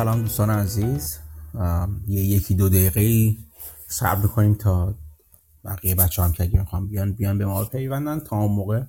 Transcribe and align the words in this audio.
سلام 0.00 0.22
دوستان 0.22 0.50
عزیز. 0.50 1.18
یه 2.06 2.22
یکی 2.22 2.54
دو 2.54 2.68
دقیقه 2.68 3.36
صبر 3.88 4.26
کنیم 4.26 4.54
تا 4.54 4.94
بقیه 5.64 5.94
بچه 5.94 6.22
هم 6.22 6.32
که 6.32 6.42
اگه 6.42 6.58
می‌خوام 6.58 6.88
بیان 6.88 7.12
بیان 7.12 7.38
به 7.38 7.46
ما 7.46 7.64
پیوندن 7.64 8.20
تا 8.20 8.36
اون 8.36 8.52
موقع 8.52 8.82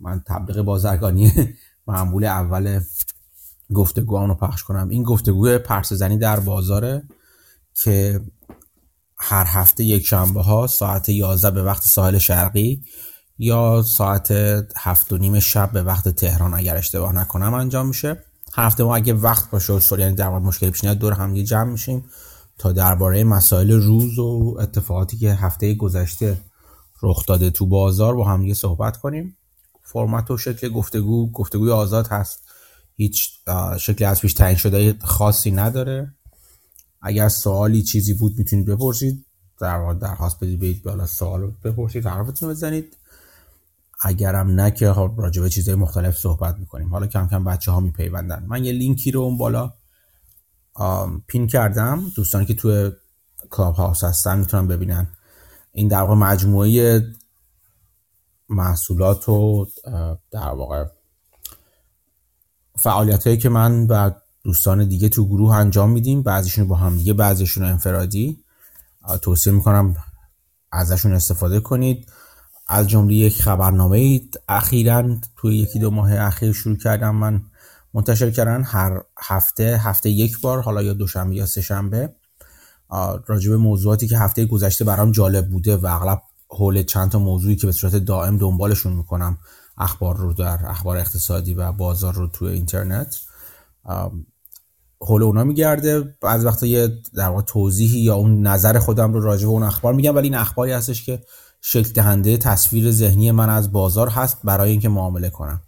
من 0.00 0.22
تبلیغ 0.26 0.62
بازرگانی 0.62 1.32
معمول 1.86 2.24
اول 2.24 2.80
گفتگو 3.74 4.26
رو 4.26 4.34
پخش 4.34 4.62
کنم. 4.62 4.88
این 4.88 5.02
گفتگو 5.02 5.58
پرس 5.58 5.92
زنی 5.92 6.18
در 6.18 6.40
بازاره 6.40 7.02
که 7.74 8.20
هر 9.16 9.44
هفته 9.48 9.84
یک 9.84 10.06
شنبه 10.06 10.42
ها 10.42 10.66
ساعت 10.66 11.08
11 11.08 11.50
به 11.50 11.62
وقت 11.62 11.82
ساحل 11.82 12.18
شرقی 12.18 12.84
یا 13.38 13.82
ساعت 13.82 14.30
هفت 14.76 15.12
و 15.12 15.18
نیم 15.18 15.40
شب 15.40 15.72
به 15.72 15.82
وقت 15.82 16.08
تهران 16.08 16.54
اگر 16.54 16.76
اشتباه 16.76 17.12
نکنم 17.12 17.54
انجام 17.54 17.86
میشه. 17.86 18.24
هفته 18.54 18.84
ما 18.84 18.96
اگه 18.96 19.14
وقت 19.14 19.50
باشه 19.50 19.72
و 19.72 19.98
یعنی 19.98 20.14
در 20.14 20.28
مشکل 20.28 20.70
پیش 20.70 20.84
دور 20.84 21.12
هم 21.12 21.34
جمع 21.34 21.70
میشیم 21.70 22.04
تا 22.58 22.72
درباره 22.72 23.24
مسائل 23.24 23.70
روز 23.70 24.18
و 24.18 24.56
اتفاقاتی 24.60 25.16
که 25.16 25.32
هفته 25.32 25.74
گذشته 25.74 26.36
رخ 27.02 27.26
داده 27.26 27.50
تو 27.50 27.66
بازار 27.66 28.14
با 28.14 28.24
هم 28.24 28.54
صحبت 28.54 28.96
کنیم. 28.96 29.36
فرمت 29.82 30.30
و 30.30 30.36
شکل 30.36 30.68
گفتگو 30.68 31.32
گفتگوی 31.32 31.70
آزاد 31.70 32.06
هست. 32.06 32.48
هیچ 32.96 33.30
شکلی 33.78 34.04
از 34.04 34.20
پیش 34.20 34.34
تعیین 34.34 34.56
شده 34.58 34.94
خاصی 35.00 35.50
نداره. 35.50 36.14
اگر 37.02 37.28
سوالی 37.28 37.82
چیزی 37.82 38.14
بود 38.14 38.38
می‌تونید 38.38 38.66
بپرسید. 38.66 39.26
در 39.60 39.92
درخواست 39.92 40.36
بدید 40.44 40.82
بالا 40.82 41.06
سوال 41.06 41.52
بپرسید 41.64 42.06
حرفتون 42.06 42.48
بزنید. 42.48 42.96
اگرم 44.02 44.50
نه 44.50 44.70
که 44.70 44.88
راجع 45.16 45.42
به 45.42 45.50
چیزهای 45.50 45.74
مختلف 45.74 46.16
صحبت 46.18 46.56
می‌کنیم. 46.58 46.88
حالا 46.88 47.06
کم 47.06 47.28
کم 47.28 47.44
بچه 47.44 47.72
ها 47.72 47.80
میپیوندن. 47.80 48.44
من 48.48 48.64
یه 48.64 48.72
لینکی 48.72 49.10
رو 49.10 49.20
اون 49.20 49.38
بالا 49.38 49.74
پین 51.26 51.46
کردم. 51.46 52.12
دوستانی 52.16 52.46
که 52.46 52.54
توی 52.54 52.92
کلاب 53.50 53.74
هاوس 53.74 54.04
هستن 54.04 54.38
می‌تونن 54.38 54.68
ببینن. 54.68 55.08
این 55.72 55.88
در 55.88 56.00
واقع 56.00 56.14
مجموعه 56.14 57.06
محصولات 58.48 59.28
و 59.28 59.66
در 60.30 60.48
واقع 60.48 60.84
فعالیت 62.78 63.26
هایی 63.26 63.38
که 63.38 63.48
من 63.48 63.86
و 63.86 64.10
دوستان 64.44 64.88
دیگه 64.88 65.08
تو 65.08 65.26
گروه 65.28 65.54
انجام 65.54 65.90
میدیم. 65.90 66.22
بعضیشون 66.22 66.68
با 66.68 66.76
هم 66.76 66.96
دیگه 66.96 67.12
بعضیشون 67.12 67.64
انفرادی. 67.64 68.44
توصیه 69.22 69.52
می‌کنم 69.52 69.96
ازشون 70.72 71.12
استفاده 71.12 71.60
کنید. 71.60 72.12
از 72.72 72.88
جمله 72.88 73.14
یک 73.14 73.42
خبرنامه 73.42 74.20
اخیرا 74.48 75.16
توی 75.36 75.56
یکی 75.56 75.78
دو 75.78 75.90
ماه 75.90 76.12
اخیر 76.12 76.52
شروع 76.52 76.76
کردم 76.76 77.14
من. 77.14 77.42
منتشر 77.94 78.30
کردن 78.30 78.62
هر 78.62 79.02
هفته 79.18 79.80
هفته 79.82 80.10
یک 80.10 80.40
بار 80.40 80.60
حالا 80.62 80.82
یا 80.82 80.92
دوشنبه 80.92 81.34
یا 81.34 81.46
سه 81.46 81.60
شنبه 81.60 82.14
راجع 83.26 83.50
به 83.50 83.56
موضوعاتی 83.56 84.08
که 84.08 84.18
هفته 84.18 84.46
گذشته 84.46 84.84
برام 84.84 85.12
جالب 85.12 85.50
بوده 85.50 85.76
و 85.76 85.86
اغلب 85.86 86.22
حول 86.48 86.82
چند 86.82 87.10
تا 87.10 87.18
موضوعی 87.18 87.56
که 87.56 87.66
به 87.66 87.72
صورت 87.72 87.96
دائم 87.96 88.38
دنبالشون 88.38 88.92
می‌کنم. 88.92 89.38
اخبار 89.78 90.16
رو 90.16 90.32
در 90.32 90.58
اخبار 90.66 90.96
اقتصادی 90.96 91.54
و 91.54 91.72
بازار 91.72 92.14
رو 92.14 92.26
توی 92.26 92.48
اینترنت. 92.52 93.16
حول 95.00 95.22
اونا 95.22 95.44
میگرده. 95.44 96.16
از 96.22 96.44
وقتا 96.44 96.66
یه 96.66 96.88
در 97.14 97.28
واقع 97.28 97.42
توضیحی 97.42 98.00
یا 98.00 98.14
اون 98.14 98.46
نظر 98.46 98.78
خودم 98.78 99.12
رو 99.12 99.20
راجع 99.20 99.46
به 99.46 99.52
اون 99.52 99.62
اخبار 99.62 99.94
میگم 99.94 100.14
ولی 100.16 100.26
این 100.28 100.34
اخباری 100.34 100.72
هستش 100.72 101.04
که 101.04 101.22
شکل 101.60 101.92
دهنده 101.92 102.36
تصویر 102.36 102.90
ذهنی 102.90 103.30
من 103.30 103.50
از 103.50 103.72
بازار 103.72 104.08
هست 104.08 104.38
برای 104.44 104.70
اینکه 104.70 104.88
معامله 104.88 105.30
کنم. 105.30 105.62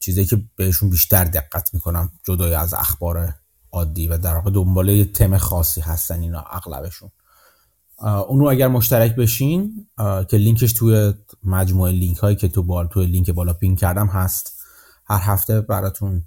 چیزی 0.00 0.24
که 0.24 0.42
بهشون 0.56 0.90
بیشتر 0.90 1.24
دقت 1.24 1.74
می‌کنم 1.74 2.10
جدای 2.24 2.54
از 2.54 2.74
اخبار 2.74 3.34
عادی 3.72 4.08
و 4.08 4.18
در 4.18 4.34
واقع 4.34 4.50
دنباله 4.50 5.04
تم 5.04 5.38
خاصی 5.38 5.80
هستن 5.80 6.20
اینا 6.20 6.44
اغلبشون. 6.50 7.10
اون 7.98 8.40
رو 8.40 8.48
اگر 8.48 8.68
مشترک 8.68 9.14
بشین 9.14 9.86
که 10.28 10.36
لینکش 10.36 10.72
توی 10.72 11.14
مجموعه 11.44 11.92
لینک 11.92 12.18
هایی 12.18 12.36
که 12.36 12.48
تو 12.48 12.62
بال 12.62 12.86
توی 12.86 13.06
لینک 13.06 13.30
بالا 13.30 13.52
پین 13.52 13.76
کردم 13.76 14.06
هست. 14.06 14.62
هر 15.06 15.20
هفته 15.32 15.60
براتون 15.60 16.24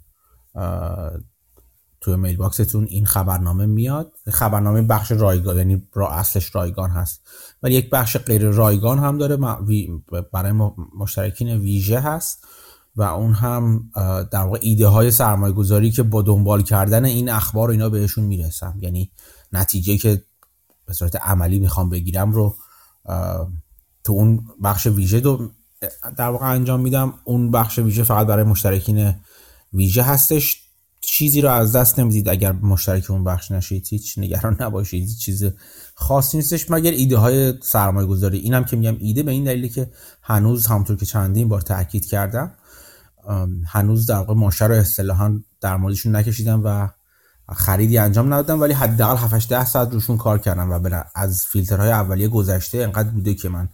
توی 2.01 2.15
میل 2.15 2.37
باکستون 2.37 2.85
این 2.85 3.05
خبرنامه 3.05 3.65
میاد. 3.65 4.11
خبرنامه 4.29 4.81
بخش 4.81 5.11
رایگان 5.11 5.57
یعنی 5.57 5.87
را 5.93 6.09
اصلش 6.09 6.55
رایگان 6.55 6.89
هست. 6.89 7.21
ولی 7.63 7.75
یک 7.75 7.89
بخش 7.89 8.17
غیر 8.17 8.49
رایگان 8.49 8.99
هم 8.99 9.17
داره. 9.17 9.37
برای 10.33 10.51
مشترکین 10.97 11.49
ویژه 11.49 11.99
هست 11.99 12.47
و 12.95 13.01
اون 13.01 13.33
هم 13.33 13.89
در 14.31 14.43
واقع 14.43 14.59
ایده 14.61 14.87
های 14.87 15.11
سرمایه 15.11 15.53
گذاری 15.53 15.91
که 15.91 16.03
با 16.03 16.21
دنبال 16.21 16.61
کردن 16.61 17.05
این 17.05 17.29
اخبار 17.29 17.69
و 17.69 17.71
اینا 17.71 17.89
بهشون 17.89 18.23
می‌رسم. 18.23 18.77
یعنی 18.81 19.11
نتیجه 19.53 19.97
که 19.97 20.23
به 20.85 20.93
صورت 20.93 21.15
عملی 21.15 21.59
می‌خوام 21.59 21.89
بگیرم 21.89 22.31
رو 22.31 22.55
تو 24.03 24.13
اون 24.13 24.47
بخش 24.63 24.87
ویژه 24.87 25.19
دو 25.19 25.49
در 26.17 26.29
واقع 26.29 26.45
انجام 26.45 26.79
میدم. 26.79 27.13
اون 27.23 27.51
بخش 27.51 27.79
ویژه 27.79 28.03
فقط 28.03 28.27
برای 28.27 28.43
مشترکین 28.43 29.15
ویژه 29.73 30.03
هستش. 30.03 30.61
چیزی 31.01 31.41
رو 31.41 31.49
از 31.49 31.75
دست 31.75 31.99
نمی‌دید 31.99 32.29
اگر 32.29 32.51
مشترک 32.51 33.11
اون 33.11 33.23
بخش 33.23 33.51
نشید. 33.51 33.87
هیچ 33.89 34.17
نگران 34.17 34.57
نباشید. 34.59 35.09
چیز 35.17 35.51
خاصی 35.99 36.37
نیستش 36.37 36.71
مگر 36.71 36.91
ایده 36.91 37.17
های 37.17 37.53
سرمایه 37.61 38.07
گذاری 38.07 38.37
اینم 38.37 38.63
که 38.63 38.77
میگم 38.77 38.97
ایده 38.99 39.23
به 39.23 39.31
این 39.31 39.43
دلیلی 39.43 39.69
که 39.69 39.91
هنوز 40.21 40.67
همونطور 40.67 40.97
که 40.97 41.05
چندین 41.05 41.49
بار 41.49 41.61
تاکید 41.61 42.05
کردم 42.05 42.51
هنوز 43.67 44.05
در 44.05 44.15
واقع 44.15 44.33
ماشه 44.33 44.65
رو 44.65 44.75
اصطلاحا 44.75 45.39
در 45.61 45.77
موردشون 45.77 46.15
نکشیدم 46.15 46.61
و 46.63 46.89
خریدی 47.53 47.97
انجام 47.97 48.33
ندادم 48.33 48.61
ولی 48.61 48.73
حداقل 48.73 49.17
7 49.17 49.49
10 49.49 49.65
ساعت 49.65 49.93
روشون 49.93 50.17
کار 50.17 50.37
کردم 50.37 50.71
و 50.71 51.03
از 51.15 51.45
فیلترهای 51.45 51.91
اولیه 51.91 52.27
گذشته 52.27 52.77
انقدر 52.77 53.09
بوده 53.09 53.33
که 53.33 53.49
من 53.49 53.69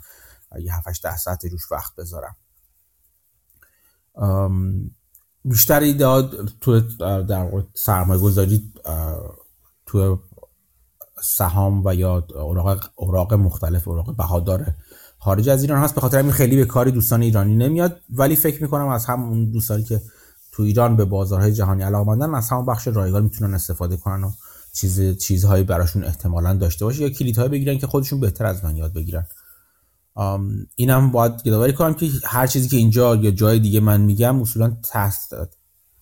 یه 0.61 0.75
7 0.75 1.03
10 1.03 1.17
ساعت 1.17 1.45
روش 1.45 1.71
وقت 1.71 1.95
بذارم. 1.95 2.35
بیشتر 5.45 5.79
ایده 5.79 6.21
تو 6.61 6.79
در 7.23 7.63
سرمایه 7.73 8.21
گذاری 8.21 8.73
تو 9.85 10.19
سهام 11.25 11.81
و 11.85 11.95
یا 11.95 12.27
اوراق, 12.35 12.89
اوراق 12.95 13.33
مختلف 13.33 13.87
اوراق 13.87 14.15
بهادار 14.15 14.65
خارج 15.19 15.49
از 15.49 15.61
ایران 15.61 15.83
هست. 15.83 15.95
به 15.95 16.01
خاطر 16.01 16.19
همین 16.19 16.31
خیلی 16.31 16.55
به 16.55 16.65
کاری 16.65 16.91
دوستان 16.91 17.21
ایرانی 17.21 17.55
نمیاد. 17.55 18.01
ولی 18.09 18.35
فکر 18.35 18.63
می‌کنم 18.63 18.87
از 18.87 19.05
همون 19.05 19.51
دوستانی 19.51 19.83
که 19.83 20.01
تو 20.51 20.63
ایران 20.63 20.95
به 20.95 21.05
بازارهای 21.05 21.53
جهانی 21.53 21.83
علاقمندن 21.83 22.35
از 22.35 22.49
همون 22.49 22.65
بخش 22.65 22.87
رایگان 22.87 23.23
می‌تونن 23.23 23.53
استفاده 23.53 23.97
کنن 23.97 24.23
و 24.23 24.31
چیز 24.73 25.17
چیزهایی 25.17 25.63
براشون 25.63 26.03
احتمالا 26.03 26.53
داشته 26.53 26.85
باشه 26.85 27.01
یا 27.01 27.09
کلیدهایی 27.09 27.49
بگیرن 27.49 27.77
که 27.77 27.87
خودشون 27.87 28.19
بهتر 28.19 28.45
از 28.45 28.63
من 28.63 28.75
یاد 28.75 28.93
بگیرن. 28.93 29.27
اینم 30.75 31.11
باید 31.11 31.31
یادآوری 31.45 31.73
کنم 31.73 31.93
که 31.93 32.09
هر 32.23 32.47
چیزی 32.47 32.67
که 32.67 32.77
اینجا 32.77 33.15
یا 33.15 33.31
جای 33.31 33.59
دیگه 33.59 33.79
من 33.79 34.01
میگم 34.01 34.41
اصولا 34.41 34.77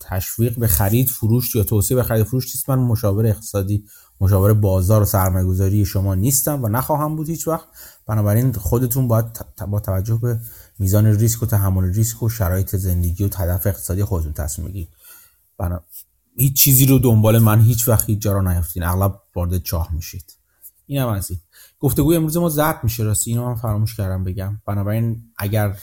تشویق 0.00 0.58
به 0.58 0.66
خرید 0.66 1.10
فروش 1.10 1.54
یا 1.54 1.64
توصیه 1.64 1.96
به 1.96 2.02
خرید 2.02 2.26
فروش 2.26 2.44
نیست. 2.44 2.70
من 2.70 2.78
مشاور 2.78 3.26
اقتصادی 3.26 3.84
مشاور 4.24 4.54
بازار 4.54 5.02
و 5.02 5.04
سرمایه 5.04 5.46
گذاری 5.46 5.84
شما 5.84 6.14
نیستم 6.14 6.64
و 6.64 6.68
نخواهم 6.68 7.16
بود 7.16 7.28
هیچ 7.28 7.48
وقت. 7.48 7.66
بنابراین 8.06 8.52
خودتون 8.52 9.08
باید 9.08 9.24
با 9.68 9.80
توجه 9.80 10.18
به 10.22 10.40
میزان 10.78 11.06
ریسک 11.06 11.42
و 11.42 11.46
تحمل 11.46 11.84
ریسک 11.84 12.22
و 12.22 12.28
شرایط 12.28 12.76
زندگی 12.76 13.24
و 13.24 13.30
هدف 13.36 13.66
اقتصادی 13.66 14.04
خودتون 14.04 14.32
تصمیم 14.32 14.68
بگیرید. 14.68 14.88
بنا... 15.58 15.80
هیچ 16.36 16.56
چیزی 16.56 16.86
رو 16.86 16.98
دنبال 16.98 17.38
من 17.38 17.60
هیچ 17.60 17.88
وقت 17.88 18.10
هیچ 18.10 18.18
جا 18.18 18.32
رو 18.32 18.42
نیفتین 18.42 18.82
اغلب 18.82 19.20
وارد 19.34 19.58
چاه 19.62 19.94
میشید. 19.94 20.36
این 20.86 21.00
هم 21.00 21.08
از 21.08 21.30
این. 21.30 21.40
گفتگوی 21.80 22.16
امروز 22.16 22.36
ما 22.36 22.48
زرد 22.48 22.84
میشه. 22.84 23.02
راستی 23.02 23.30
اینو 23.30 23.46
من 23.46 23.54
فراموش 23.54 23.96
کردم 23.96 24.24
بگم. 24.24 24.60
بنابراین 24.66 25.22
اگر 25.38 25.76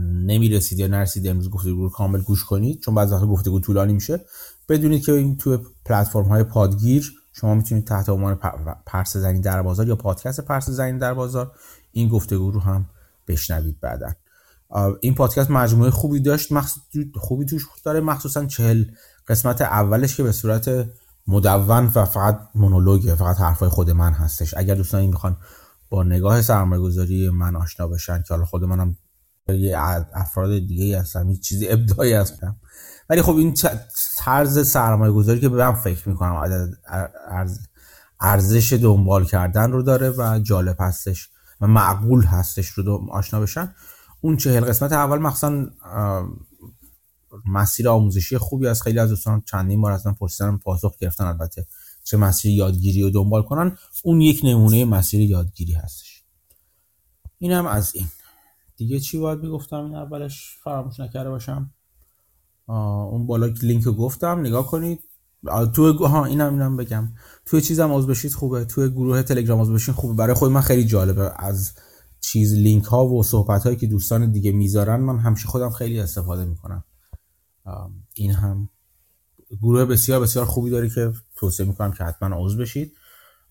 نمی‌رسید 0.00 0.78
یا 0.78 0.86
نرسید 0.86 1.28
امروز 1.28 1.50
گفتگو 1.50 1.82
رو 1.82 1.90
کامل 1.90 2.20
گوش 2.20 2.44
کنید 2.44 2.80
چون 2.80 2.94
بعضی 2.94 3.14
وقتا 3.14 3.26
گفتگو 3.26 3.60
طولانی 3.60 3.92
میشه 3.92 4.24
بدونید 4.68 5.04
که 5.04 5.12
این 5.12 5.36
توی 5.36 5.58
پلتفرم 5.84 6.24
های 6.24 6.42
پادگیر 6.42 7.12
شما 7.36 7.54
می‌تونید 7.54 7.86
تحت 7.86 8.08
عنوان 8.08 8.34
پرس 8.86 9.16
زنی 9.16 9.40
در 9.40 9.62
بازار 9.62 9.88
یا 9.88 9.96
پادکست 9.96 10.40
پرس 10.40 10.70
زنی 10.70 10.98
در 10.98 11.14
بازار 11.14 11.52
این 11.92 12.08
گفتگو 12.08 12.50
رو 12.50 12.60
هم 12.60 12.86
بشنوید 13.28 13.80
بعدا. 13.80 14.12
این 15.00 15.14
پادکست 15.14 15.50
مجموعه 15.50 15.90
خوبی 15.90 16.20
داشت 16.20 16.48
خوبی 17.14 17.44
توش 17.44 17.66
داره 17.84 18.00
مخصوصا 18.00 18.46
چهل 18.46 18.84
قسمت 19.28 19.60
اولش 19.60 20.16
که 20.16 20.22
به 20.22 20.32
صورت 20.32 20.88
مدون 21.26 21.90
و 21.94 22.04
فقط 22.04 22.40
مونولوگه 22.54 23.14
فقط 23.14 23.36
حرفای 23.36 23.68
خود 23.68 23.90
من 23.90 24.12
هستش. 24.12 24.54
اگر 24.56 24.74
دوستانی 24.74 25.06
می‌خوان 25.06 25.36
با 25.88 26.02
نگاه 26.02 26.42
سرمایه 26.42 26.82
گذاری 26.82 27.30
من 27.30 27.56
آشنا 27.56 27.88
بشن 27.88 28.22
که 28.22 28.34
حالا 28.34 28.44
خود 28.44 28.64
منم 28.64 28.96
یه 29.48 29.78
افراد 30.12 30.50
دیگه 30.50 31.00
هستم 31.00 31.34
چیزی 31.34 31.68
ابداعی 31.68 32.12
هستم. 32.12 32.56
ولی 33.10 33.22
خب 33.22 33.36
این 33.36 33.54
طرز 34.16 34.68
سرمایه 34.68 35.12
گذاری 35.12 35.40
که 35.40 35.48
من 35.48 35.74
فکر 35.74 36.08
می‌کنم 36.08 36.70
ارزش 38.20 38.72
دنبال 38.72 39.24
کردن 39.24 39.72
رو 39.72 39.82
داره 39.82 40.10
و 40.10 40.40
جالب 40.42 40.76
هستش 40.80 41.28
و 41.60 41.66
معقول 41.66 42.24
هستش 42.24 42.66
رو 42.66 43.06
آشنا 43.10 43.40
بشن. 43.40 43.74
اون 44.20 44.36
چهل 44.36 44.64
قسمت 44.64 44.92
اول 44.92 45.18
مخصوصا 45.18 45.66
مسیر 47.46 47.88
آموزشی 47.88 48.38
خوبی 48.38 48.66
از 48.66 48.82
خیلی 48.82 48.98
از 48.98 49.08
دوستان 49.08 49.42
چندین 49.50 49.80
بار 49.80 50.00
من 50.06 50.14
پرسیدن 50.14 50.56
پاسخ 50.56 50.96
گرفتن 51.00 51.24
البته 51.24 51.66
چه 52.04 52.16
مسیر 52.16 52.52
یادگیری 52.52 53.02
رو 53.02 53.10
دنبال 53.10 53.42
کنن. 53.42 53.76
اون 54.02 54.20
یک 54.20 54.40
نمونه 54.44 54.84
مسیر 54.84 55.20
یادگیری 55.20 55.72
هستش. 55.72 56.24
اینم 57.38 57.66
از 57.66 57.94
این. 57.94 58.06
دیگه 58.76 59.00
چی 59.00 59.18
باید 59.18 59.38
می‌گفتم؟ 59.38 59.84
این 59.84 59.94
اولش 59.94 60.58
فراموش 60.64 61.00
نکرده 61.00 61.30
باشم. 61.30 61.70
اون 62.66 63.26
بالا 63.26 63.46
لینک 63.62 63.84
گفتم 63.84 64.40
نگاه 64.40 64.66
کنید. 64.66 65.00
تو 65.74 66.06
ها 66.06 66.24
اینم 66.24 66.52
اینم 66.52 66.76
بگم. 66.76 67.08
توی 67.46 67.60
چیزم 67.60 67.92
عضو 67.92 68.06
بشید 68.06 68.32
خوبه. 68.32 68.64
توی 68.64 68.90
گروه 68.90 69.22
تلگرام 69.22 69.60
عضو 69.60 69.74
بشین 69.74 69.94
خوبه. 69.94 70.14
برای 70.14 70.34
خود 70.34 70.50
من 70.50 70.60
خیلی 70.60 70.84
جالبه. 70.84 71.32
از 71.36 71.72
چیز 72.20 72.54
لینک 72.54 72.84
ها 72.84 73.06
و 73.06 73.22
صحبت 73.22 73.64
هایی 73.64 73.76
که 73.76 73.86
دوستان 73.86 74.32
دیگه 74.32 74.52
می‌ذارن 74.52 75.00
من 75.00 75.18
همیشه 75.18 75.48
خودم 75.48 75.70
خیلی 75.70 76.00
استفاده 76.00 76.44
می‌کنم. 76.44 76.84
این 78.14 78.32
هم 78.32 78.68
گروه 79.62 79.84
بسیار 79.84 80.20
بسیار 80.20 80.44
خوبی 80.44 80.70
داره 80.70 80.88
که 80.88 81.12
توصیه 81.36 81.66
می‌کنم 81.66 81.92
که 81.92 82.04
حتما 82.04 82.36
عضو 82.36 82.58
بشید. 82.58 82.92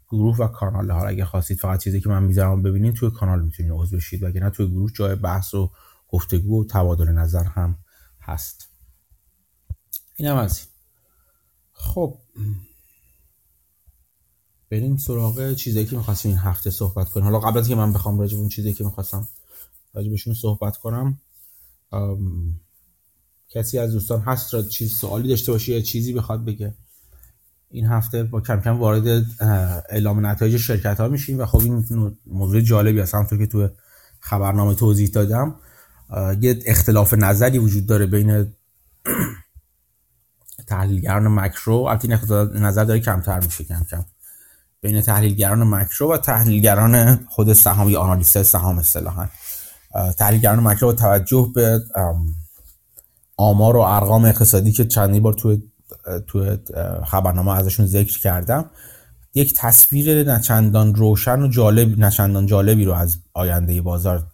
گروه 0.09 0.37
و 0.37 0.47
کانال 0.47 0.91
ها 0.91 1.07
اگه 1.07 1.25
خواستید 1.25 1.59
فقط 1.59 1.83
چیزی 1.83 2.01
که 2.01 2.09
من 2.09 2.23
می‌ذارم 2.23 2.61
ببینید 2.61 2.93
توی 2.93 3.11
کانال 3.11 3.43
می‌تونید 3.43 3.71
عضو 3.75 3.97
بشید. 3.97 4.25
نه 4.25 4.49
توی 4.49 4.67
گروه 4.67 4.91
جای 4.91 5.15
بحث 5.15 5.53
و 5.53 5.71
گفتگو 6.07 6.61
و 6.61 6.65
تبادل 6.65 7.09
نظر 7.09 7.43
هم 7.43 7.77
هست. 8.21 8.72
اینم 10.15 10.35
از 10.35 10.57
این. 10.57 10.67
خب. 11.73 12.19
بریم 14.71 14.97
سراغ 14.97 15.53
چیزی 15.53 15.85
که 15.85 15.97
می‌خواستیم 15.97 16.31
این 16.31 16.39
هفته 16.39 16.69
صحبت 16.69 17.09
کنیم. 17.09 17.25
حالا 17.25 17.39
قبل 17.39 17.59
از 17.59 17.67
که 17.67 17.75
من 17.75 17.93
بخوام 17.93 18.19
راجع 18.19 18.37
اون 18.37 18.49
چیزی 18.49 18.73
که 18.73 18.83
می‌خواستم 18.83 19.27
راجع 19.93 20.09
بهشون 20.09 20.33
صحبت 20.33 20.77
کنم 20.77 21.19
کسی 23.49 23.79
از 23.79 23.91
دوستان 23.91 24.21
هست 24.21 24.53
را 24.53 24.61
چیز 24.61 24.93
سوالی 24.93 25.29
داشته 25.29 25.51
باشه 25.51 25.73
یا 25.73 25.81
چیزی 25.81 26.13
بخواد 26.13 26.45
بگه؟ 26.45 26.73
این 27.69 27.85
هفته 27.85 28.23
با 28.23 28.41
کم 28.41 28.61
کم 28.61 28.79
وارد 28.79 29.25
اعلام 29.89 30.25
نتایج 30.25 30.57
شرکت 30.57 30.99
ها 30.99 31.07
میشیم 31.07 31.39
و 31.39 31.45
خب 31.45 31.59
این 31.59 32.17
موضوع 32.25 32.61
جالبی 32.61 32.99
هست 32.99 33.15
همونطور 33.15 33.39
که 33.39 33.47
تو 33.47 33.69
خبرنامه 34.19 34.75
توضیح 34.75 35.09
دادم 35.09 35.55
یه 36.41 36.59
اختلاف 36.65 37.13
نظری 37.13 37.59
وجود 37.59 37.85
داره 37.85 38.05
بین 38.05 38.53
تحلیلگران 40.67 41.27
مکرو 41.27 41.75
البته 41.75 42.09
این 42.53 42.63
نظر 42.63 42.83
داره 42.83 42.99
کمتر 42.99 43.39
میشه 43.39 43.63
کم 43.63 43.85
کم. 43.91 44.05
بین 44.81 45.01
تحلیلگران 45.01 45.63
مکرو 45.63 46.13
و 46.13 46.17
تحلیلگران 46.17 47.15
خود 47.15 47.53
سهام 47.53 47.89
یا 47.89 47.99
آنالیست 47.99 48.43
سهام 48.43 48.79
اصطلاحا. 48.79 49.27
تحلیلگران 50.17 50.59
مکرو 50.59 50.87
با 50.87 50.93
توجه 50.93 51.51
به 51.55 51.79
آمار 53.37 53.77
و 53.77 53.79
ارقام 53.79 54.25
اقتصادی 54.25 54.71
که 54.71 54.85
چندی 54.85 55.19
بار 55.19 55.33
توی 55.33 55.61
توی 56.27 56.57
خبرنامه 57.05 57.51
ازشون 57.51 57.85
ذکر 57.85 58.19
کردم 58.19 58.69
یک 59.33 59.53
تصویر 59.53 60.31
نچندان 60.31 60.95
روشن 60.95 61.41
و 61.41 61.47
جالب 61.47 61.99
نچندان 61.99 62.45
جالبی 62.45 62.85
رو 62.85 62.93
از 62.93 63.17
آینده 63.33 63.81
بازار 63.81 64.27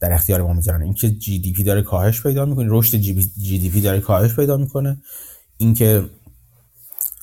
در 0.00 0.12
اختیار 0.12 0.42
ما 0.42 0.52
می‌ذارن. 0.52 0.82
اینکه 0.82 1.10
جی 1.10 1.38
دی 1.38 1.52
پی 1.52 1.64
داره 1.64 1.82
کاهش 1.82 2.22
پیدا 2.22 2.44
می‌کنه 2.44 2.66
رشد 2.70 2.96
جی 2.96 3.58
دی 3.58 3.70
پی 3.70 3.80
داره 3.80 4.00
کاهش 4.00 4.34
پیدا 4.34 4.56
می‌کنه. 4.56 5.02
اینکه 5.60 6.10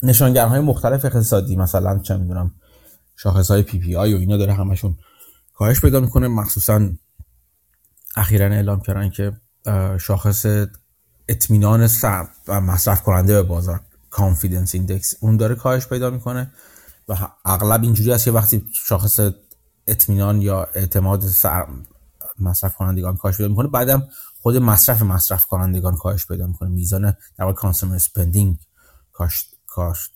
نشانگرهای 0.03 0.59
مختلف 0.59 1.05
اقتصادی 1.05 1.55
مثلا 1.55 1.99
چه 1.99 2.17
می‌دونم 2.17 2.51
شاخص 3.15 3.51
های 3.51 3.63
PPI 3.63 4.13
و 4.13 4.17
اینا 4.17 4.37
داره 4.37 4.53
همشون 4.53 4.97
کاهش 5.53 5.81
پیدا 5.81 5.99
می‌کنه. 5.99 6.27
مخصوصا 6.27 6.89
اخیرا 8.15 8.45
اعلام 8.45 8.81
کردن 8.81 9.09
که 9.09 9.33
شاخص 9.99 10.45
اطمینان 11.27 12.61
مصرف 12.61 13.01
کننده 13.01 13.33
به 13.33 13.43
بازار 13.43 13.81
confidence 14.09 14.75
index 14.75 15.15
اون 15.19 15.37
داره 15.37 15.55
کاهش 15.55 15.87
پیدا 15.87 16.09
می‌کنه 16.09 16.51
و 17.07 17.17
اغلب 17.45 17.83
اینجوری 17.83 18.11
است 18.13 18.25
که 18.25 18.31
وقتی 18.31 18.65
شاخص 18.73 19.19
اطمینان 19.87 20.41
یا 20.41 20.67
اعتماد 20.73 21.21
سر 21.21 21.65
مصرف 22.39 22.75
کنندگان 22.75 23.17
کاهش 23.17 23.37
پیدا 23.37 23.49
می‌کنه 23.49 23.67
بعدم 23.67 24.07
خود 24.41 24.57
مصرف 24.57 25.01
مصرف 25.01 25.45
کنندگان 25.45 25.95
کاهش 25.95 26.27
پیدا 26.27 26.47
می‌کنه. 26.47 26.69
میزان 26.69 27.01
در 27.37 27.45
واقع 27.45 27.53
consumer 27.53 27.97
spending 27.97 28.57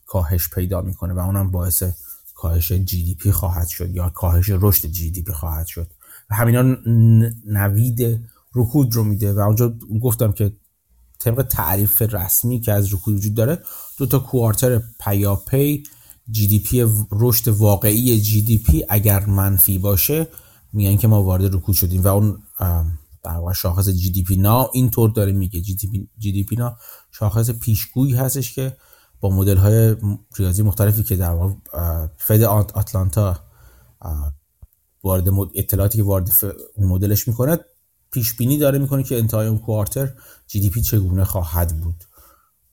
کاهش 0.06 0.50
پیدا 0.56 0.82
می‌کنه 0.82 1.14
و 1.14 1.20
اونم 1.20 1.52
باعث 1.52 1.84
کاهش 2.36 2.72
GDP 2.72 3.32
خواهد 3.32 3.68
شد 3.68 3.96
یا 3.96 4.10
کاهش 4.10 4.46
رشد 4.50 4.88
GDP 4.88 5.32
خواهد 5.34 5.68
شد. 5.68 5.92
و 6.30 6.36
همینا 6.36 6.62
نوید 7.46 8.30
رکود 8.56 8.96
رو 8.96 9.04
میده 9.04 9.34
و 9.34 9.40
اونجا 9.40 9.74
گفتم 10.02 10.32
که 10.32 10.54
طبق 11.20 11.42
تعریف 11.42 12.02
رسمی 12.02 12.60
که 12.60 12.72
از 12.72 12.94
رکود 12.94 13.16
وجود 13.16 13.34
داره 13.34 13.60
دو 13.98 14.06
تا 14.06 14.20
quarter 14.20 14.82
پیاپی 15.00 15.84
GDP 16.30 16.86
رشد 17.12 17.48
واقعی 17.48 18.22
GDP 18.22 18.84
اگر 18.90 19.26
منفی 19.26 19.78
باشه 19.78 20.28
میگن 20.74 20.98
که 20.98 21.08
ما 21.08 21.24
وارد 21.24 21.56
رکود 21.56 21.76
شدیم. 21.76 22.02
و 22.02 22.08
اون 22.08 22.38
در 23.24 23.38
واقع 23.38 23.54
شاخص 23.54 23.90
GDPNow 23.90 24.70
اینطور 24.74 25.10
داره 25.10 25.32
میگه. 25.32 25.62
جی 25.62 25.76
دی 25.76 25.88
پی, 25.88 26.10
جی 26.18 26.32
دی 26.32 26.44
پی 26.44 26.56
نا 26.56 26.78
شاخص 27.12 27.50
پیشگویی 27.50 28.16
هستش 28.16 28.56
که 28.56 28.78
با 29.20 29.30
مدل 29.30 29.58
های 29.58 29.96
ریاضی 30.38 30.64
مختلفی 30.64 31.04
که 31.04 31.16
در 31.16 31.32
واقع 31.32 31.54
فد 32.18 32.42
آتلانتا 32.42 33.40
وارد 35.04 35.28
اطلاعاتی 35.56 35.98
که 35.98 36.04
وارد 36.04 36.30
مدلش 36.78 37.28
می‌کنه 37.28 37.60
پیش 38.12 38.34
بینی 38.34 38.58
داره 38.58 38.80
می‌کنه 38.80 39.04
که 39.04 39.18
انتهای 39.18 39.48
اون 39.48 39.58
کوارتر 39.58 40.14
جی 40.48 40.60
دی 40.60 40.70
پی 40.70 40.82
چگونه 40.82 41.24
خواهد 41.24 41.82
بود. 41.82 42.04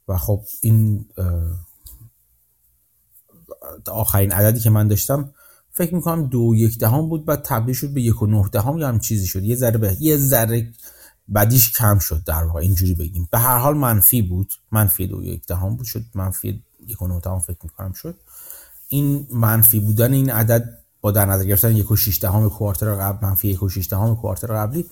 و 0.09 0.17
خب 0.17 0.45
این 0.61 1.07
آخرین 3.87 4.33
عددی 4.33 4.61
که 4.61 4.71
من 4.71 4.89
داشتم 4.89 5.33
فکر 5.79 5.95
می‌کنم 5.95 6.27
دو 6.27 6.55
یک 6.57 6.79
دهم 6.79 7.09
بود 7.09 7.25
بعد 7.25 7.43
تبدیل 7.43 7.75
شد 7.75 7.95
به 7.95 8.03
یک 8.03 8.23
و 8.23 8.27
نه 8.27 8.49
دهم 8.53 8.79
یا 8.79 8.89
هم 8.89 8.99
چیزی 8.99 9.27
شد. 9.27 9.43
یه 9.43 9.57
ذره 9.57 9.79
به 9.79 9.97
یه 10.01 10.17
ذره 10.17 10.73
بعدیش 11.29 11.73
کم 11.73 11.99
شد 11.99 12.23
در 12.27 12.45
واقع 12.45 12.61
اینجوری 12.61 12.95
بگیم. 12.95 13.29
به 13.31 13.39
هر 13.39 13.59
حال 13.59 13.77
منفی 13.77 14.23
بود. 14.23 14.53
منفی 14.73 15.07
دو 15.07 15.25
یک 15.25 15.47
دهم 15.47 15.77
بود 15.77 15.87
شد 15.87 16.05
منفی 16.15 16.63
یک 16.87 17.03
و 17.03 17.09
نه 17.09 17.21
دهم 17.21 17.39
فکر 17.39 17.59
می‌کنم 17.63 17.93
شد. 17.93 18.15
این 18.89 19.27
منفی 19.31 19.81
بودن 19.81 20.13
این 20.13 20.31
عدد 20.31 20.79
با 21.01 21.11
در 21.11 21.27
نظر 21.27 21.45
گرفتن 21.45 21.77
یک 21.77 21.91
و 21.91 21.97
شیش 21.97 22.23
دهم 22.23 22.49
کوارتر 22.49 22.95
قبل 22.95 23.27
منفی 23.27 23.49
یک 23.49 23.63
و 23.63 23.69
شیش 23.69 23.89
دهم 23.89 24.17
کوارتر 24.17 24.49
قبلی 24.49 24.87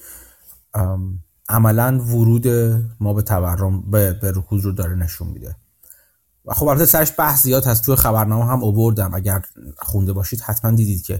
عملا 1.49 1.99
ورود 1.99 2.49
ما 3.01 3.13
به 3.15 3.23
تورم 3.23 3.91
به, 3.91 4.13
به 4.13 4.31
رکود 4.31 4.65
رو 4.65 4.73
داره 4.73 4.95
نشون 4.95 5.29
میده. 5.29 5.57
و 6.47 6.55
خب 6.55 6.67
البته 6.67 6.85
سرش 6.85 7.13
بحث 7.19 7.43
زیاد 7.43 7.65
هست. 7.65 7.85
توی 7.85 7.97
خبرنامه 7.97 8.45
هم 8.45 8.65
اووردم. 8.65 9.15
اگر 9.15 9.43
خونده 9.79 10.13
باشید 10.13 10.41
حتما 10.41 10.71
دیدید 10.71 11.03
که 11.03 11.13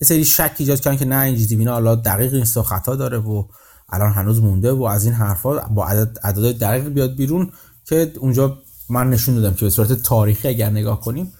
یه 0.00 0.06
سری 0.06 0.24
شک 0.24 0.52
ایجاد 0.58 0.80
کردن 0.80 0.96
که 0.96 1.04
نه 1.04 1.20
این 1.20 1.36
جی 1.36 1.56
بینا 1.56 1.72
حالا 1.72 1.94
دقیق 1.94 2.34
این 2.34 2.44
خطا 2.44 2.96
داره 2.96 3.18
و 3.18 3.44
الان 3.88 4.12
هنوز 4.12 4.42
مونده 4.42 4.72
و 4.72 4.82
از 4.82 5.04
این 5.04 5.14
حرفا 5.14 5.54
با 5.54 5.86
عدد 5.86 6.18
عدد 6.18 6.58
دقیق 6.58 6.88
بیاد 6.88 7.16
بیرون 7.16 7.52
که 7.84 8.12
اونجا 8.18 8.58
من 8.88 9.10
نشون 9.10 9.34
دادم 9.34 9.54
که 9.54 9.64
به 9.64 9.70
صورت 9.70 9.92
تاریخی 9.92 10.48
اگر 10.48 10.70
نگاه 10.70 11.00
کنیم 11.00 11.32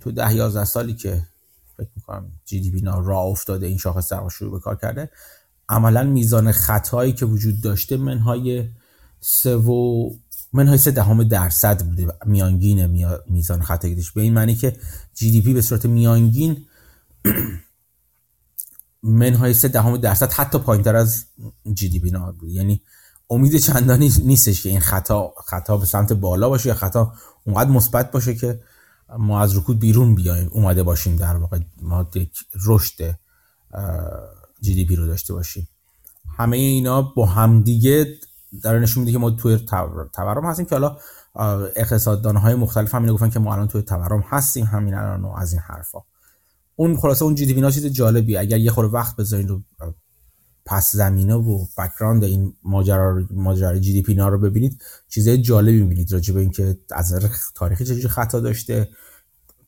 تو 0.00 0.12
ده 0.12 0.34
11 0.34 0.64
سالی 0.64 0.94
که 0.94 1.22
فکر 1.76 1.88
می‌کنم 1.96 2.32
جی 2.44 2.60
دی 2.60 2.70
بینا 2.70 3.00
راه 3.00 3.24
افتاده 3.24 3.66
این 3.66 3.78
شاخص 3.78 4.12
در 4.12 4.28
شروع 4.28 4.52
به 4.52 4.58
کار 4.58 4.76
کرده 4.76 5.10
عملا 5.68 6.02
میزان 6.02 6.52
خطایی 6.52 7.12
که 7.12 7.26
وجود 7.26 7.60
داشته 7.60 7.96
منهای 7.96 8.68
سه 9.20 9.56
و 9.56 10.10
سه 10.76 10.90
دهم 10.90 11.24
درصد 11.24 11.86
بوده. 11.86 12.08
میانگین 12.26 12.86
میزان 13.26 13.62
خطایی 13.62 13.94
داشت 13.94 14.14
به 14.14 14.22
این 14.22 14.32
معنی 14.32 14.54
که 14.54 14.76
GDP 15.14 15.54
به 15.54 15.62
صورت 15.62 15.86
میانگین 15.86 16.66
منهای 19.02 19.54
سه 19.54 19.68
دهم 19.68 19.96
درصد 19.96 20.32
حتی 20.32 20.58
پایین 20.58 20.84
تر 20.84 20.96
از 20.96 21.24
GDPNow 21.74 22.36
بود. 22.36 22.50
یعنی 22.50 22.82
امید 23.30 23.56
چندانی 23.56 24.12
نیستش 24.24 24.62
که 24.62 24.68
این 24.68 24.80
خطا 24.80 25.34
خطا 25.46 25.76
به 25.76 25.86
سمت 25.86 26.12
بالا 26.12 26.48
باشه 26.48 26.68
یا 26.68 26.74
خطا 26.74 27.12
اونقدر 27.44 27.70
مثبت 27.70 28.10
باشه 28.10 28.34
که 28.34 28.60
ما 29.18 29.40
از 29.40 29.56
رکود 29.56 29.78
بیرون 29.78 30.14
بیایم 30.14 30.48
اومده 30.52 30.82
باشیم 30.82 31.16
در 31.16 31.36
واقع 31.36 31.58
ما 31.82 32.10
یک 32.14 32.38
رشد 32.66 33.16
GDP 34.60 34.96
رو 34.96 35.06
داشته 35.06 35.34
باشیم. 35.34 35.68
همه 36.38 36.56
اینا 36.56 37.02
با 37.02 37.26
همدیگه 37.26 38.18
در 38.62 38.78
نشون 38.78 39.00
میده 39.00 39.12
که 39.12 39.18
ما 39.18 39.30
توی 39.30 39.58
تورم 40.12 40.44
هستیم 40.44 40.66
که 40.66 40.74
حالا 40.74 40.96
اقتصاددان 41.76 42.36
های 42.36 42.54
مختلف 42.54 42.94
همین 42.94 43.12
گفتن 43.12 43.30
که 43.30 43.38
ما 43.38 43.52
الان 43.52 43.68
توی 43.68 43.82
تورم 43.82 44.24
هستیم 44.28 44.64
همین 44.64 44.94
الان 44.94 45.24
از 45.36 45.52
این 45.52 45.62
حرفا. 45.62 45.98
اون 46.76 46.96
خلاصه 46.96 47.24
اون 47.24 47.34
جی 47.34 47.46
دی 47.46 47.70
چیز 47.70 47.86
جالبی 47.86 48.36
اگر 48.36 48.58
یه 48.58 48.70
خورده 48.70 48.92
وقت 48.92 49.16
بذارین 49.16 49.48
رو 49.48 49.62
پس 50.64 50.92
زمینه 50.92 51.34
و 51.34 51.66
بکراند 51.78 52.24
این 52.24 52.54
ماجرا 52.62 53.26
ماجرای 53.30 53.80
جی 53.80 53.92
دی 53.92 54.02
پی 54.02 54.14
رو 54.14 54.38
ببینید 54.38 54.82
چیزای 55.08 55.38
جالبی 55.38 55.82
می‌بینید 55.82 56.12
راجع 56.12 56.34
به 56.34 56.40
اینکه 56.40 56.78
از 56.90 57.14
تاریخی 57.54 57.84
چجوری 57.84 58.08
خطا 58.08 58.40
داشته. 58.40 58.88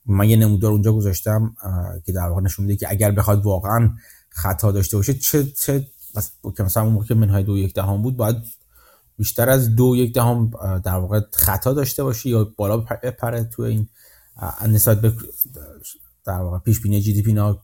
من 0.07 0.29
یه 0.29 0.37
نمودار 0.37 0.73
اونجا 0.73 0.93
گذاشتم 0.93 1.55
که 2.07 2.13
در 2.13 2.29
واقع 2.29 2.41
نشون 2.41 2.67
میده 2.67 2.77
که 2.77 2.91
اگر 2.91 3.11
بخواد 3.11 3.47
واقعا 3.47 3.91
خطا 4.31 4.73
داشته 4.73 4.97
باشه 4.97 5.15
چه 5.15 5.45
چه 5.45 5.87
که 6.57 6.63
مثلا 6.63 6.83
اون 6.83 6.93
موقع 6.93 7.15
منهای 7.15 7.43
دو 7.43 7.59
یک 7.59 7.75
دهم 7.75 8.03
بود 8.03 8.17
باید 8.17 8.37
بیشتر 9.17 9.51
از 9.51 9.77
دو 9.77 9.97
یک 9.97 10.15
دهم 10.15 10.51
در 10.85 10.97
واقع 10.97 11.21
خطا 11.33 11.73
داشته 11.73 12.03
باشه 12.05 12.29
یا 12.29 12.53
بالا 12.57 12.79
پره 13.19 13.45
تو 13.45 13.63
این 13.63 13.89
نسبت 14.69 15.01
به 15.01 15.13
در 16.25 16.41
واقع 16.41 16.59
پیش 16.59 16.81
بینی 16.81 17.01
جی 17.01 17.13
دی 17.13 17.23
پی 17.23 17.55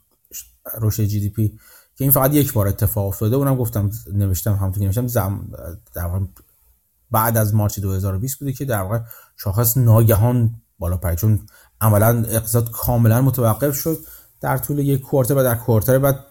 رشد 0.80 1.04
جی 1.04 1.21
دی 1.21 1.28
پی 1.28 1.49
که 1.97 2.04
این 2.04 2.11
فقط 2.11 2.35
یک 2.35 2.52
بار 2.52 2.69
اتفاق 2.69 3.07
افتاده. 3.07 3.37
اونم 3.37 3.57
گفتم 3.57 3.90
نوشتم 4.12 4.54
همونطور 4.54 4.85
نوشتم 4.85 5.07
زم 5.07 5.52
در 5.95 6.04
واقع 6.04 6.25
بعد 7.11 7.37
از 7.37 7.54
مارچ 7.54 7.78
2020 7.80 8.38
بوده 8.38 8.52
که 8.52 8.64
در 8.64 8.83
واقع 8.83 9.00
شاخص 9.37 9.76
ناگهان 9.76 10.54
بالا 10.78 10.97
پرید 10.97 11.19
چون 11.19 11.40
عملا 11.80 12.25
اقتصاد 12.28 12.71
کاملا 12.71 13.23
متوقف 13.23 13.76
شد 13.76 13.99
در 14.40 14.59
طول 14.59 14.78
یک 14.78 15.00
کوارتر 15.00 15.35
و 15.35 15.42
در 15.42 15.54
کوارتر 15.54 15.99
بعد 15.99 16.25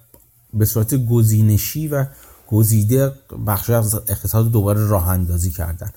به 0.54 0.66
صورت 0.66 0.96
گزینشی 0.96 1.88
و 1.88 2.06
گزیده 2.50 3.12
بخش 3.48 3.70
از 3.70 3.96
اقتصاد 3.96 4.51
دوباره 4.51 4.88
راه 4.88 5.08
اندازی 5.10 5.51
کردن. 5.51 5.89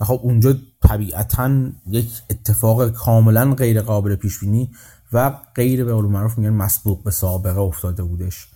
و 0.00 0.04
خب 0.04 0.20
اونجا 0.22 0.54
طبیعتا 0.82 1.70
یک 1.86 2.10
اتفاق 2.30 2.90
کاملا 2.90 3.54
غیر 3.54 3.82
قابل 3.82 4.16
پیش 4.16 4.38
بینی 4.38 4.70
و 5.12 5.30
غیر 5.54 5.84
به 5.84 5.94
علوم 5.94 6.12
معروف 6.12 6.38
میگن 6.38 6.50
مسبوق 6.50 7.02
به 7.02 7.10
سابقه 7.10 7.60
افتاده 7.60 8.02
بودش 8.02 8.48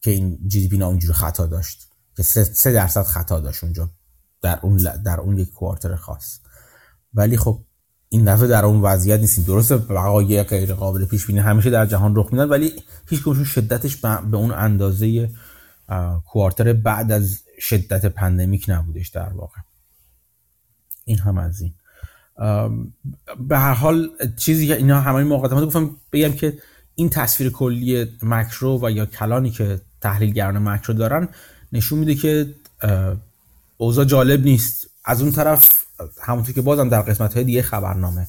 که 0.00 0.10
این 0.10 0.38
جی 0.46 0.60
دی 0.60 0.68
پی 0.68 0.82
اونجوری 0.82 1.12
خطا 1.12 1.46
داشت 1.46 1.88
که 2.16 2.22
سه 2.22 2.72
درصد 2.72 3.02
خطا 3.02 3.40
داشت 3.40 3.64
اونجا 3.64 3.90
در 4.42 4.58
اون 4.62 4.76
در 5.04 5.20
اون 5.20 5.38
یک 5.38 5.50
کوارتر 5.50 5.96
خاص. 5.96 6.38
ولی 7.14 7.36
خب 7.36 7.60
این 8.08 8.34
دفعه 8.34 8.48
در 8.48 8.64
اون 8.64 8.80
وضعیت 8.80 9.20
نیستیم. 9.20 9.44
درسته 9.44 9.74
وقایع 9.74 10.42
غیر 10.42 10.74
قابل 10.74 11.04
پیش 11.04 11.26
بینی 11.26 11.38
همیشه 11.38 11.70
در 11.70 11.86
جهان 11.86 12.16
رخ 12.16 12.32
میدن 12.32 12.48
ولی 12.48 12.72
هیچ 13.08 13.22
شدتش 13.44 13.96
به 13.96 14.36
اون 14.36 14.52
اندازه 14.52 15.30
کوارتر 16.26 16.72
بعد 16.72 17.12
از 17.12 17.42
شدت 17.60 18.06
پندمیک 18.06 18.64
نبودش 18.68 19.08
در 19.08 19.28
واقع. 19.28 19.58
این 21.04 21.18
هم 21.18 21.38
از 21.38 21.60
این. 21.60 21.72
به 23.48 23.58
هر 23.58 23.74
حال 23.74 24.10
چیزی 24.36 24.66
که 24.66 24.76
اینا 24.76 25.00
همه 25.00 25.24
مقدمات 25.24 25.64
گفتم 25.64 25.96
بگم 26.12 26.32
که 26.32 26.58
این 26.94 27.08
تصویر 27.08 27.50
کلی 27.50 28.06
مکرو 28.22 28.86
و 28.86 28.90
یا 28.90 29.06
کلانی 29.06 29.50
که 29.50 29.80
تحلیلگران 30.00 30.58
مکرو 30.58 30.94
دارن 30.94 31.28
نشون 31.72 31.98
میده 31.98 32.14
که 32.14 32.54
اوضاع 33.76 34.04
جالب 34.04 34.44
نیست. 34.44 34.90
از 35.04 35.22
اون 35.22 35.32
طرف 35.32 35.84
همونطور 36.22 36.54
که 36.54 36.62
بازم 36.62 36.88
در 36.88 37.02
قسمت 37.02 37.34
های 37.34 37.44
دیگه 37.44 37.62
خبرنامه 37.62 38.26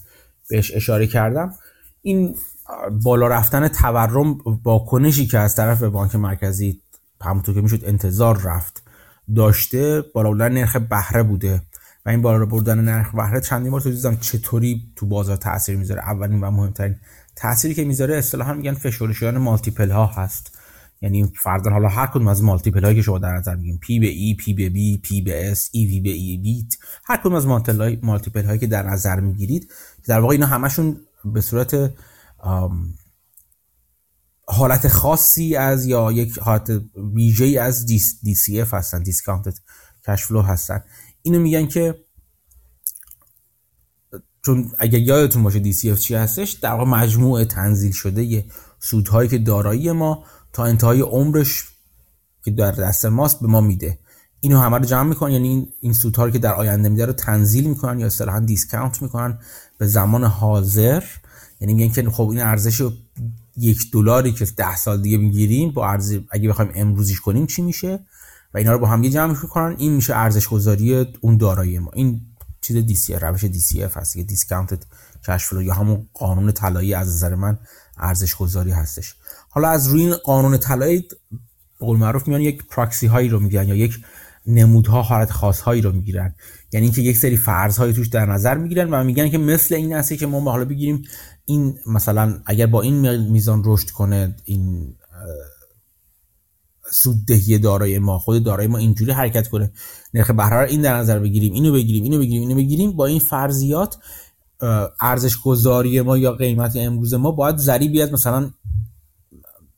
بهش 0.49 0.71
اشاره 0.75 1.07
کردم 1.07 1.53
این 2.01 2.35
بالا 3.03 3.27
رفتن 3.27 3.67
تورم 3.67 4.33
با 4.63 4.79
کنشی 4.79 5.27
که 5.27 5.39
از 5.39 5.55
طرف 5.55 5.83
بانک 5.83 6.15
مرکزی 6.15 6.81
همونطور 7.23 7.55
که 7.55 7.61
می‌شد 7.61 7.85
انتظار 7.85 8.41
رفت. 8.41 8.83
داشته 9.35 10.03
بالا 10.13 10.29
بردن 10.31 10.53
نرخ 10.53 10.75
بهره 10.75 11.23
بوده. 11.23 11.61
و 12.05 12.09
این 12.09 12.21
بالا 12.21 12.45
بردن 12.45 12.79
نرخ 12.79 13.15
بهره 13.15 13.41
چندین 13.41 13.71
بار 13.71 13.81
توضیح 13.81 14.15
چطوری 14.15 14.83
تو 14.95 15.05
بازار 15.05 15.37
تاثیر 15.37 15.77
می‌ذاره. 15.77 16.01
اولین 16.01 16.41
و 16.41 16.51
مهمترین 16.51 16.95
تأثیری 17.35 17.73
که 17.73 17.83
می‌ذاره 17.83 18.17
اصطلاحا 18.17 18.53
میگن 18.53 18.73
فشرشیان 18.73 19.37
مالتیپل 19.37 19.91
ها 19.91 20.05
هست. 20.05 20.57
یعنی 21.01 21.31
فرضاً 21.43 21.69
حالا 21.69 21.87
هر 21.87 22.07
کدوم 22.07 22.27
از 22.27 22.43
multiple 22.43 22.83
هایی 22.83 22.95
که 22.95 23.01
شما 23.01 23.19
در 23.19 23.37
نظر 23.37 23.55
میگیم 23.55 23.77
P 23.77 23.99
به 23.99 24.07
E 24.07 24.35
P 24.39 24.53
به 24.53 24.69
B 24.69 24.97
P 24.97 25.21
به 25.21 25.51
S 25.51 25.69
EV 25.71 25.99
به 25.99 26.09
EBIT 26.09 26.77
هر 27.05 27.17
کدوم 27.17 27.33
از 27.33 27.47
multiple 28.01 28.45
هایی 28.45 28.59
که 28.59 28.67
در 28.67 28.83
نظر 28.83 29.19
می‌گیرید. 29.19 29.71
در 30.07 30.19
واقع 30.19 30.31
اینا 30.31 30.45
همشون 30.45 30.97
به 31.25 31.41
صورت 31.41 31.91
حالت 34.47 34.87
خاصی 34.87 35.55
از 35.55 35.85
یا 35.85 36.11
یک 36.11 36.39
حالت 36.39 36.81
ویژه 37.13 37.59
از 37.61 37.85
DCF 38.61 38.73
هستن 38.73 39.03
discounted 39.03 39.53
cash 40.07 40.25
flow 40.25 40.41
هستن. 40.41 40.83
اینو 41.21 41.39
میگن 41.39 41.67
که 41.67 42.05
چون 44.45 44.71
اگه 44.79 44.99
یادتون 44.99 45.43
باشه 45.43 45.59
DCF 45.91 45.99
چی 45.99 46.15
هستش؟ 46.15 46.51
در 46.51 46.71
واقع 46.71 46.83
مجموعه 46.83 47.45
تنزیل 47.45 47.91
شده 47.91 48.45
سودهایی 48.79 49.29
که 49.29 49.37
دارایی 49.37 49.91
ما 49.91 50.25
تا 50.53 50.65
انتهای 50.65 51.01
عمرش 51.01 51.63
که 52.45 52.51
در 52.51 52.71
دست 52.71 53.05
ماست 53.05 53.39
به 53.39 53.47
ما 53.47 53.61
میده. 53.61 53.99
اینو 54.39 54.59
همه 54.59 54.77
رو 54.77 54.85
جمع 54.85 55.09
می‌کنن 55.09 55.31
یعنی 55.31 55.73
این, 55.81 55.93
سودها 55.93 56.25
رو 56.25 56.31
که 56.31 56.39
در 56.39 56.53
آینده 56.53 56.89
میده 56.89 57.05
رو 57.05 57.13
تنزیل 57.13 57.69
می‌کنن 57.69 57.99
یا 57.99 58.05
اصطلاحا 58.05 58.39
discount 58.39 59.01
می‌کنن 59.01 59.39
به 59.77 59.87
زمان 59.87 60.23
حاضر. 60.23 61.03
یعنی 61.59 61.73
میگن 61.73 61.93
که 61.93 62.09
خب 62.09 62.29
این 62.29 62.41
ارزش 62.41 62.81
یک 63.57 63.91
دلاری 63.93 64.31
که 64.31 64.45
ده 64.45 64.75
سال 64.75 65.01
دیگه 65.01 65.17
می‌گیریم 65.17 65.71
با 65.71 65.89
ارزش 65.89 66.17
اگه 66.31 66.49
بخوایم 66.49 66.71
امروزیش 66.75 67.19
کنیم 67.19 67.47
چی 67.47 67.61
میشه؟ 67.61 67.99
و 68.53 68.57
اینا 68.57 68.71
رو 68.71 68.79
با 68.79 68.87
هم 68.87 69.01
جمع 69.01 69.41
می‌کنن. 69.41 69.75
این 69.77 69.93
میشه 69.93 70.15
ارزش 70.15 70.47
گذاری 70.47 71.05
اون 71.21 71.37
دارایی 71.37 71.79
ما. 71.79 71.91
این 71.93 72.21
چیز 72.61 72.77
DC 72.77 73.13
روش 73.13 73.43
DCF 73.43 73.97
هست 73.97 74.13
که 74.13 74.23
discounted 74.23 74.83
کش 75.27 75.51
یا 75.51 75.73
همون 75.73 76.07
قانون 76.13 76.51
طلایی 76.51 76.93
از 76.93 77.07
نظر 77.07 77.35
من 77.35 77.59
ارزش 77.97 78.35
گذاری 78.35 78.71
هستش. 78.71 79.15
حالا 79.49 79.69
از 79.69 79.87
روی 79.87 80.01
این 80.01 80.15
قانون 80.15 80.57
طلایی 80.57 81.07
به 81.79 81.85
قول 81.85 81.97
معروف 81.97 82.27
میان 82.27 82.41
یک 82.41 82.63
پراکسی 82.63 83.07
هایی 83.07 83.29
رو 83.29 83.39
می‌گیرن 83.39 83.67
یا 83.67 83.75
یک 83.75 83.99
نمودها 84.47 85.01
حالت 85.01 85.31
خاص 85.31 85.61
هایی 85.61 85.81
رو 85.81 85.91
می‌گیرن. 85.91 86.35
یعنی 86.73 86.85
اینکه 86.85 87.01
یک 87.01 87.17
سری 87.17 87.37
فرض 87.37 87.77
هایی 87.77 87.93
توش 87.93 88.07
در 88.07 88.25
نظر 88.25 88.57
می‌گیرن 88.57 88.89
و 88.89 89.03
میگن 89.03 89.29
که 89.29 89.37
مثل 89.37 89.75
این 89.75 89.93
هستی 89.93 90.17
که 90.17 90.27
ما 90.27 90.51
حالا 90.51 90.65
بگیریم 90.65 91.01
این 91.45 91.75
مثلا 91.85 92.41
اگر 92.45 92.65
با 92.65 92.81
این 92.81 93.17
میزان 93.17 93.61
رشد 93.65 93.89
کنه 93.89 94.35
این 94.45 94.95
سوددهی 96.91 97.57
دارای 97.57 97.99
ما 97.99 98.19
خود 98.19 98.43
دارای 98.43 98.67
ما 98.67 98.77
اینجوری 98.77 99.11
حرکت 99.11 99.47
کنه. 99.47 99.71
نرخ 100.13 100.31
بهره 100.31 100.61
رو 100.61 100.67
این 100.67 100.81
در 100.81 100.95
نظر 100.95 101.19
بگیریم 101.19 101.53
اینو 101.53 101.73
بگیریم 101.73 102.03
اینو 102.03 102.19
بگیریم 102.19 102.41
اینو 102.41 102.55
بگیریم 102.55 102.91
با 102.91 103.05
این 103.05 103.19
فرضیات 103.19 103.97
ارزش 105.01 105.37
گذاری 105.37 106.01
ما 106.01 106.17
یا 106.17 106.31
قیمت 106.31 106.75
امروز 106.75 107.13
ما 107.13 107.31
باید 107.31 107.57
ضریبی 107.57 107.93
بیاد 107.93 108.13
مثلا 108.13 108.51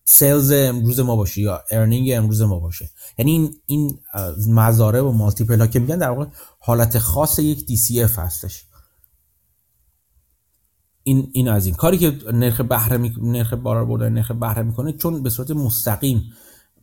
sales 0.05 0.51
امروز 0.51 0.99
ما 0.99 1.15
باشه 1.15 1.41
یا 1.41 1.63
earning 1.71 2.11
امروز 2.13 2.41
ما 2.41 2.59
باشه. 2.59 2.89
یعنی 3.17 3.31
این 3.31 3.55
این 3.65 3.99
مضارب 4.47 5.01
و 5.01 5.11
multiple 5.11 5.59
ها 5.59 5.67
که 5.67 5.79
میگن 5.79 5.97
در 5.97 6.09
واقع 6.09 6.25
حالت 6.59 6.99
خاص 6.99 7.39
یک 7.39 7.65
DCF 7.65 8.19
هستش. 8.19 8.65
این 11.03 11.29
این 11.33 11.47
از 11.47 11.65
این. 11.65 11.75
کاری 11.75 11.97
که 11.97 12.17
نرخ 12.33 12.61
بهره 12.61 12.97
می... 12.97 13.13
نرخ 13.21 13.53
بالا 13.53 13.85
بردن 13.85 14.13
نرخ 14.13 14.31
بهره 14.31 14.63
می‌کنه 14.63 14.93
چون 14.93 15.23
به 15.23 15.29
صورت 15.29 15.51
مستقیم 15.51 16.23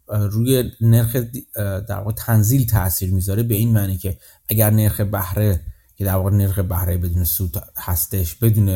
روی 0.08 0.70
نرخ 0.80 1.16
در 1.56 1.98
واقع 1.98 2.12
تنزیل 2.12 2.66
تاثیر 2.66 3.14
می‌ذاره 3.14 3.42
به 3.42 3.54
این 3.54 3.72
معنی 3.72 3.98
که 3.98 4.18
اگر 4.48 4.70
نرخ 4.70 5.00
بهره 5.00 5.60
که 6.00 6.07
در 6.07 6.16
واقع 6.16 6.30
نرخ 6.30 6.59
بهره 6.59 6.99
بدون 6.99 7.25
سود 7.25 7.62
هستش 7.76 8.35
بدون 8.35 8.66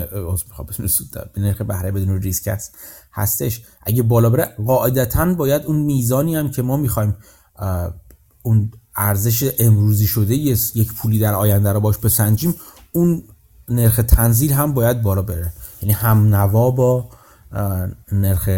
بدون 0.71 0.87
سود 0.87 1.31
نرخ 1.37 1.63
بهره 1.63 1.91
بدون 1.91 2.23
ریسک 2.23 2.49
است 2.49 2.75
هستش. 3.13 3.63
اگه 3.83 4.03
بالا 4.03 4.31
بره 4.31 4.45
قاعدتا 4.67 5.35
باید 5.35 5.63
اون 5.63 5.77
میزانی 5.77 6.37
هم 6.37 6.51
که 6.51 6.63
ما 6.63 6.77
می‌خوایم 6.77 7.17
اون 8.43 8.71
ارزش 8.97 9.55
امروزی 9.59 10.07
شده 10.07 10.35
یک 10.35 10.93
پولی 10.93 11.19
در 11.19 11.35
آینده 11.35 11.73
رو 11.73 11.81
باش 11.81 11.99
بسنجیم 11.99 12.55
اون 12.93 13.23
نرخ 13.69 14.01
تنزیل 14.09 14.53
هم 14.53 14.75
باید 14.75 15.03
بالا 15.03 15.23
بره. 15.23 15.53
یعنی 15.83 15.93
هم 15.95 16.35
نوا 16.35 16.71
با 16.71 17.09
نرخ 18.13 18.49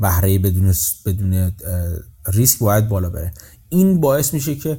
بهره 0.00 0.38
بدون 0.38 0.74
بدون 1.06 1.52
ریسک 2.26 2.58
باید 2.58 2.88
بالا 2.88 3.10
بره. 3.10 3.32
این 3.68 4.00
باعث 4.00 4.34
میشه 4.34 4.54
که 4.54 4.78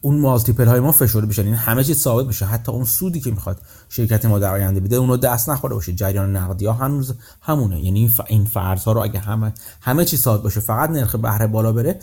اون 0.00 0.20
مالتیپل 0.20 0.66
های 0.66 0.80
ما 0.80 0.92
فشرده 0.92 1.26
بشن. 1.26 1.44
این 1.44 1.54
همه 1.54 1.84
چیز 1.84 1.98
ثابت 1.98 2.26
بشه 2.26 2.44
حتی 2.44 2.72
اون 2.72 2.84
سودی 2.84 3.20
که 3.20 3.30
می‌خواد 3.30 3.60
شرکت 3.88 4.24
ما 4.24 4.38
در 4.38 4.52
آینده 4.52 4.80
بده 4.80 4.96
اونو 4.96 5.16
دست 5.16 5.50
نخورده 5.50 5.74
باشه. 5.74 5.92
جریان 5.92 6.36
نقدی 6.36 6.66
ها 6.66 6.72
هنوز 6.72 7.14
همونه. 7.40 7.84
یعنی 7.84 8.14
این 8.28 8.44
فرض 8.44 8.84
ها 8.84 8.92
رو 8.92 9.00
اگه 9.00 9.20
همه 9.20 9.52
همه 9.80 10.04
چیز 10.04 10.22
ثابت 10.22 10.42
باشه 10.42 10.60
فقط 10.60 10.90
نرخ 10.90 11.14
بهره 11.14 11.46
بالا 11.46 11.72
بره 11.72 11.98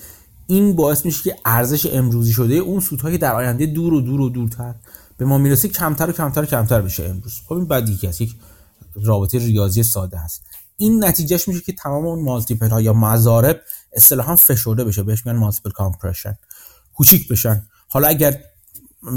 این 0.48 0.75
باعث 0.75 1.06
میشه 1.06 1.24
که 1.24 1.36
ارزش 1.46 1.86
امروزی 1.94 2.34
شده 2.34 2.54
اون 2.54 2.80
سودهایی 2.80 3.18
در 3.18 3.36
آینده 3.36 3.66
دور 3.66 3.94
و 3.94 4.02
دور 4.02 4.22
و 4.22 4.30
دورتر 4.30 4.75
به 5.18 5.25
ما 5.25 5.38
می‌رسه 5.38 5.68
کمتر 5.68 6.10
و 6.10 6.14
کمتر 6.14 6.42
و 6.42 6.46
کمتر 6.46 6.82
بشه 6.82 7.04
امروز. 7.04 7.42
خب 7.48 7.54
این 7.54 7.68
بدی 7.68 7.98
که 7.98 8.14
یک 8.20 8.36
رابطه 9.04 9.38
ریاضی 9.38 9.84
ساده 9.84 10.18
هست 10.18 10.44
این 10.78 11.06
نتیجهش 11.06 11.48
میشه 11.48 11.62
که 11.62 11.74
تمام 11.74 12.06
اون 12.06 12.24
multiple 12.24 12.70
ها 12.70 12.82
یا 12.82 12.94
مضارب 12.94 13.60
اصطلاحا 13.94 14.36
فشرده 14.36 14.84
بشه. 14.84 15.04
بهش 15.04 15.25
میگن 15.25 15.38
multiple 15.38 15.70
compression. 15.70 16.38
کوچیک 16.96 17.28
بشن. 17.28 17.68
حالا 17.88 18.08
اگر 18.08 18.40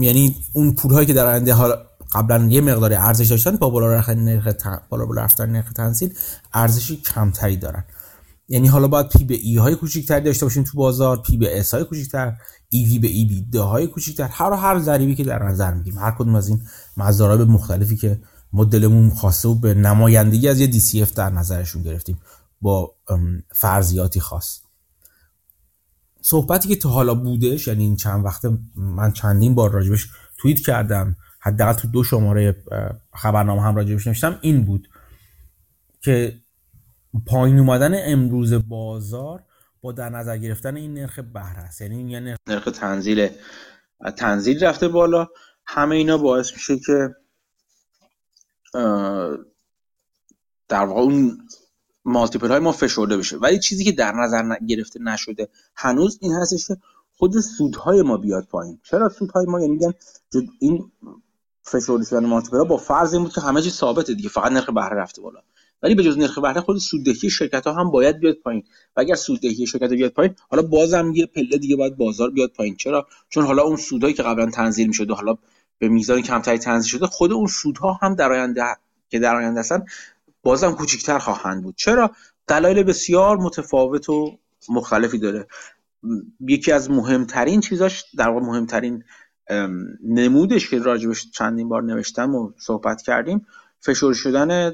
یعنی 0.00 0.36
اون 0.52 0.74
پول 0.74 0.92
هایی 0.92 1.06
که 1.06 1.12
در 1.12 1.26
آینده 1.26 1.54
حالا 1.54 1.76
قبلا 2.12 2.44
یه 2.44 2.60
مقدار 2.60 2.94
ارزش 2.94 3.26
داشتن 3.26 3.56
با 3.56 3.70
بالا 3.70 3.94
رفتن 3.94 4.18
نرخ 4.18 4.48
بالا 4.88 5.22
رفتن 5.22 5.50
نرخ 5.50 5.72
تنزیل 5.72 6.14
ارزشی 6.52 6.96
کمتری 6.96 7.56
دارن. 7.56 7.84
یعنی 8.48 8.68
حالا 8.68 8.88
باید 8.88 9.08
P/E 9.08 9.56
های 9.56 9.74
کوچیکتری 9.74 10.24
داشته 10.24 10.46
باشیم 10.46 10.62
تو 10.62 10.78
بازار 10.78 11.22
P/S 11.22 11.74
های 11.74 11.84
کوچیکتر 11.84 12.32
ای 12.70 12.84
وی 12.84 12.98
به 12.98 13.08
ای 13.08 13.24
بی 13.24 13.42
ده 13.42 13.60
های 13.60 13.86
کوچیکتر 13.86 14.28
هر 14.30 14.52
هر 14.52 14.78
ضریبی 14.78 15.14
که 15.14 15.24
در 15.24 15.42
نظر 15.42 15.74
می‌گیریم. 15.74 15.98
هر 15.98 16.10
کدوم 16.10 16.34
از 16.34 16.48
این 16.48 16.62
مضارب 16.96 17.40
مختلفی 17.40 17.96
که 17.96 18.20
مدلمون 18.52 19.10
خواسته 19.10 19.48
و 19.48 19.54
به 19.54 19.74
نمایندگی 19.74 20.48
از 20.48 20.60
یه 20.60 20.66
دی 20.66 20.80
سی 20.80 21.02
اف 21.02 21.12
در 21.12 21.30
نظرشون 21.30 21.82
گرفتیم 21.82 22.18
با 22.60 22.94
فرضیاتی 23.52 24.20
خاص. 24.20 24.60
صحبتی 26.30 26.68
که 26.68 26.76
تا 26.76 26.88
حالا 26.88 27.14
بودش 27.14 27.68
یعنی 27.68 27.84
این 27.84 27.96
چند 27.96 28.24
وقت 28.24 28.42
من 28.76 29.12
چندین 29.12 29.54
بار 29.54 29.70
راجبش 29.70 30.08
توییت 30.38 30.60
کردم 30.60 31.16
حداقل 31.40 31.72
تو 31.72 31.88
دو 31.88 32.04
شماره 32.04 32.64
خبرنامه 33.14 33.62
هم 33.62 33.76
راجبش 33.76 34.06
نوشتم 34.06 34.38
این 34.42 34.64
بود 34.64 34.88
که 36.00 36.40
پایین 37.26 37.58
اومدن 37.58 38.12
امروز 38.12 38.52
بازار 38.52 39.42
با 39.80 39.92
در 39.92 40.08
نظر 40.08 40.38
گرفتن 40.38 40.76
این 40.76 40.94
نرخ 40.94 41.18
بهره 41.18 41.58
است. 41.58 41.80
یعنی 41.80 42.10
یعنی 42.12 42.34
نرخ 42.46 42.64
تنزیل 42.64 43.28
تنزیل 44.16 44.64
رفته 44.64 44.88
بالا. 44.88 45.28
همه 45.66 45.96
اینا 45.96 46.18
باعث 46.18 46.52
میشه 46.52 46.78
که 46.78 47.14
در 50.68 50.84
واقع 50.84 51.00
اون 51.00 51.38
مالتیپل 52.08 52.48
های 52.48 52.58
ما 52.58 52.72
فشرده 52.72 53.16
بشه. 53.16 53.36
ولی 53.36 53.58
چیزی 53.58 53.84
که 53.84 53.92
در 53.92 54.12
نظر 54.12 54.56
گرفته 54.66 55.00
نشده 55.02 55.48
هنوز 55.74 56.18
این 56.20 56.32
هستش 56.32 56.66
که 56.66 56.76
خود 57.16 57.40
سودهای 57.40 58.02
ما 58.02 58.16
بیاد 58.16 58.46
پایین. 58.50 58.78
چرا 58.82 59.08
سودهای 59.08 59.46
ما؟ 59.46 59.60
یعنی 59.60 59.72
میگن 59.72 59.92
این 60.58 60.92
فشرده 61.62 62.04
شدن 62.04 62.26
مالتیپل 62.26 62.64
با 62.64 62.76
فرض 62.76 63.14
این 63.14 63.22
بود 63.22 63.32
که 63.32 63.40
همه 63.40 63.62
چیز 63.62 63.72
ثابته 63.72 64.14
دیگه. 64.14 64.28
فقط 64.28 64.52
نرخ 64.52 64.70
بهره 64.70 64.96
رفته 64.96 65.22
بالا. 65.22 65.40
ولی 65.82 65.94
به 65.94 66.02
جز 66.02 66.18
نرخ 66.18 66.38
بهره 66.38 66.60
خود 66.60 66.78
سوددهی 66.78 67.30
شرکت 67.30 67.66
ها 67.66 67.72
هم 67.72 67.90
باید 67.90 68.18
بیاد 68.18 68.34
پایین. 68.34 68.62
و 68.96 69.00
اگر 69.00 69.14
سوددهی 69.14 69.66
شرکت 69.66 69.90
ها 69.90 69.96
بیاد 69.96 70.12
پایین 70.12 70.34
حالا 70.50 70.62
بازم 70.62 71.12
یه 71.14 71.26
پله 71.26 71.58
دیگه 71.58 71.76
باید 71.76 71.96
بازار 71.96 72.30
بیاد 72.30 72.50
پایین. 72.50 72.76
چرا؟ 72.76 73.06
چون 73.28 73.44
حالا 73.44 73.62
اون 73.62 73.76
سودهایی 73.76 74.14
که 74.14 74.22
قبلا 74.22 74.50
تنزیل 74.50 74.86
می‌شد 74.86 75.10
حالا 75.10 75.36
به 75.78 75.88
میزان 75.88 76.22
کمتری 76.22 76.58
تنزیل 76.58 76.90
شده 76.90 77.06
خود 77.06 77.32
اون 77.32 77.46
سودها 77.46 77.92
هم 77.92 78.14
در 78.14 78.32
آینده 78.32 78.62
که 79.08 79.18
در 79.18 79.36
آینده 79.36 79.60
هستن 79.60 79.84
بازم 80.42 80.74
کوچکتر 80.74 81.18
خواهند 81.18 81.62
بود. 81.62 81.74
چرا؟ 81.76 82.10
دلایل 82.46 82.82
بسیار 82.82 83.36
متفاوت 83.36 84.08
و 84.08 84.38
مختلفی 84.68 85.18
داره. 85.18 85.46
یکی 86.40 86.72
از 86.72 86.90
مهمترین 86.90 87.60
چیزاش 87.60 88.04
در 88.18 88.28
واقع 88.28 88.46
مهمترین 88.46 89.04
نمودش 90.04 90.70
که 90.70 90.78
راجبش 90.78 91.30
چندین 91.30 91.68
بار 91.68 91.82
نوشتم 91.82 92.34
و 92.34 92.52
صحبت 92.58 93.02
کردیم 93.02 93.46
فشور 93.80 94.14
شدن 94.14 94.72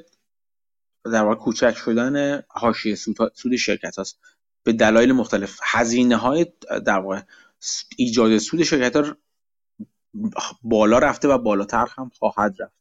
در 1.05 1.25
واقع 1.25 1.35
کوچک 1.35 1.75
شدن 1.77 2.43
حاشیه 2.49 2.95
سود, 2.95 3.17
سود 3.35 3.57
شرکت 3.57 3.97
هاست. 3.99 4.19
به 4.63 4.73
دلایل 4.73 5.13
مختلف. 5.13 5.59
هزینه 5.63 6.17
های 6.17 6.47
در 6.87 6.99
واقع 6.99 7.21
ایجاد 7.97 8.39
سود 8.39 8.63
شرکت 8.63 8.97
ها 8.97 9.17
بالا 10.63 10.99
رفته 10.99 11.29
و 11.29 11.39
بالاتر 11.39 11.87
هم 11.97 12.11
خواهد 12.19 12.57
رفت. 12.59 12.75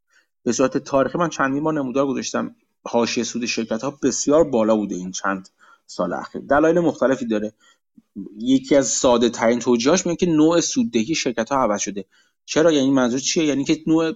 به 0.43 0.51
صورت 0.51 0.77
تاریخی 0.77 1.17
من 1.17 1.29
چندین 1.29 1.63
بار 1.63 1.73
نمودار 1.73 2.07
گذاشتم. 2.07 2.55
حاشیه 2.85 3.23
سود 3.23 3.45
شرکت 3.45 3.83
ها 3.83 3.99
بسیار 4.03 4.43
بالا 4.43 4.75
بوده 4.75 4.95
این 4.95 5.11
چند 5.11 5.49
سال 5.85 6.13
اخیر. 6.13 6.41
دلایل 6.41 6.79
مختلفی 6.79 7.25
داره. 7.25 7.53
یکی 8.39 8.75
از 8.75 8.87
ساده 8.87 9.29
ترین 9.29 9.59
توجیهاش 9.59 10.05
میگه 10.05 10.15
که 10.15 10.25
نوع 10.25 10.61
سوددهی 10.61 11.15
شرکت 11.15 11.49
ها 11.49 11.57
عوض 11.63 11.81
شده. 11.81 12.05
چرا؟ 12.45 12.71
یعنی 12.71 12.91
منظور 12.91 13.19
چیه؟ 13.19 13.45
یعنی 13.45 13.63
که 13.63 13.83
نوع 13.87 14.13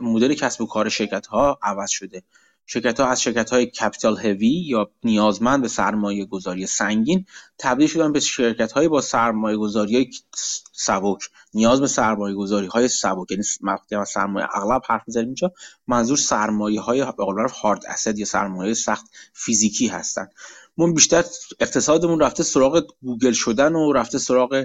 مدل 0.00 0.34
کسب 0.34 0.60
و 0.60 0.66
کار 0.66 0.88
شرکت 0.88 1.26
ها 1.26 1.58
عوض 1.62 1.90
شده. 1.90 2.22
شرکت 2.66 3.00
ها 3.00 3.06
از 3.06 3.22
شرکت 3.22 3.50
های 3.50 3.66
کپیتال 3.66 4.16
هوی 4.16 4.48
یا 4.48 4.90
نیازمند 5.04 5.62
به 5.62 5.68
سرمایه 5.68 6.24
گذاری 6.24 6.66
سنگین 6.66 7.26
تبدیل 7.58 7.88
شدن 7.88 8.12
به 8.12 8.20
شرکت 8.20 8.72
های 8.72 8.88
با 8.88 9.00
سرمایه 9.00 9.56
گذاری 9.56 10.10
سبک 10.72 11.18
نیاز 11.54 11.80
به 11.80 11.86
سرمایه 11.86 12.34
گذاری 12.34 12.66
های 12.66 12.88
سبک. 12.88 13.30
یعنی 13.30 13.42
وقتی 13.60 13.96
سرمایه 14.06 14.46
اغلب 14.52 14.82
حرف 14.88 15.02
می‌زنیم 15.06 15.26
اینجا 15.26 15.52
منظور 15.86 16.16
سرمایه 16.16 16.80
های 16.80 17.04
به 17.04 17.24
هارد 17.62 17.86
اسید 17.86 18.18
یا 18.18 18.24
سرمایه 18.24 18.74
سخت 18.74 19.06
فیزیکی 19.32 19.86
هستن. 19.86 20.28
ما 20.76 20.92
بیشتر 20.92 21.24
اقتصادمون 21.60 22.20
رفته 22.20 22.42
سراغ 22.42 22.86
گوگل 23.02 23.32
شدن 23.32 23.74
و 23.74 23.92
رفته 23.92 24.18
سراغ 24.18 24.64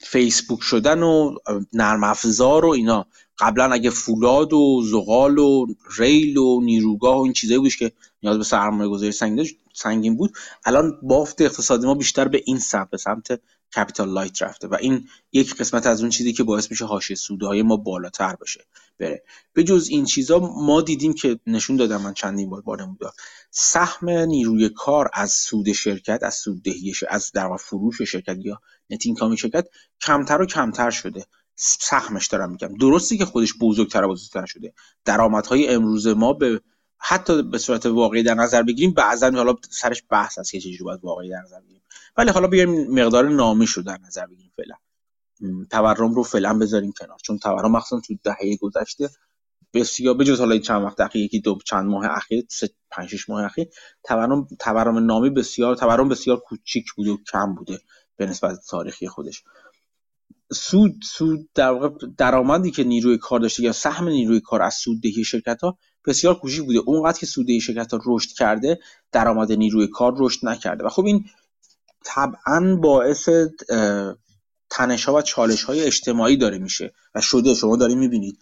فیسبوک 0.00 0.62
شدن 0.62 1.02
و 1.02 1.34
نرم 1.72 2.04
افزار 2.04 2.64
و 2.64 2.68
اینا. 2.68 3.06
قبلا 3.38 3.72
اگه 3.72 3.90
فولاد 3.90 4.52
و 4.52 4.82
زغال 4.84 5.38
و 5.38 5.66
ریل 5.98 6.36
و 6.36 6.60
نیروگاه 6.60 7.18
و 7.18 7.22
این 7.22 7.32
چیزایی 7.32 7.60
بودش 7.60 7.76
که 7.76 7.92
نیاز 8.22 8.38
به 8.38 8.44
سرمایه 8.44 8.90
گذاری 8.90 9.12
سنگین 9.74 10.16
بود. 10.16 10.32
الان 10.64 10.98
بافت 11.02 11.40
اقتصادی 11.40 11.86
ما 11.86 11.94
بیشتر 11.94 12.28
به 12.28 12.42
این 12.46 12.58
سمت 12.58 12.90
به 12.90 12.96
سمت 12.96 13.40
capital 13.76 14.08
light 14.08 14.42
رفته 14.42 14.68
و 14.68 14.76
این 14.80 15.08
یک 15.32 15.54
قسمت 15.54 15.86
از 15.86 16.00
اون 16.00 16.10
چیزی 16.10 16.32
که 16.32 16.42
باعث 16.42 16.70
میشه 16.70 16.84
حاشیه 16.84 17.16
سودهای 17.16 17.62
ما 17.62 17.76
بالاتر 17.76 18.36
بشه. 18.40 18.64
بره. 18.98 19.22
به 19.52 19.64
جز 19.64 19.88
این 19.90 20.04
چیزا 20.04 20.38
ما 20.38 20.80
دیدیم 20.80 21.12
که 21.12 21.40
نشون 21.46 21.76
دادم 21.76 22.02
من 22.02 22.14
چندین 22.14 22.50
بار 22.50 22.60
بار 22.60 22.82
نمودار 22.82 23.12
سهم 23.50 24.10
نیروی 24.10 24.68
کار 24.68 25.10
از 25.12 25.32
سود 25.32 25.72
شرکت 25.72 26.22
از 26.22 26.34
سود 26.34 26.62
دهیش 26.62 27.04
از 27.08 27.32
در 27.32 27.56
فروش 27.56 28.02
شرکت 28.02 28.36
یا 28.38 28.60
net 28.90 29.02
income 29.18 29.38
شرکت 29.38 29.68
کمتر 30.00 30.42
و 30.42 30.46
کمتر 30.46 30.90
شده. 30.90 31.26
سهمش 31.60 32.26
دارم 32.26 32.50
میگم. 32.50 32.74
درستی 32.74 33.18
که 33.18 33.24
خودش 33.24 33.54
بزرگتر 33.60 34.04
و 34.04 34.08
بزرگتر 34.08 34.46
شده. 34.46 34.72
درآمدهای 35.04 35.68
امروز 35.68 36.06
ما 36.06 36.32
به 36.32 36.60
حتی 36.98 37.42
به 37.42 37.58
صورت 37.58 37.86
واقعی 37.86 38.22
در 38.22 38.34
نظر 38.34 38.62
بگیریم 38.62 38.94
بعضا 38.94 39.30
حالا 39.30 39.54
سرش 39.70 40.02
بحث 40.10 40.38
هست 40.38 40.52
که 40.52 40.60
چجوری 40.60 40.84
باید 40.84 41.00
واقعی 41.04 41.30
در 41.30 41.40
نظر 41.44 41.60
بگیریم. 41.60 41.82
ولی 42.16 42.30
حالا 42.30 42.48
بیایم 42.48 42.90
مقدار 42.90 43.28
نامی 43.28 43.66
رو 43.74 43.82
در 43.82 43.98
نظر 44.06 44.26
بگیریم 44.26 44.52
فعلا. 44.56 44.74
تورم 45.70 46.14
رو 46.14 46.22
فعلا 46.22 46.58
بذاریم 46.58 46.92
کنار. 46.92 47.18
چون 47.22 47.38
تورم 47.38 47.72
مخصوصا 47.72 48.00
تو 48.06 48.14
دهه 48.24 48.56
گذشته 48.60 49.10
بسیار 49.74 50.14
بجز 50.14 50.40
حالا 50.40 50.58
چند 50.58 50.82
وقت 50.82 51.00
اخیر 51.00 51.24
یکی 51.24 51.40
دو 51.40 51.58
چند 51.66 51.86
ماه 51.86 52.06
اخیر 52.10 52.44
سه 52.50 52.70
پنج 52.90 53.08
شش 53.08 53.28
ماه 53.28 53.44
اخیر 53.44 53.68
تورم 54.04 54.48
تورم 54.60 54.98
نامی 54.98 55.30
بسیار 55.30 55.76
تورم 55.76 56.08
بسیار 56.08 56.36
کوچیک 56.36 56.92
بوده 56.96 57.10
و 57.10 57.16
کم 57.32 57.54
بوده 57.54 57.80
به 58.16 58.26
نسبت 58.26 58.58
تاریخی 58.68 59.08
خودش. 59.08 59.44
سود 60.52 60.94
سود 61.02 61.48
در 61.54 61.70
واقع 61.70 62.06
درآمدی 62.18 62.70
که 62.70 62.84
نیروی 62.84 63.18
کار 63.18 63.40
داشته 63.40 63.62
یا 63.62 63.72
سهم 63.72 64.08
نیروی 64.08 64.40
کار 64.40 64.62
از 64.62 64.74
سوددهی 64.74 65.24
شرکت 65.24 65.60
ها 65.60 65.78
بسیار 66.06 66.34
کوچیک 66.34 66.64
بوده. 66.64 66.78
اونقدر 66.78 67.18
که 67.18 67.26
سوددهی 67.26 67.60
شرکت 67.60 67.94
ها 67.94 68.00
رشد 68.06 68.30
کرده 68.30 68.78
درآمد 69.12 69.52
نیروی 69.52 69.86
کار 69.86 70.14
رشد 70.18 70.46
نکرده. 70.46 70.84
و 70.84 70.88
خب 70.88 71.04
این 71.04 71.24
طبعا 72.04 72.76
باعث 72.76 73.28
تنش 74.70 75.04
ها 75.04 75.14
و 75.14 75.22
چالش 75.22 75.62
های 75.62 75.80
اجتماعی 75.80 76.36
داره 76.36 76.58
میشه 76.58 76.92
و 77.14 77.20
شده. 77.20 77.54
شما 77.54 77.76
داریم 77.76 77.98
می‌بینید 77.98 78.38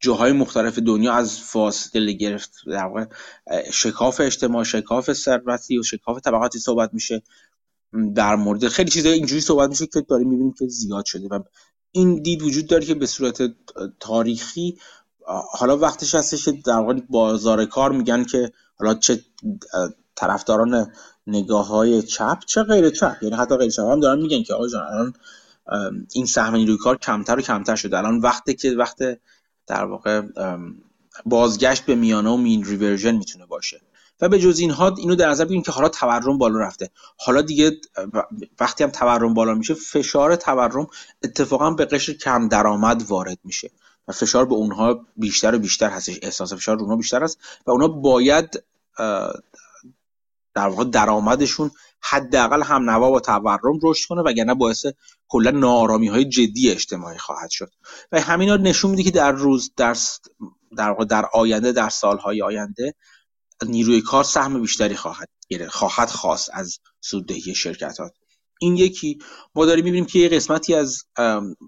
جاهای 0.00 0.32
مختلف 0.32 0.78
دنیا 0.78 1.12
از 1.12 1.40
فاصله 1.40 2.12
گرفت. 2.12 2.52
در 2.66 2.84
واقع 2.84 3.04
شکاف 3.72 4.20
اجتماع 4.20 4.64
شکاف 4.64 5.12
ثروتی 5.12 5.78
و 5.78 5.82
شکاف 5.82 6.20
طبقاتی 6.20 6.58
صحبت 6.58 6.94
میشه. 6.94 7.22
در 8.14 8.36
مورد 8.36 8.68
خیلی 8.68 8.90
چیزای 8.90 9.12
اینجوری 9.12 9.40
صحبت 9.40 9.68
میشه 9.68 9.86
که 9.86 10.00
داریم 10.00 10.28
می‌بینیم 10.28 10.54
که 10.58 10.66
زیاد 10.66 11.04
شده 11.04 11.28
و 11.28 11.40
این 11.92 12.22
دید 12.22 12.42
وجود 12.42 12.66
داره 12.66 12.86
که 12.86 12.94
به 12.94 13.06
صورت 13.06 13.42
تاریخی 14.00 14.78
حالا 15.52 15.76
وقتش 15.76 16.14
هستش 16.14 16.44
که 16.44 16.52
در 16.52 16.78
واقع 16.78 16.94
بازار 17.10 17.64
کار 17.64 17.92
میگن 17.92 18.24
که 18.24 18.52
حالا 18.78 18.94
چه 18.94 19.20
طرفداران 20.14 20.92
نگاه 21.26 21.66
های 21.66 22.02
چپ 22.02 22.38
چه 22.46 22.62
غیر 22.62 22.90
چپ. 22.90 23.16
یعنی 23.22 23.36
حتی 23.36 23.56
غیر 23.56 23.70
چپ 23.70 23.82
هم 23.82 24.00
دارن 24.00 24.22
میگن 24.22 24.42
که 24.42 24.54
آقا 24.54 24.68
جان 24.68 24.82
الان 24.82 25.14
این 26.12 26.26
سهم 26.26 26.54
نیروی 26.54 26.76
کار 26.76 26.96
کمتر 26.96 27.38
و 27.38 27.42
کمتر 27.42 27.76
شده. 27.76 27.98
الان 27.98 28.18
وقتی 28.18 28.54
که 28.54 28.70
وقت 28.70 28.98
در 29.66 29.84
واقع 29.84 30.22
بازگشت 31.26 31.86
به 31.86 31.94
میانه 31.94 32.30
و 32.30 32.36
مین 32.36 32.64
ریورژن 32.64 33.14
می‌تونه 33.14 33.46
باشه. 33.46 33.80
و 34.20 34.28
به 34.28 34.38
جز 34.38 34.58
اینها 34.58 34.94
اینو 34.98 35.14
در 35.14 35.30
نظر 35.30 35.44
بگیریم 35.44 35.62
که 35.62 35.72
حالا 35.72 35.88
تورم 35.88 36.38
بالا 36.38 36.58
رفته. 36.58 36.90
حالا 37.18 37.42
دیگه 37.42 37.72
وقتی 38.60 38.84
هم 38.84 38.90
تورم 38.90 39.34
بالا 39.34 39.54
میشه 39.54 39.74
فشار 39.74 40.36
تورم 40.36 40.86
اتفاقا 41.24 41.70
به 41.70 41.84
قشر 41.84 42.12
کم 42.12 42.48
درآمد 42.48 43.02
وارد 43.08 43.38
میشه. 43.44 43.70
و 44.08 44.12
فشار 44.12 44.44
به 44.44 44.54
اونها 44.54 45.06
بیشتر 45.16 45.54
و 45.54 45.58
بیشتر 45.58 45.90
هستش. 45.90 46.18
احساس 46.22 46.52
فشار 46.52 46.78
اونها 46.78 46.96
بیشتر 46.96 47.24
است 47.24 47.38
و 47.66 47.70
اونها 47.70 47.88
باید 47.88 48.62
در 50.56 50.68
واقع 50.68 50.84
درآمدشون 50.84 51.70
حداقل 52.00 52.62
هم 52.62 52.90
نوا 52.90 53.10
با 53.10 53.20
تورم 53.20 53.78
رشد 53.82 54.08
کنه 54.08 54.22
وگرنه 54.22 54.54
باعث 54.54 54.86
کلا 55.28 55.50
ناآرامی 55.50 56.08
های 56.08 56.24
جدی 56.24 56.70
اجتماعی 56.70 57.18
خواهد 57.18 57.50
شد. 57.50 57.70
و 58.12 58.20
همینا 58.20 58.56
نشون 58.56 58.90
میده 58.90 59.02
که 59.02 59.10
در 59.10 59.32
روز 59.32 59.72
در 59.76 59.96
در 60.76 60.90
واقع 60.90 61.04
در 61.04 61.26
آینده 61.32 61.72
در 61.72 61.88
سالهای 61.88 62.42
آینده 62.42 62.94
نیروی 63.66 64.00
کار 64.00 64.24
سهم 64.24 64.60
بیشتری 64.60 64.96
خواهد 64.96 65.28
گرفت 65.48 65.72
خواهد 65.72 66.08
خواست 66.08 66.50
از 66.52 66.78
سوددهی 67.00 67.54
شرکت 67.54 67.98
ها 67.98 68.10
این 68.60 68.76
یکی. 68.76 69.18
ما 69.54 69.66
داریم 69.66 69.84
می‌بینیم 69.84 70.06
که 70.06 70.18
یه 70.18 70.28
قسمتی 70.28 70.74
از 70.74 71.04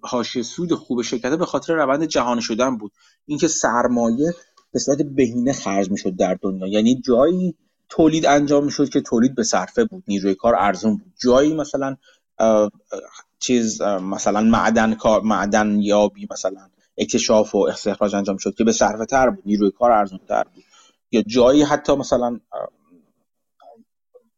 حاشیه 0.02 0.42
سود 0.42 0.74
خوب 0.74 1.02
شرکت 1.02 1.32
به 1.32 1.46
خاطر 1.46 1.74
روند 1.74 2.04
جهانی 2.04 2.42
شدن 2.42 2.76
بود. 2.76 2.92
اینکه 3.26 3.48
سرمایه 3.48 4.34
به 4.72 4.78
صورت 4.78 5.02
بهینه 5.02 5.52
خرج 5.52 5.90
می‌شد 5.90 6.16
در 6.16 6.38
دنیا. 6.42 6.68
یعنی 6.68 7.00
جایی 7.00 7.56
تولید 7.88 8.26
انجام 8.26 8.64
می‌شد 8.64 8.88
که 8.88 9.00
تولید 9.00 9.34
به 9.34 9.42
صرفه 9.42 9.84
بود 9.84 10.04
نیروی 10.08 10.34
کار 10.34 10.54
ارزون 10.58 10.96
بود. 10.96 11.12
جایی 11.22 11.54
مثلا 11.54 11.96
چیز 13.38 13.82
مثلا 13.82 14.40
معدن 14.40 14.94
کار 14.94 15.20
معدن 15.20 15.80
یابی 15.80 16.28
مثلا 16.30 16.70
اکتشاف 16.98 17.54
و 17.54 17.58
استخراج 17.58 18.14
انجام 18.14 18.36
شد 18.36 18.54
که 18.54 18.64
به 18.64 18.72
صرفه 18.72 19.06
تر 19.06 19.30
بود 19.30 19.42
نیروی 19.46 19.70
کار 19.70 19.90
ارزون 19.90 20.20
تر 20.28 20.44
بود. 20.54 20.64
یا 21.12 21.22
جایی 21.22 21.62
حتی 21.62 21.94
مثلا 21.94 22.40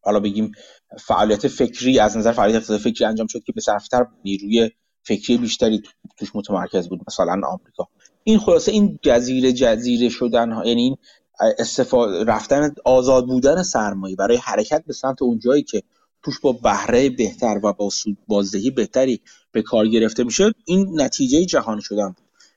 حالا 0.02 0.20
بگیم 0.20 0.52
فعالیت 0.98 1.48
فکری 1.48 1.98
از 1.98 2.16
نظر 2.16 2.32
فعالیت 2.32 2.76
فکری 2.76 3.04
انجام 3.04 3.26
شد 3.26 3.42
که 3.44 3.52
به 3.52 3.60
صرفتر 3.60 4.06
نیروی 4.24 4.70
فکری 5.02 5.36
بیشتری 5.36 5.82
توش 6.16 6.30
متمرکز 6.34 6.88
بود 6.88 7.00
مثلا 7.08 7.32
آمریکا. 7.32 7.88
این 8.24 8.38
خلاصه 8.38 8.72
این 8.72 8.98
جزیره 9.02 9.52
جزیره 9.52 10.08
شدن 10.08 10.62
یعنی 10.64 10.82
این 10.82 10.96
استفاده 11.40 12.24
رفتن 12.24 12.74
آزاد 12.84 13.26
بودن 13.26 13.62
سرمایه 13.62 14.16
برای 14.16 14.36
حرکت 14.36 14.84
به 14.86 14.92
سمت 14.92 15.22
اونجایی 15.22 15.62
که 15.62 15.82
توش 16.22 16.40
با 16.40 16.52
بهره 16.52 17.10
بهتر 17.10 17.60
و 17.62 17.72
با 17.72 17.90
سود 17.90 18.16
بازدهی 18.28 18.70
بهتری 18.70 19.20
به 19.52 19.62
کار 19.62 19.88
گرفته 19.88 20.24
میشه 20.24 20.52
این 20.64 21.00
نتیجه 21.00 21.44
جهان 21.44 21.80
شدن 21.80 22.14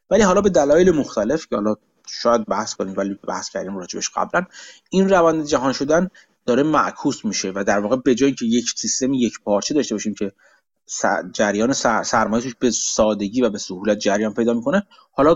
ولی 0.10 0.22
حالا 0.22 0.42
به 0.42 0.50
دلایل 0.50 0.92
مختلف 0.92 1.48
که 1.48 1.56
حالا 1.56 1.76
شاید 2.08 2.46
بحث 2.46 2.74
کنیم 2.74 2.94
ولی 2.98 3.20
بحث 3.28 3.50
کردیم 3.50 3.78
راجبش 3.78 4.10
قبلا 4.16 4.46
این 4.90 5.10
روند 5.10 5.46
جهان 5.46 5.74
شدن 5.74 6.10
داره 6.46 6.64
معکوس 6.64 7.26
میشه 7.26 7.52
و 7.56 7.64
در 7.64 7.80
واقع 7.80 7.96
به 7.96 8.16
جایی 8.16 8.34
که 8.34 8.46
یک 8.46 8.74
سیستم 8.76 9.14
یک 9.14 9.40
پارچه 9.44 9.74
داشته 9.74 9.96
باشیم 9.96 10.14
که 10.14 10.32
جریان 11.34 11.74
سرمایه 12.04 12.44
توش 12.44 12.56
به 12.60 12.72
سادگی 12.72 13.42
و 13.42 13.50
به 13.50 13.58
سهولت 13.58 14.00
جریان 14.00 14.34
پیدا 14.34 14.54
می‌کنه 14.54 14.88
حالا 15.12 15.36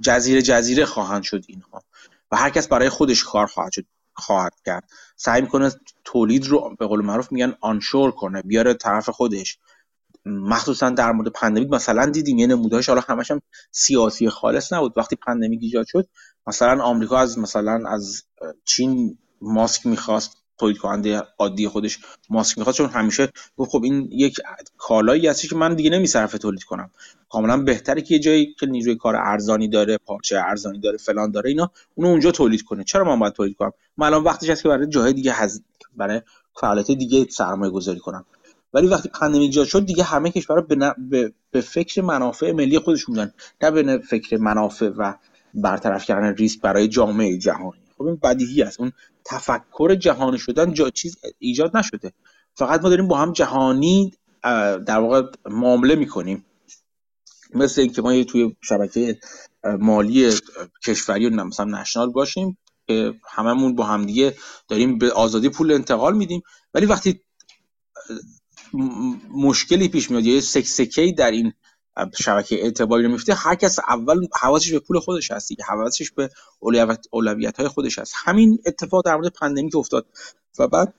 جزیره 0.00 0.42
جزیره 0.42 0.84
خواهند 0.84 1.22
شد 1.22 1.44
اینها. 1.48 1.82
و 2.30 2.36
هر 2.36 2.50
کس 2.50 2.68
برای 2.68 2.88
خودش 2.88 3.24
کار 3.24 3.46
خواهد 3.46 3.72
شد 3.72 3.86
خواهد 4.14 4.52
کرد. 4.66 4.90
سعی 5.16 5.42
می‌کنه 5.42 5.70
تولید 6.04 6.46
رو 6.46 6.76
به 6.78 6.86
قول 6.86 7.04
معروف 7.04 7.32
میگن 7.32 7.54
onshore 7.60 8.10
کنه 8.10 8.42
بیاره 8.42 8.74
طرف 8.74 9.08
خودش. 9.08 9.58
مخصوصا 10.26 10.90
در 10.90 11.12
مورد 11.12 11.28
pandemic 11.28 11.70
مثلا 11.70 12.06
دیدیم 12.06 12.38
یه 12.38 12.46
نمودارش 12.46 12.88
حالا 12.88 13.02
همش 13.08 13.30
هم 13.30 13.42
سیاسی 13.70 14.30
خالص 14.30 14.72
نبود. 14.72 14.98
وقتی 14.98 15.16
pandemic 15.16 15.60
ایجاد 15.62 15.86
شد 15.86 16.08
مثلا 16.46 16.82
آمریکا 16.82 17.18
از 17.18 17.38
مثلا 17.38 17.90
از 17.90 18.22
چین 18.64 19.18
ماسک 19.40 19.86
می‌خواست 19.86 20.36
تولید 20.58 20.78
کننده 20.78 21.22
عادی 21.38 21.68
خودش 21.68 21.98
ماسک 22.30 22.58
می‌خواد 22.58 22.76
چون 22.76 22.90
همیشه 22.90 23.32
گفت 23.56 23.70
خب 23.70 23.82
این 23.84 24.08
یک 24.12 24.36
کالایی 24.78 25.26
هست 25.28 25.48
که 25.48 25.56
من 25.56 25.74
دیگه 25.74 25.90
نمیصرفه 25.90 26.38
تولید 26.38 26.62
کنم. 26.62 26.90
کاملا 27.36 27.56
بهتره 27.56 28.02
که 28.02 28.14
یه 28.14 28.20
جایی 28.20 28.54
که 28.60 28.66
نیروی 28.66 28.96
کار 28.96 29.16
ارزانی 29.16 29.68
داره 29.68 29.98
پارچه 29.98 30.38
ارزانی 30.38 30.80
داره 30.80 30.96
فلان 30.96 31.30
داره 31.30 31.50
اینا 31.50 31.70
اونو 31.94 32.10
اونجا 32.10 32.30
تولید 32.30 32.62
کنه. 32.62 32.84
چرا 32.84 33.04
من 33.04 33.18
باید 33.18 33.32
تولید 33.32 33.56
کنم؟ 33.56 33.72
من 33.96 34.06
الان 34.06 34.24
وقتش 34.24 34.50
هست 34.50 34.62
که 34.62 34.68
برای 34.68 34.86
جاهای 34.86 35.12
دیگه 35.12 35.32
هز... 35.32 35.62
برای 35.96 36.22
فعالیت 36.60 36.86
دیگه 36.90 37.26
سرمایه 37.30 37.72
گذاری 37.72 37.98
کنم. 37.98 38.24
ولی 38.74 38.86
وقتی 38.86 39.08
پندمیک 39.08 39.40
ایجاد 39.40 39.66
شد 39.66 39.86
دیگه 39.86 40.04
همه 40.04 40.30
کشورها 40.30 40.62
به, 40.62 40.94
به... 40.98 41.32
به 41.50 41.60
فکر 41.60 42.02
منافع 42.02 42.52
ملی 42.52 42.78
خودشون 42.78 43.14
بودن 43.14 43.32
نه 43.62 43.70
به 43.70 43.98
فکر 43.98 44.36
منافع 44.36 44.88
و 44.88 45.14
برطرف 45.54 46.04
کردن 46.04 46.34
ریسک 46.34 46.60
برای 46.60 46.88
جامعه 46.88 47.38
جهانی. 47.38 47.82
خب 47.98 48.04
این 48.04 48.16
بدیهی 48.16 48.62
است. 48.62 48.80
اون 48.80 48.92
تفکر 49.24 49.94
جهانی 49.94 50.38
شدن 50.38 50.72
جا 50.72 50.90
چیز 50.90 51.16
ایجاد 51.38 51.76
نشده. 51.76 52.12
فقط 52.54 52.82
ما 52.82 52.88
داریم 52.88 53.08
با 53.08 53.18
هم 53.18 53.32
جهانی 53.32 54.12
در 54.86 54.98
واقع 54.98 55.22
معامله 55.50 55.94
می‌کنیم. 55.94 56.44
مثل 57.56 57.80
اینکه 57.80 58.02
ما 58.02 58.24
توی 58.24 58.56
شبکه 58.60 59.18
مالی 59.64 60.32
کشوری 60.86 61.26
و 61.26 61.44
مثلا 61.44 61.80
نشنال 61.80 62.10
باشیم 62.12 62.58
که 62.86 63.14
هممون 63.30 63.74
با 63.74 63.84
همدیگه 63.84 64.36
داریم 64.68 64.98
به 64.98 65.12
آزادی 65.12 65.48
پول 65.48 65.72
انتقال 65.72 66.16
میدیم. 66.16 66.42
ولی 66.74 66.86
وقتی 66.86 67.20
مشکلی 69.30 69.88
پیش 69.88 70.10
میاد 70.10 70.24
یا 70.24 70.40
سکسکه‌ای 70.40 71.12
در 71.12 71.30
این 71.30 71.52
شبکه 72.18 72.62
اعتباری 72.64 73.04
رو 73.04 73.10
میفته 73.10 73.34
هر 73.34 73.54
کس 73.54 73.78
اول 73.78 74.26
حواسش 74.40 74.72
به 74.72 74.78
پول 74.78 74.98
خودش 74.98 75.30
هست 75.30 75.48
دیگه. 75.48 75.64
حواسش 75.64 76.10
به 76.10 76.30
اولویت 77.10 77.56
های 77.56 77.68
خودش 77.68 77.98
هست. 77.98 78.14
همین 78.16 78.58
اتفاق 78.66 79.04
در 79.04 79.16
مورد 79.16 79.32
pandemic 79.32 79.76
افتاد. 79.76 80.06
و 80.58 80.68
بعد 80.68 80.94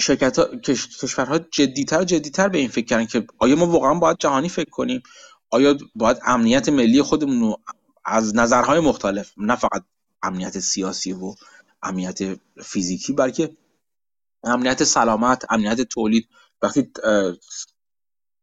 شرکت 0.00 0.38
ها، 0.38 0.56
کشورها 1.02 1.38
جدیتر 1.38 2.04
جدیتر 2.04 2.48
به 2.48 2.58
این 2.58 2.68
فکر 2.68 2.86
کردن 2.86 3.06
که 3.06 3.26
آیا 3.38 3.56
ما 3.56 3.66
واقعا 3.66 3.94
باید 3.94 4.16
جهانی 4.18 4.48
فکر 4.48 4.70
کنیم؟ 4.70 5.02
آیا 5.50 5.78
باید 5.94 6.18
امنیت 6.26 6.68
ملی 6.68 7.02
خودمون 7.02 7.40
رو 7.40 7.56
از 8.04 8.36
نظرهای 8.36 8.80
مختلف 8.80 9.32
نه 9.36 9.56
فقط 9.56 9.82
امنیت 10.22 10.58
سیاسی 10.58 11.12
و 11.12 11.34
امنیت 11.82 12.18
فیزیکی 12.62 13.12
بلکه 13.12 13.56
امنیت 14.44 14.84
سلامت 14.84 15.44
امنیت 15.50 15.80
تولید. 15.80 16.28
وقتی 16.62 16.90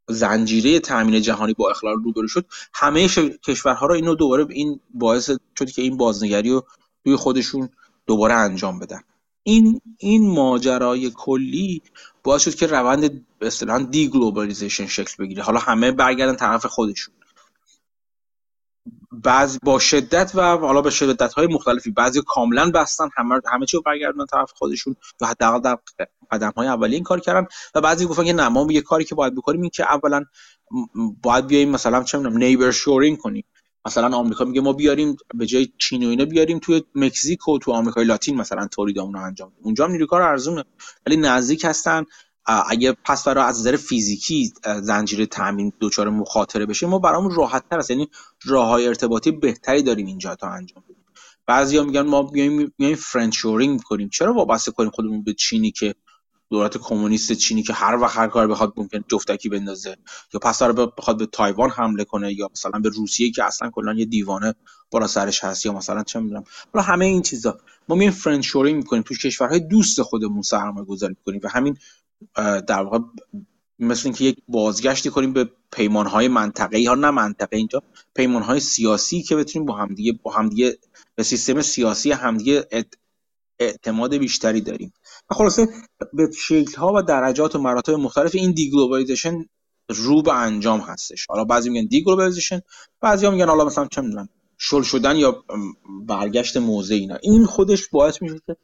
زنجیره 0.08 0.80
تامین 0.80 1.22
جهانی 1.22 1.54
با 1.54 1.70
اخلال 1.70 1.94
روبرو 1.94 2.28
شد 2.28 2.46
همه 2.74 3.08
کشورها 3.42 3.86
رو 3.86 3.94
اینو 3.94 4.14
دوباره 4.14 4.46
این 4.50 4.80
باعث 4.94 5.30
شد 5.58 5.70
که 5.70 5.82
این 5.82 5.96
بازنگری 5.96 6.50
رو 6.50 6.66
روی 7.04 7.16
خودشون 7.16 7.68
دوباره 8.06 8.34
انجام 8.34 8.78
بدن. 8.78 9.00
این 9.46 9.80
این 9.98 10.30
ماجرای 10.30 11.10
کلی 11.10 11.82
باعث 12.22 12.42
شد 12.42 12.54
که 12.54 12.66
روند 12.66 13.26
به 13.38 13.46
اصطلاح 13.46 13.82
deglobalization 13.82 14.86
شکل 14.86 15.24
بگیره. 15.24 15.42
حالا 15.42 15.58
همه 15.58 15.92
برگردن 15.92 16.36
طرف 16.36 16.66
خودشون. 16.66 17.14
بعض 19.12 19.58
با 19.62 19.78
شدت 19.78 20.32
و 20.34 20.42
حالا 20.42 20.82
به 20.82 20.90
شدت 20.90 21.32
های 21.32 21.46
مختلفی 21.46 21.90
بعضی 21.90 22.22
کاملا 22.26 22.70
بستن 22.70 23.08
همه 23.16 23.40
همه 23.52 23.66
چی 23.66 23.76
رو 23.76 23.82
برگردن 23.82 24.26
طرف 24.26 24.52
خودشون. 24.52 24.96
و 25.20 25.26
حداقل 25.26 25.60
در 25.60 25.78
قدم 26.30 26.52
های 26.56 26.68
اولی 26.68 26.94
این 26.94 27.04
کار 27.04 27.20
کردن. 27.20 27.46
و 27.74 27.80
بعضی 27.80 28.06
گفتن 28.06 28.24
که 28.24 28.32
نه 28.32 28.48
ما 28.48 28.66
یه 28.70 28.80
کاری 28.80 29.04
که 29.04 29.14
باید 29.14 29.34
بکنیم 29.34 29.60
این 29.60 29.70
که 29.70 29.92
اولا 29.92 30.24
باید 31.22 31.46
بیایم 31.46 31.70
مثلا 31.70 32.02
چه 32.02 32.18
می‌دونم 32.18 32.36
نیبر 32.36 32.70
شورینگ 32.70 33.18
کنیم. 33.18 33.44
مثلا 33.86 34.16
آمریکا 34.16 34.44
میگه 34.44 34.60
ما 34.60 34.72
بیاریم 34.72 35.16
به 35.34 35.46
جای 35.46 35.68
چین 35.78 36.06
و 36.06 36.08
اینا 36.08 36.24
بیاریم 36.24 36.58
توی 36.58 36.82
مکزیک 36.94 37.48
و 37.48 37.58
تو 37.58 37.72
آمریکای 37.72 38.04
لاتین 38.04 38.36
مثلا 38.36 38.66
تولیدمون 38.66 39.14
رو 39.14 39.20
انجام 39.20 39.52
اونجا 39.62 39.84
هم 39.84 39.90
نیروی 39.90 40.06
کار 40.06 40.22
ارزونه. 40.22 40.64
ولی 41.06 41.16
نزدیک 41.16 41.64
هستن. 41.64 42.04
اگه 42.46 42.92
پس 43.04 43.24
برای 43.24 43.44
از 43.44 43.60
نظر 43.60 43.76
فیزیکی 43.76 44.52
زنجیره 44.82 45.26
تامین 45.26 45.72
دچار 45.80 46.08
مخاطره 46.08 46.66
بشه 46.66 46.86
ما 46.86 46.98
برامون 46.98 47.34
راحت 47.34 47.68
تر 47.70 47.78
است. 47.78 47.90
یعنی 47.90 48.08
راه 48.44 48.68
های 48.68 48.86
ارتباطی 48.86 49.30
بهتری 49.30 49.82
داریم 49.82 50.06
اینجا 50.06 50.34
تا 50.34 50.48
انجام 50.48 50.84
بدیم. 50.84 51.04
بعضیا 51.46 51.84
میگن 51.84 52.00
ما 52.02 52.22
بیایم 52.22 52.72
بیایم 52.76 52.94
friend-shoring 52.94 53.82
کنیم. 53.82 54.08
چرا 54.08 54.34
وابسته 54.34 54.72
کنیم 54.72 54.90
خودمون 54.90 55.22
به 55.22 55.34
چینی 55.34 55.70
که 55.70 55.94
دولت 56.50 56.78
کمونیست 56.78 57.32
چینی 57.32 57.62
که 57.62 57.72
هر 57.72 57.96
وقت 57.96 58.16
هر 58.16 58.28
کار 58.28 58.46
بخواد 58.46 58.72
ممکنه 58.76 59.04
جفتکی 59.08 59.48
بندازه. 59.48 59.96
یا 60.34 60.40
پس 60.40 60.62
بخواد 60.62 61.18
به 61.18 61.26
تایوان 61.26 61.70
حمله 61.70 62.04
کنه 62.04 62.32
یا 62.32 62.50
مثلا 62.52 62.80
به 62.80 62.88
روسیه 62.88 63.30
که 63.30 63.44
اصلا 63.44 63.70
کلا 63.70 63.94
یه 63.94 64.04
دیوانه 64.04 64.54
بالا 64.90 65.06
سرش 65.06 65.44
هست 65.44 65.66
یا 65.66 65.72
مثلا 65.72 66.02
چه 66.02 66.20
می‌دونم. 66.20 66.44
حالا 66.74 66.84
همه 66.86 67.04
این 67.04 67.22
چیزا. 67.22 67.58
ما 67.88 67.96
میایم 67.96 68.12
friend-shoring 68.12 68.76
می‌کنیم. 68.76 69.02
تو 69.02 69.14
کشورهای 69.14 69.60
دوست 69.60 70.02
خودمون 70.02 70.42
سرمایه 70.42 70.86
گذاری 70.86 71.16
کنیم 71.26 71.40
و 71.44 71.48
همین 71.48 71.76
در 72.66 72.82
واقع 72.82 72.98
مثل 73.78 74.02
اینکه 74.04 74.24
یک 74.24 74.36
بازگشتی 74.48 75.10
کنیم 75.10 75.32
به 75.32 75.50
پیمانهای 75.72 76.28
منطقه‌ای. 76.28 76.86
ها 76.86 76.94
نه 76.94 77.10
منطقه 77.10 77.56
اینجا 77.56 77.82
پیمانهای 78.14 78.60
سیاسی 78.60 79.22
که 79.22 79.36
بتونیم 79.36 79.66
با 79.66 79.76
همدیگه 79.76 80.12
با 80.22 80.32
همدیگه 80.32 80.78
به 81.14 81.22
سیستم 81.22 81.62
سیاسی 81.62 82.12
همدیگه 82.12 82.68
اعتماد 83.58 84.14
بیشتری 84.14 84.60
داریم. 84.60 84.92
و 85.30 85.34
خلاصه 85.34 85.68
به 86.12 86.30
شکل 86.38 86.76
ها 86.76 86.92
و 86.94 87.02
درجات 87.02 87.56
و 87.56 87.58
مراتب 87.58 87.92
مختلف 87.92 88.34
این 88.34 88.52
deglobalization 88.52 89.44
رو 89.88 90.22
به 90.22 90.34
انجام 90.34 90.80
هستش. 90.80 91.26
حالا 91.28 91.44
بعضی 91.44 91.70
میگن 91.70 91.86
deglobalization 91.86 92.60
بعضی 93.00 93.26
ها 93.26 93.32
میگن 93.32 93.48
حالا 93.48 93.64
مثلا 93.64 93.86
چه 93.86 94.00
می‌دونم 94.00 94.28
شل 94.58 94.82
شدن 94.82 95.16
یا 95.16 95.44
برگشت 96.06 96.56
موضع 96.56 96.94
اینا. 96.94 97.18
این 97.22 97.44
خودش 97.44 97.88
باعث 97.88 98.22
میشه 98.22 98.40
که 98.46 98.56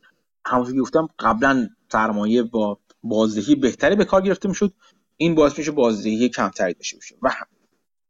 همونطور 0.46 0.74
که 0.74 0.80
گفتم 0.80 1.08
قبلا 1.18 1.68
سرمایه 1.92 2.42
با 2.42 2.78
بازدهی 3.02 3.54
بهتری 3.54 3.96
به 3.96 4.04
کار 4.04 4.20
گرفته 4.20 4.48
می‌شد. 4.48 4.72
این 5.16 5.34
باعث 5.34 5.58
میشه 5.58 5.70
بازدهی 5.70 6.28
کمتری 6.28 6.74
داشته 6.74 6.96
باشه. 6.96 7.16
و 7.22 7.30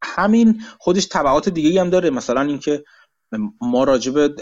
همین 0.02 0.62
خودش 0.78 1.06
تبعات 1.06 1.48
دیگه 1.48 1.80
هم 1.80 1.90
داره. 1.90 2.10
مثلا 2.10 2.40
اینکه 2.40 2.84
ما 3.60 3.84
راجع 3.84 4.12
به 4.12 4.34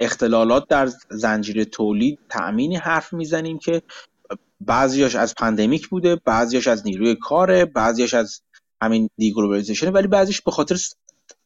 اختلالات 0.00 0.68
در 0.68 0.90
زنجیره 1.10 1.64
تولید 1.64 2.18
تأمینی 2.28 2.76
حرف 2.76 3.12
می‌زنیم 3.12 3.58
که 3.58 3.82
بعضیاش 4.60 5.14
از 5.14 5.34
pandemic 5.34 5.88
بوده 5.88 6.16
بعضیاش 6.16 6.68
از 6.68 6.86
نیروی 6.86 7.14
کاره 7.14 7.64
بعضیاش 7.64 8.14
از 8.14 8.40
همین 8.82 9.10
deglobalization 9.16 9.92
ولی 9.92 10.06
بعضیش 10.06 10.40
به 10.40 10.50
خاطر 10.50 10.76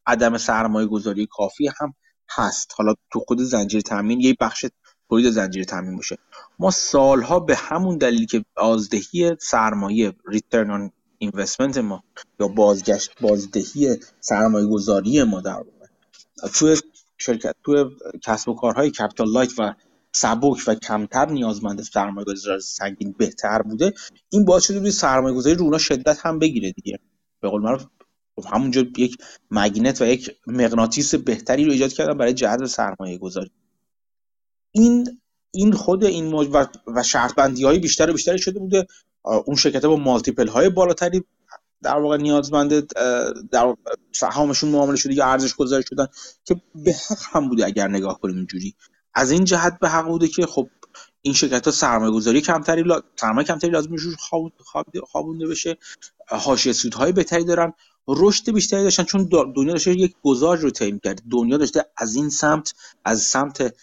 عدم 0.06 0.38
سرمایه 0.38 0.86
گذاری 0.86 1.28
کافی 1.30 1.70
هم 1.80 1.94
هست. 2.28 2.72
حالا 2.76 2.94
تو 3.12 3.20
خود 3.20 3.40
زنجیره 3.40 3.82
تامین 3.82 4.20
یه 4.20 4.36
بخش 4.40 4.66
تولید 5.08 5.30
زنجیره 5.30 5.64
تامین 5.64 5.96
باشه. 5.96 6.18
ما 6.58 6.70
سالها 6.70 7.40
به 7.40 7.56
همون 7.56 7.98
دلیل 7.98 8.26
که 8.26 8.44
بازدهی 8.56 9.36
سرمایه 9.40 10.12
return 10.28 10.70
on 10.70 10.90
investment 11.18 11.78
ما 11.78 12.04
یا 12.40 12.48
بازگشت 12.48 13.10
بازدهی 13.20 13.96
سرمایه 14.20 14.66
گذاری 14.66 15.22
ما 15.22 15.40
در 15.40 15.62
توی 16.54 16.76
شرکت 17.18 17.54
توی 17.64 17.84
کسب 18.22 18.48
و 18.48 18.54
کارهای 18.54 18.90
capital 18.90 19.32
light 19.32 19.58
و 19.58 19.74
سبک 20.12 20.62
و 20.66 20.74
کمتر 20.74 21.26
نیازمند 21.26 21.82
سرمایه 21.82 22.24
گذاری 22.24 22.60
سنگین 22.60 23.14
بهتر 23.18 23.62
بوده 23.62 23.92
این 24.28 24.44
باعث 24.44 24.64
شده 24.64 24.78
روی 24.78 24.90
سرمایه 24.90 25.34
گذاری 25.34 25.56
رونا 25.56 25.78
شدت 25.78 26.18
هم 26.26 26.38
بگیره 26.38 26.72
دیگه. 26.72 26.98
به 27.40 27.48
قول 27.48 27.62
معروف 27.62 27.86
همونجا 28.52 28.84
یک 28.96 29.16
مگنت 29.50 30.02
و 30.02 30.06
یک 30.06 30.30
مغناطیس 30.46 31.14
بهتری 31.14 31.64
رو 31.64 31.72
ایجاد 31.72 31.92
کردن 31.92 32.18
برای 32.18 32.34
جذب 32.34 32.66
سرمایه 32.66 33.18
گذاری 33.18 33.50
این 34.72 35.20
این 35.50 35.72
خود 35.72 36.04
این 36.04 36.26
موج 36.26 36.48
و, 36.52 36.66
و 36.86 37.02
شرط 37.02 37.34
بندی 37.34 37.64
های 37.64 37.78
بیشتر 37.78 38.10
و 38.10 38.12
بیشتری 38.12 38.38
شده 38.38 38.58
بوده. 38.58 38.86
اون 39.22 39.56
شرکت 39.56 39.86
با 39.86 39.96
مالتیپل 39.96 40.48
های 40.48 40.68
بالاتری 40.68 41.24
در 41.86 41.98
واقع 41.98 42.16
نیازمند 42.16 42.92
در 43.50 43.74
سهامشون 44.12 44.70
معامله 44.70 44.96
شده 44.96 45.14
یا 45.14 45.26
ارزش 45.26 45.54
گذاری 45.54 45.84
شدن 45.88 46.06
که 46.44 46.60
به 46.74 46.92
حق 46.92 47.18
هم 47.32 47.48
بوده 47.48 47.66
اگر 47.66 47.88
نگاه 47.88 48.20
کنیم 48.20 48.36
اینجوری. 48.36 48.74
از 49.14 49.30
این 49.30 49.44
جهت 49.44 49.78
به 49.78 49.88
حق 49.88 50.06
بوده 50.06 50.28
که 50.28 50.46
خب 50.46 50.68
این 51.22 51.34
شرکت 51.34 51.64
ها 51.64 51.70
سرمایه 51.70 52.12
گذاری 52.12 52.40
کمتری 52.40 52.82
لا... 52.82 53.00
سرمایه 53.16 53.46
کمتری 53.46 53.70
لازم 53.70 53.90
روش 53.90 54.16
خوابونده 55.04 55.46
بشه. 55.46 55.76
حاشیه 56.28 56.72
سودهای 56.72 57.12
بهتری 57.12 57.44
دارن. 57.44 57.72
رشد 58.08 58.50
بیشتری 58.50 58.82
داشتن 58.82 59.04
چون 59.04 59.28
دنیا 59.56 59.72
داشته 59.72 59.90
یک 59.90 60.14
گذار 60.22 60.56
رو 60.56 60.70
طی 60.70 61.00
کرد. 61.04 61.22
دنیا 61.30 61.56
داشته 61.56 61.84
از 61.96 62.14
این 62.14 62.30
سمت 62.30 62.74
از 63.04 63.22
سمت 63.22 63.74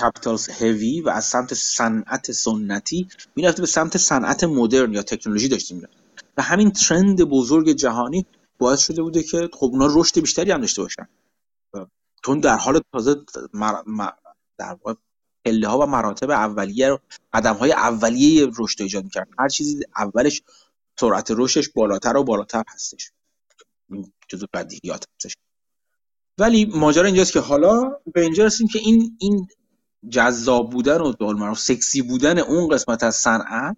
کپیتالز 0.00 0.48
هوی 0.48 1.00
و 1.00 1.08
از 1.08 1.24
سمت 1.24 1.54
صنعت 1.54 2.32
سنتی 2.32 3.08
می‌رفته 3.36 3.62
به 3.62 3.66
سمت 3.66 3.96
صنعت 3.96 4.44
مدرن 4.44 4.92
یا 4.92 5.02
تکنولوژی 5.02 5.48
داشتیم 5.48 5.88
و 6.36 6.42
همین 6.42 6.70
ترند 6.70 7.22
بزرگ 7.22 7.70
جهانی 7.70 8.26
باعث 8.58 8.80
شده 8.80 9.02
بوده 9.02 9.22
که 9.22 9.48
خب 9.52 9.66
اونا 9.66 9.88
رشد 9.90 10.20
بیشتری 10.20 10.50
هم 10.50 10.60
داشته 10.60 10.82
باشن. 10.82 11.08
چون 12.24 12.40
در 12.40 12.56
حال 12.56 12.80
تازه 12.92 13.16
در 14.58 14.76
پله 15.44 15.68
ها 15.68 15.78
و 15.78 15.86
مراتب 15.86 16.30
اولیه 16.30 16.88
رو 16.88 17.00
قدم 17.32 17.54
های 17.54 17.72
اولیه 17.72 18.50
رشد 18.58 18.82
ایجاد 18.82 19.04
می‌کرد. 19.04 19.28
هر 19.38 19.48
چیزی 19.48 19.84
اولش 19.96 20.42
سرعت 21.00 21.30
رشدش 21.30 21.68
بالاتر 21.68 22.16
و 22.16 22.24
بالاتر 22.24 22.64
هستش. 22.68 23.12
جزو 24.28 24.46
بدیهیات 24.52 25.04
هستش. 25.14 25.36
ولی 26.38 26.64
ماجرا 26.64 27.04
اینجاست 27.06 27.32
که 27.32 27.40
حالا 27.40 27.96
به 28.12 28.20
اینجا 28.20 28.44
رسیم 28.44 28.68
که 28.68 28.78
این 28.78 29.16
این 29.20 29.48
جذاب 30.08 30.70
بودن 30.70 31.00
و 31.00 31.12
دول 31.12 31.54
سکسی 31.54 32.02
بودن 32.02 32.38
اون 32.38 32.68
قسمت 32.68 33.02
از 33.02 33.16
صنعت 33.16 33.76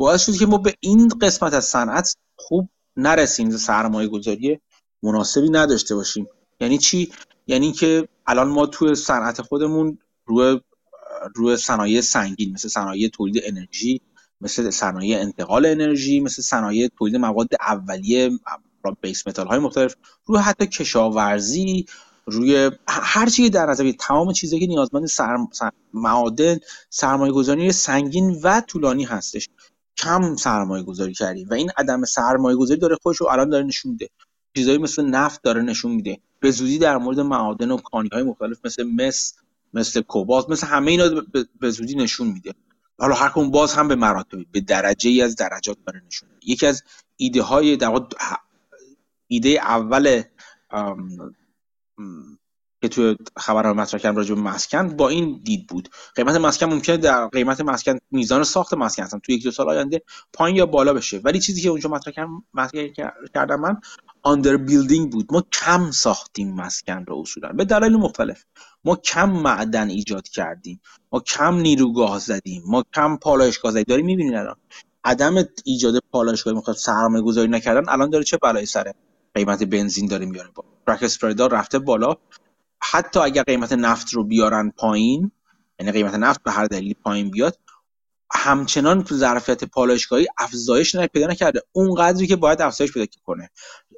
باعث 0.00 0.26
شد 0.26 0.36
که 0.36 0.46
ما 0.46 0.58
به 0.58 0.74
این 0.80 1.08
قسمت 1.08 1.54
از 1.54 1.64
صنعت 1.64 2.16
خوب 2.36 2.68
نرسیم 2.96 3.50
سرمایه 3.50 4.08
گذاری 4.08 4.60
مناسبی 5.02 5.50
نداشته 5.50 5.94
باشیم. 5.94 6.26
یعنی 6.60 6.78
چی؟ 6.78 7.12
یعنی 7.46 7.72
که 7.72 8.08
الان 8.26 8.48
ما 8.48 8.66
توی 8.66 8.94
صنعت 8.94 9.42
خودمون 9.42 9.98
روی 10.26 10.60
روی 11.34 11.56
صنایع 11.56 12.00
سنگین 12.00 12.52
مثل 12.52 12.68
صنایع 12.68 13.08
تولید 13.08 13.42
انرژی 13.44 14.00
مثل 14.40 14.70
صنایع 14.70 15.20
انتقال 15.20 15.66
انرژی 15.66 16.20
مثل 16.20 16.42
صنایع 16.42 16.88
تولید 16.98 17.16
مواد 17.16 17.48
اولیه 17.60 18.30
بیس 19.02 19.26
متال 19.26 19.46
های 19.46 19.58
مختلف 19.58 19.94
روی 20.26 20.38
حتی 20.38 20.66
کشاورزی 20.66 21.86
روی 22.26 22.70
هر 22.88 23.26
چیزی 23.26 23.50
در 23.50 23.66
نظر 23.66 23.92
تمام 23.92 24.32
چیزایی 24.32 24.62
که 24.62 24.66
نیازمند 24.66 25.06
سر... 25.06 25.46
معادن 25.94 26.58
سرمایه 26.90 27.32
گذاری 27.32 27.72
سنگین 27.72 28.40
و 28.42 28.60
طولانی 28.60 29.04
هستش. 29.04 29.48
کم 30.00 30.36
سرمایه 30.36 30.82
گذاری 30.84 31.12
کردیم 31.14 31.48
و 31.50 31.54
این 31.54 31.70
عدم 31.76 32.04
سرمایه 32.04 32.56
گذاری 32.56 32.80
داره 32.80 32.96
خودش 33.02 33.16
رو 33.16 33.26
الان 33.26 33.48
داره 33.48 33.64
نشون 33.64 33.92
میده. 33.92 34.08
چیزایی 34.56 34.78
مثل 34.78 35.04
نفت 35.04 35.42
داره 35.42 35.62
نشون 35.62 35.92
میده. 35.92 36.18
به 36.40 36.50
زودی 36.50 36.78
در 36.78 36.96
مورد 36.96 37.20
معادن 37.20 37.70
و 37.70 37.76
کانی 37.76 38.08
های 38.12 38.22
مختلف 38.22 38.58
مثل 38.64 38.82
مس 38.82 39.34
مثل 39.74 40.00
کوبالت 40.00 40.50
مثل 40.50 40.66
همه 40.66 40.90
اینا 40.90 41.22
به 41.60 41.70
زودی 41.70 41.94
نشون 41.94 42.26
میده. 42.26 42.54
حالا 42.98 43.14
هر 43.14 43.28
کن 43.28 43.50
باز 43.50 43.74
هم 43.74 43.88
به 43.88 43.94
مراتب 43.94 44.38
به 44.52 44.60
درجه 44.60 45.10
ای 45.10 45.22
از 45.22 45.36
درجات 45.36 45.76
داره 45.86 46.02
نشون 46.06 46.28
میده. 46.28 46.50
یکی 46.50 46.66
از 46.66 46.82
ایده 47.16 47.42
های 47.42 47.76
در 47.76 48.00
ایده 49.26 49.48
اول 49.48 50.22
که 52.82 52.88
توی 52.88 53.16
خبر 53.36 53.72
مطرح 53.72 54.00
کردم 54.00 54.16
راجع 54.16 54.34
به 54.34 54.40
مسکن 54.40 54.88
با 54.96 55.08
این 55.08 55.40
دید 55.44 55.66
بود. 55.66 55.88
قیمت 56.14 56.34
مسکن 56.36 56.66
ممکنه 56.66 56.96
در 56.96 57.26
قیمت 57.26 57.60
مسکن 57.60 57.98
میزان 58.10 58.44
ساخت 58.44 58.74
مسکن 58.74 59.02
اصلا 59.02 59.20
توی 59.20 59.34
یک 59.34 59.44
دو 59.44 59.50
سال 59.50 59.68
آینده 59.68 60.02
پایین 60.32 60.56
یا 60.56 60.66
بالا 60.66 60.92
بشه. 60.92 61.18
ولی 61.18 61.40
چیزی 61.40 61.62
که 61.62 61.68
اونجا 61.68 61.88
مطرح 61.90 62.12
کردم 62.14 62.44
مطرح 62.54 62.88
کردم 63.34 63.60
من 63.60 63.80
آندر 64.22 64.56
بیلدینگ 64.56 65.12
بود. 65.12 65.32
ما 65.32 65.44
کم 65.52 65.90
ساختیم 65.90 66.54
مسکن 66.54 67.04
رو 67.08 67.18
اصولا. 67.20 67.48
به 67.48 67.64
دلایل 67.64 67.96
مختلف. 67.96 68.44
ما 68.84 68.96
کم 68.96 69.30
معدن 69.30 69.88
ایجاد 69.88 70.28
کردیم. 70.28 70.80
ما 71.12 71.20
کم 71.20 71.54
نیروگاه 71.54 72.18
زدیم. 72.18 72.62
ما 72.66 72.84
کم 72.94 73.16
پالایشگاه 73.16 73.72
زدیم. 73.72 73.84
داریم 73.88 74.06
می‌بینید 74.06 74.34
الان. 74.34 74.56
عدم 75.04 75.34
ایجاد 75.64 75.94
پالایشگاه 76.12 76.54
مختلف 76.54 76.78
سرمایه 76.78 77.24
گذاری 77.24 77.48
نکردن 77.48 77.88
الان 77.88 78.10
داره 78.10 78.24
چه 78.24 78.36
بلایی 78.36 78.66
سره 78.66 78.94
قیمت 79.34 79.62
بنزین 79.62 80.06
داره 80.08 80.26
میاره 80.26 80.48
با 80.54 80.64
رفته 81.46 81.78
بالا. 81.78 82.16
حتی 82.82 83.20
اگر 83.20 83.42
قیمت 83.42 83.72
نفت 83.72 84.14
رو 84.14 84.24
بیارن 84.24 84.72
پایین 84.76 85.30
یعنی 85.78 85.92
قیمت 85.92 86.14
نفت 86.14 86.42
به 86.42 86.50
هر 86.50 86.66
دلیلی 86.66 86.94
پایین 86.94 87.30
بیاد 87.30 87.58
همچنان 88.32 89.04
ظرفیت 89.12 89.64
پالایشگاهی 89.64 90.26
افزایش 90.38 90.96
پیدا 90.96 91.26
نکرده. 91.26 91.62
اون 91.72 91.94
قدری 91.94 92.26
که 92.26 92.36
باید 92.36 92.62
افزایش 92.62 92.92
پیدا 92.92 93.06
کنه. 93.24 93.50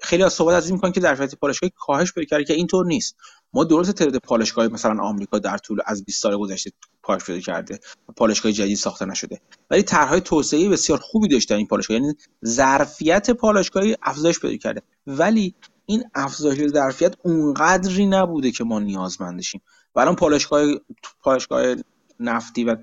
خیلی 0.03 0.23
از 0.23 0.33
صحبت 0.33 0.55
از 0.55 0.67
این 0.67 0.75
می‌کنن 0.75 0.93
که 0.93 1.01
ظرفیت 1.01 1.35
پالایشگاهی 1.35 1.73
کاهش 1.77 2.13
پیدا 2.13 2.25
کرده 2.25 2.45
که 2.45 2.55
اینطور 2.55 2.87
نیست. 2.87 3.17
ما 3.53 3.65
درست 3.65 3.91
تعداد 3.91 4.17
پالایشگاهی 4.17 4.69
مثلا 4.69 5.03
آمریکا 5.03 5.39
در 5.39 5.59
طول 5.59 5.81
از 5.87 6.05
20 6.05 6.23
سال 6.23 6.37
گذشته 6.37 6.71
کاهش 7.03 7.25
پیدا 7.25 7.41
کرده. 7.41 7.81
پالایشگاه 8.17 8.53
جدید 8.53 8.77
ساخته 8.77 9.05
نشده. 9.05 9.41
ولی 9.71 9.83
طرحهای 9.83 10.21
توسعه 10.21 10.69
بسیار 10.69 10.99
خوبی 10.99 11.29
داشته 11.29 11.55
این 11.55 11.67
پالایشگاه. 11.67 11.97
یعنی 11.97 12.15
ظرفیت 12.47 13.31
پالایشگاهی 13.31 13.97
افزایش 14.03 14.41
پیدا 14.41 14.57
کرده. 14.57 14.83
ولی 15.07 15.55
این 15.93 16.05
افزایش 16.15 16.67
ظرفیت 16.67 17.15
اونقدری 17.23 18.07
نبوده 18.07 18.51
که 18.51 18.65
ما 18.65 18.81
نیازمندشیم 18.81 19.61
و 19.95 20.01
الان 20.01 20.17
پالایشگاه 20.17 21.75
نفتی 22.21 22.65
و 22.65 22.77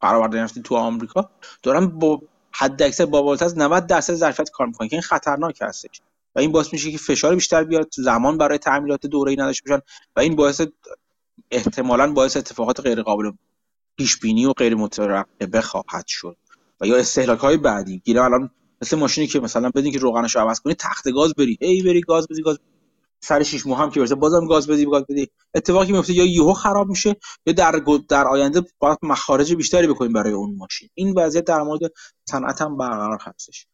برآورده 0.00 0.42
نفتی 0.42 0.62
تو 0.62 0.76
آمریکا 0.76 1.30
دارن 1.62 1.86
با 1.86 2.22
حد 2.52 2.82
اکثر 2.82 3.06
با 3.06 3.36
از 3.40 3.58
90 3.58 3.86
درصد 3.86 4.14
ظرفیت 4.14 4.50
کار 4.50 4.66
می‌کنن 4.66 4.88
که 4.88 4.96
این 4.96 5.02
خطرناک 5.02 5.58
هستش. 5.62 6.00
و 6.34 6.40
این 6.40 6.52
باعث 6.52 6.72
میشه 6.72 6.90
که 6.90 6.98
فشار 6.98 7.34
بیشتر 7.34 7.64
بیاد 7.64 7.88
زمان 7.96 8.38
برای 8.38 8.58
تعمیرات 8.58 9.06
دوره‌ای 9.06 9.36
نداشته 9.36 9.70
باشن 9.70 9.82
و 10.16 10.20
این 10.20 10.36
باعث 10.36 10.62
احتمالا 11.50 12.12
باعث 12.12 12.36
اتفاقات 12.36 12.80
غیر 12.80 13.02
قابل 13.02 13.30
پیش 13.96 14.18
بینی 14.18 14.46
و 14.46 14.52
غیر 14.52 14.74
مترقبه 14.74 15.60
خواهد 15.60 16.06
شد. 16.06 16.36
و 16.80 16.86
یا 16.86 16.96
استهلاک 16.96 17.38
های 17.38 17.56
بعدی. 17.56 17.98
گیره 17.98 18.22
الان 18.24 18.50
مثل 18.82 18.98
ماشینی 18.98 19.26
که 19.26 19.40
مثلا 19.40 19.70
بدین 19.70 19.92
که 19.92 19.98
روغنشو 19.98 20.40
عوض 20.40 20.60
کنی 20.60 20.74
تخت 20.74 21.10
گاز 21.10 21.34
بری. 21.34 21.58
ای 21.60 21.82
بری 21.82 22.00
گاز 22.00 22.28
بدی 22.28 22.42
گاز 22.42 22.58
سر 23.20 23.42
شیش 23.42 23.66
ماه 23.66 23.78
هم 23.78 23.90
که 23.90 24.00
برسه 24.00 24.14
بازم 24.14 24.46
گاز 24.46 24.66
بدی 24.66 24.84
گاز 24.84 25.04
بدی. 25.08 25.30
اتفاقی 25.54 25.92
میفته 25.92 26.12
یا 26.12 26.24
یهو 26.24 26.52
خراب 26.52 26.88
میشه 26.88 27.16
یا 27.46 27.52
در 27.52 27.82
در 28.08 28.28
آینده 28.28 28.62
باید 28.78 28.98
مخارج 29.02 29.54
بیشتری 29.54 29.86
بکنیم 29.86 30.12
برای 30.12 30.32
اون 30.32 30.56
ماشین. 30.56 30.88
این 30.94 31.18
وضعیت 31.18 31.44
در 31.44 31.62
مورد 31.62 31.80
صنعت 32.24 32.62
هم 32.62 32.76
برقرار 32.76 33.18
هستش 33.22 33.66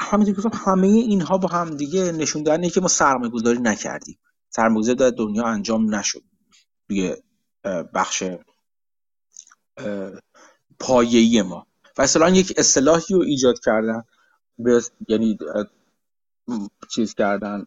همینطور 0.00 0.50
که 0.50 0.56
همه 0.56 0.86
اینها 0.86 1.38
با 1.38 1.48
هم 1.48 1.70
دیگه 1.70 2.12
نشون 2.12 2.42
دهنده 2.42 2.70
که 2.70 2.80
ما 2.80 2.88
سرمایه 2.88 3.30
گذاری 3.30 3.58
نکردیم. 3.58 4.18
سرمایه 4.50 4.80
گذاری 4.80 4.98
در 4.98 5.10
دنیا 5.10 5.44
انجام 5.44 5.94
نشد. 5.94 6.22
توی 6.88 7.16
بخش 7.94 8.24
پایه‌ای 10.78 11.42
ما. 11.42 11.66
و 11.98 12.02
اصلا 12.02 12.28
یک 12.30 12.54
اصطلاحی 12.56 13.14
رو 13.14 13.20
ایجاد 13.20 13.60
کردن 13.60 14.02
یعنی 15.08 15.38
چیز 16.90 17.14
کردن 17.14 17.66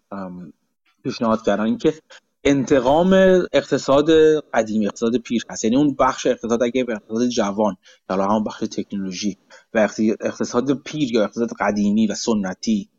پیشنهاد 1.03 1.45
کردن 1.45 1.63
اینکه 1.63 1.93
انتقام 2.43 3.13
اقتصاد 3.53 4.09
قدیمی 4.53 4.85
اقتصاد 4.85 5.17
پیر 5.17 5.43
هست. 5.49 5.63
یعنی 5.63 5.75
اون 5.75 5.95
بخش 5.99 6.27
اقتصاد 6.27 6.63
اگه 6.63 6.83
به 6.83 6.93
اقتصاد 6.93 7.27
جوان 7.27 7.77
حالا 8.09 8.25
همون 8.25 8.43
بخش 8.43 8.59
تکنولوژی 8.59 9.37
و 9.73 9.89
اقتصاد 10.21 10.73
پیر 10.73 11.13
یا 11.13 11.23
اقتصاد 11.23 11.49
قدیمی 11.59 12.07
و 12.07 12.15
سنتی 12.15 12.89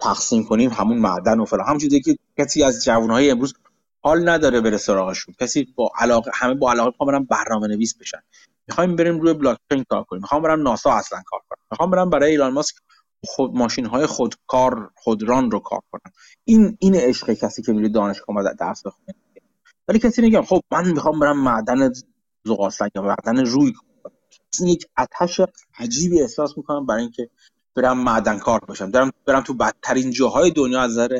تقسیم 0.00 0.44
کنیم 0.44 0.70
همون 0.70 0.98
معدن 0.98 1.40
و 1.40 1.44
فلان. 1.44 1.66
همون 1.66 1.78
که 1.78 2.16
کسی 2.38 2.62
از 2.62 2.84
جوانهای 2.84 3.30
امروز 3.30 3.54
حال 4.00 4.28
نداره 4.28 4.60
بره 4.60 4.76
سراغشون. 4.76 5.34
کسی 5.40 5.74
با 5.76 5.90
علاقه 5.98 6.30
همه 6.34 6.54
با 6.54 6.70
علاقه 6.70 6.88
می‌خوام 6.88 7.08
برن 7.08 7.24
برنامه 7.24 7.66
نویس 7.66 7.94
بشن. 8.00 8.22
می‌خوایم 8.68 8.96
بریم 8.96 9.20
روی 9.20 9.34
بلاک 9.34 9.58
چین 9.72 9.84
کار 9.88 10.04
کنیم. 10.04 10.22
می‌خوام 10.22 10.42
برم 10.42 10.62
ناسا 10.62 10.92
اصلا 10.92 11.22
کار 11.26 11.40
کنم. 11.48 11.58
می‌خوام 11.70 11.90
برم 11.90 12.10
برای 12.10 12.30
ایلان 12.30 12.52
ماسک 12.52 12.74
خود 13.24 13.54
ماشین 13.54 13.86
های 13.86 14.06
خودکار 14.06 14.90
خودران 14.96 15.50
رو 15.50 15.60
کار 15.60 15.80
کنم. 15.92 16.12
این 16.44 16.76
این 16.80 16.94
عشق 16.94 17.32
کسی 17.32 17.62
که 17.62 17.72
میره 17.72 17.88
دانشگاه 17.88 18.36
ما 18.36 18.42
درس 18.42 18.82
بخونه. 18.86 19.14
ولی 19.88 19.98
کسی 19.98 20.22
میگه 20.22 20.42
خب 20.42 20.60
من 20.70 20.90
می‌خوام 20.90 21.20
برم 21.20 21.40
معدن 21.40 21.92
زغالسنگ 22.44 22.90
یا 22.94 23.02
معدن 23.02 23.44
روی 23.44 23.72
این 24.58 24.68
یک 24.68 24.86
آتش 24.96 25.40
عجیبی 25.78 26.20
احساس 26.20 26.56
می‌کنم 26.56 26.86
برای 26.86 27.02
اینکه 27.02 27.30
برم 27.76 27.98
معدن 27.98 28.38
کار 28.38 28.60
باشم. 28.60 28.90
برم 28.90 29.12
برم 29.26 29.42
تو 29.42 29.54
بدترین 29.54 30.10
جاهای 30.10 30.50
دنیا 30.50 30.80
از 30.80 30.90
نظر 30.90 31.18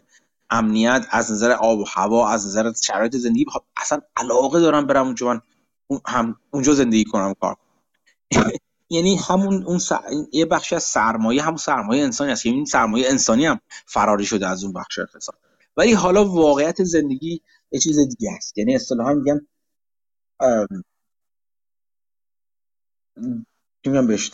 امنیت 0.50 1.06
از 1.10 1.32
نظر 1.32 1.50
آب 1.50 1.78
و 1.78 1.84
هوا 1.88 2.28
از 2.28 2.46
نظر 2.46 2.72
شرایط 2.82 3.16
زندگی. 3.16 3.44
خب 3.52 3.60
اصلا 3.76 4.00
علاقه 4.16 4.60
دارم 4.60 4.86
برم 4.86 5.06
اونجا. 5.06 5.26
من 5.26 5.40
هم 6.06 6.36
اونجا 6.50 6.74
زندگی 6.74 7.04
کنم 7.04 7.34
کار 7.40 7.56
یعنی 8.90 9.16
همون 9.16 9.64
اون 9.64 9.80
یه 10.32 10.46
بخشی 10.46 10.74
از 10.74 10.82
سرمایه 10.82 11.42
همون 11.42 11.56
سرمایه 11.56 12.02
انسانی 12.02 12.32
است 12.32 12.42
که 12.42 12.48
این 12.48 12.64
سرمایه 12.64 13.10
انسانی 13.10 13.46
هم 13.46 13.60
فراری 13.86 14.24
شده 14.24 14.48
از 14.48 14.64
اون 14.64 14.72
بخش 14.72 14.98
اقتصاد. 14.98 15.38
ولی 15.76 15.92
حالا 15.92 16.24
واقعیت 16.24 16.84
زندگی 16.84 17.42
یه 17.72 17.80
چیز 17.80 17.98
دیگه 17.98 18.32
است. 18.32 18.58
یعنی 18.58 18.74
اصطلاحا 18.74 19.14
میگن 19.14 19.46
میگم 23.86 24.06
بهش 24.06 24.30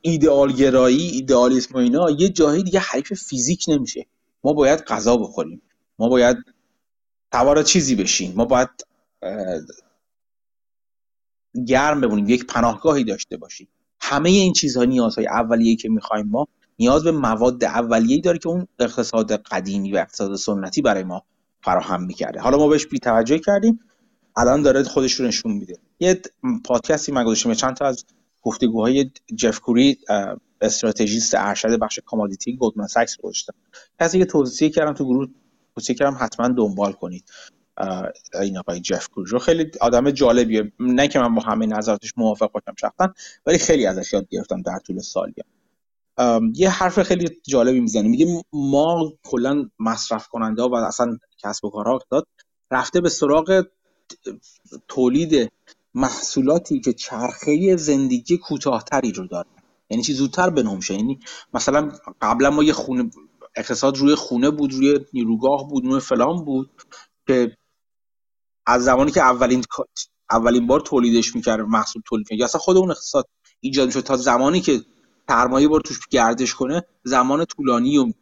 ایدئال 0.00 0.52
گرایی 0.52 1.08
ایدئالیسم 1.08 1.74
و 1.74 1.78
اینا 1.78 2.10
یه 2.10 2.28
جایی 2.28 2.62
دیگه 2.62 2.80
حریف 2.80 3.12
فیزیک 3.12 3.64
نمیشه. 3.68 4.06
ما 4.44 4.52
باید 4.52 4.80
غذا 4.80 5.16
بخوریم. 5.16 5.62
ما 5.98 6.08
باید 6.08 6.36
سوار 7.32 7.62
چیزی 7.62 7.94
بشیم. 7.94 8.34
ما 8.36 8.44
باید 8.44 8.68
گرم 11.66 12.00
بمونیم 12.00 12.28
یک 12.28 12.46
پناهگاهی 12.46 13.04
داشته 13.04 13.36
باشیم. 13.36 13.68
همه 14.00 14.30
این 14.30 14.52
چیزها 14.52 14.84
نیازهای 14.84 15.26
اولیه‌ای 15.26 15.76
که 15.76 15.88
می‌خوایم 15.88 16.26
ما 16.26 16.48
نیاز 16.78 17.04
به 17.04 17.12
مواد 17.12 17.64
اولیه‌ای 17.64 18.20
داره 18.20 18.38
که 18.38 18.48
اون 18.48 18.66
اقتصاد 18.78 19.32
قدیمی 19.32 19.92
و 19.92 19.96
اقتصاد 19.96 20.36
سنتی 20.36 20.82
برای 20.82 21.02
ما 21.02 21.22
فراهم 21.62 22.04
می‌کرده. 22.04 22.40
حالا 22.40 22.58
ما 22.58 22.68
بهش 22.68 22.86
بی‌توجهی 22.86 23.38
کردیم 23.38 23.80
الان 24.36 24.62
داره 24.62 24.82
خودش 24.82 25.12
رو 25.12 25.26
نشون 25.26 25.52
میده. 25.52 25.78
یه 26.00 26.22
پادکستی 26.64 27.12
من 27.12 27.24
گذاشتم 27.24 27.54
چند 27.54 27.76
تا 27.76 27.86
از 27.86 28.04
گفتگوهای 28.42 29.10
جف 29.36 29.60
کوری 29.60 29.98
strategist 30.60 31.34
ارشد 31.34 31.78
بخش 31.78 31.98
commodity 32.06 32.56
Goldman 32.56 32.86
Sachs 32.86 33.16
گذاشتم. 33.16 33.54
کسی 34.00 34.18
که 34.18 34.24
توصیه 34.24 34.70
کردم 34.70 34.92
تو 34.92 35.04
گروه 35.04 35.28
توصیه 35.74 35.96
کردم 35.96 36.16
حتما 36.20 36.48
دنبال 36.48 36.92
کنید. 36.92 37.24
این 38.40 38.58
آقای 38.58 38.80
جف 38.80 39.08
کوری 39.08 39.30
رو 39.30 39.38
خیلی 39.38 39.70
آدم 39.80 40.10
جالبیه. 40.10 40.72
نه 40.80 41.08
که 41.08 41.18
من 41.18 41.34
با 41.34 41.42
همه 41.42 41.66
نظراتش 41.66 42.14
موافق 42.16 42.52
باشم 42.52 42.74
شخصا 42.80 43.14
ولی 43.46 43.58
خیلی 43.58 43.86
ازش 43.86 44.12
یاد 44.12 44.28
گرفتم 44.28 44.62
در 44.62 44.78
طول 44.78 44.98
سالیان 44.98 45.46
یه 46.54 46.70
حرف 46.70 47.02
خیلی 47.02 47.28
جالبی 47.48 47.80
می‌زنه. 47.80 48.08
میگه 48.08 48.42
ما 48.52 49.12
کلا 49.24 49.70
مصرف 49.78 50.28
کننده 50.28 50.62
ها 50.62 50.68
و 50.68 50.74
اصلا 50.74 51.18
کسب 51.38 51.64
و 51.64 51.70
کارها 51.70 51.98
داد 52.10 52.26
رفته 52.70 53.00
به 53.00 53.08
سراغ 53.08 53.66
تولید 54.88 55.52
محصولاتی 55.94 56.80
که 56.80 56.92
چرخه 56.92 57.76
زندگی 57.76 58.38
کوتاهتری 58.38 59.12
رو 59.12 59.26
داره. 59.26 59.48
یعنی 59.90 60.02
چی 60.02 60.12
زودتر 60.12 60.50
بنوم 60.50 60.80
یعنی 60.90 61.18
مثلا 61.54 61.92
قبلا 62.22 62.50
ما 62.50 62.62
یه 62.62 62.72
خونه 62.72 63.10
اقتصاد 63.56 63.96
روی 63.96 64.14
خونه 64.14 64.50
بود 64.50 64.72
روی 64.72 65.00
نیروگاه 65.12 65.68
بود 65.68 65.84
روی 65.84 66.00
فلان 66.00 66.44
بود 66.44 66.70
که 67.26 67.56
از 68.70 68.84
زمانی 68.84 69.10
که 69.10 69.20
اولین 69.20 69.64
اولین 70.30 70.66
بار 70.66 70.80
تولیدش 70.80 71.34
می‌کرد 71.36 71.60
محصول 71.60 72.02
تولید 72.06 72.26
می‌کرد. 72.30 72.48
اصلا 72.48 72.60
خود 72.60 72.76
اون 72.76 72.90
اقتصاد 72.90 73.28
ایجاد 73.60 73.86
می‌شد 73.86 74.00
تا 74.00 74.16
زمانی 74.16 74.60
که 74.60 74.80
سرمایه 75.28 75.68
بار 75.68 75.80
توش 75.80 76.00
گردش 76.10 76.54
کنه 76.54 76.82
زمان 77.04 77.44
طولانی 77.44 77.96
رو 77.96 78.12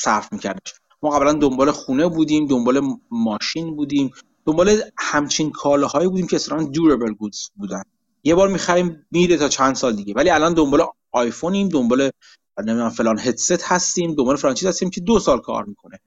صرف 0.00 0.32
میکردش. 0.32 0.74
ما 1.02 1.10
قبلا 1.10 1.32
دنبال 1.32 1.70
خونه 1.70 2.08
بودیم 2.08 2.46
دنبال 2.46 2.80
ماشین 3.10 3.76
بودیم 3.76 4.10
دنبال 4.46 4.80
همچین 4.98 5.50
کالاهایی 5.50 6.08
بودیم 6.08 6.26
که 6.26 6.36
اصلا 6.36 6.62
دوربل 6.64 7.12
گودز 7.12 7.40
بودن. 7.54 7.82
یه 8.24 8.34
بار 8.34 8.48
می‌خریم 8.48 9.06
میره 9.10 9.36
تا 9.36 9.48
چند 9.48 9.74
سال 9.74 9.96
دیگه. 9.96 10.14
ولی 10.14 10.30
الان 10.30 10.54
دنبال 10.54 10.86
آیفونیم 11.12 11.68
دنبال 11.68 12.10
نمی‌دونم 12.58 12.90
فلان 12.90 13.18
هدست 13.18 13.62
هستیم 13.64 14.14
دنبال 14.14 14.36
فرانچیز 14.36 14.68
هستیم 14.68 14.90
که 14.90 15.00
دو 15.00 15.18
سال 15.18 15.40
کار 15.40 15.64
می‌کنه. 15.64 15.98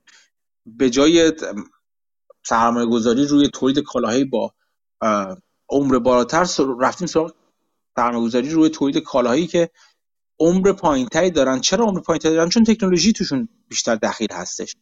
به 0.65 0.89
جای 0.89 1.33
سرمایه 2.43 2.87
گذاری 2.87 3.25
روی 3.25 3.49
تولید 3.49 3.79
کالاهایی 3.79 4.25
با 4.25 4.53
عمر 5.69 5.99
بالاتر 5.99 6.47
رفتیم 6.79 7.07
سراغ 7.07 7.33
سرمایه 7.95 8.25
گذاری 8.25 8.49
روی 8.49 8.69
تولید 8.69 8.97
کالاهایی 8.97 9.47
که 9.47 9.69
عمر 10.39 10.71
پایینتری 10.71 11.31
دارن. 11.31 11.61
چرا 11.61 11.85
عمر 11.85 11.99
پایینتری 11.99 12.33
دارن؟ 12.35 12.49
چون 12.49 12.63
تکنولوژی 12.63 13.13
توشون 13.13 13.49
بیشتر 13.67 13.95
دخیل 13.95 14.27
هستش. 14.31 14.75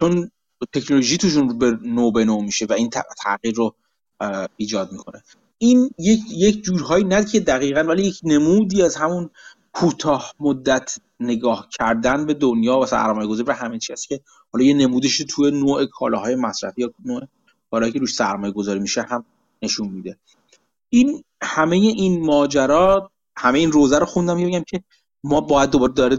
چون 0.00 0.30
تکنولوژی 0.72 1.18
توشون 1.18 1.58
به 1.58 1.78
نو 1.82 2.12
به 2.12 2.24
نو 2.24 2.40
میشه 2.40 2.66
و 2.66 2.72
این 2.72 2.90
تغییر 3.24 3.54
رو 3.54 3.74
ایجاد 4.56 4.92
می‌کنه. 4.92 5.22
این 5.58 5.90
یک 5.98 6.20
یک 6.30 6.62
جورهایی 6.62 7.04
نه 7.04 7.24
که 7.24 7.40
دقیقا 7.40 7.80
ولی 7.80 8.02
یک 8.02 8.20
نمودی 8.24 8.82
از 8.82 8.96
همون 8.96 9.30
کوتاه 9.72 10.34
مدت 10.40 10.98
نگاه 11.20 11.68
کردن 11.78 12.26
به 12.26 12.34
دنیا 12.34 12.78
و 12.78 12.86
سرمایه 12.86 13.28
گذاری 13.28 13.48
و 13.48 13.52
همه 13.52 13.78
چیز 13.78 14.06
که 14.06 14.20
حالا 14.52 14.64
یه 14.64 14.74
نمودش 14.74 15.18
توی 15.18 15.50
نوع 15.50 15.86
کالاهای 15.86 16.34
مصرفی 16.34 16.80
یا 16.80 16.92
نوع 17.04 17.22
کالاهایی 17.70 17.92
که 17.92 17.98
روش 17.98 18.14
سرمایه 18.14 18.52
گذاری 18.52 18.80
میشه 18.80 19.02
هم 19.02 19.24
نشون 19.62 19.88
میده. 19.88 20.18
این 20.88 21.24
همه 21.42 21.76
این 21.76 22.26
ماجرا 22.26 23.10
همه 23.36 23.58
این 23.58 23.72
روزه 23.72 23.98
رو 23.98 24.06
خوندم 24.06 24.36
میگم 24.36 24.64
که 24.66 24.82
ما 25.24 25.40
باید 25.40 25.70
دوباره 25.70 25.92
داره 25.92 26.18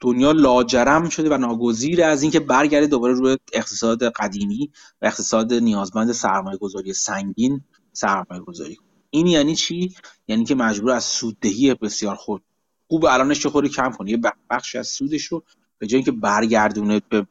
دنیا 0.00 0.32
لاجرم 0.32 1.08
شده 1.08 1.30
و 1.30 1.38
ناگزیر 1.38 2.04
از 2.04 2.22
اینکه 2.22 2.40
برگرده 2.40 2.86
دوباره 2.86 3.14
روی 3.14 3.36
اقتصاد 3.52 4.04
قدیمی 4.04 4.70
و 5.02 5.06
اقتصاد 5.06 5.54
نیازمند 5.54 6.12
سرمایه 6.12 6.58
گذاری 6.58 6.92
سنگین 6.92 7.60
سرمایه 7.92 8.40
گذاری 8.40 8.78
این 9.10 9.26
یعنی 9.26 9.54
چی؟ 9.54 9.94
یعنی 10.28 10.44
که 10.44 10.54
مجبور 10.54 10.90
از 10.90 11.04
سوددهی 11.04 11.74
بسیار 11.74 12.14
خود. 12.14 12.42
خوب 12.88 13.04
الانش 13.04 13.46
خوری 13.46 13.68
کم 13.68 13.90
کنه 13.90 14.10
یه 14.10 14.20
بخشی 14.50 14.78
از 14.78 14.88
سودش 14.88 15.24
رو 15.24 15.42
به 15.78 15.86
جای 15.86 15.96
اینکه 15.96 16.12
برگردونه 16.12 17.02
به 17.08 17.26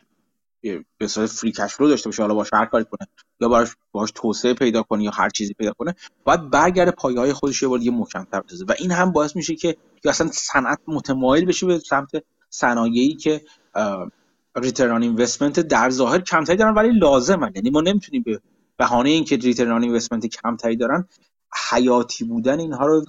به 0.98 1.08
صورت 1.08 1.30
فری 1.30 1.52
کش 1.52 1.74
رو 1.74 1.88
داشته 1.88 2.10
باشه 2.10 2.22
حالا 2.22 2.36
باش 2.36 2.50
هر 2.54 2.65
کاری 2.65 2.86
کنه 2.86 3.08
یا 3.39 3.48
باش 3.48 3.70
باش 3.91 4.12
توسعه 4.15 4.54
پیدا 4.54 4.84
کنه 4.84 5.04
یا 5.04 5.12
هر 5.12 5.30
چیزی 5.30 5.54
پیدا 5.54 5.72
کنه 5.72 5.96
باید 6.24 6.50
برگرده 6.50 6.91
پایه 6.91 7.20
های 7.20 7.34
خودش 7.34 7.62
یه 7.62 7.67
بار 7.67 7.80
محکم‌تر 7.80 8.41
بسازه. 8.41 8.65
و 8.65 8.74
این 8.80 8.91
هم 8.91 9.12
باعث 9.12 9.36
میشه 9.36 9.56
که 9.56 9.78
اصلا 10.06 10.30
صنعت 10.34 10.80
متمایل 10.88 11.46
بشه 11.46 11.65
به 11.65 11.80
سمت 11.80 12.10
صنایعی 12.50 13.15
که 13.15 13.41
ریترن 14.56 15.04
اینوستمنت 15.04 15.60
در 15.60 15.89
ظاهر 15.89 16.22
کمتری 16.22 16.58
دارن 16.58 16.74
ولی 16.74 17.00
لازمن. 17.00 17.52
یعنی 17.56 17.70
ما 17.70 17.82
نمی‌تونیم 17.82 18.24
به 18.24 18.41
بهانه 18.78 19.10
اینکه 19.10 19.36
ریترن 19.36 19.84
اینوستمنت 19.84 20.26
کمتری 20.26 20.76
دارن 20.76 21.08
حیاتی 21.72 22.24
بودن 22.26 22.60
اینها 22.60 22.86
رو 22.86 23.06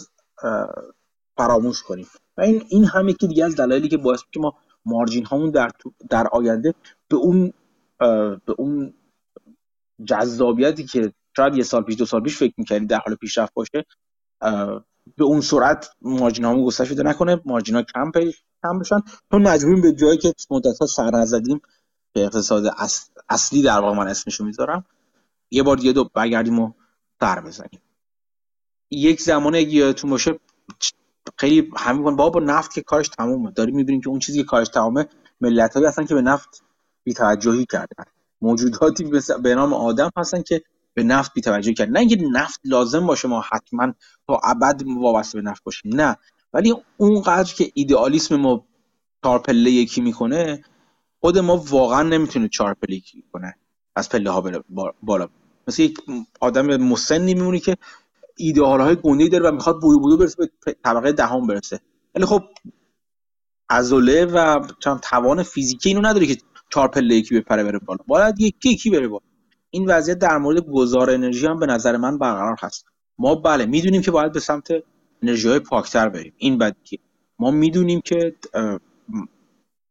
فراموش 1.36 1.82
کنیم. 1.82 2.06
و 2.36 2.40
این 2.40 2.62
این 2.68 2.84
هم 2.84 3.08
یکی 3.08 3.26
دیگه 3.26 3.44
از 3.44 3.56
دلایلی 3.56 3.88
که 3.88 3.96
باعث 3.96 4.20
که 4.32 4.40
ما 4.40 4.54
مارجین 4.84 5.24
هامون 5.24 5.50
در 5.50 5.70
در 6.10 6.26
آینده 6.32 6.74
به 7.08 7.16
اون 7.16 7.52
به 8.46 8.54
اون 8.58 8.94
جذابیتی 10.04 10.84
که 10.84 11.12
شاید 11.36 11.54
یه 11.54 11.62
سال 11.62 11.82
پیش 11.82 11.96
دو 11.96 12.06
سال 12.06 12.22
پیش 12.22 12.36
فکر 12.36 12.54
می‌کردی 12.56 12.86
در 12.86 12.98
حال 13.06 13.14
پیشرفت 13.14 13.54
باشه 13.54 13.84
به 15.16 15.24
اون 15.24 15.40
سرعت 15.40 15.90
مارجین 16.02 16.44
هامون 16.44 16.64
گسترش 16.64 16.88
پیدا 16.88 17.02
نکنه 17.02 17.40
مارجین 17.44 17.74
ها 17.74 17.82
کم 17.82 18.10
کم 18.62 18.78
بشن. 18.78 19.00
چون 19.30 19.42
مجبوریم 19.42 19.80
به 19.80 19.92
جایی 19.92 20.18
که 20.18 20.34
مدت 20.50 20.78
ها 20.80 20.86
سر 20.86 21.10
نزدیم 21.10 21.60
به 22.12 22.24
اقتصاد 22.24 22.64
اصلی 23.28 23.62
در 23.62 23.78
واقع 23.78 23.96
من 23.96 24.08
اسمشو 24.08 24.44
می‌ذارم 24.44 24.84
یه 25.50 25.62
بار 25.62 25.76
دیگه 25.76 25.92
دو 25.92 26.04
برگردیم 26.14 26.58
و 26.58 26.72
سر 27.20 27.40
بزنیم. 27.40 27.80
یک 28.90 29.20
زمان 29.20 29.54
اگه 29.54 29.74
یادتون 29.74 30.10
باشه 30.10 30.38
خیلی 31.36 31.70
همین 31.76 32.16
بابا 32.16 32.40
نفت 32.40 32.72
که 32.72 32.82
کارش 32.82 33.08
تمومه. 33.08 33.50
داریم 33.50 33.76
می‌بینیم 33.76 34.00
که 34.00 34.08
اون 34.08 34.18
چیزی 34.18 34.38
که 34.38 34.44
کارش 34.44 34.68
تمامه 34.68 35.06
ملت 35.40 35.74
هایی 35.74 35.86
هستن 35.86 36.04
که 36.04 36.14
به 36.14 36.22
نفت 36.22 36.62
بیتوجهی 37.08 37.66
کردن. 37.66 38.04
موجوداتی 38.40 39.04
به 39.42 39.54
نام 39.54 39.72
آدم 39.72 40.10
هستن 40.16 40.42
که 40.42 40.62
به 40.94 41.02
نفت 41.02 41.34
بیتوجهی 41.34 41.74
کردن. 41.74 41.92
نه 41.92 42.00
اینکه 42.00 42.18
نفت 42.32 42.60
لازم 42.64 43.06
باشه 43.06 43.28
ما 43.28 43.44
حتما 43.52 43.92
تا 44.26 44.40
ابد 44.44 44.82
وابسته 45.00 45.40
به 45.40 45.50
نفت 45.50 45.64
باشیم. 45.64 45.94
نه. 45.94 46.16
ولی 46.52 46.74
اونقدر 46.96 47.54
که 47.54 47.70
ایدئالیسم 47.74 48.36
ما 48.36 48.64
چهار 49.24 49.38
پله 49.38 49.70
یکی 49.70 50.00
می‌کنه 50.00 50.64
خود 51.20 51.38
ما 51.38 51.56
واقعا 51.56 52.02
نمی‌تونه 52.02 52.48
چهار 52.48 52.74
پله 52.74 52.96
یکی 52.96 53.24
کنه. 53.32 53.54
از 53.96 54.08
پله 54.08 54.30
ها 54.30 54.44
بالا. 55.02 55.28
مثل 55.68 55.82
یک 55.82 55.98
آدم 56.40 56.76
مسنی 56.76 57.34
میمونی 57.34 57.60
که 57.60 57.76
ایدئال 58.36 58.80
های 58.80 58.96
گنده 58.96 59.28
داره 59.28 59.48
و 59.48 59.52
می‌خواد 59.52 59.80
بوی 59.80 59.98
بوی 59.98 60.16
برسه 60.16 60.36
به 60.66 60.76
طبقه 60.84 61.12
دهم 61.12 61.46
برسه. 61.46 61.80
ولی 62.14 62.26
خب 62.26 62.42
عضله 63.70 64.24
و 64.24 64.66
توان 65.02 65.42
فیزیکی 65.42 65.88
اینو 65.88 66.00
نداره 66.00 66.26
که 66.26 66.36
چهار 66.70 66.88
پله 66.88 67.14
یکی 67.14 67.40
بپره 67.40 67.64
بره 67.64 67.78
بالا. 67.78 67.98
باید 68.06 68.40
یکی 68.40 68.70
یکی 68.70 68.90
بره 68.90 69.08
بالا. 69.08 69.24
این 69.70 69.90
وضعیت 69.90 70.18
در 70.18 70.38
مورد 70.38 70.60
گذار 70.60 71.10
انرژی 71.10 71.46
هم 71.46 71.58
به 71.58 71.66
نظر 71.66 71.96
من 71.96 72.18
برقرار 72.18 72.56
هست. 72.60 72.86
ما 73.18 73.34
بله 73.34 73.66
می‌دونیم 73.66 74.02
که 74.02 74.10
باید 74.10 74.32
به 74.32 74.40
سمت 74.40 74.68
انرژی 75.22 75.48
های 75.48 75.58
پاکتر 75.58 76.08
بریم. 76.08 76.32
این 76.36 76.58
بدیه 76.58 76.98
ما 77.38 77.50
می‌دونیم 77.50 78.00
که 78.00 78.36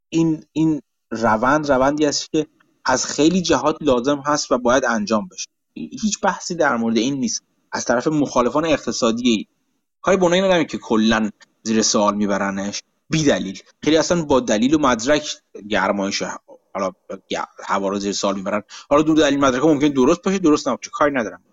این 0.09 0.43
این 0.51 0.81
روند 1.11 1.71
روندی 1.71 2.05
است 2.05 2.31
که 2.31 2.47
از 2.85 3.05
خیلی 3.05 3.41
جهات 3.41 3.77
لازم 3.81 4.23
هست 4.25 4.51
و 4.51 4.57
باید 4.57 4.85
انجام 4.85 5.27
بشه. 5.31 5.47
هیچ 5.73 6.21
بحثی 6.23 6.55
در 6.55 6.77
مورد 6.77 6.97
این 6.97 7.13
نیست. 7.13 7.43
از 7.71 7.85
طرف 7.85 8.07
مخالفان 8.07 8.65
اقتصادی 8.65 9.47
کاری 10.01 10.17
بنایی 10.17 10.41
ندارم 10.41 10.63
که 10.63 10.77
کلا 10.77 11.29
زیر 11.63 11.81
سوال 11.81 12.15
میبرنش 12.15 12.83
بی 13.09 13.23
دلیل 13.23 13.59
خیلی 13.83 13.97
اصلا 13.97 14.25
با 14.25 14.39
دلیل 14.39 14.73
و 14.73 14.79
مدرک 14.79 15.35
گرمایش 15.69 16.23
حالا 16.79 16.91
هوا 17.65 17.87
رو 17.87 17.99
زیر 17.99 18.11
سوال 18.11 18.35
می‌برن. 18.35 18.61
حالا 18.89 19.01
دور 19.01 19.17
دلیل 19.17 19.39
مدرک 19.39 19.63
ممکن 19.63 19.87
درست 19.87 20.21
باشه 20.21 20.39
درست 20.39 20.67
نباشه 20.67 20.89
کاری 20.93 21.13
ندارم. 21.15 21.43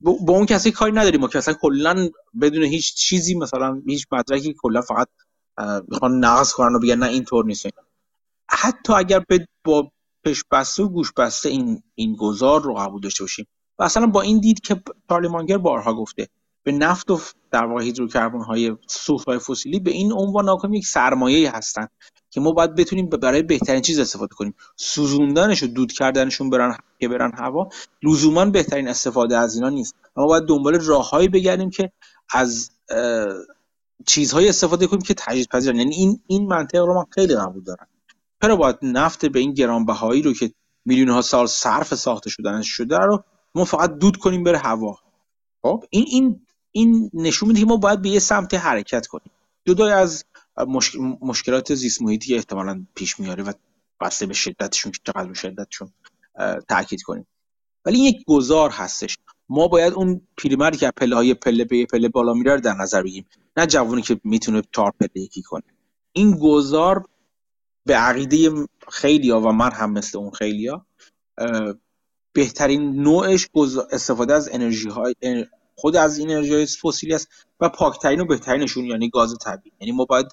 با 0.00 0.32
اون 0.32 0.46
کسی 0.46 0.72
کاری 0.72 0.92
نداریم. 0.92 1.20
ما 1.20 1.28
که 1.28 1.40
کلا 1.40 2.08
بدون 2.40 2.62
هیچ 2.64 2.94
چیزی 2.94 3.34
مثلا 3.34 3.82
هیچ 3.86 4.06
مدرکی 4.12 4.54
کلا 4.58 4.80
فقط 4.80 5.08
می‌خوان 5.88 6.24
نقض 6.24 6.52
کنن 6.52 6.74
و 6.74 6.78
بگن 6.78 6.98
نه 6.98 7.06
اینطور 7.06 7.44
نیست. 7.44 7.66
حتی 8.50 8.92
اگر 8.92 9.24
با 9.64 9.90
پش 10.24 10.44
بسته 10.50 10.82
و 10.82 10.88
گوش 10.88 11.12
بسته 11.16 11.48
این 11.48 11.82
این 11.94 12.16
گذار 12.16 12.62
رو 12.62 12.74
قبول 12.74 13.00
داشته 13.00 13.24
باشیم. 13.24 13.46
و 13.78 13.82
اصلا 13.82 14.06
با 14.06 14.20
این 14.20 14.40
دید 14.40 14.60
که 14.60 14.82
پارلیمانگر 15.08 15.58
بارها 15.58 15.94
گفته 15.94 16.28
به 16.62 16.72
نفت 16.72 17.10
و 17.10 17.20
در 17.50 17.64
واقع 17.64 17.82
هیدروکربن 17.82 18.40
های 18.40 18.76
سوخت 18.88 19.26
های 19.28 19.38
فسیلی 19.38 19.80
به 19.80 19.90
این 19.90 20.12
عنوان 20.12 20.50
نکنیم 20.50 20.74
یک 20.74 20.86
سرمایه 20.86 21.50
هستن. 21.56 21.86
که 22.34 22.40
ما 22.40 22.52
باید 22.52 22.74
بتونیم 22.74 23.06
برای 23.08 23.42
بهترین 23.42 23.82
چیز 23.82 23.98
استفاده 23.98 24.34
کنیم. 24.34 24.54
سوزوندنش 24.76 25.62
و 25.62 25.66
دود 25.66 25.92
کردنشون 25.92 26.50
برن 26.50 26.76
که 27.00 27.08
برن 27.08 27.32
هوا 27.34 27.68
لزوما 28.02 28.44
بهترین 28.44 28.88
استفاده 28.88 29.38
از 29.38 29.54
اینا 29.54 29.68
نیست. 29.68 29.94
ما 30.16 30.26
باید 30.26 30.44
دنبال 30.44 30.80
راههایی 30.80 31.28
بگردیم 31.28 31.70
که 31.70 31.92
از 32.32 32.70
چیزهایی 34.06 34.48
استفاده 34.48 34.86
کنیم 34.86 35.02
که 35.02 35.14
تجدید 35.14 35.48
پذیرن. 35.48 35.76
یعنی 35.76 35.94
این 35.94 36.20
این 36.26 36.46
منطق 36.46 36.78
رو 36.78 36.94
من 36.94 37.04
خیلی 37.10 37.34
قبول 37.34 37.62
دارم. 37.62 37.86
چرا 38.42 38.56
باید 38.56 38.76
نفت 38.82 39.26
به 39.26 39.38
این 39.38 39.52
گرانبهایی 39.52 40.22
رو 40.22 40.32
که 40.32 40.52
میلیون 40.84 41.08
ها 41.08 41.22
سال 41.22 41.46
صرف 41.46 41.94
ساخته 41.94 42.30
شدنش 42.30 42.68
شده 42.68 42.98
رو 42.98 43.24
ما 43.54 43.64
فقط 43.64 43.98
دود 43.98 44.16
کنیم 44.16 44.44
بره 44.44 44.58
هوا؟ 44.58 44.98
خب 45.62 45.84
این 45.90 46.04
این 46.08 46.46
این 46.72 47.10
نشون 47.14 47.48
میده 47.48 47.60
که 47.60 47.66
ما 47.66 47.76
باید 47.76 48.02
به 48.02 48.08
یه 48.08 48.18
سمت 48.18 48.54
حرکت 48.54 49.06
کنیم. 49.06 49.30
جدای 49.66 49.92
از 49.92 50.24
مشکلات 51.20 51.74
زیست 51.74 52.02
محیطی 52.02 52.34
احتمالا 52.34 52.86
پیش 52.94 53.20
میاره 53.20 53.44
و 53.44 53.52
بسته 54.00 54.26
به 54.26 54.34
شدتشون 54.34 54.92
که 54.92 54.98
چقدر 55.04 55.28
به 55.28 55.34
شدتشون 55.34 55.92
تاکید 56.68 57.02
کنیم. 57.02 57.26
ولی 57.84 57.96
این 57.96 58.06
یک 58.06 58.24
گذار 58.26 58.70
هستش. 58.70 59.18
ما 59.48 59.68
باید 59.68 59.92
اون 59.92 60.20
پیرمردی 60.36 60.78
که 60.78 60.90
پله 60.96 61.16
های 61.16 61.34
پله 61.34 61.64
به 61.64 61.86
پله 61.86 62.08
بالا 62.08 62.34
میره 62.34 62.60
در 62.60 62.74
نظر 62.74 63.02
بگیریم. 63.02 63.26
نه 63.56 63.66
جوونی 63.66 64.02
که 64.02 64.20
می‌تونه 64.24 64.62
چهار 64.72 64.92
پله 65.00 65.10
یکی 65.14 65.42
کنه. 65.42 65.62
این 66.12 66.38
گذار 66.38 67.04
به 67.86 67.96
عقیده 67.96 68.66
خیلی 68.88 69.30
ها 69.30 69.40
و 69.40 69.52
من 69.52 69.72
هم 69.72 69.92
مثل 69.92 70.18
اون 70.18 70.30
خیلی 70.30 70.66
ها 70.66 70.86
بهترین 72.32 73.02
نوعش 73.02 73.48
استفاده 73.92 74.34
از 74.34 74.48
انرژی 74.52 74.88
های 74.88 75.14
خود 75.74 75.96
از 75.96 76.20
انرژی 76.20 76.66
فسیلی 76.66 77.14
است 77.14 77.28
و 77.60 77.68
پاکترین 77.68 78.20
و 78.20 78.24
بهترینشون 78.24 78.84
یعنی 78.84 79.10
گاز 79.10 79.34
طبیعی. 79.44 79.76
یعنی 79.80 79.92
ما 79.92 80.04
باید 80.04 80.26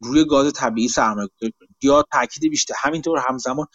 روی 0.00 0.24
گاز 0.24 0.52
طبیعی 0.52 0.88
سرمایه 0.88 1.28
گذاری 1.36 1.52
کنیم. 1.60 1.76
یا 1.82 2.04
تاکید 2.12 2.50
بیشتر 2.50 2.74
همینطور 2.78 3.18
همزمان 3.28 3.66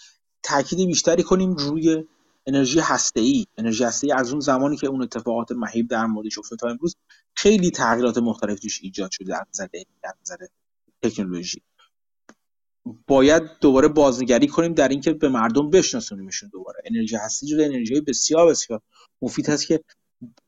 تاکید 0.44 0.88
بیشتری 0.88 1.24
کنیم 1.24 1.54
روی 1.54 2.04
انرژی 2.46 2.80
هسته‌ای. 2.80 3.46
انرژی 3.58 3.84
هسته‌ای 3.84 4.14
از 4.14 4.32
اون 4.32 4.40
زمانی 4.40 4.78
که 4.78 4.88
اون 4.88 5.02
اتفاقات 5.02 5.52
مهیب 5.52 5.88
در 5.88 6.06
موردش 6.06 6.38
افتاد 6.38 6.60
تا 6.60 6.68
امروز 6.68 6.96
خیلی 7.36 7.72
تغییرات 7.72 8.18
مختلف 8.18 8.60
توش 8.60 8.80
ایجاد 8.84 9.12
شده 9.12 9.26
در 9.28 9.44
نظر 9.50 9.68
در 10.04 10.14
نظر 10.22 10.36
تکنولوژی. 11.02 11.62
باید 13.08 13.44
دوباره 13.62 13.88
بازنگری 13.88 14.48
کنیم 14.48 14.74
در 14.74 14.88
اینکه 14.88 15.14
به 15.14 15.30
مردم 15.30 15.70
بشناسونیمشون 15.70 16.50
دوباره. 16.50 16.82
انرژی 16.86 17.16
هستی 17.16 17.48
جدا 17.48 17.64
انرژی 17.64 18.02
بسیار 18.02 18.48
بسیار 18.48 18.82
مفید 19.22 19.50
هست 19.50 19.68
که 19.68 19.84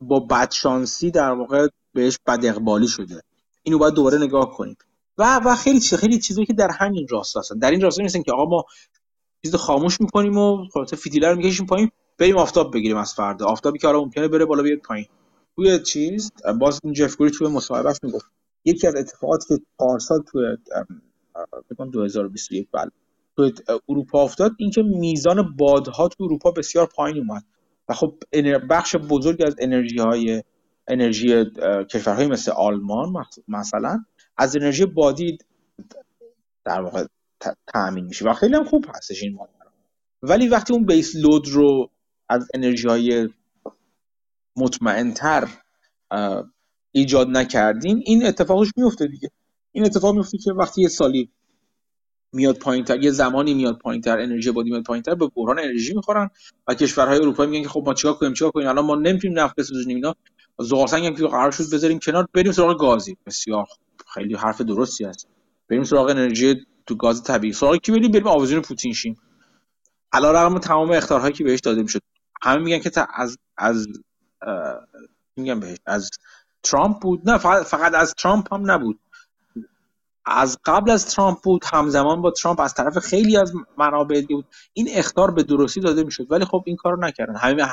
با 0.02 0.20
بدشانسی 0.20 1.12
در 1.12 1.32
واقع 1.32 1.68
بهش 1.94 2.18
بد 2.28 2.46
اقبالی 2.46 2.88
شده. 2.88 3.22
اینو 3.64 3.78
باید 3.78 3.94
دوباره 3.94 4.18
نگاه 4.18 4.58
کنیم. 4.58 4.78
و 5.18 5.40
و 5.46 5.56
خیلی 5.56 5.80
چیز 5.80 5.94
خیلی 6.00 6.20
چیزایی 6.20 6.46
که 6.46 6.54
در 6.54 6.72
همین 6.72 7.08
راستا 7.10 7.40
هستن. 7.40 7.60
در 7.60 7.72
این 7.72 7.82
راستا 7.82 8.04
نیستن 8.04 8.22
که 8.22 8.32
آقا 8.32 8.46
ما 8.46 8.64
چیز 9.44 9.56
خاموش 9.56 10.02
می‌کنیم 10.02 10.38
و 10.38 10.68
خلاص 10.74 10.94
فیتیله 10.94 11.30
رو 11.30 11.36
می‌کشیم 11.36 11.66
پایین 11.66 11.90
بریم 12.18 12.38
آفتاب 12.38 12.74
بگیریم 12.74 12.98
از 12.98 13.14
فردا. 13.14 13.46
آفتابی 13.46 13.80
که 13.80 13.88
حالا 13.88 14.02
ممکنه 14.02 14.28
بره 14.28 14.46
بالا 14.46 14.64
بیاد 14.64 14.80
پایین. 14.80 15.06
توی 15.56 15.80
چیز 15.80 16.32
باز 16.60 16.80
این 16.84 16.94
جف 16.94 17.16
گوری 17.16 17.32
توی 17.32 17.48
مصاحبهش 17.48 17.98
می‌گفت. 18.04 18.26
یکی 18.66 18.88
از 18.88 18.96
اتفاقاتی 18.96 19.48
که 19.48 19.64
پارسال 19.78 20.24
توی 20.32 20.58
فکر 21.70 21.86
2021 21.86 22.68
بله. 22.72 22.92
تو 23.38 23.52
اروپا 23.90 24.24
افتاد 24.24 24.52
اینکه 24.58 24.82
میزان 24.82 25.56
بادها 25.58 26.08
تو 26.08 26.24
اروپا 26.24 26.52
بسیار 26.52 26.86
پایین 26.86 27.18
اومد. 27.18 27.44
و 27.90 27.94
خب 27.94 28.14
بخش 28.70 28.96
بزرگ 28.96 29.42
از 29.48 29.56
انرژی 29.60 29.98
های 29.98 30.44
انرژی 30.88 31.46
کشورهای 31.92 32.28
مثل 32.28 32.52
آلمان 32.52 33.14
مثلا 33.48 34.06
از 34.38 34.56
انرژی 34.56 34.86
بادی 34.86 35.38
در 36.66 36.82
واقع 36.82 37.06
تأمین 37.68 38.06
میشه 38.06 38.26
و 38.26 38.34
خیلی 38.34 38.56
هم 38.56 38.64
خوب 38.64 38.86
هستش 38.96 39.24
این 39.24 39.34
ماجرا. 39.34 39.72
ولی 40.22 40.48
وقتی 40.48 40.74
اون 40.74 40.86
بیس 40.86 41.16
لود 41.16 41.48
رو 41.48 41.90
از 42.30 42.48
انرژی 42.54 42.88
های 42.88 43.30
مطمئنتر 44.56 45.48
ایجاد 46.92 47.30
نکردیم 47.30 48.02
این 48.06 48.26
اتفاقش 48.26 48.68
میفته 48.78 49.08
دیگه. 49.08 49.30
این 49.72 49.86
اتفاق 49.86 50.16
میفته 50.16 50.38
که 50.38 50.54
وقتی 50.54 50.82
یه 50.82 50.88
سالی 50.88 51.30
میاد 52.34 52.58
پایینتر 52.58 53.04
یه 53.04 53.12
زمانی 53.12 53.54
میاد 53.54 53.78
پایینتر 53.78 54.20
انرژی 54.20 54.52
بادی 54.52 54.70
میاد 54.70 54.84
پایینتر 54.84 55.16
به 55.16 55.28
بحران 55.36 55.60
انرژی 55.60 55.94
می‌خورن 55.94 56.30
و 56.68 56.74
کشورهای 56.74 57.18
اروپایی 57.18 57.50
میگن 57.50 57.64
که 57.64 57.70
خب 57.70 57.84
ما 57.86 57.94
چیکار 57.94 58.14
کنیم 58.14 58.34
چیکار 58.34 58.52
کنیم؟ 58.52 58.68
الان 58.68 58.86
ما 58.86 58.96
نمی‌تونیم 58.96 59.40
نفت 59.40 59.56
بسازیم 59.56 59.96
اینا. 59.96 60.16
زغالسنگ 60.60 61.06
هم 61.06 61.16
که 61.16 61.28
قرار 61.28 61.52
شد 61.52 61.64
بذاریم 61.74 62.00
کنار 62.00 62.28
بریم 62.34 62.52
سراغ 62.52 62.80
گازی. 62.80 63.18
بسیار 63.26 63.68
خیلی 64.14 64.36
حرف 64.36 64.62
درستی 64.62 65.06
است 65.06 65.28
بریم 65.70 65.84
سراغ 65.84 66.10
انرژی 66.10 66.66
تو 66.86 66.96
گاز 66.96 67.24
طبیعی. 67.24 67.54
سراغ 67.54 67.76
کی 67.76 67.92
بریم؟ 67.92 68.12
بریم 68.12 68.28
آوازون 68.28 68.62
پوتین 68.62 68.94
شیم. 68.94 69.18
رغم 70.14 70.60
تمام 70.60 70.92
اختارهایی 70.92 71.34
که 71.34 71.44
بهش 71.44 71.60
داده 71.60 71.82
می‌شد 71.82 72.02
همه 72.42 72.64
میگن 72.64 72.80
که 72.80 72.92
از 73.14 73.38
از 73.58 73.88
میگن 75.36 75.60
بهش؟ 75.60 75.78
از 75.86 76.10
ترامپ 76.64 77.00
بود؟ 77.02 77.30
نه 77.30 77.38
فقط, 77.38 77.66
فقط 77.66 77.94
از 77.94 78.14
ترامپ 78.14 78.54
هم 78.54 78.72
نبود. 78.72 79.00
از 80.26 80.58
قبل 80.66 80.92
از 80.92 81.16
ترامپ 81.16 81.38
بود 81.44 81.64
همزمان 81.74 82.22
با 82.22 82.32
ترامپ 82.32 82.60
از 82.60 82.74
طرف 82.74 82.98
خیلی 82.98 83.38
از 83.38 83.54
منابع 83.78 84.22
بود. 84.30 84.46
این 84.74 84.88
اختار 84.92 85.32
به 85.32 85.44
درستی 85.44 85.80
داده 85.80 86.04
می‌شد 86.04 86.32
ولی 86.32 86.46
خب 86.46 86.64
این 86.66 86.76
کارو 86.76 87.00
نکردن. 87.00 87.36
همه 87.36 87.64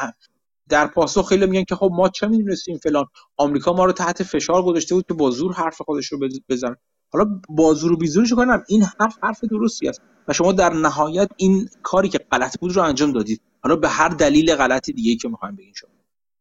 در 0.71 0.87
پاسخ 0.87 1.29
خیلی 1.29 1.47
میگن 1.47 1.65
که 1.65 1.75
خب 1.75 1.91
ما 1.93 2.09
چه 2.09 2.27
می‌دونستیم 2.27 2.79
فلان؟ 2.79 3.07
آمریکا 3.37 3.73
ما 3.73 3.85
رو 3.85 3.93
تحت 3.93 4.23
فشار 4.23 4.63
گذاشته 4.63 4.95
بود 4.95 5.07
که 5.07 5.15
با 5.15 5.31
زور 5.31 5.53
حرف 5.53 5.83
خودش 5.83 6.07
رو 6.07 6.19
بزن 6.49 6.77
حالا 7.13 7.41
با 7.49 7.75
زور 7.75 7.93
و 7.93 7.97
بیزورش 7.97 8.33
کنم 8.33 8.65
این 8.69 8.83
حرف 9.01 9.19
حرف 9.23 9.45
درستی 9.45 9.89
است. 9.89 10.01
و 10.29 10.33
شما 10.33 10.53
در 10.53 10.73
نهایت 10.73 11.29
این 11.37 11.69
کاری 11.83 12.09
که 12.09 12.19
غلط 12.19 12.59
بود 12.59 12.77
رو 12.77 12.83
انجام 12.83 13.13
دادید. 13.13 13.41
حالا 13.63 13.77
به 13.77 13.89
هر 13.89 14.09
دلیل 14.09 14.55
غلطی 14.55 14.93
دیگه 14.93 15.17
که 15.17 15.29
می‌خوایم 15.29 15.57
بگین 15.57 15.73
شما. 15.77 15.91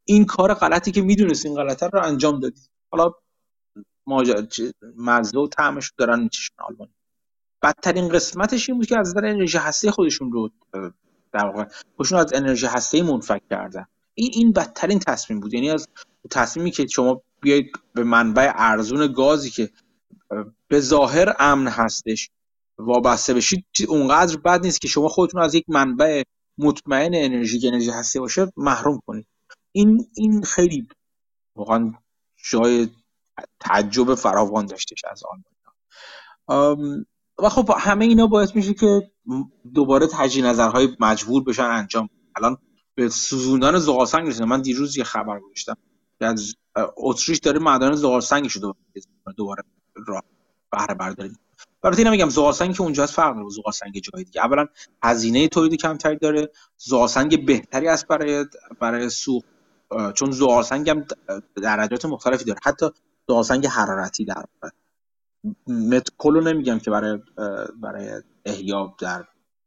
این 0.06 0.26
کار 0.26 0.54
غلطی 0.54 0.92
که 0.92 1.02
می‌دونستین 1.02 1.56
غلطه 1.56 1.88
رو 1.88 2.06
انجام 2.06 2.40
دادید. 2.40 2.70
حالا 2.92 3.12
مزه 4.98 5.40
و 5.40 5.48
طعمش 5.48 5.92
دارن 5.98 6.20
میچشن 6.20 6.54
آلمانی. 6.60 6.94
بدترین 7.62 8.10
قسمتش 8.10 8.70
این 8.70 8.78
بود 8.78 8.88
که 8.88 9.00
از 9.00 9.10
نظر 9.10 9.26
انرژی 9.26 9.58
هسته 9.58 9.92
خودشون 9.92 10.32
رو 10.32 10.50
در 11.34 11.46
واقع 11.46 11.66
خودشون 11.98 12.20
از 12.20 12.34
انرژی 12.34 12.66
هسته 12.66 13.04
منفک 13.04 13.42
کردن. 13.50 13.86
این 14.20 14.32
این 14.34 14.52
بدترین 14.52 15.00
تصمیم 15.00 15.40
بود. 15.40 15.54
یعنی 15.54 15.70
از 15.70 15.88
تصمیمی 16.32 16.72
که 16.72 16.88
شما 16.88 17.22
بیایید 17.42 17.72
به 17.94 18.04
منبع 18.04 18.52
ارزون 18.56 19.14
گازی 19.14 19.50
که 19.50 19.70
به 20.68 20.80
ظاهر 20.80 21.36
امن 21.40 21.68
هستش 21.68 22.30
وابسته 22.78 23.34
بشید 23.34 23.66
اونقدر 23.88 24.38
بد 24.38 24.66
نیست 24.66 24.82
که 24.82 24.88
شما 24.88 25.08
خودتون 25.08 25.42
از 25.42 25.56
یک 25.56 25.66
منبع 25.68 26.24
مطمئن 26.58 27.12
انرژی 27.14 27.60
که 27.60 27.68
انرژی 27.68 27.90
هسته 27.90 28.20
باشه 28.20 28.52
محروم 28.58 29.00
کنید. 29.08 29.28
این 29.72 30.06
این 30.16 30.42
خیلی 30.42 30.88
واقعا 31.56 31.94
جای 32.52 32.90
تعجب 33.60 34.16
فراوان 34.16 34.66
داشتش 34.66 35.02
از 35.12 35.24
آلمان 35.30 37.06
و 37.40 37.50
خب 37.50 37.72
همه 37.80 38.06
اینا 38.06 38.28
باعث 38.28 38.56
میشه 38.56 38.74
که 38.74 39.12
دوباره 39.74 40.08
تجدید 40.08 40.46
نظرهای 40.46 40.90
مجبور 41.00 41.44
بشن 41.44 41.64
انجام 41.64 42.10
الان 42.36 42.58
به 43.00 43.10
سوزوندن 43.10 43.80
زغال 43.80 44.06
سنگ 44.06 44.44
من 44.44 44.62
دیروز 44.62 44.98
یه 44.98 45.04
خبر 45.04 45.40
گذاشتم. 45.40 45.78
از 46.22 46.56
اتریش 46.98 47.40
داره 47.40 47.60
معدن 47.60 47.96
زغال 47.96 48.22
سنگش 48.22 48.54
رو 48.54 48.76
دوباره 49.38 49.64
راه 50.08 50.24
بهره 50.72 50.94
برداری. 50.94 51.32
البته 51.84 52.00
اینا 52.00 52.12
میگم 52.12 52.30
زغال 52.30 52.54
سنگ 52.54 52.76
که 52.76 52.82
اونجا 52.82 53.04
هست 53.04 53.14
فرق 53.14 53.36
داره 53.36 53.50
زغال 53.50 53.74
سنگ 53.74 54.00
جای 54.00 54.24
دیگه. 54.24 54.42
اولا 54.42 54.66
هزینه 55.04 55.48
تولید 55.48 55.82
کمتری 55.82 56.18
داره. 56.18 56.50
زغال 56.78 57.08
سنگ 57.08 57.46
بهتری 57.46 57.88
است 57.88 58.08
برای 58.08 58.46
برای 58.80 59.10
سوخت. 59.10 59.48
چون 60.16 60.32
زغال 60.32 60.64
سنگ 60.64 60.90
هم 60.90 61.06
درجات 61.56 62.06
مختلفی 62.06 62.46
داره. 62.46 62.60
حتی 62.64 62.86
زغال 63.28 63.44
حرارتی 63.68 64.26
در 64.26 64.46
met 65.68 66.08
coal 66.18 66.34
رو 66.34 66.42
نمیگم 66.42 66.80
که 66.80 66.92
برای 66.92 67.20
برای 67.82 68.22
احیا 68.46 68.96
در 69.00 69.26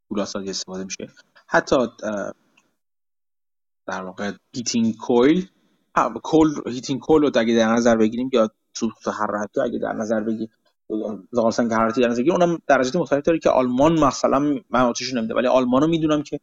فولادسازی 0.09 0.51
استفاده 0.51 0.85
میشه. 0.85 1.09
حتی 1.47 1.77
در 3.93 4.03
واقع 4.03 4.33
heating 4.55 4.97
coal. 4.97 5.49
کل 6.23 6.49
heating 6.67 7.01
coal 7.01 7.23
رو 7.23 7.31
اگه 7.35 7.55
در 7.55 7.73
نظر 7.73 7.97
بگیریم 7.97 8.31
یا 8.33 8.51
سوخت 8.75 9.09
حرارتی 9.09 9.61
اگه 9.61 9.79
در 9.79 9.93
نظر 9.93 10.21
بگیریم 10.21 10.49
زغال 11.33 11.51
سنگ 11.51 11.73
حرارتی 11.73 12.01
در 12.01 12.09
نظر 12.09 12.23
بگیریم 12.23 12.43
اونم 12.43 12.59
درجات 12.67 12.97
مختلف 12.97 13.23
داره 13.23 13.39
که 13.39 13.51
آلمان 13.51 14.01
مثلا 14.01 14.39
من 14.71 14.81
آتیش 14.81 15.15
نمیده 15.15 15.35
ولی 15.35 15.47
آلمان 15.47 15.83
رو 15.83 15.89
می‌دونم 15.89 16.23
که 16.23 16.41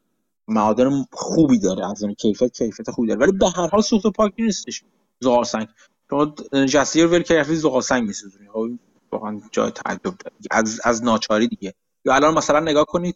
معادن 0.47 1.05
خوبی 1.11 1.59
داره 1.59 1.91
از 1.91 2.03
این 2.03 2.13
کیفیت 2.13 2.57
کیفیت 2.57 2.91
خوبی 2.91 3.07
داره 3.07 3.19
ولی 3.19 3.31
به 3.31 3.49
هر 3.49 3.67
حال 3.67 3.81
سوخت 3.81 4.07
پاکی 4.07 4.41
نیستش 4.41 4.83
زغال 5.19 5.43
سنگ 5.43 5.67
شما 6.09 6.33
جسیر 6.65 7.07
ول 7.07 7.43
زغال 7.43 7.81
سنگ 7.81 8.07
میسوزونی 8.07 8.47
واقعا 9.11 9.41
جای 9.51 9.71
تعجب 9.71 10.03
داره. 10.03 10.35
از 10.51 10.81
از 10.83 11.03
ناچاری 11.03 11.47
دیگه. 11.47 11.73
یا 12.05 12.15
الان 12.15 12.33
مثلا 12.33 12.59
نگاه 12.59 12.85
کنید 12.85 13.15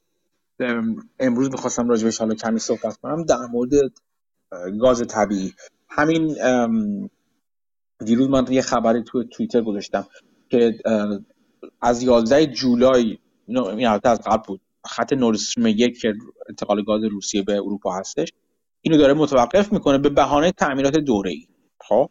امروز 1.19 1.51
می‌خواستم 1.51 1.89
راجبش 1.89 2.17
حالا 2.17 2.35
کمی 2.35 2.59
صحبت 2.59 2.97
کنم 2.97 3.23
در 3.23 3.45
مورد 3.51 3.71
گاز 4.81 5.07
طبیعی. 5.07 5.53
همین 5.89 6.35
دیروز 8.05 8.29
من 8.29 8.45
یه 8.49 8.61
خبری 8.61 9.03
تو 9.03 9.23
توییتر 9.23 9.61
گذاشتم 9.61 10.07
که 10.49 10.79
از 11.81 12.03
11 12.03 12.45
جولای 12.45 13.17
این 13.47 13.87
از 13.87 14.21
قبل 14.25 14.43
بود. 14.47 14.61
خط 14.85 15.13
نورستریم 15.13 15.67
یک 15.67 16.01
که 16.01 16.13
انتقال 16.49 16.83
گاز 16.83 17.03
روسیه 17.03 17.41
به 17.41 17.53
اروپا 17.53 17.95
هستش. 17.95 18.33
اینو 18.81 18.97
داره 18.97 19.13
متوقف 19.13 19.73
می‌کنه 19.73 19.97
به 19.97 20.09
بهانه 20.09 20.51
تعمیرات 20.51 20.97
دوره 20.97 21.31
ای 21.31 21.47
خب؟ 21.79 22.09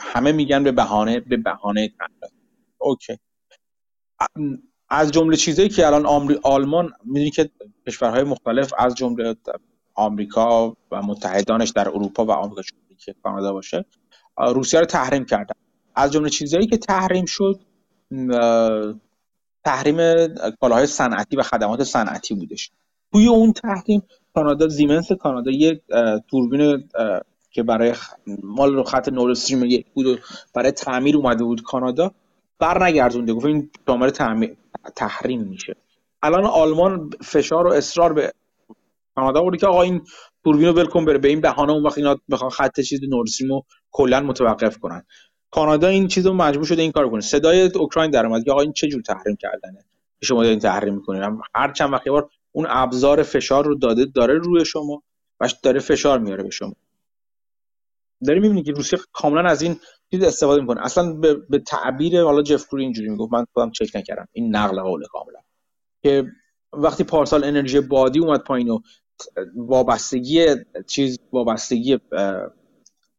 همه 0.00 0.32
میگن 0.32 0.64
به 0.64 0.72
بهانه 0.72 1.20
به 1.20 1.36
بهانه 1.36 1.88
تعمیرات. 1.98 2.32
اوکی. 2.78 3.16
از 4.88 5.12
جمله 5.12 5.36
چیزایی 5.36 5.68
که 5.68 5.86
الان 5.86 6.06
آمری... 6.06 6.38
آلمان 6.42 6.92
می‌دونی 7.04 7.30
که 7.30 7.50
کشورهای 7.86 8.24
مختلف 8.24 8.72
از 8.78 8.94
جمله 8.94 9.36
آمریکا 10.00 10.76
و 10.90 11.02
متحدانش 11.02 11.70
در 11.70 11.88
اروپا 11.88 12.24
و 12.24 12.30
آمریکا 12.30 12.62
که 12.98 13.14
کانادا 13.22 13.52
باشه 13.52 13.84
روسیه 14.38 14.80
رو 14.80 14.86
تحریم 14.86 15.24
کردن. 15.24 15.54
از 15.94 16.12
جمله 16.12 16.30
چیزهایی 16.30 16.66
که 16.66 16.76
تحریم 16.76 17.24
شد 17.24 17.60
تحریم 19.64 19.96
کالاهای 20.60 20.86
صنعتی 20.86 21.36
و 21.36 21.42
خدمات 21.42 21.84
صنعتی 21.84 22.34
بودش. 22.34 22.70
توی 23.12 23.28
اون 23.28 23.52
تحریم 23.52 24.02
کانادا 24.34 24.68
زیمنس 24.68 25.12
کانادا 25.12 25.50
یک 25.50 25.80
توربین 26.30 26.88
که 27.50 27.62
برای 27.62 27.94
مال 28.42 28.74
رو 28.74 28.82
خط 28.82 29.08
نور 29.08 29.30
استریم 29.30 29.64
یک 29.64 29.86
بود 29.94 30.20
برای 30.54 30.70
تعمیر 30.72 31.16
اومده 31.16 31.44
بود 31.44 31.62
کانادا 31.62 32.10
بر 32.58 32.84
نگردونده 32.84 33.32
گفت 33.32 33.46
این 33.46 33.70
شامل 33.84 34.10
تحریم 34.96 35.40
میشه. 35.40 35.76
الان 36.22 36.44
آلمان 36.44 37.10
فشار 37.22 37.66
و 37.66 37.72
اصرار 37.72 38.12
به 38.12 38.32
کانادا 39.14 39.40
آورده 39.40 39.58
که 39.58 39.66
آقا 39.66 39.82
این 39.82 40.00
توربین 40.44 40.66
رو 40.66 40.72
ول 40.72 41.04
بره. 41.04 41.18
به 41.18 41.28
این 41.28 41.40
بهانه 41.40 41.72
اون 41.72 41.82
وقت 41.82 41.98
اینا 41.98 42.16
بخوان 42.30 42.50
خط 42.50 42.80
چیز 42.80 43.00
نور 43.04 43.24
استریم 43.28 43.52
رو 43.52 43.64
کلا 43.90 44.20
متوقف 44.20 44.78
کنن. 44.78 45.04
کانادا 45.50 45.88
این 45.88 46.08
چیز 46.08 46.26
رو 46.26 46.32
مجبور 46.32 46.64
شده 46.64 46.82
این 46.82 46.92
کار 46.92 47.10
کنه. 47.10 47.20
صدای 47.20 47.70
اوکراین 47.74 48.10
در 48.10 48.26
اومد 48.26 48.44
که 48.44 48.50
آقا 48.50 48.60
این 48.60 48.72
چه 48.72 48.88
جور 48.88 49.02
تحریم 49.02 49.36
کردنه؟ 49.36 49.84
شما 50.22 50.42
دارین 50.42 50.58
تحریم 50.58 50.94
می‌کنین. 50.94 51.40
هر 51.54 51.72
چند 51.72 51.92
وقت 51.92 52.08
بار 52.08 52.30
اون 52.52 52.66
ابزار 52.68 53.22
فشار 53.22 53.64
رو 53.64 53.74
داده 53.74 54.04
داره 54.04 54.34
روی 54.34 54.64
شما 54.64 55.02
و 55.40 55.48
داره 55.62 55.80
فشار 55.80 56.18
میاره 56.18 56.42
به 56.42 56.50
شما. 56.50 56.74
داری 58.26 58.40
می‌بینی 58.40 58.62
که 58.62 58.72
روسیه 58.72 58.98
کاملا 59.12 59.50
از 59.50 59.62
این 59.62 59.76
چیز 60.10 60.22
استفاده 60.22 60.60
می‌کنه. 60.60 60.84
اصلا 60.84 61.12
به, 61.12 61.34
به 61.34 61.58
تعبیر 61.58 62.22
حالا 62.22 62.42
جف 62.42 62.66
کوری 62.66 62.82
اینجوری 62.82 63.08
می‌گفت. 63.08 63.32
من 63.32 63.46
خودم 63.52 63.70
چک 63.70 63.96
نکردم. 63.96 64.28
این 64.32 64.56
نقل 64.56 64.82
قول 64.82 65.04
کاملا. 65.12 65.38
که 66.02 66.24
وقتی 66.72 67.04
پارسال 67.04 67.44
انرژی 67.44 67.80
بادی 67.80 68.20
اومد 68.20 68.40
پایین 68.40 68.68
و 68.68 68.80
وابستگی 69.56 70.46
چیز 70.86 71.18
وابستگی 71.32 71.98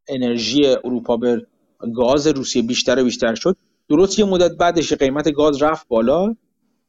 انرژی 0.07 0.65
اروپا 0.83 1.17
به 1.17 1.47
گاز 1.95 2.27
روسیه 2.27 2.61
بیشتر 2.61 2.99
و 2.99 3.03
بیشتر 3.03 3.35
شد. 3.35 3.57
درست 3.89 4.19
یه 4.19 4.25
مدت 4.25 4.51
بعدش 4.51 4.93
قیمت 4.93 5.31
گاز 5.31 5.63
رفت 5.63 5.87
بالا 5.87 6.35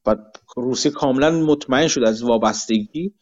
و 0.07 0.17
روسیه 0.57 0.93
کاملا 0.93 1.31
مطمئن 1.31 1.89
شد 1.89 2.03
از 2.05 2.23
وابستگی. 2.23 3.15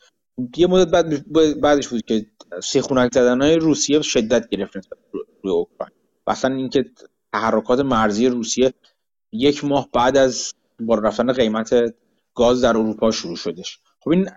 یه 0.57 0.67
مدت 0.67 0.91
بعد 0.91 1.33
بعدش 1.61 1.89
بود 1.89 2.03
که 2.03 2.27
سیخونک 2.63 3.15
زدن 3.15 3.43
های 3.43 3.57
روسیه 3.57 4.03
شدت 4.03 4.49
گرفت 4.49 4.77
روی 5.43 5.53
اوکراین. 5.53 5.95
و 6.27 6.31
اصلا 6.31 6.55
اینکه 6.55 6.85
تحرکات 7.33 7.81
مرزی 7.81 8.27
روسیه 8.27 8.73
یک 9.33 9.65
ماه 9.65 9.89
بعد 9.93 10.17
از 10.17 10.55
بالا 10.81 11.01
رفتن 11.01 11.33
قیمت 11.33 11.75
گاز 12.41 12.61
در 12.61 12.77
اروپا 12.77 13.11
شروع 13.11 13.37
شدش. 13.37 13.79
خب 14.01 14.11
این 14.11 14.29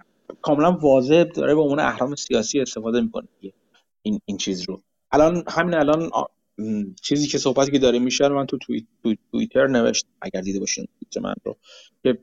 کاملا 0.41 0.72
واضح 0.72 1.24
داره 1.24 1.56
به 1.56 1.62
عنوان 1.62 1.80
اهرام 1.80 2.16
سیاسی 2.16 2.60
استفاده 2.60 3.01
می‌کنه 3.01 3.28
این 4.01 4.20
این 4.26 4.38
چیز 4.38 4.70
رو. 4.70 4.82
الان 5.12 5.43
همین 5.47 5.74
الان 5.74 6.10
چیزی 7.01 7.28
که 7.28 7.38
صحبتی 7.38 7.72
که 7.72 7.80
داره 7.80 7.99
میشه 7.99 8.28
من 8.28 8.45
تو 8.45 8.58
توییتر 9.32 9.68
نوشت 9.68 10.06
اگر 10.22 10.41
دیده 10.41 10.60
باشین 10.60 10.88
من 11.22 11.34
رو 11.43 11.58
که 12.04 12.20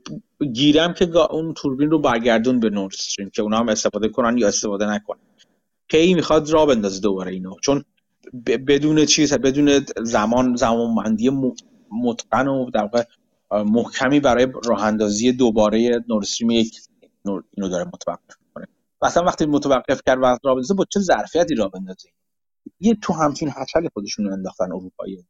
گیرم 0.53 0.93
که 0.93 1.17
اون 1.17 1.53
توربین 1.53 1.89
رو 1.89 1.99
برگردون 1.99 2.59
به 2.59 2.69
نورد 2.69 2.93
استریم 2.93 3.29
که 3.29 3.41
اونا 3.41 3.57
هم 3.57 3.69
استفاده 3.69 4.09
کنن 4.09 4.37
یا 4.37 4.47
استفاده 4.47 4.85
نکنن. 4.85 5.19
کی 5.89 6.13
می‌خواد 6.13 6.49
را 6.49 6.65
بندازه 6.65 7.01
دوباره 7.01 7.31
اینو؟ 7.31 7.55
چون 7.63 7.83
بدون 8.67 9.05
چیز 9.05 9.33
بدون 9.33 9.85
زمان 10.03 10.55
زمانبندی 10.55 11.29
متقن 11.91 12.47
و 12.47 12.69
در 12.69 12.83
واقع 12.83 13.03
محکمی 13.51 14.19
برای 14.19 14.47
راه 14.65 14.83
اندازی 14.83 15.31
دوباره 15.31 16.03
نورد 16.09 16.23
استریم 16.23 16.51
یک 16.51 16.79
اینو 17.25 17.69
داره 17.69 17.85
متوقف 17.93 18.35
کنه 18.55 18.67
و 19.01 19.05
اصلا 19.05 19.23
وقتی 19.23 19.45
متوقف 19.45 20.01
کرد 20.05 20.17
و 20.17 20.21
راه 20.21 20.39
بندازه 20.43 20.73
با 20.73 20.85
چه 20.89 20.99
ظرفیتی 20.99 21.55
راه 21.55 21.71
بندازه؟ 21.71 22.09
یه 22.79 22.95
تو 22.95 23.13
همچین 23.13 23.51
هچل 23.55 23.87
خودشون 23.93 24.33
انداختن 24.33 24.71
اروپایی. 24.71 25.25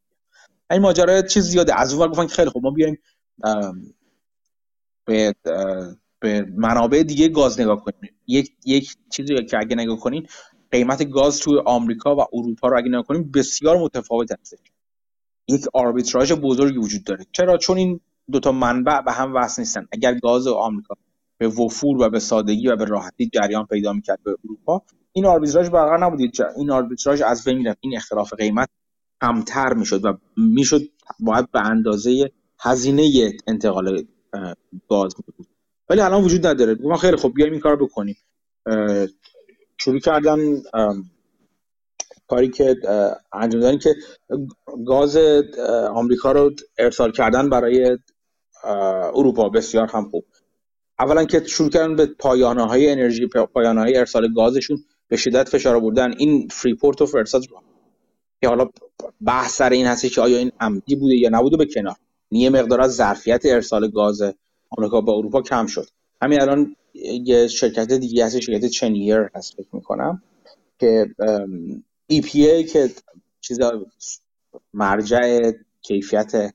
این 0.70 0.82
ماجرا 0.82 1.22
چیز 1.22 1.44
زیاده. 1.44 1.80
از 1.80 1.94
اون 1.94 2.08
گفتن 2.08 2.26
که 2.26 2.34
خیلی 2.34 2.50
خوب 2.50 2.62
ما 2.62 2.70
بیایم 2.70 2.98
به 5.04 5.34
به 6.20 6.46
منابع 6.56 7.02
دیگه 7.02 7.28
گاز 7.28 7.60
نگاه 7.60 7.84
کنیم. 7.84 8.14
یک 8.26 8.52
یک 8.64 8.96
چیزی 9.10 9.44
که 9.44 9.58
اگه 9.58 9.76
نگاه 9.76 10.00
کنین 10.00 10.26
قیمت 10.70 11.10
گاز 11.10 11.40
توی 11.40 11.58
آمریکا 11.66 12.16
و 12.16 12.20
اروپا 12.32 12.68
رو 12.68 12.78
اگه 12.78 12.88
نگاه 12.88 13.02
کنیم 13.02 13.30
بسیار 13.30 13.76
متفاوت 13.78 14.32
هست 14.40 14.54
یک 15.48 15.64
آربیتراژ 15.74 16.32
بزرگی 16.32 16.78
وجود 16.78 17.04
داره. 17.04 17.26
چرا؟ 17.32 17.58
چون 17.58 17.76
این 17.76 18.00
دوتا 18.30 18.52
منبع 18.52 19.00
به 19.00 19.12
هم 19.12 19.34
وصل 19.34 19.62
نیستن. 19.62 19.86
اگر 19.92 20.14
گاز 20.14 20.46
آمریکا 20.46 20.94
به 21.38 21.48
وفور 21.48 22.02
و 22.02 22.10
به 22.10 22.18
سادگی 22.18 22.68
و 22.68 22.76
به 22.76 22.84
راحتی 22.84 23.30
جریان 23.34 23.66
پیدا 23.66 23.92
می‌کرد 23.92 24.22
به 24.22 24.36
اروپا 24.44 24.82
این 25.12 25.26
آربیتراژ 25.26 25.68
برقرار 25.68 26.04
نبود. 26.04 26.20
این 26.56 26.70
آربیتراژ 26.70 27.22
از 27.22 27.44
بین 27.44 27.58
می‌رفت. 27.58 27.78
این 27.80 27.96
اختلاف 27.96 28.34
قیمت 28.34 28.68
کمتر 29.22 29.72
می‌شد 29.74 30.04
و 30.04 30.18
می‌شد 30.36 30.82
باید 31.20 31.50
به 31.50 31.60
اندازه 31.66 32.30
هزینه 32.60 33.32
انتقال 33.46 34.04
گاز 34.88 35.14
بود 35.14 35.46
ولی 35.88 36.00
الان 36.00 36.24
وجود 36.24 36.46
نداره. 36.46 36.74
ما 36.80 36.96
خیلی 36.96 37.16
خوب 37.16 37.34
بیایم 37.34 37.52
این 37.52 37.60
کار 37.60 37.76
بکنیم. 37.76 38.16
شروع 39.78 40.00
کردن 40.00 40.38
کاری 42.28 42.48
که 42.48 42.76
انجام 43.32 43.60
دادن 43.60 43.78
که 43.78 43.94
گاز 44.86 45.18
آمریکا 45.94 46.32
رو 46.32 46.50
ارسال 46.78 47.12
کردن 47.12 47.50
برای 47.50 47.98
اروپا 48.64 49.48
بسیار 49.48 49.86
هم 49.86 50.08
خوب. 50.10 50.24
اولا 50.98 51.24
که 51.24 51.44
شروع 51.44 51.70
کردن 51.70 51.96
به 51.96 52.06
پایانه 52.06 52.66
های 52.66 52.90
انرژی 52.90 53.26
پایانه 53.26 53.80
های 53.80 53.96
ارسال 53.96 54.32
گازشون 54.34 54.84
به 55.08 55.16
شدت 55.16 55.48
فشار 55.48 55.76
آوردن. 55.76 56.14
این 56.18 56.48
فریپورت 56.48 57.02
و 57.02 57.06
فرستاد 57.06 57.42
که 58.40 58.48
حالا 58.48 58.68
بحث 59.20 59.56
سر 59.56 59.70
این 59.70 59.86
هستی 59.86 60.08
که 60.08 60.20
آیا 60.20 60.38
این 60.38 60.52
عمدی 60.60 60.96
بوده 60.96 61.14
یا 61.14 61.28
نبوده 61.32 61.56
به 61.56 61.66
کنار. 61.66 61.96
نیه 62.32 62.50
مقدار 62.50 62.80
از 62.80 62.94
ظرفیت 62.94 63.42
ارسال 63.44 63.90
گاز 63.90 64.22
آمریکا 64.70 65.00
با 65.00 65.12
اروپا 65.12 65.42
کم 65.42 65.66
شد. 65.66 65.88
همین 66.22 66.40
الان 66.40 66.76
یه 67.24 67.48
شرکت 67.48 67.92
دیگه 67.92 68.26
هست 68.26 68.40
شرکت 68.40 68.66
چنیر 68.66 69.30
هست 69.34 69.54
فکر 69.54 69.68
می‌کنم 69.72 70.22
که 70.78 71.06
EPA 72.12 72.72
که 72.72 72.90
چیز 73.40 73.58
مرجع 74.74 75.52
کیفیت 75.82 76.54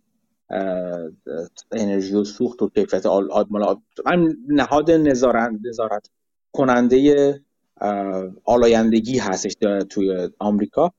انرژی 1.72 2.16
و 2.16 2.24
سوخت 2.24 2.62
و 2.62 2.70
کیفیت 2.70 3.06
آل 3.06 3.28
نهاد 4.48 4.92
نظارت 4.92 6.10
کننده 6.52 7.42
آلایندگی 8.46 9.18
هستش 9.18 9.54
توی 9.90 10.30
آمریکا. 10.40 10.94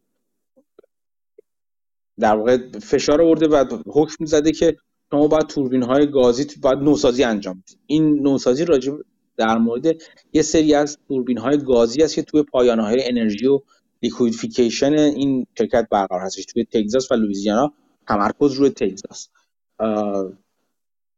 در 2.21 2.37
واقع 2.37 2.59
فشار 2.79 3.23
آورده 3.23 3.49
و 3.49 3.65
حکم 3.87 4.25
زده 4.25 4.53
که 4.53 4.77
شما 5.11 5.29
باید 5.29 5.47
توربین 5.47 5.83
های 5.83 6.11
گازی 6.11 6.47
باید 6.63 6.79
نوسازی 6.79 7.25
انجام 7.25 7.63
بدید. 7.67 7.79
این 7.87 8.23
نوسازی 8.23 8.65
راجع 8.65 8.93
در 9.37 9.59
مورد 9.59 9.87
یه 10.33 10.43
سری 10.43 10.75
از 10.75 10.99
توربین 11.09 11.39
های 11.39 11.59
گازی 11.59 12.03
است 12.03 12.15
که 12.15 12.23
توی 12.23 12.43
پایانه 12.43 12.83
های 12.83 13.09
انرژی 13.09 13.47
و 13.47 13.61
لیکویدفیکیشن 14.03 14.93
این 14.93 15.47
شرکت 15.59 15.89
برقرار 15.91 16.21
هستش. 16.21 16.45
توی 16.45 16.65
تگزاس 16.65 17.13
و 17.13 17.15
لوئیزیانا 17.15 17.73
تمرکز 18.09 18.53
روی 18.53 18.71
تگزاس. 18.71 19.29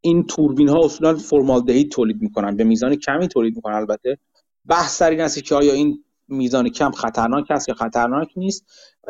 این 0.01 0.27
توربین 0.27 0.69
ها 0.69 0.85
اصولا 0.85 1.15
فرمالدهید 1.15 1.91
تولید 1.91 2.23
می‌کنن 2.23 2.57
به 2.57 2.65
میزان 2.65 2.97
کمی 2.97 3.29
تولید 3.29 3.57
می‌کنن. 3.57 3.75
البته 3.75 4.19
بحث 4.67 4.97
سر 4.99 5.11
این 5.11 5.29
که 5.29 5.55
آیا 5.55 5.73
این 5.73 6.05
میزان 6.29 6.69
کم 6.69 6.91
خطرناک 6.91 7.51
است 7.51 7.69
یا 7.69 7.75
خطرناک 7.75 8.29
نیست. 8.37 8.65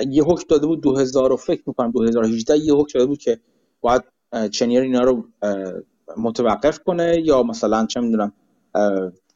یه 0.09 0.25
حکم 0.25 0.45
داده 0.49 0.67
بود 0.67 0.81
2000 0.81 1.31
رو 1.31 1.37
فکر 1.37 1.63
می‌کنم 1.67 1.91
2018 1.91 2.59
یه 2.59 2.75
حکم 2.75 2.99
داده 2.99 3.07
بود 3.07 3.19
که 3.19 3.41
باید 3.81 4.03
چیز 4.51 4.81
اینا 4.81 5.01
رو 5.01 5.25
متوقف 6.17 6.79
کنه 6.79 7.23
یا 7.25 7.43
مثلا 7.43 7.87
چه 7.87 8.01
می‌دونم 8.01 8.33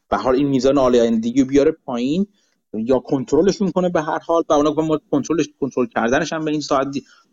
به 0.09 0.17
حال 0.17 0.35
این 0.35 0.47
میزان 0.47 0.77
آلایندگی 0.77 1.41
رو 1.41 1.47
بیاره 1.47 1.71
پایین 1.71 2.27
یا 2.73 2.99
کنترلشون 2.99 3.71
کنه 3.71 3.89
به 3.89 4.01
هر 4.01 4.19
حال. 4.19 4.43
و 4.49 4.53
اونا 4.53 4.71
ما 4.71 4.99
کنترلش 5.11 5.45
کنترل 5.59 5.85
کردنش 5.85 6.33
هم 6.33 6.45
به 6.45 6.51
این 6.51 6.61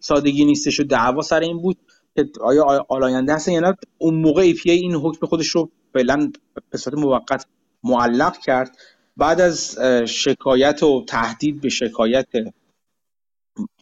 سادگی 0.01 0.45
نیستش 0.45 0.81
و 0.81 0.85
دعوا 0.85 1.23
سر 1.23 1.41
این 1.41 1.59
بود. 1.63 1.77
که 2.17 2.29
آیا 2.41 2.87
آلاینده 2.89 3.35
هست 3.35 3.49
یا 3.49 3.61
نه 3.61 3.77
اون 3.99 4.15
موقع 4.15 4.43
EPA 4.43 4.79
این 4.79 4.95
حکم 4.95 5.27
خودش 5.27 5.49
رو 5.49 5.71
فعلا 5.93 6.33
به 6.71 6.79
صورت 6.79 6.99
موقت 6.99 7.47
معلق 7.85 8.39
کرد. 8.39 8.79
بعد 9.17 9.41
از 9.41 9.79
شکایت 10.09 10.83
و 10.83 11.05
تهدید 11.09 11.61
به 11.61 11.69
شکایت 11.69 12.29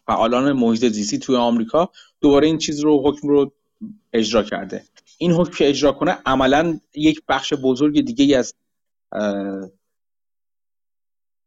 فعالان 0.07 0.51
محیط 0.51 0.85
زیستی 0.85 1.19
توی 1.19 1.35
آمریکا 1.35 1.89
دوباره 2.21 2.47
این 2.47 2.57
چیز 2.57 2.79
رو 2.79 3.09
حکم 3.09 3.27
رو 3.27 3.51
اجرا 4.13 4.43
کرده. 4.43 4.83
این 5.17 5.31
حکم 5.31 5.53
که 5.53 5.69
اجرا 5.69 5.91
کنه 5.91 6.17
عملا 6.25 6.79
یک 6.95 7.21
بخش 7.27 7.53
بزرگ 7.53 8.01
دیگه 8.01 8.37
از 8.37 8.55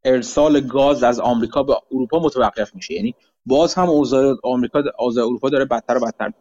ارسال 0.04 0.60
گاز 0.60 1.02
از 1.02 1.20
آمریکا 1.20 1.62
به 1.62 1.74
اروپا 1.92 2.18
متوقف 2.18 2.74
میشه. 2.74 2.94
یعنی 2.94 3.14
باز 3.46 3.74
هم 3.74 3.88
اوضاع 3.88 4.36
آمریکا 4.42 4.82
اوضاع 4.98 5.26
اروپا 5.26 5.50
داره 5.50 5.64
بدتر 5.64 5.96
و 5.96 6.00
بدتر 6.00 6.32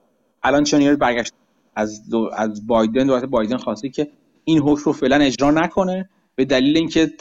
الان 0.43 0.63
چون 0.63 0.95
برگشت 0.95 1.33
از 1.75 2.09
دو 2.09 2.29
از 2.33 2.67
بایدن 2.67 3.07
دولت 3.07 3.25
بایدن 3.25 3.57
خواسته 3.57 3.89
که 3.89 4.07
این 4.45 4.59
حکم 4.59 4.81
رو 4.85 4.93
فعلا 4.93 5.15
اجرا 5.15 5.51
نکنه 5.51 6.09
به 6.35 6.45
دلیل 6.45 6.77
اینکه 6.77 7.13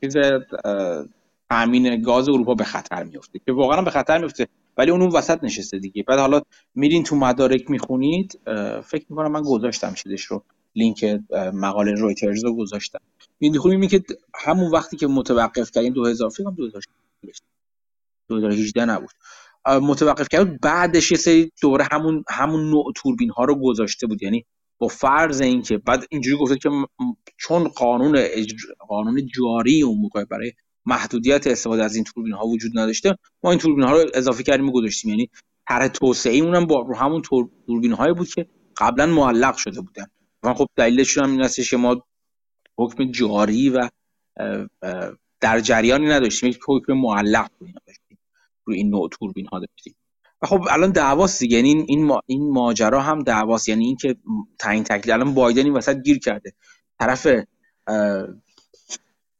چیز 0.00 0.16
تامین 1.50 2.02
گاز 2.02 2.28
اروپا 2.28 2.54
به 2.54 2.64
خطر 2.64 3.02
میفته 3.02 3.40
که 3.46 3.52
واقعا 3.52 3.82
به 3.82 3.90
خطر 3.90 4.18
میفته 4.18 4.48
ولی 4.76 4.90
اون 4.90 5.02
اون 5.02 5.10
وسط 5.10 5.44
نشسته 5.44 5.78
دیگه. 5.78 6.02
بعد 6.02 6.18
حالا 6.18 6.42
میرین 6.74 7.04
تو 7.04 7.16
مدارک 7.16 7.70
می‌خونید 7.70 8.38
فکر 8.84 9.06
می‌کنم 9.10 9.32
من 9.32 9.42
گذاشتم 9.42 9.94
چیزش 9.94 10.24
رو 10.24 10.42
لینک 10.76 11.20
مقاله 11.52 11.92
رویترز 11.92 12.44
رو 12.44 12.56
گذاشتم. 12.56 13.00
این 13.38 13.52
می‌خونیم 13.52 13.88
که 13.88 14.02
همون 14.34 14.70
وقتی 14.70 14.96
که 14.96 15.06
متوقف 15.06 15.70
کردیم 15.70 15.92
2000 15.92 16.30
فکر 16.30 16.44
کنم 16.44 16.56
2018 18.28 18.84
نبود. 18.84 19.10
متوقف 19.66 20.28
کرد 20.28 20.60
بعدش 20.60 21.10
یه 21.10 21.18
سری 21.18 21.52
دوره 21.62 21.88
همون 21.92 22.24
همون 22.30 22.70
نوع 22.70 22.92
توربین 22.96 23.30
ها 23.30 23.44
رو 23.44 23.54
گذاشته 23.54 24.06
بود. 24.06 24.22
یعنی 24.22 24.44
با 24.78 24.88
فرض 24.88 25.40
اینکه 25.40 25.78
بعد 25.78 26.06
اینجوری 26.10 26.36
گفته 26.36 26.58
که 26.58 26.70
چون 27.36 27.68
قانون 27.68 28.18
قانون 28.88 29.26
جاری 29.26 29.82
اون 29.82 29.98
موقع 29.98 30.24
برای 30.24 30.52
محدودیت 30.86 31.46
استفاده 31.46 31.84
از 31.84 31.94
این 31.94 32.04
توربین 32.04 32.32
ها 32.32 32.46
وجود 32.46 32.78
نداشته 32.78 33.18
ما 33.42 33.50
این 33.50 33.58
توربین 33.58 33.84
ها 33.84 33.92
رو 33.92 34.10
اضافه 34.14 34.42
کردیم 34.42 34.68
و 34.68 34.72
گذاشتیم. 34.72 35.10
یعنی 35.10 35.30
طرح 35.68 35.88
توسعه 35.88 36.36
اونم 36.36 36.66
با 36.66 36.80
رو 36.80 36.96
همون 36.96 37.22
توربین 37.66 37.92
هایی 37.92 38.14
بود 38.14 38.28
که 38.28 38.46
قبلا 38.76 39.06
معلق 39.06 39.56
شده 39.56 39.80
بودن. 39.80 40.06
و 40.42 40.54
خب 40.54 40.66
دلیلش 40.76 41.18
هم 41.18 41.30
این 41.30 41.40
هستش 41.40 41.70
که 41.70 41.76
ما 41.76 42.04
حکم 42.78 43.10
جاری 43.10 43.68
و 43.68 43.88
در 45.40 45.60
جریانی 45.60 46.06
نداشتیم. 46.06 46.48
یک 46.48 46.60
حکم 46.68 46.92
معلق 46.92 47.48
داشتیم 47.86 48.01
روی 48.64 48.76
این 48.76 48.90
نوع 48.90 49.08
توربین 49.12 49.46
ها 49.46 49.58
داشتیم 49.58 49.94
و 50.42 50.46
خب 50.46 50.62
الان 50.70 50.90
دعواست 50.90 51.40
دیگه. 51.40 51.56
یعنی 51.56 51.68
این 51.68 51.84
این, 51.88 52.12
این 52.26 52.52
ماجرا 52.52 53.00
هم 53.00 53.22
دعواست. 53.22 53.68
یعنی 53.68 53.84
اینکه 53.84 54.16
تعیین 54.58 54.84
تکلیف 54.84 55.14
الان 55.14 55.34
بایدن 55.34 55.64
این 55.64 55.72
وسط 55.72 55.96
گیر 56.02 56.18
کرده. 56.18 56.52
طرف 57.00 57.26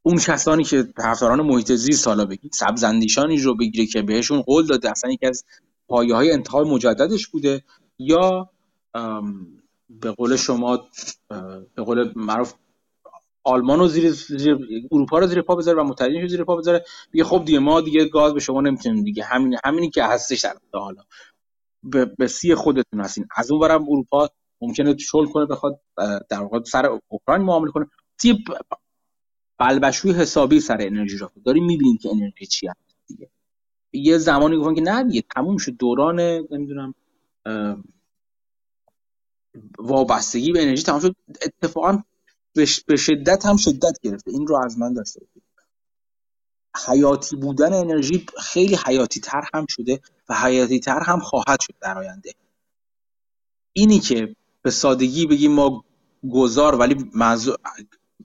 اون 0.02 0.16
کسانی 0.16 0.64
که 0.64 0.82
طرفداران 0.82 1.40
محیط 1.40 1.72
زیست 1.72 2.08
حالا 2.08 2.24
بگید 2.24 2.52
سبزندیشانی 2.52 3.38
رو 3.38 3.56
بگیره 3.56 3.86
که 3.86 4.02
بهشون 4.02 4.42
قول 4.42 4.66
داده 4.66 4.90
اصلا 4.90 5.10
یکی 5.12 5.26
از 5.26 5.44
پایه 5.88 6.14
های 6.14 6.32
انتهای 6.32 6.70
مجددش 6.70 7.26
بوده. 7.26 7.64
یا 7.98 8.50
به 9.88 10.10
قول 10.10 10.36
شما 10.36 10.88
به 11.74 11.82
قول 11.82 12.12
معروف 12.16 12.54
آلمان 13.44 13.78
رو 13.78 13.88
زیر, 13.88 14.10
زیر 14.10 14.58
اروپا 14.92 15.18
رو 15.18 15.26
زیر 15.26 15.42
پا 15.42 15.54
بذاره 15.54 15.80
و 15.80 15.84
متحدین 15.84 16.22
رو 16.22 16.28
زیر 16.28 16.44
پا 16.44 16.56
بذاره. 16.56 16.84
بگه 17.12 17.24
خب 17.24 17.44
دیگه 17.44 17.58
ما 17.58 17.80
دیگه 17.80 18.04
گاز 18.04 18.34
به 18.34 18.40
شما 18.40 18.60
نمی‌تونیم 18.60 19.04
دیگه. 19.04 19.24
همین 19.24 19.58
همینی 19.64 19.90
که 19.90 20.04
هستش 20.04 20.40
در 20.40 20.56
حالا. 20.72 21.02
به, 22.18 22.26
سی 22.26 22.54
خودتون 22.54 23.00
هستین. 23.00 23.26
از 23.36 23.50
اون 23.50 23.60
برم 23.60 23.82
اروپا 23.82 24.28
ممکنه 24.60 24.96
شل 24.96 25.24
کنه 25.24 25.46
بخواد 25.46 25.80
در 26.28 26.40
واقع 26.40 26.62
سر 26.62 26.86
اوکراین 27.08 27.42
معامله 27.42 27.70
کنه. 27.70 27.86
سی 28.20 28.44
بلبشوی 29.58 30.12
حسابی 30.12 30.60
سر 30.60 30.76
انرژی 30.80 31.18
را 31.18 31.32
داریم 31.44 31.64
می‌بینیم 31.64 31.98
که 31.98 32.10
انرژی 32.10 32.46
چی 32.46 32.66
هست 32.66 32.96
دیگه. 33.08 33.30
یه 33.92 34.18
زمانی 34.18 34.56
گفتن 34.56 34.74
که 34.74 34.80
نه 34.80 35.04
دیگه 35.04 35.24
تموم 35.36 35.56
شد. 35.56 35.76
دوران 35.76 36.20
نمی‌دونم 36.50 36.94
وابستگی 39.78 40.52
به 40.52 40.62
انرژی 40.62 40.82
تمام 40.82 41.00
شد. 41.00 41.16
اتفاقا 41.42 42.02
به 42.86 42.96
شدت 42.96 43.46
هم 43.46 43.56
شدت 43.56 43.98
گرفته. 44.02 44.30
این 44.30 44.46
رو 44.46 44.56
از 44.64 44.78
من 44.78 44.92
داشته 44.92 45.20
حیاتی 46.86 47.36
بودن 47.36 47.72
انرژی 47.72 48.26
خیلی 48.38 48.78
حیاتی 48.86 49.20
تر 49.20 49.42
هم 49.54 49.66
شده 49.68 50.00
و 50.28 50.34
حیاتی 50.34 50.80
تر 50.80 51.00
هم 51.00 51.20
خواهد 51.20 51.60
شد 51.60 51.74
در 51.80 51.98
آینده. 51.98 52.32
اینی 53.72 54.00
که 54.00 54.36
به 54.62 54.70
سادگی 54.70 55.26
بگیم 55.26 55.52
ما 55.52 55.84
گذار 56.32 56.74
ولی 56.74 57.10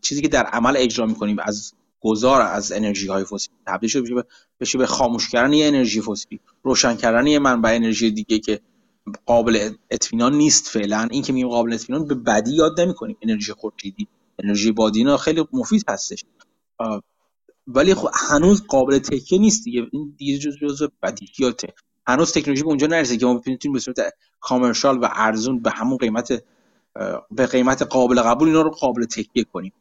چیزی 0.02 0.22
که 0.22 0.28
در 0.28 0.46
عمل 0.46 0.78
اجرا 0.78 1.06
می‌کنیم 1.06 1.40
از 1.40 1.74
گذار 2.00 2.42
از 2.42 2.72
انرژی 2.72 3.08
های 3.08 3.24
فسیل 3.24 3.54
تبدیل 3.68 3.90
شده 3.90 4.24
بشه 4.60 4.78
به 4.78 4.86
خاموش 4.86 5.30
کردن 5.30 5.54
یه 5.54 5.68
انرژی 5.68 6.02
فسیلی 6.02 6.40
روشن 6.64 6.96
کردن 6.96 7.28
یه 7.28 7.40
منبع 7.40 7.70
انرژی 7.70 8.12
دیگه 8.12 8.40
که 8.40 8.62
قابل 9.26 9.70
اطمینان 9.92 10.34
نیست 10.36 10.68
فعلا. 10.68 11.08
این 11.12 11.22
که 11.24 11.34
میگیم 11.34 11.50
قابل 11.50 11.74
اطمینان 11.74 12.08
به 12.08 12.16
بدی 12.16 12.56
یاد 12.56 12.82
نمی‌کنیم. 12.82 13.18
انرژی 13.22 13.54
خورشیدی 13.54 14.08
انرژی 14.40 14.72
بادینا 14.72 15.18
خیلی 15.18 15.48
مفید 15.54 15.84
هستش. 15.90 16.26
ولی 17.68 17.94
خب 17.94 18.10
هنوز 18.14 18.64
قابل 18.68 19.00
تکیه 19.00 19.40
نیست 19.40 19.64
دیگه. 19.64 19.88
این 19.92 20.16
دیگه 20.18 20.38
جز 20.38 20.58
جزء 20.62 20.88
بدیهیاته. 21.04 21.74
هنوز 22.08 22.32
تکنولوژی 22.32 22.62
به 22.62 22.68
اونجا 22.68 22.88
نرسیده 22.88 23.18
که 23.18 23.26
ما 23.26 23.38
بتونیم 23.38 23.74
به 23.74 23.80
صورت 23.80 23.98
کامرشال 24.40 24.98
و 24.98 25.10
ارزون 25.12 25.60
به 25.60 25.70
همون 25.70 25.98
قیمت 25.98 26.44
به 27.32 27.46
قیمت 27.46 27.82
قابل 27.82 28.22
قبول 28.22 28.48
اینا 28.48 28.62
رو 28.62 28.70
قابل 28.70 29.06
تکیه 29.06 29.44
کنیم. 29.44 29.74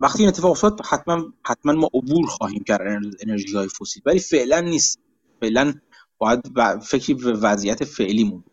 وقتی 0.00 0.18
این 0.18 0.28
اتفاق 0.28 0.50
افتاد 0.50 0.80
حتما 0.84 1.32
حتما 1.44 1.72
ما 1.72 1.88
عبور 1.94 2.26
خواهیم 2.26 2.64
کرد 2.64 2.80
انرژی 3.20 3.56
های 3.56 3.68
فسیل. 3.68 4.02
ولی 4.06 4.18
فعلا 4.18 4.60
نیست. 4.60 4.98
فعلا 5.40 5.74
باید 6.22 6.40
فکری 6.82 7.14
به 7.14 7.32
وضعیت 7.32 7.84
فعلی 7.84 8.24
مون 8.24 8.44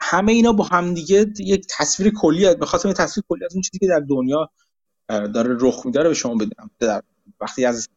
همه 0.00 0.32
اینا 0.32 0.52
با 0.52 0.64
هم 0.64 0.94
دیگه 0.94 1.26
یک 1.38 1.66
تصویر 1.78 2.12
کلی 2.16 2.54
بخاطر 2.54 2.88
این 2.88 2.94
تصویر 2.94 3.24
کلی 3.28 3.44
از 3.44 3.54
اون 3.54 3.62
چیزی 3.62 3.78
که 3.78 3.86
در 3.86 4.00
دنیا 4.08 4.50
داره 5.08 5.56
رخ 5.60 5.86
میداره 5.86 6.08
به 6.08 6.14
شما 6.14 6.34
بدم. 6.34 6.70
در 6.78 7.02
وقتی 7.40 7.64
از 7.64 7.88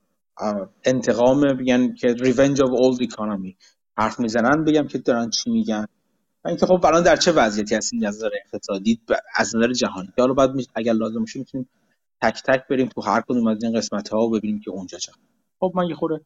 انتقام 0.83 1.41
بگن 1.41 1.93
که 1.93 2.15
revenge 2.15 2.57
of 2.57 2.69
old 2.69 3.07
economy 3.07 3.55
حرف 3.97 4.19
می‌زنن 4.19 4.63
بگم 4.63 4.87
که 4.87 4.97
دارن 4.97 5.29
چی 5.29 5.51
میگن. 5.51 5.85
اینکه 6.45 6.65
خب 6.65 6.85
الان 6.85 7.03
در 7.03 7.15
چه 7.15 7.31
وضعیتی 7.31 7.75
هستیم 7.75 8.03
از 8.05 8.15
نظر 8.15 8.29
اقتصادی؟ 8.45 9.01
از 9.35 9.55
نظر 9.55 9.73
جهانی. 9.73 10.09
حالا 10.19 10.33
بعد 10.33 10.51
اگر 10.75 10.93
لازم 10.93 11.19
باشه 11.19 11.39
می‌تونیم 11.39 11.69
تک 12.21 12.43
تک 12.45 12.67
بریم 12.69 12.87
تو 12.87 13.01
هر 13.01 13.21
کدوم 13.21 13.47
از 13.47 13.63
این 13.63 13.77
قسمت 13.77 14.09
ها 14.09 14.19
و 14.19 14.29
ببینیم 14.29 14.59
که 14.59 14.71
اونجا 14.71 14.97
چه 14.97 15.11
خب 15.59 15.71
من 15.75 15.87
یه 15.89 15.95
خورده 15.95 16.25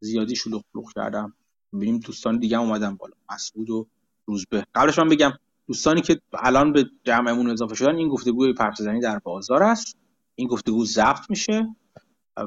زیادی 0.00 0.36
شلوغ 0.36 0.62
کردم. 0.94 1.34
ببینیم 1.72 1.98
دوستان 1.98 2.38
دیگه 2.38 2.56
هم 2.58 2.62
اومدن 2.62 2.96
بالا. 2.96 3.14
مسعود 3.30 3.70
و 3.70 3.86
روزبه. 4.24 4.66
قبلش 4.74 4.98
من 4.98 5.08
بگم 5.08 5.32
دوستانی 5.66 6.00
که 6.00 6.20
الان 6.32 6.72
به 6.72 6.84
جمعمون 7.04 7.50
اضافه 7.50 7.74
شدن 7.74 7.96
این 7.96 8.08
گفتگوی 8.08 8.52
پرس 8.52 8.82
در 8.82 9.18
بازار 9.18 9.62
است. 9.62 9.96
این 10.34 10.48
گفتگو 10.48 10.84
ضبط 10.84 11.30
میشه 11.30 11.76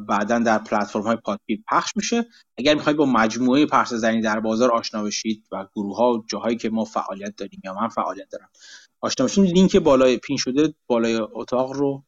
بعدا 0.08 0.40
در 0.40 0.58
پلتفرم 0.58 1.02
های 1.02 1.16
پادکست 1.16 1.62
پخش 1.68 1.92
میشه. 1.96 2.26
اگر 2.58 2.76
می‌خواید 2.76 2.98
با 2.98 3.06
مجموعه 3.06 3.66
پرس 3.66 3.94
زنی 3.94 4.22
در 4.22 4.40
بازار 4.40 4.72
آشنا 4.72 5.04
بشید 5.04 5.48
و 5.52 5.68
گروه 5.76 5.98
ها 5.98 6.14
و 6.14 6.24
جاهایی 6.28 6.58
که 6.58 6.70
ما 6.70 6.86
فعالیت 6.86 7.36
داریم 7.36 7.62
یا 7.64 7.74
من 7.74 7.88
فعالیت 7.88 8.30
دارم 8.30 8.50
آشنا 9.02 9.26
بشید 9.26 9.44
لینک 9.44 9.78
بالای 9.78 10.18
پین 10.18 10.38
شده 10.38 10.74
بالای 10.88 11.20
اتاق 11.34 11.72
رو 11.74 12.04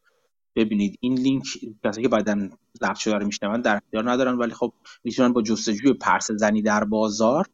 ببینید. 0.56 0.98
این 1.00 1.14
لینک 1.14 1.44
کسایی 1.84 2.04
که 2.04 2.10
بعدا 2.10 2.50
ضبط 2.80 2.96
شده 2.96 3.14
رو 3.14 3.26
میشنون 3.26 3.62
در 3.62 3.76
اختیار 3.76 4.12
ندارن 4.12 4.38
ولی 4.38 4.54
خب 4.54 4.74
می‌تونن 5.04 5.34
با 5.34 5.42
جستجوی 5.42 5.94
پرس 5.94 6.32
زنی 6.32 6.62
در 6.62 6.84
بازار 6.84 7.48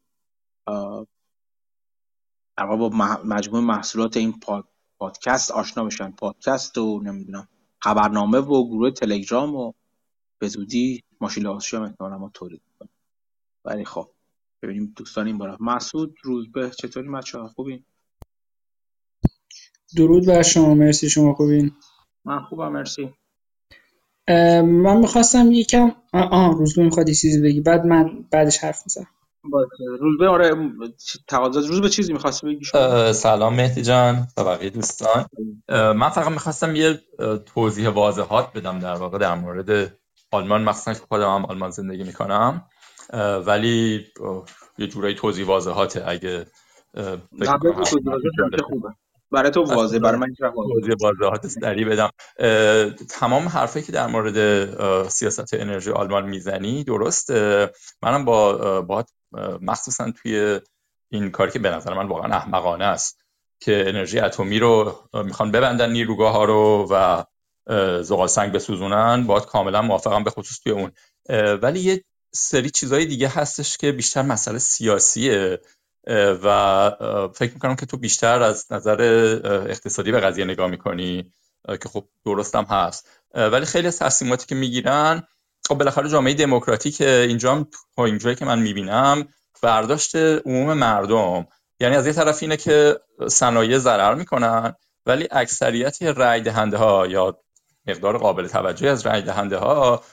در 2.58 2.66
با 2.66 2.90
مجموعه 3.26 3.64
محصولات 3.64 4.18
این 4.18 4.34
پادکست 4.98 5.52
آشنا 5.52 5.84
بشن. 5.86 6.12
پادکست 6.12 6.78
و 6.78 7.02
نمی‌دونم 7.04 7.48
خبرنامه 7.80 8.38
و 8.38 8.68
گروه 8.68 8.92
تلگرام 8.92 9.56
و 9.56 9.74
به 10.40 10.48
زودی 10.48 11.04
ماشین 11.22 11.44
لباسشویی 11.44 11.84
هم 11.84 11.90
احتمالا 11.90 12.18
ما 12.18 12.32
تولید 12.34 12.62
ولی 13.66 13.86
خب 13.86 14.10
ببینیم 14.62 14.94
دوستان 14.96 15.28
این 15.28 15.38
بالا. 15.38 15.58
مسعود 15.60 16.18
روزبه 16.24 16.70
چطوری 16.70 17.10
بچه 17.10 17.40
ها 17.40 17.48
خوبین؟ 17.48 17.84
درود 19.96 20.26
بر 20.28 20.42
شما. 20.42 20.74
مرسی 20.74 21.10
شما 21.10 21.34
خوبین. 21.34 21.72
من 22.26 22.40
خوبم 22.40 22.72
مرسی. 22.72 23.14
من 24.64 24.98
می‌خواستم 24.98 25.52
یکم 25.52 25.92
آه 26.14 26.58
روزبه 26.58 26.84
می‌خواد 26.84 27.10
یه 27.10 27.16
چیزی 27.16 27.42
بگی. 27.42 27.62
بعد 27.62 27.86
من 27.86 28.26
بعدش 28.32 28.58
حرف 28.58 28.82
می‌زنم. 28.86 29.08
روزبه 30.00 30.28
آره 30.28 30.52
تقاضا 31.28 31.60
روز 31.60 31.82
به 31.82 31.90
چیزی 31.90 32.14
می‌خواستی 32.14 32.48
بگی؟ 32.48 32.66
سلام 33.14 33.56
مهدی 33.56 33.82
جان 33.82 34.28
و 34.38 34.44
بقیه 34.44 34.70
دوستان. 34.70 35.26
من 35.70 36.10
فقط 36.10 36.32
می‌خواستم 36.32 36.76
یه 36.76 37.00
توضیح 37.46 37.90
واضحات 37.90 38.54
بدم 38.54 38.80
در 38.80 38.94
واقع 38.94 39.18
در 39.18 39.36
مورد 39.36 39.98
آلمان. 40.32 40.64
مخصوصا 40.64 40.94
که 40.94 41.06
خودم 41.10 41.36
هم 41.36 41.46
آلمان 41.46 41.70
زندگی 41.70 42.04
می‌کنم. 42.04 42.66
ولی 43.46 44.06
یه 44.78 44.88
جورایی 44.88 45.16
توضیح 45.16 45.48
واضحاته. 45.48 46.04
اگه 46.08 46.46
برای 49.32 49.52
تو 49.52 49.64
واضح 49.64 50.00
برای 50.00 50.20
من 50.20 50.36
واضحات 51.02 51.48
سریع 51.48 51.88
بدم. 51.88 52.10
تمام 53.10 53.48
حرفی 53.48 53.82
که 53.82 53.92
در 53.92 54.08
مورد 54.08 55.08
سیاست 55.08 55.54
انرژی 55.54 55.92
آلمان 55.92 56.26
می‌زنی 56.30 56.84
درست؟ 56.84 57.32
منم 58.02 58.26
با 58.26 58.82
با 58.82 59.06
مخصوصا 59.62 60.12
توی 60.12 60.60
این 61.10 61.32
کاری 61.32 61.52
که 61.52 61.60
به 61.60 61.70
نظر 61.70 61.94
من 61.94 62.08
واقعا 62.08 62.36
احمقانه 62.36 62.86
است 62.86 63.22
که 63.60 63.84
انرژی 63.88 64.20
اتمی 64.20 64.60
رو 64.60 64.96
می‌خوان 65.14 65.52
ببندن 65.52 65.92
نیروگاه 65.92 66.34
ها 66.34 66.46
رو 66.46 66.88
و 66.92 67.24
زغال 68.04 68.28
سنگ 68.28 68.52
بسوزونن. 68.52 69.28
باید 69.28 69.46
کاملا 69.46 69.82
موافقم 69.82 70.24
به 70.24 70.30
خصوص 70.30 70.60
توی 70.60 70.72
اون. 70.72 70.92
ولی 71.62 71.80
یه 71.80 72.04
سری 72.34 72.70
چیزهای 72.70 73.06
دیگه 73.06 73.28
هستش 73.28 73.78
که 73.78 73.92
بیشتر 73.92 74.22
مسئله 74.22 74.58
سیاسیه. 74.58 75.60
و 76.44 76.90
فکر 77.36 77.54
می‌کنم 77.54 77.76
که 77.76 77.86
تو 77.86 77.98
بیشتر 77.98 78.44
از 78.44 78.72
نظر 78.72 79.02
اقتصادی 79.70 80.12
به 80.12 80.20
قضیه 80.20 80.46
نگاه 80.46 80.68
می‌کنی 80.68 81.34
که 81.68 81.90
خب 81.90 82.08
درست 82.26 82.56
هم 82.56 82.64
هست. 82.64 83.10
ولی 83.34 83.66
خیلی 83.66 83.88
از 83.88 84.00
تصمیماتی 84.00 84.46
که 84.46 84.56
می‌گیرن 84.56 85.24
خب 85.68 85.76
بالاخره 85.76 86.10
جامعه 86.10 86.34
دموکراتیک 86.34 87.02
اینجا 87.02 87.52
هم 87.52 87.68
اینجایی 87.98 88.36
که 88.36 88.46
من 88.46 88.60
می‌بینم 88.60 89.28
برداشت 89.62 90.16
عموم 90.16 90.74
مردم. 90.74 91.48
یعنی 91.80 91.96
از 91.96 92.08
یه 92.08 92.14
طرف 92.14 92.44
اینه 92.44 92.58
که 92.58 93.00
صنایع 93.28 93.78
ضرر 93.78 94.16
می‌کنن 94.16 94.74
ولی 95.06 95.28
اکثریت 95.32 96.02
رای 96.02 96.42
دهنده 96.42 96.78
ها 96.78 97.08
یا 97.08 97.38
مقدار 97.88 98.18
قابل 98.18 98.48
توجهی 98.48 98.90
از 98.90 99.06
رای 99.06 99.22
دهنده 99.22 99.58
ها 99.58 100.04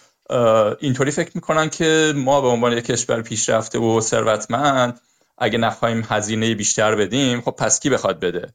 اینطوری 0.80 1.10
فکر 1.10 1.30
می‌کنن 1.34 1.68
که 1.68 2.12
ما 2.16 2.40
به 2.40 2.48
عنوان 2.48 2.72
یک 2.72 2.84
کشور 2.84 3.22
پیشرفته 3.22 3.78
و 3.78 4.00
ثروتمند 4.00 5.00
اگه 5.38 5.58
نخواهیم 5.58 6.06
هزینه 6.08 6.54
بیشتر 6.54 6.94
بدیم 6.94 7.40
خب 7.40 7.50
پس 7.50 7.80
کی 7.80 7.90
بخواد 7.90 8.20
بده؟ 8.20 8.52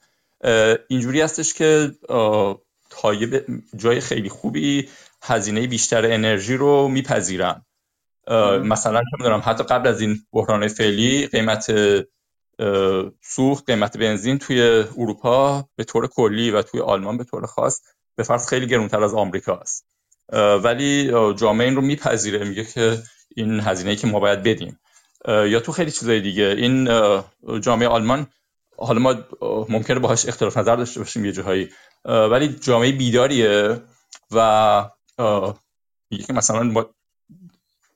اینجوری 0.87 1.21
هستش 1.21 1.53
که 1.53 1.91
تایب 2.89 3.45
جای 3.75 3.99
خیلی 3.99 4.29
خوبی 4.29 4.89
هزینه 5.21 5.67
بیشتر 5.67 6.05
انرژی 6.05 6.57
رو 6.57 6.87
میپذیرن. 6.87 7.65
مثلا 8.63 8.99
چه 8.99 9.17
می‌دونم 9.19 9.41
حتی 9.45 9.63
قبل 9.63 9.87
از 9.87 10.01
این 10.01 10.19
بحران 10.33 10.67
فعلی 10.67 11.27
قیمت 11.27 11.73
سوخت 13.21 13.65
قیمت 13.65 13.97
بنزین 13.97 14.37
توی 14.37 14.61
اروپا 14.97 15.65
به 15.75 15.83
طور 15.83 16.07
کلی 16.07 16.51
و 16.51 16.61
توی 16.61 16.81
آلمان 16.81 17.17
به 17.17 17.23
طور 17.23 17.45
خاص 17.45 17.81
به 18.15 18.23
فرض 18.23 18.47
خیلی 18.47 18.67
گرونتر 18.67 19.03
از 19.03 19.13
آمریکا 19.13 19.55
است. 19.55 19.85
ولی 20.63 21.11
جامعه 21.33 21.67
این 21.67 21.75
رو 21.75 21.81
میپذیره 21.81 22.45
میگه 22.45 22.65
که 22.65 22.97
این 23.35 23.59
هزینه 23.59 23.95
که 23.95 24.07
ما 24.07 24.19
باید 24.19 24.43
بدیم. 24.43 24.79
یا 25.27 25.59
تو 25.59 25.71
خیلی 25.71 25.91
چیزای 25.91 26.21
دیگه. 26.21 26.43
این 26.43 26.89
جامعه 27.61 27.87
آلمان 27.87 28.27
حالا 28.77 28.99
ما 28.99 29.15
ممکنه 29.69 29.99
باهاش 29.99 30.27
اختلاف 30.27 30.57
نظر 30.57 30.75
داشته 30.75 30.99
باشیم 30.99 31.25
یه 31.25 31.31
جاهایی 31.31 31.69
ولی 32.05 32.47
جامعه 32.47 32.91
بیداریه 32.91 33.81
و 34.31 34.89
میگه 36.09 36.23
که 36.23 36.33
مثلا 36.33 36.63
ما 36.63 36.85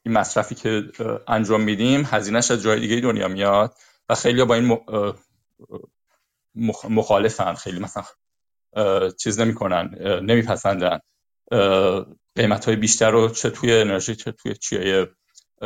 این 0.03 0.13
مصرفی 0.13 0.55
که 0.55 0.83
انجام 1.27 1.61
میدیم 1.61 2.03
هزینهش 2.05 2.51
از 2.51 2.61
جای 2.61 2.79
دیگه 2.79 2.99
دنیا 2.99 3.27
میاد 3.27 3.73
و 4.09 4.15
خیلی 4.15 4.43
با 4.43 4.55
این 4.55 4.79
مخالفن. 6.89 7.53
خیلی 7.53 7.79
مثلا 7.79 8.03
چیز 9.11 9.39
نمی‌کنن 9.39 9.95
نمیپسندن. 10.21 10.99
قیمت 12.35 12.65
های 12.65 12.75
بیشتر 12.75 13.11
رو 13.11 13.29
چه 13.29 13.49
توی 13.49 13.73
انرژی 13.73 14.15
چه 14.15 14.31
توی 14.31 14.55
چیه 14.55 15.07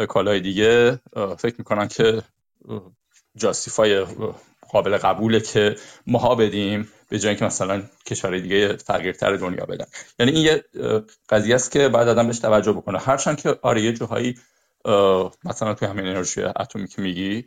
کالای 0.09 0.39
دیگه. 0.39 0.99
فکر 1.37 1.55
می‌کنن 1.57 1.87
که 1.87 2.21
جاستیفای 3.35 4.05
قابل 4.69 4.97
قبوله 4.97 5.39
که 5.39 5.75
ماها 6.07 6.35
بدیم 6.35 6.89
به 7.09 7.19
جای 7.19 7.35
که 7.35 7.45
مثلا 7.45 7.83
کشورهای 8.05 8.41
دیگه 8.41 8.77
فقیرتر 8.77 9.35
دنیا 9.35 9.65
بدن. 9.65 9.85
یعنی 10.19 10.31
این 10.31 10.45
یه 10.45 10.63
قضیه 11.29 11.55
است 11.55 11.71
که 11.71 11.89
باید 11.89 12.07
آدم 12.07 12.27
بهش 12.27 12.39
توجه 12.39 12.71
بکنه. 12.71 12.99
هرچند 12.99 13.41
که 13.41 13.59
آره 13.61 13.81
یه 13.81 13.93
جاهایی 13.93 14.37
مثلا 15.43 15.73
توی 15.73 15.87
همین 15.87 16.05
انرژی 16.05 16.43
اتمی 16.43 16.87
که 16.87 17.01
میگی 17.01 17.45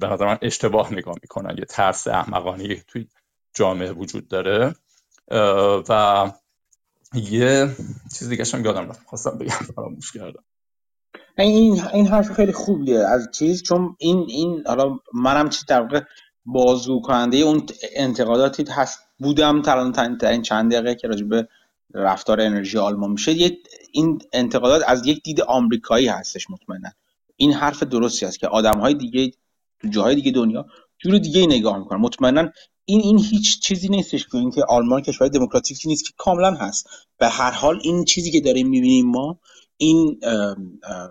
به 0.00 0.06
نظر 0.06 0.26
من 0.26 0.38
اشتباه 0.42 0.92
نگاه 0.92 1.14
می‌کنن. 1.22 1.58
یه 1.58 1.64
ترس 1.64 2.06
احمقانه 2.06 2.74
توی 2.88 3.06
جامعه 3.54 3.92
وجود 3.92 4.28
داره. 4.28 4.74
و 5.88 6.30
یه 7.14 7.76
چیز 8.18 8.28
دیگه 8.28 8.44
هم 8.54 8.64
یادم 8.64 8.88
رفت. 8.88 9.06
خواستم 9.06 9.38
بگم 9.38 9.48
فراموش 9.48 10.12
کردم. 10.12 10.44
این 11.38 11.82
این 11.94 12.06
حرف 12.06 12.32
خیلی 12.32 12.52
خوبیه. 12.52 12.98
از 12.98 13.28
چیز 13.32 13.62
چون 13.62 13.96
این 13.98 14.26
این 14.28 14.62
حالا 14.66 14.98
منم 15.14 15.48
چی 15.48 15.64
در 15.68 15.80
واقع 15.80 16.00
بازگو 16.46 17.00
کننده 17.00 17.36
اون 17.36 17.66
انتقاداتی 17.96 18.64
هست 18.70 18.98
بودم 19.18 19.62
تا 19.62 20.28
این 20.28 20.42
چند 20.42 20.72
دقیقه 20.72 20.94
که 20.94 21.08
راجع 21.08 21.26
به 21.26 21.48
رفتار 21.94 22.40
انرژی 22.40 22.78
آلمان 22.78 23.10
میشه. 23.10 23.50
این 23.92 24.18
انتقادات 24.32 24.82
از 24.86 25.06
یک 25.06 25.22
دید 25.22 25.40
آمریکایی 25.40 26.08
هستش 26.08 26.50
مطمئنا. 26.50 26.90
این 27.36 27.52
حرف 27.52 27.82
درستی 27.82 28.26
است 28.26 28.38
که 28.38 28.48
آدم 28.48 28.80
های 28.80 28.94
دیگه 28.94 29.30
تو 29.80 29.88
جاهای 29.88 30.14
دیگه 30.14 30.30
دنیا 30.30 30.66
جور 30.98 31.18
دیگه 31.18 31.46
نگاه 31.46 31.78
می‌کنن. 31.78 32.00
مطمئنا 32.00 32.48
این 32.84 33.00
این 33.00 33.18
هیچ 33.18 33.60
چیزی 33.60 33.88
نیستش 33.88 34.26
که 34.26 34.36
اینکه 34.36 34.64
آلمان 34.68 35.02
کشور 35.02 35.28
دموکراتیکی 35.28 35.88
نیست 35.88 36.04
که 36.04 36.12
کاملا 36.16 36.50
هست. 36.50 36.88
به 37.18 37.28
هر 37.28 37.50
حال 37.50 37.80
این 37.82 38.04
چیزی 38.04 38.30
که 38.30 38.40
داریم 38.40 38.68
می‌بینیم 38.68 39.06
ما 39.06 39.38
این 39.76 40.20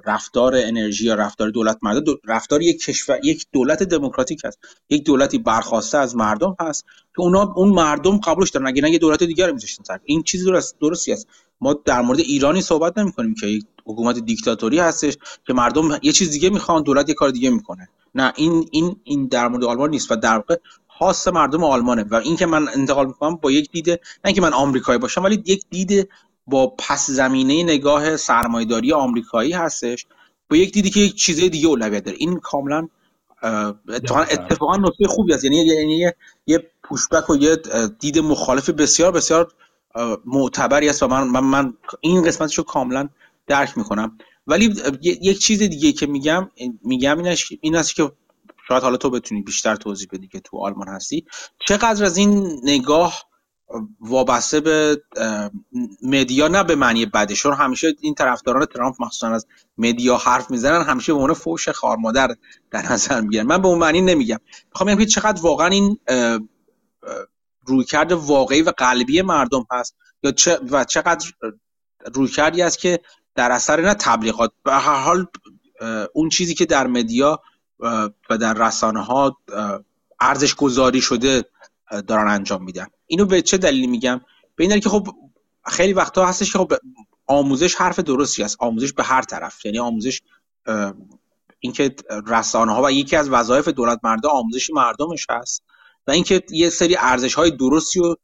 رفتار 0.06 0.54
انرژی 0.56 1.06
یا 1.06 1.16
رفتار 1.16 1.50
دولت 1.50 1.78
مردم 1.82 2.14
رفتار 2.26 2.62
یک 2.62 2.84
کشور 2.84 3.20
یک 3.24 3.46
دولت 3.52 3.84
دموکراتیک 3.84 4.42
هست. 4.46 4.60
یک 4.90 5.06
دولتی 5.06 5.38
برخواسته 5.38 5.98
از 5.98 6.16
مردم 6.16 6.56
هست 6.60 6.86
که 7.16 7.22
اونا 7.22 7.54
اون 7.56 7.70
مردم 7.70 8.18
قبولش 8.18 8.50
دارن. 8.50 8.68
اگه 8.68 8.82
نه 8.82 8.92
یه 8.92 9.00
دولت 9.00 9.24
دیگر 9.24 9.52
میذاشتن 9.52 9.84
سر. 9.84 10.00
این 10.04 10.24
چیزی 10.24 10.46
درست 10.46 10.80
درستی 10.80 11.14
است. 11.14 11.28
ما 11.62 11.74
در 11.86 12.02
مورد 12.02 12.20
ایرانی 12.20 12.62
صحبت 12.62 12.98
نمی 12.98 13.12
کنیم 13.12 13.36
که 13.36 13.48
یک 13.48 13.66
حکومت 13.86 14.20
دیکتاتوری 14.20 14.80
هستش 14.80 15.18
که 15.48 15.54
مردم 15.54 16.00
یه 16.02 16.12
چیز 16.12 16.32
دیگه 16.32 16.50
می‌خوان 16.50 16.84
دولت 16.84 17.10
یه 17.10 17.16
کار 17.16 17.30
دیگه 17.30 17.50
می‌کنه. 17.50 17.90
نه 18.16 18.34
این 18.36 18.68
این 18.72 18.96
این 19.04 19.28
در 19.28 19.48
مورد 19.48 19.64
آلمان 19.64 19.90
نیست. 19.90 20.12
و 20.12 20.16
در 20.16 20.36
واقع 20.36 20.56
خاص 20.88 21.28
مردم 21.28 21.64
آلمانه. 21.64 22.04
و 22.04 22.16
این 22.16 22.36
که 22.36 22.46
من 22.46 22.68
انتقال 22.68 23.08
می‌کنم 23.08 23.36
با 23.36 23.52
یک 23.52 23.72
دید 23.72 23.90
نه 23.90 24.00
اینکه 24.26 24.42
من 24.42 24.54
آمریکایی 24.54 25.00
باشم 25.00 25.24
ولی 25.24 25.44
یک 25.46 25.66
دید 25.70 26.10
با 26.48 26.68
پس 26.68 27.10
زمینه 27.10 27.64
نگاه 27.64 28.18
سرمایداری 28.18 28.94
آمریکایی 28.94 29.52
هستش. 29.52 30.06
با 30.50 30.58
یک 30.58 30.74
دیدی 30.74 30.90
که 30.90 31.00
یک 31.00 31.16
چیز 31.16 31.40
دیگه 31.40 31.68
اولویت 31.68 32.04
داره. 32.04 32.18
این 32.20 32.40
کاملا 32.40 32.88
اتفاقا 33.90 34.22
اتفاقا 34.22 34.78
نکته 34.78 35.08
خوبی 35.08 35.34
است. 35.34 35.44
یعنی 35.44 35.58
یعنی 35.58 36.12
یه 36.48 36.72
پوشبک 36.84 37.30
و 37.30 37.36
یه 37.36 37.58
دید 38.00 38.20
مخالف 38.20 38.70
بسیار 38.70 39.12
بسیار 39.12 39.52
معتبری 40.26 40.90
است 40.90 41.04
و 41.04 41.08
من 41.08 41.28
من, 41.28 41.44
من 41.44 41.74
این 42.02 42.24
قسمتشو 42.24 42.64
کاملا 42.64 43.10
درک 43.48 43.78
می‌کنم. 43.78 44.18
ولی 44.48 44.76
یک 45.02 45.40
چیز 45.40 45.60
دیگه 45.60 45.92
که 45.92 46.06
میگم 46.08 46.52
میگم 46.84 47.18
اینش 47.18 47.54
این 47.62 47.76
است 47.76 47.96
که 47.96 48.12
شاید 48.68 48.84
حالا 48.84 48.98
تو 48.98 49.10
بتونی 49.10 49.42
بیشتر 49.42 49.76
توضیح 49.76 50.08
بدی 50.12 50.28
که 50.28 50.40
تو 50.40 50.58
آلمان 50.58 50.88
هستی. 50.88 51.26
چقدر 51.68 52.06
از 52.06 52.18
این 52.18 52.60
نگاه 52.64 53.24
وابسته 54.00 54.60
به 54.60 55.02
مدیا 56.04 56.48
نه 56.48 56.64
به 56.64 56.76
معنی 56.76 57.06
بدش. 57.06 57.42
چون 57.44 57.54
همیشه 57.54 57.96
این 58.02 58.14
طرفداران 58.14 58.66
ترامپ 58.66 58.96
مخصوصا 59.00 59.28
از 59.28 59.48
مدیا 59.78 60.18
حرف 60.18 60.52
می‌زنن 60.52 60.84
همیشه 60.84 61.14
به 61.14 61.20
عنوان 61.20 61.34
فوش 61.34 61.70
خار 61.70 61.98
مادر 61.98 62.36
در 62.72 62.92
نظر 62.92 63.22
می‌گیرن. 63.22 63.46
من 63.46 63.62
به 63.62 63.68
اون 63.68 63.80
معنی 63.80 64.02
نمیگم. 64.02 64.40
می‌خوام 64.70 64.96
بگم 64.96 65.06
چقدر 65.06 65.42
واقعا 65.42 65.68
این 65.68 66.00
رویکرد 67.66 68.12
واقعی 68.12 68.62
و 68.62 68.74
قلبی 68.78 69.22
مردم 69.22 69.66
هست 69.72 69.96
یا 70.24 70.32
چه 70.32 70.60
و 70.72 70.84
چقدر 70.84 71.32
رویکردی 72.14 72.62
است 72.62 72.80
که 72.80 73.00
در 73.36 73.52
اثر 73.52 73.82
نه 73.82 73.94
تبلیغات. 73.94 74.52
به 74.64 74.74
هر 74.74 75.00
حال 75.00 75.28
اون 76.14 76.30
چیزی 76.30 76.54
که 76.54 76.66
در 76.66 76.88
مدیا 76.88 77.42
و 78.30 78.38
در 78.40 78.54
رسانه 78.54 79.04
ها 79.04 79.38
ارزش 80.20 80.56
گذاری 80.56 81.02
شده 81.02 81.44
دارن 82.08 82.28
انجام 82.28 82.64
میدن. 82.64 82.88
اینو 83.08 83.26
به 83.26 83.42
چه 83.42 83.58
دلیلی 83.58 83.88
میگم؟ 83.88 84.22
به 84.56 84.64
این 84.64 84.80
که 84.80 84.90
خب 84.90 85.08
خیلی 85.66 85.94
وقتا 85.94 86.26
هستش 86.26 86.52
که 86.52 86.58
خب 86.58 86.74
آموزش 87.28 87.76
حرف 87.76 88.00
درستی 88.00 88.44
است. 88.44 88.58
آموزش 88.60 88.94
به 88.94 89.04
هر 89.04 89.22
طرف. 89.22 89.66
یعنی 89.66 89.80
آموزش 89.80 90.22
اینکه 91.60 91.96
رسانه 92.28 92.74
ها 92.74 92.84
و 92.84 92.92
یکی 92.92 93.16
از 93.16 93.30
وظایف 93.30 93.68
دولت 93.68 94.00
مرده 94.04 94.28
آموزش 94.28 94.70
مردمش 94.70 95.28
هست 95.30 95.64
و 96.08 96.12
اینکه 96.12 96.44
یه 96.50 96.70
سری 96.70 96.96
ارزش 97.00 97.34
های 97.34 97.52
درستی 97.52 98.00
رو 98.00 98.16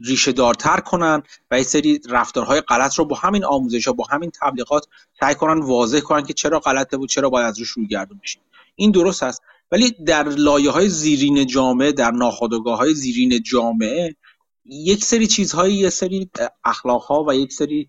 ریشه 0.00 0.32
دارتر 0.32 0.80
کنن 0.80 1.22
و 1.50 1.58
یه 1.58 1.64
سری 1.64 2.00
رفتارهای 2.10 2.60
غلط 2.60 2.94
رو 2.94 3.04
با 3.04 3.16
همین 3.16 3.44
آموزش 3.44 3.86
ها 3.86 3.92
با 3.92 4.04
همین 4.10 4.30
تبلیغات 4.40 4.86
سعی 5.20 5.34
کنن 5.34 5.60
واضح 5.60 6.00
کنن 6.00 6.22
که 6.22 6.32
چرا 6.32 6.60
غلطه 6.60 6.96
بود 6.96 7.08
چرا 7.08 7.30
باید 7.30 7.46
از 7.46 7.58
روش 7.58 7.70
روی 7.70 7.86
گردون 7.86 8.20
بشیم 8.22 8.42
این 8.74 8.90
درست 8.90 9.22
هست 9.22 9.42
ولی 9.70 9.90
در 9.90 10.28
لایه 10.28 10.70
های 10.70 10.88
زیرین 10.88 11.46
جامعه 11.46 11.92
در 11.92 12.10
ناخودآگاه 12.10 12.78
های 12.78 12.94
زیرین 12.94 13.42
جامعه 13.42 14.16
یک 14.64 15.04
سری 15.04 15.26
چیزهایی 15.26 15.74
یک 15.74 15.88
سری 15.88 16.30
اخلاق 16.64 17.02
ها 17.02 17.24
و 17.28 17.34
یک 17.34 17.52
سری 17.52 17.88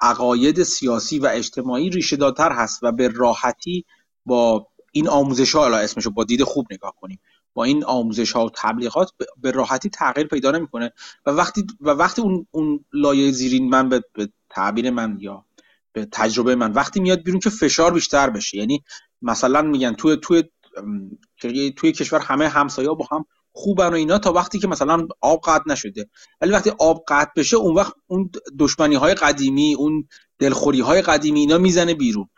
عقاید 0.00 0.62
سیاسی 0.62 1.18
و 1.18 1.26
اجتماعی 1.32 1.90
ریشه 1.90 2.16
دارتر 2.16 2.52
هست 2.52 2.82
و 2.82 2.92
به 2.92 3.08
راحتی 3.08 3.84
با 4.26 4.66
این 4.92 5.08
آموزش 5.08 5.54
ها 5.54 5.78
اسمشو 5.78 6.10
با 6.10 6.24
دید 6.24 6.42
خوب 6.42 6.66
نگاه 6.72 6.94
کنیم 7.00 7.20
با 7.54 7.64
این 7.64 7.84
آموزش 7.84 8.32
ها 8.32 8.46
و 8.46 8.50
تبلیغات 8.54 9.10
به 9.36 9.50
راحتی 9.50 9.90
تغییر 9.90 10.26
پیدا 10.26 10.50
نمی‌کنه 10.50 10.92
و 11.26 11.30
وقتی 11.30 11.66
و 11.80 11.90
وقتی 11.90 12.22
اون 12.22 12.46
اون 12.50 12.84
لایه 12.92 13.30
زیرین 13.30 13.68
من 13.68 13.88
به, 13.88 14.02
به 14.14 14.28
تعبیر 14.50 14.90
من 14.90 15.16
یا 15.20 15.44
به 15.92 16.08
تجربه 16.12 16.54
من 16.54 16.72
وقتی 16.72 17.00
میاد 17.00 17.22
بیرون 17.22 17.40
که 17.40 17.50
فشار 17.50 17.92
بیشتر 17.92 18.30
بشه. 18.30 18.58
یعنی 18.58 18.84
مثلا 19.22 19.62
میگن 19.62 19.94
توی 19.94 20.16
توی 20.22 20.42
توی 21.76 21.92
کشور 21.92 22.20
همه 22.20 22.48
همسایه 22.48 22.88
با 22.88 23.06
هم 23.10 23.24
خوبن 23.52 23.88
و 23.88 23.94
اینا 23.94 24.18
تا 24.18 24.32
وقتی 24.32 24.58
که 24.58 24.68
مثلا 24.68 25.06
آب 25.20 25.40
قطع 25.44 25.64
نشده. 25.66 26.08
ولی 26.40 26.52
وقتی 26.52 26.70
آب 26.78 27.04
قطع 27.08 27.30
بشه 27.36 27.56
اون 27.56 27.74
وقت 27.74 27.94
اون 28.06 28.30
دشمنی 28.58 28.94
های 28.94 29.14
قدیمی 29.14 29.74
اون 29.74 30.08
دلخوری 30.38 30.80
های 30.80 31.02
قدیمی 31.02 31.40
اینا 31.40 31.58
می‌زنه 31.58 31.94
بیرون. 31.94 32.28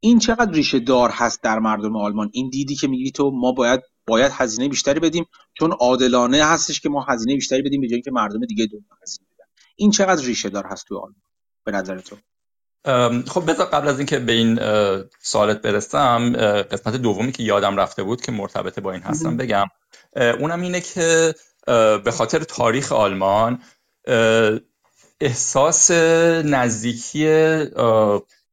این 0.00 0.18
چقدر 0.18 0.52
ریشه 0.52 0.80
دار 0.80 1.10
هست 1.10 1.42
در 1.42 1.58
مردم 1.58 1.96
آلمان؟ 1.96 2.30
این 2.32 2.50
دیدی 2.50 2.74
که 2.74 2.88
میگی 2.88 3.10
تو 3.10 3.30
ما 3.30 3.52
باید 3.52 3.80
باید 4.06 4.32
هزینه 4.34 4.68
بیشتری 4.68 5.00
بدیم 5.00 5.24
چون 5.58 5.72
عادلانه 5.72 6.44
هستش 6.44 6.80
که 6.80 6.88
ما 6.88 7.06
هزینه 7.08 7.34
بیشتری 7.34 7.62
بدیم 7.62 7.80
به 7.80 7.88
جایی 7.88 8.02
که 8.02 8.10
مردم 8.10 8.40
دیگه 8.40 8.66
دنیا 8.66 8.98
هزینه 9.02 9.28
بدن. 9.34 9.44
این 9.76 9.90
چقدر 9.90 10.24
ریشه 10.24 10.48
دار 10.48 10.66
هست 10.66 10.86
تو 10.86 10.96
آلمان؟ 10.96 11.22
به 11.64 11.72
نظر 11.72 11.98
تو؟ 11.98 12.16
خب 13.26 13.50
بذار 13.50 13.66
قبل 13.66 13.88
از 13.88 13.98
اینکه 13.98 14.18
به 14.18 14.32
این 14.32 14.60
سوالت 15.20 15.62
برسم 15.62 16.32
قسمت 16.62 16.96
دومی 16.96 17.32
که 17.32 17.42
یادم 17.42 17.76
رفته 17.76 18.02
بود 18.02 18.20
که 18.20 18.32
مرتبط 18.32 18.78
با 18.78 18.92
این 18.92 19.02
هستم 19.02 19.36
بگم. 19.36 19.66
اونم 20.16 20.60
اینه 20.60 20.80
که 20.80 21.34
به 22.04 22.10
خاطر 22.12 22.38
تاریخ 22.38 22.92
آلمان 22.92 23.62
احساس 25.20 25.90
نزدیکی 26.44 27.24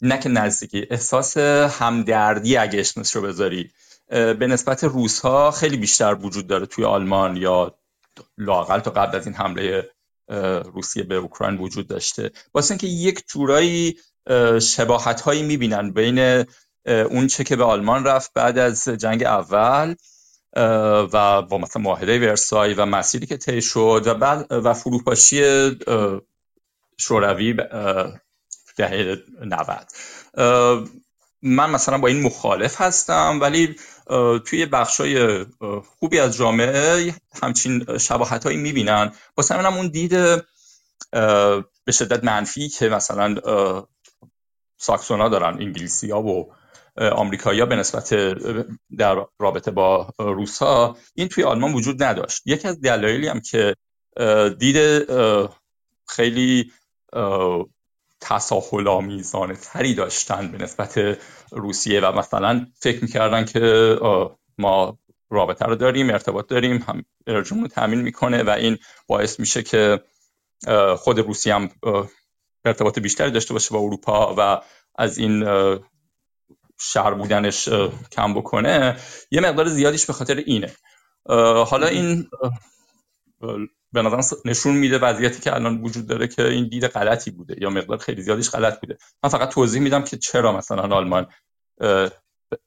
نه 0.01 0.17
که 0.23 0.29
نزدیکی 0.29 0.87
احساس 0.89 1.37
همدردی 1.37 2.57
اگه 2.57 2.79
اسمش 2.79 3.15
رو 3.15 3.21
بذاری 3.21 3.71
به 4.09 4.47
نسبت 4.47 4.83
روس 4.83 5.19
ها 5.19 5.51
خیلی 5.51 5.77
بیشتر 5.77 6.17
وجود 6.21 6.47
داره 6.47 6.65
توی 6.65 6.85
آلمان 6.85 7.37
یا 7.37 7.75
لاقل 8.37 8.79
تا 8.79 8.91
قبل 8.91 9.17
از 9.17 9.25
این 9.27 9.35
حمله 9.35 9.89
روسیه 10.73 11.03
به 11.03 11.15
اوکراین 11.15 11.57
وجود 11.57 11.87
داشته. 11.87 12.31
واسه 12.53 12.71
اینکه 12.71 12.87
یک 12.87 13.23
جورایی 13.27 13.97
شباهت 14.61 15.21
هایی 15.21 15.43
می‌بینن 15.43 15.91
بین 15.91 16.45
اون 16.85 17.27
چه 17.27 17.43
که 17.43 17.55
به 17.55 17.63
آلمان 17.63 18.05
رفت 18.05 18.31
بعد 18.33 18.57
از 18.57 18.83
جنگ 18.83 19.23
اول 19.23 19.95
و 21.13 21.41
با 21.41 21.57
مثلا 21.57 21.81
معاهده 21.81 22.19
ورسای 22.19 22.73
و 22.73 22.85
مسیری 22.85 23.25
که 23.25 23.37
طی 23.37 23.61
شد 23.61 24.03
و 24.05 24.13
بعد 24.13 24.47
و 24.51 24.73
فروپاشی 24.73 25.71
شوروی 26.97 27.53
دهه 28.77 29.17
90 29.45 29.91
من 31.41 31.69
مثلا 31.69 31.97
با 31.97 32.07
این 32.07 32.21
مخالف 32.21 32.81
هستم 32.81 33.39
ولی 33.41 33.75
توی 34.45 34.65
بخشای 34.65 35.45
خوبی 35.99 36.19
از 36.19 36.37
جامعه 36.37 37.15
همچین 37.43 37.97
شباهت 37.97 38.43
هایی 38.43 38.57
می‌بینن 38.57 39.11
هم 39.49 39.73
اون 39.73 39.87
دید 39.87 40.11
به 41.85 41.91
شدت 41.91 42.23
منفی 42.23 42.69
که 42.69 42.89
مثلا 42.89 43.35
ساکسونا 44.81 45.29
دارن 45.29 45.53
انگلیسی 45.53 46.11
ها 46.11 46.21
و 46.23 46.53
آمریکایی 46.97 47.65
به 47.65 47.75
نسبت 47.75 48.13
در 48.97 49.25
رابطه 49.39 49.71
با 49.71 50.09
روس 50.19 50.59
ها 50.59 50.97
این 51.15 51.27
توی 51.27 51.43
آلمان 51.43 51.73
وجود 51.73 52.03
نداشت. 52.03 52.41
یکی 52.45 52.67
از 52.67 52.81
دلایلی 52.81 53.27
هم 53.27 53.39
که 53.39 53.75
دید 54.59 55.05
خیلی 56.07 56.71
تساهل 58.21 58.87
آمیزانه 58.87 59.55
تری 59.55 59.93
داشتن 59.93 60.51
به 60.51 60.57
نسبت 60.63 61.19
روسیه 61.51 61.99
و 61.99 62.11
مثلا 62.19 62.65
فکر 62.79 63.01
می‌کردن 63.01 63.45
که 63.45 63.95
ما 64.57 64.97
رابطه 65.29 65.65
رو 65.65 65.75
داریم 65.75 66.09
ارتباط 66.09 66.47
داریم 66.47 66.85
هم 66.87 67.05
انرژیمون 67.27 67.63
رو 67.63 67.69
تامین 67.69 68.01
می‌کنه 68.01 68.43
و 68.43 68.49
این 68.49 68.77
باعث 69.07 69.39
میشه 69.39 69.63
که 69.63 70.01
خود 70.97 71.19
روسیه 71.19 71.55
هم 71.55 71.69
ارتباط 72.65 72.99
بیشتری 72.99 73.31
داشته 73.31 73.53
باشه 73.53 73.73
با 73.73 73.79
اروپا 73.79 74.35
و 74.37 74.61
از 74.95 75.17
این 75.17 75.45
شهر 76.79 77.13
بودنش 77.13 77.69
کم 78.11 78.33
بکنه 78.33 78.97
یه 79.31 79.41
مقدار 79.41 79.67
زیادیش 79.67 80.05
به 80.05 80.13
خاطر 80.13 80.35
اینه. 80.35 80.71
حالا 81.65 81.87
این 81.87 82.29
به 83.93 84.01
نظر 84.01 84.37
نشون 84.45 84.75
میده 84.75 84.99
وضعیتی 84.99 85.41
که 85.41 85.55
الان 85.55 85.81
وجود 85.81 86.07
داره 86.07 86.27
که 86.27 86.47
این 86.47 86.67
دید 86.67 86.87
غلطی 86.87 87.31
بوده 87.31 87.55
یا 87.61 87.69
مقدار 87.69 87.97
خیلی 87.97 88.21
زیادیش 88.21 88.49
غلط 88.49 88.79
بوده. 88.79 88.97
من 89.23 89.29
فقط 89.29 89.49
توضیح 89.49 89.81
میدم 89.81 90.03
که 90.03 90.17
چرا 90.17 90.57
مثلا 90.57 90.95
آلمان 90.95 91.27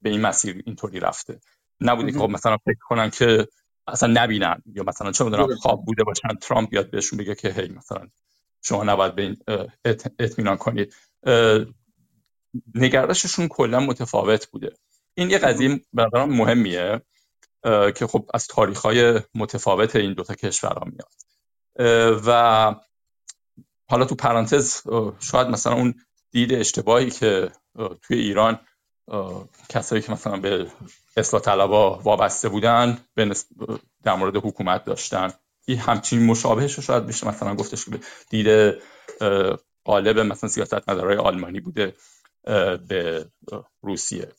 به 0.01 0.09
این 0.09 0.21
مسیر 0.21 0.63
اینطوری 0.65 0.99
رفته. 0.99 1.39
نبوده 1.81 2.11
که 2.11 2.19
خب 2.19 2.29
مثلا 2.29 2.57
فکر 2.57 2.79
کنن 2.87 3.09
که 3.09 3.47
اصلا 3.87 4.13
نبینن 4.23 4.61
یا 4.65 4.83
مثلا 4.83 5.11
چه 5.11 5.23
می‌دونم 5.23 5.55
خواب 5.55 5.85
بوده 5.85 6.03
باشن 6.03 6.27
ترامپ 6.41 6.69
بیاد 6.69 6.91
بهشون 6.91 7.19
بگه 7.19 7.35
که 7.35 7.49
هی 7.49 7.67
مثلا 7.67 8.07
شما 8.67 8.83
نباید 8.83 9.15
به 9.15 9.21
این 9.21 9.37
اطمینان 10.19 10.57
کنید. 10.57 10.95
نگرششون 12.75 13.47
کلا 13.47 13.79
متفاوت 13.79 14.47
بوده. 14.47 14.73
این 15.15 15.29
یه 15.29 15.37
قضیه 15.37 15.81
برام 15.93 16.35
مهمیه 16.35 17.01
که 17.95 18.07
خب 18.07 18.29
از 18.33 18.47
تاریخ 18.47 18.81
های 18.81 19.21
متفاوت 19.35 19.95
این 19.95 20.13
دوتا 20.13 20.35
کشورها 20.35 20.85
میاد. 20.85 21.11
و 22.27 22.75
حالا 23.89 24.05
تو 24.05 24.15
پرانتز 24.15 24.81
شاید 25.19 25.47
مثلا 25.47 25.73
اون 25.73 25.93
دید 26.31 26.53
اشتباهی 26.53 27.09
که 27.09 27.51
توی 28.01 28.19
ایران 28.19 28.59
کسایی 29.69 30.01
که 30.01 30.11
مثلا 30.11 30.37
به 30.37 30.67
اصلاح 31.17 31.41
طلبا 31.41 31.99
وابسته 31.99 32.49
بودن 32.49 32.97
در 34.03 34.15
مورد 34.15 34.35
حکومت 34.35 34.83
داشتن. 34.83 35.33
این 35.65 35.77
همچین 35.77 36.25
مشابهش 36.25 36.73
رو 36.73 36.83
شاید 36.83 37.07
بشه 37.07 37.27
مثلا 37.27 37.55
گفتش 37.55 37.85
که 37.85 37.99
دید 38.29 38.75
قالب 39.83 40.19
مثلا 40.19 40.49
سیاست 40.49 40.89
مدارای 40.89 41.17
آلمانی 41.17 41.59
بوده 41.59 41.93
به 42.87 43.25
روسیه 43.81 44.31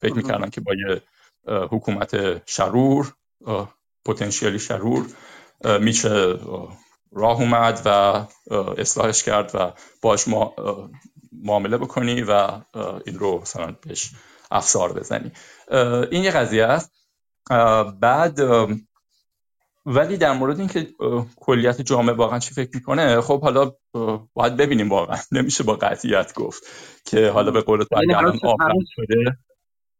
فکر 0.00 0.14
می‌کردن 0.14 0.50
که 0.50 0.60
با 0.60 0.72
یه 0.74 1.02
حکومت 1.46 2.42
شرور 2.50 3.14
پتانسیالی 4.04 4.58
شرور 4.58 5.06
میشه 5.80 6.38
راه 7.12 7.40
اومد 7.40 7.82
و 7.84 7.88
اصلاحش 8.78 9.22
کرد 9.22 9.50
و 9.54 9.72
باش 10.02 10.24
معامله 11.42 11.78
بکنی 11.78 12.22
و 12.22 12.60
این 13.06 13.18
رو 13.18 13.40
مثلا 13.40 13.76
بهش 13.86 14.10
افسار 14.50 14.92
بزنی. 14.92 15.32
این 16.10 16.24
یه 16.24 16.30
قضیه 16.30 16.64
است. 16.64 16.92
بعد 18.00 18.40
ولی 19.86 20.16
در 20.16 20.32
مورد 20.32 20.58
اینکه 20.58 20.88
کلیت 21.36 21.80
جامعه 21.80 22.14
واقعا 22.14 22.38
چی 22.38 22.54
فکر 22.54 22.70
می‌کنه 22.74 23.20
خب 23.20 23.42
حالا 23.42 23.72
باید 24.34 24.56
ببینیم 24.56 24.88
واقعا. 24.88 25.18
نمیشه 25.32 25.64
با 25.64 25.74
قطعیت 25.74 26.34
گفت 26.34 26.62
که 27.04 27.30
حالا 27.30 27.50
به 27.50 27.60
قول 27.60 27.82
تو 27.82 27.96
یعنی 27.96 28.14
الان 28.14 28.38
شده. 28.96 29.38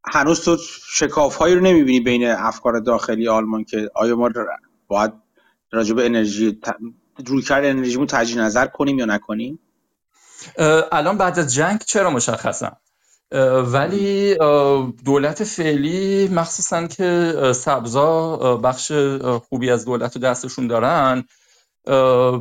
هنوز 0.05 0.45
تو 0.45 0.57
شکاف 0.89 1.37
هایی 1.37 1.55
رو 1.55 1.61
نمی‌بینی 1.61 2.01
بین 2.01 2.31
افکار 2.31 2.81
داخلی 2.81 3.29
آلمان 3.29 3.64
که 3.64 3.91
آیا 3.95 4.16
ما 4.16 4.31
باید 4.89 5.12
راجع 5.70 5.95
به 5.95 6.07
انرژی 6.07 6.61
روی 7.26 7.43
کرد 7.43 7.64
انرژیمون 7.64 8.07
تجدید 8.07 8.39
نظر 8.39 8.66
کنیم 8.66 8.99
یا 8.99 9.05
نکنیم؟ 9.05 9.59
الان 10.93 11.18
بعد 11.18 11.39
از 11.39 11.55
جنگ 11.55 11.79
چرا 11.79 12.11
مشخصم؟ 12.11 12.76
ولی 13.33 14.35
دولت 15.05 15.45
فعلی 15.45 16.29
مخصوصا 16.29 16.87
که 16.87 17.33
سبزا 17.55 18.37
بخش 18.57 18.93
خوبی 19.49 19.70
از 19.70 19.85
دولت 19.85 20.16
رو 20.16 20.22
دستشون 20.22 20.66
دارن 20.66 21.24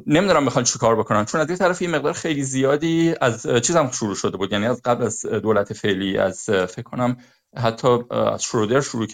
نمی‌دونم 0.07 0.43
می‌خوان 0.43 0.63
چی 0.63 0.79
کار 0.79 0.95
بکنن. 0.95 1.25
چون 1.25 1.41
از 1.41 1.49
یه 1.49 1.55
طرف 1.55 1.81
یه 1.81 1.87
مقدار 1.87 2.13
خیلی 2.13 2.43
زیادی 2.43 3.15
از 3.21 3.47
چیزم 3.47 3.91
شروع 3.91 4.15
شده 4.15 4.37
بود. 4.37 4.51
یعنی 4.51 4.65
از 4.67 4.81
قبل 4.85 5.03
از 5.03 5.25
دولت 5.25 5.73
فعلی 5.73 6.17
از 6.17 6.43
فکر 6.49 6.81
کنم 6.81 7.17
حتی 7.57 7.99
از 8.09 8.43
شرودر 8.43 8.81
شروع 8.81 9.07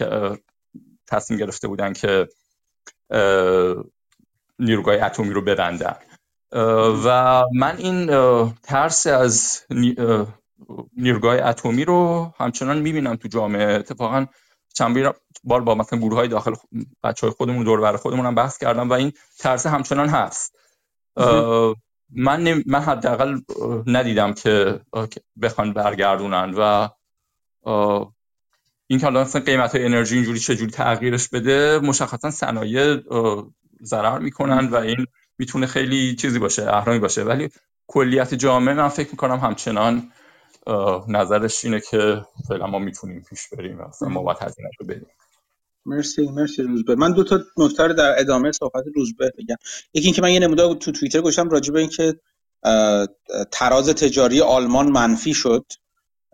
تصمیم 1.07 1.39
گرفته 1.39 1.67
بودن 1.67 1.93
که 1.93 2.28
نیروگاه 4.59 4.95
اتمی 4.95 5.34
رو 5.34 5.41
ببندن. 5.41 5.95
و 7.05 7.41
من 7.55 7.78
این 7.78 8.07
ترس 8.63 9.07
از 9.07 9.61
نیروگاه 10.97 11.36
اتمی 11.36 11.86
رو 11.86 12.32
همچنان 12.38 12.82
می‌بینم 12.82 13.16
تو 13.16 13.28
جامعه. 13.28 13.74
اتفاقا 13.74 14.26
چند 14.74 15.14
بار 15.43 15.61
با 15.61 15.76
مثلا 15.76 15.99
گروه 15.99 16.16
های 16.16 16.28
داخل 16.28 16.53
بچه 17.03 17.28
های 17.28 17.34
خودمون 17.38 17.64
دور 17.64 17.82
بر 17.82 17.97
خودمون 17.97 18.26
هم 18.26 18.36
بحث 18.36 18.57
کردم 18.57 18.89
و 18.89 18.93
این 18.93 19.11
ترس 19.39 19.66
همچنان 19.66 20.09
هست. 20.09 20.55
من 22.16 22.64
من 22.66 22.80
حداقل 22.80 23.39
ندیدم 23.88 24.34
که 24.34 24.80
بخوان 25.41 25.74
برگردونن 25.74 26.53
و 26.57 26.89
این 28.88 28.99
که 28.99 29.05
حالا 29.05 29.22
مثلا 29.22 29.41
قیمت 29.41 29.76
های 29.76 29.86
انرژی 29.86 30.16
اینجوری 30.16 30.39
چجوری 30.39 30.72
تغییرش 30.72 31.30
بده 31.30 31.80
مشخصا 31.80 32.32
صنایع 32.32 32.97
ضرر 33.84 34.20
می‌کنن 34.20 34.68
و 34.68 34.76
این 34.76 35.05
می‌تونه 35.38 35.66
خیلی 35.66 36.16
چیزی 36.16 36.39
باشه 36.39 36.74
اهرامی 36.74 36.99
باشه. 36.99 37.24
ولی 37.24 37.49
کلیت 37.88 38.34
جامعه 38.34 38.74
من 38.74 38.88
فکر 38.88 39.11
می‌کنم 39.11 39.39
همچنان 39.39 40.11
نظرش 41.07 41.66
اینه 41.66 41.80
که 41.80 42.26
فعلا 42.47 42.68
ما 42.68 42.80
می‌تونیم 42.80 43.24
پیش 43.30 43.47
بریم 43.47 43.82
اصلا 43.82 44.09
ما 44.09 44.22
باید 44.22 44.38
هزینه 44.41 44.70
رو 44.80 44.86
بدیم. 44.86 45.07
مرسی 45.86 46.28
مرسی 46.28 46.61
روزبه. 46.61 46.95
من 46.95 47.14
دو 47.14 47.24
تا 47.24 47.39
نکته 47.57 47.84
رو 47.84 47.93
در 47.93 48.20
ادامه 48.20 48.51
صحبت 48.51 48.84
روزبه 48.95 49.34
بگم. 49.38 49.55
یکی 49.93 50.05
اینکه 50.05 50.22
من 50.22 50.32
یه 50.32 50.39
نمودار 50.39 50.76
تو 50.76 50.91
توییتر 50.91 51.22
گذاشتم 51.22 51.49
راجع 51.49 51.74
به 51.74 51.80
اینکه 51.80 52.20
تراز 53.51 53.89
تجاری 53.89 54.41
آلمان 54.41 54.91
منفی 54.91 55.34
شد 55.34 55.66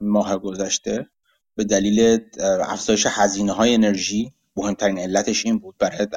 ماه 0.02 0.38
گذشته 0.38 1.08
به 1.56 1.64
دلیل 1.64 2.20
افزایش 2.62 3.08
هزینه 3.10 3.52
های 3.52 3.74
انرژی. 3.74 4.34
مهمترین 4.56 5.00
علتش 5.00 5.46
این 5.46 5.60
بود 5.60 5.76
برای 5.80 6.08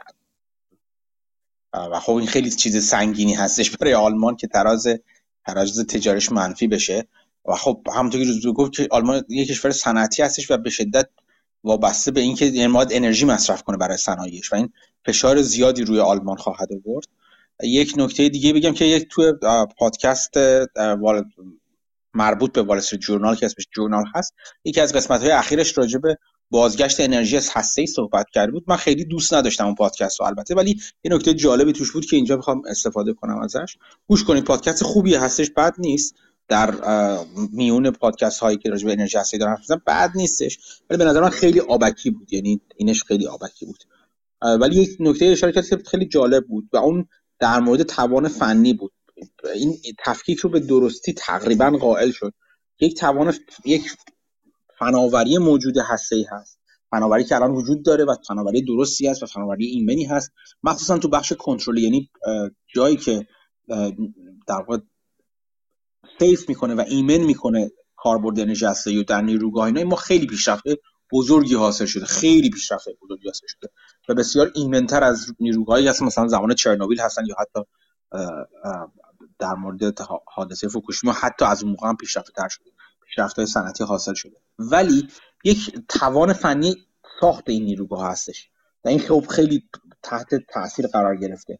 و 1.73 2.01
خب 2.01 2.13
این 2.13 2.27
خیلی 2.27 2.51
چیز 2.51 2.85
سنگینی 2.85 3.35
هستش 3.35 3.71
برای 3.71 3.95
آلمان 3.95 4.37
که 4.37 4.47
تراز 4.47 4.89
تراز 5.47 5.87
تجارش 5.87 6.33
منفی 6.33 6.69
بشه. 6.69 7.07
و 7.45 7.55
خب 7.55 7.87
همونطور 7.97 8.25
که 8.25 8.51
گفت 8.51 8.73
که 8.73 8.89
آلمان 8.91 9.25
یک 9.29 9.49
کشور 9.49 9.71
صنعتی 9.71 10.23
هستش 10.23 10.51
و 10.51 10.57
به 10.57 10.71
شدت 10.71 11.09
وابسته 11.65 12.11
به 12.11 12.21
اینکه 12.21 12.47
یعنی 12.47 12.79
انرژی 12.79 13.27
مصرف 13.27 13.63
کنه 13.63 13.77
برای 13.77 13.97
صنایعش 13.97 14.53
و 14.53 14.57
این 14.57 14.73
فشار 15.07 15.43
زیادی 15.43 15.85
روی 15.85 16.01
آلمان 16.01 16.37
خواهد 16.37 16.69
آورد. 16.73 17.07
یک 17.63 17.95
نکته 17.97 18.29
دیگه 18.29 18.53
بگم 18.53 18.73
که 18.73 18.85
یک 18.85 19.09
توی 19.11 19.33
پادکست 19.79 20.33
مربوط 22.15 22.53
به 22.53 22.63
وال 22.63 22.81
جورنال 22.81 23.37
که 23.37 23.47
اسمش 23.47 23.67
جورنال 23.71 24.05
هست 24.15 24.35
یکی 24.65 24.81
از 24.81 24.93
قسمت 24.93 25.21
های 25.21 25.31
اخیرش 25.31 25.79
راجع 25.79 25.99
به 25.99 26.19
بازگشت 26.51 27.01
انرژی 27.01 27.37
از 27.37 27.51
هسته 27.53 27.81
ای 27.81 27.87
صحبت 27.87 28.27
کرده 28.33 28.53
بود. 28.53 28.65
من 28.67 28.77
خیلی 28.77 29.05
دوست 29.05 29.35
نداشتم 29.35 29.67
اون 29.67 29.75
پادکست 29.75 30.21
رو 30.21 30.27
البته 30.27 30.55
ولی 30.55 30.81
یه 31.05 31.15
نکته 31.15 31.35
جالبی 31.35 31.73
توش 31.73 31.93
بود 31.93 32.07
که 32.07 32.17
اینجا 32.17 32.37
می‌خوام 32.37 32.63
استفاده 32.67 33.13
کنم 33.13 33.39
ازش. 33.39 33.77
گوش 34.07 34.25
کنید 34.25 34.45
پادکست 34.45 34.83
خوبی 34.83 35.15
هستش 35.15 35.51
بد 35.51 35.75
نیست. 35.79 36.15
در 36.53 36.75
میون 37.53 37.91
پادکست 37.91 38.41
هایی 38.41 38.57
که 38.57 38.71
راجع 38.71 38.87
به 38.87 38.93
انرژی 38.93 39.19
هسته 39.19 39.39
دارن 39.39 39.57
حرف 39.57 39.71
بد 39.87 40.11
نیستش. 40.15 40.59
ولی 40.91 40.99
به 40.99 41.05
نظر 41.05 41.21
من 41.21 41.29
خیلی 41.29 41.61
آبکی 41.61 42.11
بود. 42.11 42.33
یعنی 42.33 42.61
اینش 42.77 43.05
خیلی 43.05 43.27
آبکی 43.27 43.67
بود. 43.67 43.85
ولی 44.43 44.77
یک 44.77 44.97
نکته 45.01 45.27
اشاره 45.27 45.53
کرد 45.53 45.67
که 45.67 45.79
خیلی 45.91 46.07
جالب 46.07 46.47
بود 46.47 46.69
و 46.73 46.77
اون 46.77 47.07
در 47.39 47.61
مورد 47.61 47.83
توان 47.83 48.29
فنی 48.29 48.73
بود. 48.73 48.93
این 49.55 49.79
تفکیک 50.05 50.39
رو 50.39 50.51
به 50.51 50.61
درستی 50.61 51.13
تقریبا 51.13 51.71
قائل 51.71 52.11
شد. 52.11 52.33
یک 52.81 52.97
توان 52.97 53.35
یک 53.65 53.91
فناوری 54.79 55.39
موجود 55.39 55.79
هسته 55.79 56.17
ای 56.17 56.27
هست. 56.31 56.59
فناوری 56.91 57.25
که 57.25 57.37
الان 57.37 57.51
وجود 57.51 57.85
داره 57.85 58.05
و 58.05 58.15
فناوری 58.29 58.63
درستی 58.63 59.07
هست 59.07 59.23
و 59.23 59.27
فناوری 59.27 59.67
ایمنی 59.67 60.05
هست. 60.05 60.31
مخصوصا 60.63 60.99
تو 60.99 61.09
بخش 61.09 61.33
کنترل 61.33 61.79
یعنی 61.79 62.11
جایی 62.75 62.97
که 62.97 63.27
در 64.49 64.57
واقع 64.69 64.79
سیف 66.19 66.49
می‌کنه 66.49 66.75
و 66.75 66.81
ایمن 66.89 67.17
می‌کنه 67.17 67.71
کاربرد 67.97 68.41
انرژی 68.41 68.67
هسته 68.67 69.01
و 69.01 69.03
در 69.03 69.21
نیروگاه 69.23 69.67
اینا. 69.67 69.85
ما 69.85 69.97
خیلی 69.97 70.27
پیشرفت 70.27 70.63
بزرگی 71.13 71.55
حاصل 71.55 71.87
شده 71.87 72.05
خیلی 72.07 72.51
پیشرفت 72.51 72.89
بزرگی 73.03 73.29
حاصل 73.29 73.47
شده 73.49 73.69
و 74.09 74.15
بسیار 74.15 74.53
ایمنتر 74.55 75.05
از 75.05 75.27
نیروگاهی 75.41 75.89
هست 75.89 76.03
مثلا 76.03 76.29
زمان 76.29 76.55
چرنوبیل 76.55 77.01
هستن 77.01 77.27
یا 77.27 77.35
حتی 77.39 77.61
در 79.39 79.55
مورد 79.55 80.01
حادثه 80.27 80.69
فوکوشیما 80.69 81.13
حتی 81.13 81.45
از 81.45 81.63
اون 81.63 81.73
موقع 81.73 81.89
هم 81.89 81.97
پیشرفت 81.97 82.33
تر 82.37 82.49
شده 82.49 82.71
پیشرفت 83.07 83.45
صنعتی 83.45 83.85
حاصل 83.85 84.15
شده. 84.15 84.37
ولی 84.59 85.09
یک 85.45 85.79
توان 85.89 86.33
فنی 86.33 86.77
ساخت 87.21 87.49
این 87.49 87.65
نیروگاه 87.65 88.07
هستش 88.07 88.51
و 88.85 88.89
این 88.89 88.99
خب 88.99 89.27
خیلی 89.31 89.69
تحت 90.03 90.35
تاثیر 90.35 90.87
قرار 90.87 91.17
گرفته. 91.17 91.59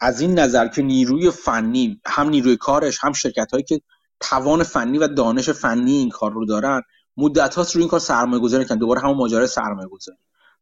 از 0.00 0.20
این 0.20 0.38
نظر 0.38 0.68
که 0.68 0.82
نیروی 0.82 1.30
فنی 1.30 2.00
هم 2.06 2.28
نیروی 2.28 2.56
کارش 2.56 2.98
هم 3.02 3.12
شرکت 3.12 3.50
هایی 3.52 3.64
که 3.64 3.80
توان 4.20 4.62
فنی 4.62 4.98
و 4.98 5.08
دانش 5.08 5.50
فنی 5.50 5.92
این 5.92 6.08
کار 6.08 6.32
رو 6.32 6.46
دارن 6.46 6.82
مدت 7.16 7.54
هاست 7.54 7.74
روی 7.74 7.82
این 7.82 7.90
کار 7.90 8.00
سرمایه 8.00 8.42
گذاری 8.42 8.64
کردن 8.64 8.78
دوباره 8.78 9.00
همون 9.00 9.16
ماجرای 9.16 9.46
سرمایه 9.46 9.88
گذاری 9.88 10.18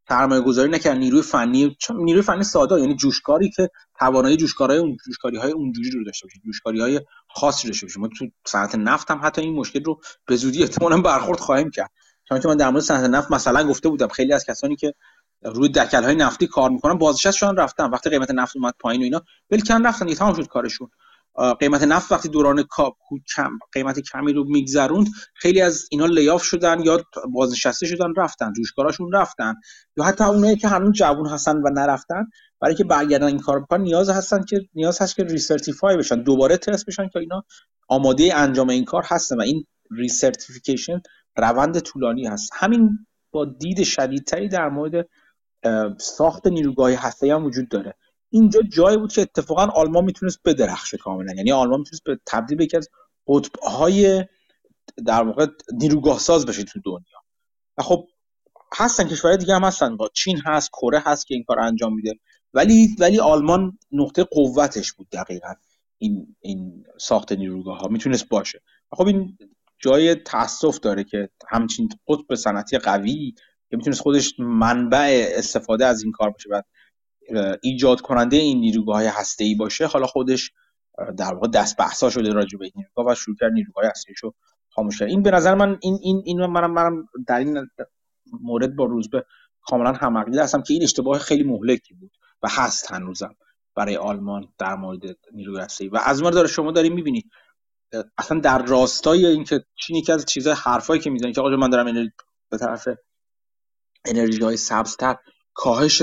سرمایه 0.09 0.41
گذاری 0.41 0.71
نکردن. 0.71 0.99
نیروی 0.99 1.23
فنی 1.23 1.77
نیروی 1.91 2.23
فنی 2.23 2.45
ساده 2.45 2.81
یعنی 2.81 2.97
جوشکاری 2.97 3.51
که 3.51 3.71
توانایی 3.99 4.37
جوشکارهای 4.37 4.79
اون 4.79 4.97
جوشکاری 5.07 5.37
های 5.37 5.53
اونجوری 5.53 5.91
رو 5.91 6.05
داشته 6.05 6.27
باشه 6.27 6.41
جوشکاری 6.45 6.81
های 6.81 7.01
خاصی 7.29 7.69
داشته 7.69 7.87
باشه 7.87 8.01
ما 8.01 8.09
تو 8.09 8.27
صنعت 8.47 8.75
نفت 8.75 9.11
هم 9.11 9.21
حتی 9.23 9.41
این 9.41 9.55
مشکل 9.55 9.85
رو 9.85 10.01
به 10.27 10.37
زودی 10.37 10.63
احتمالاً 10.63 11.01
برخورد 11.01 11.41
خواهیم 11.41 11.71
کرد. 11.71 11.91
چون 12.29 12.41
من 12.45 12.57
در 12.57 12.71
مورد 12.71 12.83
صنعت 12.83 13.11
نفت 13.11 13.31
مثلا 13.33 13.69
گفته 13.69 13.89
بودم 13.89 14.09
خیلی 14.09 14.33
از 14.33 14.45
کسانی 14.45 14.77
که 14.77 14.95
روی 15.43 15.69
دکل 15.69 16.03
های 16.05 16.15
نفتی 16.15 16.47
کار 16.47 16.71
می‌کنن. 16.71 16.99
بازنشستشون 16.99 17.57
رفتن. 17.57 17.91
وقتی 17.91 18.11
قیمت 18.11 18.31
نفت 18.31 18.57
اومد 18.57 18.75
پایین 18.81 19.01
و 19.01 19.05
اینا 19.05 19.23
ولکن 19.51 19.87
رفتن. 19.87 20.15
تمام 20.15 20.35
شد 20.35 20.47
کارشون. 20.47 20.89
قیمت 21.61 21.83
نفت 21.83 22.13
وقتی 22.13 22.29
دوران 22.29 22.65
کم 23.37 23.51
قیمت 23.73 24.01
کمی 24.01 24.33
رو 24.33 24.45
میگذروند 24.45 25.07
خیلی 25.35 25.61
از 25.61 25.89
اینا 25.91 26.07
layoff 26.07 26.43
شدن 26.43 26.81
یا 26.81 27.01
بازنشسته 27.33 27.87
شدن 27.87 28.13
رفتن. 28.17 28.53
جوشکاراشون 28.53 29.13
رفتن. 29.13 29.55
یا 29.97 30.05
حتی 30.05 30.25
اونایی 30.25 30.57
که 30.57 30.69
هنوز 30.69 30.93
جوون 30.95 31.27
هستن 31.29 31.57
و 31.57 31.71
نرفتن 31.71 32.27
برای 32.61 32.75
که 32.75 32.85
برگردن 32.85 33.27
این 33.27 33.39
کار 33.39 33.61
بکنن 33.61 33.83
نیاز 33.83 34.11
هستن 34.11 34.45
که 34.45 34.69
نیاز 34.75 35.03
هست 35.03 35.17
که 35.17 35.25
recertify 35.25 35.97
بشن. 35.97 36.23
دوباره 36.23 36.57
تست 36.57 36.87
بشن 36.87 37.09
که 37.09 37.19
اینا 37.19 37.45
آماده 37.89 38.35
انجام 38.35 38.69
این 38.69 38.85
کار 38.85 39.03
هستن 39.07 39.37
و 39.37 39.43
این 39.43 39.65
recertification 39.91 41.01
روند 41.37 41.81
طولانی 41.81 42.27
هست. 42.27 42.51
همین 42.55 43.07
با 43.31 43.45
دید 43.45 43.83
شدیدتری 43.83 44.49
در 44.49 44.69
مورد 44.69 45.09
ساخت 45.99 46.47
نیروگاه 46.47 46.93
هسته‌ای 46.93 47.35
هم 47.35 47.45
وجود 47.45 47.69
داره. 47.69 47.95
اینجا 48.31 48.61
جایی 48.63 48.97
بود 48.97 49.13
که 49.13 49.23
اتفاقا 49.23 49.63
آلمان 49.63 50.05
می‌تونست 50.05 50.41
بدرخشه 50.45 50.97
کاملا. 50.97 51.35
یعنی 51.35 51.53
آلمان 51.53 51.79
می‌تونست 51.79 52.05
به 52.05 52.19
تبدیل 52.27 52.59
به 52.59 52.65
یکی 52.65 52.77
از 52.77 52.89
قطبهای 53.29 54.25
در 55.07 55.23
واقع 55.23 55.47
نیروگاه 55.73 56.19
ساز 56.19 56.47
بشه 56.47 56.65
تو 56.65 56.81
دنیا. 56.85 57.23
و 57.79 57.83
خب 57.83 58.07
هستن 58.75 59.05
کشورهای 59.05 59.39
دیگه 59.39 59.55
هم 59.55 59.65
هستن. 59.65 59.97
با 59.97 60.11
چین 60.15 60.41
هست 60.47 60.71
کره 60.71 61.03
هست 61.05 61.27
که 61.27 61.35
این 61.35 61.45
کار 61.45 61.61
انجام 61.61 61.95
میده. 61.95 62.15
ولی 62.55 62.97
ولی 62.99 63.21
آلمان 63.21 63.79
نقطه 63.93 64.25
قوتش 64.25 64.93
بود 64.93 65.09
دقیقا. 65.13 65.55
این 65.99 66.37
این 66.41 66.85
ساخت 67.01 67.33
نیروگاه 67.33 67.79
ها 67.79 67.89
می‌تونست 67.89 68.29
باشه. 68.29 68.63
خب 68.93 69.07
این 69.07 69.39
جای 69.79 70.15
تاسف 70.15 70.79
داره 70.79 71.05
که 71.05 71.29
همچین 71.49 71.89
قطب 72.09 72.35
صنعتی 72.35 72.79
قوی 72.79 73.35
می‌تونست 73.77 74.01
خودش 74.01 74.35
منبع 74.39 75.29
استفاده 75.37 75.87
از 75.87 76.03
این 76.03 76.13
کار 76.13 76.31
باشه 76.31 76.49
و 76.51 76.63
ایجاد 77.63 78.01
کننده 78.01 78.37
این 78.37 78.61
نیروگاه 78.61 78.97
های 78.97 79.07
هسته 79.07 79.45
ای 79.45 79.55
باشه 79.55 79.87
حالا 79.87 80.07
خودش 80.07 80.53
در 81.17 81.35
واقع 81.35 81.49
دست 81.49 81.77
بحثا 81.77 82.11
شده 82.11 82.33
راجع 82.33 82.59
به 82.59 82.65
این 82.65 82.73
نیروگاه 82.77 83.13
و 83.13 83.15
شروع 83.15 83.37
کرد 83.41 83.53
نیروگاه 83.53 83.85
هسته 83.85 84.13
رو 84.23 84.35
خاموش 84.71 84.99
کرد. 84.99 85.09
این 85.09 85.23
به 85.23 85.31
نظر 85.31 85.55
من 85.55 85.79
این 85.83 85.99
این 86.03 86.23
این 86.25 86.47
منم 86.47 86.71
منم 86.71 87.09
در 87.27 87.39
این 87.39 87.69
مورد 88.41 88.77
با 88.77 88.85
روزبه 88.85 89.25
کاملا 89.63 89.93
هم 89.93 90.17
هستم 90.17 90.63
که 90.63 90.75
این 90.75 90.83
اشتباه 90.83 91.19
خیلی 91.19 91.43
مهلکی 91.43 91.95
بود 91.95 92.11
و 92.43 92.49
هست 92.51 92.93
هنوزم 92.93 93.35
برای 93.75 93.97
آلمان 93.97 94.49
در 94.59 94.75
مورد 94.75 95.01
نیروی 95.33 95.61
هسته 95.61 95.89
و 95.89 95.97
از 96.05 96.23
داره 96.23 96.49
شما 96.49 96.73
داریم 96.73 96.95
می‌بینید 96.95 97.31
اصلا 98.19 98.41
در 98.41 98.63
راستای 98.63 99.27
اینکه 99.27 99.65
چین 99.75 99.97
یکی 99.97 100.13
از 100.13 100.25
چیزهای 100.25 100.57
حرفایی 100.65 101.01
که 101.01 101.11
می‌زنه 101.11 101.33
که 101.33 101.41
آقا 101.41 101.57
من 101.57 101.71
دارم 101.71 102.13
به 102.51 102.59
طرف 102.59 102.89
انرژی 104.07 104.43
های 104.43 104.57
سبزتر 104.57 105.17
کاهش 105.55 106.03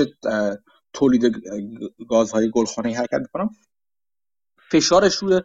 تولید 0.92 1.42
گازهای 2.08 2.50
گلخانه 2.50 2.96
حرکت 2.96 3.20
می‌کنم. 3.20 3.50
فشارش 4.70 5.14
روی 5.14 5.40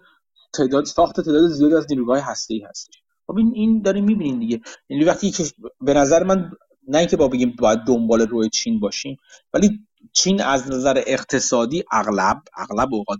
تعداد 0.53 0.85
ساخت 0.85 1.21
تعداد 1.21 1.49
زیادی 1.49 1.75
از 1.75 1.85
نیروگاه 1.89 2.19
هسته 2.19 2.53
ای 2.53 2.61
هستش. 2.61 3.01
خب 3.27 3.37
این 3.37 3.51
این 3.55 3.81
داریم 3.81 4.05
می‌بینین 4.05 4.39
دیگه. 4.39 4.61
یعنی 4.89 5.05
وقتی 5.05 5.31
که 5.31 5.43
به 5.81 5.93
نظر 5.93 6.23
من 6.23 6.51
نه 6.87 6.97
اینکه 6.97 7.17
با 7.17 7.27
بگیم 7.27 7.55
باید 7.59 7.79
دنبال 7.79 8.21
روی 8.21 8.49
چین 8.49 8.79
باشیم 8.79 9.17
ولی 9.53 9.79
چین 10.13 10.41
از 10.41 10.71
نظر 10.71 11.03
اقتصادی 11.07 11.83
اغلب 11.91 12.41
اغلب 12.57 12.93
اوقات 12.93 13.19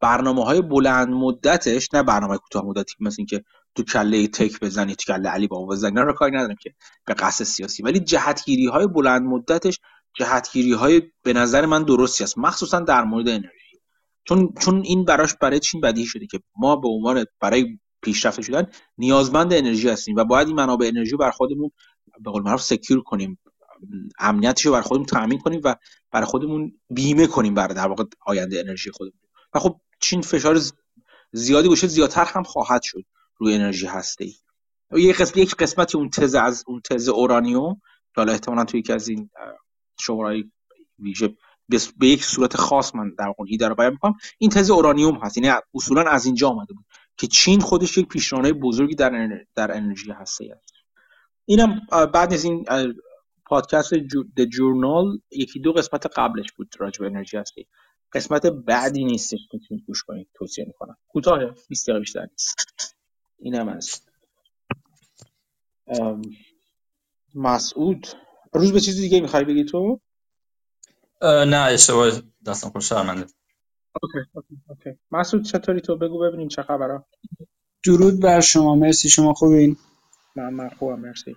برنامه 0.00 0.44
های 0.44 0.62
بلند 0.62 1.08
مدتش 1.08 1.94
نه 1.94 2.02
برنامه 2.02 2.38
کوتاه 2.38 2.64
مدتی 2.64 2.94
مثل 3.00 3.16
اینکه 3.18 3.44
تو 3.74 3.82
کله 3.82 4.28
تک 4.28 4.60
بزنی 4.60 4.94
تو 4.94 5.12
کله 5.12 5.28
علی 5.28 5.48
بابا 5.48 5.66
بزنی. 5.66 6.00
رو 6.00 6.12
کاری 6.12 6.36
ندارم 6.36 6.56
که 6.60 6.74
به 7.06 7.14
قصد 7.14 7.44
سیاسی. 7.44 7.82
ولی 7.82 8.00
جهتگیری 8.00 8.66
های 8.66 8.86
بلند 8.86 9.22
مدتش 9.22 9.80
جهتگیری 10.14 10.72
های 10.72 11.02
به 11.22 11.32
نظر 11.32 11.66
من 11.66 11.82
درستی 11.82 12.24
است. 12.24 12.38
مخصوصا 12.38 12.80
در 12.80 13.04
مورد 13.04 13.28
انرژی. 13.28 13.80
چون 14.24 14.54
چون 14.60 14.82
این 14.84 15.04
براش 15.04 15.34
برای 15.40 15.60
چین 15.60 15.80
بدیهی 15.80 16.06
شده 16.06 16.26
که 16.26 16.40
ما 16.56 16.76
به 16.76 16.88
عنوان 16.88 17.24
برای 17.40 17.78
پیشرفته 18.02 18.42
شدن 18.42 18.66
نیازمند 18.98 19.52
انرژی 19.52 19.88
هستیم 19.88 20.16
و 20.16 20.24
باید 20.24 20.46
این 20.46 20.56
منابع 20.56 20.86
انرژی 20.86 21.16
بر 21.16 21.30
خودمون 21.30 21.70
به 22.20 22.30
قول 22.30 22.42
معروف 22.42 22.62
سکیور 22.62 23.02
کنیم. 23.02 23.38
امنیتش 24.18 24.66
رو 24.66 24.72
بر 24.72 24.80
خودمون 24.80 25.06
تامین 25.06 25.38
کنیم 25.38 25.60
و 25.64 25.74
برای 26.10 26.26
خودمون 26.26 26.72
بیمه 26.90 27.26
کنیم 27.26 27.54
برای 27.54 27.74
در 27.74 27.86
واقع 27.86 28.04
آینده 28.26 28.60
انرژی 28.60 28.90
خودمون. 28.90 29.18
و 29.54 29.58
خب 29.58 29.80
چین 30.00 30.22
فشار 30.22 30.60
زیادی 31.32 31.68
باشه 31.68 31.86
زیادتر 31.86 32.24
هم 32.24 32.42
خواهد 32.42 32.82
شد. 32.82 33.04
روی 33.36 33.54
انرژی 33.54 33.86
هسته 33.86 34.24
ای 34.24 34.34
یک 35.02 35.16
قسمت 35.16 35.36
یک 35.36 35.54
قسمتی 35.54 35.98
اون 35.98 36.10
تز 36.10 36.34
از 36.34 36.64
اون 36.66 36.80
تز 36.80 37.08
اورانیوم 37.08 37.74
که 38.14 38.20
حالا 38.20 38.32
احتمالاً 38.32 38.64
توی 38.64 38.80
یکی 38.80 38.92
از 38.92 39.08
این 39.08 39.30
شورای 40.00 40.44
ویژه 40.98 41.36
به 41.98 42.06
یک 42.08 42.24
صورت 42.24 42.56
خاص 42.56 42.94
من 42.94 43.14
در 43.18 43.32
اون 43.38 43.48
ایده 43.50 43.68
رو 43.68 43.74
بیان 43.74 43.92
می‌کنم. 43.92 44.14
این 44.38 44.50
تز 44.50 44.70
اورانیوم 44.70 45.18
هست. 45.22 45.36
یعنی 45.36 45.60
اصولا 45.74 46.10
از 46.10 46.26
اینجا 46.26 46.48
آمده 46.48 46.74
بود 46.74 46.84
که 47.16 47.26
چین 47.26 47.60
خودش 47.60 47.98
یک 47.98 48.08
پیشرانه 48.08 48.52
بزرگی 48.52 48.94
در 48.94 49.28
در 49.54 49.76
انرژی 49.76 50.12
هسته 50.12 50.44
است 50.62 50.72
اینم 51.44 51.80
بعد 51.90 52.32
از 52.32 52.44
این 52.44 52.64
پادکست 53.46 53.94
د 54.36 54.44
جورنال 54.44 55.18
یکی 55.30 55.60
دو 55.60 55.72
قسمت 55.72 56.06
قبلش 56.06 56.52
بود 56.56 56.74
راجع 56.78 57.00
به 57.00 57.06
انرژی 57.06 57.36
هسته 57.36 57.66
قسمت 58.12 58.46
بعدی 58.46 59.04
نیستش 59.04 59.40
می‌تونید 59.52 59.84
گوش 59.86 60.02
کنید 60.02 60.28
توصیه 60.34 60.64
می‌کنم. 60.64 60.96
کوتاه 61.08 61.40
20 61.68 61.86
دقیقه 61.86 62.00
بیشتر 62.00 62.26
نیست. 62.30 62.93
اینم 63.44 63.68
از 63.68 64.00
مسعود 67.34 68.06
روز 68.52 68.72
به 68.72 68.80
چیزی 68.80 69.02
دیگه 69.02 69.20
می‌خوای 69.20 69.44
بگی 69.44 69.64
تو؟ 69.64 70.00
نه 71.22 71.56
اشتباه 71.56 72.12
دستم 72.46 72.70
خود 72.70 72.82
شرمنده. 72.82 73.26
okay 74.02 74.18
okay 74.34 74.56
okay. 74.68 74.98
مسعود 75.10 75.44
چطوری 75.44 75.80
تو؟ 75.80 75.96
بگو 75.96 76.18
ببینیم 76.18 76.48
چه 76.48 76.62
خبره 76.62 77.04
درود 77.84 78.22
بر 78.22 78.40
شما 78.40 78.74
مرسی 78.74 79.08
شما 79.08 79.34
خوبین؟ 79.34 79.76
من 80.36 80.54
من 80.54 80.68
خوبم 80.70 81.00
مرسی. 81.00 81.36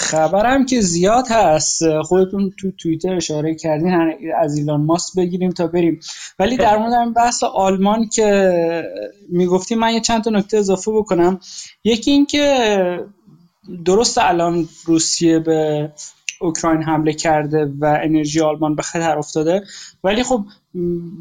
خبرم 0.00 0.66
که 0.66 0.80
زیاد 0.80 1.24
هست. 1.30 2.00
خودتون 2.02 2.52
تو 2.60 2.70
توییتر 2.70 3.14
اشاره 3.14 3.54
کردین 3.54 3.94
از 4.40 4.56
ایلان 4.56 4.80
ماسک 4.80 5.16
بگیریم 5.16 5.50
تا 5.50 5.66
بریم. 5.66 6.00
ولی 6.38 6.56
در 6.56 6.78
مورد 6.78 7.14
بحث 7.14 7.42
آلمان 7.42 8.08
که 8.08 8.82
می‌گفتی 9.28 9.74
من 9.74 9.94
یه 9.94 10.00
چند 10.00 10.24
تا 10.24 10.30
نکته 10.30 10.56
اضافه 10.58 10.90
بکنم. 10.92 11.40
یکی 11.84 12.10
این 12.10 12.26
که 12.26 13.06
درست 13.84 14.18
الان 14.18 14.68
روسیه 14.84 15.38
به 15.38 15.92
اوکراین 16.40 16.82
حمله 16.82 17.12
کرده 17.12 17.72
و 17.80 17.98
انرژی 18.02 18.40
آلمان 18.40 18.74
به 18.74 18.82
خطر 18.82 19.18
افتاده 19.18 19.62
ولی 20.04 20.22
خب 20.22 20.44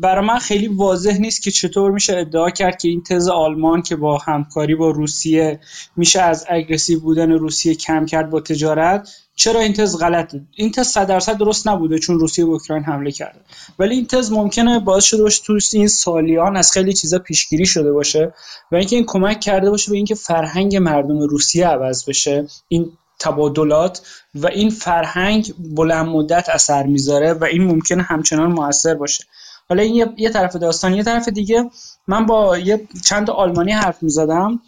برای 0.02 0.26
من 0.26 0.40
خیلی 0.40 0.68
واضح 0.68 1.18
نیست 1.18 1.44
که 1.44 1.52
چطور 1.52 1.92
میشه 1.92 2.18
ادعا 2.18 2.50
کرد 2.50 2.78
که 2.78 2.88
این 2.88 3.04
تز 3.04 3.28
آلمان 3.28 3.82
که 3.82 3.96
با 3.96 4.18
همکاری 4.18 4.76
با 4.76 4.92
روسیه 4.92 5.60
میشه 5.96 6.22
از 6.22 6.46
اگریسیو 6.50 7.00
بودن 7.00 7.32
روسیه 7.32 7.76
کم 7.76 8.06
کرد 8.06 8.30
با 8.30 8.40
تجارت. 8.40 9.10
چرا 9.36 9.60
این 9.60 9.74
تز 9.74 9.98
غلطه؟ 9.98 10.42
این 10.56 10.72
تز 10.72 10.88
100 10.88 11.08
درصد 11.08 11.38
درست 11.38 11.68
نبوده 11.68 12.00
چون 12.00 12.20
روسیه 12.20 12.46
به 12.46 12.52
اوکراین 12.52 12.84
حمله 12.84 13.12
کرده. 13.12 13.40
ولی 13.80 13.96
این 13.96 14.06
تز 14.08 14.32
ممکنه 14.32 14.80
باعث 14.80 15.04
شده 15.04 15.24
باشه 15.24 15.44
تو 15.44 15.60
این 15.74 15.88
سالیان 15.88 16.58
از 16.58 16.72
خیلی 16.72 16.94
چیزا 16.94 17.20
پیشگیری 17.20 17.66
شده 17.66 17.92
باشه 17.92 18.34
و 18.72 18.76
اینکه 18.76 18.96
این 18.96 19.06
کمک 19.06 19.40
کرده 19.40 19.70
باشه 19.70 19.92
به 19.92 19.98
اینکه 19.98 20.16
فرهنگ 20.16 20.76
مردم 20.76 21.20
روسیه 21.20 21.68
عوض 21.68 22.10
بشه. 22.10 22.48
این 22.68 22.92
تبادلات 23.20 24.02
و 24.36 24.48
این 24.48 24.70
فرهنگ 24.70 25.54
بلند 25.76 26.08
مدت 26.08 26.50
اثر 26.50 26.84
می‌ذاره 26.84 27.34
و 27.34 27.44
این 27.44 27.64
ممکنه 27.64 28.04
همچنان 28.04 28.52
موثر 28.52 28.94
باشه. 28.94 29.24
حالا 29.70 29.84
این 29.84 30.14
یه،, 30.18 30.30
طرف 30.30 30.56
داستان 30.56 30.94
یه 30.94 31.04
طرف 31.04 31.30
دیگه 31.30 31.70
من 32.08 32.26
با 32.26 32.58
یه 32.58 32.88
چند 33.06 33.30
آلمانی 33.30 33.72
حرف 33.72 34.04
می‌زدم 34.04 34.60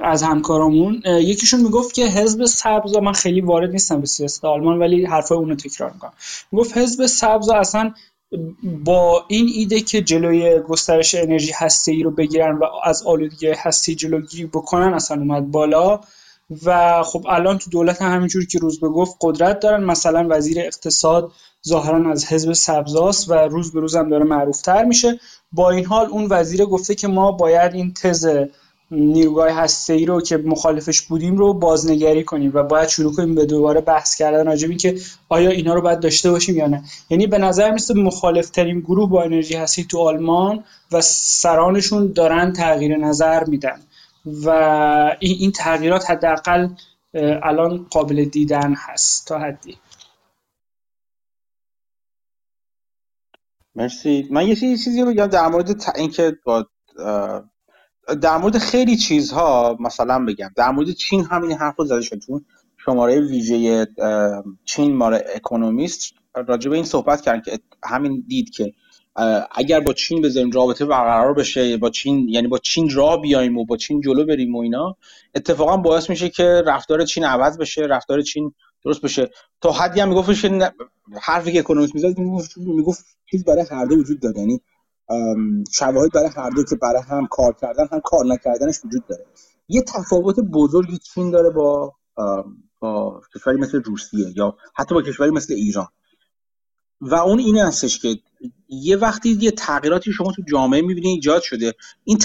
از 0.00 0.22
همکارامون. 0.22 1.02
یکیشون 1.06 1.60
می‌گفت 1.60 1.94
که 1.94 2.06
حزب 2.06 2.44
سبز 2.44 2.96
من 2.96 3.12
خیلی 3.12 3.40
وارد 3.40 3.70
نیستم 3.70 4.00
به 4.00 4.06
سیاست 4.06 4.44
آلمان 4.44 4.78
ولی 4.78 5.04
حرفای 5.04 5.38
اونو 5.38 5.54
تکرار 5.54 5.90
می‌کنم. 5.92 6.12
می‌گفت 6.52 6.78
حزب 6.78 7.06
سبز 7.06 7.48
اصلا 7.48 7.92
با 8.84 9.24
این 9.28 9.50
ایده 9.54 9.80
که 9.80 10.02
جلوی 10.02 10.58
گسترش 10.58 11.14
انرژی 11.14 11.52
هسته 11.52 11.92
ای 11.92 12.02
رو 12.02 12.10
بگیرن 12.10 12.56
و 12.56 12.64
از 12.84 13.02
آلودگی 13.02 13.46
هسته 13.46 13.94
جلوگیری 13.94 14.46
بکنن 14.46 14.94
اصلا 14.94 15.16
اومد 15.16 15.50
بالا. 15.50 16.00
و 16.64 17.02
خب 17.02 17.26
الان 17.28 17.58
تو 17.58 17.70
دولت 17.70 18.02
همینجور 18.02 18.46
که 18.46 18.58
روز 18.58 18.80
به 18.80 18.88
گفت 18.88 19.16
قدرت 19.20 19.60
دارن. 19.60 19.84
مثلا 19.84 20.26
وزیر 20.30 20.60
اقتصاد 20.60 21.32
ظاهرا 21.68 22.10
از 22.10 22.26
حزب 22.26 22.52
سبزاست 22.52 23.30
و 23.30 23.34
روز 23.34 23.72
به 23.72 23.80
روز 23.80 23.96
هم 23.96 24.08
داره 24.08 24.24
معروفتر 24.24 24.84
میشه. 24.84 25.20
با 25.52 25.70
این 25.70 25.84
حال 25.84 26.06
اون 26.06 26.26
وزیر 26.30 26.64
گفته 26.64 26.94
که 26.94 27.08
ما 27.08 27.32
باید 27.32 27.74
این 27.74 27.94
تز 27.94 28.28
نیروگاه 28.90 29.50
هسته 29.50 29.92
ای 29.92 30.06
رو 30.06 30.20
که 30.20 30.36
مخالفش 30.36 31.00
بودیم 31.00 31.36
رو 31.36 31.54
بازنگری 31.54 32.24
کنیم 32.24 32.50
و 32.54 32.62
باید 32.62 32.88
شروع 32.88 33.14
کنیم 33.14 33.34
به 33.34 33.46
دوباره 33.46 33.80
بحث 33.80 34.16
کردن. 34.16 34.46
راجع 34.46 34.68
که 34.68 34.98
آیا 35.28 35.50
اینا 35.50 35.74
رو 35.74 35.80
باید 35.80 36.00
داشته 36.00 36.30
باشیم 36.30 36.56
یا 36.56 36.66
نه. 36.66 36.82
یعنی 37.10 37.26
به 37.26 37.38
نظر 37.38 37.70
میسته 37.70 37.94
مخالف 37.94 38.50
ترین 38.50 38.80
گروه 38.80 39.10
با 39.10 39.22
انرژی 39.22 39.54
هستی 39.54 39.84
تو 39.84 39.98
آلمان 39.98 40.64
و 40.92 41.00
سرانشون 41.00 42.12
دارن 42.12 42.52
تغییر 42.52 42.96
نظر 42.96 43.44
میدن. 43.44 43.80
و 44.44 45.16
این 45.20 45.52
تغییرات 45.52 46.10
حداقل 46.10 46.68
الان 47.42 47.86
قابل 47.90 48.24
دیدن 48.24 48.74
هست 48.74 49.26
تا 49.26 49.38
حدی. 49.38 49.78
مرسی. 53.74 54.28
من 54.30 54.48
یه 54.48 54.56
چیزی 54.56 55.02
رو 55.02 55.10
بگم 55.10 55.26
در 55.26 55.48
مورد 55.48 55.82
اینکه 55.96 56.38
با 56.44 56.66
در 58.22 58.36
مورد 58.36 58.58
خیلی 58.58 58.96
چیزها 58.96 59.76
مثلا 59.80 60.24
بگم. 60.24 60.50
در 60.56 60.70
مورد 60.70 60.90
چین 60.90 61.24
همین 61.24 61.52
حرف 61.52 61.76
رو 61.76 61.84
زده 61.84 62.02
شد. 62.02 62.18
چون 62.18 62.44
شماره 62.76 63.20
ویژه 63.20 63.86
چین 64.64 64.96
مال 64.96 65.20
اکونومیست 65.34 66.14
راجع 66.34 66.70
به 66.70 66.76
این 66.76 66.84
صحبت 66.84 67.20
کردن 67.20 67.40
که 67.40 67.58
همین 67.84 68.24
دید 68.28 68.50
که 68.50 68.72
اگر 69.50 69.80
با 69.80 69.92
چین 69.92 70.22
بذاریم 70.22 70.50
رابطه 70.50 70.84
برقرار 70.84 71.34
بشه 71.34 71.76
با 71.76 71.90
چین 71.90 72.28
یعنی 72.28 72.48
با 72.48 72.58
چین 72.58 72.90
راه 72.94 73.20
بیایم 73.20 73.58
و 73.58 73.64
با 73.64 73.76
چین 73.76 74.00
جلو 74.00 74.26
بریم 74.26 74.56
و 74.56 74.58
اینا 74.58 74.96
اتفاقا 75.34 75.76
باعث 75.76 76.10
میشه 76.10 76.28
که 76.28 76.62
رفتار 76.66 77.04
چین 77.04 77.24
عوض 77.24 77.58
بشه 77.58 77.82
رفتار 77.82 78.22
چین 78.22 78.54
درست 78.84 79.02
بشه. 79.02 79.30
تا 79.60 79.72
حدی 79.72 80.00
هم 80.00 80.08
میگفتش 80.08 80.42
که 80.42 80.72
حرفی 81.22 81.52
که 81.52 81.58
اکونومیست 81.58 81.94
می‌زد 81.94 82.18
می‌گفت 82.56 83.04
چیز 83.30 83.44
برای 83.44 83.64
هر 83.70 83.84
دو 83.84 83.96
وجود 83.96 84.20
داره. 84.20 84.38
یعنی 84.38 84.60
شواهد 85.72 86.12
برای 86.12 86.30
هر 86.36 86.50
دو 86.50 86.64
که 86.64 86.76
برای 86.76 87.02
هم 87.08 87.26
کار 87.26 87.52
کردن 87.60 87.86
هم 87.92 88.00
کار 88.00 88.26
نکردنش 88.26 88.84
وجود 88.84 89.06
داره. 89.06 89.24
یه 89.68 89.82
تفاوت 89.82 90.40
بزرگی 90.40 90.98
چین 90.98 91.30
داره 91.30 91.50
با 91.50 91.94
با 92.80 93.20
کشوری 93.34 93.56
مثل 93.56 93.82
روسیه 93.82 94.32
یا 94.36 94.56
حتی 94.74 94.94
با 94.94 95.02
کشوری 95.02 95.30
مثل 95.30 95.54
ایران. 95.54 95.86
و 97.00 97.14
اون 97.14 97.38
این 97.38 97.58
هستش 97.58 97.98
که 97.98 98.16
یه 98.68 98.96
وقتی 98.96 99.38
یه 99.40 99.50
تغییراتی 99.50 100.12
شما 100.12 100.32
تو 100.32 100.42
جامعه 100.48 100.80
می‌بینید 100.80 101.06
ایجاد 101.06 101.42
شده 101.42 101.74
این 102.04 102.18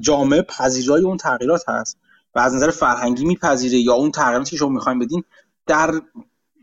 جامعه 0.00 0.42
پذیرای 0.42 1.02
اون 1.02 1.16
تغییرات 1.16 1.68
هست 1.68 1.98
و 2.34 2.38
از 2.38 2.54
نظر 2.54 2.70
فرهنگی 2.70 3.24
میپذیره 3.24 3.78
یا 3.78 3.92
اون 3.94 4.10
تغییراتی 4.10 4.50
که 4.50 4.56
شما 4.56 4.68
می‌خوایم 4.68 4.98
بدین 4.98 5.24
در 5.66 6.00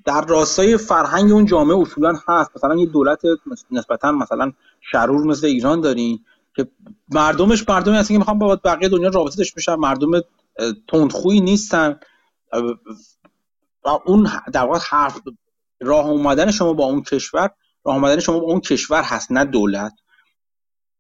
در 0.06 0.26
راستای 0.26 0.78
فرهنگ 0.78 1.32
اون 1.32 1.46
جامعه 1.46 1.78
اصولا 1.78 2.14
هست. 2.28 2.52
مثلا 2.56 2.76
یه 2.76 2.86
دولت 2.86 3.22
نسبتا 3.72 4.12
مثلا 4.12 4.52
شرور 4.92 5.28
مثل 5.28 5.48
ایران 5.48 5.82
دارین 5.82 6.20
که 6.56 6.68
مردمش 7.10 7.70
مردمی 7.70 7.98
هستن 7.98 8.14
که 8.14 8.18
می‌خوان 8.18 8.40
با 8.40 8.56
بقیه 8.56 8.90
دنیا 8.90 9.10
رابطه 9.10 9.36
داشته 9.36 9.56
بشن. 9.58 9.76
مردم 9.76 10.12
تندخویی 10.88 11.42
نیستن. 11.42 12.00
اون 14.06 14.30
در 14.54 14.66
واقع 14.66 14.80
حرف 14.90 15.22
راه 15.82 16.10
اومدن 16.10 16.52
شما 16.52 16.74
با 16.74 16.86
اون 16.86 17.04
کشور 17.04 17.50
راه 17.86 17.96
اومدن 17.96 18.20
شما 18.20 18.40
با 18.40 18.46
اون 18.46 18.60
کشور 18.60 19.04
هست 19.04 19.32
نه 19.32 19.46
دولت. 19.46 19.94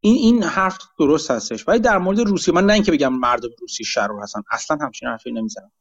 این 0.01 0.15
این 0.15 0.43
حرف 0.43 0.77
درست 0.99 1.31
هستش. 1.31 1.67
ولی 1.67 1.79
در 1.79 1.97
مورد 1.97 2.19
روسیه 2.19 2.53
من 2.53 2.65
نه 2.65 2.73
اینکه 2.73 2.91
بگم 2.91 3.13
مردم 3.13 3.49
روسیه 3.59 3.85
شرور 3.85 4.23
هستن 4.23 4.41
اصلا 4.51 4.77
همچین 4.81 5.09
حرفی 5.09 5.31
نمی‌زنم. 5.31 5.71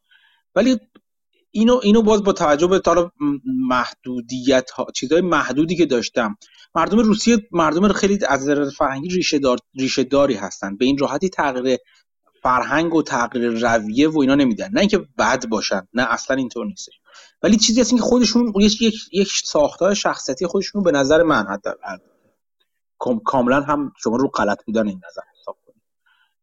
ولی 0.55 0.81
اینو 1.51 1.81
اینو 1.83 2.03
باز 2.03 2.25
با 2.25 2.33
توجه 2.33 2.67
به 2.67 2.79
طالب 2.79 3.13
محدودیت 3.45 4.71
ها 4.71 4.87
چیزهای 4.95 5.21
محدودی 5.21 5.77
که 5.77 5.87
داشتم 5.87 6.37
مردم 6.75 6.99
روسیه 6.99 7.39
مردم 7.53 7.89
خیلی 7.89 8.19
از 8.29 8.43
نظر 8.43 8.71
فرهنگی 8.71 9.09
ریشه 9.09 9.39
دار 9.39 9.59
ریشه 9.75 10.05
داری 10.05 10.35
هستن. 10.35 10.77
به 10.77 10.85
این 10.85 10.99
راحتی 10.99 11.29
تغییر 11.29 11.79
فرهنگ 12.43 12.95
و 12.95 13.03
تغییر 13.03 13.51
رویه 13.51 14.09
و 14.09 14.19
اینا 14.19 14.35
نمیدن. 14.35 14.71
نه 14.73 14.81
اینکه 14.81 14.99
بد 15.19 15.47
باشن 15.47 15.89
نه 15.95 16.07
اصلا 16.13 16.37
اینطور 16.37 16.67
نیستش. 16.67 17.00
ولی 17.43 17.57
چیزی 17.57 17.81
هست 17.81 17.91
که 17.91 17.97
خودشون 17.97 18.53
یک 18.57 18.83
یک, 19.13 19.29
ساختار 19.45 19.95
شخصیتی 19.95 20.47
خودشون 20.47 20.83
به 20.83 20.91
نظر 20.91 21.23
من 21.23 21.47
حتی 21.47 21.71
کاملا 23.25 23.61
هم 23.61 23.93
شما 24.03 24.17
رو 24.17 24.29
غلط 24.29 24.65
بودن 24.65 24.89
این 24.89 25.01
نظر 25.11 25.23
حساب 25.41 25.57
کنید. 25.67 25.83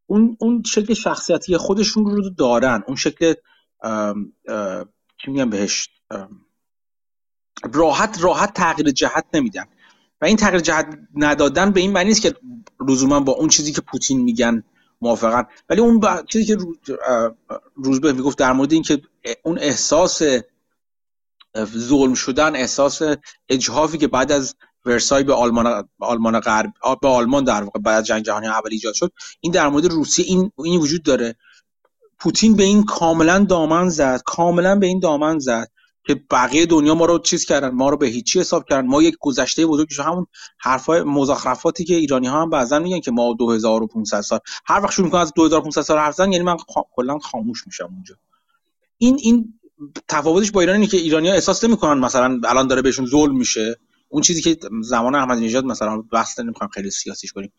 اون 0.07 0.37
اون 0.39 0.63
شکل 0.65 0.93
شخصیتی 0.93 1.57
خودشون 1.57 2.05
رو 2.05 2.29
دارن. 2.29 2.83
اون 2.87 2.95
شکل 2.95 3.33
چی 5.17 5.31
میگم 5.31 5.49
بهش؟ 5.49 5.89
راحت 7.73 8.17
راحت 8.21 8.53
تغییر 8.53 8.91
جهت 8.91 9.25
نمیدن. 9.33 9.65
و 10.21 10.25
این 10.25 10.37
تغییر 10.37 10.61
جهت 10.61 10.99
ندادن 11.15 11.71
به 11.71 11.79
این 11.79 11.91
معنی 11.91 12.07
نیست 12.07 12.21
که 12.21 12.35
لزوما 12.87 13.19
با 13.19 13.33
اون 13.33 13.47
چیزی 13.49 13.71
که 13.71 13.81
پوتین 13.81 14.21
میگن 14.21 14.63
موافقن. 15.01 15.45
ولی 15.69 15.81
اون 15.81 16.01
چیزی 16.29 16.45
که 16.45 16.57
روزبه 17.75 18.13
می‌گفت 18.13 18.37
در 18.37 18.53
مورد 18.53 18.73
اینکه 18.73 19.01
اون 19.43 19.57
احساس 19.59 20.21
ظلم 21.65 22.13
شدن 22.13 22.55
احساس 22.55 23.01
اجحافی 23.49 23.97
که 23.97 24.07
بعد 24.07 24.31
از 24.31 24.55
ورسای 24.85 25.23
به 25.23 25.33
آلمان 25.33 25.89
آلمان 25.99 26.39
غرب 26.39 26.73
به 27.01 27.07
آلمان 27.07 27.43
در 27.43 27.63
واقع 27.63 27.79
بعد 27.79 28.03
جنگ 28.03 28.23
جهانی 28.23 28.47
اول 28.47 28.69
ایجاد 28.71 28.93
شد 28.93 29.11
این 29.39 29.51
در 29.51 29.69
مورد 29.69 29.85
روسیه 29.85 30.25
این 30.25 30.51
این 30.57 30.79
وجود 30.79 31.03
داره. 31.03 31.35
پوتین 32.19 32.55
به 32.55 32.63
این 32.63 32.83
کاملا 32.83 33.39
دامن 33.39 33.89
زد 33.89 34.21
کاملا 34.25 34.75
به 34.75 34.87
این 34.87 34.99
دامن 34.99 35.39
زد 35.39 35.71
که 36.03 36.21
بقیه 36.31 36.65
دنیا 36.65 36.95
ما 36.95 37.05
رو 37.05 37.19
چیز 37.19 37.45
کردن 37.45 37.69
ما 37.69 37.89
رو 37.89 37.97
به 37.97 38.07
هیچی 38.07 38.39
حساب 38.39 38.65
کردن. 38.69 38.87
ما 38.87 39.01
یک 39.01 39.17
گذشته 39.19 39.65
بزرگ 39.65 39.87
همون 39.99 40.27
حرفای 40.57 41.03
مزخرفاتی 41.03 41.83
که 41.83 41.95
ایرانی 41.95 42.27
ها 42.27 42.41
هم 42.41 42.49
بعضا 42.49 42.79
میگن 42.79 42.99
که 42.99 43.11
ما 43.11 43.33
2500 43.33 44.21
سال 44.21 44.39
هر 44.65 44.79
وقت 44.81 44.91
شروع 44.91 45.05
می‌کنن 45.05 45.21
از 45.21 45.33
2500 45.35 45.81
سال 45.81 45.97
حرف 45.97 46.15
زدن 46.15 46.31
یعنی 46.31 46.43
من 46.43 46.57
کلا 46.95 47.19
خاموش 47.19 47.67
میشم 47.67 47.89
اونجا. 47.93 48.15
این 48.97 49.17
این 49.21 49.56
تفاوتش 50.07 50.51
با 50.51 50.61
ایران 50.61 50.75
اینه 50.75 50.87
که 50.87 50.97
ایرانیا 50.97 51.33
احساس 51.33 51.63
نمی‌کنن 51.63 51.99
مثلا 51.99 52.39
الان 52.43 52.67
داره 52.67 52.81
بهشون 52.81 53.05
ظلم 53.05 53.37
میشه. 53.37 53.79
اون 54.09 54.21
چیزی 54.21 54.41
که 54.41 54.57
زمان 54.81 55.15
احمدی 55.15 55.45
نژاد 55.45 55.65
مثلا 55.65 56.01
بحث 56.01 56.39
نمی‌خوام 56.39 56.69
خیلی 56.69 56.91
سیاسیش 56.91 57.31
کنیم. 57.31 57.53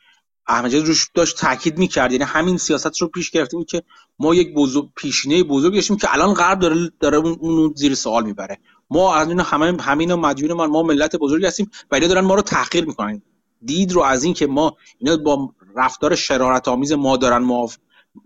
احمدی 0.48 0.78
روش 0.78 1.10
داشت 1.14 1.36
تاکید 1.38 1.78
می‌کرد. 1.78 2.12
یعنی 2.12 2.24
همین 2.24 2.56
سیاست 2.56 2.98
رو 3.02 3.08
پیش 3.08 3.30
گرفته 3.30 3.56
بود 3.56 3.66
که 3.66 3.82
ما 4.18 4.34
یک 4.34 4.54
بزرگ 4.54 4.88
پیشینه 4.96 5.42
بزرگ 5.42 5.74
داشتیم 5.74 5.96
که 5.96 6.12
الان 6.12 6.34
غرب 6.34 6.58
داره 6.58 6.90
داره 7.00 7.18
اون 7.18 7.72
زیر 7.76 7.94
سوال 7.94 8.24
می‌بره. 8.24 8.58
ما 8.90 9.14
از 9.14 9.28
این 9.28 9.40
همه 9.40 9.82
همین 9.82 10.14
مدیون 10.14 10.52
ما 10.52 10.66
ما 10.66 10.82
ملت 10.82 11.16
بزرگی 11.16 11.46
هستیم 11.46 11.70
و 11.90 11.94
اینا 11.94 12.06
دارن 12.06 12.20
ما 12.20 12.34
رو 12.34 12.42
تحقیر 12.42 12.84
می‌کنن. 12.84 13.22
دید 13.62 13.92
رو 13.92 14.02
از 14.02 14.24
این 14.24 14.34
که 14.34 14.46
ما 14.46 14.76
اینا 14.98 15.16
با 15.16 15.54
رفتار 15.76 16.14
شرارت 16.14 16.68
آمیز 16.68 16.92
ما 16.92 17.16
دارن 17.16 17.42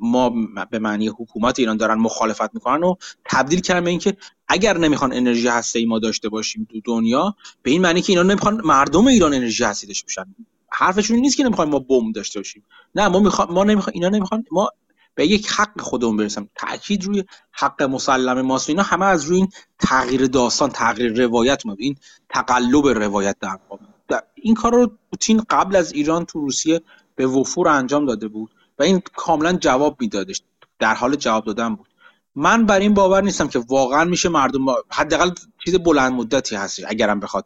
ما 0.01 0.29
ما 0.29 0.65
به 0.65 0.79
معنی 0.79 1.09
حکومت 1.09 1.59
ایران 1.59 1.77
دارن 1.77 1.95
مخالفت 1.95 2.55
می‌کنن 2.55 2.83
و 2.85 2.95
تبدیل 3.25 3.61
کردن 3.61 3.85
به 3.85 3.91
اینکه 3.91 4.17
اگر 4.49 4.79
نمی‌خوان 4.79 5.13
انرژی 5.13 5.49
هسته 5.49 5.79
ای 5.79 5.87
ما 5.87 5.99
داشته 5.99 6.29
باشیم 6.29 6.69
تو 6.71 6.81
دنیا 6.85 7.35
به 7.63 7.71
این 7.71 7.83
معنی 7.83 8.03
که 8.03 8.13
اینا 8.13 8.23
نمی‌خوان 8.23 8.61
مردم 8.65 9.07
ایران 9.07 9.35
انرژی 9.35 9.65
هسته 9.65 9.87
داشته 9.87 10.05
باشن. 10.07 10.35
حرفشون 10.69 11.17
نیست 11.17 11.37
که 11.37 11.45
نمی‌خوایم 11.45 11.71
ما 11.71 11.79
بمب 11.79 12.15
داشته 12.15 12.39
باشیم. 12.39 12.65
نه 12.95 13.09
ما 13.09 13.21
می‌خوام 13.21 13.53
ما 13.53 13.65
نمی‌خوام 13.65 13.93
اینا 13.95 14.09
نمی‌خوان 14.09 14.45
ما 14.53 14.69
به 15.15 15.27
یک 15.27 15.49
حق 15.49 15.81
خودمون 15.81 16.17
برسیم. 16.17 16.51
تاکید 16.55 17.05
روی 17.05 17.25
حق 17.53 17.83
مسلم 17.83 18.43
ماست 18.43 18.69
اینا 18.69 18.83
همه 18.83 19.07
از 19.07 19.25
روی 19.25 19.37
این 19.37 19.49
تغییر 19.79 20.27
داستان 20.27 20.71
تغییر 20.71 21.23
روایت 21.23 21.67
اومد. 21.67 21.77
این 21.81 21.97
تقلب 22.29 22.87
روایت 22.87 23.37
در 23.41 24.23
این 24.35 24.55
کار 24.55 24.73
رو 24.75 24.93
پوتین 25.11 25.43
قبل 25.51 25.77
از 25.77 25.93
ایران 25.93 26.25
تو 26.25 26.41
روسیه 26.41 26.81
به 27.17 27.27
وفور 27.27 27.69
انجام 27.69 28.07
داده 28.07 28.29
بود. 28.29 28.51
و 28.79 28.83
این 28.83 29.03
کاملا 29.15 29.53
جواب 29.53 29.97
میدادش. 30.01 30.43
در 30.79 30.95
حال 30.95 31.17
جواب 31.17 31.45
دادن 31.45 31.75
بود. 31.75 31.89
من 32.35 32.67
بر 32.67 32.81
این 32.81 32.95
باور 32.95 33.23
نیستم 33.23 33.49
که 33.49 33.59
واقعا 33.59 34.05
میشه 34.05 34.29
مردم 34.29 34.67
حداقل 34.91 35.31
چیز 35.65 35.75
بلند 35.75 36.13
مدتی 36.13 36.57
هست 36.57 36.81
اگرم 36.87 37.21
بخواد 37.21 37.45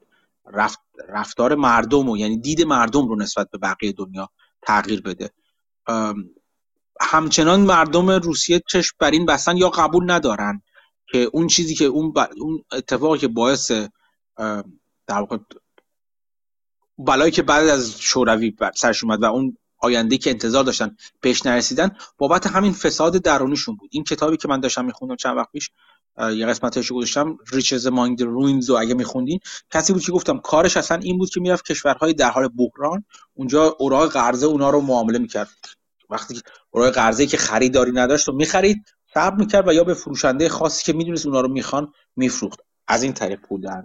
رفت 0.53 0.79
رفتار 1.09 1.55
مردم 1.55 2.09
و 2.09 2.17
یعنی 2.17 2.39
دید 2.39 2.63
مردم 2.63 3.09
رو 3.09 3.17
نسبت 3.17 3.51
به 3.51 3.59
بقیه 3.59 3.93
دنیا 3.93 4.31
تغییر 4.63 5.03
بده. 5.03 5.31
همچنان 7.01 7.61
مردم 7.61 8.11
روسیه 8.11 8.63
چشم 8.69 8.97
بر 8.99 9.11
این 9.11 9.27
بستن 9.27 9.57
یا 9.57 9.71
قبول 9.71 10.11
ندارن 10.11 10.63
که 11.07 11.31
اون 11.33 11.47
چیزی 11.47 11.75
که 11.75 11.85
اون, 11.85 12.15
اون 12.37 12.65
اتفاقی 12.73 13.19
که 13.19 13.29
باعث 13.29 13.71
در 15.07 15.19
واقع 15.21 15.39
بلایی 16.99 17.33
که 17.33 17.43
بعد 17.43 17.69
از 17.69 18.01
شوروی 18.01 18.57
سرش 18.75 19.05
اومد 19.05 19.23
و 19.23 19.25
اون 19.25 19.59
آینده 19.79 20.19
که 20.19 20.31
انتظار 20.31 20.65
داشتن 20.65 20.97
پیش 21.23 21.47
نرسیدن 21.47 21.91
بابت 22.19 22.47
همین 22.47 22.73
فساد 22.73 23.17
درونیشون 23.17 23.77
بود. 23.77 23.91
این 23.93 24.05
کتابی 24.05 24.37
که 24.37 24.49
من 24.49 24.61
داشتم 24.61 24.85
میخوندم 24.85 25.17
چند 25.17 25.37
وقت 25.37 25.53
پیش 25.53 25.71
یه 26.19 26.47
قسمتش 26.47 26.93
گذاشتم 26.93 27.39
ریچز 27.53 27.87
مایند 27.87 28.23
روینز 28.23 28.71
رو 28.71 28.77
اگه 28.79 28.95
میخوندین. 28.95 29.41
کسی 29.71 29.93
بود 29.93 30.03
که 30.03 30.13
گفتم 30.13 30.39
کارش 30.39 30.77
اصلا 30.77 30.99
این 30.99 31.19
بود 31.19 31.31
که 31.31 31.41
می‌رفت 31.41 31.65
کشورهای 31.65 32.15
در 32.15 32.31
حال 32.31 32.49
بحران 32.49 33.05
اونجا 33.35 33.77
اوراق 33.79 34.13
قرضه 34.13 34.47
اونا 34.47 34.71
رو 34.71 34.81
معامله 34.81 35.19
می‌کرد. 35.19 35.49
وقتی 36.11 36.41
اوراق 36.71 36.91
قرضه 36.91 37.27
که 37.27 37.37
خریداری 37.37 37.93
نداشت 37.93 38.29
و 38.29 38.33
می‌خرید 38.33 38.85
صبر 39.15 39.37
می‌کرد 39.37 39.69
و 39.69 39.73
یا 39.73 39.85
به 39.85 39.95
فروشنده 39.95 40.49
خاصی 40.49 40.85
که 40.85 40.93
می‌دونست 40.93 41.27
اونا 41.27 41.41
رو 41.41 41.49
می‌خوان 41.49 41.93
میفروخت. 42.17 42.61
از 42.89 43.03
این 43.03 43.13
طریق 43.13 43.41
پول 43.41 43.61
در 43.61 43.83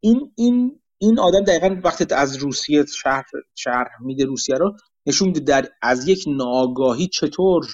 این 0.00 0.32
این 0.36 0.81
این 1.02 1.18
آدم 1.18 1.40
دقیقا 1.40 1.80
وقتی 1.84 2.14
از 2.14 2.36
روسیه 2.36 2.84
شهر 2.86 3.24
شهر 3.54 3.88
میده 4.00 4.24
روسیه 4.24 4.56
رو 4.56 4.76
نشون 5.06 5.28
میده 5.28 5.40
در 5.40 5.68
از 5.82 6.08
یک 6.08 6.24
ناگاهی 6.26 7.06
چطور 7.08 7.66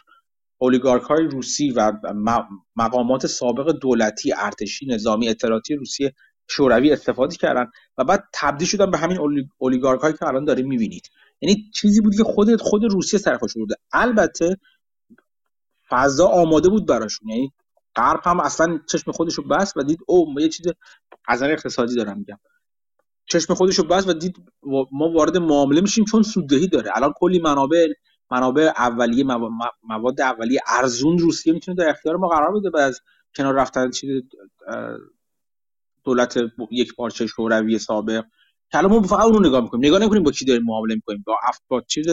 اولیگارک 0.59 1.03
های 1.03 1.25
روسی 1.25 1.71
و 1.71 1.93
مقامات 2.77 3.27
سابق 3.27 3.73
دولتی 3.73 4.33
ارتشی 4.37 4.87
نظامی 4.87 5.29
اطلاعاتی 5.29 5.75
روسیه 5.75 6.15
شوروی 6.51 6.93
استفاده 6.93 7.37
کردن 7.37 7.71
و 7.99 8.05
بعد 8.05 8.25
تبدیل 8.35 8.69
شدن 8.69 8.91
به 8.91 8.99
همین 8.99 9.19
اولیگارک 9.61 10.01
هایی 10.01 10.15
که 10.15 10.27
الان 10.27 10.45
داریم 10.45 10.67
می‌بینید. 10.67 11.09
یعنی 11.41 11.71
چیزی 11.75 12.01
بود 12.01 12.17
که 12.17 12.25
خود 12.25 12.61
خود 12.61 12.85
روسیه 12.93 13.21
سرخوش 13.21 13.55
بوده 13.55 13.75
البته 13.93 14.57
فضا 15.89 16.27
آماده 16.27 16.69
بود 16.69 16.87
براشون. 16.87 17.29
یعنی 17.29 17.53
غرب 17.97 18.21
هم 18.25 18.41
اصلا 18.41 18.79
چشم 18.89 19.13
خودشو 19.13 19.43
بست 19.43 19.77
و 19.77 19.83
دید 19.83 19.99
او 20.07 20.35
ما 20.35 20.41
یه 20.41 20.49
چیز 20.49 20.67
از 21.29 21.43
اقتصادی 21.43 21.95
دارم 21.95 22.19
میگم. 22.19 22.39
چشم 23.29 23.55
خودشو 23.55 23.85
بست 23.85 24.09
و 24.09 24.13
دید 24.13 24.37
ما 24.93 25.13
وارد 25.13 25.37
معامله 25.37 25.81
میشیم 25.81 26.05
چون 26.05 26.23
سوددهی 26.23 26.69
داره. 26.69 26.91
الان 26.95 27.13
کلی 27.17 27.39
منابع 27.39 27.87
منابع 28.31 28.73
اولیه 28.77 29.25
مواد 29.83 30.21
اولیه 30.21 30.61
ارزون 30.67 31.19
روسیه 31.19 31.53
می‌تونه 31.53 31.77
در 31.77 31.89
اختیار 31.89 32.17
ما 32.17 32.29
قرار 32.29 32.61
بده 32.61 32.71
بعد 32.71 32.83
از 32.83 33.01
کنار 33.37 33.55
رفتن 33.55 33.91
دولت 36.05 36.39
یک 36.71 36.95
پارچه 36.95 37.27
شوروی 37.27 37.79
سابق. 37.79 38.25
که 38.73 38.79
ما 38.79 39.03
فقط 39.03 39.25
اون 39.25 39.35
رو 39.35 39.49
نگاه 39.49 39.61
می‌کنیم. 39.61 39.87
نگاه 39.87 40.01
نکنیم 40.01 40.23
با 40.23 40.31
کی 40.31 40.45
داریم 40.45 40.63
معامله 40.63 40.95
می‌کنیم. 40.95 41.25
با 41.27 41.37
اف 41.49 41.59
با 41.69 41.81
چیز 41.81 42.07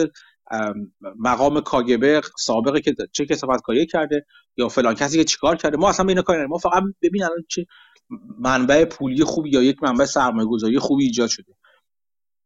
مقام 1.18 1.60
کاگبه 1.60 2.20
سابقه 2.38 2.80
که 2.80 2.94
چه 3.12 3.26
کسافت 3.26 3.62
کاری 3.62 3.86
کرده 3.86 4.26
یا 4.56 4.68
فلان 4.68 4.94
کسی 4.94 5.18
که 5.18 5.24
چیکار 5.24 5.56
کرده. 5.56 5.76
ما 5.76 5.88
اصلا 5.88 6.06
به 6.06 6.12
اینا 6.12 6.22
کاری 6.22 6.46
ما 6.46 6.58
فقط 6.58 6.82
ببین 7.02 7.24
الان 7.24 7.44
چه 7.48 7.66
منبع 8.38 8.84
پولی 8.84 9.24
خوبی 9.24 9.50
یا 9.50 9.62
یک 9.62 9.82
منبع 9.82 10.04
سرمایه 10.04 10.48
گذاری 10.48 10.78
خوبی 10.78 11.04
ایجاد 11.04 11.28
شده. 11.28 11.52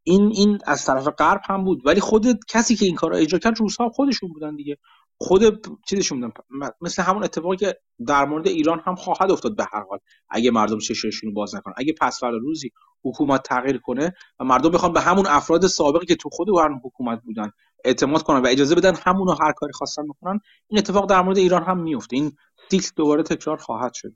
این 0.02 0.32
این 0.34 0.58
از 0.66 0.84
طرف 0.84 1.08
غرب 1.08 1.40
هم 1.44 1.64
بود. 1.64 1.86
ولی 1.86 2.00
خود 2.00 2.44
کسی 2.48 2.76
که 2.76 2.86
این 2.86 2.94
کار 2.94 3.10
را 3.10 3.16
اجرا 3.16 3.38
کرد 3.38 3.60
روسا 3.60 3.88
خودشون 3.88 4.32
بودن 4.32 4.56
دیگه. 4.56 4.78
خود 5.18 5.66
چیزشون 5.88 6.20
بودن. 6.20 6.32
مثل 6.80 7.02
همون 7.02 7.24
اتفاقی 7.24 7.56
که 7.56 7.76
در 8.06 8.24
مورد 8.24 8.48
ایران 8.48 8.82
هم 8.86 8.94
خواهد 8.94 9.30
افتاد 9.30 9.56
به 9.56 9.64
هر 9.72 9.84
حال. 9.90 9.98
اگه 10.28 10.50
مردم 10.50 10.78
چششون 10.78 11.28
رو 11.28 11.34
باز 11.34 11.54
نکنن. 11.54 11.74
اگه 11.76 11.94
پس 12.00 12.20
فردا 12.20 12.36
روزی 12.36 12.70
حکومت 13.04 13.42
تغییر 13.42 13.78
کنه 13.78 14.14
و 14.40 14.44
مردم 14.44 14.70
بخوان 14.70 14.92
به 14.92 15.00
همون 15.00 15.26
افراد 15.26 15.66
سابقی 15.66 16.06
که 16.06 16.16
تو 16.16 16.28
خود 16.28 16.48
هر 16.48 16.70
حکومت 16.84 17.22
بودن 17.22 17.50
اعتماد 17.84 18.22
کنن 18.22 18.42
و 18.42 18.46
اجازه 18.46 18.74
بدن 18.74 18.94
همون 18.94 19.36
هر 19.42 19.52
کاری 19.52 19.72
خواستن 19.72 20.08
بکنن 20.08 20.40
این 20.68 20.78
اتفاق 20.78 21.08
در 21.08 21.22
مورد 21.22 21.38
ایران 21.38 21.62
هم 21.62 21.82
میفته 21.82 22.16
این 22.16 22.32
سیکل 22.70 22.90
دوباره 22.96 23.22
تکرار 23.22 23.56
خواهد 23.56 23.94
شد 23.94 24.14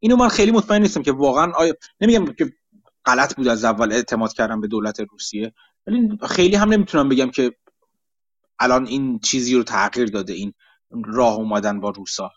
اینو 0.00 0.16
من 0.16 0.28
خیلی 0.28 0.52
مطمئن 0.52 0.82
نیستم 0.82 1.02
که 1.02 1.12
واقعا 1.12 1.52
آیا 1.52 1.74
نمیگم 2.00 2.26
که 2.26 2.52
غلط 3.04 3.36
بود 3.36 3.48
از 3.48 3.64
اول 3.64 3.92
اعتماد 3.92 4.32
کردم 4.32 4.60
به 4.60 4.66
دولت 4.66 5.00
روسیه 5.00 5.52
ولی 5.86 6.18
خیلی 6.28 6.56
هم 6.56 6.72
نمی‌تونم 6.72 7.08
بگم 7.08 7.30
که 7.30 7.52
الان 8.58 8.86
این 8.86 9.18
چیزی 9.18 9.54
رو 9.54 9.62
تغییر 9.62 10.08
داده 10.08 10.32
این 10.32 10.54
راه 11.06 11.34
اومدن 11.36 11.80
با 11.80 11.90
روسا. 11.90 12.30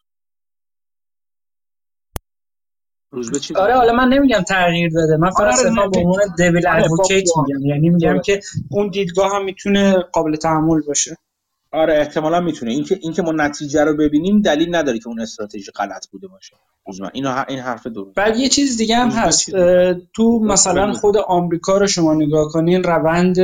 آره 3.56 3.76
حالا 3.76 3.94
من 3.94 4.10
نمیگم 4.10 4.42
تغییر 4.42 4.92
داده 4.94 5.18
من 5.18 5.32
فقط 5.32 5.60
آره 5.60 5.90
به 5.92 5.98
عنوان 5.98 6.20
دیویل 6.38 6.68
ادوکیت 6.68 7.24
میگم. 7.38 7.66
یعنی 7.66 7.90
میگم 7.90 8.20
که 8.22 8.42
اون 8.72 8.90
دیدگاه 8.90 9.36
هم 9.36 9.46
می‌تونه 9.46 9.94
قابل 10.14 10.36
تحمل 10.36 10.82
باشه. 10.88 11.18
آره 11.72 11.94
احتمالا 11.94 12.40
می‌تونه. 12.40 12.72
اینکه 12.72 13.00
اینکه 13.02 13.22
ما 13.22 13.32
نتیجه 13.32 13.84
رو 13.84 13.98
ببینیم 13.98 14.42
دلیل 14.42 14.76
نداره 14.76 15.00
که 15.00 15.08
اون 15.08 15.22
استراتژی 15.22 15.72
غلط 15.72 16.08
بوده 16.08 16.28
باشه. 16.28 16.56
اینو 17.14 17.44
این 17.48 17.60
حرف 17.60 17.88
درست 17.88 18.16
بعد 18.16 18.38
یه 18.38 18.50
چیز 18.50 18.78
دیگه 18.78 18.96
هم 18.96 19.10
هست. 19.10 19.52
تو 20.14 20.40
مثلا 20.40 20.94
خود 20.94 21.18
آمریکا 21.18 21.78
رو 21.78 21.88
شما 21.88 22.14
نگاه 22.14 22.52
کنین 22.52 22.84
روند 22.84 23.38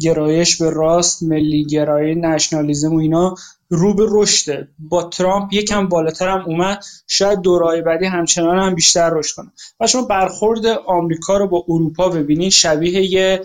گرایش 0.00 0.62
به 0.62 0.70
راست 0.70 1.22
ملی 1.22 1.64
گرایی 1.64 2.14
نشنالیزم 2.14 2.94
و 2.94 2.98
اینا 2.98 3.34
رو 3.74 3.94
به 3.94 4.06
رشده 4.08 4.68
با 4.78 5.02
ترامپ 5.02 5.52
یکم 5.52 5.88
بالاتر 5.88 6.28
هم 6.28 6.44
اومد. 6.46 6.84
شاید 7.06 7.40
دورای 7.40 7.82
بعدی 7.82 8.06
همچنان 8.06 8.58
هم 8.58 8.74
بیشتر 8.74 9.10
رشد 9.10 9.34
کنه. 9.36 9.52
و 9.80 9.86
شما 9.86 10.02
برخورد 10.02 10.66
آمریکا 10.66 11.36
رو 11.36 11.48
با 11.48 11.64
اروپا 11.68 12.08
ببینید. 12.08 12.52
شبیه 12.52 13.12
یه 13.12 13.40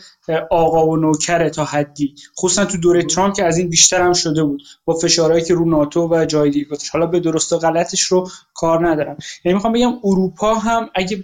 آقا 0.52 0.88
و 0.88 0.98
نوکر 0.98 1.50
تا 1.50 1.66
حدی. 1.66 2.16
خصوصا 2.40 2.66
تو 2.66 2.78
دوره 2.78 3.04
ترامپ 3.04 3.36
که 3.36 3.46
از 3.46 3.58
این 3.58 3.70
بیشتر 3.70 4.02
هم 4.02 4.14
شده 4.14 4.44
بود. 4.44 4.64
با 4.86 4.94
فشارهایی 4.94 5.44
که 5.44 5.54
رو 5.54 5.70
ناتو 5.70 6.08
و 6.12 6.26
جای 6.26 6.50
دیگه 6.50 6.68
حالا 6.92 7.06
به 7.06 7.20
درست 7.20 7.54
و 7.54 7.58
غلطش 7.58 8.02
رو 8.02 8.30
کار 8.54 8.90
ندارم. 8.90 9.18
یعنی 9.46 9.54
می‌خوام 9.54 9.74
بگم 9.74 9.94
اروپا 10.04 10.54
هم 10.54 10.90
اگه 10.96 11.24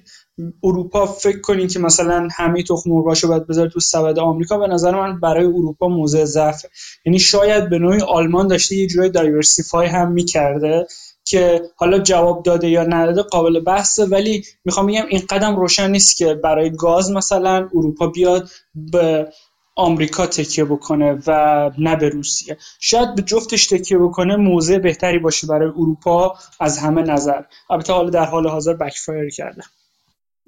اروپا 0.63 1.05
فکر 1.05 1.41
کنین 1.41 1.67
که 1.67 1.79
مثلا 1.79 2.27
همه 2.31 2.63
تخم 2.63 2.89
مرغاشو 2.89 3.27
باید 3.27 3.47
بذاره 3.47 3.69
تو 3.69 3.79
سبد 3.79 4.19
آمریکا 4.19 4.57
به 4.57 4.67
نظر 4.67 4.91
من 4.95 5.19
برای 5.19 5.45
اروپا 5.45 5.87
موضع 5.87 6.25
ضعفه. 6.25 6.69
یعنی 7.05 7.19
شاید 7.19 7.69
به 7.69 7.79
نوعی 7.79 8.01
آلمان 8.01 8.47
داشته 8.47 8.75
یه 8.75 8.87
جورای 8.87 9.09
دایورسیفای 9.09 9.87
هم 9.87 10.11
می‌کرده 10.11 10.87
که 11.25 11.61
حالا 11.75 11.99
جواب 11.99 12.43
داده 12.43 12.69
یا 12.69 12.83
نداده 12.83 13.21
قابل 13.21 13.59
بحثه 13.59 14.05
ولی 14.05 14.45
می‌خوام 14.65 14.87
بگم 14.87 15.05
این 15.09 15.21
قدم 15.29 15.55
روشن 15.55 15.91
نیست 15.91 16.17
که 16.17 16.33
برای 16.33 16.71
گاز 16.75 17.11
مثلا 17.11 17.69
اروپا 17.75 18.07
بیاد 18.07 18.49
به 18.75 19.27
آمریکا 19.75 20.25
تکیه 20.25 20.65
بکنه 20.65 21.19
و 21.27 21.71
نه 21.77 21.95
به 21.95 22.09
روسیه. 22.09 22.57
شاید 22.79 23.15
به 23.15 23.21
جفتش 23.21 23.67
تکیه 23.67 23.97
بکنه 23.97 24.35
موضع 24.35 24.77
بهتری 24.77 25.19
باشه 25.19 25.47
برای 25.47 25.69
اروپا 25.69 26.35
از 26.59 26.77
همه 26.77 27.01
نظر. 27.01 27.41
البته 27.69 27.93
حالا 27.93 28.09
در 28.09 28.25
حال 28.25 28.47
حاضر 28.47 28.73
بکفایر 28.73 29.29
کرده 29.29 29.63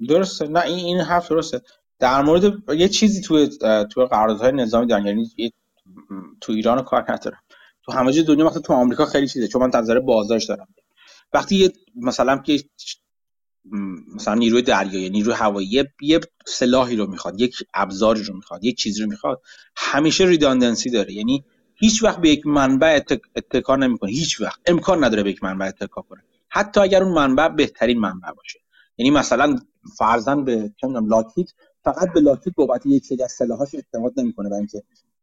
درسته. 0.08 0.48
نه 0.48 0.60
این 0.60 0.78
این 0.78 1.00
حرف 1.00 1.28
درسته. 1.28 1.62
در 1.98 2.22
مورد 2.22 2.70
یه 2.78 2.88
چیزی 2.88 3.20
تو 3.20 3.46
تو 3.84 4.06
قراردادهای 4.06 4.52
نظامی 4.52 4.86
دارن 4.86 5.06
یعنی 5.06 5.52
تو 6.40 6.52
ایران 6.52 6.82
کار 6.82 7.12
ندارم 7.12 7.40
تو 7.82 7.92
همه 7.92 8.12
جای 8.12 8.24
دنیا 8.24 8.46
وقتی 8.46 8.60
تو 8.60 8.72
آمریکا 8.72 9.06
خیلی 9.06 9.28
چیزه 9.28 9.48
چون 9.48 9.62
من 9.62 9.80
نظر 9.80 10.00
بازداشت 10.00 10.48
دارم. 10.48 10.68
وقتی 11.32 11.56
یه 11.56 11.72
مثلا 11.96 12.38
که 12.38 12.64
مثلا 14.14 14.34
نیروی 14.34 14.62
دریایی 14.62 15.10
نیروی 15.10 15.34
هوایی 15.34 15.86
یه 16.00 16.20
سلاحی 16.46 16.96
رو 16.96 17.06
می‌خواد 17.06 17.40
یک 17.40 17.56
ابزاری 17.74 18.22
رو 18.22 18.34
می‌خواد 18.36 18.64
یک 18.64 18.76
چیزی 18.76 19.02
رو 19.02 19.08
می‌خواد 19.08 19.42
همیشه 19.76 20.24
ریداندنسی 20.24 20.90
داره. 20.90 21.12
یعنی 21.12 21.44
هیچ 21.74 22.02
وقت 22.02 22.20
به 22.20 22.28
یک 22.30 22.46
منبع 22.46 23.00
اتکا 23.36 23.76
نمی‌کنه. 23.76 24.10
هیچ 24.10 24.40
وقت. 24.40 24.60
امکان 24.66 25.04
نداره 25.04 25.22
به 25.22 25.30
یک 25.30 25.42
منبع 25.42 25.66
اتکا 25.66 26.02
کنه. 26.02 26.22
حتی 26.48 26.80
اگر 26.80 27.02
اون 27.02 27.12
منبع 27.12 27.48
بهترین 27.48 27.98
منبع 27.98 28.32
باشه. 28.32 28.60
یعنی 28.98 29.10
مثلا 29.10 29.58
فرضاً 29.98 30.36
به 30.36 30.72
چه 30.76 30.86
لاکید 30.86 31.54
فقط 31.84 32.12
به 32.14 32.20
لاکید 32.20 32.54
بابت 32.54 32.86
یک 32.86 33.04
سری 33.04 33.22
از 33.22 33.32
سلاحاش 33.32 33.74
اعتماد 33.74 34.12
نمی‌کنه 34.16 34.48
برای 34.48 34.58
اینکه 34.58 34.82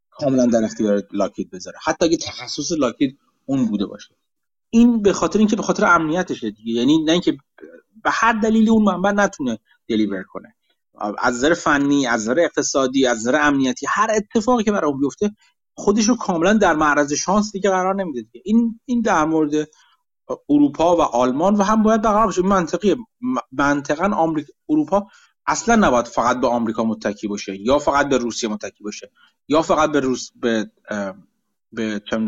کاملا 0.10 0.46
در 0.46 0.64
اختیار 0.64 1.04
لاکید 1.12 1.50
بذاره. 1.52 1.78
حتی 1.84 2.06
اگه 2.06 2.18
تخصص 2.18 2.72
لاکید 2.72 3.18
اون 3.46 3.66
بوده 3.66 3.86
باشه. 3.86 4.16
این 4.70 5.02
به 5.02 5.14
خاطر 5.14 5.40
اینکه 5.40 5.56
به 5.56 5.64
خاطر 5.64 5.86
امنیتشه 5.86 6.52
دیگه. 6.52 6.72
یعنی 6.72 7.04
نه 7.04 7.12
اینکه 7.12 7.38
به 8.04 8.10
هر 8.12 8.34
دلیلی 8.34 8.70
اون 8.70 8.84
منبع 8.84 9.12
نتونه 9.12 9.60
دلیور 9.88 10.24
کنه. 10.24 10.56
از 11.18 11.34
نظر 11.36 11.54
فنی 11.54 12.08
از 12.08 12.22
نظر 12.22 12.40
اقتصادی 12.40 13.06
از 13.08 13.18
نظر 13.18 13.36
امنیتی 13.42 13.86
هر 13.90 14.12
اتفاقی 14.16 14.64
که 14.64 14.72
برای 14.72 14.92
اون 14.92 15.00
بیفته 15.00 15.32
خودش 15.76 16.06
رو 16.06 16.16
کاملا 16.16 16.54
در 16.54 16.76
معرض 16.76 17.14
شانس 17.14 17.52
دیگه 17.52 17.70
قرار 17.70 17.96
نمیده 17.96 18.22
دیگه. 18.22 18.42
این 18.46 18.80
این 18.86 19.02
در 19.02 19.26
مورد 19.26 19.68
اروپا 20.50 20.96
و 20.96 21.02
آلمان 21.02 21.56
و 21.56 21.64
هم 21.64 21.84
باید 21.84 22.02
برقرار 22.02 22.26
باشه. 22.26 22.42
منطقیه 22.42 22.96
منطقا 23.52 24.16
آمریکا 24.16 24.54
اروپا 24.70 25.08
اصلا 25.48 25.76
نباید 25.76 26.06
فقط 26.06 26.40
به 26.40 26.48
آمریکا 26.48 26.84
متکی 26.84 27.28
باشه 27.28 27.62
یا 27.62 27.80
فقط 27.80 28.10
به 28.10 28.18
روسیه 28.18 28.50
متکی 28.50 28.84
باشه 28.84 29.12
یا 29.48 29.62
فقط 29.62 29.92
به 29.92 30.00
روس 30.00 30.32
به 30.36 30.72
به 31.72 32.02
چه 32.10 32.28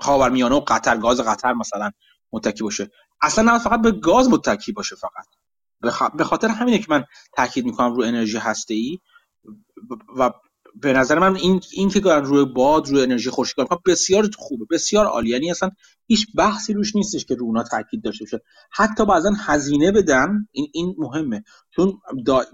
خاورمیانه 0.00 0.54
و 0.54 0.60
قطر 0.60 0.96
گاز 0.96 1.20
قطر 1.20 1.52
مثلا 1.52 1.90
متکی 2.32 2.62
باشه. 2.62 2.90
اصلا 3.22 3.52
نه 3.52 3.58
فقط 3.58 3.80
به 3.80 3.90
گاز 3.90 4.30
متکی 4.30 4.72
باشه 4.72 4.96
فقط. 4.96 5.26
به 6.16 6.24
خاطر 6.24 6.48
همینه 6.48 6.78
که 6.78 6.86
من 6.88 7.04
تاکید 7.32 7.64
می‌کنم 7.64 7.94
رو 7.94 8.02
انرژی 8.02 8.38
هسته 8.38 8.74
ای 8.74 8.98
و 10.16 10.30
به 10.74 10.92
نظر 10.92 11.18
من 11.18 11.36
این 11.36 11.60
این 11.72 11.88
که 11.88 12.00
دارن 12.00 12.24
روی 12.24 12.44
باد 12.44 12.88
روی 12.88 13.02
انرژی 13.02 13.30
خورشیدی 13.30 13.64
کار 13.68 13.80
بسیار 13.86 14.30
خوبه 14.38 14.64
بسیار 14.70 15.06
عالی 15.06 15.30
یعنی 15.30 15.50
اصلا 15.50 15.70
هیچ 16.06 16.26
بحثی 16.36 16.72
روش 16.72 16.96
نیستش 16.96 17.24
که 17.24 17.34
رو 17.34 17.46
اونا 17.46 17.62
تاکید 17.62 18.02
داشته 18.04 18.24
باشه. 18.24 18.40
حتی 18.72 19.06
بعضا 19.06 19.30
هزینه 19.38 19.92
بدن 19.92 20.48
این 20.52 20.66
این 20.72 20.94
مهمه. 20.98 21.42
چون 21.76 21.92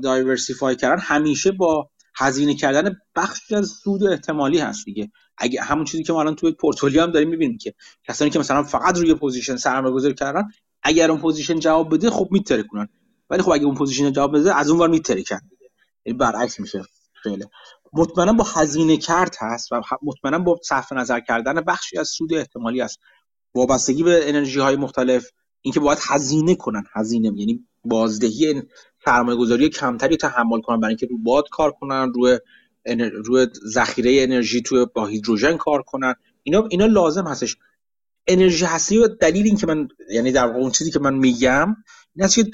diversify 0.02 0.76
کردن 0.76 1.02
همیشه 1.02 1.52
با 1.52 1.90
هزینه 2.16 2.54
کردن 2.54 2.96
بخشی 3.16 3.54
از 3.54 3.68
سود 3.68 4.04
احتمالی 4.04 4.58
هست 4.58 4.84
دیگه. 4.84 5.10
اگه 5.38 5.62
همون 5.62 5.84
چیزی 5.84 6.02
که 6.02 6.12
ما 6.12 6.20
الان 6.20 6.34
توی 6.34 6.52
پورتفولیو 6.52 7.02
هم 7.02 7.10
داریم 7.10 7.28
می‌بینیم 7.28 7.58
که 7.58 7.74
کسانی 8.08 8.30
که 8.30 8.38
مثلا 8.38 8.62
فقط 8.62 8.98
روی 8.98 9.14
position 9.14 9.56
سرمایه 9.56 9.94
گذاری 9.94 10.14
کردن 10.14 10.42
اگر 10.82 11.10
اون 11.10 11.20
position 11.20 11.58
جواب 11.58 11.94
بده 11.94 12.10
خب 12.10 12.28
کنن 12.68 12.88
ولی 13.30 13.42
خب 13.42 13.50
اگه 13.50 13.64
اون 13.64 13.74
position 13.74 14.12
جواب 14.12 14.38
بده 14.38 14.56
از 14.56 14.70
اون 14.70 14.80
ور 14.80 14.88
میترکن. 14.88 15.40
این 16.02 16.16
برعکس 16.18 16.60
میشه. 16.60 16.82
فعلا 17.24 17.46
مطمئنا 17.92 18.32
با 18.32 18.44
هزینه 18.44 18.96
کرد 18.96 19.36
هست 19.40 19.72
و 19.72 19.80
مطمئنا 20.02 20.38
با 20.38 20.60
صرف 20.62 20.92
نظر 20.92 21.20
کردن 21.20 21.54
بخشی 21.54 21.98
از 21.98 22.08
سود 22.08 22.34
احتمالی 22.34 22.80
است. 22.80 22.98
وابستگی 23.54 24.02
به 24.02 24.28
انرژی 24.28 24.60
های 24.60 24.76
مختلف 24.76 25.30
اینکه 25.62 25.80
باید 25.80 25.98
هزینه 26.02 26.54
کنن 26.54 26.84
هزینه 26.92 27.32
یعنی 27.36 27.66
بازدهی 27.84 28.62
سرمایه 29.04 29.38
گذاری 29.38 29.68
کمتری 29.68 30.16
تحمل 30.16 30.60
کنن 30.60 30.80
برای 30.80 30.90
اینکه 30.90 31.06
رو 31.06 31.18
باد 31.18 31.48
کار 31.48 31.72
کنن 31.72 32.12
روی 32.14 32.38
روی 33.24 33.46
ذخیره 33.66 34.22
انرژی 34.22 34.62
توی 34.62 34.86
با 34.94 35.06
هیدروژن 35.06 35.56
کار 35.56 35.82
کنن. 35.82 36.14
اینا 36.42 36.68
اینا 36.70 36.86
لازم 36.86 37.26
هستش. 37.26 37.56
انرژی 38.26 38.64
هستی 38.64 38.98
و 38.98 39.08
دلیل 39.08 39.46
این 39.46 39.56
که 39.56 39.66
من 39.66 39.88
یعنی 40.10 40.32
در 40.32 40.46
واقع 40.46 40.58
اون 40.58 40.70
چیزی 40.70 40.90
که 40.90 40.98
من 40.98 41.14
میگم 41.14 41.76
این 42.16 42.24
است 42.24 42.34
که 42.34 42.50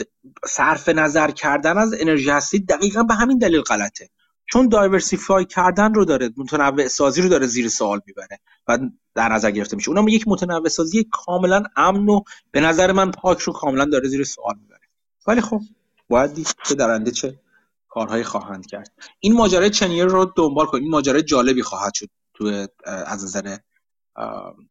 صرف 0.47 0.89
نظر 0.89 1.31
کردن 1.31 1.79
از 1.79 1.95
انرژی 2.01 2.31
هستی 2.31 2.59
دقیقا 2.59 3.03
به 3.03 3.15
همین 3.15 3.39
دلیل 3.39 3.61
غلطه. 3.61 4.09
چون 4.53 4.69
دایورسیفای 4.69 5.45
کردن 5.45 5.95
رو 5.95 6.05
داره 6.05 6.31
متنوع 6.37 6.89
سازی 6.89 7.23
رو 7.23 7.29
داره 7.29 7.47
زیر 7.47 7.69
سوال 7.69 8.01
می‌بره 8.07 8.41
و 8.69 8.79
در 9.15 9.29
نظر 9.29 9.51
گرفته 9.51 9.77
میشه. 9.77 9.89
اونم 9.91 10.09
یک 10.09 10.25
متنوع 10.29 10.69
سازی 10.69 11.07
کاملا 11.13 11.63
امن 11.77 12.09
و 12.09 12.21
به 12.51 12.61
نظر 12.61 12.93
من 12.93 13.11
پاک 13.11 13.39
رو 13.41 13.53
کاملا 13.53 13.85
داره 13.85 14.09
زیر 14.09 14.25
سوال 14.25 14.55
می‌بره. 14.61 14.81
ولی 15.27 15.41
خب 15.41 15.61
باید 16.09 16.35
دید 16.35 16.55
چه 16.65 16.75
درنده 16.75 17.11
چه 17.11 17.41
کارهایی 17.89 18.25
خواهند 18.25 18.67
کرد. 18.67 18.93
این 19.21 19.35
ماجرای 19.35 19.71
چنیر 19.71 20.05
رو 20.05 20.33
دنبال 20.37 20.67
کنید. 20.67 20.83
این 20.83 20.93
ماجرای 20.93 21.23
جالبی 21.23 21.63
خواهد 21.63 21.95
شد 21.95 22.09
تو 22.35 22.67
از 22.87 23.25
نظر 23.25 23.57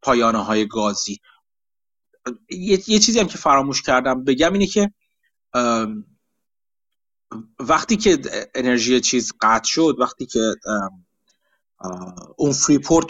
پایانه 0.02 0.44
های 0.44 0.68
گازی. 0.68 1.20
یه،, 2.50 2.90
یه 2.90 3.00
چیزی 3.00 3.20
هم 3.20 3.28
که 3.28 3.38
فراموش 3.38 3.82
کردم 3.82 4.24
بگم 4.24 4.54
اینه 4.54 4.66
که 4.66 4.92
وقتی 7.60 7.98
که 7.98 8.18
انرژی 8.56 9.02
چیز 9.02 9.34
قطع 9.42 9.68
شد 9.68 9.96
وقتی 10.00 10.26
که 10.26 10.56
اون 12.38 12.52
فریپورت 12.52 13.08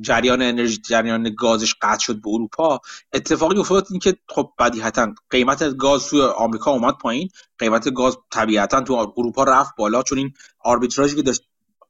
جریان 0.00 0.42
انرژی 0.42 0.76
جریان 0.76 1.34
گازش 1.38 1.74
قطع 1.82 1.98
شد 1.98 2.22
به 2.22 2.28
اروپا 2.28 2.80
اتفاقی 3.12 3.58
افتاد 3.58 3.86
این 3.90 4.00
که 4.00 4.16
خب 4.28 4.52
بدیهتا 4.58 5.14
قیمت 5.30 5.76
گاز 5.76 6.06
توی 6.06 6.22
آمریکا 6.22 6.70
اومد 6.70 6.94
پایین. 6.94 7.28
قیمت 7.58 7.94
گاز 7.94 8.18
طبیعتا 8.30 8.80
تو 8.80 9.12
اروپا 9.16 9.44
رفت 9.44 9.76
بالا 9.78 10.02
چون 10.02 10.18
این 10.18 10.34
آربیتراژی 10.60 11.16
که 11.16 11.22
داشت 11.22 11.42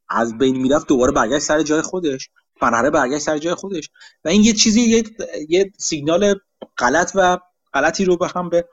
از 0.09 0.39
بین 0.39 0.57
می‌رفت 0.57 0.89
دوباره 0.89 1.13
برگشت 1.13 1.45
سر 1.45 1.63
جای 1.63 1.83
خودش. 1.83 2.31
فنره 2.61 2.91
برگشت 2.91 3.25
سر 3.25 3.39
جای 3.39 3.55
خودش. 3.55 3.91
و 4.25 4.29
این 4.29 4.45
یه 4.45 4.53
چیزی 4.53 4.81
یه, 4.81 5.05
یه 5.49 5.73
سیگنال 5.79 6.35
غلط 6.79 7.13
و 7.15 7.39
غلطی 7.75 8.05
رو 8.05 8.17
به 8.17 8.29
هم 8.35 8.49
به 8.49 8.69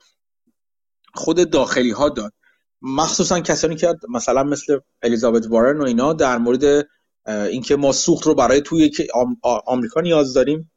خود 1.14 1.49
داخلی 1.49 1.91
ها 1.91 2.10
داد. 2.10 2.34
مخصوصا 2.81 3.40
کسانی 3.40 3.76
که 3.76 3.95
مثلا 4.10 4.44
مثل 4.44 4.80
الیزابت 5.02 5.48
وارن 5.49 5.81
و 5.81 5.84
اینا 5.84 6.14
در 6.14 6.38
مورد 6.38 6.88
اینکه 7.26 7.76
ما 7.76 7.91
سوخت 7.91 8.27
رو 8.27 8.35
برای 8.35 8.61
توی 8.61 8.91
آمریکا 9.65 10.02
نیاز 10.02 10.34
داریم 10.34 10.72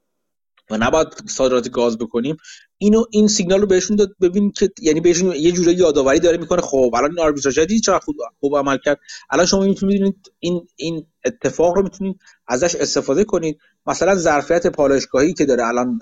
و 0.70 0.78
نباید 0.78 1.08
صادرات 1.28 1.70
گاز 1.70 1.98
بکنیم 1.98 2.36
اینو 2.78 3.04
این 3.10 3.28
سیگنال 3.28 3.60
رو 3.60 3.66
بهشون 3.66 3.96
داد 3.96 4.16
ببین 4.20 4.50
که 4.50 4.70
یعنی 4.82 5.00
بهشون 5.00 5.32
یه 5.36 5.52
جوری 5.52 5.72
یادآوری 5.72 6.20
داره 6.20 6.36
می‌کنه. 6.36 6.60
خب 6.60 6.90
الان 6.94 7.10
این 7.10 7.20
آربیتراژ 7.20 7.58
چقدر 7.84 7.98
خوب 7.98 8.16
خوب 8.40 8.56
عمل 8.56 8.78
کرد؟ 8.84 8.98
الان 9.30 9.46
شما 9.46 9.64
می‌تونید 9.64 10.32
این 10.38 10.68
این 10.76 11.06
اتفاق 11.24 11.76
رو 11.76 11.82
می‌تونید 11.82 12.16
ازش 12.48 12.74
استفاده 12.74 13.24
کنید. 13.24 13.58
مثلا 13.86 14.14
ظرفیت 14.14 14.66
پالایشگاهی 14.66 15.34
که 15.34 15.44
داره 15.44 15.66
الان 15.66 15.98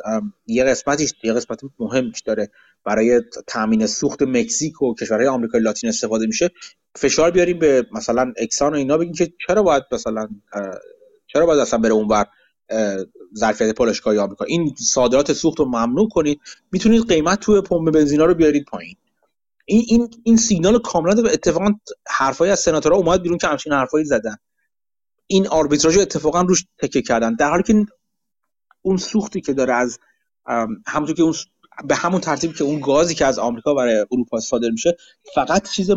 یه 0.47 0.65
قسمتیش 0.65 1.13
یه 1.25 1.33
قسمت 1.33 1.61
مهمش 1.79 2.21
داره. 2.21 2.51
برای 2.85 3.21
تامین 3.47 3.87
سوخت 3.87 4.23
مکزیک 4.23 4.83
و 4.83 4.95
کشورهای 4.95 5.27
آمریکای 5.27 5.61
لاتین 5.61 5.91
استفاده 5.91 6.27
میشه. 6.27 6.51
فشار 6.97 7.31
بیاریم 7.31 7.59
به 7.59 7.87
مثلا 7.93 8.33
اکسان 8.37 8.73
و 8.73 8.77
اینا 8.77 8.99
بگیم 8.99 9.15
که 9.15 9.33
چرا 9.47 9.63
باید 9.63 9.83
مثلا 9.93 10.29
چرا 11.27 11.47
باید 11.47 11.61
اصلا 11.61 11.79
بره 11.79 11.93
اونور؟ 11.93 12.27
ظرفیت 13.37 13.75
پالایشگاهی 13.75 14.19
آمریکا. 14.19 14.45
این 14.45 14.75
صادرات 14.79 15.33
سوخت 15.33 15.59
رو 15.59 15.65
ممنوع 15.65 16.09
کنید. 16.09 16.41
می‌تونید 16.73 17.09
قیمت 17.09 17.41
توی 17.41 17.61
پمپ 17.61 17.91
بنزینا 17.91 18.25
رو 18.25 18.35
بیارید 18.35 18.65
پایین. 18.65 18.97
این 19.67 19.85
این 19.89 20.11
این 20.25 20.37
سیگنال 20.37 20.79
کاملا 20.79 21.31
اتفاقا 21.31 21.73
حرفای 22.07 22.51
از 22.51 22.61
سناتورها 22.61 22.99
اومد 22.99 23.23
بیرون 23.23 23.39
که 23.39 23.47
همچین 23.47 23.73
حرفایی 23.73 24.05
زدن. 24.05 24.37
این 25.27 25.49
آربیتراژ 25.49 25.99
اتفاقا 25.99 26.41
روش 26.41 26.65
تکه 26.79 27.03
کردن. 27.03 27.35
در 27.35 27.51
حالی 27.51 27.63
که 27.63 27.87
اون 28.83 28.97
سوختی 28.97 29.41
که 29.41 29.53
داره 29.53 29.75
از 29.75 29.99
همونطور 30.87 31.17
که 31.17 31.23
اون 31.23 31.35
به 31.85 31.95
همون 31.95 32.21
ترتیبی 32.21 32.55
که 32.55 32.65
اون 32.65 32.81
گازی 32.81 33.15
که 33.15 33.27
از 33.27 33.39
آمریکا 33.39 33.75
برای 33.75 34.07
اروپا 34.13 34.41
صادر 34.41 34.71
میشه 34.71 34.97
فقط 35.35 35.71
چیز 35.71 35.91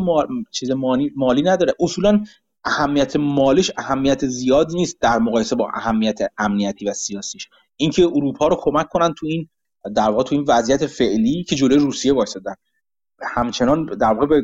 چیز 0.51 0.71
مالی... 0.71 1.11
مالی 1.15 1.41
نداره. 1.41 1.75
اصولا 1.79 2.23
اهمیت 2.68 3.15
مالیش 3.15 3.72
اهمیت 3.77 4.26
زیادی 4.26 4.76
نیست 4.76 5.02
در 5.02 5.19
مقایسه 5.19 5.56
با 5.56 5.72
اهمیت 5.73 6.19
امنیتی 6.38 6.89
و 6.89 6.94
سیاسیش. 6.94 7.49
اینکه 7.76 8.03
اروپا 8.03 8.48
رو 8.48 8.57
کمک 8.60 8.88
کنن 8.89 9.14
تو 9.14 9.26
این 9.26 9.49
در 9.95 10.10
واقع 10.10 10.23
تو 10.23 10.35
این 10.35 10.45
وضعیت 10.48 10.85
فعلی 10.88 11.44
که 11.44 11.56
جلوی 11.56 11.77
روسیه 11.77 12.14
وایسادن. 12.14 12.56
همچنان 13.22 13.85
در 13.85 14.14
واقع 14.14 14.26
به 14.26 14.41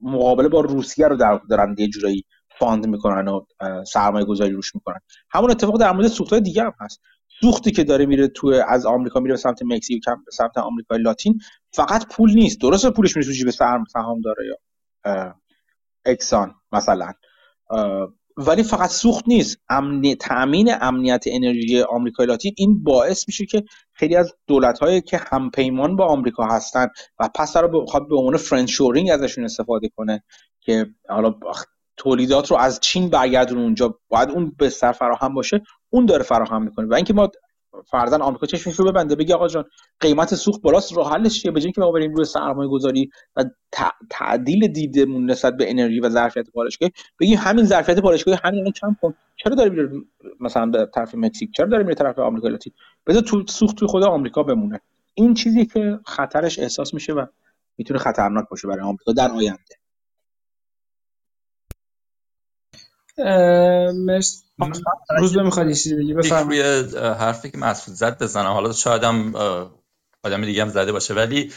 مقابله 0.00 0.48
با 0.48 0.60
روسیه 0.60 1.08
رو 1.08 1.16
در 1.16 1.40
دارن 1.50 1.74
یه 1.78 1.88
جورایی 1.88 2.24
fund 2.58 2.86
می‌کنن 2.86 3.28
و 3.28 3.44
سرمایه 3.84 4.24
گذاری 4.24 4.52
روش 4.52 4.74
می‌کنن. 4.74 4.98
همون 5.30 5.50
اتفاق 5.50 5.80
در 5.80 5.92
مورد 5.92 6.08
سوختهای 6.08 6.40
دیگه 6.40 6.62
هم 6.62 6.72
هست. 6.80 7.00
سوختی 7.40 7.70
که 7.70 7.84
داره 7.84 8.06
میره 8.06 8.28
تو 8.28 8.62
از 8.68 8.86
آمریکا 8.86 9.20
میره 9.20 9.32
به 9.32 9.38
سمت 9.38 9.62
مکزیک 9.62 10.04
به 10.04 10.32
سمت 10.32 10.58
آمریکای 10.58 10.98
لاتین 10.98 11.38
فقط 11.72 12.06
پول 12.06 12.34
نیست. 12.34 12.60
درسته 12.60 12.90
پولش 12.90 13.16
میره 13.16 13.28
تو 13.28 13.32
جیب 13.32 13.50
سهام 13.50 13.84
داره 14.24 14.46
یا 14.46 14.56
اکسان 16.06 16.54
مثلا. 16.72 17.12
ولی 18.36 18.62
فقط 18.62 18.90
سوخت 18.90 19.24
نیست. 19.28 19.58
امنی... 19.68 20.14
تامین 20.16 20.70
امنیت 20.80 21.24
انرژی 21.26 21.82
آمریکای 21.82 22.26
لاتین 22.26 22.54
این 22.56 22.82
باعث 22.82 23.28
میشه 23.28 23.46
که 23.46 23.64
خیلی 23.92 24.16
از 24.16 24.34
دولت 24.46 24.78
هایی 24.78 25.00
که 25.00 25.20
همپیمان 25.30 25.96
با 25.96 26.06
آمریکا 26.06 26.44
هستن 26.44 26.88
و 27.20 27.28
پس 27.34 27.56
رو 27.56 27.82
بخواد 27.82 28.08
به 28.08 28.16
عنوان 28.16 28.36
friendshoring 28.36 29.10
ازشون 29.10 29.44
استفاده 29.44 29.88
کنه 29.88 30.24
که 30.60 30.86
حالا 31.08 31.34
تولیدات 31.96 32.50
رو 32.50 32.56
از 32.56 32.80
چین 32.80 33.08
برگردون 33.08 33.58
اونجا. 33.58 33.98
باید 34.08 34.30
اون 34.30 34.56
بستر 34.58 34.92
فراهم 34.92 35.34
باشه 35.34 35.62
اون 35.90 36.06
داره 36.06 36.22
فراهم 36.22 36.62
می‌کنه. 36.62 36.86
و 36.86 36.94
اینکه 36.94 37.12
ما 37.12 37.30
فرضاً 37.90 38.18
آمریکا 38.18 38.46
چشمش 38.46 38.74
رو 38.74 38.84
ببنده 38.84 39.14
بگه 39.14 39.34
آقا 39.34 39.48
جان 39.48 39.64
قیمت 40.00 40.34
سوخت 40.34 40.62
بالاست 40.62 40.96
راه 40.96 41.12
حلش 41.12 41.42
چیه؟ 41.42 41.52
که 41.52 41.80
ما 41.80 41.92
بریم 41.92 42.14
روی 42.14 42.24
سرمایه 42.24 42.68
گذاری 42.68 43.10
و 43.36 43.44
تعدیل 44.10 44.66
دیدمون 44.66 45.30
نسبت 45.30 45.56
به 45.56 45.70
انرژی 45.70 46.00
و 46.00 46.08
ظرفیت 46.08 46.50
پالایشگاهی 46.50 46.92
بگیم 47.20 47.38
همین 47.38 47.64
ظرفیت 47.64 48.00
پالایشگاهی 48.00 48.38
همین 48.44 48.72
کم 48.72 48.96
کن. 49.02 49.14
چرا 49.36 49.54
داری 49.54 49.70
میره 49.70 49.90
مثلا 50.40 50.66
به 50.66 50.88
طرف 50.94 51.14
مکزیک؟ 51.14 51.50
چرا 51.56 51.66
داری 51.66 51.82
میره 51.82 51.94
طرف 51.94 52.18
آمریکا 52.18 52.48
لاتین؟ 52.48 52.72
بذار 53.06 53.22
تو 53.22 53.44
سوخت 53.48 53.76
توی 53.76 53.88
خود 53.88 54.02
آمریکا 54.02 54.42
بمونه. 54.42 54.80
این 55.14 55.34
چیزی 55.34 55.66
که 55.66 55.98
خطرش 56.06 56.58
احساس 56.58 56.94
میشه 56.94 57.12
و 57.12 57.26
می‌تونه 57.78 58.00
خطرناک 58.00 58.48
باشه 58.50 58.68
برای 58.68 58.82
آمریکا 58.82 59.12
در 59.12 59.30
آینده. 59.30 59.83
روز 65.18 65.36
می‌خواد 65.36 65.68
یه 65.68 65.74
چیزی 65.74 65.94
بگی 65.94 66.12
روی 66.12 66.62
حرفی 66.94 67.50
که 67.50 67.58
مسعود 67.58 67.96
زد 67.96 68.22
بزنم. 68.22 68.52
حالا 68.52 68.72
شاید 68.72 69.04
هم 69.04 69.34
آدم 70.24 70.44
دیگه 70.44 70.62
هم 70.62 70.68
زده 70.68 70.92
باشه. 70.92 71.14
ولی 71.14 71.52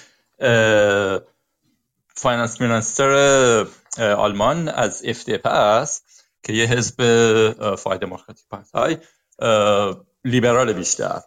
finance 2.16 2.62
minister 2.62 3.66
آلمان 3.98 4.68
از 4.68 5.04
FDP 5.06 5.46
است 5.46 6.26
که 6.44 6.54
یه 6.54 6.66
حزب 6.66 7.76
Freie 7.76 7.98
Demokratische 7.98 8.46
Partei 8.50 8.98
لیبرال 10.26 10.74
بیشتر 10.74 11.22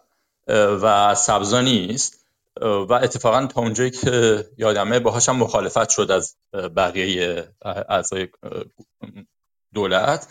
و 0.81 1.15
سبزا 1.15 1.61
نیست. 1.61 2.21
و 2.61 2.93
اتفاقا 2.93 3.45
تا 3.45 3.61
اونجایی 3.61 3.91
که 3.91 4.45
یادمه 4.57 4.99
باهاش 4.99 5.29
هم 5.29 5.35
مخالفت 5.35 5.89
شد 5.89 6.11
از 6.11 6.35
بقیه 6.53 7.47
اعضای 7.65 8.27
دولت 9.73 10.27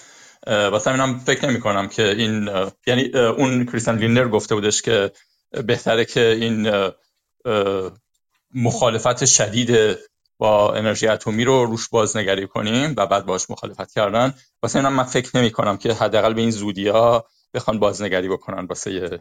واسه 0.47 0.91
همینم 0.91 1.19
فکر 1.19 1.49
نمی 1.49 1.61
کنم 1.61 1.89
که 1.89 2.09
این 2.09 2.51
یعنی 2.87 3.17
اون 3.17 3.67
کریستن 3.67 3.99
لینر 3.99 4.29
گفته 4.29 4.55
بودش 4.55 4.83
که 4.83 5.13
بهتره 5.67 6.05
که 6.05 6.21
این 6.21 6.91
مخالفت 8.55 9.25
شدید 9.25 9.99
با 10.39 10.75
انرژی 10.75 11.09
اتمی 11.09 11.45
رو 11.45 11.65
روش 11.65 11.89
بازنگری 11.89 12.47
کنیم 12.47 12.95
و 12.97 13.07
بعد 13.07 13.27
باش 13.27 13.51
مخالفت 13.51 13.93
کردن. 13.93 14.35
واسه 14.63 14.79
اینم 14.79 14.93
من 14.93 15.05
فکر 15.05 15.37
نمی 15.37 15.51
کنم 15.51 15.77
که 15.77 15.93
حداقل 15.93 16.35
به 16.35 16.41
این 16.41 16.51
زودی 16.51 16.89
ها 16.89 17.25
بخوان 17.55 17.79
بازنگری 17.79 18.29
بکنن 18.29 18.65
واسه 18.65 19.21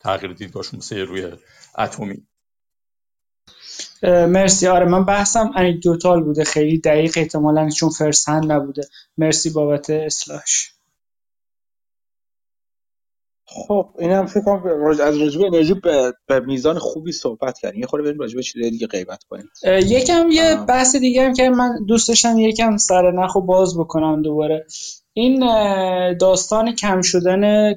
تغییر 0.00 0.32
دیدگاهشون 0.32 0.78
واسه 0.78 1.04
روی 1.04 1.32
اتمی. 1.78 2.26
مرسی. 4.02 4.66
آره 4.66 4.84
من 4.86 5.04
بحثم 5.04 5.50
انیکدوتال 5.56 6.22
بوده. 6.22 6.44
خیلی 6.44 6.78
دقیق 6.78 7.12
احتمالا 7.16 7.68
چون 7.68 7.88
فرسند 7.88 8.52
نبوده. 8.52 8.82
مرسی 9.18 9.50
بابت 9.50 9.90
اصلاحش. 9.90 10.72
خب 13.50 13.88
این 13.98 14.10
هم 14.10 14.26
فکر 14.26 14.40
کنم 14.44 14.84
از 14.86 15.00
راجبه 15.00 15.46
انرژی 15.46 15.74
به, 15.74 16.12
به 16.26 16.40
میزان 16.40 16.78
خوبی 16.78 17.12
صحبت 17.12 17.58
کردیم. 17.58 17.80
یه 17.80 17.86
خورده 17.86 18.06
بریم 18.08 18.20
راجبه 18.20 18.42
چیز 18.42 18.62
دیگه 18.62 18.86
غیبت 18.86 19.24
کنیم. 19.24 19.50
یکم 19.64 20.30
یه 20.30 20.56
بحث 20.68 20.96
دیگه 20.96 21.22
هم 21.22 21.32
که 21.32 21.50
من 21.50 21.84
دوست 21.88 22.08
داشتم 22.08 22.38
یکم 22.38 22.76
سر 22.76 23.10
نخو 23.10 23.40
باز 23.40 23.78
بکنم 23.78 24.22
دوباره. 24.22 24.66
این 25.12 25.40
داستان 26.16 26.74
کم 26.74 27.00
شدن 27.02 27.74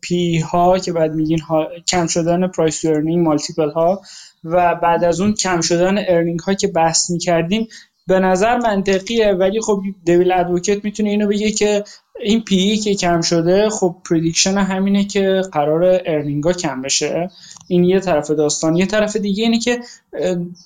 P/E 0.00 0.38
ها 0.38 0.78
که 0.78 0.92
بعد 0.92 1.14
میگین 1.14 1.40
ها، 1.40 1.68
کم 1.88 2.06
شدن 2.06 2.48
price 2.48 2.84
earning 2.84 3.26
multiple 3.26 3.70
ها 3.70 4.02
و 4.44 4.74
بعد 4.74 5.04
از 5.04 5.20
اون 5.20 5.34
کم 5.34 5.60
شدن 5.60 6.04
earning 6.08 6.40
ها 6.40 6.54
که 6.54 6.68
بحث 6.68 7.10
می‌کردیم 7.10 7.68
به 8.06 8.20
نظر 8.20 8.58
منطقیه. 8.58 9.32
ولی 9.32 9.60
خب 9.60 9.82
devil 10.04 10.32
advocate 10.32 10.84
می‌تونه 10.84 11.10
اینو 11.10 11.28
بگه 11.28 11.50
که 11.50 11.84
این 12.22 12.40
P/E 12.44 12.76
که 12.76 12.94
کم 12.94 13.20
شده 13.20 13.70
خب 13.70 13.96
prediction 14.10 14.58
همینه 14.58 15.04
که 15.04 15.42
قرار 15.52 16.00
earning 16.06 16.52
کم 16.52 16.82
بشه. 16.82 17.30
این 17.68 17.84
یه 17.84 18.00
طرف 18.00 18.30
داستان. 18.30 18.76
یه 18.76 18.86
طرف 18.86 19.16
دیگه 19.16 19.44
اینه 19.44 19.58
که 19.58 19.78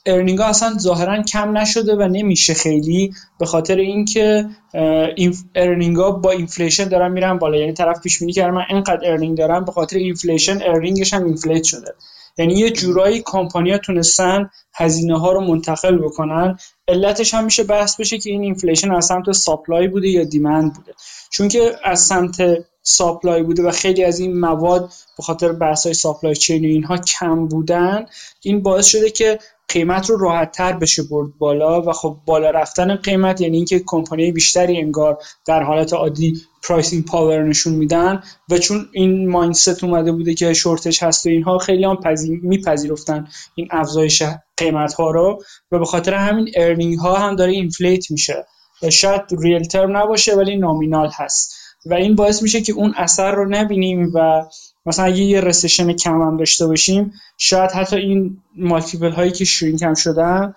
earning 0.06 0.40
اصلا 0.40 0.78
ظاهرا 0.78 1.22
کم 1.22 1.58
نشده 1.58 1.96
و 1.96 2.02
نمیشه 2.02 2.54
خیلی 2.54 3.12
به 3.38 3.46
خاطر 3.46 3.76
اینکه 3.76 4.46
این 5.16 5.34
earning 5.54 5.96
با 5.96 6.30
inflation 6.30 6.88
دارن 6.88 7.12
میرن 7.12 7.38
بالا. 7.38 7.56
یعنی 7.56 7.72
طرف 7.72 8.00
پیش 8.02 8.18
بینی 8.18 8.32
کرده 8.32 8.50
من 8.50 8.64
اینقدر 8.70 9.10
earning 9.10 9.38
دارم 9.38 9.64
به 9.64 9.72
خاطر 9.72 9.96
inflation 9.96 10.58
earning 10.62 11.03
ش 11.03 11.14
هم 11.14 11.24
inflate 11.24 11.64
شده. 11.64 11.94
یعنی 12.38 12.54
یه 12.54 12.70
جورایی 12.70 13.22
کمپانیا 13.26 13.78
تونستن 13.78 14.50
هزینه 14.74 15.18
ها 15.18 15.32
رو 15.32 15.40
منتقل 15.40 15.98
بکنن. 15.98 16.58
علتش 16.88 17.34
هم 17.34 17.44
میشه 17.44 17.64
بحث 17.64 18.00
بشه 18.00 18.18
که 18.18 18.30
این 18.30 18.42
inflation 18.42 18.92
از 18.92 19.06
سمت 19.06 19.32
supply 19.32 19.88
بوده 19.88 20.08
یا 20.08 20.24
demand 20.24 20.74
بوده. 20.74 20.94
چون 21.30 21.48
که 21.48 21.76
از 21.84 22.00
سمت 22.00 22.64
supply 22.86 23.42
بوده 23.42 23.62
و 23.62 23.70
خیلی 23.70 24.04
از 24.04 24.18
این 24.18 24.40
مواد 24.40 24.92
به 25.16 25.22
خاطر 25.22 25.52
بحث 25.52 25.84
های 25.84 25.94
supply 25.94 26.34
chain 26.34 26.64
و 26.64 26.68
اینها 26.68 26.96
کم 26.96 27.46
بودن 27.46 28.06
این 28.42 28.62
باعث 28.62 28.86
شده 28.86 29.10
که 29.10 29.38
قیمت 29.68 30.10
رو 30.10 30.16
راحت 30.16 30.52
تر 30.52 30.72
بشه 30.72 31.02
برد 31.02 31.38
بالا 31.38 31.82
و 31.82 31.92
خب 31.92 32.16
بالا 32.26 32.50
رفتن 32.50 32.96
قیمت 32.96 33.40
یعنی 33.40 33.56
اینکه 33.56 33.82
کمپانی 33.86 34.32
بیشتری 34.32 34.76
انگار 34.76 35.18
در 35.46 35.62
حالت 35.62 35.92
عادی 35.92 36.42
pricing 36.62 37.04
power 37.04 37.42
نشون 37.42 37.72
میدن 37.72 38.22
و 38.50 38.58
چون 38.58 38.88
این 38.92 39.28
mindset 39.28 39.84
اومده 39.84 40.12
بوده 40.12 40.34
که 40.34 40.52
shortage 40.52 41.02
هست 41.02 41.26
و 41.26 41.28
اینها 41.28 41.58
خیلی 41.58 41.84
هم 41.84 41.98
میپذیرفتن 42.42 43.28
این 43.54 43.68
افزایش 43.70 44.22
قیمت 44.56 44.94
ها 44.94 45.10
رو 45.10 45.42
و 45.72 45.78
به 45.78 45.84
خاطر 45.84 46.14
همین 46.14 46.50
earning 46.56 46.98
ها 46.98 47.14
هم 47.14 47.36
داره 47.36 47.52
inflate 47.52 48.10
میشه. 48.10 48.46
شاید 48.90 49.22
real 49.38 49.64
term 49.64 49.96
نباشه 49.96 50.34
ولی 50.34 50.56
nominal 50.56 51.10
هست. 51.14 51.53
و 51.86 51.94
این 51.94 52.14
باعث 52.14 52.42
میشه 52.42 52.60
که 52.60 52.72
اون 52.72 52.94
اثر 52.96 53.34
رو 53.34 53.48
نبینیم 53.48 54.10
و 54.14 54.44
مثلا 54.86 55.04
اگه 55.04 55.22
یه 55.22 55.40
recession 55.40 55.92
کم 55.92 56.22
هم 56.22 56.36
داشته 56.36 56.66
باشیم 56.66 57.12
شاید 57.38 57.70
حتی 57.70 57.96
این 57.96 58.42
multiple 58.56 59.10
هایی 59.10 59.30
که 59.30 59.44
shrink 59.44 59.82
هم 59.82 59.94
شدن 59.94 60.54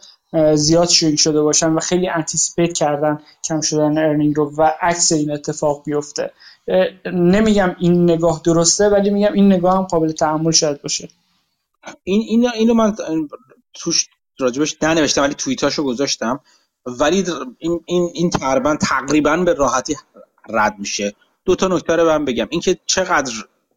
زیاد 0.55 0.89
shrink 0.89 1.19
شده 1.19 1.41
باشن 1.41 1.73
و 1.73 1.79
خیلی 1.79 2.09
anticipate 2.09 2.73
کردن 2.73 3.19
کم 3.43 3.61
شدن 3.61 3.97
earning 3.97 4.35
رو 4.35 4.55
و 4.57 4.71
عکس 4.81 5.11
این 5.11 5.31
اتفاق 5.31 5.83
بیفته. 5.85 6.31
نمیگم 7.13 7.75
این 7.79 8.03
نگاه 8.03 8.41
درسته 8.45 8.89
ولی 8.89 9.09
میگم 9.09 9.33
این 9.33 9.53
نگاه 9.53 9.77
هم 9.77 9.83
قابل 9.83 10.11
تحمل 10.11 10.51
شاید 10.51 10.81
باشه. 10.81 11.09
این 12.03 12.21
این 12.27 12.49
اینو 12.49 12.73
من 12.73 12.95
توش 13.73 14.07
راجبش 14.39 14.77
ننوشتم 14.81 15.21
ولی 15.21 15.33
توییتاشو 15.33 15.83
گذاشتم. 15.83 16.39
ولی 16.85 17.23
این 17.57 17.79
این 17.85 18.11
این 18.13 18.29
تقریبا 18.29 18.75
تقریبا 18.75 19.37
به 19.37 19.53
راحتی 19.53 19.95
رد 20.49 20.75
میشه. 20.79 21.15
دو 21.45 21.55
تا 21.55 21.67
نکته 21.67 21.95
رو 21.95 22.05
من 22.05 22.25
بگم. 22.25 22.47
اینکه 22.49 22.79
چقدر 22.85 23.33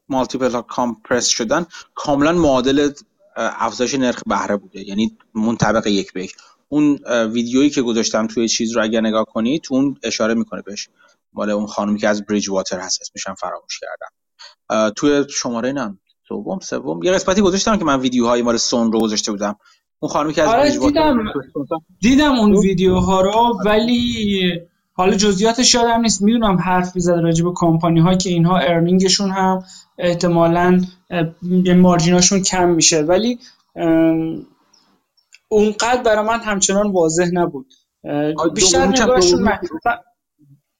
مالتیپل 0.08 0.50
ها 0.50 0.62
کامپرس 0.62 1.26
شدن 1.26 1.66
کاملا 1.94 2.32
معادل 2.32 2.90
افزایش 3.36 3.94
نرخ 3.94 4.22
بهره 4.26 4.56
بوده. 4.56 4.88
یعنی 4.88 5.16
منطبق 5.34 5.86
یک 5.86 6.12
به 6.12 6.24
یک. 6.24 6.34
اون 6.68 6.98
ویدیویی 7.32 7.70
که 7.70 7.82
گذاشتم 7.82 8.26
توی 8.26 8.48
چیز 8.48 8.76
رو 8.76 8.82
اگر 8.82 9.00
نگاه 9.00 9.24
کنی 9.24 9.58
تو 9.58 9.74
اون 9.74 9.96
اشاره 10.02 10.34
می‌کنه 10.34 10.62
بهش. 10.62 10.88
مال 11.32 11.50
اون 11.50 11.66
خانومی 11.66 11.98
که 11.98 12.08
از 12.08 12.26
بریج 12.26 12.50
واتر 12.50 12.80
هست 12.80 13.00
اسمشم 13.00 13.34
فراموش 13.34 13.80
کردم. 13.80 14.90
توی 14.90 15.24
شماره 15.30 15.72
نم 15.72 15.98
دوم 16.28 16.58
سوم 16.60 17.02
یه 17.02 17.12
قسمتی 17.12 17.40
گذاشتم 17.40 17.76
که 17.76 17.84
من 17.84 18.00
ویدیوهای 18.00 18.42
مال 18.42 18.56
سون 18.56 18.92
رو 18.92 19.00
گذاشته 19.00 19.32
بودم. 19.32 19.56
اون 20.00 20.12
خانومی 20.12 20.34
که 20.34 20.42
از 20.42 20.48
آره 20.48 20.78
دیدم. 20.78 21.16
دیدم 22.00 22.32
اون 22.32 22.56
ویدیوها 22.56 23.20
رو 23.20 23.58
ولی 23.64 24.60
حالا 25.00 25.16
جزئیاتش 25.16 25.74
یادم 25.74 26.00
نیست. 26.00 26.22
می‌دونم 26.22 26.56
حرف 26.56 26.96
می‌زد 26.96 27.12
راجع 27.12 27.44
به 27.44 27.50
کمپانی 27.54 28.16
که 28.16 28.30
اینها 28.30 28.58
ارنینگشون 28.58 29.30
هم 29.30 29.64
احتمالا 29.98 30.80
مارجیناشون 31.76 32.42
کم 32.42 32.68
میشه. 32.68 33.02
ولی 33.02 33.38
اونقدر 35.48 36.02
برای 36.04 36.26
من 36.26 36.40
همچنان 36.40 36.92
واضح 36.92 37.30
نبود. 37.32 37.66
بیشتر 38.54 38.86
نگاهشون 38.86 39.48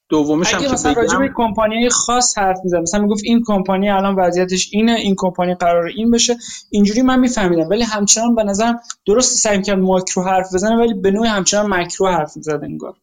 دومیش 0.09 0.53
هم 0.53 0.71
مثلا 0.71 0.91
راجع 0.93 1.17
به 1.17 1.29
کمپانی 1.35 1.89
خاص 1.89 2.37
حرف 2.37 2.57
می‌زد 2.63 2.77
مثلا 2.77 3.01
می‌گفت 3.01 3.23
این 3.23 3.43
کمپانی 3.45 3.89
الان 3.89 4.15
وضعیتش 4.15 4.69
اینه 4.73 4.91
این 4.91 5.15
کمپانی 5.17 5.55
قرار 5.55 5.85
این 5.85 6.11
بشه. 6.11 6.37
اینجوری 6.69 7.01
من 7.01 7.19
میفهمیدم. 7.19 7.69
ولی 7.69 7.83
همچنان 7.83 8.35
به 8.35 8.43
نظرم 8.43 8.79
درست 9.05 9.37
سعی 9.37 9.61
کرد 9.61 9.79
ماکرو 9.79 10.23
حرف 10.23 10.53
بزنه 10.53 10.75
ولی 10.75 10.93
به 10.93 11.11
نوعی 11.11 11.29
همچنان 11.29 11.73
مکرو 11.73 12.07
حرف 12.07 12.37
می‌زد 12.37 12.59
انگار. 12.63 12.95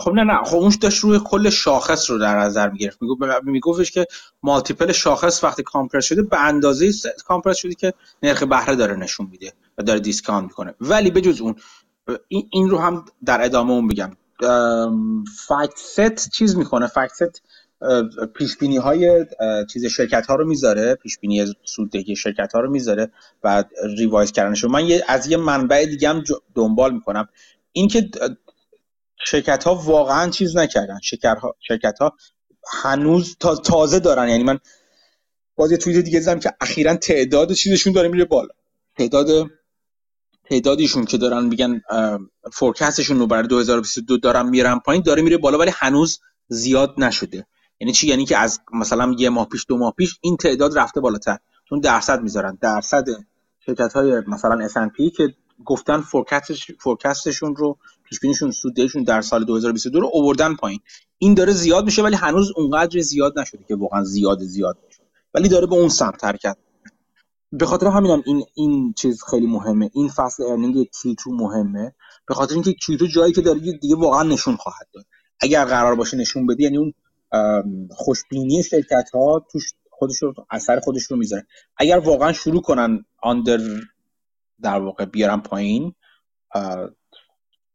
خب 0.00 0.10
نه 0.10 0.24
نه. 0.24 0.44
خب 0.44 0.56
اون 0.56 0.72
داشت 0.80 0.98
روی 0.98 1.20
کل 1.24 1.50
شاخص 1.50 2.10
رو 2.10 2.18
در 2.18 2.38
نظر 2.38 2.70
می‌گرفت. 2.70 2.98
میگفتش 3.42 3.90
که 3.90 4.06
مالتیپل 4.42 4.92
شاخص 4.92 5.44
وقتی 5.44 5.62
کامپرس 5.62 6.04
شده 6.04 6.22
به 6.22 6.40
اندازه 6.40 6.92
کامپرس 7.24 7.56
شده 7.56 7.74
که 7.74 7.94
نرخ 8.22 8.42
بهره 8.42 8.74
داره 8.74 8.96
نشون 8.96 9.28
میده 9.30 9.52
و 9.78 9.82
داره 9.82 10.00
discount 10.00 10.44
می‌کنه. 10.44 10.74
ولی 10.80 11.10
بجز 11.10 11.40
اون 11.40 11.54
این, 12.28 12.70
رو 12.70 12.78
هم 12.78 13.04
در 13.24 13.44
ادامه 13.44 13.70
اون 13.70 13.88
بگم 13.88 14.10
FactSet 15.46 16.30
چیز 16.30 16.56
می‌کنه. 16.56 16.86
FactSet 16.86 17.42
پیش 18.34 18.56
بینی 18.56 18.76
های 18.76 19.26
چیز 19.72 19.86
شرکت 19.86 20.26
ها 20.26 20.34
رو 20.34 20.46
می‌ذاره. 20.46 20.94
پیش 20.94 21.18
بینی 21.18 21.54
سوددهی 21.64 22.16
شرکت 22.16 22.52
ها 22.54 22.60
رو 22.60 22.70
می‌ذاره 22.70 23.10
و 23.44 23.64
revise 23.98 24.32
کردنش 24.32 24.64
من 24.64 24.90
از 25.08 25.26
یه 25.26 25.36
منبع 25.36 25.86
دیگه 25.86 26.08
هم 26.08 26.24
دنبال 26.54 26.94
می‌کنم. 26.94 27.28
اینکه 27.72 28.10
شرکت 29.24 29.64
ها 29.64 29.74
واقعا 29.74 30.30
چیز 30.30 30.56
نکردن. 30.56 30.98
شرکت 31.60 31.98
ها 32.00 32.16
هنوز 32.82 33.36
تازه 33.64 33.98
دارن. 33.98 34.28
یعنی 34.28 34.42
من 34.42 34.58
باز 35.56 35.72
یه 35.72 35.76
توییت 35.76 36.04
دیگه 36.04 36.18
دیدم 36.18 36.38
که 36.40 36.54
اخیرا 36.60 36.96
تعداد 36.96 37.52
چیزشون 37.52 37.92
داره 37.92 38.08
میره 38.08 38.24
بالا. 38.24 38.54
تعداد 38.98 39.50
تعدادیشون 40.44 41.04
که 41.04 41.18
دارن 41.18 41.44
میگن 41.44 41.82
فورکستشون 42.52 43.18
رو 43.18 43.26
برای 43.26 43.48
2022 43.48 44.16
دارن 44.16 44.48
میرن 44.48 44.78
پایین 44.78 45.02
داره 45.02 45.22
میره 45.22 45.36
بالا 45.36 45.58
ولی 45.58 45.70
هنوز 45.74 46.20
زیاد 46.48 46.94
نشده. 46.98 47.46
یعنی 47.80 47.92
چی؟ 47.92 48.06
یعنی 48.08 48.24
که 48.24 48.38
از 48.38 48.60
مثلا 48.72 49.14
یه 49.18 49.28
ماه 49.28 49.48
پیش 49.48 49.66
دو 49.68 49.78
ماه 49.78 49.94
پیش 49.96 50.18
این 50.20 50.36
تعداد 50.36 50.78
رفته 50.78 51.00
بالاتر. 51.00 51.38
چون 51.68 51.80
درصد 51.80 52.22
می‌ذارن. 52.22 52.58
درصد 52.60 53.04
شرکت 53.66 53.92
های 53.92 54.22
مثلا 54.26 54.68
S&P 54.68 55.16
که 55.16 55.34
گفتن 55.64 56.00
فورکستش 56.00 56.70
فورکستشون 56.80 57.56
رو 57.56 57.78
پیش 58.10 58.20
بینیشون 58.20 58.50
سودشون 58.50 59.02
در 59.02 59.20
سال 59.20 59.44
2022 59.44 60.00
رو 60.00 60.10
اووردن 60.12 60.54
پایین. 60.54 60.80
این 61.18 61.34
داره 61.34 61.52
زیاد 61.52 61.84
میشه 61.84 62.02
ولی 62.02 62.16
هنوز 62.16 62.52
اونقدر 62.56 63.00
زیاد 63.00 63.38
نشده 63.38 63.64
که 63.68 63.76
واقعا 63.76 64.04
زیاد 64.04 64.38
زیاد 64.40 64.78
میشه. 64.86 65.02
ولی 65.34 65.48
داره 65.48 65.66
به 65.66 65.74
اون 65.74 65.88
سمت 65.88 66.24
حرکت 66.24 66.56
به 67.52 67.66
خاطر 67.66 67.86
همینم 67.86 68.22
این 68.26 68.44
این 68.54 68.94
چیز 68.96 69.22
خیلی 69.30 69.46
مهمه. 69.46 69.90
این 69.94 70.08
فصل 70.08 70.42
ارنینگ 70.42 70.84
Q2 70.84 71.26
مهمه. 71.26 71.94
به 72.28 72.34
خاطر 72.34 72.54
اینکه 72.54 72.70
Q2 72.70 73.14
جایی 73.14 73.32
که 73.32 73.40
داره 73.40 73.60
دیگه 73.60 73.96
واقعا 73.96 74.22
نشون 74.22 74.56
خواهد 74.56 74.88
داد. 74.92 75.06
اگر 75.40 75.64
قرار 75.64 75.94
باشه 75.94 76.16
نشون 76.16 76.46
بده 76.46 76.62
یعنی 76.62 76.76
اون 76.78 76.94
خوشبینی 77.90 78.62
شرکت 78.62 79.10
ها 79.14 79.46
توش 79.52 79.72
خودش 79.90 80.22
رو 80.22 80.34
اثر 80.50 80.80
خودش 80.80 81.02
رو 81.02 81.16
می‌ذاره. 81.16 81.46
اگر 81.76 81.98
واقعا 81.98 82.32
شروع 82.32 82.62
کنن 82.62 83.04
آندر 83.22 83.60
در 84.62 84.80
واقع 84.80 85.04
بیارن 85.04 85.40
پایین 85.40 85.94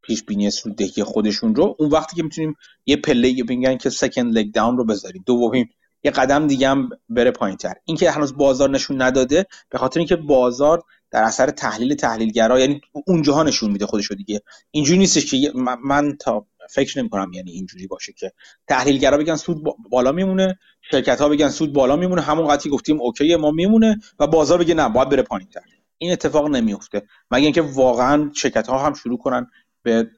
پیش 0.08 0.24
بینی 0.24 0.50
سوددهی 0.50 1.04
خودشون 1.04 1.56
رو 1.56 1.76
اون 1.80 1.90
وقتی 1.90 2.16
که 2.16 2.24
می‌تونیم 2.24 2.56
یه 2.86 2.96
پله 2.96 3.44
بگن 3.44 3.78
که 3.78 3.90
سکند 3.90 4.38
لگ 4.38 4.52
داون 4.52 4.78
رو 4.78 4.86
بذاریم. 4.86 5.24
دومین 5.26 5.68
یه 6.04 6.12
قدم 6.12 6.48
دیگه 6.48 6.70
هم 6.70 6.90
بره 7.10 7.32
پایین 7.32 7.58
تر 7.58 7.74
این 7.86 7.98
که 7.98 8.12
هنوز 8.12 8.38
بازار 8.38 8.70
نشون 8.70 9.02
نداده 9.02 9.46
به 9.70 9.78
خاطر 9.78 10.00
اینکه 10.00 10.16
بازار 10.16 10.84
در 11.12 11.24
اثر 11.24 11.50
تحلیل 11.50 11.96
تحلیلگرا 11.96 12.60
یعنی 12.60 12.82
اونجاها 13.08 13.44
نشون 13.44 13.72
میده 13.72 13.86
خودشو 13.86 14.16
دیگه. 14.16 14.42
اینجوری 14.72 15.00
نیستش 15.00 15.32
که 15.32 15.52
من 15.84 16.18
تا 16.20 16.46
فکر 16.70 17.00
نمی 17.00 17.10
کنم 17.10 17.34
یعنی 17.34 17.52
اینجوری 17.52 17.88
باشه 17.88 18.14
که 18.14 18.32
تحلیلگرا 18.68 19.18
بگن 19.18 19.36
سود 19.36 19.64
بالا 19.92 20.12
میمونه 20.12 20.60
شرکت 20.92 21.22
ها 21.22 21.30
بگن 21.30 21.50
سود 21.50 21.74
بالا 21.74 21.96
میمونه. 21.96 22.22
همون 22.22 22.48
قضیه 22.48 22.72
گفتیم 22.72 23.02
اوکی 23.02 23.36
ما 23.36 23.52
میمونه 23.52 24.00
و 24.20 24.28
بازار 24.28 24.58
بگه 24.58 24.74
نه 24.74 24.90
باید 24.90 25.10
بره 25.10 25.22
پایین 25.22 25.50
تر 25.50 25.62
این 25.98 26.12
اتفاق 26.12 26.48
نمیفته 26.48 27.02
مگه 27.32 27.44
اینکه 27.44 27.62
واقعا 27.62 28.32
شرکت 28.36 28.68
ها 28.68 28.86
هم 28.86 28.94
شروع 28.94 29.18
کنن 29.18 29.48
به 29.86 30.12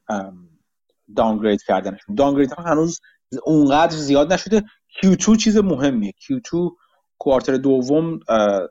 دانگرید 1.15 1.63
کردنشون 1.63 2.15
دانگرید 2.15 2.51
ها 2.51 2.63
هنوز 2.63 3.01
اونقدر 3.43 3.95
زیاد 3.95 4.33
نشده. 4.33 4.63
Q2 5.01 5.37
چیز 5.37 5.57
مهمیه. 5.57 6.11
Q2 6.11 6.71
کوارتر 7.17 7.57
دوم 7.57 8.19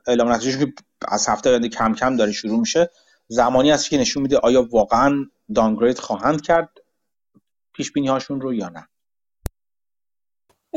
اعلام 0.07 0.31
نتیجه 0.31 0.65
که 0.65 0.73
از 1.07 1.29
هفته 1.29 1.49
آینده 1.49 1.69
کم 1.69 1.93
کم 1.93 2.15
داره 2.15 2.31
شروع 2.31 2.59
میشه. 2.59 2.89
زمانی 3.27 3.71
هست 3.71 3.89
که 3.89 3.97
نشون 3.97 4.23
میده 4.23 4.37
آیا 4.37 4.67
واقعا 4.71 5.25
دانگرید 5.55 5.99
خواهند 5.99 6.41
کرد 6.41 6.69
پیش 7.73 7.91
بینی 7.91 8.07
هاشون 8.07 8.41
رو 8.41 8.53
یا 8.53 8.69
نه. 8.69 8.87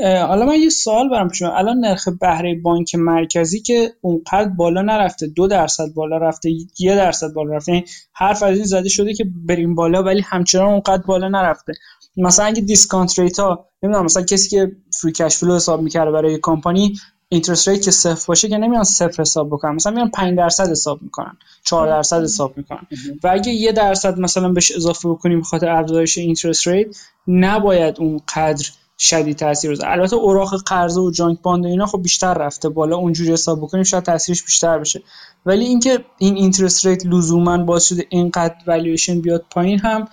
حالا 0.05 0.47
من 0.47 0.55
یه 0.55 0.69
سوال 0.69 1.09
برم 1.09 1.29
پیش 1.29 1.43
الان 1.43 1.79
نرخ 1.79 2.09
بهره 2.21 2.55
بانک 2.55 2.95
مرکزی 2.95 3.61
که 3.61 3.93
اونقدر 4.01 4.49
بالا 4.49 4.83
نرفته 4.83 5.27
دو 5.27 5.47
درصد 5.49 5.95
بالا 5.95 6.17
رفته 6.17 6.51
یه 6.79 6.97
درصد 6.97 7.33
بالا 7.33 7.57
رفته 7.57 7.73
یعنی 7.73 7.85
حرف 8.13 8.43
از 8.43 8.57
این 8.57 8.65
زده 8.65 8.89
شده 8.89 9.15
که 9.15 9.25
بریم 9.47 9.75
بالا 9.75 10.03
ولی 10.03 10.21
همچنان 10.21 10.67
اونقدر 10.69 11.03
بالا 11.03 11.29
نرفته. 11.29 11.73
مثلا 12.17 12.47
اگه 12.47 12.61
discount 12.61 13.19
rate 13.19 13.41
ها 13.41 13.67
نمی‌دونم 13.83 14.05
مثلا 14.05 14.23
کسی 14.23 14.49
که 14.49 14.73
free 15.01 15.13
cash 15.13 15.37
flow 15.37 15.57
حساب 15.57 15.83
می‌کرده 15.83 16.11
برای 16.11 16.39
کمپانی 16.43 16.97
interest 17.29 17.69
rate 17.69 17.83
که 17.83 17.91
صفر 17.91 18.25
باشه 18.29 18.49
که 18.49 18.59
نمیان 18.59 18.85
صفر 18.85 19.23
حساب 19.23 19.49
بکنن. 19.49 19.75
مثلا 19.75 19.93
میان 19.93 20.11
5 20.11 20.39
درصد 20.39 20.71
حساب 20.71 21.03
می‌کنن 21.03 21.37
4 21.65 21.87
درصد 21.87 22.23
حساب 22.23 22.57
می‌کنن. 22.57 22.87
و 23.23 23.29
اگه 23.29 23.53
یه 23.53 23.73
درصد 23.73 24.19
مثلا 24.19 24.49
بهش 24.49 24.73
اضافه 24.73 25.09
بکنیم 25.09 25.41
بخاطر 25.41 25.69
افزایش 25.69 26.19
interest 26.19 26.69
rate 26.69 26.97
نباید 27.27 28.01
اون 28.01 28.21
قدر 28.37 28.71
شدید 29.03 29.39
تاثیر 29.39 29.71
بذاره. 29.71 29.93
البته 29.93 30.17
اوراق 30.17 30.63
قرضه 30.63 31.01
و 31.01 31.11
junk 31.11 31.43
bond 31.43 31.65
و 31.65 31.69
اینا 31.69 31.87
خب 31.87 32.03
بیشتر 32.03 32.35
رفته 32.35 32.69
بالا. 32.69 32.97
اونجوری 32.97 33.33
حساب 33.33 33.61
بکنیم 33.61 33.85
شاید 33.85 34.05
تاثیرش 34.05 34.43
بیشتر 34.45 34.79
بشه. 34.79 35.03
ولی 35.47 35.65
اینکه 35.65 36.05
این 36.19 36.37
interest 36.37 36.87
rate 36.87 37.07
لزوما 37.07 37.59
باعث 37.59 37.85
شده 37.85 38.07
اینقدر 38.11 38.55
والویشن 38.67 39.21
بیاد 39.21 39.45
پایین 39.51 39.79
هم 39.79 40.09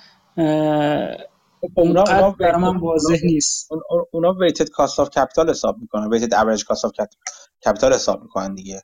اونا 1.75 2.31
برای 2.39 2.61
من 2.61 2.77
واضح 2.77 3.17
نیست. 3.23 3.69
اونا 4.11 4.33
weighted 4.33 4.69
cost 4.69 4.99
of 4.99 5.09
capital 5.09 5.49
حساب 5.49 5.77
می‌کنن. 5.81 6.09
weighted 6.09 6.33
average 6.33 6.65
cost 6.65 6.85
of 6.85 6.91
capital 7.65 7.93
حساب 7.93 8.21
می‌کنن 8.21 8.55
دیگه. 8.55 8.81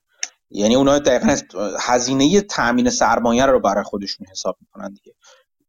یعنی 0.50 0.76
اونا 0.76 1.00
دقیقا 1.00 1.36
هزینه 1.80 2.42
تامین 2.42 2.90
سرمایه 2.90 3.46
رو 3.46 3.60
برای 3.60 3.84
خودشون 3.84 4.28
حساب 4.32 4.58
می‌کنن 4.62 4.94
دیگه. 4.94 5.16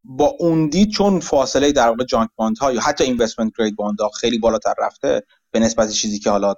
با 0.04 0.26
اون 0.38 0.68
دید 0.68 0.90
چون 0.90 1.20
فاصله 1.20 1.72
در 1.72 1.88
واقع 1.88 2.04
junk 2.04 2.30
bond 2.36 2.58
ها 2.58 2.72
یا 2.72 2.80
حتی 2.80 3.04
investment 3.04 3.52
grade 3.58 3.76
bond 3.76 4.00
ها 4.00 4.08
خیلی 4.08 4.38
بالاتر 4.38 4.74
رفته 4.78 5.22
به 5.50 5.60
نسبت 5.60 5.90
چیزی 5.90 6.18
که 6.18 6.30
حالا 6.30 6.54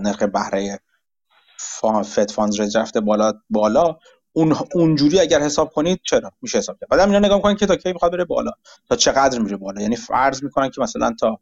نرخ 0.00 0.22
بهره 0.22 0.80
Fed 2.04 2.30
funds 2.30 2.76
رفته 2.76 3.00
بالا 3.00 3.32
بالا 3.50 3.96
اون 4.32 4.56
اونجوری 4.74 5.20
اگر 5.20 5.40
حساب 5.40 5.72
کنید 5.72 6.00
چرا؟ 6.04 6.32
میشه 6.42 6.58
حساب 6.58 6.76
کرد. 6.80 6.88
بعدم 6.88 7.06
اینا 7.06 7.18
نگاه 7.18 7.36
می‌کنن 7.36 7.56
که 7.56 7.66
تا 7.66 7.76
کی 7.76 7.92
می‌خواد 7.92 8.12
بره 8.12 8.24
بالا؟ 8.24 8.50
تا 8.88 8.96
چقدر 8.96 9.38
میره 9.38 9.56
بالا؟ 9.56 9.82
یعنی 9.82 9.96
فرض 9.96 10.42
می‌کنن 10.42 10.70
که 10.70 10.80
مثلا 10.80 11.14
تا 11.20 11.40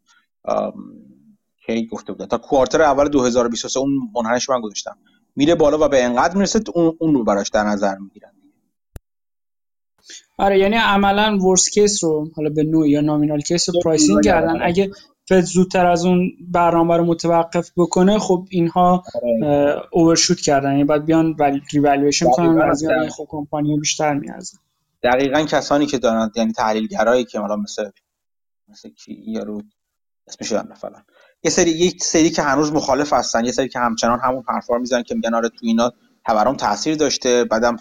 کی 1.65 1.87
گفته 1.87 2.13
بودن 2.13 2.25
تا 2.25 2.37
quarter 2.37 2.81
اول 2.81 3.07
2023 3.07 3.79
اون 3.79 3.91
منحنیش 4.15 4.49
من 4.49 4.61
گذاشتم. 4.61 4.97
میره 5.35 5.55
بالا 5.55 5.85
و 5.85 5.87
به 5.89 6.03
انقدر 6.03 6.35
می‌رسه 6.35 6.59
اون 6.75 6.97
اون 6.99 7.13
رو 7.13 7.23
براش 7.23 7.49
در 7.49 7.63
نظر 7.63 7.97
می‌گیرن. 7.97 8.34
آره 10.37 10.59
یعنی 10.59 10.75
عملا 10.75 11.37
worst 11.37 11.69
case 11.69 12.03
رو 12.03 12.29
حالا 12.35 12.49
به 12.49 12.63
نوع 12.63 12.89
یا 12.89 13.01
nominal 13.01 13.41
case 13.41 13.69
رو 13.69 13.81
pricing 13.83 14.23
کردن. 14.23 14.61
اگه 14.61 14.91
فد 15.29 15.41
زودتر 15.41 15.85
از 15.85 16.05
اون 16.05 16.31
برنامه 16.51 16.97
رو 16.97 17.05
متوقف 17.05 17.71
بکنه 17.77 18.19
خب 18.19 18.47
اینها 18.49 19.03
اوورشوت 19.91 20.39
کردن. 20.39 20.71
یعنی 20.71 20.83
بعد 20.83 21.05
بیان 21.05 21.35
ریوالویشن 21.73 22.29
کنن 22.29 22.57
و 22.57 22.61
از 22.61 22.83
یعنی 22.83 23.09
خب 23.09 23.27
کمپانی 23.29 23.79
بیشتر 23.79 24.13
میارزن. 24.13 24.57
دقیقا 25.03 25.43
کسانی 25.43 25.85
که 25.85 25.97
دارن 25.97 26.31
یعنی 26.35 26.51
تحلیلگرایی 26.51 27.25
که 27.25 27.39
حالا 27.39 27.55
مثل 27.55 27.89
مثل 28.67 28.89
کی 28.89 29.23
یارو 29.27 29.61
اسمش 30.27 30.51
یادم 30.51 30.73
فلان 30.73 31.03
یه 31.43 31.51
سری 31.51 31.69
یک 31.71 32.03
سری 32.03 32.29
که 32.29 32.41
هنوز 32.41 32.73
مخالف 32.73 33.13
هستن. 33.13 33.45
یه 33.45 33.51
سری 33.51 33.69
که 33.69 33.79
همچنان 33.79 34.19
همون 34.19 34.43
حرفا 34.47 34.73
رو 34.73 34.79
می‌زنن 34.79 35.03
که 35.03 35.15
میگن 35.15 35.33
آره 35.33 35.49
تو 35.49 35.59
اینا 35.61 35.91
تورم 36.25 36.55
تاثیر 36.55 36.95
داشته. 36.95 37.43
بعدم 37.43 37.77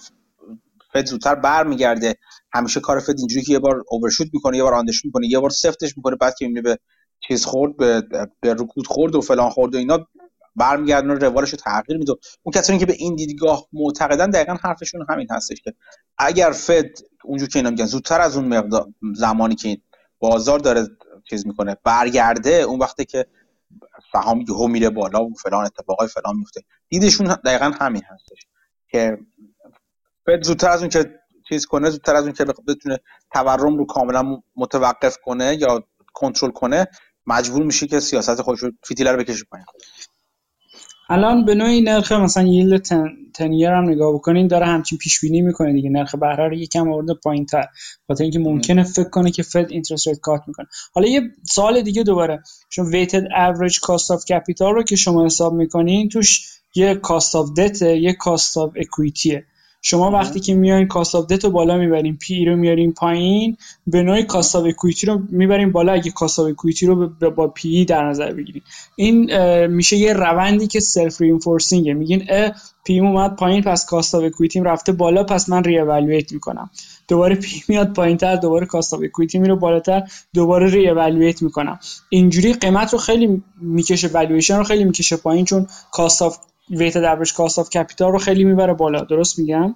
فد 0.95 1.07
زودتر 1.07 1.35
برمیگرده. 1.35 2.15
همیشه 2.53 2.81
کار 2.81 3.01
فد 3.01 3.15
اینجوری 3.19 3.45
که 3.45 3.53
یه 3.53 3.59
بار 3.59 3.85
اوورشوت 3.89 4.29
می‌کنه 4.33 4.57
یه 4.57 4.62
بار 4.62 4.75
آندرشوت 4.75 5.05
می‌کنه 5.05 5.27
یه 5.27 5.41
بار 5.41 5.51
سفتش 5.51 5.97
می‌کنه 5.97 6.16
بعد 6.16 6.35
که 6.39 6.47
می‌بینه 6.47 6.62
به 6.62 6.79
چیز 7.21 7.45
خورد 7.45 7.77
به, 7.77 8.03
به 8.41 8.55
رکود 8.55 8.87
خورد 8.87 9.15
و 9.15 9.21
فلان 9.21 9.51
خورد 9.51 9.75
و 9.75 9.79
اینا 9.79 10.07
برمیگردن 10.57 11.11
و 11.11 11.15
روالش 11.15 11.51
رو 11.51 11.59
تغییر 11.59 11.99
میده. 11.99 12.12
اون 12.43 12.53
کسانی 12.55 12.79
که 12.79 12.87
به 12.87 12.93
این 12.93 13.15
دیدگاه 13.15 13.66
معتقدن 13.73 14.31
دقیقا 14.31 14.55
حرفشون 14.62 15.07
همین 15.09 15.27
هستش 15.31 15.61
که 15.61 15.75
اگر 16.19 16.51
فد 16.51 16.91
اونجور 17.25 17.49
که 17.49 17.59
اینا 17.59 17.71
میگن 17.71 17.87
زودتر 17.87 18.21
از 18.21 18.37
اون 18.37 18.45
مقدار 18.45 18.87
زمانی 19.15 19.55
که 19.55 19.79
بازار 20.19 20.59
داره 20.59 20.89
چیز 21.31 21.47
می‌کنه 21.47 21.77
برگرده 21.85 22.51
اون 22.55 22.79
وقتی 22.79 23.05
که 23.05 23.27
سهام 24.12 24.41
یهو 24.41 24.69
میره 24.69 24.91
بالا 24.91 25.25
و 25.25 25.35
فلان 25.35 25.65
اتفاقای 25.65 26.09
فلان 26.09 26.37
میفته 26.37 26.61
دیدشون 26.89 27.27
دقیقا 27.27 27.73
همین 27.81 28.03
هستش 28.11 28.47
که 28.89 29.19
Fed 30.27 30.43
زودتر 30.43 30.71
از 30.71 30.81
اون 30.81 30.89
که 30.89 31.11
چیز 31.49 31.67
کنه 31.67 31.91
زودتر 31.91 32.17
از 32.17 32.25
اون 32.25 32.33
که 32.33 32.45
بتونه 32.45 32.99
تورم 33.35 33.77
رو 33.77 33.87
کاملا 33.87 34.43
متوقف 34.57 35.17
کنه 35.25 35.57
یا 35.61 35.85
کنترل 36.15 36.51
کنه 36.51 36.87
مجبور 37.27 37.63
میشه 37.63 37.87
که 37.87 38.01
سیاست 38.01 38.43
خودش 38.43 38.61
رو 38.61 38.71
فیتیله 38.83 39.13
رو 39.13 39.19
بکشه 39.19 39.45
پایین. 39.51 39.67
الان 41.09 41.45
به 41.45 41.55
نوعی 41.55 41.81
نرخ 41.81 42.13
مثلا 42.13 42.43
yield 42.43 42.82
ten، 42.82 43.09
ten 43.35 43.50
year 43.50 43.70
هم 43.71 43.85
نگاه 43.85 44.15
بکنین 44.15 44.47
داره 44.47 44.67
همچین 44.67 44.99
پیش 44.99 45.21
بینی 45.21 45.41
می‌کنه 45.41 45.73
دیگه. 45.73 45.91
نرخ 45.91 46.15
بهره 46.15 46.49
رو 46.49 46.55
یکم 46.55 46.93
آورده 46.93 47.15
پایین 47.15 47.47
تر 47.47 47.67
خاطر 48.07 48.23
اینکه 48.23 48.39
ممکنه 48.39 48.83
فکر 48.83 49.09
کنه 49.09 49.31
که 49.31 49.43
Fed 49.43 49.66
interest 49.70 50.09
rate 50.09 50.20
cut 50.20 50.43
می‌کنه. 50.47 50.67
حالا 50.93 51.09
یه 51.09 51.21
سوال 51.51 51.83
دیگه 51.83 52.03
دوباره. 52.03 52.43
چون 52.69 52.87
weighted 52.86 53.24
average 53.36 53.81
cost 53.81 54.11
of 54.11 54.24
capital 54.24 54.74
رو 54.75 54.83
که 54.83 54.97
شما 54.97 55.27
حساب 55.27 55.55
می‌کنین 55.55 56.09
توش 56.09 56.47
یه 56.75 56.95
cost 56.95 57.36
of 57.36 57.51
debt 57.57 57.82
یه 57.83 58.13
cost 58.12 58.57
of 58.57 58.70
equity 58.77 59.36
ه 59.36 59.47
شما 59.86 60.11
وقتی 60.11 60.40
که 60.40 60.55
میایین 60.55 60.89
cost 60.89 61.15
of 61.15 61.27
debt 61.27 61.45
رو 61.44 61.51
بالا 61.51 61.77
می‌برین 61.77 62.16
P 62.16 62.45
رو 62.44 62.56
میارین 62.56 62.93
پایین 62.93 63.56
به 63.86 64.02
نوعی 64.02 64.23
cost 64.23 64.57
equity 64.57 65.07
رو 65.06 65.23
می‌برین 65.28 65.73
بالا. 65.73 65.93
اگه 65.93 66.11
cost 66.11 66.39
of 66.39 66.47
equity 66.47 66.86
رو 66.86 67.09
با 67.31 67.48
P 67.49 67.85
در 67.85 68.09
نظر 68.09 68.32
بگیرین. 68.32 68.62
این 68.97 69.27
میشه 69.66 69.97
یه 69.97 70.12
روندی 70.12 70.66
که 70.66 70.81
self 70.81 71.20
reinforcing 71.20 71.88
ه 71.88 71.95
میگین 71.94 72.27
P 72.85 73.01
اومد 73.01 73.36
پایین 73.36 73.62
پس 73.62 73.86
cost 73.86 74.15
equity 74.15 74.57
م 74.57 74.65
رفته 74.65 74.93
بالا 74.93 75.24
پس 75.24 75.48
من 75.48 75.65
re-evaluate 75.65 76.32
می‌کنم. 76.32 76.70
دوباره 77.09 77.35
P 77.35 77.62
میاد 77.69 77.93
پایینتر 77.93 78.36
دوباره 78.36 78.66
cost 78.66 78.95
of 78.95 79.01
equity 79.03 79.39
میره 79.39 79.55
بالاتر 79.55 80.02
دوباره 80.35 80.70
re-evaluate 80.70 81.43
می‌کنم. 81.43 81.78
اینجوری 82.09 82.52
قیمت 82.52 82.93
رو 82.93 82.98
خیلی 82.98 83.43
می‌کشه 83.61 84.09
والویشن 84.09 84.56
رو 84.56 84.65
خیلی 84.65 84.85
می‌کشه 84.85 85.16
پایین 85.16 85.44
چون 85.44 85.66
cost 85.93 86.23
of 86.23 86.39
weighted 86.70 86.97
average 86.99 87.32
cost 87.32 87.59
of 87.59 87.70
capital 87.70 88.12
رو 88.12 88.19
خیلی 88.19 88.45
می‌بره 88.45 88.74
بالا. 88.74 89.01
درست 89.01 89.39
میگم؟ 89.39 89.74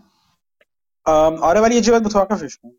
آره 1.05 1.61
ولی 1.61 1.75
یه 1.75 1.81
جا 1.81 1.99
متوقفش 1.99 2.57
کن 2.57 2.71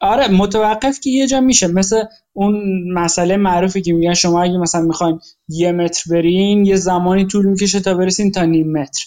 آره 0.00 0.28
متوقف 0.28 1.00
که 1.00 1.10
یه 1.10 1.26
جا 1.26 1.40
میشه. 1.40 1.66
مثل 1.66 2.04
اون 2.32 2.62
مسئله 2.92 3.36
معروفی 3.36 3.82
که 3.82 3.92
میگن 3.92 4.14
شما 4.14 4.42
اگه 4.42 4.58
مثلا 4.58 4.80
می‌خواین 4.80 5.20
یه 5.48 5.72
متر 5.72 6.02
برین 6.10 6.66
یه 6.66 6.76
زمانی 6.76 7.26
طول 7.26 7.46
می‌کشه 7.46 7.80
تا 7.80 7.94
برسین 7.94 8.32
تا 8.32 8.44
نیم 8.44 8.72
متر. 8.72 9.04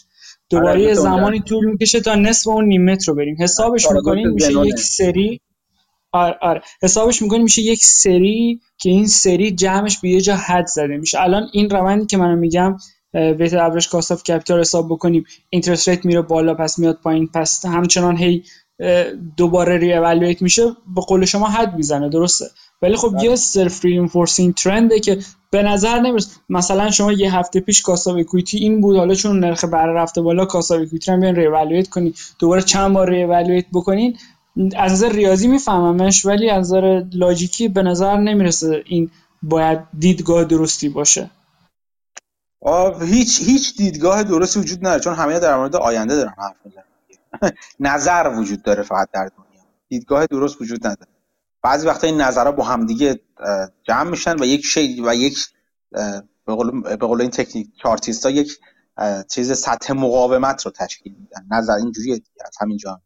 دوباره 0.50 0.72
آره، 0.72 0.82
یه 0.82 0.94
زمانی 0.94 1.40
طول 1.40 1.66
می‌کشه 1.66 2.02
تا 2.02 2.16
نصف 2.16 2.48
اون 2.48 2.66
نیم 2.66 2.86
متر 2.86 3.12
رو 3.12 3.16
برین. 3.16 3.38
حسابش 3.42 3.86
آره 3.86 3.96
می‌کنین 3.96 4.28
میشه 4.28 4.52
یک 4.52 4.80
سری 4.80 5.42
آره, 6.12 6.38
آره. 6.42 6.62
حسابش 6.82 7.22
می‌کنیم 7.22 7.44
میشه 7.44 7.62
یک 7.62 7.84
سری 7.84 8.62
که 8.78 8.90
این 8.90 9.08
سری 9.08 9.52
جمعش 9.52 10.00
به 10.00 10.10
یه 10.10 10.22
جا 10.22 10.36
حد 10.36 10.66
زده 10.66 10.98
میشه. 10.98 11.22
الان 11.22 11.50
این 11.54 11.70
روندی 11.70 12.06
که 12.06 12.18
منو 12.18 12.36
میگم 12.36 12.78
weighted 13.14 13.54
average 13.54 13.88
cost 13.88 14.12
of 14.12 14.24
capital 14.24 14.60
حساب 14.60 14.90
بکنیم. 14.90 15.26
interest 15.50 15.90
rate 15.90 16.06
میره 16.06 16.22
بالا 16.22 16.54
پس 16.54 16.80
میاد 16.80 17.00
پایین. 17.04 17.28
پس 17.28 17.66
همچنان 17.66 18.18
هی 18.18 18.44
دوباره 19.38 19.78
re 19.78 20.38
میشه 20.42 20.64
به 20.96 21.02
قول 21.02 21.26
شما 21.26 21.48
حد 21.48 21.76
می‌زنه. 21.76 22.10
درسته؟ 22.10 22.46
ولی 22.82 22.96
خب 22.96 23.16
یه 23.22 23.36
self 23.36 23.86
reinforcing 23.86 24.54
trend 24.54 24.92
ه 24.92 25.00
که 25.00 25.18
به 25.52 25.64
نظر 25.64 26.00
نمی‌رسه. 26.00 26.30
مثلا 26.50 26.92
شما 26.92 27.12
یه 27.12 27.36
هفته 27.36 27.60
پیش 27.60 27.82
cost 27.82 28.16
of 28.16 28.26
equity 28.26 28.58
این 28.58 28.82
بود. 28.82 28.98
حالا 28.98 29.14
چون 29.14 29.40
نرخ 29.40 29.66
بهره 29.66 29.94
رفته 29.94 30.22
بالا 30.22 30.46
cost 30.46 30.76
of 30.76 30.85
equity 30.85 31.12
رو 31.12 31.20
بیان 31.20 31.36
re-evaluate 31.36 31.90
کنید 31.90 32.16
دوباره 32.40 32.62
چند 32.62 32.94
بار 32.94 33.10
re-evaluate 33.10 33.66
بکنین. 33.74 34.18
از 34.76 34.92
نظر 34.92 35.12
ریاضی 35.12 35.48
میفهممش 35.48 36.26
ولی 36.26 36.50
از 36.50 36.68
نظر 36.68 37.04
لاجیکی 37.14 37.68
به 37.68 37.82
نظر 37.82 38.18
نمی‌رسه 38.18 38.84
این 38.86 39.10
باید 39.44 39.80
دیدگاه 40.00 40.44
درستی 40.44 40.90
باشه. 40.90 41.30
هیچ 43.02 43.42
هیچ 43.42 43.78
دیدگاه 43.78 44.24
درستی 44.24 44.60
وجود 44.60 44.80
نداره 44.80 45.00
چون 45.00 45.14
همه 45.14 45.40
در 45.40 45.58
مورد 45.58 45.76
آینده 45.76 46.16
دارن 46.16 46.34
حرف 46.38 46.56
نظر 47.80 48.34
وجود 48.38 48.64
داره 48.64 48.84
فقط 48.84 49.10
در 49.14 49.30
دنیا. 49.38 49.62
دیدگاه 49.88 50.26
درست 50.26 50.62
وجود 50.62 50.88
نداره. 50.88 51.12
بعضی 51.62 51.88
وقتا 51.88 52.08
این 52.08 52.22
نظرها 52.22 52.52
با 52.52 52.64
همدیگه 52.64 53.20
جمع 53.84 54.10
میشن 54.10 54.42
و 54.42 54.46
یک 54.46 54.66
شی 54.66 55.02
و 55.06 55.16
یک 55.16 55.38
به 56.46 56.96
قول 57.08 57.22
این 57.22 57.30
تکنیک 57.30 57.68
چارتیستا 57.84 58.30
یک 58.30 58.60
چیز 59.30 59.52
سطح 59.52 59.94
مقاومت 59.94 60.66
رو 60.66 60.72
تشکیل 60.72 61.16
میدن. 61.20 61.58
نظر 61.58 61.74
اینجوریه 61.74 62.22
از 62.46 62.58
همینجا 62.62 63.02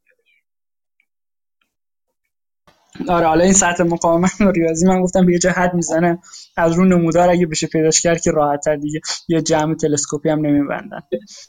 آره 3.09 3.27
حالا 3.27 3.43
این 3.43 3.53
سطح 3.53 3.83
مقاومت 3.83 4.41
و 4.41 4.51
ریاضی 4.51 4.87
من 4.87 5.01
گفتم 5.01 5.25
به 5.25 5.33
یه 5.33 5.39
جا 5.39 5.51
حد 5.51 5.73
می‌زنه 5.73 6.19
از 6.57 6.73
رو 6.73 6.85
نمودار 6.85 7.29
اگه 7.29 7.45
بشه 7.45 7.67
پیداش 7.67 8.01
کرد 8.01 8.21
که 8.21 8.31
راحت 8.31 8.61
تر 8.65 8.75
دیگه 8.75 9.01
یه 9.27 9.41
جمع 9.41 9.75
تلسکوپی 9.75 10.29
هم 10.29 10.39
نمیبندن. 10.45 10.99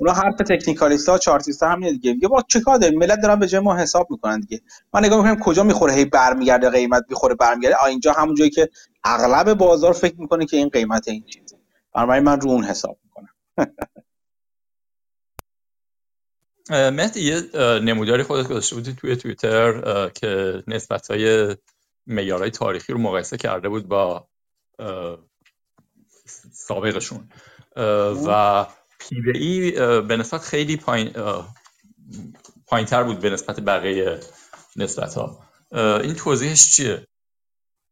اونا 0.01 0.13
حرف 0.13 0.37
تکنیکالیست 0.37 1.09
ها 1.09 1.19
چارتیست 1.19 1.63
ها 1.63 1.69
هم 1.71 1.81
دیگه 1.91 2.13
میگه 2.13 2.29
با 2.29 2.43
چه 2.49 2.61
کار 2.61 2.79
داریم؟ 2.79 2.99
ملت 2.99 3.21
دارن 3.23 3.39
به 3.39 3.47
جای 3.47 3.61
ما 3.61 3.77
حساب 3.77 4.07
می‌کنن 4.11 4.41
دیگه. 4.41 4.61
من 4.95 5.05
نگاه 5.05 5.19
می‌کنم 5.31 5.45
کجا 5.45 5.63
می‌خوره 5.63 5.95
هی 5.95 6.05
برمیگرده 6.05 6.71
قیمت 6.71 7.05
می‌خوره 7.09 7.35
برمیگرده 7.35 7.77
آ 7.77 7.87
اینجا 7.87 8.13
همون 8.13 8.35
جایی 8.35 8.51
که 8.51 8.69
اغلب 9.05 9.55
بازار 9.55 9.93
فکر 9.93 10.15
می‌کنه 10.21 10.47
که 10.47 10.57
این 10.57 10.69
قیمت 10.69 11.09
این 11.09 11.25
چیزه. 11.25 11.57
بنابراین 11.95 12.25
من 12.25 12.41
رو 12.41 12.51
اون 12.51 12.65
حساب 12.65 12.99
می‌کنم. 13.05 13.29
مهدی 16.71 17.21
یه 17.21 17.41
نموداری 17.81 18.23
خودت 18.23 18.49
گذاشته 18.49 18.77
بودی 18.77 18.93
توی 18.93 19.17
توییتر 19.17 20.09
که 20.09 20.63
نسبت 20.67 21.11
های 21.11 21.57
میارای 22.07 22.51
تاریخی 22.51 22.93
رو 22.93 22.99
مقایسه 22.99 23.37
کرده 23.37 23.69
بود 23.69 23.89
با 23.89 24.29
سابقشون. 26.53 27.29
و 28.27 28.67
پی 28.99 29.21
بی 29.21 29.39
ای 29.39 29.71
به 30.01 30.17
نسبت 30.17 30.41
خیلی 30.41 30.77
پایین 30.77 31.13
پایین 32.67 32.87
تر 32.87 33.03
بود 33.03 33.21
به 33.21 33.31
نسبت 33.31 33.61
بقیه 33.61 34.21
نسبت 34.77 35.15
ها 35.15 35.49
این 36.01 36.15
توضیحش 36.15 36.77
چیه؟ 36.77 37.07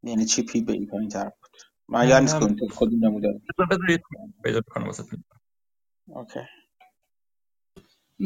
یعنی 0.03 0.25
چی 0.25 0.43
پی 0.43 0.61
بی 0.61 0.73
ای 0.73 0.87
پایین 0.87 1.09
تر 1.09 1.25
بود؟ 1.25 1.51
من 1.89 2.09
یعنی 2.09 2.29
خود 2.71 2.91
نمودار 3.01 3.33
okay. 6.07 6.41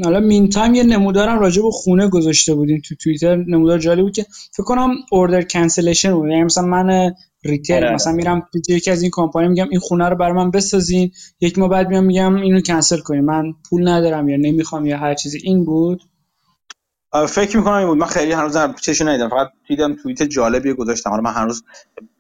حالا 0.05 0.20
meantime 0.20 0.74
یه 0.74 0.82
نمودارم 0.82 1.39
راجع 1.39 1.62
به 1.62 1.70
خونه 1.70 2.09
گذاشته 2.09 2.55
بودیم 2.55 2.82
تو 2.89 2.94
توییتر. 2.94 3.36
نمودار 3.36 3.78
جالب 3.78 4.02
بود 4.02 4.12
که 4.12 4.27
فکر 4.52 4.64
کنم 4.64 4.90
order 5.12 5.43
cancellation 5.43 6.15
بود. 6.14 6.28
یعنی 6.28 6.44
مثلا 6.44 6.66
من 6.66 7.14
retail 7.45 7.77
آره. 7.77 7.94
مثلا 7.94 8.12
میرم 8.12 8.48
یکی 8.68 8.90
از 8.90 9.02
این 9.02 9.10
کمپانی 9.14 9.48
میگم 9.48 9.68
این 9.70 9.81
خونه 9.81 10.09
رو 10.09 10.16
برای 10.16 10.32
من 10.32 10.51
بسازین. 10.51 11.10
یک 11.40 11.59
ماه 11.59 11.68
بعد 11.68 11.89
میام 11.89 12.05
میگم 12.05 12.35
اینو 12.35 12.60
کنسل 12.60 12.98
کنین. 12.98 13.24
من 13.24 13.52
پول 13.70 13.89
ندارم 13.89 14.28
یا 14.28 14.36
نمی‌خوام 14.36 14.86
یا 14.86 14.98
هر 14.98 15.14
چیزی. 15.14 15.39
این 15.44 15.64
بود؟ 15.64 16.02
فکر 17.28 17.56
می‌کنم 17.56 17.74
این 17.74 17.86
بود. 17.86 17.98
من 17.98 18.06
خیلی 18.06 18.32
هنوز 18.32 18.56
چشو 18.81 19.09
ندیدم. 19.09 19.28
فقط 19.28 19.48
دیدم 19.68 19.94
توییت 19.94 20.23
جالبی 20.23 20.73
گذاشتم. 20.73 21.10
حالا 21.10 21.23
من 21.23 21.32
هنوز 21.32 21.64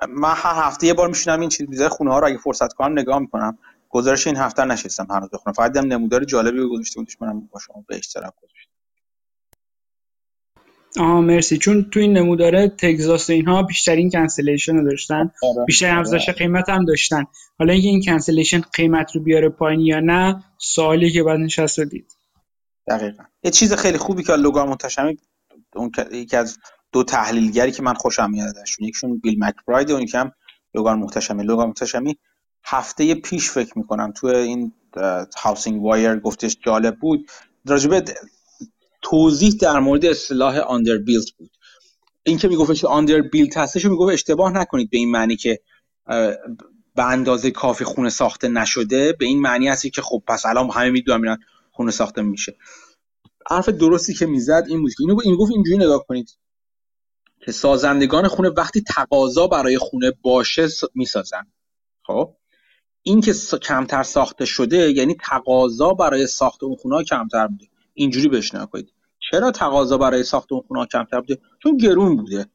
من 0.08 0.32
هر 0.36 0.66
هفته 0.66 0.86
یه 0.86 0.94
بار 0.94 1.08
میشینم 1.08 1.40
این 1.40 1.48
چیز 1.48 1.82
خونه 1.82 2.12
ها 2.12 2.18
رو 2.18 2.26
اگه 2.26 2.38
فرصت 2.38 2.72
کنم 2.72 2.98
نگاه 2.98 3.18
می‌کنم. 3.18 3.58
گزارش 3.88 4.26
این 4.26 4.36
هفته 4.36 4.64
نشستم 4.64 5.06
هنوز 5.10 5.30
بخونم. 5.30 5.54
فقط 5.54 5.72
دیدم 5.72 5.92
نمودار 5.92 6.24
جالبی 6.24 6.68
گذاشته 6.68 7.00
بودش. 7.00 7.22
منم 7.22 7.40
با 7.40 7.60
شما 7.60 7.84
به 7.88 7.96
اشتراک 7.96 8.32
گذاشتم. 8.42 8.70
آها 11.00 11.20
مرسی. 11.20 11.58
چون 11.58 11.90
تو 11.90 12.00
این 12.00 12.12
نموداره 12.12 12.68
تگزاس 12.68 13.30
اینها 13.30 13.62
بیشترین 13.62 14.10
cancellation 14.10 14.76
رو 14.76 14.90
داشتن. 14.90 15.30
آره. 15.42 15.64
بیشتر 15.66 15.90
آره. 15.90 15.98
افزایش 15.98 16.30
قیمت 16.30 16.68
هم 16.68 16.84
داشتن. 16.84 17.24
حالا 17.58 17.72
اینکه 17.72 17.88
این 17.88 18.02
cancellation 18.02 18.60
قیمت 18.60 19.16
رو 19.16 19.22
بیاره 19.22 19.48
پایین 19.48 19.80
یا 19.80 20.00
نه 20.00 20.44
سوالی 20.58 21.10
که 21.10 21.22
بعد 21.22 21.40
نشست 21.40 21.80
دید. 21.80 22.12
دقیقا. 22.88 23.22
یه 23.42 23.50
چیز 23.50 23.72
خیلی 23.72 23.98
خوبی 23.98 24.22
که 24.22 24.32
لوگان 24.32 24.68
محتشمی 24.68 25.18
اون 25.74 25.90
یکی 26.12 26.36
از 26.36 26.58
دو 26.92 27.04
تحلیلگری 27.04 27.72
که 27.72 27.82
من 27.82 27.94
خوشم 27.94 28.30
میاد 28.30 28.48
ازشون. 28.58 28.88
یکیشون 28.88 29.18
بیل 29.18 29.44
مکبراید 29.44 29.90
و 29.90 30.00
یکم 30.00 30.30
لوگان 30.74 30.96
محتشمی 30.96 31.42
لوگان 31.42 31.66
محتشمی 31.66 32.18
هفته 32.66 33.14
پیش 33.14 33.50
فکر 33.50 33.78
می‌کنم 33.78 34.12
توی 34.12 34.36
این 34.36 34.72
HousingWire 35.36 36.16
گفتش 36.16 36.56
جالب 36.66 36.96
بود. 37.00 37.30
راجبه 37.66 38.04
توضیح 39.02 39.54
در 39.60 39.78
مورد 39.78 40.06
اصطلاح 40.06 40.58
underbuilt 40.58 41.30
بود. 41.38 41.50
این 42.22 42.38
که 42.38 42.48
میگفتش 42.48 42.84
underbuilt 42.84 43.56
هستش 43.56 43.84
می‌گفت 43.84 44.12
اشتباه 44.12 44.52
نکنید 44.52 44.90
به 44.90 44.98
این 44.98 45.10
معنی 45.10 45.36
که 45.36 45.60
به 46.94 47.04
اندازه 47.04 47.50
کافی 47.50 47.84
خونه 47.84 48.10
ساخته 48.10 48.48
نشده 48.48 49.12
به 49.12 49.26
این 49.26 49.40
معنی 49.40 49.68
هستی 49.68 49.90
که 49.90 50.02
خب 50.02 50.22
پس 50.26 50.46
الان 50.46 50.70
همه 50.70 50.90
می‌دونن 50.90 51.20
میرن 51.20 51.38
خونه 51.70 51.90
ساخته 51.90 52.22
میشه. 52.22 52.56
حرف 53.50 53.68
درستی 53.68 54.14
که 54.14 54.26
می‌زد 54.26 54.64
این 54.68 54.80
بود 54.80 54.92
اینو 55.00 55.16
این 55.24 55.36
گفت 55.36 55.52
اینجوری 55.52 55.78
نگاه 55.78 56.06
کنید. 56.06 56.38
که 57.44 57.52
سازندگان 57.52 58.28
خونه 58.28 58.48
وقتی 58.48 58.80
تقاضا 58.80 59.46
برای 59.46 59.78
خونه 59.78 60.12
باشه 60.22 60.68
می‌سازن. 60.94 61.46
خب؟ 62.02 62.36
این 63.08 63.20
که 63.20 63.34
کمتر 63.62 64.02
ساخته 64.02 64.44
شده 64.44 64.90
یعنی 64.90 65.16
تقاضا 65.20 65.92
برای 65.92 66.26
ساخت 66.26 66.64
اون 66.64 66.76
خونه 66.76 67.04
کمتر 67.04 67.46
بوده. 67.46 67.66
اینجوری 67.94 68.28
بهش 68.28 68.50
کنید 68.50 68.92
چرا 69.30 69.50
تقاضا 69.50 69.98
برای 69.98 70.22
ساخت 70.22 70.52
اون 70.52 70.62
خونه 70.68 70.86
کمتر 70.92 71.20
بوده؟ 71.20 71.38
چون 71.62 71.76
گرون 71.76 72.16
بوده. 72.16 72.46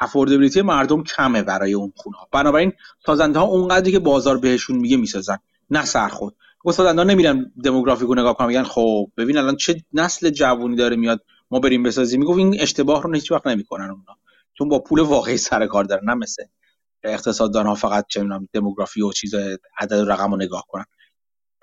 افوردبیلیتی 0.00 0.62
مردم 0.62 1.02
کمه 1.02 1.42
برای 1.42 1.74
اون 1.74 1.92
خونه 1.96 2.16
بنابراین 2.32 2.72
سازنده 3.06 3.38
ها 3.38 3.44
اونقدری 3.44 3.92
که 3.92 3.98
بازار 3.98 4.38
بهشون 4.38 4.76
میگه 4.76 4.96
می‌سازن. 4.96 5.38
نه 5.70 5.84
سرخود 5.84 6.36
خود 6.58 6.74
سازنده 6.74 7.02
ها 7.02 7.08
نمیرن 7.08 7.52
دموگرافیک 7.64 8.08
رو 8.08 8.14
نگاه 8.14 8.36
کنن 8.36 8.46
میگن 8.46 8.62
خب 8.62 9.10
ببین 9.16 9.38
الان 9.38 9.56
چه 9.56 9.84
نسل 9.92 10.30
جوونی 10.30 10.76
داره 10.76 10.96
میاد 10.96 11.24
ما 11.50 11.60
بریم 11.60 11.82
بسازیم. 11.82 12.20
می‌گفت 12.20 12.38
این 12.38 12.60
اشتباه 12.60 13.02
رو 13.02 13.14
هیچ 13.14 13.32
وقت 13.32 13.46
نمی‌کنن 13.46 13.90
اونا. 13.90 14.16
چون 14.58 14.68
با 14.68 14.78
پول 14.78 15.00
واقعی 15.00 15.36
سر 15.36 15.66
کار 15.66 15.84
دارن 15.84 16.04
نه 16.04 16.14
مثل 16.14 16.44
اقتصاددان 17.04 17.66
ها 17.66 17.74
فقط 17.74 18.06
چه 18.08 18.22
می‌دونم 18.22 18.48
دموگرافی 18.52 19.02
و 19.02 19.12
چیز 19.12 19.34
عدد 19.78 19.92
و 19.92 20.04
رقم 20.04 20.30
رو 20.30 20.36
نگاه 20.36 20.64
کنن. 20.68 20.84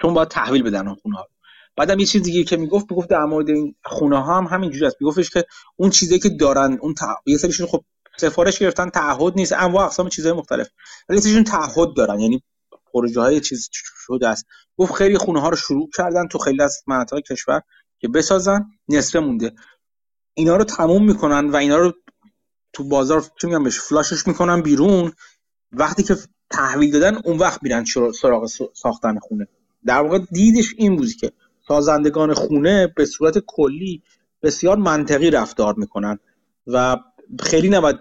چون 0.01 0.13
باید 0.13 0.27
تحویل 0.27 0.63
بدن 0.63 0.87
اون 0.87 0.95
خونه 0.95 1.17
ها 1.17 1.27
بعدم 1.75 1.99
یه 1.99 2.05
چیز 2.05 2.23
دیگه 2.23 2.43
که 2.43 2.57
می‌گفت 2.57 2.85
می‌گفت 2.91 3.09
در 3.09 3.25
مورد 3.25 3.49
این 3.49 3.75
خونه 3.85 4.23
ها 4.23 4.37
هم 4.37 4.45
همینجوری 4.45 4.85
است. 4.85 4.95
میگفتش 4.99 5.29
که 5.29 5.45
اون 5.75 5.89
چیزی 5.89 6.19
که 6.19 6.29
دارن 6.29 6.77
اون 6.81 6.93
تح... 6.93 7.07
یه 7.25 7.37
سریشون 7.37 7.67
خب 7.67 7.83
سفارش 8.17 8.59
گرفتن 8.59 8.89
تعهد 8.89 9.33
نیست 9.35 9.53
انواع 9.53 9.85
اقسام 9.85 10.09
چیزهای 10.09 10.37
مختلف. 10.37 10.69
ولی 11.09 11.21
سریشون 11.21 11.43
تعهد 11.43 11.93
دارن 11.95 12.19
یعنی 12.19 12.43
پروژه 12.93 13.21
های 13.21 13.39
چیز 13.39 13.69
شده 14.05 14.27
است. 14.27 14.45
گفت 14.77 14.93
خیلی 14.93 15.17
خونه 15.17 15.41
ها 15.41 15.49
رو 15.49 15.55
شروع 15.55 15.89
کردن 15.97 16.27
تو 16.27 16.37
خیلی 16.37 16.61
از 16.61 16.83
مناطق 16.87 17.19
کشور 17.19 17.61
که 17.99 18.07
بسازن 18.07 18.65
نصفه 18.89 19.19
مونده. 19.19 19.53
اینا 20.33 20.55
رو 20.55 20.63
تموم 20.63 21.05
می‌کنن 21.05 21.49
و 21.49 21.55
اینا 21.55 21.77
رو 21.77 21.93
تو 22.73 22.83
بازار 22.83 23.25
چه 23.41 23.47
میگم 23.47 23.63
بهش 23.63 23.79
فلاشش 23.79 24.27
می‌کنن 24.27 24.61
بیرون. 24.61 25.11
وقتی 25.71 26.03
که 26.03 26.15
تحویل 26.49 26.91
دادن 26.91 27.15
اون 27.25 27.37
وقت 27.37 27.63
میرن 27.63 27.85
سراغ 28.21 28.49
ساختن 28.73 29.19
خونه. 29.19 29.47
در 29.85 30.01
واقع 30.01 30.19
دیدش 30.31 30.73
این 30.77 30.95
بود 30.95 31.13
که 31.13 31.31
سازندگان 31.67 32.33
خونه 32.33 32.93
به 32.95 33.05
صورت 33.05 33.37
کلی 33.47 34.03
بسیار 34.43 34.77
منطقی 34.77 35.31
رفتار 35.31 35.75
می‌کنن 35.77 36.19
و 36.67 36.97
خیلی 37.39 37.69
نباید 37.69 37.99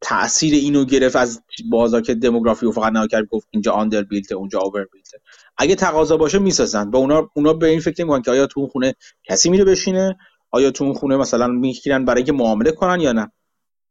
تاثیر 0.00 0.54
اینو 0.54 0.84
گرفت 0.84 1.16
از 1.16 1.42
بازار 1.70 2.00
که 2.00 2.14
دموگرافی 2.14 2.66
و 2.66 2.72
فقط 2.72 2.92
نگاه 2.92 3.22
گفت 3.22 3.48
اینجا 3.50 3.72
آندر 3.72 4.02
بیلته 4.02 4.34
اونجا 4.34 4.60
اوور 4.60 4.84
بیلته 4.92 5.20
اگه 5.56 5.74
تقاضا 5.74 6.16
باشه 6.16 6.38
می‌سازن 6.38 6.90
با 6.90 6.98
اونا 6.98 7.30
اونا 7.34 7.52
به 7.52 7.66
این 7.66 7.80
فکر 7.80 8.02
نمی‌کنن 8.02 8.22
که 8.22 8.30
آیا 8.30 8.46
تو 8.46 8.60
اون 8.60 8.68
خونه 8.68 8.94
کسی 9.24 9.50
میره 9.50 9.64
بشینه؟ 9.64 10.16
آیا 10.50 10.70
تو 10.70 10.84
اون 10.84 10.94
خونه 10.94 11.16
مثلا 11.16 11.46
می‌گیرن 11.46 12.04
برای 12.04 12.18
اینکه 12.18 12.32
معامله 12.32 12.72
کنن 12.72 13.00
یا 13.00 13.12
نه؟ 13.12 13.32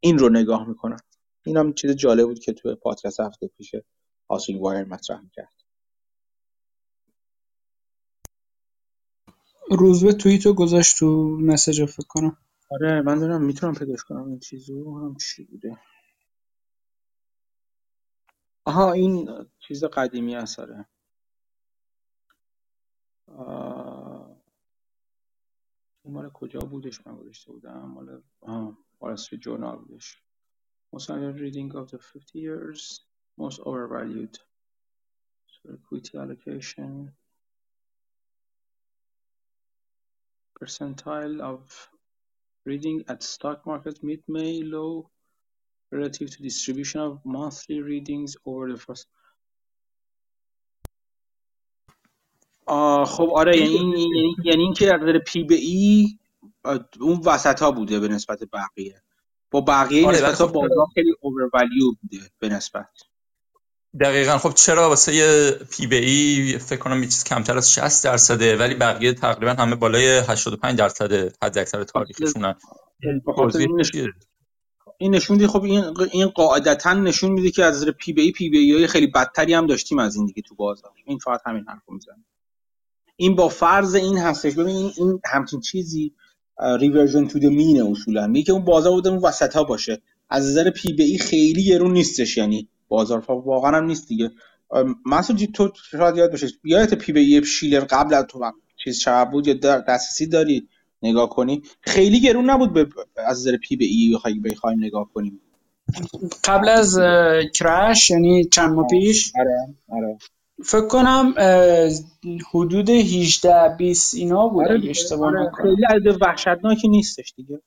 این 0.02 0.19
رو 0.19 0.30
نگاه 0.30 0.68
می‌کنن 0.68 0.99
این 1.45 1.57
هم 1.57 1.73
چیز 1.73 1.91
جالب 1.91 2.28
بود 2.28 2.40
که 2.40 2.53
تو 2.53 2.76
پادکست 2.76 3.19
هفته 3.19 3.48
پیش 3.48 3.76
هاسینگ 4.30 4.61
وایر 4.61 4.84
مطرح 4.84 5.22
می‌کرد. 5.22 5.53
روز 9.72 10.03
به 10.03 10.14
توییتو 10.14 10.53
گذاشت 10.53 10.99
تو 10.99 11.06
مسیج 11.41 11.86
فکر 11.86 12.07
کنم. 12.07 12.38
آره 12.72 13.02
من 13.02 13.19
دارم 13.19 13.44
می‌تونم 13.44 13.73
پیداش 13.73 14.03
کنم 14.03 14.28
این 14.28 14.40
چیزو 14.40 14.99
هم 14.99 15.15
چی 15.15 15.44
بوده. 15.44 15.78
آها 18.65 18.91
این 18.91 19.30
چیز 19.60 19.84
قدیمی 19.84 20.36
هست 20.36 20.60
آره. 20.60 20.86
این 26.03 26.14
مال 26.14 26.30
کجا 26.30 26.60
بودش؟ 26.60 27.07
من 27.07 27.15
گذاشته 27.15 27.52
بودم 27.52 27.82
مال 27.82 28.22
وال 29.01 29.12
استریت 29.12 29.43
جورنال 29.43 29.77
بودش 29.77 30.23
most 30.94 31.10
annual 31.10 31.32
reading 31.32 31.74
of 31.74 31.90
the 31.90 31.98
50 31.98 32.39
years 32.39 33.01
most 33.39 33.60
overvalued 33.60 34.39
so 35.52 35.74
equity 35.74 36.18
allocation 36.18 37.12
percentile 40.59 41.40
of 41.40 41.90
reading 42.64 43.05
at 43.09 43.23
stock 43.23 43.66
market 43.66 44.02
mid-May 44.02 44.62
low 44.62 45.10
relative 45.93 46.31
to 46.31 46.43
distribution 46.43 47.01
of 47.01 47.20
monthly 47.24 47.81
readings 47.81 48.36
over 48.47 48.73
the 48.73 48.78
first 48.78 49.06
خب 53.06 53.31
آره 53.35 53.56
یعنی 53.56 53.74
یعنی 53.74 54.36
یعنی 54.44 54.62
اینکه 54.62 54.94
از 54.94 55.01
پی 55.27 55.43
به 55.43 55.55
ای 55.55 56.18
اون 56.99 57.21
وسط 57.25 57.61
ها 57.61 57.71
بوده 57.71 57.99
به 57.99 58.07
نسبت 58.07 58.39
بقیه. 58.53 59.01
با 59.51 59.61
بقیه 59.61 60.07
آره 60.07 60.17
نسبت 60.17 60.41
ها 60.41 60.47
خب 60.47 60.53
بازار 60.53 60.88
خیلی 60.93 61.15
اوورولیو 61.21 61.91
بوده 62.01 62.29
به 62.39 62.49
نسبت. 62.49 62.89
دقیقا. 63.99 64.38
خب 64.38 64.53
چرا 64.53 64.89
واسه 64.89 65.15
یه 65.15 65.51
پی 65.71 65.88
بی 65.88 65.95
ای 65.95 66.57
فکر 66.57 66.79
کنم 66.79 67.01
چیز 67.01 67.23
کمتر 67.23 67.57
از 67.57 67.73
60 67.73 68.03
درصده 68.03 68.57
ولی 68.57 68.75
بقیه 68.75 69.13
تقریبا 69.13 69.51
همه 69.51 69.75
بالای 69.75 70.17
85 70.17 70.79
درصد 70.79 71.13
حد 71.43 71.57
اکثر 71.57 71.83
تاریخشونن 71.83 72.55
این 74.97 75.15
نشون 75.15 75.38
میده 75.38 75.47
خب 75.47 75.63
این 75.63 75.83
این 76.11 76.27
قاعدتا 76.27 76.93
نشون 76.93 77.31
میده 77.31 77.51
که 77.51 77.65
از 77.65 77.85
P 77.85 78.14
به 78.14 78.22
E 78.22 78.31
P 78.31 78.49
به 78.49 78.57
E 78.57 78.88
خیلی 78.88 79.07
بدتری 79.07 79.53
هم 79.53 79.67
داشتیم 79.67 79.99
از 79.99 80.15
این 80.15 80.25
دیگه 80.25 80.41
تو 80.41 80.55
بازار. 80.55 80.91
این 81.05 81.17
فقط 81.17 81.41
همین 81.45 81.65
حرفو 81.67 81.93
می‌زنه. 81.93 82.25
این 83.15 83.35
با 83.35 83.49
فرض 83.49 83.95
این 83.95 84.17
هستش. 84.17 84.53
ببین 84.53 84.91
این 84.97 85.21
همچین 85.25 85.59
چیزی 85.59 86.13
reversion 86.61 87.27
to 87.27 87.39
mean 87.39 87.81
اصولا. 87.81 88.27
میگه 88.27 88.45
که 88.45 88.51
اون 88.51 88.65
بازار 88.65 88.91
بوده 88.91 89.09
اون 89.09 89.19
وسط 89.19 89.53
ها 89.53 89.63
باشه. 89.63 90.01
از 90.29 90.45
نظر 90.45 90.69
P 90.69 90.93
به 90.93 91.03
E 91.03 91.18
خیلی 91.17 91.65
گرون 91.65 91.93
نیستش 91.93 92.38
یعنی 92.38 92.67
بازار 92.88 93.25
واقعا 93.27 93.77
هم 93.77 93.85
نیست 93.85 94.07
دیگه. 94.07 94.31
مسعود 95.05 95.45
تو 95.53 95.71
شاید 95.91 96.17
یاد 96.17 96.31
باشه 96.31 96.47
یادت 96.63 96.93
P 96.93 97.11
به 97.11 97.35
E 97.35 97.45
شیلر 97.45 97.79
قبل 97.79 98.13
از 98.13 98.25
تو 98.25 98.51
چیز 98.83 98.99
چقدر 98.99 99.29
بود 99.29 99.47
یا 99.47 99.53
دسترسی 99.53 100.27
داری 100.27 100.67
نگاه 101.03 101.29
کنی. 101.29 101.61
خیلی 101.81 102.21
گرون 102.21 102.49
نبود 102.49 102.73
به 102.73 102.88
از 103.15 103.39
نظر 103.39 103.57
پی 103.57 103.75
بی 103.75 103.85
ای 103.85 104.13
بخوای 104.13 104.39
بخوایم 104.39 104.79
نگاه 104.79 105.09
کنیم. 105.13 105.41
قبل 106.43 106.69
از 106.69 106.99
کرش 107.53 108.09
یعنی 108.09 108.45
چند 108.45 108.73
ماه 108.73 108.88
پیش؟ 108.88 109.33
آره 109.39 109.75
آره. 109.88 110.17
فکر 110.63 110.88
کنم 110.88 111.33
حدود 112.53 112.89
18 112.89 113.75
20 113.77 114.15
اینا 114.15 114.47
بود 114.47 114.67
آره 114.67 114.89
اشتباه 114.89 115.27
آره 115.27 115.51
خیلی 115.61 115.85
عدد 115.89 116.21
وحشتناکی 116.21 116.88
نیستش 116.88 117.33
دیگه. 117.38 117.61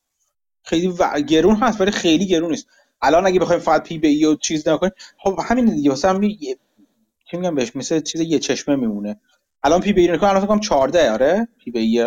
خیلی 0.62 0.86
و... 0.86 1.20
گرون 1.20 1.56
هست 1.56 1.80
ولی 1.80 1.90
خیلی 1.90 2.26
گرون 2.26 2.50
نیست. 2.50 2.66
الان 3.02 3.26
اگه 3.26 3.40
بخوایم 3.40 3.60
فقط 3.60 3.88
پی 3.88 3.98
بی 3.98 4.24
و 4.24 4.34
چیز 4.34 4.68
نکنیم 4.68 4.92
خب 5.18 5.38
همین 5.44 5.74
دیگه 5.74 5.90
واسه 5.90 6.08
هم 6.08 6.20
چی 7.30 7.36
میگم 7.36 7.54
بهش؟ 7.54 7.76
مثل 7.76 8.00
چیز 8.00 8.20
یه 8.20 8.38
چشمه 8.38 8.76
میمونه. 8.76 9.20
الان 9.62 9.80
پی 9.80 9.92
بی 9.92 10.08
نکنم 10.08 10.28
الان 10.28 10.40
فکر 10.40 10.48
کنم 10.48 10.60
14 10.60 11.12
آره؟ 11.12 11.48
پی 11.58 11.70
بی 11.70 12.04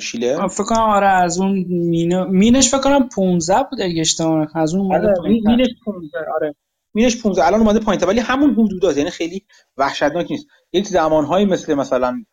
شیله. 0.00 0.48
فکر 0.48 0.64
کنم 0.64 0.78
آره 0.80 1.08
از 1.08 1.38
اون 1.38 1.64
مینو 1.68 2.24
مینش 2.28 2.68
فکر 2.68 2.80
کنم 2.80 3.08
15 3.08 3.54
بود 3.70 3.80
اگه 3.80 4.00
اشتباه 4.00 4.56
از 4.56 4.74
اون 4.74 4.94
آره 4.94 5.14
مینش 5.22 5.68
15 5.84 6.18
آره. 6.34 6.54
مینش 6.94 7.22
15 7.22 7.46
الان 7.46 7.60
اومده 7.60 7.78
پایین 7.78 8.04
ولی 8.04 8.20
همون 8.20 8.50
حدودات 8.50 8.96
یعنی 8.96 9.10
خیلی 9.10 9.44
وحشتناک 9.76 10.26
نیست. 10.30 10.46
یک 10.72 10.86
زمانهایی 10.86 11.46
مثل 11.46 11.74
مثلا 11.74 12.24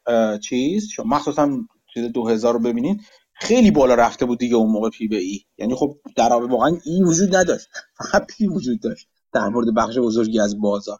چیز 0.44 0.90
مخصوصا 1.06 1.50
چیز 1.94 2.04
2000 2.04 2.54
رو 2.54 2.60
ببینین 2.60 3.02
خیلی 3.34 3.72
بالا 3.72 3.96
رفته 3.96 4.26
بود 4.26 4.40
دیگه 4.40 4.56
اون 4.56 4.72
موقع 4.72 4.90
پی 4.90 5.08
به 5.08 5.18
ای. 5.18 5.40
یعنی 5.58 5.76
خب 5.76 5.98
در 6.16 6.34
واقعا 6.34 6.78
ای 6.86 7.04
وجود 7.04 7.36
نداشت. 7.36 7.68
فقط 7.98 8.26
P 8.26 8.48
وجود 8.48 8.82
داشت 8.82 9.08
در 9.34 9.48
مورد 9.48 9.68
بخش 9.76 9.98
بزرگی 9.98 10.40
از 10.40 10.60
بازار. 10.62 10.98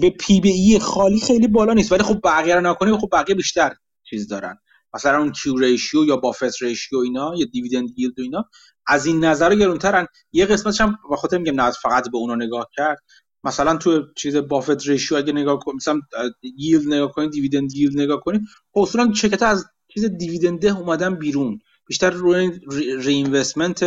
به 0.00 0.10
P 0.10 0.40
به 0.40 0.48
E 0.48 0.78
خالی 0.78 1.20
خیلی 1.20 1.48
بالا 1.48 1.72
نیست. 1.72 1.92
ولی 1.92 2.02
خب 2.02 2.20
بقیه 2.24 2.54
رو 2.54 2.60
نکنیم 2.60 2.98
خب 2.98 3.08
بقیه 3.12 3.34
بیشتر 3.34 3.76
چیز 4.10 4.28
دارن. 4.28 4.58
مثلا 4.94 5.18
اون 5.18 5.32
Q 5.32 5.56
ratio 5.56 6.04
یا 6.04 6.16
Buffett 6.16 6.62
ratio 6.62 6.98
اینا 6.98 7.32
یا 7.36 7.46
dividend 7.52 7.88
yield 7.96 8.18
و 8.18 8.22
اینا 8.22 8.50
از 8.88 9.06
این 9.06 9.24
نظر 9.24 9.54
گرونترن. 9.54 10.06
یه 10.32 10.46
قسمتش 10.46 10.80
هم 10.80 10.98
به 11.10 11.16
خاطر 11.16 11.38
میگم 11.38 11.60
نه 11.60 11.70
فقط 11.70 12.10
به 12.10 12.18
اونا 12.18 12.34
نگاه 12.34 12.68
کرد. 12.76 12.98
مثلا 13.44 13.76
تو 13.76 14.12
چیز 14.16 14.36
Buffett 14.36 14.86
ratio 14.86 15.18
اگه 15.18 15.32
نگاه 15.32 15.58
کنید 15.58 15.76
مثلا 15.76 16.00
yield 16.42 16.86
نگاه 16.86 17.12
کنید 17.12 17.30
dividend 17.30 17.72
yield 17.74 18.00
نگاه 18.00 18.20
کنید 18.20 18.42
خب 18.72 18.80
اصولا 18.80 19.12
شرکت 19.14 19.42
از 19.42 19.66
چیز 19.88 20.04
dividend 20.04 20.70
ه 20.70 20.78
اومدن 20.78 21.14
بیرون. 21.14 21.60
بیشتر 21.86 22.10
روی 22.10 22.60
reinvestment 22.98 23.14
cash 23.14 23.84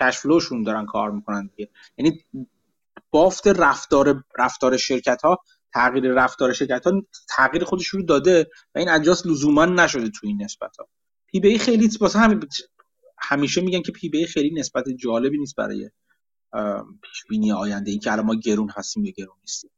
flow 0.00 0.18
شون 0.18 0.62
دارن 0.62 0.86
کار 0.86 1.10
می‌کنن 1.10 1.50
دیگه. 1.56 1.70
یعنی 1.98 2.24
بافت 3.10 3.46
رفتار 3.46 4.24
رفتار 4.38 4.76
شرکت 4.76 5.22
ها 5.22 5.38
تغییر 5.74 6.12
رفتار 6.12 6.52
شرکت 6.52 6.86
ها 6.86 6.92
تغییر 7.36 7.64
خودش 7.64 7.86
رو 7.86 8.02
داده 8.02 8.50
و 8.74 8.78
این 8.78 8.88
اجاس 8.88 9.26
لزوما 9.26 9.64
نشده 9.64 10.08
تو 10.10 10.26
این 10.26 10.42
نسبت 10.42 10.76
ها 10.76 10.88
P 11.26 11.40
به 11.40 11.52
E 11.52 11.58
خیلی 11.58 11.90
واسه 12.00 12.18
همین 12.18 12.40
همیشه 13.22 13.60
میگن 13.60 13.82
که 13.82 13.92
P/E 13.92 14.26
خیلی 14.26 14.50
نسبت 14.54 14.88
جالبی 14.88 15.38
نیست 15.38 15.56
برای 15.56 15.90
پیش 17.02 17.24
بینی 17.28 17.52
آینده. 17.52 17.90
این 17.90 18.00
که 18.00 18.12
الان 18.12 18.26
ما 18.26 18.34
گرون 18.34 18.70
هستیم 18.76 19.04
یا 19.04 19.12
گرون 19.16 19.36
نیستیم. 19.40 19.70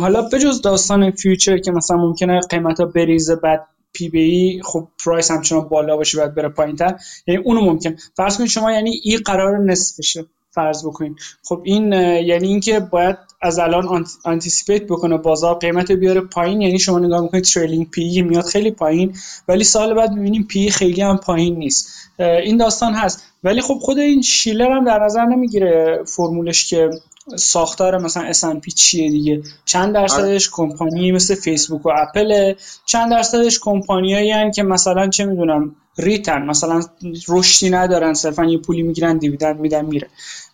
حالا 0.00 0.22
بجز 0.22 0.60
داستان 0.60 1.10
future 1.10 1.58
که 1.58 1.70
مثلا 1.70 1.96
ممکنه 1.96 2.40
قیمت 2.40 2.80
ها 2.80 2.86
بریزه 2.86 3.36
بعد 3.36 3.66
P 3.92 4.08
به 4.08 4.20
E 4.20 4.62
خب 4.64 4.88
price 5.04 5.30
همچنان 5.30 5.68
بالا 5.68 5.96
باشه 5.96 6.18
بعد 6.18 6.34
بره 6.34 6.48
پایین 6.48 6.76
تر 6.76 6.98
یعنی 7.26 7.42
اونو 7.44 7.60
ممکن. 7.60 7.96
فرض 8.16 8.38
کنید 8.38 8.48
شما 8.48 8.72
یعنی 8.72 9.00
E 9.04 9.18
قرار 9.24 9.58
نصف 9.58 9.92
شه 9.92 10.26
فرض 10.54 10.86
بکنید 10.86 11.16
خب 11.44 11.60
این 11.64 11.92
یعنی 11.92 12.48
اینکه 12.48 12.80
باید 12.80 13.16
از 13.42 13.58
الان 13.58 14.06
anticipate 14.24 14.86
بکنه 14.86 15.16
بازار 15.16 15.54
قیمت 15.54 15.92
بیاره 15.92 16.20
پایین 16.20 16.60
یعنی 16.60 16.78
شما 16.78 16.98
نگاه 16.98 17.20
می‌کنید 17.20 17.44
trailing 17.44 17.90
P/E 17.90 18.22
میاد 18.22 18.44
خیلی 18.44 18.70
پایین 18.70 19.16
ولی 19.48 19.64
سال 19.64 19.94
بعد 19.94 20.12
می‌بینیم 20.12 20.46
P/E 20.50 20.70
خیلی 20.70 21.02
هم 21.02 21.16
پایین 21.16 21.56
نیست. 21.56 21.88
این 22.18 22.56
داستان 22.56 22.92
هست. 22.92 23.22
ولی 23.44 23.60
خب 23.60 23.74
خود 23.74 23.98
این 23.98 24.22
شیلر 24.22 24.70
هم 24.70 24.84
در 24.84 25.04
نظر 25.04 25.24
نمی‌گیره 25.24 26.04
فرمولش 26.06 26.70
که 26.70 26.90
ساختار 27.36 27.98
مثلا 27.98 28.32
S&P 28.32 28.74
چیه 28.74 29.10
دیگه؟ 29.10 29.42
چند 29.64 29.94
درصدش 29.94 30.50
کمپانی 30.52 31.12
مثل 31.12 31.34
فیسبوک 31.34 31.86
و 31.86 31.90
اپل 31.96 32.54
چند 32.86 33.10
درصدش 33.10 33.58
کمپانیایی 33.62 34.50
که 34.50 34.62
مثلا 34.62 35.08
چه 35.08 35.24
می‌دونم 35.24 35.76
return 35.98 36.42
مثلا 36.42 36.82
رشدی 37.28 37.70
ندارن 37.70 38.14
صرفا 38.14 38.44
یه 38.44 38.58
پولی 38.58 38.82
می‌گیرن 38.82 39.18
dividend 39.18 39.60
میدن 39.60 39.84
میره. 39.84 40.08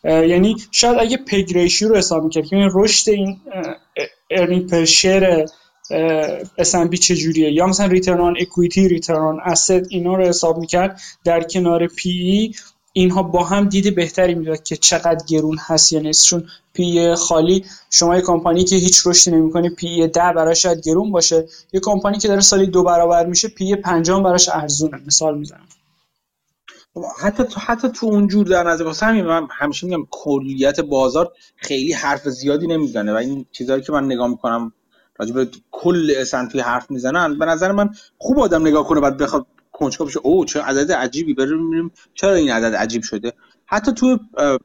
یعنی 0.04 0.56
شاید 0.70 0.98
اگه 1.00 1.16
PEG 1.16 1.52
ratio 1.54 1.88
رو 1.88 1.96
حساب 1.96 2.24
می‌کرد 2.24 2.46
که 2.46 2.68
رشد 2.74 3.10
این 3.10 3.40
earning 4.30 4.70
per 4.70 4.84
share 4.84 5.44
S&P 6.58 6.98
چجوریه؟ 6.98 7.52
یا 7.52 7.66
مثلا 7.66 7.86
return 7.86 8.20
on 8.20 8.36
equity 8.40 8.88
return 8.88 9.18
on 9.18 9.40
asset 9.44 9.86
اینا 9.90 10.14
رو 10.14 10.24
حساب 10.24 10.58
می‌کرد 10.58 11.00
در 11.24 11.42
کنار 11.42 11.86
P/E 11.86 12.54
اینها 12.92 13.22
با 13.22 13.44
هم 13.44 13.68
دید 13.68 13.94
بهتری 13.94 14.34
می‌داد 14.34 14.62
که 14.62 14.76
چقدر 14.76 15.24
گرون 15.28 15.58
هست 15.60 15.92
یا 15.92 16.00
نیست. 16.00 16.26
چون 16.26 16.48
P/E 16.72 17.14
خالی 17.14 17.64
شما 17.90 18.16
یه 18.16 18.22
کمپانی 18.22 18.64
که 18.64 18.76
هیچ 18.76 19.06
رشدی 19.06 19.30
نمی‌کنه 19.30 19.70
P/E 19.70 20.08
ده 20.08 20.32
براش 20.36 20.62
شاید 20.62 20.80
گرون 20.80 21.12
باشه. 21.12 21.48
یه 21.72 21.80
کمپانی 21.80 22.18
که 22.18 22.28
داره 22.28 22.40
سالی 22.40 22.66
دو 22.66 22.82
برابر 22.82 23.26
میشه 23.26 23.48
P/E 23.48 23.76
پنجاهم 23.76 24.22
براش 24.22 24.48
ارزونه. 24.48 25.00
مثال 25.06 25.38
می‌زنم. 25.38 25.68
حتی 27.20 27.44
تو 27.44 27.60
حتی 27.60 27.88
تو 27.88 28.06
اونجور 28.06 28.46
در 28.46 28.62
نظر 28.62 28.84
واسه 28.84 29.06
همین 29.06 29.24
من 29.24 29.48
همیشه 29.50 29.86
میگم 29.86 30.06
کلیت 30.10 30.80
بازار 30.80 31.32
خیلی 31.56 31.92
حرف 31.92 32.28
زیادی 32.28 32.66
نمی‌زنه. 32.66 33.12
و 33.12 33.16
این 33.16 33.46
چیزهایی 33.52 33.82
که 33.82 33.92
من 33.92 34.04
نگاه 34.04 34.28
می‌کنم 34.28 34.72
راجع 35.18 35.34
به 35.34 35.48
کل 35.70 36.12
S&P 36.16 36.60
حرف 36.60 36.90
می‌زنن 36.90 37.38
به 37.38 37.44
نظر 37.44 37.72
من 37.72 37.90
خوب 38.18 38.38
آدم 38.38 38.66
نگاه 38.66 38.84
کنه 38.84 39.00
بعد 39.00 39.16
بخواد 39.16 39.46
کنجکاو 39.80 40.06
بشه. 40.06 40.20
او 40.22 40.44
چه 40.44 40.60
عدد 40.60 40.92
عجیبی. 40.92 41.34
بریم 41.34 41.90
چرا 42.14 42.34
این 42.34 42.50
عدد 42.50 42.74
عجیب 42.74 43.02
شده؟ 43.02 43.32
حتی 43.66 43.92
تو 43.92 44.18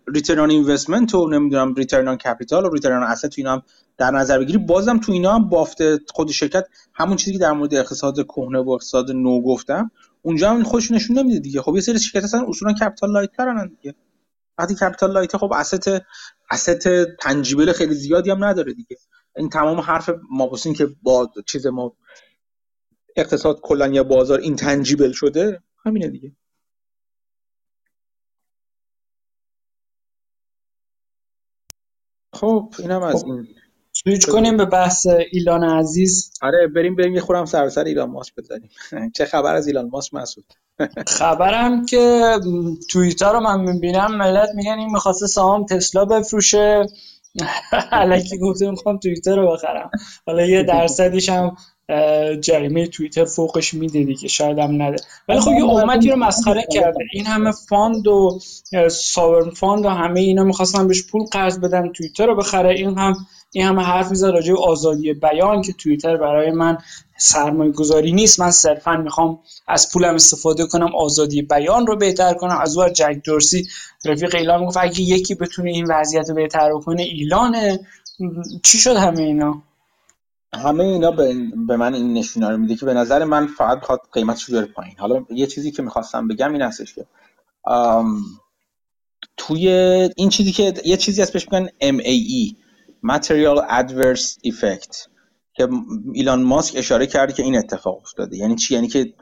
return 0.07 0.39
on 0.39 0.49
investment 0.49 1.15
و 1.15 1.29
نمی‌دونم 1.29 1.73
return 1.73 2.07
on 2.07 2.17
capital 2.17 2.65
و 2.65 2.69
return 2.69 3.03
on 3.03 3.15
تو 3.15 3.29
اینا 3.37 3.53
هم 3.53 3.61
در 3.97 4.11
نظر 4.11 4.39
بگیری. 4.39 4.57
بازم 4.57 4.97
تو 4.97 5.11
اینا 5.11 5.35
هم 5.35 5.49
بافت 5.49 5.77
خود 6.11 6.31
شرکت 6.31 6.65
همون 6.93 7.17
چیزی 7.17 7.33
که 7.33 7.39
در 7.39 7.51
مورد 7.51 7.73
اقتصاد 7.73 8.25
کهنه 8.25 8.59
و 8.59 8.69
اقتصاد 8.69 9.11
نو 9.11 9.41
گفتم 9.41 9.91
اونجا 10.21 10.49
هم 10.49 10.63
خودش 10.63 10.91
نشون 10.91 11.19
نمیده 11.19 11.39
دیگه. 11.39 11.61
خب 11.61 11.75
یه 11.75 11.81
سری 11.81 11.99
شرکت 11.99 12.23
هستن 12.23 12.45
اصولا 12.47 12.73
capital 12.73 13.11
light 13.11 13.31
ترن 13.37 13.67
دیگه. 13.81 13.95
وقتی 14.57 14.75
capital 14.76 15.11
light 15.11 15.38
خب 15.37 15.53
asset 15.53 15.89
asset 16.51 16.88
tangible 17.19 17.72
خیلی 17.71 17.95
زیادی 17.95 18.29
هم 18.29 18.43
نداره 18.43 18.73
دیگه. 18.73 18.97
این 19.37 19.49
تمام 19.49 19.79
حرف 19.79 20.09
ما 20.31 20.49
که 20.77 20.87
با 21.03 21.31
چیز 21.45 21.67
ما 21.67 21.93
اقتصاد 23.15 23.59
کلا 23.61 23.87
یا 23.87 24.03
بازار 24.03 24.39
intangible 24.39 25.11
شده 25.11 25.61
همینه 25.85 26.07
دیگه. 26.07 26.31
خب 32.33 32.73
اینم 32.79 33.03
از 33.03 33.21
خب. 33.21 33.27
این. 33.29 33.47
سویچ 33.91 34.27
کنیم 34.27 34.57
به 34.57 34.65
بحث 34.65 35.07
ایلان 35.31 35.63
عزیز. 35.63 36.31
آره 36.41 36.67
بریم 36.67 36.95
بریم 36.95 37.13
یه 37.13 37.21
خورم 37.21 37.45
سر 37.45 37.69
سر 37.69 37.83
ایلان 37.83 38.09
ماسک 38.09 38.33
بزنیم. 38.35 38.69
چه 39.15 39.25
خبر 39.25 39.55
از 39.55 39.67
ایلان 39.67 39.89
ماسک 39.89 40.13
مسعود؟ 40.13 40.45
خبرم 41.19 41.85
که 41.85 42.35
توییتر 42.91 43.33
رو 43.33 43.39
من 43.39 43.61
می‌بینم 43.61 44.15
ملت 44.17 44.49
میگن 44.55 44.77
این 44.79 44.91
می‌خواسته 44.91 45.27
سهام 45.27 45.65
تسلا 45.65 46.05
بفروشه. 46.05 46.85
الکی 47.91 48.38
گفته 48.37 48.69
می‌خوام 48.69 48.97
توییتر 48.97 49.35
رو 49.35 49.53
بخرم. 49.53 49.89
حالا 50.25 50.45
یه 50.45 50.63
درصدیش 50.63 51.29
هم 51.29 51.55
جریمه 52.41 52.87
توییتر 52.87 53.25
فوقش 53.25 53.73
میده 53.73 54.03
دیگه 54.03 54.27
شاید 54.27 54.59
هم 54.59 54.81
نده. 54.81 54.97
ولی 55.29 55.39
خب 55.39 55.51
یه 55.51 55.65
امتی 55.65 56.09
رو 56.09 56.15
مسخره 56.15 56.65
کرده. 56.73 56.99
این 57.13 57.25
همه 57.25 57.51
fund 57.69 58.07
و 58.07 58.39
sovereign 58.91 59.49
fund 59.49 59.85
و 59.85 59.89
همه 59.89 60.19
اینا 60.19 60.43
می‌خواستن 60.43 60.87
بهش 60.87 61.03
پول 61.03 61.25
قرض 61.31 61.59
بدن 61.59 61.89
توییتر 61.89 62.25
رو 62.25 62.35
بخره. 62.35 62.69
این 62.69 62.97
هم 62.97 63.13
این 63.51 63.65
همه 63.65 63.81
حرف 63.81 64.09
می‌زد 64.09 64.27
راجع 64.27 64.53
به 64.53 64.59
آزادی 64.59 65.13
بیان 65.13 65.61
که 65.61 65.73
توییتر 65.73 66.17
برای 66.17 66.51
من 66.51 66.77
سرمایه 67.17 67.71
گذاری 67.71 68.11
نیست. 68.11 68.39
من 68.39 68.51
صرفا 68.51 68.97
می‌خوام 68.97 69.39
از 69.67 69.91
پولم 69.91 70.15
استفاده 70.15 70.65
کنم 70.65 70.95
آزادی 70.95 71.41
بیان 71.41 71.87
رو 71.87 71.95
بهتر 71.95 72.33
کنم. 72.33 72.57
از 72.61 72.77
اون 72.77 72.93
جک 72.93 73.21
دورسی 73.23 73.67
رفیق 74.05 74.35
ایلان 74.35 74.65
گفت 74.65 74.77
اگه 74.77 75.01
یکی 75.01 75.35
بتونه 75.35 75.69
این 75.69 75.85
وضعیت 75.89 76.29
رو 76.29 76.35
بهتر 76.35 76.71
کنه 76.85 77.03
ایلانه. 77.03 77.79
چی 78.63 78.77
شد 78.77 78.95
همه 78.95 79.21
اینا؟ 79.21 79.61
همه 80.56 80.84
اینا 80.84 81.11
به, 81.11 81.34
من 81.77 81.94
این 81.94 82.14
نشونا 82.14 82.49
رو 82.49 82.57
میده 82.57 82.76
که 82.76 82.86
به 82.86 82.94
نظر 82.94 83.23
من 83.23 83.48
فقط 83.48 83.80
بخواد 83.80 84.02
قیمتش 84.14 84.49
بره 84.49 84.65
پایین. 84.65 84.95
حالا 84.98 85.26
یه 85.30 85.48
چیزی 85.48 85.72
که 85.72 85.82
می‌خواستم 85.82 86.27
بگم 86.27 86.53
این 86.53 86.61
هستش 86.61 86.94
که 86.94 87.06
توی 89.38 89.69
این 90.15 90.30
چیزی 90.30 90.52
که 90.52 90.73
یه 90.86 90.98
چیزی 90.98 91.22
هست 91.22 91.34
بهش 91.34 91.48
میگن 91.52 91.68
MAE 91.68 92.56
Material 93.11 93.69
Adverse 93.69 94.52
Effect 94.52 95.07
که 95.53 95.68
ایلان 96.14 96.44
ماسک 96.44 96.73
اشاره 96.77 97.07
کرده 97.07 97.34
که 97.34 97.44
این 97.44 97.57
اتفاق 97.57 97.98
افتاده. 97.98 98.38
یعنی 98.38 98.56
چی؟ 98.56 98.73
یعنی 98.73 98.88
که 98.88 99.14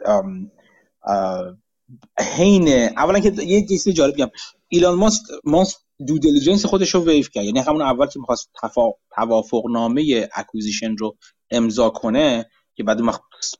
حین 2.37 2.67
اولا 2.97 3.19
که 3.19 3.33
یه 3.43 3.67
چیز 3.67 3.89
جالب 3.89 4.13
بگم 4.13 4.29
ایلان 4.67 4.95
ماسک 4.95 5.21
ماسک 5.43 5.77
due 6.07 6.19
diligence 6.19 6.65
خودش 6.65 6.95
رو 6.95 7.05
ویو 7.05 7.23
کرد. 7.23 7.45
یعنی 7.45 7.59
همون 7.59 7.81
اول 7.81 8.07
که 8.07 8.19
می‌خواست 8.19 8.49
توافق 9.15 9.63
نامه 9.71 10.29
acquisition 10.35 10.97
رو 10.97 11.17
امضا 11.51 11.89
کنه 11.89 12.45
که 12.75 12.83
بعد 12.83 12.99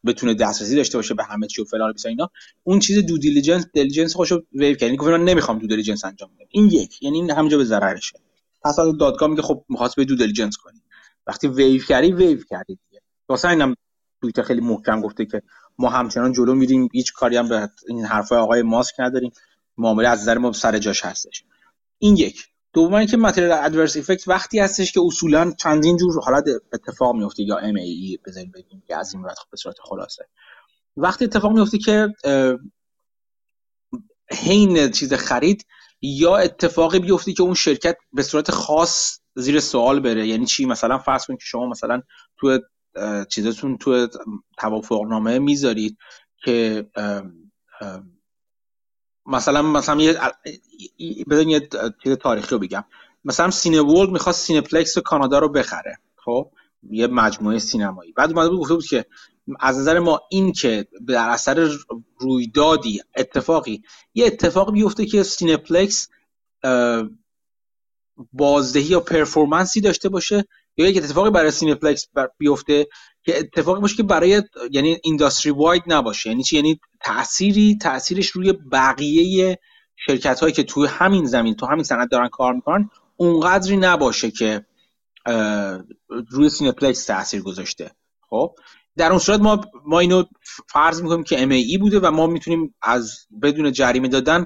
بتونه 0.05 0.33
دسترسی 0.33 0.75
داشته 0.75 0.97
باشه 0.97 1.13
به 1.13 1.23
همه 1.23 1.47
چی 1.47 1.61
و 1.61 1.65
فلان 1.65 1.93
اینا 2.05 2.29
اون 2.63 2.79
چیز 2.79 3.05
due 3.05 3.17
diligence 3.17 3.65
diligence 3.73 4.15
خودش 4.15 4.31
رو 4.31 4.43
waive 4.53 4.73
کرد. 4.73 4.83
یعنی 4.83 4.97
گفت 4.97 5.09
من 5.09 5.23
نمی‌خوام 5.23 5.59
due 5.59 5.67
diligence 5.67 6.05
انجام 6.05 6.29
بدم. 6.35 6.47
این 6.49 6.65
یک. 6.65 7.03
یعنی 7.03 7.17
این 7.17 7.31
همینجا 7.31 7.57
به 7.57 7.63
ضررشه. 7.63 8.19
پس 8.63 8.75
دادگاه 8.99 9.29
میگه 9.29 9.41
خب 9.41 9.65
می‌خواستی 9.69 9.95
due 9.95 10.05
diligence 10.05 10.57
کنی. 10.57 10.81
وقتی 11.27 11.47
ویو 11.47 11.81
کردی 11.83 12.11
ویو 12.11 12.39
کردی 12.49 12.79
دیگه. 12.89 13.01
واسه 13.29 13.49
اینم 13.49 13.75
توییتر 14.21 14.41
خیلی 14.41 14.61
محکم 14.61 15.01
گفته 15.01 15.25
که 15.25 15.41
ما 15.77 15.89
همچنان 15.89 16.33
جلو 16.33 16.55
میریم. 16.55 16.89
هیچ 16.93 17.13
کاری 17.13 17.37
هم 17.37 17.49
به 17.49 17.69
این 17.87 18.05
حرفای 18.05 18.37
آقای 18.37 18.61
ماسک 18.61 18.93
نداریم. 18.99 19.31
معامله 19.77 20.09
از 20.09 20.21
نظر 20.21 20.37
ما 20.37 20.51
سر 20.51 20.77
جاش 20.77 21.05
هستش. 21.05 21.43
این 22.03 22.17
یک. 22.17 22.47
دوم 22.73 22.93
اینکه 22.93 23.17
material 23.17 23.51
adverse 23.51 23.97
effect 23.97 24.27
وقتی 24.27 24.59
هستش 24.59 24.91
که 24.91 25.01
اصولا 25.05 25.53
چندین 25.59 25.97
جور 25.97 26.23
حالت 26.23 26.43
اتفاق 26.73 27.15
میفته 27.15 27.43
یا 27.43 27.57
MAE 27.57 28.19
بزنیم 28.27 28.51
بگیم 28.55 28.83
که 28.87 28.95
از 28.97 29.13
این 29.13 29.23
بعد 29.23 29.35
به 29.51 29.57
صورت 29.57 29.75
خلاصه. 29.83 30.27
وقتی 30.97 31.25
اتفاق 31.25 31.51
میفته 31.51 31.77
که 31.77 32.07
حین 34.31 34.91
چیز 34.91 35.13
خرید 35.13 35.65
یا 36.01 36.37
اتفاقی 36.37 36.99
بیفته 36.99 37.33
که 37.33 37.43
اون 37.43 37.53
شرکت 37.53 37.97
به 38.13 38.23
صورت 38.23 38.51
خاص 38.51 39.19
زیر 39.35 39.59
سوال 39.59 39.99
بره 39.99 40.27
یعنی 40.27 40.45
چی؟ 40.45 40.65
مثلا 40.65 40.97
فرض 40.97 41.25
کنید 41.25 41.39
که 41.39 41.45
شما 41.45 41.69
مثلا 41.69 42.01
تو 42.37 42.59
چیزتون 43.29 43.77
تو 43.77 44.07
توافقنامه 44.57 45.39
می‌ذارید 45.39 45.97
که 46.37 46.85
مثلا 49.25 49.61
مثلا 49.61 50.01
یه 50.01 50.17
بدون 51.29 51.49
یه 51.49 51.69
چیز 52.03 52.13
تاریخی 52.13 52.49
رو 52.51 52.59
بگم. 52.59 52.83
مثلا 53.25 53.51
Cineworld 53.51 54.09
می‌خواست 54.09 54.45
Cineplex 54.45 54.97
کانادا 54.97 55.39
رو 55.39 55.49
بخره 55.49 55.99
خب؟ 56.15 56.51
یه 56.89 57.07
مجموعه 57.07 57.59
سینمایی. 57.59 58.11
بعد 58.11 58.31
اومده 58.31 58.49
بود 58.49 58.59
گفته 58.59 58.73
بود 58.73 58.85
که 58.85 59.05
از 59.59 59.79
نظر 59.79 59.99
ما 59.99 60.21
این 60.29 60.51
که 60.51 60.87
در 61.07 61.29
اثر 61.29 61.69
رویدادی 62.19 63.01
اتفاقی 63.15 63.83
یه 64.13 64.25
اتفاقی 64.25 64.71
بیفته 64.71 65.05
که 65.05 65.23
Cineplex 65.23 66.09
بازدهی 68.33 68.83
یا 68.83 68.99
performance 68.99 69.75
ی 69.75 69.81
داشته 69.81 70.09
باشه 70.09 70.45
یا 70.77 70.87
یک 70.87 70.97
اتفاقی 70.97 71.29
برای 71.29 71.51
Cineplex 71.51 72.07
بیفته 72.37 72.87
که 73.23 73.39
اتفاقی 73.39 73.81
باشه 73.81 73.95
که 73.95 74.03
برای 74.03 74.43
یعنی 74.71 74.97
industry 75.03 75.51
wide 75.51 75.83
نباشه. 75.87 76.29
یعنی 76.29 76.43
چی؟ 76.43 76.55
یعنی 76.55 76.79
تأثیری 77.01 77.77
تأثیرش 77.81 78.27
روی 78.27 78.53
بقیه 78.71 79.59
شرکت 79.95 80.39
هایی 80.39 80.53
که 80.53 80.63
توی 80.63 80.87
همین 80.87 81.25
زمین 81.25 81.55
تو 81.55 81.65
همین 81.65 81.83
صنعت 81.83 82.09
دارن 82.11 82.27
کار 82.27 82.53
می‌کنن 82.53 82.89
اونقدری 83.15 83.77
نباشه 83.77 84.31
که 84.31 84.65
روی 86.29 86.49
Cineplex 86.49 87.05
تاثیر 87.05 87.41
گذاشته. 87.41 87.91
خب؟ 88.29 88.55
در 88.97 89.09
اون 89.09 89.19
صورت 89.19 89.39
ما 89.39 89.61
ما 89.85 89.99
اینو 89.99 90.23
فرض 90.69 91.01
می‌کنیم 91.01 91.23
که 91.23 91.47
MAE 91.47 91.79
بوده 91.79 91.99
و 91.99 92.11
ما 92.11 92.27
می‌تونیم 92.27 92.75
از 92.81 93.17
بدون 93.41 93.71
جریمه 93.71 94.07
دادن 94.07 94.45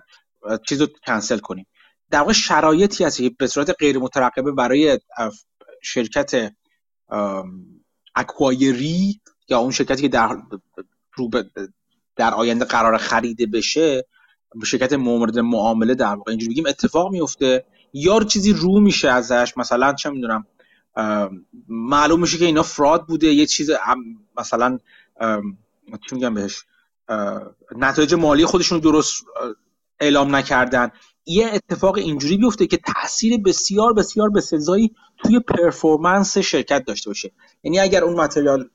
چیز 0.68 0.82
رو 0.82 0.88
کنسل 1.08 1.38
کنیم. 1.38 1.68
در 2.12 2.20
واقع 2.20 2.34
شرایطی 2.34 3.04
هست 3.04 3.18
که 3.18 3.32
به 3.40 3.48
صورت 3.48 3.76
غیر 3.80 3.98
مترقبه 3.98 4.52
برای 4.52 5.00
شرکت 5.82 6.54
acquiree 8.16 9.22
یا 9.50 9.58
اون 9.58 9.72
شرکتی 9.72 10.02
که 10.02 10.08
در 10.08 10.38
رو 11.14 11.30
در 12.16 12.34
آینده 12.34 12.66
قرار 12.66 12.98
خریده 12.98 13.46
بشه 13.46 14.06
شرکت 14.66 14.94
مورد 14.94 15.40
معامله 15.40 15.96
در 15.96 16.16
واقع 16.16 16.30
اینجوری 16.32 16.52
بگیم 16.52 16.66
اتفاق 16.66 17.12
میفته. 17.12 17.66
یا 17.94 18.20
چیزی 18.20 18.54
رو 18.54 18.80
میشه 18.80 19.10
ازش 19.10 19.54
مثلا 19.58 19.94
چه 19.94 20.10
می‌دونم 20.10 20.46
معلوم 21.68 22.20
میشه 22.22 22.38
که 22.38 22.46
اینا 22.46 22.64
فراد 22.64 23.06
بوده 23.06 23.28
یه 23.28 23.46
چیز 23.46 23.72
مثلا 24.38 24.80
چی 26.10 26.16
میگم 26.16 26.34
بهش 26.34 26.64
نتایج 27.76 28.14
مالی 28.14 28.46
خودشون 28.46 28.80
درست 28.80 29.24
اعلام 30.00 30.36
نکردن. 30.36 30.92
یه 31.26 31.50
اتفاق 31.54 31.98
اینجوری 31.98 32.38
بیفته 32.38 32.68
که 32.68 32.78
تاثیر 32.78 33.38
بسیار 33.38 33.94
بسیار 33.94 34.30
به 34.30 34.42
توی 35.18 35.40
پرفورمنس 35.40 36.38
شرکت 36.38 36.86
داشته 36.86 37.10
باشه. 37.10 37.32
یعنی 37.64 37.80
اگر 37.80 38.04
اون 38.04 38.16
متریال 38.16 38.70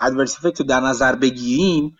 ادورس 0.00 0.44
رو 0.44 0.50
در 0.50 0.80
نظر 0.80 1.16
بگیریم 1.16 1.96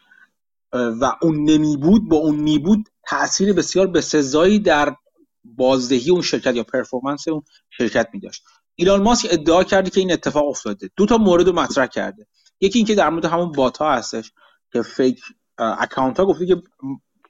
و 0.72 1.12
اون 1.22 1.50
نمی 1.50 1.76
بود 1.76 2.08
با 2.08 2.16
اون 2.16 2.36
می 2.36 2.58
بود 2.58 2.88
تاثیر 3.08 3.52
بسیار 3.52 3.86
به 3.86 4.00
سزایی 4.00 4.58
در 4.58 4.96
بازدهی 5.44 6.10
اون 6.10 6.22
شرکت 6.22 6.56
یا 6.56 6.62
performance 6.62 7.28
اون 7.28 7.42
شرکت 7.70 8.08
می 8.12 8.20
داشت 8.20 8.42
ایلان 8.74 9.02
ماسک 9.02 9.28
ادعا 9.30 9.64
کرده 9.64 9.90
که 9.90 10.00
این 10.00 10.12
اتفاق 10.12 10.48
افتاده. 10.48 10.90
دو 10.96 11.06
تا 11.06 11.18
مورد 11.18 11.46
رو 11.46 11.52
مطرح 11.54 11.86
کرده. 11.86 12.26
یکی 12.60 12.78
اینکه 12.78 12.94
در 12.94 13.10
مورد 13.10 13.24
همون 13.24 13.52
bot 13.52 13.78
ها 13.78 13.92
هستش 13.92 14.32
که 14.72 14.82
fake 14.82 15.20
account 15.58 16.20
ها 16.20 16.26
گفته 16.26 16.46
که 16.46 16.62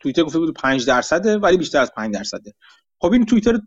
توییتر 0.01 0.23
گفته 0.23 0.39
بود 0.39 0.55
5 0.55 0.87
درصده 0.87 1.39
ولی 1.39 1.57
بیشتر 1.57 1.81
از 1.81 1.93
5 1.97 2.15
درصده. 2.15 2.55
خب 2.99 3.13
این 3.13 3.27
توییتر 3.27 3.61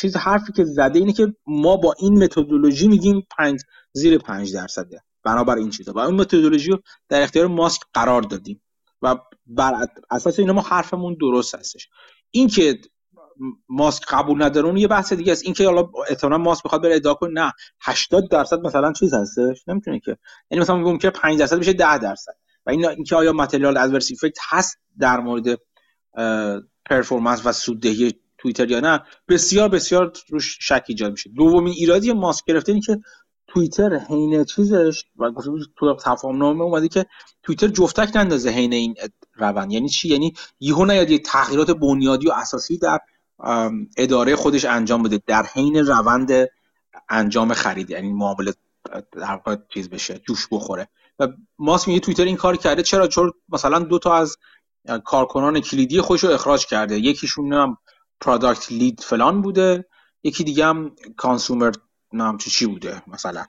چیز 0.00 0.16
حرفی 0.16 0.52
که 0.52 0.64
زده 0.64 0.98
اینه 0.98 1.12
که 1.12 1.34
ما 1.46 1.76
با 1.76 1.94
این 1.98 2.24
متدولوژی 2.24 2.88
میگیم 2.88 3.26
5 3.38 3.60
زیر 3.92 4.18
5 4.18 4.54
درصده. 4.54 5.02
بنابر 5.24 5.56
این 5.56 5.70
چیزا. 5.70 5.92
و 5.92 5.98
اون 5.98 6.14
متدولوژی 6.14 6.70
رو 6.70 6.78
در 7.08 7.22
اختیار 7.22 7.46
ماسک 7.46 7.80
قرار 7.94 8.22
دادیم. 8.22 8.62
و 9.02 9.16
بر 9.46 9.86
اساس 10.10 10.38
اینا 10.38 10.52
ما 10.52 10.60
حرفمون 10.60 11.16
درست 11.20 11.54
هستش. 11.54 11.88
این 12.30 12.48
که 12.48 12.80
ماسک 13.68 14.02
قبول 14.08 14.42
نداره 14.42 14.66
اون 14.66 14.76
یه 14.76 14.88
بحث 14.88 15.12
دیگه 15.12 15.32
است. 15.32 15.44
این 15.44 15.54
که 15.54 15.66
حالا 15.66 15.90
احتمالاً 16.08 16.38
ماسک 16.38 16.64
بخواد 16.64 16.82
بره 16.82 16.96
ادعا 16.96 17.14
کنه. 17.14 17.44
نه. 17.44 17.52
80 17.80 18.30
درصد 18.30 18.60
مثلا 18.60 18.92
چیز 18.92 19.14
هستش؟ 19.14 19.68
نمی‌تونه 19.68 20.00
که. 20.00 20.16
یعنی 20.50 20.62
مثلا 20.62 20.76
ممکنه 20.76 21.10
5 21.10 21.38
درصد 21.38 21.58
بشه 21.58 21.72
10 21.72 21.98
درصد. 21.98 22.32
و 22.66 22.70
این 22.70 22.86
اینکه 22.86 23.16
آیا 23.16 23.32
متریال 23.32 23.76
ادورس 23.76 24.12
افکت 24.12 24.38
هست 24.48 24.78
در 24.98 25.20
مورد 25.20 25.58
پرفورمنس 26.86 27.46
و 27.46 27.52
سوددهی 27.52 28.14
توییتر 28.42 28.70
یا 28.70 28.80
نه 28.80 29.02
بسیار 29.28 29.68
بسیار 29.68 30.12
روش 30.28 30.58
شک 30.60 30.84
ایجاد 30.88 31.10
میشه. 31.10 31.30
دومین 31.30 31.72
ایرادی 31.72 32.12
ماسک 32.12 32.44
گرفته 32.44 32.72
اینه 32.72 32.84
که 32.84 33.00
توییتر 33.46 33.98
حین 33.98 34.44
چیزش 34.44 35.04
و 35.18 35.30
تو 35.76 35.96
تفاهم 35.96 36.36
نامه 36.36 36.62
اومده 36.62 36.88
که 36.88 37.06
توییتر 37.42 37.68
جفتک 37.68 38.16
نندازه 38.16 38.50
حین 38.50 38.72
این 38.72 38.94
روند. 39.34 39.72
یعنی 39.72 39.88
چی؟ 39.88 40.08
یعنی 40.08 40.32
یهو 40.60 40.84
نیاد 40.84 41.10
یه 41.10 41.18
تغییرات 41.18 41.70
بنیادی 41.70 42.28
و 42.28 42.32
اساسی 42.32 42.78
در 42.78 42.98
اداره 43.96 44.36
خودش 44.36 44.64
انجام 44.64 45.02
بده 45.02 45.22
در 45.26 45.46
حین 45.46 45.76
روند 45.76 46.48
انجام 47.08 47.54
خرید. 47.54 47.90
یعنی 47.90 48.12
معامله 48.12 48.54
در 49.12 49.34
واقع 49.34 49.56
چیز 49.74 49.90
بشه 49.90 50.18
جوش 50.18 50.48
بخوره. 50.50 50.88
و 51.18 51.28
ماسک 51.58 51.88
میگه 51.88 52.00
توییتر 52.00 52.24
این 52.24 52.36
کار 52.36 52.56
کرده. 52.56 52.82
چرا؟ 52.82 53.06
چون 53.06 53.32
مثلا 53.48 53.78
دو 53.78 53.98
تا 53.98 54.14
از 54.14 54.36
کارکنان 55.04 55.60
کلیدی 55.60 56.00
خودش 56.00 56.24
رو 56.24 56.30
اخراج 56.30 56.66
کرده. 56.66 56.98
یکیشون 56.98 57.52
هم 57.52 57.76
product 58.22 58.72
lead 58.72 59.00
فلان 59.00 59.42
بوده 59.42 59.84
یکی 60.22 60.44
دیگه 60.44 60.66
هم 60.66 60.96
consumer 61.16 61.72
نام 62.12 62.38
چی 62.38 62.66
بوده 62.66 63.02
مثلا. 63.06 63.44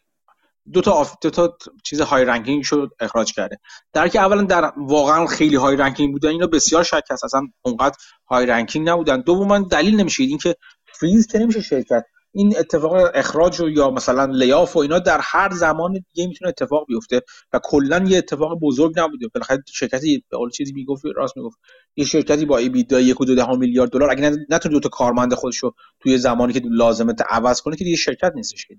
دو 0.74 0.82
تا 0.82 0.92
آف... 0.92 1.16
دو 1.22 1.30
تا 1.30 1.58
چیز 1.84 2.02
high 2.02 2.26
ranking 2.26 2.64
شو 2.64 2.92
اخراج 3.00 3.34
کرده. 3.34 3.60
در 3.94 4.08
که 4.08 4.20
اولا 4.20 4.42
در 4.42 4.74
واقعا 4.78 5.26
خیلی 5.26 5.56
high 5.56 5.76
ranking 5.76 6.12
بودن 6.12 6.30
اینا 6.30 6.48
بسیار 6.48 6.84
شک 6.84 7.04
هست. 7.12 7.24
اصلا 7.24 7.42
اونقدر 7.62 7.96
high 8.28 8.46
ranking 8.46 8.90
نبودن. 8.90 9.22
دوما 9.22 9.60
دلیل 9.60 9.96
نمیشه. 9.96 10.24
اینکه 10.24 10.56
فریز 10.94 11.36
نمیشه 11.36 11.62
شرکت 11.62 12.06
این 12.36 12.58
اتفاق 12.58 13.12
اخراج 13.14 13.62
و 13.62 13.70
یا 13.70 13.92
مثلا 13.92 14.26
layoff 14.26 14.76
و 14.76 14.80
اینا 14.80 15.00
در 15.00 15.20
هر 15.24 15.50
زمان 15.54 15.94
دیگه 16.14 16.28
می‌تونه 16.28 16.50
اتفاق 16.50 16.86
بیفته 16.88 17.22
و 17.54 17.60
کلا 17.64 18.06
یه 18.08 18.18
اتفاق 18.18 18.60
بزرگ 18.60 19.00
نبوده. 19.00 19.28
بالاخره 19.28 19.64
شرکتی 19.68 20.24
به 20.30 20.38
قول 20.38 20.50
چیزی 20.50 20.74
می‌گفت 20.74 21.04
راست 21.16 21.38
می‌گفت. 21.38 21.60
یه 21.96 22.06
شرکتی 22.06 22.46
با 22.46 22.58
ایبیدا 22.58 23.02
1.2 23.02 23.58
میلیارد 23.58 23.90
دلار 23.90 24.12
اگه 24.12 24.38
نتونه 24.50 24.74
دو 24.74 24.80
تا 24.80 24.90
کارمند 24.90 25.34
خودش 25.34 25.58
رو 25.58 25.74
توی 26.00 26.18
زمانی 26.18 26.54
که 26.54 26.62
لازمه 26.66 27.14
عوض 27.30 27.62
کنه 27.62 27.76
که 27.76 27.84
دیگه 27.84 27.96
شرکت 27.96 28.32
نیستش 28.36 28.66
که 28.66 28.76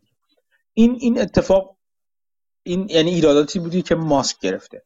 این 0.74 0.96
این 1.00 1.20
اتفاق 1.20 1.76
این 2.62 2.86
یعنی 2.90 3.10
ایراداتی 3.10 3.58
بودی 3.58 3.82
که 3.82 3.94
ماسک 3.94 4.40
گرفته. 4.40 4.82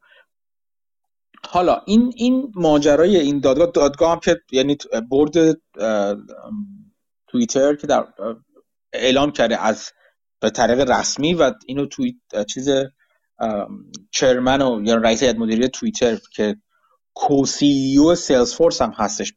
حالا 1.47 1.81
این 1.85 2.13
این 2.15 2.51
ماجرای 2.55 3.17
این 3.17 3.39
دادگاه 3.39 3.71
دادگاه 3.73 4.11
هم 4.11 4.19
که 4.19 4.41
یعنی 4.51 4.77
برد 5.11 5.61
توییتر 7.27 7.75
که 7.75 7.87
در 7.87 8.07
اعلام 8.93 9.31
کرده 9.31 9.61
از 9.61 9.91
به 10.39 10.49
طریق 10.49 10.91
رسمی 10.91 11.33
و 11.33 11.53
اینو 11.65 11.85
توی 11.85 12.19
چیز 12.47 12.69
chairman 14.11 14.61
و 14.61 14.81
یا 14.83 14.95
رئیس 14.95 15.23
هیئت 15.23 15.35
مدیره 15.35 15.67
توییتر 15.67 16.17
که 16.33 16.55
co-CEO 17.13 18.15
Salesforce 18.15 18.81
هم 18.81 18.91
هستش 18.91 19.33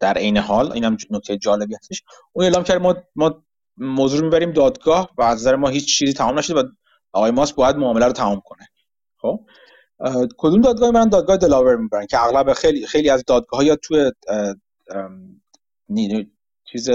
در 0.00 0.18
عین 0.18 0.36
حال 0.36 0.72
اینم 0.72 0.96
نکته 1.10 1.36
جالبی 1.36 1.74
هستش. 1.74 2.02
اون 2.32 2.44
اعلام 2.44 2.64
کرد 2.64 2.80
ما 2.82 2.94
ما 3.16 3.44
موضوع 3.76 4.20
می‌بریم 4.22 4.52
دادگاه 4.52 5.10
و 5.18 5.22
از 5.22 5.38
نظر 5.38 5.56
ما 5.56 5.68
هیچ 5.68 5.98
چیزی 5.98 6.12
تمام 6.12 6.38
نشده 6.38 6.60
و 6.60 6.62
آقای 7.12 7.30
ماسک 7.30 7.54
باید 7.54 7.76
معامله 7.76 8.06
رو 8.06 8.12
تمام 8.12 8.42
کنه. 8.44 8.68
خب؟ 9.16 9.46
کدوم 10.38 10.60
دادگاه 10.60 10.90
من؟ 10.90 11.08
دادگاه 11.08 11.36
دلاور 11.36 11.76
می‌برن 11.76 12.06
که 12.06 12.24
اغلب 12.24 12.52
خیلی 12.52 12.86
خیلی 12.86 13.10
از 13.10 13.24
دادگاه 13.26 13.60
ها 13.60 13.64
یا 13.64 13.76
تو 13.76 14.12
چیز 16.72 16.90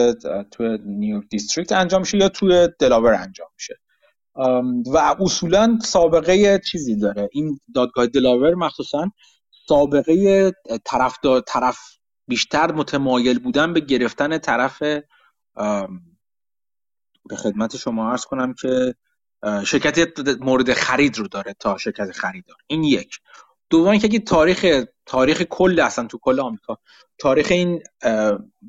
تو 0.51 0.77
نیویورک 0.85 1.29
district 1.29 1.71
انجام 1.71 2.01
میشه 2.01 2.17
یا 2.17 2.29
توی 2.29 2.69
دلاور 2.79 3.13
انجام 3.13 3.47
میشه. 3.55 3.79
و 4.93 5.15
اصولا 5.19 5.79
سابقه 5.83 6.61
چیزی 6.71 6.95
داره. 6.95 7.29
این 7.31 7.59
دادگاه 7.75 8.07
دلاور 8.07 8.55
مخصوصا 8.55 9.11
سابقه 9.67 10.51
طرف 10.85 11.17
طرف 11.47 11.77
بیشتر 12.27 12.71
متمایل 12.71 13.39
بودن 13.39 13.73
به 13.73 13.79
گرفتن 13.79 14.37
طرف 14.37 14.79
به 17.25 17.35
خدمت 17.37 17.77
شما 17.77 18.11
عرض 18.11 18.25
کنم 18.25 18.53
که 18.53 18.95
شرکت 19.65 20.19
مورد 20.41 20.73
خرید 20.73 21.17
رو 21.17 21.27
داره 21.27 21.53
تا 21.59 21.77
شرکت 21.77 22.11
خریدار. 22.11 22.57
این 22.67 22.83
یک. 22.83 23.19
دوم 23.71 23.97
که 23.97 24.19
تاریخ 24.19 24.85
تاریخ 25.05 25.41
کل 25.41 25.79
اصلا 25.79 26.07
تو 26.07 26.17
کل 26.21 26.39
آمریکا. 26.39 26.77
تاریخ 27.17 27.47
این 27.51 27.81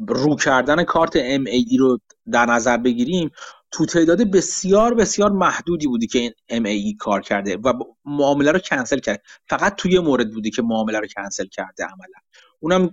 رو 0.08 0.36
کردن 0.36 0.84
کارت 0.84 1.16
ای 1.16 1.76
رو 1.78 1.98
در 2.32 2.46
نظر 2.46 2.76
بگیریم 2.76 3.30
تو 3.70 3.86
تعداد 3.86 4.30
بسیار 4.30 4.94
بسیار 4.94 5.30
محدودی 5.30 5.86
بودی 5.86 6.06
که 6.06 6.34
این 6.46 6.66
ای 6.66 6.94
کار 6.98 7.20
کرده 7.20 7.56
و 7.56 7.72
معامله 8.04 8.52
رو 8.52 8.58
کنسل 8.58 8.98
کرد. 8.98 9.22
فقط 9.48 9.74
توی 9.76 9.98
مورد 9.98 10.30
بودی 10.32 10.50
که 10.50 10.62
معامله 10.62 10.98
رو 10.98 11.06
کنسل 11.16 11.46
کرده 11.46 11.84
عملا. 11.84 12.18
اونم 12.60 12.92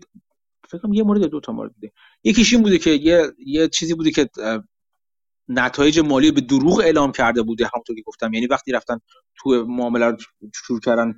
فکر 0.70 0.82
کنم 0.82 0.94
یه 0.94 1.04
مورد 1.04 1.22
دو 1.22 1.40
تا 1.40 1.52
مورد 1.54 1.74
بوده. 1.74 1.92
یکیش 2.24 2.54
این 2.54 2.64
بوده 2.64 2.78
که 2.78 2.90
یه 2.90 3.34
یه 3.38 3.68
چیزی 3.68 3.94
بوده 3.94 4.12
که 4.12 4.30
نتایج 5.48 6.00
مالی 6.00 6.32
به 6.32 6.42
دروغ 6.42 6.80
اعلام 6.80 7.12
کرده 7.12 7.42
بوده 7.42 7.70
همونطور 7.74 7.96
که 7.96 8.02
گفتم. 8.02 8.34
یعنی 8.34 8.48
وقتی 8.48 8.72
رفتن 8.72 9.00
تو 9.36 9.66
معامله 9.66 10.06
رو 10.06 10.18
شروع 10.56 10.80
کردن 10.80 11.14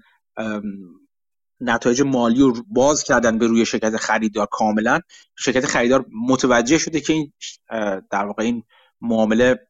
نتایج 1.61 2.01
مالی 2.01 2.41
رو 2.41 2.63
باز 2.67 3.03
کردن 3.03 3.37
به 3.37 3.47
روی 3.47 3.65
شرکت 3.65 3.97
خریدار 3.97 4.47
کاملا. 4.51 4.99
شرکت 5.37 5.65
خریدار 5.65 6.05
متوجه 6.27 6.77
شده 6.77 6.99
که 6.99 7.13
این 7.13 7.33
در 8.11 8.25
واقع 8.25 8.43
این 8.43 8.63
معامله 9.01 9.67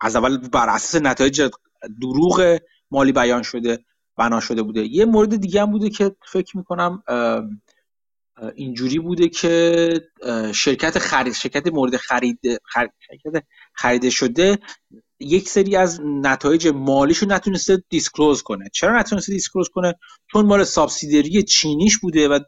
از 0.00 0.16
اول 0.16 0.48
بر 0.48 0.68
اساس 0.68 1.02
نتایج 1.02 1.50
دروغ 2.00 2.58
مالی 2.90 3.12
بیان 3.12 3.42
شده 3.42 3.84
بنا 4.16 4.40
شده 4.40 4.62
بوده. 4.62 4.84
یه 4.84 5.04
مورد 5.04 5.36
دیگه 5.36 5.62
هم 5.62 5.70
بوده 5.70 5.90
که 5.90 6.16
فکر 6.26 6.56
می‌کنم 6.56 7.02
اینجوری 8.54 8.98
بوده 8.98 9.28
که 9.28 9.90
شرکت 10.54 10.98
خرید 10.98 11.32
شرکت 11.32 11.66
مورد 11.66 11.96
خرید 11.96 12.38
شرکت 12.98 13.44
خریده 13.74 14.10
شده 14.10 14.58
یک 15.20 15.48
سری 15.48 15.76
از 15.76 16.00
نتایج 16.04 16.68
مالیشو 16.68 17.26
نتونسته 17.26 17.82
disclose 17.88 18.42
کنه. 18.42 18.70
چرا 18.72 19.00
نتونسته 19.00 19.32
disclose 19.32 19.68
کنه؟ 19.68 19.94
چون 20.32 20.46
مال 20.46 20.64
subsidiary 20.64 21.42
چینیش 21.42 21.98
بوده 21.98 22.28
و 22.28 22.38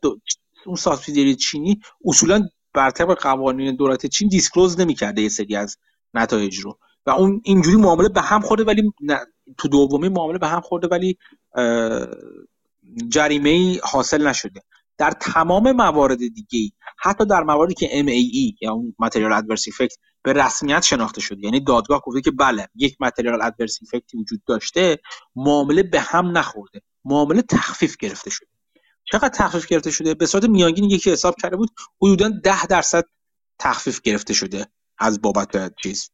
اون 0.66 0.76
subsidiary 0.76 1.36
چینی 1.36 1.80
اصولا 2.04 2.48
بر 2.74 2.90
طبق 2.90 3.22
قوانین 3.22 3.76
دولت 3.76 4.06
چین 4.06 4.28
disclose 4.28 4.80
نمی‌کرده 4.80 5.22
یه 5.22 5.28
سری 5.28 5.56
از 5.56 5.76
نتایج 6.14 6.58
رو. 6.58 6.78
و 7.06 7.10
اون 7.10 7.40
اینجوری 7.44 7.76
معامله 7.76 8.08
به 8.08 8.20
هم 8.20 8.40
خورده 8.40 8.64
ولی 8.64 8.92
تو 9.58 9.68
دومی 9.68 10.08
معامله 10.08 10.38
به 10.38 10.46
هم 10.46 10.60
خورده 10.60 10.88
ولی 10.88 11.18
جریمه 13.08 13.50
ای 13.50 13.80
حاصل 13.84 14.26
نشده. 14.26 14.62
در 14.98 15.10
تمام 15.10 15.72
موارد 15.72 16.18
دیگه 16.18 16.74
حتی 16.98 17.26
در 17.26 17.42
مواردی 17.42 17.74
که 17.74 17.86
MAE 17.86 18.56
یا 18.60 18.72
اون 18.72 18.94
material 18.98 19.32
adverse 19.32 19.68
effect 19.68 19.96
به 20.22 20.32
رسمیت 20.32 20.82
شناخته 20.82 21.20
شده. 21.20 21.40
یعنی 21.44 21.60
دادگاه 21.60 22.00
گفته 22.00 22.20
که 22.20 22.30
بله 22.30 22.68
یک 22.74 22.96
material 23.00 23.42
adverse 23.42 23.78
effect 23.82 24.13
ی 24.13 24.18
وجود 24.18 24.42
داشته 24.46 24.98
معامله 25.36 25.82
به 25.82 26.00
هم 26.00 26.38
نخورده 26.38 26.82
معامله 27.04 27.42
تخفیف 27.42 27.96
گرفته 27.96 28.30
شده. 28.30 28.48
چقدر 29.04 29.28
تخفیف 29.28 29.66
گرفته 29.66 29.90
شده؟ 29.90 30.14
به 30.14 30.26
صورت 30.26 30.44
میانگین 30.44 30.84
یکی 30.84 31.10
حساب 31.10 31.34
کرده 31.42 31.56
بود 31.56 31.70
حدودا 32.02 32.28
10 32.28 32.66
درصد 32.66 33.04
تخفیف 33.58 34.00
گرفته 34.00 34.34
شده 34.34 34.66
از 34.98 35.20
بابت 35.20 35.74
چیز. 35.82 36.10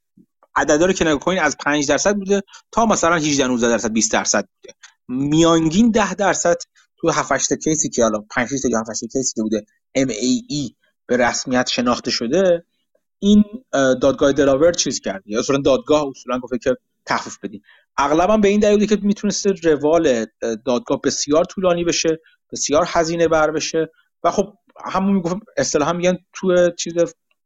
عددا 0.56 0.86
رو 0.86 0.92
که 0.92 1.04
نگاه 1.04 1.38
از 1.38 1.56
5 1.56 1.88
درصد 1.88 2.16
بوده 2.16 2.42
تا 2.72 2.86
مثلا 2.86 3.14
18 3.14 3.46
19 3.46 3.68
درصد 3.68 3.92
20 3.92 4.12
درصد 4.12 4.48
بوده. 4.54 4.74
میانگین 5.08 5.90
10 5.90 6.14
درصد 6.14 6.56
تو 7.00 7.10
7 7.10 7.32
8 7.32 7.52
کیسی 7.52 7.88
که 7.88 8.02
حالا 8.02 8.18
5 8.30 8.48
6 8.48 8.60
تا 8.60 8.78
7 8.78 8.90
8 8.90 9.00
کیسی 9.00 9.34
که 9.34 9.42
بوده 9.42 9.66
MAE 9.98 10.74
به 11.06 11.16
رسمیت 11.16 11.68
شناخته 11.68 12.10
شده 12.10 12.64
این 13.18 13.44
دادگاه 13.72 14.32
دلاور 14.32 14.72
چیز 14.72 15.00
کرد؟ 15.00 15.22
یا 15.26 15.38
اصولا 15.38 15.58
دادگاه 15.58 16.06
اصولا 16.08 16.38
گفته 16.38 16.58
که 16.58 16.76
تخفیف 17.06 17.38
بدین. 17.42 17.62
اغلبا 17.96 18.36
به 18.36 18.48
این 18.48 18.60
دلیلی 18.60 18.86
که 18.86 18.98
می‌تونسته 19.02 19.50
روال 19.62 20.26
دادگاه 20.64 21.00
بسیار 21.04 21.44
طولانی 21.44 21.84
بشه 21.84 22.20
بسیار 22.52 22.84
هزینه 22.88 23.28
بر 23.28 23.50
بشه 23.50 23.90
و 24.24 24.30
خب 24.30 24.54
همون 24.84 25.14
می‌گفتم 25.14 25.40
اصطلاحا 25.56 25.92
میگن 25.92 26.18
تو 26.32 26.70
چیز 26.70 26.94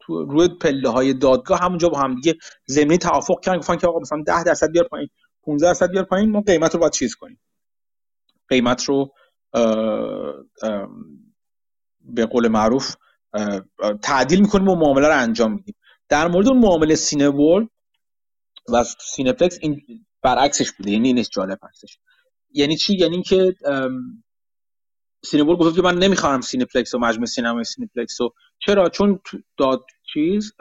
تو 0.00 0.24
روی 0.24 0.48
پله 0.48 0.88
های 0.88 1.14
دادگاه 1.14 1.60
همونجا 1.60 1.88
با 1.88 1.98
هم 1.98 2.14
دیگه 2.14 2.34
زمینی 2.66 2.98
توافق 2.98 3.40
کردن 3.42 3.58
گفتن 3.58 3.76
که 3.76 3.86
آقا 3.86 3.98
مثلا 3.98 4.22
10 4.26 4.44
درصد 4.44 4.70
بیار 4.70 4.88
پایین 4.88 5.08
15 5.42 5.66
درصد 5.66 5.90
بیار 5.90 6.04
پایین 6.04 6.30
ما 6.30 6.40
قیمت 6.40 6.74
رو 6.74 6.80
باید 6.80 6.92
چیز 6.92 7.14
کنیم. 7.14 7.40
قیمت 8.48 8.84
رو 8.84 9.12
به 12.00 12.26
قول 12.30 12.48
معروف 12.48 12.94
تعدیل 14.02 14.40
می‌کنیم 14.40 14.68
و 14.68 14.74
معامله 14.74 15.08
رو 15.08 15.18
انجام 15.18 15.52
میدیم. 15.52 15.74
در 16.08 16.28
مورد 16.28 16.48
اون 16.48 16.58
معامله 16.58 16.94
Cineworld 16.94 17.28
Cineplex 18.68 19.58
این 19.60 19.80
برعکسش 20.22 20.72
بوده 20.72 20.90
یعنی 20.90 21.08
اینش 21.08 21.28
جالب 21.32 21.58
هستش. 21.62 21.98
یعنی 22.50 22.76
چی؟ 22.76 22.96
یعنی 22.96 23.14
اینکه 23.14 23.54
Cineworld 25.24 25.56
گفت 25.56 25.76
که 25.76 25.82
من 25.82 25.98
نمی‌خوام 25.98 26.40
Cineplex 26.40 26.94
و 26.94 26.98
مجموعه 26.98 27.26
سینمای 27.26 27.64
Cineplex 27.64 28.20
و 28.20 28.30
چرا؟ 28.58 28.88
چون 28.88 29.20
داد 29.56 29.84
چیز 30.12 30.52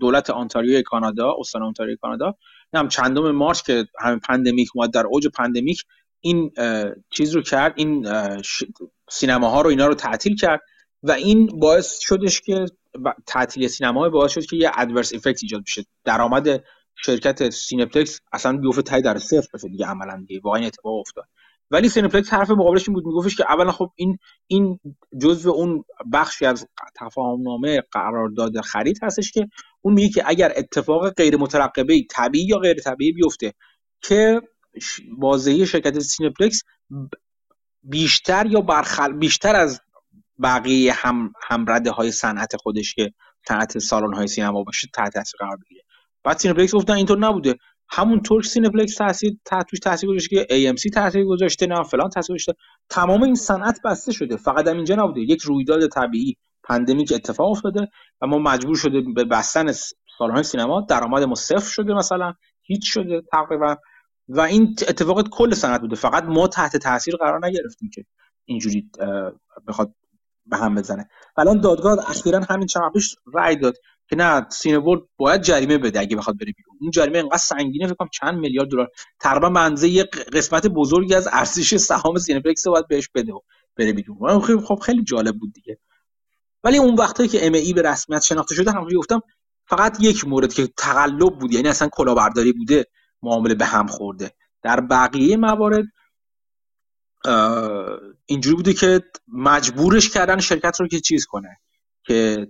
دولت 0.00 0.30
آنتاریو 0.30 0.82
کانادا 0.82 1.34
استان 1.38 1.62
آنتاریو 1.62 1.96
کانادا 1.96 2.34
هم 2.74 2.88
چندم 2.88 3.30
مارچ 3.30 3.62
که 3.62 3.86
همین 4.00 4.18
pandemic 4.18 4.68
اومد 4.74 4.92
در 4.92 5.06
اوج 5.06 5.28
pandemic 5.28 5.82
این 6.20 6.50
چیز 7.10 7.34
رو 7.34 7.42
کرد 7.42 7.72
این 7.76 8.08
سینماها 9.10 9.60
رو 9.60 9.70
اینا 9.70 9.86
رو 9.86 9.94
تعطیل 9.94 10.36
کرد 10.36 10.60
و 11.02 11.12
این 11.12 11.46
باعث 11.46 11.98
شدش 12.00 12.40
که 12.40 12.66
تعطیل 13.26 13.68
سینما 13.68 14.08
باعث 14.08 14.32
شد 14.32 14.46
که 14.46 14.56
یه 14.56 14.70
adverse 14.74 15.14
effect 15.14 15.42
ایجاد 15.42 15.62
بشه. 15.62 15.84
درآمد 16.04 16.64
شرکت 17.04 17.50
Cineplex 17.50 18.20
اصلا 18.32 18.56
بیفته 18.56 18.82
تای 18.82 19.02
در 19.02 19.18
صفر 19.18 19.48
بشه 19.54 19.68
دیگه 19.68 19.86
عملا 19.86 20.24
دیگه. 20.28 20.40
واقعا 20.44 20.66
اتفاق 20.66 20.94
افتاد. 21.00 21.24
ولی 21.70 21.88
Cineplex 21.88 22.32
حرف 22.32 22.50
مقابلش 22.50 22.88
این 22.88 22.94
بود 22.94 23.06
میگفتش 23.06 23.36
که 23.36 23.44
اولا 23.52 23.72
خب 23.72 23.90
این 23.96 24.18
این 24.46 24.80
جزء 25.22 25.50
اون 25.50 25.84
بخشی 26.12 26.46
از 26.46 26.68
تفاهم 26.96 27.42
نامه 27.42 27.82
قرارداد 27.92 28.60
خرید 28.60 28.98
هستش 29.02 29.32
که 29.32 29.48
اون 29.82 29.94
میگه 29.94 30.08
که 30.08 30.22
اگر 30.26 30.52
اتفاق 30.56 31.10
غیر 31.10 31.36
مترقبه 31.36 32.02
طبیعی 32.10 32.46
یا 32.46 32.58
غیر 32.58 32.80
طبیعی 32.80 33.12
بیفته 33.12 33.52
که 34.02 34.40
بازدهی 35.18 35.66
شرکت 35.66 35.98
Cineplex 35.98 36.62
بیشتر 37.82 38.46
یا 38.46 38.60
برخل 38.60 39.12
بیشتر 39.12 39.56
از 39.56 39.80
بقیه 40.42 40.92
هم 40.92 41.32
همرده 41.48 41.90
های 41.90 42.12
صنعت 42.12 42.56
خودش 42.56 42.94
که 42.94 43.12
صنعت 43.48 43.78
سالن 43.78 44.14
های 44.14 44.26
سینما 44.26 44.62
باشه 44.62 44.88
تحت 44.94 45.14
تاثیر 45.14 45.38
قرار 45.38 45.56
بگیره. 45.56 45.82
بعد 46.24 46.38
Cineplex 46.38 46.74
گفتن 46.74 46.92
اینطور 46.92 47.18
نبوده. 47.18 47.54
همونطور 47.88 48.42
Cineplex 48.42 48.94
تاثیر 48.94 49.32
توش 49.70 49.78
تاثیر 49.78 50.10
گذاشته 50.10 50.46
که 50.46 50.72
AMC 50.74 50.90
تاثیر 50.94 51.24
گذاشته 51.24 51.66
نه 51.66 51.82
فلان 51.82 52.10
تاثیر 52.10 52.34
گذاشته. 52.34 52.54
تمام 52.88 53.22
این 53.22 53.34
صنعت 53.34 53.80
بسته 53.84 54.12
شده. 54.12 54.36
فقط 54.36 54.68
هم 54.68 54.76
اینجا 54.76 54.94
نبوده. 54.94 55.20
یک 55.20 55.42
رویداد 55.42 55.88
طبیعی 55.88 56.36
pandemic 56.64 57.12
اتفاق 57.12 57.50
افتاده 57.50 57.88
و 58.20 58.26
ما 58.26 58.38
مجبور 58.38 58.76
شده 58.76 59.00
به 59.14 59.24
بستن 59.24 59.72
سالن 60.18 60.42
سینما. 60.42 60.86
درآمد 60.88 61.22
ما 61.22 61.34
صفر 61.34 61.70
شده 61.70 61.94
مثلا. 61.94 62.34
هیچ 62.62 62.92
شده 62.92 63.22
تقریبا. 63.32 63.76
و 64.28 64.40
این 64.40 64.76
اتفاق 64.88 65.28
کل 65.28 65.54
صنعت 65.54 65.80
بوده. 65.80 65.96
فقط 65.96 66.24
ما 66.24 66.48
تحت 66.48 66.76
تاثیر 66.76 67.16
قرار 67.16 67.46
نگرفتیم 67.46 67.90
که 67.94 68.04
اینجوری 68.44 68.90
بخواد 69.68 69.94
به 70.46 70.56
هم 70.56 70.74
بزنه. 70.74 71.08
الان 71.36 71.60
دادگاه 71.60 72.10
اخیرا 72.10 72.40
همین 72.50 72.66
چند 72.66 72.92
پیش 72.92 73.16
رأی 73.34 73.56
داد 73.56 73.74
که 74.08 74.16
نه 74.16 74.46
Cineworld 74.50 75.00
باید 75.16 75.42
جریمه 75.42 75.78
بده 75.78 76.00
اگه 76.00 76.16
بخواد 76.16 76.38
بره 76.38 76.52
بیرون. 76.56 76.76
اون 76.80 76.90
جریمه 76.90 77.18
انقدر 77.18 77.36
سنگینه 77.38 77.86
فکر 77.86 78.08
چند 78.12 78.38
میلیارد 78.38 78.70
دلار. 78.70 78.88
تقریبا 79.20 79.48
منزه 79.48 79.88
یه 79.88 80.04
قسمت 80.32 80.66
بزرگی 80.66 81.14
از 81.14 81.28
ارزش 81.32 81.76
سهام 81.76 82.18
Cineplex 82.18 82.66
باید 82.66 82.88
بهش 82.88 83.08
بده 83.14 83.32
و 83.32 83.40
بره 83.76 83.92
بیرون. 83.92 84.40
خب،, 84.40 84.60
خب 84.60 84.78
خیلی 84.82 85.04
جالب 85.04 85.36
بود 85.38 85.52
دیگه. 85.52 85.78
ولی 86.64 86.78
اون 86.78 86.94
وقتی 86.94 87.28
که 87.28 87.46
MAE 87.46 87.72
به 87.72 87.82
رسمیت 87.82 88.22
شناخته 88.22 88.54
شده 88.54 88.70
همونجوری 88.70 88.96
گفتم 88.96 89.20
فقط 89.68 89.96
یک 90.00 90.28
مورد 90.28 90.54
که 90.54 90.66
تقلب 90.66 91.38
بود 91.38 91.52
یعنی 91.52 91.68
اصلا 91.68 91.88
کلاهبرداری 91.88 92.52
بوده. 92.52 92.86
معامله 93.22 93.54
به 93.54 93.64
هم 93.64 93.86
خورده. 93.86 94.30
در 94.62 94.80
بقیه 94.80 95.36
موارد 95.36 95.84
اینجوری 98.26 98.56
بوده 98.56 98.72
که 98.72 99.02
مجبورش 99.28 100.10
کردن 100.10 100.40
شرکت 100.40 100.80
رو 100.80 100.88
که 100.88 101.00
چیز 101.00 101.26
کنه 101.26 101.60
که 102.02 102.48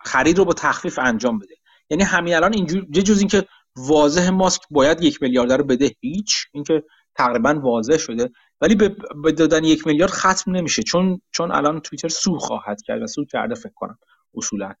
خرید 0.00 0.38
رو 0.38 0.44
با 0.44 0.52
تخفیف 0.52 0.98
انجام 0.98 1.38
بده. 1.38 1.54
یعنی 1.90 2.02
همین 2.02 2.34
الان 2.34 2.52
اینجور 2.52 2.86
یه 2.94 3.02
جز 3.02 3.18
اینکه 3.18 3.46
واضح 3.76 4.30
ماسک 4.30 4.62
باید 4.70 5.02
یک 5.02 5.22
میلیارد 5.22 5.52
رو 5.52 5.64
بده 5.64 5.90
هیچ 6.00 6.46
اینکه 6.52 6.84
تقریبا 7.14 7.54
واضح 7.54 7.96
شده. 7.96 8.30
ولی 8.60 8.74
به 9.22 9.32
دادن 9.32 9.64
یک 9.64 9.86
میلیارد 9.86 10.10
ختم 10.10 10.56
نمیشه 10.56 10.82
چون 10.82 11.20
چون 11.30 11.52
الان 11.52 11.80
توییتر 11.80 12.08
سو 12.08 12.38
خواهد 12.38 12.82
کرد 12.82 13.02
و 13.02 13.06
سو 13.06 13.24
کرده 13.24 13.54
فکر 13.54 13.74
کنم 13.74 13.98
اصولا. 14.34 14.74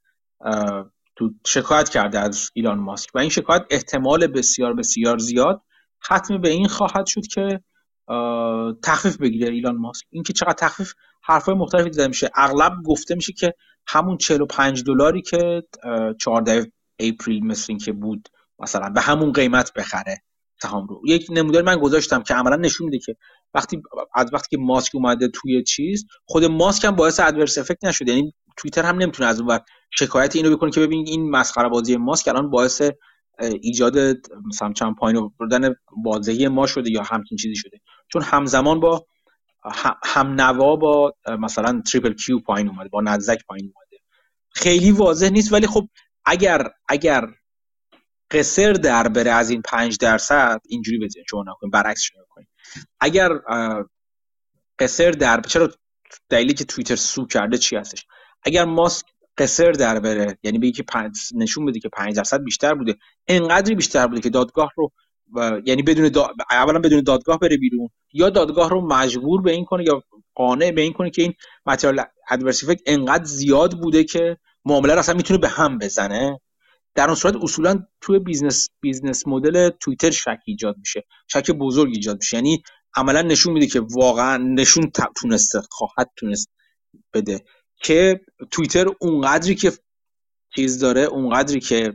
تو 1.16 1.30
شکایت 1.46 1.88
کرده 1.88 2.18
از 2.18 2.50
ایلان 2.54 2.78
ماسک. 2.78 3.10
و 3.14 3.18
این 3.18 3.30
شکایت 3.30 3.62
احتمال 3.70 4.26
بسیار 4.26 4.74
بسیار 4.74 5.18
زیاد 5.18 5.62
ختم 6.04 6.40
به 6.40 6.48
این 6.48 6.68
خواهد 6.68 7.06
شد 7.06 7.26
که 7.26 7.60
تخفیف 8.82 9.16
بگیره 9.16 9.52
ایلان 9.52 9.76
ماسک. 9.76 10.06
اینکه 10.10 10.32
چقدر 10.32 10.52
تخفیف 10.52 10.92
حرفای 11.22 11.54
مختلفی 11.54 11.90
دیده 11.90 12.08
میشه. 12.08 12.30
اغلب 12.34 12.72
گفته 12.86 13.14
میشه 13.14 13.32
که 13.32 13.54
همون 13.86 14.16
45 14.16 14.84
دلاری 14.84 15.22
که 15.22 15.62
14 16.20 16.72
اپریل 16.98 17.46
مثل 17.46 17.66
این 17.68 17.78
که 17.78 17.92
بود 17.92 18.28
مثلا 18.58 18.90
به 18.90 19.00
همون 19.00 19.32
قیمت 19.32 19.72
بخره. 19.72 20.22
سهام 20.62 20.86
رو. 20.86 21.02
یک 21.06 21.26
نمودار 21.30 21.62
من 21.62 21.76
گذاشتم 21.76 22.22
که 22.22 22.34
عملا 22.34 22.56
نشون 22.56 22.84
میده 22.84 22.98
که 22.98 23.16
وقتی 23.54 23.82
از 24.14 24.30
وقتی 24.32 24.56
که 24.56 24.62
ماسک 24.62 24.94
اومده 24.94 25.28
توی 25.28 25.62
چیز 25.62 26.06
خود 26.24 26.44
ماسک 26.44 26.84
هم 26.84 26.96
باعث 26.96 27.20
ادورس 27.20 27.58
افکت 27.58 27.84
نشده. 27.84 28.12
یعنی 28.12 28.34
توییتر 28.56 28.82
هم 28.82 28.96
نمی‌تونه 28.98 29.28
از 29.28 29.40
اون 29.40 29.58
شکایت 29.90 30.36
اینو 30.36 30.56
بکنه 30.56 30.70
که 30.70 30.80
ببین 30.80 31.06
این 31.06 31.30
مسخره 31.30 31.68
بازی 31.68 31.96
ماسک 31.96 32.28
الان 32.28 32.50
باعث 32.50 32.82
ایجاد 33.38 33.98
مثلا 34.46 34.72
چند 34.72 34.94
پایین 34.94 35.30
بردن 35.40 35.74
بازدهی 36.04 36.48
ما 36.48 36.66
شده 36.66 36.90
یا 36.90 37.02
همچین 37.02 37.38
چیزی 37.38 37.56
شده. 37.56 37.80
چون 38.12 38.22
همزمان 38.22 38.80
با 38.80 39.06
هم 40.04 40.40
نوا 40.40 40.76
با 40.76 41.14
مثلا 41.26 41.82
تریپل 41.86 42.12
کیو 42.12 42.38
پایین 42.38 42.68
اومده 42.68 42.88
با 42.88 43.00
نزدک 43.00 43.44
پایین 43.46 43.72
اومده. 43.74 44.02
خیلی 44.50 44.90
واضح 44.90 45.28
نیست 45.28 45.52
ولی 45.52 45.66
خب 45.66 45.88
اگر 46.24 46.70
اگر 46.88 47.28
قصر 48.30 48.72
در 48.72 49.08
بره 49.08 49.30
از 49.30 49.50
این 49.50 49.62
پنج 49.62 49.98
درصد 49.98 50.60
اینجوری 50.68 50.98
بزنید 50.98 51.26
شما 51.30 51.44
نکنید 51.46 51.72
برعکسش 51.72 52.12
کنید 52.28 52.48
اگر 53.00 53.30
قصر 54.78 55.10
در 55.10 55.40
چرا 55.40 55.70
دلیلی 56.28 56.54
که 56.54 56.64
توییتر 56.64 56.96
sue 56.96 57.26
کرده 57.26 57.58
چی 57.58 57.76
هستش؟ 57.76 58.06
اگر 58.44 58.64
ماسک 58.64 59.06
قسر 59.38 59.72
در 59.72 60.00
بره 60.00 60.38
یعنی 60.42 60.58
بگی 60.58 60.72
که 60.72 60.84
نشون 61.34 61.66
بده 61.66 61.80
که 61.80 61.88
5 61.88 62.16
درصد 62.16 62.44
بیشتر 62.44 62.74
بوده 62.74 62.96
انقدری 63.28 63.74
بیشتر 63.74 64.06
بوده 64.06 64.20
که 64.20 64.30
دادگاه 64.30 64.70
رو 64.76 64.92
یعنی 65.66 65.82
بدون 65.82 66.10
اولا 66.50 66.78
بدون 66.78 67.02
دادگاه 67.02 67.38
بره 67.38 67.56
بیرون 67.56 67.88
یا 68.12 68.30
دادگاه 68.30 68.70
رو 68.70 68.80
مجبور 68.86 69.42
به 69.42 69.52
این 69.52 69.64
کنه 69.64 69.84
یا 69.86 70.02
قانع 70.34 70.70
به 70.70 70.80
این 70.80 70.92
کنه 70.92 71.10
که 71.10 71.22
این 71.22 71.34
material 71.66 72.00
adverse 72.30 72.64
انقدر 72.86 73.24
زیاد 73.24 73.80
بوده 73.80 74.04
که 74.04 74.36
معامله 74.64 74.92
رو 74.92 74.98
اصلا 74.98 75.14
می‌تونه 75.14 75.40
به 75.40 75.48
هم 75.48 75.78
بزنه. 75.78 76.40
در 76.94 77.06
اون 77.06 77.14
صورت 77.14 77.36
اصولا 77.36 77.86
توی 78.00 78.18
business 78.18 78.68
business 78.80 79.26
model 79.26 79.70
توییتر 79.80 80.10
شک 80.10 80.38
ایجاد 80.46 80.76
میشه 80.78 81.04
شک 81.28 81.50
بزرگ 81.50 81.90
ایجاد 81.94 82.16
میشه. 82.16 82.36
یعنی 82.36 82.62
عملا 82.96 83.22
نشون 83.22 83.52
میده 83.52 83.66
که 83.66 83.80
واقعا 83.80 84.36
نشون 84.36 84.90
تونسته 85.16 85.60
خواهد 85.70 86.10
تونست 86.16 86.50
بده. 87.14 87.44
که 87.84 88.20
توییتر 88.50 88.86
اونقدری 89.00 89.54
که 89.54 89.72
چیز 90.56 90.78
داره 90.78 91.00
اونقدری 91.00 91.60
که 91.60 91.92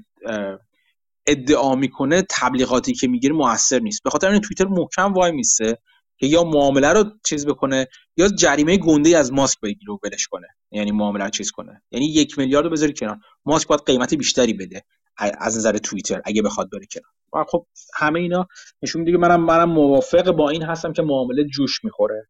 ادعا 1.27 1.75
می‌کنه 1.75 2.23
تبلیغاتی 2.29 2.93
که 2.93 3.07
می‌گیره 3.07 3.35
موثر 3.35 3.79
نیست. 3.79 4.03
به 4.03 4.09
خاطر 4.09 4.31
این 4.31 4.41
توییتر 4.41 4.65
محکم 4.65 5.13
وای 5.13 5.31
میسته 5.31 5.77
که 6.17 6.27
یا 6.27 6.43
معامله 6.43 6.93
رو 6.93 7.03
چیز 7.25 7.45
بکنه 7.45 7.87
یا 8.17 8.27
جریمه 8.27 8.77
گنده 8.77 9.17
از 9.17 9.33
ماسک 9.33 9.59
بگیره 9.59 9.93
و 9.93 9.97
بلش 9.97 10.27
کنه. 10.27 10.47
یعنی 10.71 10.91
معامله 10.91 11.23
رو 11.23 11.29
چیز 11.29 11.51
کنه. 11.51 11.81
یعنی 11.91 12.05
یک 12.05 12.37
میلیارد 12.39 12.65
رو 12.65 12.71
بذاری 12.71 12.93
کنار. 12.93 13.17
ماسک 13.45 13.67
باید 13.67 13.81
قیمت 13.85 14.13
بیشتری 14.13 14.53
بده 14.53 14.83
از 15.17 15.57
نظر 15.57 15.77
توییتر 15.77 16.21
اگه 16.25 16.41
بخواد 16.41 16.69
بره 16.71 16.85
کنار. 16.91 17.45
خب 17.45 17.65
همه 17.95 18.19
اینا 18.19 18.47
نشون 18.81 19.01
میده 19.01 19.17
منم 19.17 19.45
منم 19.45 19.69
موافق 19.71 20.31
با 20.31 20.49
این 20.49 20.63
هستم 20.63 20.93
که 20.93 21.01
معامله 21.01 21.43
جوش 21.43 21.83
می‌خوره. 21.83 22.27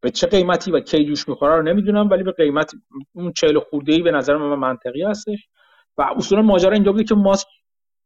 به 0.00 0.10
چه 0.10 0.26
قیمتی 0.26 0.70
و 0.70 0.80
کی 0.80 1.04
جوش 1.04 1.28
می‌خوره 1.28 1.56
رو 1.56 1.62
نمی‌دونم 1.62 2.10
ولی 2.10 2.22
به 2.22 2.32
قیمت 2.32 2.72
اون 3.12 3.32
40 3.32 3.58
خورده 3.58 3.92
ای 3.92 4.02
به 4.02 4.10
نظر 4.10 4.36
من 4.36 4.56
منطقی 4.56 5.02
هستش. 5.02 5.48
و 5.98 6.02
اصولا 6.16 6.42
ماجرا 6.42 6.72
اینجا 6.72 6.92
بوده 6.92 7.04
که 7.04 7.14
ماسک 7.14 7.46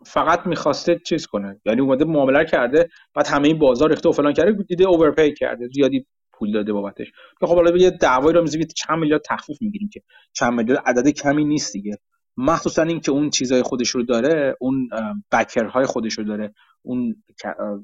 فقط 0.06 0.46
می‌خواسته 0.46 1.00
چیز 1.06 1.26
کنه. 1.26 1.60
یعنی 1.66 1.80
اومده 1.80 2.04
معامله 2.04 2.44
کرده 2.44 2.88
بعد 3.14 3.26
همه 3.26 3.48
این 3.48 3.58
بازار 3.58 3.90
ریخته 3.90 4.08
و 4.08 4.12
فلان 4.12 4.32
کرده 4.32 4.62
دیده 4.62 4.84
اوورپی 4.84 5.34
کرده 5.34 5.68
زیادی 5.68 6.06
پول 6.32 6.52
داده 6.52 6.72
بابتش. 6.72 7.12
که 7.40 7.46
خب 7.46 7.54
حالا 7.54 7.76
یه 7.76 7.90
دعوایی 7.90 8.34
رو 8.36 8.42
می‌ذارید 8.42 8.72
چند 8.72 8.98
میلیارد 8.98 9.22
تخفیف 9.24 9.62
می‌گیریم 9.62 9.88
که 9.92 10.02
چند 10.32 10.52
میلیارد 10.52 10.82
عدد 10.86 11.08
کمی 11.08 11.44
نیست 11.44 11.72
دیگه. 11.72 11.98
مخصوصا 12.36 12.82
اینکه 12.82 13.12
اون 13.12 13.30
چیزای 13.30 13.62
خودش 13.62 13.88
رو 13.88 14.02
داره 14.02 14.56
اون 14.60 14.88
بکرهای 15.32 15.84
خودش 15.84 16.18
رو 16.18 16.24
داره. 16.24 16.54
اون 16.82 17.22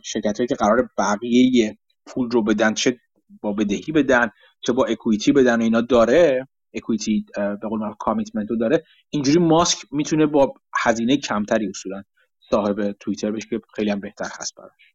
شرکت 0.04 0.46
که 0.48 0.54
قرار 0.54 0.88
بقیه 0.98 1.78
پول 2.06 2.30
رو 2.30 2.42
بدن 2.42 2.74
چه 2.74 2.96
با 3.42 3.52
بدهی 3.52 3.92
بدن 3.94 4.30
چه 4.60 4.72
با 4.72 4.84
اکویتی 4.84 5.32
بدن 5.32 5.60
و 5.60 5.62
اینا 5.62 5.80
داره 5.80 6.48
اکویتی 6.74 7.26
به 7.36 7.68
قول 7.68 7.94
کامیتمنت 7.98 8.50
رو 8.50 8.56
داره. 8.56 8.84
اینجوری 9.10 9.40
ماسک 9.40 9.78
می‌تونه 9.90 10.26
با 10.26 10.54
هزینه 10.82 11.16
کمتری 11.16 11.68
اصولا 11.68 12.02
صاحب 12.50 12.92
توییتر 12.92 13.30
بشه 13.30 13.48
که 13.48 13.60
خیلی 13.74 13.90
هم 13.90 14.00
بهتر 14.00 14.28
هست 14.40 14.54
براش. 14.54 14.94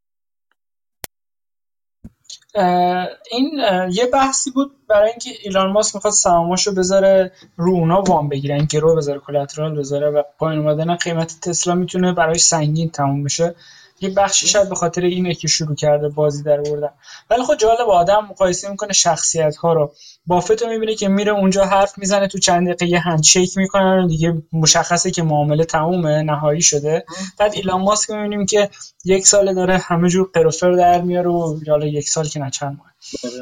این 3.31 3.61
یه 3.91 4.05
بحثی 4.14 4.51
بود 4.51 4.88
برای 4.88 5.10
اینکه 5.10 5.30
ایلان 5.43 5.72
ماسک 5.72 5.95
می‌خواد 5.95 6.14
سهاماشو 6.14 6.76
بذاره 6.76 7.31
رو 7.57 7.72
اونا 7.72 8.01
وام 8.01 8.30
بگیرن 8.30 8.65
گرو 8.65 8.95
بذاره 8.95 9.19
کلاترال 9.19 9.80
بذاره 9.80 10.10
و 10.10 10.23
پایین 10.39 10.61
اومدن 10.61 10.95
قیمت 10.95 11.39
تسلا 11.41 11.76
می‌تونه 11.76 12.14
برای 12.14 12.38
سنگین 12.38 12.89
تموم 12.89 13.23
بشه. 13.23 13.55
یه 14.03 14.09
بخشی 14.09 14.47
شاید 14.47 14.69
به 14.69 14.75
خاطر 14.75 15.01
اینه 15.01 15.34
که 15.34 15.47
شروع 15.47 15.75
کرده 15.75 16.09
بازی 16.09 16.43
در 16.43 16.59
آوردن. 16.59 16.89
ولی 17.30 17.43
خب 17.43 17.55
جالب 17.55 17.89
آدم 17.89 18.27
مقایسه 18.30 18.69
می‌کنه 18.69 18.93
شخصیت 18.93 19.55
ها 19.55 19.73
رو. 19.73 19.93
بافت 20.25 20.61
رو 20.61 20.69
می‌بینه 20.69 20.95
که 20.95 21.07
میره 21.07 21.31
اونجا 21.31 21.65
حرف 21.65 21.97
می‌زنه 21.97 22.27
تو 22.27 22.39
چند 22.39 22.67
دقیقه 22.67 22.85
یه 22.85 22.99
هندشیک 22.99 23.57
می‌کنن 23.57 23.99
و 24.03 24.07
دیگه 24.07 24.41
مشخصه 24.53 25.11
که 25.11 25.23
معامله 25.23 25.65
تمومه 25.65 26.21
نهایی 26.21 26.61
شده. 26.61 27.05
بعد 27.39 27.53
ایلان 27.53 27.81
ماسک 27.81 28.09
می‌بینیم 28.09 28.45
که 28.45 28.69
یک 29.05 29.27
سال 29.27 29.53
داره 29.53 29.77
همه 29.77 30.09
جور 30.09 30.30
قروفر 30.34 30.71
در 30.71 31.01
میاره 31.01 31.30
و 31.30 31.59
حالا 31.67 31.85
یک 31.85 32.09
سال 32.09 32.25
که 32.25 32.39
نه 32.39 32.49
چند 32.49 32.77
ماه. 32.77 32.93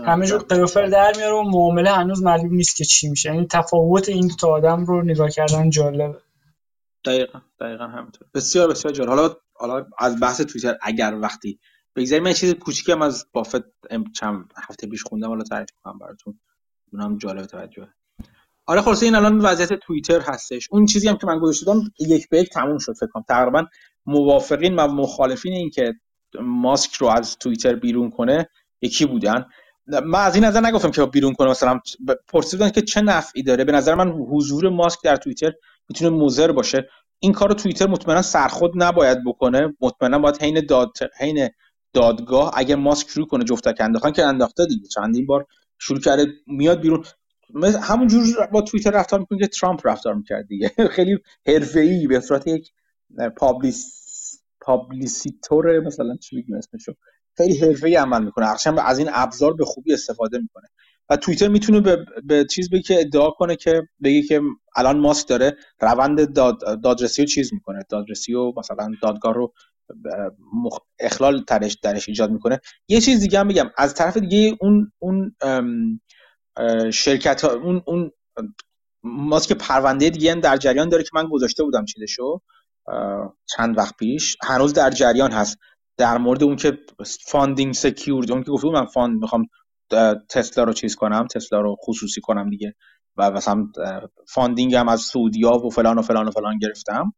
همه 0.05 0.25
جور 0.25 0.41
قرفر 0.41 0.85
در 0.85 1.13
میاره 1.17 1.33
و 1.33 1.41
معامله 1.41 1.91
هنوز 1.91 2.23
معلوم 2.23 2.55
نیست 2.55 2.75
که 2.75 2.85
چی 2.85 3.09
میشه. 3.09 3.29
یعنی 3.29 3.47
تفاوت 3.47 4.09
این 4.09 4.31
تا 4.39 4.47
آدم 4.47 4.85
رو 4.85 5.01
نگاه 5.01 5.29
کردن 5.29 5.69
جالبه. 5.69 6.15
دقیقا 7.05 7.39
دقیقا 7.59 7.83
همینطور. 7.83 8.27
بسیار 8.33 8.69
بسیار 8.69 8.93
جالب. 8.93 9.09
حالا 9.09 9.35
حالا 9.61 9.85
از 9.97 10.19
بحث 10.19 10.41
توییتر 10.41 10.77
اگر 10.81 11.17
وقتی 11.21 11.59
بگذاریم 11.95 12.23
من 12.23 12.33
چیز 12.33 12.53
کوچیکی 12.53 12.91
هم 12.91 13.01
از 13.01 13.25
بافت 13.33 13.63
چند 14.15 14.53
هفته 14.57 14.87
پیش 14.87 15.03
خوندم 15.03 15.27
حالا 15.27 15.43
تعریف 15.43 15.69
کنم 15.83 15.99
براتون. 15.99 16.39
اونم 16.93 17.17
جالب 17.17 17.45
توجه. 17.45 17.87
آره 18.65 18.81
خلاصه 18.81 19.05
این 19.05 19.15
الان 19.15 19.37
وضعیت 19.37 19.73
توییتر 19.73 20.19
هستش. 20.19 20.67
اون 20.71 20.85
چیزی 20.85 21.07
هم 21.07 21.17
که 21.17 21.27
من 21.27 21.39
گذاشتم 21.39 21.81
یک 21.99 22.29
به 22.29 22.39
یک 22.39 22.49
تموم 22.49 22.77
شد 22.77 22.93
فکر 22.93 23.07
کنم. 23.07 23.23
تقریبا 23.27 23.65
موافقین 24.05 24.75
و 24.75 24.87
مخالفین 24.87 25.53
این 25.53 25.69
که 25.69 25.93
ماسک 26.41 26.93
رو 26.93 27.07
از 27.07 27.37
توییتر 27.37 27.75
بیرون 27.75 28.09
کنه 28.09 28.49
یکی 28.81 29.05
بودن. 29.05 29.45
من 29.87 30.19
از 30.19 30.35
این 30.35 30.43
نظر 30.43 30.61
نگفتم 30.61 30.91
که 30.91 31.05
بیرون 31.05 31.33
کنه 31.33 31.49
مثلا 31.49 31.79
پرسیدن 32.27 32.69
که 32.69 32.81
چه 32.81 33.01
نفعی 33.01 33.43
داره. 33.43 33.63
به 33.63 33.71
نظر 33.71 33.95
من 33.95 34.11
حضور 34.11 34.69
ماسک 34.69 34.99
در 35.03 35.15
توییتر 35.15 35.53
می‌تونه 35.89 36.09
مضر 36.09 36.51
باشه. 36.51 36.89
این 37.23 37.33
کار 37.33 37.49
رو 37.49 37.55
توییتر 37.55 37.87
مطمئنا 37.87 38.21
سرخود 38.21 38.71
نباید 38.75 39.17
بکنه. 39.25 39.75
مطمئنا 39.81 40.19
باید 40.19 40.41
حین 40.41 40.65
داد 40.69 40.93
حین 41.19 41.49
دادگاه 41.93 42.51
اگر 42.55 42.75
ماسک 42.75 43.09
شروع 43.09 43.27
کنه 43.27 43.43
جفتک 43.43 43.77
انداختن 43.79 44.11
که 44.11 44.25
انداخته 44.25 44.65
دیگه. 44.65 44.87
چندین 44.87 45.25
بار 45.25 45.45
شروع 45.79 45.99
کرده 45.99 46.27
میاد 46.47 46.81
بیرون. 46.81 47.05
همون 47.81 48.07
جور 48.07 48.47
با 48.51 48.61
توییتر 48.61 48.91
رفتار 48.91 49.19
می‌کنه 49.19 49.39
که 49.39 49.47
ترامپ 49.47 49.81
رفتار 49.87 50.13
می‌کرد 50.13 50.47
دیگه. 50.47 50.71
خیلی 50.95 51.17
حرفه‌ای 51.47 52.07
به 52.07 52.19
صورت 52.19 52.47
یک 52.47 52.71
پابلیس 53.37 54.01
پابلیسیتور 54.61 55.79
مثلا 55.79 56.15
چی 56.15 56.41
بگیم 56.41 56.55
اسمشو؟ 56.55 56.93
خیلی 57.41 57.57
حرفه‌ای 57.57 57.95
عمل 57.95 58.23
می‌کنه. 58.23 58.45
هرچند 58.45 58.79
از 58.79 58.99
این 58.99 59.09
ابزار 59.13 59.53
به 59.53 59.65
خوبی 59.65 59.93
استفاده 59.93 60.37
می‌کنه. 60.37 60.67
و 61.09 61.17
توییتر 61.17 61.47
می‌تونه 61.47 61.79
به, 61.81 62.05
به 62.23 62.45
چیز 62.45 62.69
بگه 62.69 62.81
که 62.81 62.99
ادعا 62.99 63.31
کنه 63.31 63.55
که 63.55 63.83
بگه 64.03 64.21
که 64.21 64.41
الان 64.75 64.99
ماسک 64.99 65.27
داره 65.27 65.57
روند 65.81 66.33
داد 66.33 66.81
دادرسی 66.83 67.21
رو 67.21 67.27
چیز 67.27 67.53
می‌کنه. 67.53 67.83
دادرسی 67.89 68.33
و 68.33 68.53
مثلا 68.57 68.91
دادگاه 69.01 69.33
رو 69.33 69.53
مخ... 70.53 70.79
اخلال 70.99 71.43
ترش 71.43 71.77
درش 71.83 72.09
ایجاد 72.09 72.31
می‌کنه. 72.31 72.59
یه 72.87 73.01
چیز 73.01 73.19
دیگه 73.19 73.39
هم 73.39 73.47
بگم. 73.47 73.71
از 73.77 73.93
طرف 73.93 74.17
دیگه 74.17 74.57
اون 74.61 74.91
اون 74.99 75.35
شرکت 76.91 77.41
ها 77.41 77.53
اون 77.53 77.81
اون 77.85 78.11
ماسک 79.03 79.51
پرونده 79.51 80.09
دیگه 80.09 80.31
هم 80.31 80.39
در 80.39 80.57
جریان 80.57 80.89
داره 80.89 81.03
که 81.03 81.09
من 81.13 81.27
گذاشته 81.27 81.63
بودم 81.63 81.85
چیزشو 81.85 82.41
چند 83.45 83.77
وقت 83.77 83.97
پیش. 83.97 84.37
هنوز 84.43 84.73
در 84.73 84.89
جریان 84.89 85.31
هست. 85.31 85.57
در 86.01 86.17
مورد 86.17 86.43
اون 86.43 86.55
که 86.55 86.79
funding 87.25 87.73
secured 87.73 88.31
اون 88.31 88.43
که 88.43 88.51
گفتم 88.51 88.67
من 88.67 88.85
fund 88.85 89.21
می‌خوام 89.21 89.45
تسلا 90.29 90.63
رو 90.63 90.73
چیز 90.73 90.95
کنم 90.95 91.27
تسلا 91.27 91.61
رو 91.61 91.75
خصوصی 91.85 92.21
کنم 92.21 92.49
دیگه. 92.49 92.75
و 93.17 93.31
مثلا 93.31 93.67
funding 94.27 94.75
هم 94.75 94.89
از 94.89 95.01
سعودیا 95.01 95.51
و 95.51 95.69
فلان 95.69 95.97
و 95.97 96.01
فلان 96.01 96.27
و 96.27 96.31
فلان 96.31 96.57
گرفتم. 96.57 97.13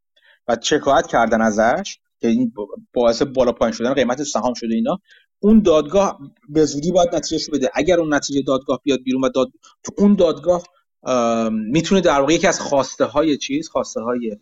و 0.47 0.57
شکایت 0.61 1.07
کردن 1.07 1.41
ازش 1.41 1.97
که 2.19 2.27
این 2.27 2.53
باعث 2.93 3.21
بالا 3.21 3.51
پایین 3.51 3.73
شدن 3.73 3.93
قیمت 3.93 4.23
سهام 4.23 4.53
شده 4.53 4.75
اینا. 4.75 4.99
اون 5.39 5.61
دادگاه 5.61 6.19
به 6.49 6.65
زودی 6.65 6.91
باید 6.91 7.15
نتیجهش 7.15 7.49
بده. 7.49 7.69
اگر 7.73 7.99
اون 7.99 8.13
نتیجه 8.13 8.41
دادگاه 8.41 8.79
بیاد 8.83 8.99
بیرون 9.03 9.23
و 9.23 9.29
داد 9.29 9.51
تو 9.83 9.91
اون 9.97 10.15
دادگاه 10.15 10.63
می‌تونه 11.51 12.01
در 12.01 12.19
واقع 12.19 12.33
یکی 12.33 12.47
از 12.47 12.59
خواسته 12.59 13.05
های 13.05 13.37
چیز 13.37 13.69
خواسته 13.69 14.01
های 14.01 14.37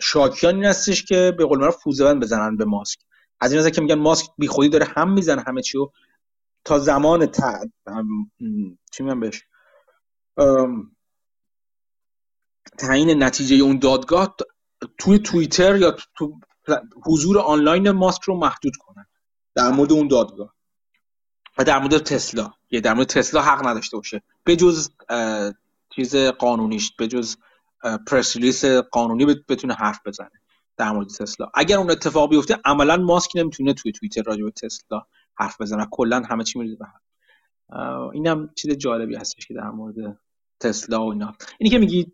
شاکیان 0.00 0.54
این 0.54 0.64
هستش 0.64 1.04
که 1.04 1.34
به 1.38 1.44
قول 1.44 1.58
معروف 1.58 1.76
بزنن 2.20 2.56
به 2.56 2.64
ماسک. 2.64 2.98
از 3.40 3.52
این 3.52 3.70
که 3.70 3.80
میگن 3.80 3.94
ماسک 3.94 4.30
بی 4.38 4.48
خودی 4.48 4.68
داره 4.68 4.86
هم 4.96 5.12
می‌زنه 5.12 5.42
همه 5.42 5.62
چی 5.62 5.78
و 5.78 5.90
تا 6.64 6.78
زمان 6.78 7.26
تا 7.26 7.66
چی 8.92 9.02
میگم 9.02 9.20
بهش؟ 9.20 9.42
تعیین 12.78 13.22
نتیجه 13.22 13.56
اون 13.56 13.78
دادگاه 13.78 14.36
توی 14.98 15.18
توییتر 15.18 15.76
یا 15.76 15.96
تو 16.14 16.40
حضور 17.06 17.38
آنلاین 17.38 17.90
ماسک 17.90 18.22
رو 18.22 18.36
محدود 18.36 18.76
کنن 18.76 19.06
در 19.54 19.70
مورد 19.70 19.92
اون 19.92 20.08
دادگاه 20.08 20.54
و 21.58 21.64
در 21.64 21.78
مورد 21.78 21.98
تسلا. 21.98 22.52
یه 22.70 22.80
در 22.80 22.94
مورد 22.94 23.06
تسلا 23.06 23.42
حق 23.42 23.66
نداشته 23.66 23.96
باشه. 23.96 24.22
به 24.44 24.56
جز 24.56 24.90
چیز 25.94 26.16
قانونیش 26.16 26.92
به 26.98 27.08
جز 27.08 27.36
پرس 28.06 28.36
ریلیس 28.36 28.64
قانونی 28.64 29.24
بتونه 29.24 29.74
حرف 29.74 30.00
بزنه. 30.04 30.39
در 30.80 30.92
مورد 30.92 31.08
تسلا. 31.08 31.46
اگر 31.54 31.78
اون 31.78 31.90
اتفاق 31.90 32.30
بیفته 32.30 32.56
عملا 32.64 32.96
ماسک 32.96 33.30
نمی‌تونه 33.34 33.74
توی 33.74 33.92
توییتر 33.92 34.22
راجع 34.22 34.44
به 34.44 34.50
تسلا 34.50 35.02
حرف 35.38 35.60
بزنه 35.60 35.86
کلا 35.90 36.22
همه 36.28 36.44
چی 36.44 36.58
میریزه 36.58 36.76
به 36.76 36.86
اینم 38.12 38.50
چیز 38.56 38.70
جالبی 38.70 39.16
هستش 39.16 39.46
که 39.46 39.54
در 39.54 39.70
مورد 39.70 40.18
تسلا 40.60 41.06
و 41.06 41.10
اینا. 41.12 41.34
اینی 41.58 41.70
که 41.70 41.78
میگی 41.78 42.12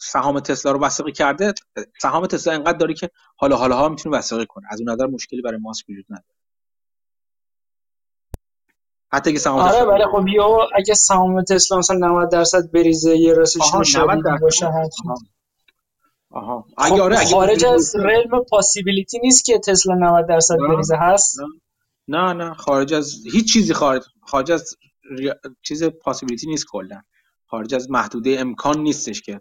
سهام 0.00 0.40
تسلا 0.40 0.72
رو 0.72 0.80
وثیقه 0.80 1.12
کرده 1.12 1.54
سهام 2.02 2.26
تسلا 2.26 2.52
انقدر 2.52 2.78
داره 2.78 2.94
که 2.94 3.10
حالا 3.36 3.56
حالا 3.56 3.76
ها 3.76 3.88
می‌تونه 3.88 4.18
وثیقه 4.18 4.44
کنه. 4.44 4.66
از 4.70 4.80
اون 4.80 4.90
نظر 4.90 5.06
مشکلی 5.06 5.42
برای 5.42 5.58
ماسک 5.58 5.84
وجود 5.88 6.04
نداره. 6.08 6.34
حتی 9.12 9.32
که 9.32 9.38
سهام 9.38 9.60
آره 9.60 9.84
ولی 9.84 10.04
خب 10.12 10.28
یو 10.28 10.58
اگه 10.74 10.94
سهام 10.94 11.42
تسلا 11.42 11.78
مثلا 11.78 11.96
90 11.96 12.30
درصد 12.30 12.72
بریزه 12.72 13.16
یه 13.16 13.34
رسش 13.34 13.60
شدید 13.84 14.40
باشه 14.40 14.66
آها. 16.34 16.66
اگه 16.78 17.02
آره 17.02 17.18
اگه 17.18 17.30
خارج 17.30 17.64
از 17.64 17.96
رلم 17.96 18.44
پاسیبیلیتی 18.50 19.18
نیست 19.18 19.44
که 19.44 19.58
تسلا 19.58 19.94
90 19.94 20.28
درصد 20.28 20.56
بریزه 20.68 20.96
هست؟ 20.96 21.38
نه. 22.08 22.32
نه 22.32 22.54
خارج 22.54 22.94
از 22.94 23.14
هیچ 23.32 23.52
چیزی 23.52 23.72
خارج 23.72 24.02
خارج 24.20 24.52
از 24.52 24.76
چیز 25.62 25.84
پاسیبیلیتی 25.84 26.46
نیست 26.46 26.66
کلا. 26.70 27.02
خارج 27.46 27.74
از 27.74 27.90
محدوده 27.90 28.36
امکان 28.38 28.78
نیستش 28.78 29.22
که 29.22 29.40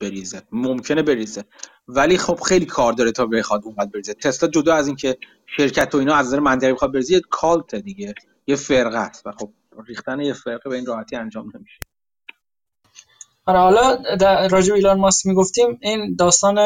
بریزه. 0.00 0.42
ممکنه 0.52 1.02
بریزه. 1.02 1.44
ولی 1.88 2.18
خب 2.18 2.40
خیلی 2.40 2.66
کار 2.66 2.92
داره 2.92 3.12
تا 3.12 3.26
بخواد 3.26 3.60
اونقدر 3.64 3.90
بریزه. 3.90 4.14
تسلا 4.14 4.48
جدا 4.48 4.74
از 4.74 4.86
اینکه 4.86 5.18
شرکت 5.46 5.94
و 5.94 5.98
اینا 5.98 6.14
از 6.14 6.26
نظر 6.26 6.40
منطقی 6.40 6.72
بخواد 6.72 6.92
بریزه 6.92 7.14
یه 7.14 7.20
کالت 7.30 7.74
دیگه 7.74 8.14
یه 8.46 8.56
فرقه 8.56 8.98
است. 8.98 9.26
و 9.26 9.32
خب 9.32 9.52
ریختن 9.86 10.20
یه 10.20 10.32
فرقه 10.32 10.70
به 10.70 10.76
این 10.76 10.86
راحتی 10.86 11.16
انجام 11.16 11.52
نمیشه. 11.54 11.78
آره 13.46 13.58
حالا 13.58 13.98
راجع 14.50 14.74
ایلان 14.74 14.98
ماسک 15.00 15.26
می‌گفتیم 15.26 15.78
این 15.82 16.16
داستان 16.16 16.56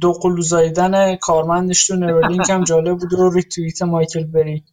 دو 0.00 0.12
قلو 0.12 0.42
زایدن 0.42 1.16
کارمندش 1.16 1.86
تو 1.86 1.96
نورالینک 1.96 2.50
هم 2.50 2.64
جالب 2.64 2.98
بود 2.98 3.12
رو 3.12 3.30
ریتوییت 3.30 3.82
مایکل 3.82 4.24
بری. 4.24 4.64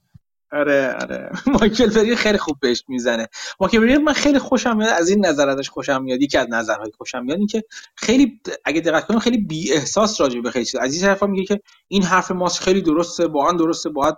آره 0.51 0.95
آره. 1.01 1.31
مایکل 1.47 1.89
بری 1.89 2.15
خیلی 2.15 2.37
خوب 2.37 2.57
بهش 2.59 2.83
می‌زنه. 2.87 3.27
مایکل 3.59 3.79
بری 3.79 3.97
من 3.97 4.13
خیلی 4.13 4.39
خوشم 4.39 4.77
میاد 4.77 4.89
از 4.89 5.09
این 5.09 5.25
نظر 5.25 5.49
ازش 5.49 5.69
خوشم 5.69 6.03
میاد 6.03 6.21
یکی 6.21 6.37
از 6.37 6.47
نظرهای 6.49 6.91
خوشم 6.97 7.23
میاد 7.23 7.37
این 7.37 7.47
که 7.47 7.63
خیلی 7.95 8.41
اگه 8.65 8.81
دقت 8.81 9.05
کنیم 9.05 9.19
خیلی 9.19 9.37
بی 9.37 9.73
احساس 9.73 10.21
راجع 10.21 10.39
به 10.39 10.51
خیلی 10.51 10.65
چیز. 10.65 10.75
از 10.79 10.93
این 10.93 11.01
طرف 11.01 11.23
میگه 11.23 11.45
که 11.45 11.61
این 11.87 12.03
حرف 12.03 12.31
ماست 12.31 12.59
خیلی 12.59 12.81
درسته 12.81 13.27
با 13.27 13.47
آن 13.47 13.57
درسته 13.57 13.89
باید 13.89 14.15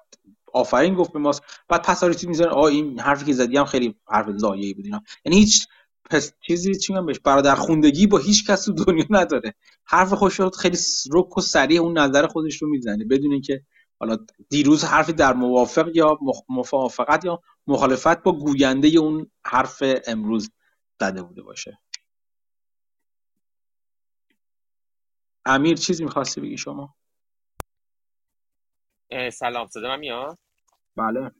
آفرین 0.53 0.95
گفت 0.95 1.13
به 1.13 1.19
ماست 1.19 1.41
بعد 1.69 1.81
پساریتی 1.81 2.27
می‌زنه 2.27 2.47
آ 2.47 2.65
این 2.65 2.99
حرفی 2.99 3.25
که 3.25 3.33
زدی 3.33 3.57
هم 3.57 3.65
خیلی 3.65 3.95
حرف 4.07 4.27
لایه‌ای 4.41 4.73
بود 4.73 4.85
اینا. 4.85 5.01
یعنی 5.25 5.37
هیچ 5.37 5.67
پس 6.09 6.33
چیزی 6.41 6.75
چی 6.75 6.93
میگم 6.93 7.05
بهش؟ 7.05 7.19
برادر 7.19 7.55
خوندگی 7.55 8.07
با 8.07 8.17
هیچ 8.17 8.49
کس 8.49 8.65
تو 8.65 8.73
دنیا 8.73 9.05
نداره. 9.09 9.53
حرف 9.85 10.13
خوش 10.13 10.41
خیلی 10.41 10.77
رک 11.11 11.37
و 11.37 11.41
سریع 11.41 11.81
اون 11.81 11.97
نظر 11.97 12.27
خودش 12.27 12.61
رو 12.61 12.69
می‌زنه. 12.69 13.05
بدون 13.05 13.31
اینکه 13.31 13.61
حالا 13.99 14.17
دیروز 14.49 14.83
حرفی 14.83 15.13
در 15.13 15.33
موافق 15.33 15.95
یا 15.95 16.19
موافقت 16.49 17.25
یا 17.25 17.41
مخالفت 17.67 18.23
با 18.23 18.31
گوینده 18.31 18.87
اون 18.87 19.31
حرف 19.45 19.83
امروز 20.07 20.51
زده 20.99 21.23
بوده 21.23 21.41
باشه. 21.41 21.79
امیر 25.45 25.77
چیزی 25.77 26.03
می‌خواستی 26.03 26.41
بگی 26.41 26.57
شما؟ 26.57 26.95
سلام 29.33 29.67
صدا 29.67 29.97
میاد؟ 29.97 30.37
بله. 30.95 31.31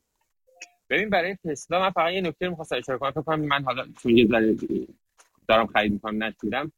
ببین 0.90 1.10
برای 1.10 1.36
تسلا 1.36 1.80
من 1.80 1.90
فقط 1.90 2.14
یه 2.14 2.22
نکته 2.22 2.50
می‌خواستم 2.50 2.78
اشاره 2.78 3.00
کنم. 3.00 3.12
فکر 3.12 3.36
من 3.36 3.64
حالا 3.64 3.86
چون 4.02 4.18
یه 4.18 4.28
ذره 4.28 4.56
دارم 5.48 5.68
خرید 5.68 5.92
می‌کنم 5.92 6.24
نشیدم 6.24 6.72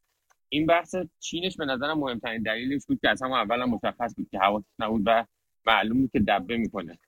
این 0.50 0.66
بحث 0.66 0.96
چینش 1.20 1.58
به 1.58 1.66
نظرم 1.66 2.00
مهمترین 2.00 2.42
دلیلش 2.42 2.86
بود 2.86 3.00
که 3.02 3.10
از 3.10 3.24
همون 3.24 3.38
اول 3.38 3.66
مشخص 3.66 4.16
بود 4.16 4.28
که 4.32 4.40
حواسش 4.40 4.66
نبود 4.80 5.04
و 5.06 5.26
معلوم 5.66 6.08
که 6.08 6.20
دبه 6.20 6.58
می‌کنه. 6.58 7.00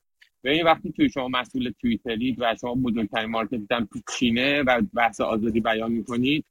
ببین 0.44 0.64
وقتی 0.64 0.92
توی 0.92 1.10
شما 1.10 1.28
مسئول 1.28 1.72
توییترید 1.80 2.36
و 2.38 2.56
شما 2.60 2.74
بزرگترین 2.74 3.30
market 3.30 3.72
هم 3.72 3.88
تو 3.92 3.98
چینه 4.18 4.62
و 4.62 4.82
بحث 4.94 5.20
آزادی 5.20 5.60
بیان 5.60 5.92
می‌کنید 5.92 6.44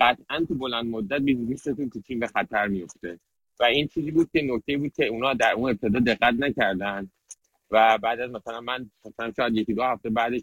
قطعا 0.00 0.44
تو 0.48 0.54
بلند 0.54 0.86
مدت 0.86 1.20
business 1.20 1.71
تون 1.71 1.90
تو 1.90 2.00
چین 2.00 2.20
به 2.20 2.26
خطر 2.26 2.68
میفته 2.68 3.18
و 3.60 3.64
این 3.64 3.88
چیزی 3.88 4.10
بود 4.10 4.30
که 4.32 4.42
نکته 4.42 4.76
بود 4.76 4.92
که 4.92 5.06
اونا 5.06 5.34
در 5.34 5.52
اون 5.52 5.70
ابتدا 5.70 5.98
دقت 5.98 6.34
نکردن. 6.38 7.10
و 7.72 7.98
بعد 7.98 8.20
از 8.20 8.30
مثلا 8.30 8.60
من 8.60 8.90
مثلا 9.04 9.32
شاید 9.36 9.56
یکی 9.56 9.74
دو 9.74 9.82
هفته 9.82 10.10
بعدش 10.10 10.42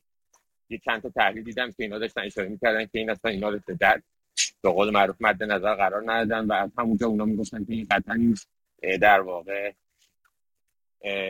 یه 0.70 0.78
چند 0.78 1.02
تا 1.02 1.10
تحلیل 1.10 1.44
دیدم 1.44 1.68
که 1.68 1.84
اینا 1.84 2.00
داشتن 2.00 2.22
اشاره 2.22 2.48
می‌کردن 2.50 2.86
که 2.86 3.00
این 3.00 3.10
اصلا 3.10 3.32
اینا 3.32 3.50
رو 3.50 3.60
در 3.80 4.02
به 4.62 4.70
قول 4.70 4.90
معروف 4.90 5.16
مد 5.20 5.44
نظر 5.44 5.76
قرار 5.76 6.12
ندادن 6.12 6.46
و 6.46 6.54
از 6.54 6.70
همونجا 6.78 7.08
اونا 7.08 7.26
می‌گفتن 7.26 7.66
که 7.66 7.74
این 7.74 7.88
قطعا 7.92 8.34
در 9.02 9.20
واقع 9.20 9.72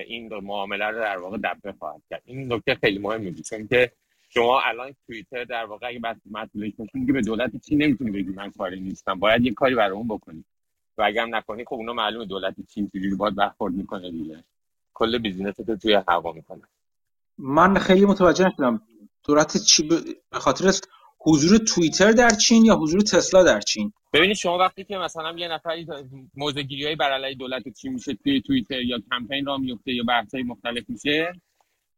این 0.06 0.34
معامله 0.34 0.86
رو 0.86 1.00
در 1.00 1.18
واقع 1.18 1.38
دبه 1.38 1.72
خواهد 1.72 2.02
کرد. 2.10 2.22
این 2.26 2.54
نکته 2.54 2.76
خیلی 2.76 3.00
مهمه 3.00 3.34
چون 3.34 3.68
که 3.68 3.92
شما 4.30 4.62
الان 4.62 4.96
توییتر 5.08 5.44
در 5.44 5.66
واقع 5.66 5.88
اگه 5.88 6.00
بعد 6.00 6.22
مسئولیت 6.32 6.76
که 7.06 7.14
به 7.14 7.22
دولت 7.22 7.52
چین 7.66 7.82
نمی‌تونی 7.84 8.12
بگی 8.12 8.30
من 8.30 8.52
کاری 8.52 8.80
نیستم 8.80 9.20
باید 9.20 9.46
یه 9.46 9.54
کاری 9.54 9.76
برای 9.76 9.92
اون 9.92 10.08
بکنی. 10.08 10.44
و 10.98 11.02
اگر 11.02 11.26
نکنی 11.26 11.66
خب 11.66 11.74
اونا 11.74 11.94
معلومه 11.94 12.26
دولت 12.26 12.56
چین 12.68 12.90
چجوری 12.90 13.16
باید 13.16 13.36
برخورد 13.36 13.74
می‌کنه 13.74 14.12
دیگه. 14.12 14.44
کل 15.00 15.18
business 15.18 15.56
تو 15.56 15.76
توی 15.76 15.94
هوا 16.08 16.32
می‌کنه. 16.32 16.62
من 17.38 17.80
خیلی 17.80 18.06
متوجه 18.06 18.48
نشدم. 18.48 18.82
دولت 19.24 19.58
چی؟ 19.58 19.88
به 20.32 20.40
خاطر 20.40 20.72
حضور 21.20 21.58
توییتر 21.58 22.12
در 22.12 22.30
چین 22.30 22.66
یا 22.66 22.76
حضور 22.76 23.02
تسلا 23.02 23.44
در 23.44 23.62
چین؟ 23.62 23.94
ببینید 24.14 24.36
شما 24.36 24.58
وقتی 24.58 24.84
که 24.84 24.98
مثلا 24.98 25.36
یه 25.38 25.48
نفری 25.48 25.88
موزگیری 26.36 26.86
های 26.86 26.96
بر 26.96 27.12
علیه 27.12 27.36
دولت 27.36 27.64
چین 27.70 27.94
میشه 27.94 28.14
توی 28.14 28.42
توییتر 28.42 28.82
یا 28.82 29.00
کمپین 29.12 29.46
را 29.46 29.58
میفته 29.58 29.92
یا 29.92 30.04
بحث 30.08 30.36
مختلف 30.36 30.84
میشه 30.90 31.34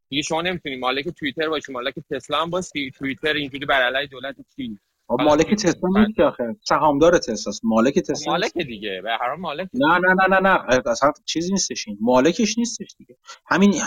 دیگه 0.10 0.22
شما 0.22 0.42
نمی‌تونی 0.42 0.78
مالک 0.78 1.10
توییتر 1.10 1.50
باشی 1.50 1.72
مالک 1.72 1.94
تسلا 2.10 2.42
هم 2.42 2.50
باشی 2.50 2.92
توییتر 2.92 3.34
اینجوری 3.34 3.66
بر 3.66 3.82
علیه 3.82 4.08
دولت 4.08 4.36
چین. 4.56 4.80
مالک 5.20 5.56
تسلا 5.56 5.90
نیست 5.96 6.16
که 6.16 6.24
آخه. 6.24 6.56
سهامدار 6.68 7.18
تسلا 7.18 7.54
مالک 7.64 8.00
تسلا 8.00 8.32
مالک 8.32 8.54
دیگه. 8.54 9.02
به 9.04 9.10
هر 9.22 9.36
مالک 9.36 9.68
نه 9.74 9.98
نه 9.98 10.14
نه 10.14 10.40
نه 10.40 10.50
نه. 10.50 10.82
اصلا 10.92 11.12
چیزی 11.26 11.52
نیستش 11.52 11.88
این. 11.88 11.98
مالکش 12.02 12.58
نیستش 12.58 12.96
دیگه. 12.98 13.18
همین 13.48 13.82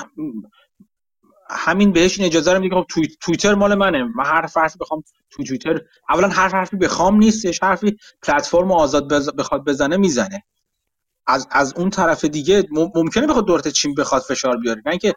همین 1.50 1.92
بهش 1.92 2.18
این 2.18 2.26
اجازه 2.26 2.52
رو 2.52 2.60
میگه 2.60 2.74
خب 2.76 2.86
توییتر 3.20 3.54
مال 3.54 3.74
منه. 3.74 4.04
من 4.04 4.24
هر 4.24 4.46
حرفی 4.56 4.78
بخوام 4.78 5.02
تو 5.30 5.44
توییتر 5.44 5.80
اولا 6.08 6.28
هر 6.28 6.48
حرفی 6.48 6.76
بخوام 6.76 7.16
نیستش. 7.16 7.62
حرفی 7.62 7.96
پلتفرم 8.22 8.72
آزاد 8.72 9.08
بخواد 9.36 9.64
بزنه 9.64 9.96
می‌زنه. 9.96 10.44
از 11.26 11.48
از 11.50 11.74
اون 11.76 11.90
طرف 11.90 12.24
دیگه 12.24 12.64
ممکنه 12.94 13.26
بخواد 13.26 13.46
دولت 13.46 13.68
چین 13.68 13.94
بخواد 13.94 14.22
فشار 14.22 14.56
بیاره. 14.56 14.82
نه 14.86 14.90
اینکه 14.90 15.14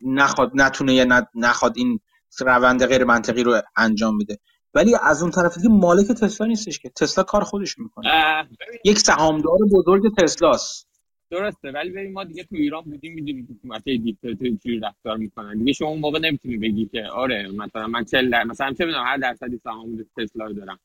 نخواد 0.00 0.50
نتونه 0.54 0.94
یا 0.94 1.26
نخواد 1.34 1.72
این 1.76 2.00
روند 2.40 2.86
غیر 2.86 3.04
منطقی 3.04 3.42
رو 3.42 3.62
انجام 3.76 4.18
بده. 4.18 4.38
ولی 4.74 4.96
از 5.02 5.22
اون 5.22 5.30
طرف 5.30 5.56
دیگه 5.56 5.68
مالک 5.68 6.06
تسلا 6.06 6.46
نیستش 6.46 6.78
که. 6.78 6.88
تسلا 6.88 7.24
کار 7.24 7.44
خودش 7.44 7.78
می‌کنه. 7.78 8.48
یک 8.84 8.98
سهامدار 8.98 9.58
بزرگ 9.72 10.02
تسلاست. 10.18 10.86
درسته 11.30 11.70
ولی 11.70 11.90
ببین 11.90 12.12
ما 12.12 12.24
دیگه 12.24 12.44
تو 12.44 12.56
ایران 12.56 12.82
بودیم 12.82 13.14
می‌دونیم 13.14 13.46
که 13.46 13.52
حکومت 13.52 13.84
دیکتاتوری 13.84 14.56
چجوری 14.56 14.80
رفتار 14.80 15.16
می‌کنن. 15.16 15.58
دیگه 15.58 15.72
شما 15.72 15.88
اون 15.88 16.00
موقع 16.00 16.18
نمی‌تونی 16.18 16.56
بگی 16.56 16.86
که 16.86 17.02
آره 17.12 17.48
مثلا 17.48 17.86
من 17.86 18.04
40 18.04 18.30
در... 18.30 18.44
مثلا 18.44 18.72
چه 18.72 18.84
می‌دونم 18.84 19.04
هر 19.06 19.16
درصدی 19.16 19.60
سهام 19.64 20.06
تسلا 20.16 20.44
رو 20.44 20.52
دارم. 20.52 20.78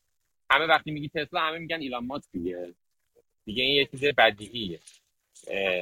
همه 0.50 0.66
وقتی 0.66 0.90
میگی 0.90 1.08
تسلا 1.08 1.40
همه 1.40 1.58
میگن 1.58 1.80
ایلان 1.80 2.06
ماسک 2.06 2.28
دیگه. 2.32 2.74
دیگه 3.44 3.62
این 3.62 3.76
یه 3.76 3.88
چیز 3.90 4.00
بدیهیه. 4.18 4.80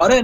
آره 0.01 0.23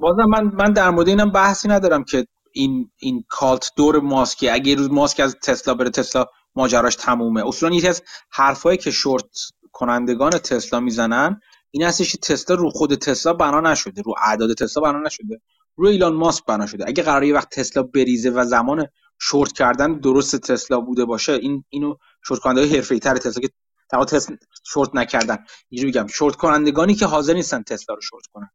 بازم 0.00 0.24
من 0.24 0.44
من 0.44 0.72
در 0.72 0.90
مورد 0.90 1.08
اینم 1.08 1.30
بحثی 1.30 1.68
ندارم 1.68 2.04
که 2.04 2.26
این 2.52 2.90
این 2.98 3.24
کالت 3.28 3.72
دور 3.76 4.00
ماسک 4.00 4.48
اگه 4.52 4.74
روز 4.74 4.90
ماسک 4.90 5.20
از 5.20 5.36
تسلا 5.42 5.74
بره 5.74 5.90
تسلا 5.90 6.26
ماجراش 6.54 6.94
تمومه. 6.94 7.46
اصولا 7.46 7.74
یکی 7.74 7.88
از 7.88 8.02
حرفایی 8.30 8.78
که 8.78 8.90
شورت 8.90 9.24
کنندگان 9.72 10.30
تسلا 10.30 10.80
می‌زنن 10.80 11.40
این 11.70 11.82
هستش 11.82 12.12
که 12.12 12.18
تسلا 12.18 12.56
رو 12.56 12.70
خود 12.70 12.94
تسلا 12.94 13.32
بنا 13.32 13.60
نشده 13.60 14.02
رو 14.02 14.14
اعداد 14.18 14.54
تسلا 14.54 14.82
بنا 14.82 15.00
نشده 15.00 15.40
رو 15.76 15.88
ایلان 15.88 16.14
ماسک 16.14 16.44
بنا 16.44 16.66
شده. 16.66 16.84
اگه 16.88 17.02
قراره 17.02 17.28
یه 17.28 17.34
وقت 17.34 17.50
تسلا 17.50 17.82
بریزه 17.82 18.30
و 18.30 18.44
زمان 18.44 18.86
شورت 19.20 19.52
کردن 19.52 19.98
درست 19.98 20.36
تسلا 20.36 20.80
بوده 20.80 21.04
باشه 21.04 21.32
این 21.32 21.64
اینو 21.68 21.94
شورت 22.26 22.40
کننده 22.40 22.60
های 22.60 22.98
تر 22.98 23.16
تسلا 23.16 23.42
که 23.42 23.50
تمام 23.90 24.04
تسلا 24.04 24.36
شورت 24.66 24.94
نکردن. 24.94 25.38
اینجوری 25.68 25.92
میگم 25.92 26.06
شورت 26.06 26.36
کنندگانی 26.36 26.94
که 26.94 27.06
حاضر 27.06 27.34
نیستن 27.34 27.62
تسلا 27.62 27.94
رو 27.94 28.00
شورت 28.00 28.26
کنن. 28.32 28.50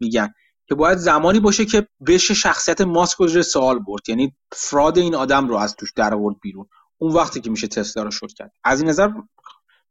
میگن 0.00 0.32
که 0.68 0.74
باید 0.74 0.98
زمانی 0.98 1.40
باشه 1.40 1.64
که 1.64 1.88
بشه 2.06 2.34
شخصیت 2.34 2.80
ماسک 2.80 3.16
رو 3.18 3.42
سوال 3.42 3.78
برد. 3.78 4.08
یعنی 4.08 4.36
فراد 4.52 4.98
این 4.98 5.14
آدم 5.14 5.48
رو 5.48 5.56
از 5.56 5.76
توش 5.76 5.92
در 5.96 6.14
آورد 6.14 6.36
بیرون. 6.42 6.66
اون 6.98 7.12
وقتی 7.12 7.40
که 7.40 7.50
میشه 7.50 7.66
تسلا 7.66 8.02
رو 8.02 8.10
شورت 8.10 8.32
کرد. 8.32 8.52
از 8.64 8.80
این 8.80 8.88
نظر 8.90 9.10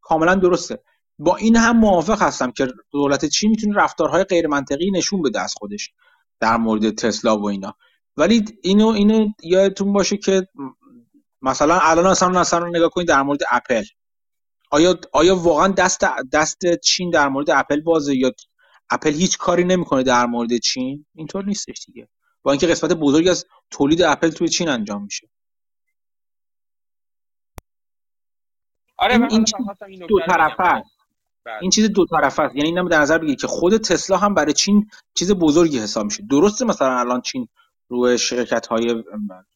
کاملا 0.02 0.36
درسته. 0.36 0.84
با 1.20 1.36
این 1.36 1.56
هم 1.56 1.78
موافق 1.78 2.22
هستم 2.22 2.52
که 2.52 2.68
دولت 2.92 3.26
چین 3.26 3.50
می‌تونه 3.50 3.76
رفتارهای 3.76 4.24
غیر 4.24 4.48
منطقی 4.48 4.92
نشون 4.92 5.22
بده 5.22 5.42
از 5.42 5.54
خودش 5.58 5.92
در 6.40 6.58
مورد 6.58 6.96
تسلا 6.96 7.38
و 7.38 7.50
اینا. 7.50 7.76
ولی 8.18 8.46
اینو 8.62 8.88
اینو 8.88 9.28
یادتون 9.44 9.94
باشه 9.94 10.18
که 10.18 10.48
مثلا 11.42 11.80
الان 11.82 12.06
اصلا 12.06 12.40
اصلا 12.40 12.68
نگاه 12.68 12.90
کنید 12.90 13.08
در 13.08 13.22
مورد 13.22 13.40
اپل. 13.52 13.84
آیا 14.72 15.00
آیا 15.14 15.36
واقعا 15.36 15.68
دست 15.68 16.00
دست 16.34 16.58
چین 16.84 17.10
در 17.10 17.30
مورد 17.30 17.50
اپل 17.50 17.82
بازه 17.82 18.16
یا 18.16 18.32
اپل 18.90 19.14
هیچ 19.14 19.38
کاری 19.38 19.64
نمی‌کنه 19.64 20.04
در 20.04 20.26
مورد 20.26 20.58
چین؟ 20.58 21.06
اینطور 21.16 21.46
نیستش 21.46 21.86
دیگه. 21.86 22.08
با 22.44 22.52
اینکه 22.52 22.68
قسمت 22.68 22.94
بزرگی 22.94 23.30
از 23.30 23.46
تولید 23.72 24.02
اپل 24.02 24.30
توی 24.30 24.50
چین 24.50 24.70
انجام 24.70 25.04
میشه. 25.04 25.30
آره 28.98 29.14
این, 29.14 29.46
این, 29.88 30.06
دو 30.10 30.20
طرفه 30.28 30.84
بله. 31.46 31.58
این 31.62 31.72
چیز 31.72 31.90
دو 31.92 32.06
طرفه 32.06 32.44
است. 32.44 32.56
یعنی 32.56 32.70
اینم 32.70 32.88
در 32.88 33.02
نظر 33.02 33.18
بگیرید 33.18 33.42
که 33.42 33.48
خود 33.48 33.78
تسلا 33.78 34.18
هم 34.18 34.34
برای 34.34 34.54
چین 34.54 34.90
چیز 35.14 35.32
بزرگی 35.32 35.80
حساب 35.80 36.06
میشه. 36.06 36.24
درسته 36.30 36.66
مثلا 36.66 37.00
الان 37.00 37.22
چین 37.22 37.48
روی 37.90 38.18
شرکت 38.18 38.68
های 38.68 39.04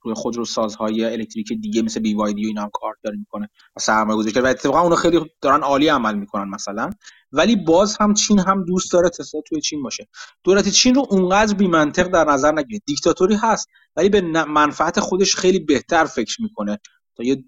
روی 0.01 0.13
خودروسازهای 0.13 1.05
الکتریک 1.05 1.53
دیگه 1.61 1.81
مثل 1.81 1.99
بی 1.99 2.13
وای 2.13 2.33
دی 2.33 2.45
و 2.45 2.47
اینا 2.47 2.61
هم 2.61 2.69
کار 2.73 2.95
داره 3.03 3.17
می‌کنه 3.17 3.49
و 3.75 3.79
سرمایه 3.79 4.17
گذاری 4.17 4.33
کرده. 4.33 4.47
و 4.47 4.49
اتفاقا 4.51 4.81
اونا 4.81 4.95
خیلی 4.95 5.19
دارن 5.41 5.61
عالی 5.61 5.87
عمل 5.87 6.15
می‌کنن 6.15 6.49
مثلا. 6.49 6.89
ولی 7.31 7.55
باز 7.55 7.97
هم 7.99 8.13
چین 8.13 8.39
هم 8.39 8.65
دوست 8.65 8.91
داره 8.91 9.09
تسلا 9.09 9.41
توی 9.47 9.61
چین 9.61 9.83
باشه. 9.83 10.07
دولت 10.43 10.69
چین 10.69 10.95
رو 10.95 11.07
اونقدر 11.09 11.53
بی 11.53 11.67
منطق 11.67 12.07
در 12.07 12.23
نظر 12.23 12.51
نگیرید. 12.51 12.83
دیکتاتوری 12.85 13.35
هست 13.35 13.67
ولی 13.95 14.09
به 14.09 14.21
منفعت 14.45 14.99
خودش 14.99 15.35
خیلی 15.35 15.59
بهتر 15.59 16.05
فکر 16.05 16.41
می‌کنه. 16.41 16.79
تا 17.15 17.23
یه 17.23 17.43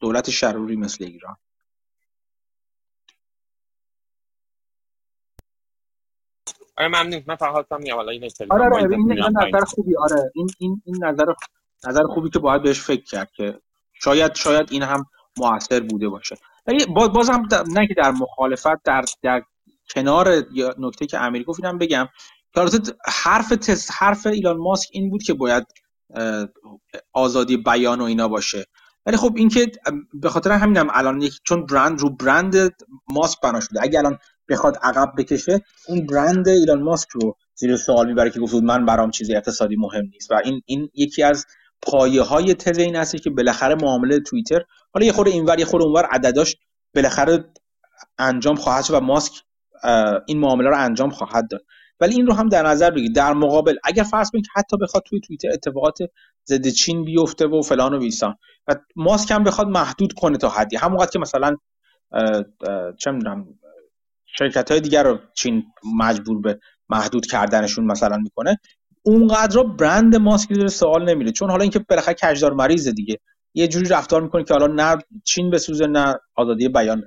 دولت 0.00 0.30
شروری 0.30 0.76
مثل 0.76 1.04
ایران. 1.04 1.36
آره 6.76 6.88
ممنون. 6.88 7.24
من 7.26 7.36
فقط 7.36 7.52
خواستم 7.52 7.94
حالا 7.94 8.12
این 8.12 8.30
آره 8.50 8.64
آره 8.64 8.96
این 8.96 9.12
نظر 9.12 9.64
خوبی. 9.64 9.96
آره 9.96 10.32
این 10.34 10.48
این 10.58 10.82
این 10.84 11.04
نظر 11.04 11.24
نظر 11.88 12.02
خوبی 12.02 12.30
که 12.30 12.38
باید 12.38 12.62
بهش 12.62 12.80
فکر 12.80 13.04
کرد 13.04 13.32
که 13.32 13.60
شاید 13.92 14.34
شاید 14.34 14.72
این 14.72 14.82
هم 14.82 15.06
موثر 15.38 15.80
بوده 15.80 16.08
باشه. 16.08 16.36
ولی 16.66 16.86
باز 16.86 17.08
بازم 17.08 17.42
نه 17.72 17.86
که 17.86 17.94
در 17.94 18.10
مخالفت 18.10 18.82
در 18.84 19.04
در 19.22 19.42
کنار 19.94 20.44
نکته 20.78 21.06
که 21.06 21.18
امیر 21.18 21.44
گفت 21.44 21.64
اینم 21.64 21.78
بگم 21.78 22.08
که 22.54 22.60
حرف 23.06 23.48
تس 23.48 23.90
حرف 23.90 24.26
ایلان 24.26 24.56
ماسک 24.56 24.88
این 24.92 25.10
بود 25.10 25.22
که 25.22 25.34
باید 25.34 25.66
آزادی 27.12 27.56
بیان 27.56 28.00
و 28.00 28.04
اینا 28.04 28.28
باشه. 28.28 28.66
ولی 29.08 29.16
خب 29.16 29.34
این 29.36 29.48
که 29.48 29.72
به 30.14 30.28
خاطر 30.28 30.52
همینم 30.52 30.88
الان 30.92 31.28
چون 31.44 31.66
برند 31.66 32.00
رو 32.00 32.10
برند 32.10 32.56
ماسک 33.08 33.40
بنا 33.42 33.60
شده. 33.60 33.82
اگه 33.82 33.98
الان 33.98 34.18
بخواد 34.48 34.76
عقب 34.82 35.12
بکشه 35.18 35.60
اون 35.88 36.06
برند 36.06 36.48
ایلان 36.48 36.82
ماسک 36.82 37.08
رو 37.08 37.36
زیر 37.54 37.76
سوال 37.76 38.06
می‌بره 38.06 38.30
که 38.30 38.40
گفت 38.40 38.54
من 38.54 38.86
برام 38.86 39.10
چیزی 39.10 39.36
اقتصادی 39.36 39.76
مهم 39.76 40.04
نیست. 40.12 40.30
و 40.30 40.34
این 40.44 40.62
این 40.66 40.88
یکی 40.94 41.22
از 41.22 41.46
پایه 41.82 42.22
های 42.22 42.54
تز 42.54 42.78
این 42.78 43.04
که 43.04 43.30
بالاخره 43.30 43.74
معامله 43.74 44.20
توییتر 44.20 44.60
حالا 44.94 45.06
یه 45.06 45.12
خورده 45.12 45.30
اینور 45.30 45.58
یه 45.58 45.64
خورده 45.64 45.86
اونور 45.86 46.04
عدداش 46.04 46.56
بالاخره 46.94 47.44
انجام 48.18 48.56
خواهد 48.56 48.84
شد 48.84 48.94
و 48.94 49.00
ماسک 49.00 49.32
این 50.26 50.38
معامله 50.38 50.68
رو 50.68 50.78
انجام 50.78 51.10
خواهد 51.10 51.48
داد. 51.50 51.60
ولی 52.00 52.14
این 52.14 52.26
رو 52.26 52.32
هم 52.34 52.48
در 52.48 52.66
نظر 52.66 52.90
بگیرید 52.90 53.14
در 53.14 53.32
مقابل 53.32 53.76
اگر 53.84 54.02
فرض 54.02 54.30
کنید 54.30 54.46
حتی 54.54 54.76
بخواد 54.76 55.02
توی 55.06 55.20
توییتر 55.20 55.48
اتفاقات 55.52 55.98
ضد 56.48 56.68
چین 56.68 57.04
بیفته 57.04 57.46
و 57.46 57.62
فلان 57.62 57.94
و 57.94 57.98
بیسان 57.98 58.34
و 58.68 58.74
ماسک 58.96 59.30
هم 59.30 59.44
بخواد 59.44 59.68
محدود 59.68 60.12
کنه 60.12 60.38
تا 60.38 60.48
حدی. 60.48 60.76
همونقدر 60.76 61.10
که 61.10 61.18
مثلا 61.18 61.56
چه 62.98 63.10
می‌دونم 63.10 63.46
شرکت 64.38 64.70
های 64.70 64.80
دیگر 64.80 65.02
رو 65.02 65.18
چین 65.34 65.64
مجبور 65.98 66.40
به 66.40 66.58
محدود 66.88 67.26
کردنشون 67.26 67.84
مثلا 67.84 68.16
می‌کنه 68.16 68.58
اونقدر 69.02 69.62
برند 69.62 70.16
ماسک 70.16 70.54
زیر 70.54 70.68
سوال 70.68 71.10
نمیره. 71.10 71.32
چون 71.32 71.50
حالا 71.50 71.62
اینکه 71.62 71.78
بالاخره 71.78 72.14
کجدار 72.14 72.52
مریضه 72.52 72.92
دیگه. 72.92 73.18
یه 73.54 73.68
جوری 73.68 73.88
رفتار 73.88 74.22
می‌کنه 74.22 74.44
که 74.44 74.54
حالا 74.54 74.66
نه 74.66 75.02
چین 75.24 75.50
بسوزه 75.50 75.86
نه 75.86 76.14
آزادی 76.36 76.68
بیان. 76.68 77.02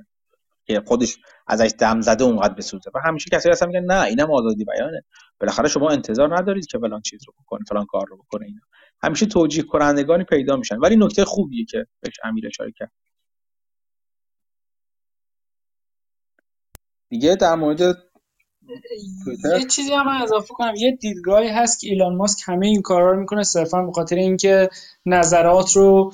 که 0.66 0.82
خودش 0.88 1.18
ازش 1.48 1.72
دم 1.80 2.02
زده 2.02 2.24
اونقدر 2.24 2.54
بسوزه 2.54 2.92
و 2.94 3.00
همیشه 3.06 3.30
کسی 3.32 3.50
هستن 3.50 3.68
میگن 3.68 3.84
نه 3.84 4.04
اینم 4.04 4.32
آزادی 4.32 4.66
بیانه. 4.66 5.04
بالاخره 5.40 5.70
شما 5.70 5.90
انتظار 5.90 6.38
ندارید 6.40 6.66
که 6.66 6.80
فلان 6.80 7.02
چیز 7.02 7.22
رو 7.28 7.34
بکنه 7.44 7.60
فلان 7.70 7.86
کار 7.86 8.06
رو 8.08 8.18
بکنه 8.18 8.46
اینا. 8.46 8.62
همیشه 9.04 9.26
توجیه 9.26 9.64
کنندگانی 9.64 10.24
پیدا 10.24 10.56
میشن. 10.56 10.78
ولی 10.78 10.96
نکته 10.96 11.26
خوبیه 11.26 11.66
که 11.66 11.86
بهش 12.02 12.16
امیر 12.24 12.48
اشاره 12.48 12.72
کرد. 12.72 12.92
دیگه 17.10 17.36
در 17.36 17.56
مورد 17.56 17.82
یه 17.82 19.66
چیزی 19.70 19.94
هم 19.94 20.06
من 20.06 20.22
اضافه 20.22 20.54
کنم. 20.54 20.74
یه 20.78 20.98
دیدگاهی 21.02 21.50
هست 21.50 21.82
که 21.82 21.88
ایلان 21.88 22.16
ماسک 22.16 22.40
همه 22.46 22.68
این 22.68 22.82
کارا 22.82 23.12
رو 23.12 23.20
می‌کنه 23.20 23.44
صرفا 23.44 23.82
به 23.82 23.92
خاطر 23.92 24.16
اینکه 24.16 24.70
نظرات 25.06 25.76
رو 25.76 26.14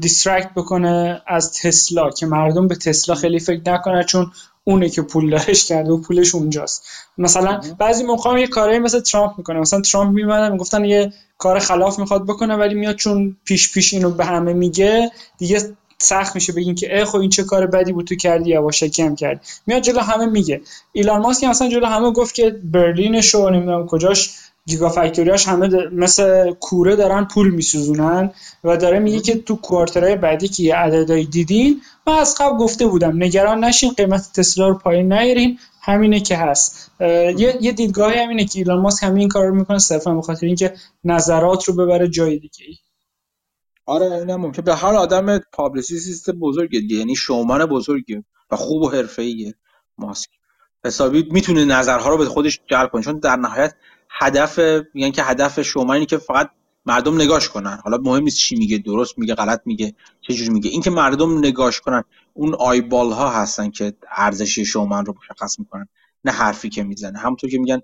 دیسترکت 0.00 0.50
بکنه 0.56 1.22
از 1.26 1.52
تسلا 1.52 2.10
که 2.10 2.26
مردم 2.26 2.68
به 2.68 2.74
تسلا 2.74 3.14
خیلی 3.14 3.40
فکر 3.40 3.60
نکنه 3.66 4.04
چون 4.04 4.32
اونه 4.64 4.88
که 4.88 5.02
پول 5.02 5.30
دارش 5.30 5.64
کرده 5.64 5.90
و 5.90 6.00
پولش 6.00 6.34
اونجاست. 6.34 6.84
مثلا 7.18 7.60
بعضی 7.78 8.04
موقع 8.04 8.40
یه 8.40 8.46
کارهایی 8.46 8.78
مثل 8.78 9.00
ترامپ 9.00 9.32
می‌کنه. 9.38 9.60
مثلا 9.60 9.80
ترامپ 9.80 10.10
میمدن 10.10 10.52
می‌گفتن 10.52 10.84
یه 10.84 11.12
کار 11.38 11.58
خلاف 11.58 11.98
می‌خواد 11.98 12.26
بکنه 12.26 12.56
ولی 12.56 12.74
میاد 12.74 12.96
چون 12.96 13.36
پیش 13.44 13.72
پیش 13.72 13.94
اینو 13.94 14.10
به 14.10 14.24
همه 14.24 14.52
میگه 14.52 15.10
دیگه 15.38 15.60
سخت 15.98 16.34
میشه 16.34 16.52
بگین 16.52 16.74
که 16.74 16.98
ای 16.98 17.04
خب 17.04 17.18
این 17.18 17.30
چه 17.30 17.44
کار 17.44 17.66
بدی 17.66 17.92
بود 17.92 18.06
تو 18.06 18.14
کردی 18.14 18.50
یواشکی 18.50 19.02
هم 19.02 19.16
کردی. 19.16 19.40
میاد 19.66 19.82
جلو 19.82 20.00
همه 20.00 20.26
میگه. 20.26 20.60
ایلان 20.92 21.20
ماسک 21.20 21.44
مثلا 21.44 21.68
جلو 21.68 21.86
همه 21.86 22.10
گفت 22.10 22.34
که 22.34 22.50
برلین 22.50 23.20
شو 23.20 23.50
نمی‌دونم 23.50 23.86
کجاش 23.86 24.30
گیگا 24.66 24.88
فکتوریاش 24.88 25.48
همه 25.48 25.88
مثل 25.92 26.52
کوره 26.52 26.96
دارن 26.96 27.24
پول 27.24 27.50
میسوزونن 27.50 28.30
و 28.64 28.76
داره 28.76 28.98
میگه 28.98 29.20
که 29.20 29.38
تو 29.38 29.56
کوارترهای 29.56 30.16
بعدی 30.16 30.48
که 30.48 30.62
یه 30.62 31.24
دیدین 31.24 31.80
من 32.06 32.12
از 32.12 32.34
قبل 32.40 32.56
گفته 32.56 32.86
بودم 32.86 33.22
نگران 33.22 33.64
نشین 33.64 33.92
قیمت 33.92 34.32
تسلا 34.32 34.68
رو 34.68 34.78
پایین 34.78 35.12
نیارین 35.12 35.58
همینه 35.80 36.20
که 36.20 36.36
هست. 36.36 36.90
یه, 37.00 37.58
یه 37.60 37.72
دیدگاهی 37.72 38.18
همینه 38.18 38.44
که 38.44 38.58
ایلان 38.58 38.80
ماسک 38.80 39.02
همین 39.02 39.28
کار 39.28 39.46
رو 39.46 39.54
می‌کنه 39.54 39.78
صرفا 39.78 40.14
به 40.14 40.22
خاطر 40.22 40.46
اینکه 40.46 40.74
نظرات 41.04 41.64
رو 41.64 41.74
ببره 41.74 42.08
جای 42.08 42.38
دیگه 42.38 42.64
آره 43.86 44.12
اینم 44.12 44.40
ممکن 44.40 44.62
به 44.62 44.74
هر 44.74 44.94
آدم 44.94 45.38
پابلیسیست 45.38 46.30
بزرگی 46.30 46.96
یعنی 46.96 47.16
شومان 47.16 47.66
بزرگی 47.66 48.24
و 48.50 48.56
خوب 48.56 48.82
و 48.82 48.90
حرفه‌ایه 48.90 49.54
ماسک. 49.98 50.30
حسابی 50.84 51.28
می‌تونه 51.30 51.64
نظرها 51.64 52.10
رو 52.10 52.18
به 52.18 52.24
خودش 52.24 52.60
جلب 52.66 52.90
کنه 52.90 53.02
چون 53.02 53.18
در 53.18 53.36
نهایت 53.36 53.74
هدف 54.18 54.58
میگن 54.94 55.10
که 55.10 55.22
هدف 55.22 55.62
شما 55.62 56.04
که 56.04 56.18
فقط 56.18 56.50
مردم 56.86 57.14
نگاش 57.14 57.48
کنن. 57.48 57.80
حالا 57.84 57.98
مهم 57.98 58.22
نیست 58.22 58.38
چی 58.38 58.56
میگه 58.56 58.78
درست 58.78 59.18
میگه 59.18 59.34
غلط 59.34 59.60
میگه 59.64 59.94
چه 60.20 60.34
جوری 60.34 60.50
میگه. 60.50 60.70
اینکه 60.70 60.90
مردم 60.90 61.38
نگاش 61.38 61.80
کنن 61.80 62.04
اون 62.32 62.54
آیبال 62.54 63.12
ها 63.12 63.30
هستن 63.30 63.70
که 63.70 63.92
ارزش 64.16 64.58
شومن 64.58 65.04
رو 65.04 65.14
مشخص 65.22 65.58
می‌کنن 65.58 65.88
نه 66.24 66.32
حرفی 66.32 66.68
که 66.68 66.82
می‌زنه. 66.82 67.18
همونطور 67.18 67.50
که 67.50 67.58
میگن 67.58 67.80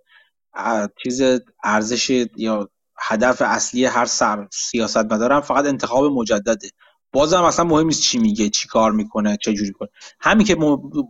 چیز 1.02 1.22
ارزش 1.64 2.26
یا 2.36 2.70
هدف 2.98 3.42
اصلی 3.42 3.84
هر 3.84 4.08
سیاست 4.52 5.12
مدارم 5.12 5.40
فقط 5.40 5.66
انتخاب 5.66 6.04
مجدده. 6.04 6.70
بازم 7.12 7.42
اصلا 7.42 7.64
مهم 7.64 7.86
نیست 7.86 8.02
چی 8.02 8.18
میگه 8.18 8.48
چی 8.48 8.68
کار 8.68 8.92
می‌کنه 8.92 9.38
چه 9.42 9.54
جوری 9.54 9.72
کنه 9.72 9.88
همین 10.20 10.46
که 10.46 10.56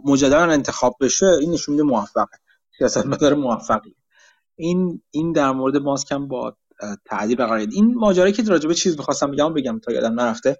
مجددا 0.04 0.38
انتخاب 0.38 0.96
بشه 1.00 1.26
این 1.26 1.50
نشون 1.50 1.74
میده 1.74 1.84
موفقه. 1.84 2.38
سیاست 2.78 3.06
مدار 3.06 3.34
موفقی 3.34 3.94
این 4.60 5.02
این 5.10 5.32
در 5.32 5.50
مورد 5.50 5.76
ماسک 5.76 6.12
هم 6.12 6.28
با 6.28 6.56
تعدیل 7.04 7.36
برقرار 7.36 7.58
این 7.58 7.94
ماجرایی 7.94 8.32
که 8.32 8.42
راجبه 8.42 8.74
چیز 8.74 8.96
می‌خواستم 8.96 9.30
بگم 9.30 9.54
بگم 9.54 9.78
تا 9.78 9.92
یادم 9.92 10.20
نرفته 10.20 10.56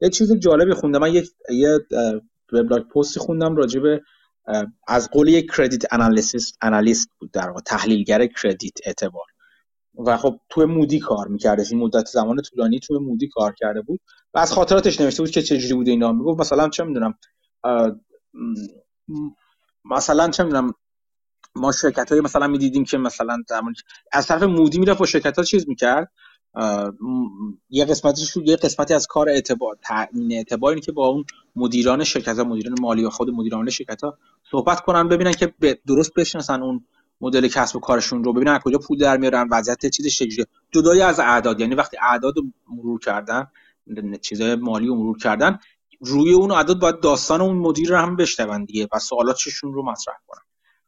یه 0.00 0.10
چیز 0.10 0.32
جالبی 0.32 0.74
خوندم. 0.74 0.98
من 0.98 1.14
یه 1.14 1.24
یه 1.50 1.78
وبلاگ 2.52 2.82
پستی 2.88 3.20
خوندم 3.20 3.56
راجبه 3.56 4.00
از 4.88 5.10
قول 5.10 5.28
یک 5.28 5.50
کردیت 5.56 5.92
انالیست 5.92 6.58
انالیست 6.62 7.08
بود 7.18 7.30
در 7.30 7.48
واقع 7.48 7.60
تحلیلگر 7.60 8.26
کردیت 8.26 8.74
اعتبار. 8.86 9.24
و 10.06 10.16
خب 10.16 10.40
توی 10.48 10.64
مودی 10.64 10.98
کار 10.98 11.28
می‌کرده 11.28 11.64
این 11.70 11.80
مدت 11.80 12.06
زمان 12.06 12.42
طولانی 12.42 12.80
توی 12.80 12.98
مودی 12.98 13.28
کار 13.28 13.54
کرده 13.58 13.82
بود 13.82 14.00
و 14.34 14.38
از 14.38 14.52
خاطراتش 14.52 15.00
نوشته 15.00 15.22
بود 15.22 15.30
که 15.30 15.42
چجوری 15.42 15.74
بوده 15.74 15.90
اینا 15.90 16.12
می‌گفت. 16.12 16.40
مثلا 16.40 16.68
چه 16.68 16.84
می‌دونم 16.84 17.14
مثلا 19.84 20.28
چه 20.28 20.44
می‌دونم 20.44 20.72
ما 21.56 21.72
شرکت 21.72 22.12
های 22.12 22.20
مثلا 22.20 22.46
می‌دیدیم 22.46 22.84
که 22.84 22.98
مثلا 22.98 23.42
از 24.12 24.26
طرف 24.26 24.42
مودی 24.42 24.78
می‌رفت 24.78 25.00
و 25.00 25.06
شرکت 25.06 25.38
ها 25.38 25.44
چیز 25.44 25.68
می‌کرد. 25.68 26.12
یه 27.70 27.84
قسمتش 27.84 28.36
یه 28.36 28.56
قسمتی 28.56 28.94
از 28.94 29.06
کار 29.06 29.28
اعتبار 29.28 29.78
تامین 29.82 30.32
اعتبار 30.32 30.70
اینه 30.70 30.80
که 30.80 30.92
با 30.92 31.06
اون 31.06 31.24
مدیران 31.56 32.04
شرکت 32.04 32.38
ها 32.38 32.44
مدیران 32.44 32.74
مالی 32.80 33.04
و 33.04 33.10
خود 33.10 33.30
مدیران 33.30 33.70
شرکت 33.70 34.04
ها 34.04 34.18
صحبت 34.50 34.80
کنن 34.80 35.08
ببینن 35.08 35.32
که 35.32 35.54
درست 35.86 36.14
بشناسن 36.14 36.62
اون 36.62 36.84
مدل 37.20 37.48
کسب 37.48 37.76
و 37.76 37.80
کارشون 37.80 38.24
رو 38.24 38.32
ببینن 38.32 38.52
از 38.52 38.60
کجا 38.64 38.78
پول 38.78 38.98
در 38.98 39.16
میارن 39.16 39.48
وضعیت 39.50 39.86
چیزش 39.86 40.18
چجوریه. 40.18 40.46
جدای 40.72 41.02
از 41.02 41.20
اعداد 41.20 41.60
یعنی 41.60 41.74
وقتی 41.74 41.96
اعداد 42.02 42.36
رو 42.36 42.42
مرور 42.68 43.00
کردن 43.00 43.46
چیزای 44.22 44.54
مالی 44.54 44.86
رو 44.86 44.94
مرور 44.94 45.18
کردن 45.18 45.58
روی 46.00 46.32
اون 46.32 46.50
اعداد 46.50 46.80
باید 46.80 47.00
داستان 47.00 47.40
اون 47.40 47.56
مدیر 47.56 47.88
رو 47.88 47.96
هم 47.96 48.16
بشنون 48.16 48.64
دیگه 48.64 48.88
و 48.92 48.98
سوالاتشون 48.98 49.72
رو 49.72 49.82
مطرح 49.82 50.14
کنن. 50.26 50.42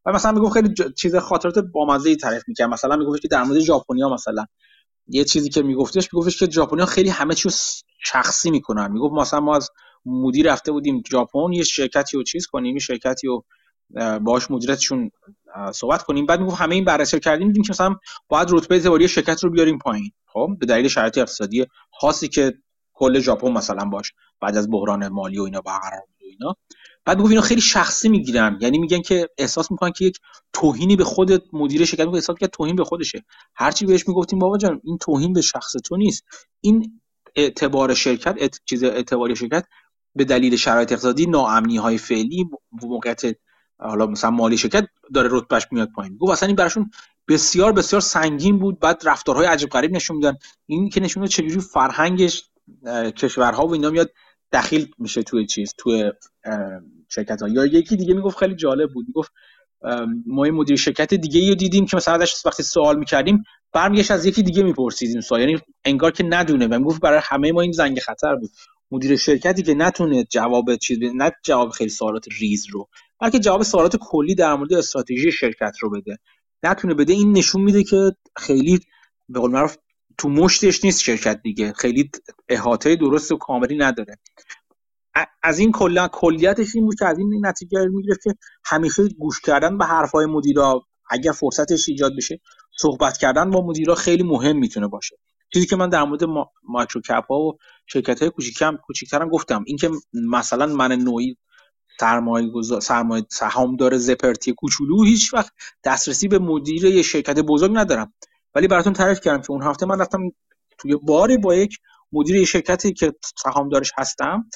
و 0.07 0.13
مثلا 0.13 0.33
میگم 0.33 0.51
خیلی 0.51 0.75
چیز 0.97 1.17
خاطرات 1.17 1.59
بامزه 1.59 2.11
ای 2.11 2.17
تعریف 2.17 2.43
می‌کنم 2.49 2.71
مثلا 2.71 2.97
می‌گفت 2.97 3.23
که 3.23 3.29
در 3.29 3.43
مورد 3.43 3.61
ژاپنیا 3.61 4.09
مثلا 4.09 4.47
یه 5.09 5.25
چیزی 5.25 5.49
که 5.49 5.63
میگفتش 5.63 6.15
میگفتش 6.15 6.39
که 6.39 6.51
ژاپنیا 6.51 6.87
خیلی 6.87 7.09
همه 7.09 7.35
چیو 7.35 7.53
شخصی 8.05 8.51
می‌کنن. 8.51 8.93
می‌گفت 8.93 9.15
مثلا 9.15 9.41
ما 9.41 9.57
از 9.57 9.71
مدیر 10.07 10.53
رفته 10.53 10.73
بودیم 10.73 11.03
ژاپن 11.11 11.53
یه 11.53 11.65
شرکتی 11.65 12.17
رو 12.17 12.23
چیز 12.23 12.47
کنیم 12.47 12.75
یه 12.77 12.81
شرکتی 12.81 13.27
رو 13.27 13.45
باهاش 14.21 14.51
مدیرتشون 14.51 15.11
صحبت 15.73 16.03
کنیم. 16.03 16.27
بعد 16.27 16.41
می‌گفت 16.41 16.57
همه 16.61 16.75
این 16.75 16.85
بررسی 16.85 17.21
کردیم 17.21 17.47
دیدیم 17.47 17.63
که 17.63 17.71
مثلا 17.71 17.97
باید 18.29 18.49
رتبه 18.51 18.75
اعتباری 18.75 19.09
شرکت 19.09 19.45
رو 19.45 19.51
بیاریم 19.51 19.79
پایین. 19.79 20.11
خب 20.27 20.49
به 20.61 20.67
دلیل 20.67 20.89
شرایط 20.89 21.19
اقتصادی 21.19 21.67
خاصی 22.01 22.29
که 22.29 22.55
کل 22.93 23.19
ژاپن 23.21 23.53
مثلا 23.53 23.85
باش 23.85 24.13
بعد 24.41 24.57
از 24.57 24.71
بحران 24.71 25.09
مالی 25.09 25.39
و 25.39 25.43
اینا 25.43 25.61
برقرار 25.61 26.01
بود 26.01 26.23
و 26.23 26.25
اینا. 26.31 26.55
بعد 27.07 27.17
می‌گفت 27.17 27.31
اینا 27.31 27.43
خیلی 27.43 27.61
شخصی 27.61 28.09
می‌گیرن. 28.09 28.59
یعنی 28.61 28.79
میگن 28.79 29.03
که 29.03 29.29
احساس 29.39 29.71
می‌کنن 29.71 29.93
که 29.93 30.05
یک 30.05 30.19
توهینی 30.53 30.97
به 30.97 31.05
خود 31.05 31.43
مدیر 31.53 31.85
شرکت 31.85 32.07
احساس 32.07 32.37
که 32.37 32.47
توهین 32.47 32.77
به 32.77 32.85
خودشه. 32.85 33.25
هرچی 33.55 33.87
بهش 33.87 34.09
می‌گفتیم 34.09 34.39
بابا 34.39 34.59
جان 34.59 34.81
این 34.85 34.99
توهین 34.99 35.33
به 35.33 35.41
شخص 35.41 35.73
تو 35.85 35.97
نیست. 35.97 36.25
این 36.61 37.01
اعتبار 37.37 37.95
شرکت 37.95 38.35
اعت... 38.39 38.61
چیز 38.65 38.85
اعتباری 38.85 39.37
شرکت 39.37 39.67
به 40.15 40.25
دلیل 40.25 40.57
شرایط 40.57 40.93
اقتصادی 40.93 41.27
ناامنی 41.27 41.77
های 41.77 41.99
فعلی 41.99 42.49
موقعیت 42.73 43.23
حالا 43.79 44.07
مثلا 44.07 44.31
مالی 44.31 44.59
شرکت 44.59 44.89
داره 45.15 45.29
رتبهش 45.33 45.67
میاد 45.71 45.89
پایین. 45.97 46.17
گفت 46.17 46.33
اصلا 46.33 46.47
این 46.47 46.57
براشون 46.57 46.91
بسیار 47.29 47.73
بسیار 47.73 48.01
سنگین 48.01 48.59
بود. 48.59 48.79
بعد 48.81 49.03
رفتارهای 49.05 49.47
عجیب 49.47 49.69
غریب 49.69 49.93
نشون 49.93 50.17
میدن. 50.17 50.37
این 50.67 50.89
که 50.89 51.01
نشون 51.01 51.27
چجوری 51.27 51.61
فرهنگش 51.61 52.51
کشورها 53.17 53.67
و 53.67 53.73
اینا 53.73 53.91
میاد 53.91 54.11
دخیل 54.53 54.89
میشه 54.99 55.23
توی 55.23 55.47
چیز 55.47 55.75
توی 55.79 56.13
شرکت 57.09 57.43
ها. 57.43 57.49
یا 57.49 57.67
یکی 57.67 57.97
دیگه 57.97 58.15
می‌گفت 58.15 58.39
خیلی 58.39 58.55
جالب 58.55 58.93
بود. 58.93 59.07
می‌گفت 59.09 59.33
ما 60.27 60.45
این 60.45 60.55
مدیر 60.55 60.77
شرکت 60.77 61.15
دیگه 61.15 61.49
رو 61.49 61.55
دیدیم 61.55 61.87
که 61.87 61.97
مثلا 61.97 62.15
ازش 62.15 62.47
وقتی 62.47 62.63
سوال 62.63 62.99
می‌کردیم 62.99 63.43
برمیگشت 63.73 64.11
از 64.11 64.27
یکی 64.27 64.43
دیگه 64.43 64.63
میپرسیدیم 64.63 65.21
سوال. 65.21 65.41
یعنی 65.41 65.59
انگار 65.85 66.11
که 66.11 66.25
ندونه. 66.25 66.67
و 66.67 66.79
می‌گفت 66.79 67.01
برای 67.01 67.21
همه 67.23 67.53
ما 67.53 67.61
این 67.61 67.73
زنگ 67.73 67.99
خطر 68.01 68.35
بود. 68.35 68.51
مدیر 68.91 69.17
شرکتی 69.17 69.63
که 69.63 69.75
نتونه 69.75 70.25
جواب 70.25 70.77
چیز 70.77 70.99
بده 70.99 71.13
نه 71.13 71.33
جواب 71.45 71.71
خیلی 71.71 71.91
سوالات 71.91 72.25
ریز 72.41 72.67
رو 72.71 72.89
بلکه 73.21 73.39
جواب 73.39 73.63
سوالات 73.63 73.97
کلی 73.97 74.35
در 74.35 74.55
مورد 74.55 74.73
استراتژی 74.73 75.33
شرکت 75.33 75.77
رو 75.81 75.91
بده. 75.91 76.19
نتونه 76.63 76.95
بده. 76.95 77.13
این 77.13 77.33
نشون 77.33 77.63
میده 77.63 77.85
که 77.85 78.13
خیلی 78.37 78.81
به 79.29 79.41
قول 79.41 79.51
معروف 79.51 79.77
تو 80.19 80.29
مشتش 80.29 80.85
نیست 80.85 81.03
شرکت 81.03 81.41
دیگه. 81.43 81.73
خیلی 81.73 82.11
احاطه 82.49 82.97
درست 82.97 83.33
و 83.33 83.37
کاملی 83.37 83.77
نداره. 83.77 84.19
از 85.43 85.59
این 85.59 85.73
کلا 85.73 86.09
کلیتش 86.09 86.75
این 86.75 86.85
بود 86.85 86.99
که 86.99 87.07
از 87.07 87.19
این 87.19 87.47
نتیجه 87.47 87.79
می‌گیره 87.89 88.17
که 88.25 88.35
همیشه 88.65 89.09
گوش 89.09 89.41
کردن 89.41 89.79
به 89.79 89.85
حرفهای 89.85 90.27
مدیرا 90.27 90.87
اگر 91.11 91.33
فرصتش 91.33 91.89
ایجاد 91.89 92.13
بشه 92.17 92.41
صحبت 92.79 93.17
کردن 93.19 93.51
با 93.51 93.67
مدیرا 93.67 93.95
خیلی 93.95 94.23
مهم 94.23 94.57
می‌تونه 94.57 94.89
باشه. 94.89 95.17
چیزی 95.53 95.67
که 95.67 95.77
من 95.77 95.89
در 95.89 96.05
مورد 96.05 96.25
مایکرو 96.69 97.01
کپ 97.01 97.27
ها 97.31 97.39
و 97.41 97.59
شرکت 97.87 98.21
های 98.23 98.31
کوچیکم 98.31 98.77
کوچیکترم 98.77 99.29
گفتم 99.29 99.65
اینکه 99.67 99.91
مثلا 100.13 100.67
من 100.67 100.93
نوعی 100.93 101.37
سرمایه 102.01 102.49
گذار 102.51 102.81
سرمایه 102.81 103.27
سهام 103.31 103.77
داره 103.77 103.99
زپرتی 103.99 104.53
کوچولو 104.53 105.05
هیچ 105.05 105.35
وقت 105.35 105.53
دسترسی 105.85 106.29
به 106.29 106.39
مدیر 106.39 106.85
یه 106.85 107.03
شرکت 107.03 107.39
بزرگ 107.39 107.71
ندارم. 107.75 108.15
ولی 108.55 108.69
براتون 108.69 108.93
تعریف 108.93 109.21
کردم 109.21 109.43
که 109.43 109.51
اون 109.51 109.63
هفته 109.63 109.87
من 109.87 110.01
رفتم 110.01 110.19
توی 110.79 110.97
باری 110.97 111.37
با 111.39 111.55
یک 111.55 111.79
مدیر 112.13 112.45
شرکتی 112.45 112.93
که 112.93 113.13
دارش 113.73 113.93
هستم. 113.99 114.47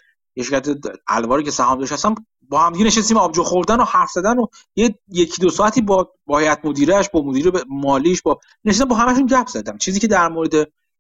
یه 0.41 0.47
شرکت 0.47 0.79
الواری 1.09 1.45
که 1.45 1.51
دارش 1.59 1.93
هستم 1.93 2.15
با 2.49 2.61
هم 2.61 2.73
دیگه 2.73 2.85
نشستیم 2.85 3.17
آبجو 3.17 3.43
خوردن 3.43 3.81
و 3.81 3.85
حرف 3.85 4.11
زدن 4.11 4.39
و 4.39 4.47
یه 4.77 4.99
یکی 5.09 5.43
دو 5.43 5.51
ساعتی 5.51 5.81
با 5.83 6.13
با 6.27 6.57
مدیرش 6.65 7.09
با 7.11 7.23
مدیر 7.23 7.53
مالیش 7.69 8.23
با 8.23 8.41
نشستم 8.65 8.85
با 8.85 8.97
همشون 8.97 9.27
گپ 9.27 9.47
زدم. 9.47 9.79
چیزی 9.79 10.01
که 10.01 10.07
در 10.07 10.29
مورد 10.29 10.53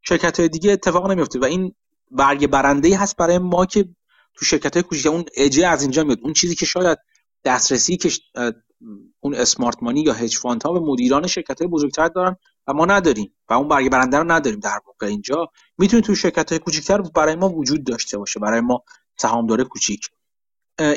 شرکت 0.02 0.40
های 0.40 0.48
دیگه 0.48 0.72
اتفاق 0.72 1.10
نمیفته 1.10 1.38
و 1.38 1.44
این 1.44 1.74
برگ 2.10 2.46
برنده 2.46 2.88
ای 2.88 2.94
هست 2.94 3.16
برای 3.16 3.38
ما 3.38 3.66
که 3.66 3.88
تو 4.34 4.44
شرکت 4.44 4.74
های 4.74 4.82
کوچیک. 4.82 5.06
اون 5.06 5.24
اجه 5.36 5.66
از 5.66 5.82
اینجا 5.82 6.04
میاد. 6.04 6.18
اون 6.22 6.32
چیزی 6.32 6.54
که 6.54 6.66
شاید 6.66 6.98
دسترسی 7.44 7.96
که 7.96 8.10
اون 9.20 9.34
اسمارت 9.34 9.82
مانی 9.82 10.00
یا 10.00 10.12
هج 10.12 10.38
فاند 10.38 10.62
ها 10.62 10.72
به 10.72 10.80
مدیران 10.80 11.26
شرکت 11.26 11.58
های 11.58 11.68
بزرگتر 11.68 12.08
دارن 12.08 12.36
و 12.66 12.72
ما 12.72 12.84
نداریم 12.84 13.34
و 13.48 13.54
اون 13.54 13.68
برگ 13.68 13.90
برنده 13.90 14.18
رو 14.18 14.32
نداریم 14.32 14.60
در 14.60 14.80
واقع 14.86 15.06
اینجا. 15.06 15.46
می‌تونه 15.78 16.02
تو 16.02 16.14
شرکت 16.14 16.50
های 16.50 16.58
کوچیکتر 16.58 17.00
برای 17.00 17.34
ما 17.34 17.48
وجود 17.48 17.84
داشته 17.84 18.18
باشه 18.18 18.40
برای 18.40 18.60
ما 18.60 18.82
سهامدار 19.20 19.64
کوچیک. 19.64 20.08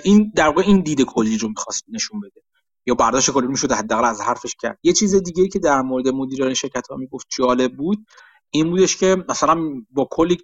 این 0.04 0.32
در 0.36 0.48
واقع 0.48 0.62
این 0.62 0.82
دید 0.82 1.02
کلی 1.02 1.38
رو 1.38 1.48
می‌خواست 1.50 1.84
نشون 1.88 2.20
بده. 2.20 2.42
یا 2.86 2.96
برداشت 2.96 3.32
کلی 3.32 3.48
می‌شد 3.48 3.72
حداقل 3.72 4.06
از 4.06 4.22
حرفش 4.22 4.56
کرد. 4.60 4.80
یه 4.84 4.94
چیز 4.94 5.16
دیگه 5.16 5.48
که 5.48 5.60
در 5.60 5.82
مورد 5.82 6.08
مدیران 6.08 6.54
شرکت 6.54 6.88
ها 6.88 6.96
می‌گفت 6.96 7.28
جالب 7.38 7.76
بود 7.78 8.06
این 8.50 8.70
بودش 8.70 8.98
که 8.98 9.26
مثلا 9.30 9.58
با 9.92 10.08
کلی 10.12 10.38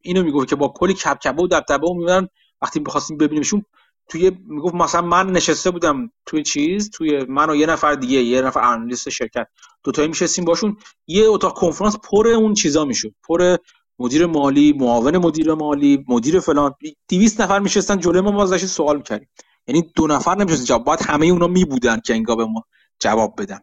اینو 0.00 0.22
می‌گفت 0.22 0.48
که 0.48 0.56
با 0.56 0.72
کلی 0.76 0.94
کبکبه 0.94 1.42
و 1.42 1.46
دبدبه 1.46 1.86
و 1.86 1.94
میمدن 1.94 2.28
وقتی 2.62 2.80
می‌خواستیم 2.80 3.16
ببینیمشون 3.16 3.64
توی 4.08 4.30
می‌گفت 4.46 4.74
مثلا 4.74 5.02
من 5.02 5.32
نشسته 5.32 5.70
بودم 5.70 6.10
توی 6.26 6.42
چیز 6.42 6.90
توی 6.90 7.24
من 7.24 7.50
و 7.50 7.54
یه 7.54 7.66
نفر 7.66 7.94
دیگه 7.94 8.22
یه 8.22 8.42
نفر 8.42 8.60
آنالیست 8.60 9.08
شرکت. 9.08 9.46
دو 9.84 9.92
تایی 9.92 10.08
میشستیم 10.08 10.44
باشون 10.44 10.76
یه 11.06 11.26
اتاق 11.26 11.58
کنفرانس 11.58 11.96
پر 11.96 12.28
اون 12.28 12.54
چیزا 12.54 12.84
می‌شد. 12.84 13.14
پر 13.28 13.56
مدیر 14.00 14.26
مالی 14.26 14.72
معاون 14.72 15.16
مدیر 15.16 15.54
مالی 15.54 16.04
مدیر 16.08 16.40
فلان. 16.40 16.74
200 17.08 17.40
نفر 17.40 17.58
میشستن 17.58 17.98
جلوی 17.98 18.20
ما 18.20 18.30
ما 18.30 18.58
سوال 18.58 18.96
می‌کردیم. 18.96 19.28
یعنی 19.66 19.92
دو 19.96 20.06
نفر 20.06 20.34
نمیشستن. 20.34 20.64
جواب 20.64 20.84
باید 20.84 21.02
همه 21.02 21.26
اونا 21.26 21.46
میبودن 21.46 22.00
که 22.00 22.14
انگار 22.14 22.36
به 22.36 22.44
ما 22.44 22.64
جواب 23.00 23.42
بدن. 23.42 23.60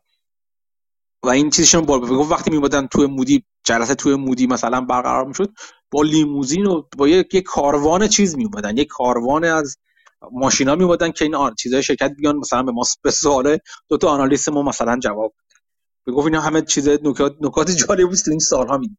و 1.23 1.29
این 1.29 1.49
چیزشون 1.49 1.81
با 1.81 1.99
گفت 1.99 2.31
وقتی 2.31 2.51
میبودن 2.51 2.87
توی 2.87 3.05
مودی 3.05 3.43
جلسه 3.63 3.95
توی 3.95 4.15
مودی 4.15 4.47
مثلا 4.47 4.81
برقرار 4.81 5.25
می‌شد 5.25 5.53
با 5.91 6.01
لیموزین 6.01 6.65
و 6.65 6.83
با 6.97 7.07
یه, 7.07 7.23
کاروان 7.45 8.07
چیز 8.07 8.35
میبودن 8.35 8.77
یه 8.77 8.85
کاروان 8.85 9.43
از 9.43 9.77
ماشینا 10.31 10.75
میبودن 10.75 11.11
که 11.11 11.25
این 11.25 11.55
چیزای 11.59 11.83
شرکت 11.83 12.11
بیان 12.17 12.35
مثلا 12.35 12.63
به 12.63 12.71
ما 12.71 12.83
به 13.01 13.11
سوال 13.11 13.57
دو 13.89 13.97
تا 13.97 14.09
آنالیست 14.09 14.49
ما 14.49 14.63
مثلا 14.63 14.99
جواب 14.99 15.33
بدن. 15.37 16.13
گفت 16.17 16.25
اینا 16.27 16.41
همه 16.41 16.61
چیز 16.61 16.89
نکات 16.89 17.35
نکات 17.41 17.71
جالب 17.71 18.07
بود. 18.09 18.17
تو 18.25 18.31
این 18.31 18.39
سالها 18.39 18.77
می 18.77 18.97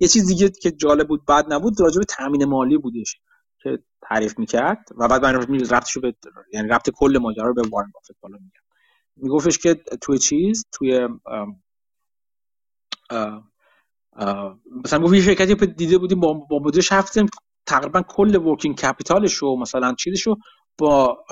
یه 0.00 0.08
چیز 0.08 0.26
دیگه 0.26 0.48
که 0.50 0.70
جالب 0.70 1.08
بود 1.08 1.24
بعد 1.26 1.52
نبود 1.52 1.80
راجع 1.80 1.98
به 1.98 2.04
تامین 2.04 2.44
مالی 2.44 2.78
بودش 2.78 3.16
که 3.62 3.78
تعریف 4.02 4.38
می‌کرد 4.38 4.88
و 4.98 5.08
بعد 5.08 5.24
من 5.24 5.34
ربطشو 5.70 6.00
به 6.00 6.14
یعنی 6.52 6.68
ربط 6.68 6.90
کل 6.90 7.18
ماجرا 7.22 7.46
رو 7.46 7.54
به 7.54 7.62
وارن 7.72 7.90
بافت 7.94 8.10
بالا 8.20 8.36
میگم. 8.36 8.62
میگفتش 9.16 9.58
که 9.58 9.74
توی 10.02 10.18
چیز؟ 10.18 10.66
توی 10.72 11.08
مثلا 14.84 14.98
گفت 15.02 15.20
شرکتی 15.20 15.54
دیده 15.66 15.98
بودیم 15.98 16.20
با 16.20 16.34
با 16.34 16.58
مدیرش 16.58 16.92
هفتیم 16.92 17.26
تقریبا 17.66 18.02
کل 18.02 18.36
working 18.36 18.76
capital 18.76 19.21
ش 19.21 19.34
رو 19.34 19.56
مثلا 19.56 19.94
چیزش 19.94 20.22
رو 20.22 20.36
با 20.78 21.24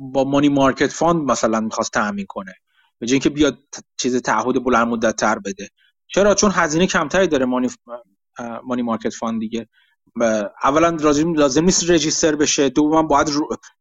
با 0.00 0.24
money 0.24 0.48
market 0.48 0.92
fund 0.92 1.30
مثلا 1.30 1.60
می‌خواست 1.60 1.92
تامین 1.92 2.26
کنه. 2.28 2.54
به 2.98 3.06
اینکه 3.10 3.30
بیاد 3.30 3.58
چیز 3.96 4.22
تعهد 4.22 4.64
بلند 4.64 4.88
مدت 4.88 5.16
تر 5.16 5.38
بده. 5.38 5.68
چرا؟ 6.14 6.34
چون 6.34 6.50
هزینه 6.54 6.86
کمتری 6.86 7.26
داره 7.26 7.46
money 7.46 7.68
money 8.64 8.82
market 8.82 9.14
fund 9.14 9.40
دیگه. 9.40 9.68
اولا 10.64 10.88
لازم 10.88 11.34
لازم 11.34 11.64
نیست 11.64 11.90
register 11.90 12.36
بشه. 12.36 12.68
دوما 12.68 13.02
باید 13.02 13.28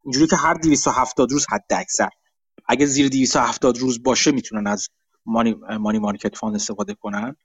اینجوری 0.04 0.28
که 0.28 0.36
هر 0.36 0.54
270 0.54 1.32
روز 1.32 1.46
حد 1.50 1.66
اکثر. 1.70 2.10
اگه 2.68 2.86
زیر 2.86 3.10
270 3.10 3.78
روز 3.78 4.04
باشه 4.04 4.32
می‌تونن 4.32 4.68
از 4.68 4.88
money, 5.26 5.56
money 5.80 6.00
market 6.00 6.38
fund 6.38 6.56
استفاده 6.56 6.94
کنن. 6.94 7.36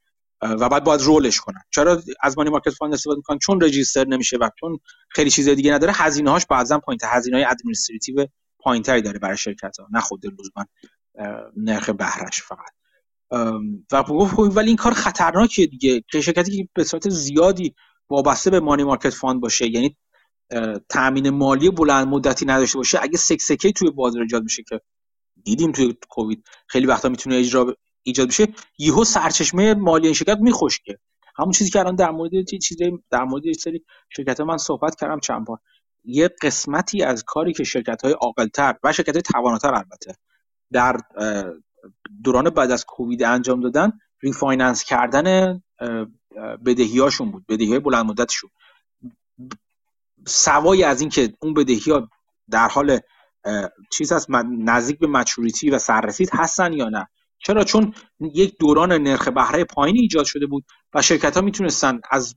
و 0.42 0.68
بعد 0.68 0.84
باید 0.84 1.00
roll 1.00 1.27
ش 1.27 1.40
کنن. 1.40 1.60
چرا 1.70 2.02
از 2.20 2.38
money 2.38 2.50
market 2.50 2.70
fund 2.70 2.94
استفاده 2.94 3.16
می‌کنن؟ 3.16 3.38
چون 3.38 3.60
register 3.60 4.06
نمیشه 4.06 4.36
و 4.36 4.50
چون 4.60 4.78
خیلی 5.08 5.30
چیز 5.30 5.48
دیگه 5.48 5.72
نداره 5.72 5.92
هزینه 5.96 6.30
هاش 6.30 6.46
بعضا 6.46 6.78
پایین 6.78 6.98
هزینه 7.04 7.36
های 7.36 7.44
administrative 7.44 8.26
پایینتری 8.58 9.02
داره 9.02 9.18
برای 9.18 9.36
شرکت 9.36 9.78
ها 9.78 9.88
نه 9.90 10.00
خود 10.00 10.26
لزوما 10.26 10.66
نرخ 11.56 11.90
بهرش 11.90 12.42
فقط. 12.42 12.70
و 13.92 14.02
خب 14.02 14.52
ولی 14.56 14.68
این 14.68 14.76
کار 14.76 14.92
خطرناکیه 14.92 15.66
دیگه. 15.66 16.04
که 16.10 16.20
شرکتی 16.20 16.56
که 16.56 16.68
به 16.74 16.84
صورت 16.84 17.08
زیادی 17.08 17.74
وابسته 18.10 18.50
به 18.50 18.60
money 18.60 18.84
market 18.84 19.10
fund 19.10 19.40
باشه 19.40 19.70
یعنی 19.70 19.96
تامین 20.88 21.30
مالی 21.30 21.70
بلند 21.70 22.08
مدتی 22.08 22.46
نداشته 22.46 22.78
باشه 22.78 22.98
اگه 23.02 23.18
سکسکه 23.18 23.72
توی 23.72 23.90
بازار 23.90 24.22
ایجاد 24.22 24.42
میشه 24.42 24.62
که 24.62 24.80
دیدیم 25.44 25.72
توی 25.72 25.94
کووید 26.08 26.44
خیلی 26.66 26.86
وقتا 26.86 27.08
می‌تونه 27.08 27.36
اجرا 27.36 27.76
ایجاد 28.02 28.28
بشه 28.28 28.46
یهو 28.78 29.04
سرچشمه 29.04 29.74
مالی 29.74 30.06
این 30.06 30.14
شرکت 30.14 30.38
میخشکه. 30.40 30.98
همون 31.36 31.52
چیزی 31.52 31.70
که 31.70 31.80
الان 31.80 31.96
در 31.96 32.10
مورد 32.10 32.44
چیزی 32.44 33.02
در 33.10 33.24
مورد 33.24 33.52
سری 33.52 33.84
شرکت 34.10 34.40
من 34.40 34.56
صحبت 34.56 34.96
کردم 35.00 35.20
چند 35.20 35.44
بار. 35.46 35.58
یه 36.04 36.30
قسمتی 36.42 37.02
از 37.02 37.24
کاری 37.26 37.52
که 37.52 37.64
شرکت 37.64 38.02
های 38.02 38.14
و 38.84 38.92
شرکت 38.92 39.14
های 39.14 39.22
تواناتر 39.22 39.74
البته 39.74 40.14
در 40.72 40.96
دوران 42.24 42.50
بعد 42.50 42.70
از 42.70 42.84
کووید 42.84 43.22
انجام 43.22 43.60
دادن 43.60 43.92
refinance 44.22 44.84
کردن 44.84 45.60
بدهیاشون 46.66 47.30
بود 47.30 47.46
بدهی 47.48 47.68
های 47.68 47.78
بلند 47.78 48.06
مدتشون. 48.06 48.50
سوای 50.26 50.84
از 50.84 51.00
اینکه 51.00 51.32
اون 51.40 51.54
بدهی 51.54 51.92
ها 51.92 52.08
در 52.50 52.68
حال 52.68 52.98
چیز 53.92 54.12
هست 54.12 54.30
نزدیک 54.58 54.98
به 54.98 55.06
maturity 55.06 55.70
و 55.70 55.78
سررسید 55.78 56.30
هستن 56.32 56.72
یا 56.72 56.88
نه؟ 56.88 57.08
چرا؟ 57.38 57.64
چون 57.64 57.94
یک 58.20 58.56
دوران 58.58 58.92
نرخ 58.92 59.28
بهره 59.28 59.64
پایینی 59.64 60.00
ایجاد 60.00 60.24
شده 60.24 60.46
بود 60.46 60.64
و 60.94 61.02
شرکت 61.02 61.36
ها 61.36 61.42
می‌تونستن 61.42 62.00
از 62.10 62.34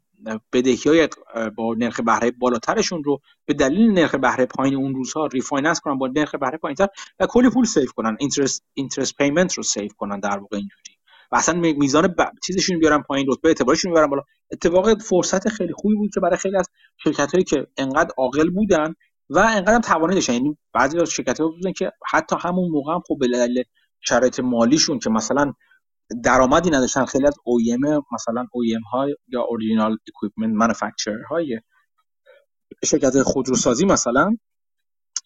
بدهی 0.54 0.80
های 0.86 1.10
با 1.56 1.76
نرخ 1.78 2.00
بهره 2.00 2.32
بالاترشون 2.32 3.04
رو 3.04 3.22
به 3.46 3.54
دلیل 3.54 3.92
نرخ 3.92 4.16
بهره 4.16 4.46
پایین 4.46 4.76
اون 4.76 4.96
روزها 4.96 5.26
refinance 5.26 5.80
کنن 5.80 5.98
با 5.98 6.08
نرخ 6.08 6.36
بهره 6.36 6.58
پایینتر 6.58 6.88
و 7.20 7.26
کلی 7.26 7.50
پول 7.50 7.66
save 7.66 7.86
کنن 7.96 8.18
interest 8.20 8.64
interest 8.74 9.16
payment 9.16 9.54
رو 9.54 9.64
save 9.64 9.90
کنن 9.98 10.20
در 10.20 10.38
واقع 10.38 10.58
اینجوری. 10.58 11.00
و 11.32 11.36
اصلا 11.36 11.60
میزان 11.60 12.08
ب... 12.08 12.16
چیزشون 12.44 12.80
بیارن 12.80 13.02
پایین 13.02 13.26
رتبه 13.30 13.50
اعتبارشون 13.50 13.94
بیارن 13.94 14.08
بالا. 14.08 14.24
اتفاق 14.52 15.02
فرصت 15.02 15.50
خیلی 15.50 15.74
خوبی 15.74 15.96
بود 15.96 16.14
که 16.14 16.20
برای 16.20 16.38
خیلی 16.38 16.58
از 16.58 16.70
شرکت 16.98 17.32
هایی 17.32 17.44
که 17.44 17.68
انقدر 17.78 18.10
عاقل 18.18 18.50
بودن 18.50 18.96
و 19.30 19.40
انقدر 19.40 19.74
هم 19.74 19.82
توانایی 19.82 20.16
داشتن. 20.16 20.34
یعنی 20.34 20.58
بعضی 20.74 21.00
از 21.00 21.10
شرکت 21.10 21.40
ها 21.40 21.48
بودن 21.48 21.72
که 21.72 21.92
حتی 22.12 22.36
همون 22.40 22.72
موقع 22.72 22.94
هم 22.94 23.02
خب 23.08 23.18
به 23.20 23.28
دلیل 23.28 23.64
شرایط 24.02 24.40
مالیشون 24.40 25.00
که 25.00 25.10
مثلا 25.10 25.54
درآمدی 26.24 26.70
نداشتن. 26.70 27.06
خیلی 27.06 27.28
از 27.28 27.34
OEM 27.34 28.04
مثلا 28.12 28.44
OEM 28.44 28.84
های 28.92 29.16
یا 29.28 29.42
original 29.42 29.98
equipment 30.08 30.56
manufacturer 30.56 31.22
های 31.30 31.60
شرکت 32.86 33.24
خودروسازی 33.24 33.86
مثلا 33.86 34.38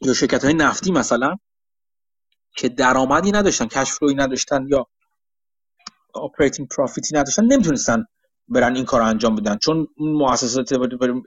یا 0.02 0.14
شرکت 0.14 0.44
های 0.44 0.54
نفتی 0.54 0.92
مثلا 0.92 1.36
که 2.56 2.70
درآمدی 2.70 3.32
نداشتن 3.32 3.68
cash 3.68 3.92
flow 3.92 4.11
ی 4.11 4.16
نداشتن 4.16 4.68
یا 4.68 4.88
operating 6.14 6.68
profit 6.68 7.09
ی 7.09 7.16
نداشتن 7.16 7.46
نمی‌تونستن 7.46 8.06
برن 8.48 8.76
این 8.76 8.86
کار 8.86 9.02
انجام 9.02 9.36
بدن. 9.36 9.58
چون 9.58 9.88
اون 9.98 10.12
مؤسسات 10.12 10.74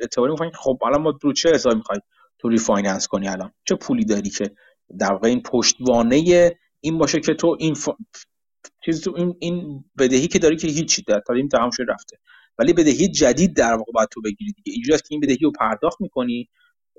اعتباری 0.01 0.33
میگن 0.33 0.51
خب 0.55 0.79
الان 0.87 1.03
ما 1.03 1.19
رو 1.23 1.33
چه 1.33 1.51
حسابی 1.55 1.77
می‌خوای 1.77 2.01
تو 2.39 2.49
refinance 2.49 3.09
کنی 3.09 3.29
الان؟ 3.29 3.53
چه 3.65 3.75
پولی 3.75 4.05
داری 4.05 4.31
که 4.31 4.55
در 4.99 5.13
واقع 5.13 5.29
این 5.29 5.43
پشتوانه 5.43 6.53
این 6.81 6.99
باشه 6.99 7.21
که 7.21 7.35
تو 7.35 7.57
این 7.61 7.75
ف... 8.67 8.71
چیز 8.85 9.01
تو 9.01 9.15
این 9.17 9.37
این 9.41 9.85
بدهی 9.99 10.27
که 10.29 10.39
داری 10.39 10.57
که 10.57 10.69
هیچی 10.69 11.03
در 11.03 11.23
این 11.37 11.49
تمام 11.49 11.71
شده 11.71 11.93
رفته. 11.93 12.17
ولی 12.59 12.73
بدهی 12.73 13.09
جدید 13.09 13.57
در 13.57 13.75
واقع 13.75 13.93
باید 13.93 14.09
تو 14.09 14.21
بگیری 14.23 14.53
دیگه. 14.53 14.73
اینجوری 14.73 14.99
که 14.99 15.05
این 15.11 15.21
بدهی 15.21 15.39
رو 15.43 15.53
پرداخت 15.61 16.01
می‌کنی 16.01 16.49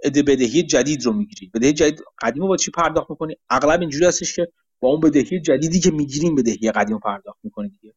بدهی 0.04 0.64
جدید 0.64 1.06
رو 1.06 1.14
می‌گیری. 1.14 1.52
بدهی 1.54 1.74
جدید 1.74 2.00
قدیم 2.22 2.42
رو 2.42 2.48
با 2.48 2.58
چی 2.58 2.72
پرداخت 2.72 3.10
می‌کنی؟ 3.10 3.36
اغلب 3.50 3.82
اینجوری 3.82 4.06
هستش 4.06 4.36
که 4.36 4.48
با 4.80 4.90
اون 4.90 5.00
بدهی 5.00 5.42
جدیدی 5.42 5.80
که 5.80 5.92
می‌گیریم 5.92 6.36
بدهی 6.36 6.72
قدیم 6.72 6.94
رو 6.94 7.00
پرداخت 7.00 7.40
می‌کنی 7.44 7.70
دیگه. 7.70 7.94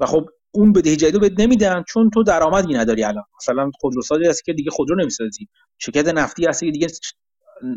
و 0.00 0.06
خب 0.06 0.28
اون 0.50 0.72
بدهی 0.72 0.96
جدید 0.96 1.14
رو 1.14 1.20
بهت 1.20 1.40
نمیدن 1.40 1.84
چون 1.88 2.10
تو 2.10 2.22
درآمدی 2.22 2.74
نداری 2.74 3.04
الان. 3.04 3.24
مثلا 3.40 3.70
خودروسازی 3.80 4.24
هست 4.24 4.44
که 4.44 4.52
دیگه 4.52 4.70
خودرو 4.70 4.96
نمی‌سازی. 4.96 5.48
شرکت 5.78 6.08
نفتی 6.08 6.46
هستی 6.46 6.66
که 6.66 6.72
دیگه 6.72 6.86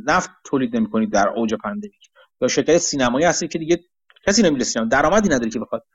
نفت 0.06 0.30
تولید 0.44 0.76
نمی‌کنی 0.76 1.08
در 1.08 1.30
اوج 1.30 1.54
pandemic. 1.54 2.10
یا 2.42 2.48
شرکت 2.48 2.78
سینمایی 2.78 3.26
هستی 3.26 3.48
که 3.48 3.60
دیگه 3.60 3.80
کسی 4.28 4.42
نمیره 4.42 4.66
درآمدی 4.92 5.30
نداره 5.30 5.50
که 5.50 5.60
بخواد 5.60 5.86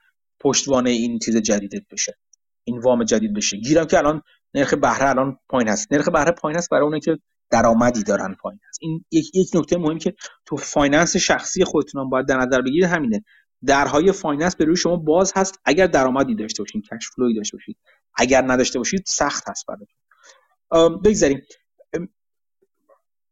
پشتوانه 0.41 0.91
این 0.91 1.19
چیز 1.19 1.37
جدیدت 1.37 1.83
بشه. 1.91 2.19
این 2.65 2.79
وام 2.79 3.05
جدید 3.05 3.35
بشه. 3.35 3.57
گیرم 3.57 3.87
که 3.87 3.99
الان 3.99 4.23
نرخ 4.55 4.75
بهره 4.75 5.09
الان 5.09 5.39
پایین 5.49 5.69
هست. 5.69 5.93
نرخ 5.93 6.09
بهره 6.09 6.31
پایین 6.33 6.59
هست 6.59 6.71
برای 6.71 6.85
اونایی 6.85 7.01
که 7.01 7.19
درآمدی 7.51 8.03
دارن 8.03 8.37
پایین 8.41 8.61
هست. 8.69 8.79
این 8.83 9.05
یک 9.11 9.35
یک 9.35 9.51
نکته 9.55 9.77
مهمی 9.79 9.99
که 9.99 10.15
تو 10.47 10.57
finance 10.57 11.17
شخصی 11.17 11.65
خودتون 11.65 12.11
باید 12.11 12.27
در 12.27 12.37
نظر 12.37 12.63
بگیرید 12.63 12.85
همینه. 12.85 13.25
درهای 13.67 14.13
finance 14.13 14.57
به 14.57 14.65
روی 14.65 14.77
شما 14.77 14.97
باز 14.97 15.33
هست. 15.37 15.61
اگر 15.65 15.87
درآمدی 15.87 16.35
داشته 16.35 16.63
باشید 16.63 16.85
cash 16.89 17.11
flow 17.17 17.31
ی 17.31 17.35
داشته 17.35 17.57
باشید 17.57 17.77
اگر 18.15 18.43
نداشته 18.47 18.79
باشید 18.79 19.05
سخت 19.07 19.49
هست 19.49 19.65
براتون. 19.67 21.03
بگذاریم. 21.03 21.43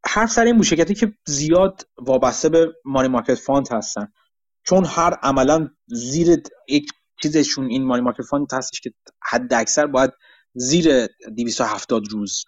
حرف 0.07 0.31
سر 0.31 0.45
این 0.45 0.63
که 0.95 1.13
زیاد 1.27 1.89
وابسته 1.99 2.49
به 2.49 2.73
money 2.85 3.09
market 3.09 3.35
fund 3.35 3.69
هستن. 3.73 4.13
چون 4.69 4.85
هر 4.85 5.15
عملا 5.23 5.69
زیر 5.87 6.43
یک 6.69 6.91
چیزشون 7.23 7.67
این 7.67 7.85
money 7.85 8.03
market 8.03 8.23
fund 8.23 8.47
هستش 8.53 8.81
که 8.81 8.93
حد 9.23 9.55
اکثر 9.55 9.87
باید 9.87 10.11
زیر 10.55 11.07
270 11.37 12.09
روز 12.09 12.45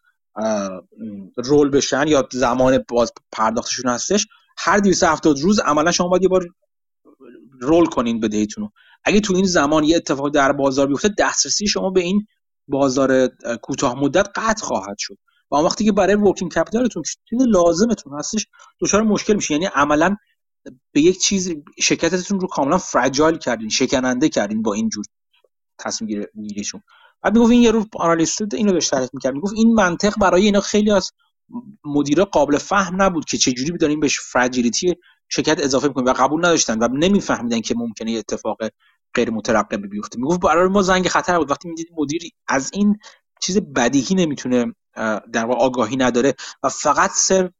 roll 1.36 1.70
بشن 1.70 2.06
یا 2.08 2.28
زمان 2.32 2.84
باز 2.88 3.12
پرداختشون 3.32 3.90
هستش. 3.90 4.26
هر 4.58 4.78
270 4.78 5.38
روز 5.38 5.60
عملا 5.60 5.92
شما 5.92 6.08
باید 6.08 6.22
یه 6.22 6.28
بار 6.28 6.46
رول 7.60 7.86
کنین 7.86 8.20
بدهیتون 8.20 8.70
اگه 9.04 9.20
تو 9.20 9.34
این 9.34 9.46
زمان 9.46 9.84
یه 9.84 9.96
اتفاق 9.96 10.30
در 10.30 10.52
بازار 10.52 10.86
بیفته 10.86 11.14
دسترسی 11.18 11.66
شما 11.66 11.90
به 11.90 12.00
این 12.00 12.26
بازار 12.68 13.28
کوتاه 13.62 14.00
مدت 14.00 14.28
قطع 14.34 14.64
خواهد 14.64 14.96
شد. 14.98 15.18
و 15.52 15.56
وقتی 15.56 15.84
که 15.84 15.92
برای 15.92 16.14
ورکینگ 16.14 16.50
کپیتالتون 16.50 17.02
چیز 17.02 17.42
لازمتون 17.48 18.18
هستش 18.18 18.46
دچار 18.80 19.02
مشکل 19.02 19.34
میشه 19.34 19.54
یعنی 19.54 19.66
عملا 19.66 20.16
به 20.92 21.00
یک 21.00 21.18
چیز 21.18 21.52
شرکتتون 21.78 22.40
رو 22.40 22.48
کاملا 22.48 22.78
فرجایل 22.78 23.38
کردین 23.38 23.68
شکننده 23.68 24.28
کردین 24.28 24.62
با 24.62 24.74
این 24.74 24.88
جور 24.88 25.04
تصمیم 25.78 26.26
گیریشون. 26.42 26.82
بعد 27.22 27.34
می‌گفت 27.34 27.50
این 27.50 27.62
یه 27.62 27.70
رو 27.70 27.86
آنالیست 27.96 28.54
اینو 28.54 28.72
داشت 28.72 28.90
تعریف 28.90 29.10
می‌کرد. 29.12 29.34
می‌گفت 29.34 29.54
این 29.56 29.74
منطق 29.74 30.14
برای 30.20 30.42
اینا 30.44 30.60
خیلی 30.60 30.90
از 30.90 31.10
مدیرا 31.84 32.24
قابل 32.24 32.58
فهم 32.58 33.02
نبود 33.02 33.24
که 33.24 33.38
چه 33.38 33.52
جوری 33.52 33.72
بدانیم 33.72 34.00
بهش 34.00 34.20
فرجیلیتی 34.20 34.94
شرکت 35.28 35.60
اضافه 35.60 35.88
می‌کنیم 35.88 36.06
و 36.06 36.12
قبول 36.12 36.40
نداشتن 36.46 36.78
و 36.82 36.88
نمیفهمیدن 36.88 37.60
که 37.60 37.74
ممکنه 37.74 38.10
اتفاق 38.12 38.58
غیر 39.14 39.30
مترقبه 39.30 39.88
بیفته. 39.88 40.18
می‌گفت 40.18 40.40
برای 40.40 40.68
ما 40.68 40.82
زنگ 40.82 41.08
خطر 41.08 41.38
بود. 41.38 41.50
وقتی 41.50 41.68
می‌دید 41.68 41.88
مدیر 41.96 42.22
از 42.48 42.70
این 42.72 42.98
چیز 43.42 43.58
بدیهی 43.58 44.14
نمی‌تونه 44.14 44.74
در 45.32 45.44
واقع 45.44 45.60
آگاهی 45.60 45.96
نداره 45.96 46.34
و 46.62 46.68
فقط 46.68 47.10
سر 47.14 47.50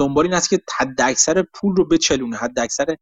دنبال 0.00 0.24
این 0.24 0.34
است 0.34 0.50
که 0.50 0.60
حد 0.78 1.00
اکثر 1.00 1.44
پول 1.54 1.76
رو 1.76 1.88
بچلونه 1.88 2.36
حد 2.36 2.58
اکثر 2.58 2.96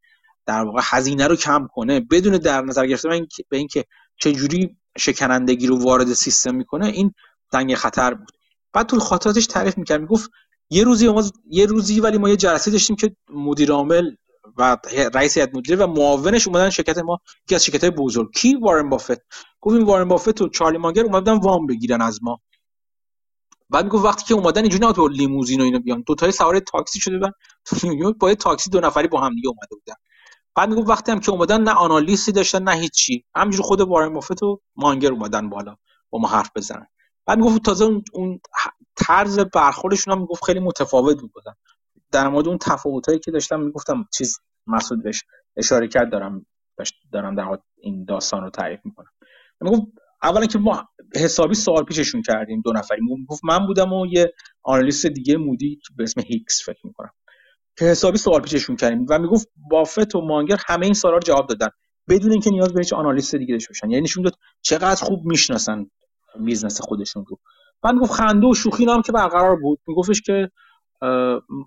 در 0.47 0.65
واقع 0.65 0.81
هزینه 0.85 1.27
رو 1.27 1.37
کم 1.37 1.69
کنه. 1.75 2.01
بدون 2.01 2.33
در 2.33 2.63
نظر 2.63 2.87
گرفتن 2.87 3.27
به 3.49 3.57
اینکه 3.57 3.85
چه 4.17 4.33
جوری 4.33 4.77
شکنندگی 4.99 5.67
رو 5.67 5.83
وارد 5.83 6.13
سیستم 6.13 6.55
می‌کنه 6.55 6.87
این 6.87 7.15
زنگ 7.53 7.75
خطر 7.75 8.15
بود. 8.15 8.31
بعد 8.73 8.87
تو 8.87 8.99
خاطراتش 8.99 9.47
تعریف 9.47 9.79
می‌کرد 9.79 10.01
می‌گفت 10.01 10.31
یه 10.71 10.85
روزی 10.85 11.09
ما 11.09 11.25
یه 11.51 11.67
روزی 11.67 12.01
ولی 12.01 12.19
ما 12.19 12.29
یه 12.29 12.37
جلسه 12.37 12.71
داشتیم 12.71 12.97
که 12.97 13.17
مدیر 13.31 13.73
عامل 13.73 14.11
و 14.57 14.77
رئیس 15.15 15.37
هیئت 15.37 15.55
مدیره 15.55 15.77
و 15.77 15.87
معاونش 15.87 16.47
اومدن 16.47 16.71
شرکت 16.71 16.99
ما 16.99 17.19
یکی 17.47 17.55
از 17.55 17.65
شرکت 17.65 17.85
بزرگ. 17.85 18.33
کی؟ 18.35 18.57
وارن 18.57 18.89
بافت. 18.89 19.21
گفت 19.61 19.77
این 19.77 19.87
وارن 19.87 20.09
بافت 20.09 20.41
و 20.41 20.49
چارلی 20.49 20.79
مانگر 20.79 21.03
اومدن 21.05 21.33
وام 21.33 21.67
بگیرن 21.67 22.03
از 22.03 22.19
ما. 22.23 22.41
بعد 23.71 23.85
می‌گفت 23.85 24.05
وقتی 24.05 24.25
که 24.25 24.35
اومدن 24.35 24.61
اینجوری 24.63 24.87
نه 24.87 24.93
تو 24.93 25.09
لیموزین 25.09 25.61
و 25.61 25.65
اینا 25.65 25.79
بیان. 25.79 26.05
دو 26.07 26.15
تای 26.15 26.33
سوار 26.33 26.59
تاکسی 26.61 27.01
شده 27.01 27.19
بودن. 27.19 27.33
تو 27.65 27.77
نیویورک 27.89 28.17
با 28.19 28.35
تاکسی 28.35 28.71
دو 28.71 28.81
نفری 28.81 29.09
با 29.09 29.21
هم 29.21 29.35
دیگه 29.35 29.49
اومده 29.49 29.69
بودن. 29.71 29.95
بعد 30.57 30.69
می‌گفت 30.69 30.89
وقتی 30.89 31.13
هم 31.13 31.21
که 31.21 31.31
اومدن 31.31 31.63
نه 31.63 31.71
آنالیستی 31.73 32.33
داشتن 32.33 32.63
نه 32.63 32.73
هیچی. 32.73 33.25
همینجوری 33.37 33.63
خود 33.63 33.81
وارن 33.81 34.15
بافت 34.15 34.43
و 34.43 34.61
مانگر 34.77 35.13
اومدن 35.13 35.49
بالا 35.49 35.77
با 36.11 36.19
ما 36.19 36.29
حرف 36.29 36.51
بزنن. 36.57 36.87
بعد 37.27 37.39
می‌گفت 37.39 37.63
تازه 37.63 37.85
اون 38.13 38.41
طرز 38.97 39.39
برخوردشون 39.39 40.15
هم 40.15 40.21
می‌گفت 40.21 40.45
خیلی 40.45 40.61
متفاوت 40.61 41.21
بود 41.21 41.33
بودن. 41.33 41.53
در 42.13 42.29
مورد 42.29 42.49
اون 42.49 42.59
تفاوتایی 42.59 43.19
که 43.19 43.31
داشتم 43.31 43.61
می‌گفتم 43.61 44.05
چیز 44.19 44.41
مسعود 44.67 45.03
بهش 45.03 45.25
اشاره 45.57 45.89
کرد 45.89 46.13
دارم 46.13 46.47
دارم 47.13 47.35
در 47.35 47.59
این 47.77 48.05
داستان 48.05 48.43
رو 48.43 48.51
تعریف 48.51 48.81
می‌کنم. 48.85 49.11
می‌گفت 49.61 49.83
اولا 50.23 50.47
که 50.47 50.59
ما 50.59 50.89
حسابی 51.17 51.55
سوال 51.55 51.85
پیششون 51.85 52.23
کردیم 52.23 52.61
دو 52.61 52.73
نفری 52.73 53.01
می‌گفت 53.01 53.45
من 53.45 53.67
بودم 53.67 53.93
و 53.93 54.07
یه 54.07 54.33
آنالیست 54.63 55.07
دیگه 55.07 55.37
مودی 55.37 55.81
به 55.97 56.03
اسم 56.03 56.21
هیکس 56.21 56.63
فکر 56.67 56.87
می‌کنم. 56.87 57.11
که 57.79 57.85
حسابی 57.85 58.19
سوال 58.19 58.41
پیششون 58.41 58.77
کردیم 58.77 59.07
و 59.09 59.19
می‌گفت 59.19 59.49
بافت 59.71 60.15
و 60.15 60.21
مانگر 60.21 60.59
همه 60.67 60.87
این 60.87 60.95
سوالا 60.95 61.17
رو 61.17 61.23
جواب 61.23 61.47
دادن. 61.47 61.69
بدون 62.09 62.33
اینکه 62.33 62.51
نیاز 62.51 62.73
به 62.73 62.81
هیچ 62.81 62.93
analyst 62.93 63.35
دیگه 63.35 63.55
داشته 63.55 63.69
باشن. 63.69 63.91
یعنی 63.91 64.05
نشون 64.05 64.23
داد 64.23 64.35
چقدر 64.63 65.05
خوب 65.05 65.25
می‌شناسن 65.25 65.87
business 66.45 66.81
خودشون 66.81 67.25
رو. 67.29 67.39
بعد 67.83 67.95
می‌گفت 67.95 68.13
خنده 68.13 68.47
و 68.47 68.55
شوخی 68.55 68.85
هم 68.85 69.03
که 69.03 69.13
برقرار 69.13 69.57
بود. 69.57 69.79
میگفتش 69.87 70.21
که 70.21 70.51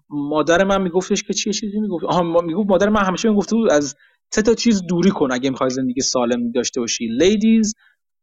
مادر 0.10 0.64
من 0.64 0.82
میگفتش 0.82 1.24
که 1.24 1.34
چیه 1.34 1.54
چیزی 1.54 1.80
می‌گفت. 1.80 2.06
آها 2.06 2.42
می‌گفت 2.42 2.70
مادر 2.70 2.90
من 2.90 3.04
همیشه 3.04 3.30
می‌گفت 3.30 3.54
از 3.72 3.96
سه 4.34 4.42
تا 4.42 4.54
چیز 4.54 4.84
دوری 4.90 5.10
کن 5.10 5.32
اگه 5.32 5.50
می‌خوای 5.50 5.70
زندگی 5.70 6.02
سالم 6.02 6.52
داشته 6.52 6.80
باشی. 6.80 7.08
ladies 7.08 7.74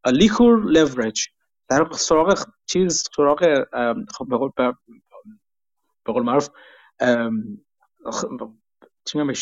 liquor 0.06 0.64
leverage 0.64 1.26
در 1.68 1.86
سراغ 1.92 2.44
چیز 2.66 3.04
سراغ 3.16 3.64
خب 4.18 4.28
به 4.28 4.36
قول 6.12 6.22
معروف 6.24 6.48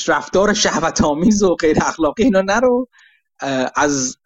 رفتار 0.09 0.55
شهوت 0.55 1.05
آمیز 1.05 1.43
و 1.43 1.55
غیر 1.55 1.77
اخلاقی 1.81 2.23
اینا 2.23 2.41
نرو. 2.41 2.89
از 3.77 4.19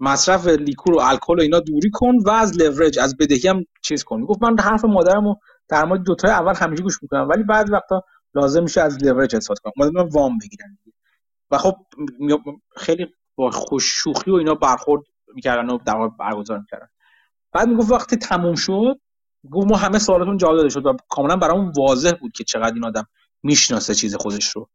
مصرف 0.00 0.46
لیکور 0.46 0.94
و 0.94 1.00
الکل 1.00 1.38
و 1.38 1.42
اینا 1.42 1.60
دوری 1.60 1.90
کن 1.92 2.14
و 2.26 2.30
از 2.30 2.58
لورج 2.58 2.98
از 2.98 3.16
بدهی 3.16 3.48
هم 3.48 3.64
چیز 3.82 4.04
کن. 4.04 4.24
گفت 4.24 4.42
من 4.42 4.58
حرف 4.58 4.84
مادرم 4.84 5.24
رو 5.24 5.36
در 5.68 5.84
مورد 5.84 6.02
دو 6.02 6.14
تای 6.14 6.30
اول 6.30 6.54
همیشه 6.56 6.82
گوش 6.82 7.02
می‌کنم 7.02 7.28
ولی 7.28 7.42
بعد 7.42 7.72
وقتا 7.72 8.02
لازم 8.34 8.62
میشه 8.62 8.80
از 8.80 9.04
لورج 9.04 9.36
استفاده 9.36 9.60
کنم. 9.60 9.90
من 9.94 10.08
وام 10.08 10.38
بگیرن 10.38 10.78
و 11.50 11.58
خب 11.58 11.74
خیلی 12.76 13.06
با 13.36 13.50
خوش 13.50 13.84
شوخی 13.84 14.30
و 14.30 14.34
اینا 14.34 14.54
برخورد 14.54 15.02
می‌کردن 15.34 15.70
و 15.70 15.78
در 15.78 16.08
برگزار 16.08 16.58
می‌کردن. 16.58 16.88
بعد 17.52 17.68
می‌گفت 17.68 17.92
وقتی 17.92 18.16
تموم 18.16 18.54
شد 18.54 19.00
گفت 19.50 19.70
ما 19.70 19.76
همه 19.76 19.98
سوالاتون 19.98 20.36
جواب 20.36 20.56
داده 20.56 20.68
شد 20.68 20.86
و 20.86 20.96
کاملا 21.08 21.36
برامون 21.36 21.72
واضح 21.76 22.12
بود 22.20 22.32
که 22.32 22.44
چقدر 22.44 22.74
این 22.74 22.84
آدم 22.84 23.06
می‌شناسه 23.42 23.94
چیز 23.94 24.14
خودش 24.14 24.48
رو 24.48 24.68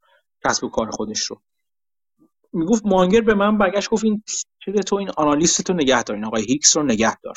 کسب 0.46 0.64
و 0.64 0.70
کار 0.70 0.92
خودش 0.92 1.20
رو. 1.20 1.42
می‌گفت 2.54 2.86
مانگر 2.86 3.22
به 3.22 3.34
من 3.34 3.58
برگشت 3.58 3.90
گفت 3.90 4.04
این 4.04 4.24
چه 4.66 4.72
تو 4.72 4.96
این 4.96 5.10
analyst 5.18 5.62
تو 5.62 5.74
نگه 5.74 6.04
دار 6.04 6.16
این 6.16 6.26
آقای 6.26 6.44
هیکس 6.44 6.78
رو 6.78 6.84
نگه 6.84 7.20
دار. 7.22 7.36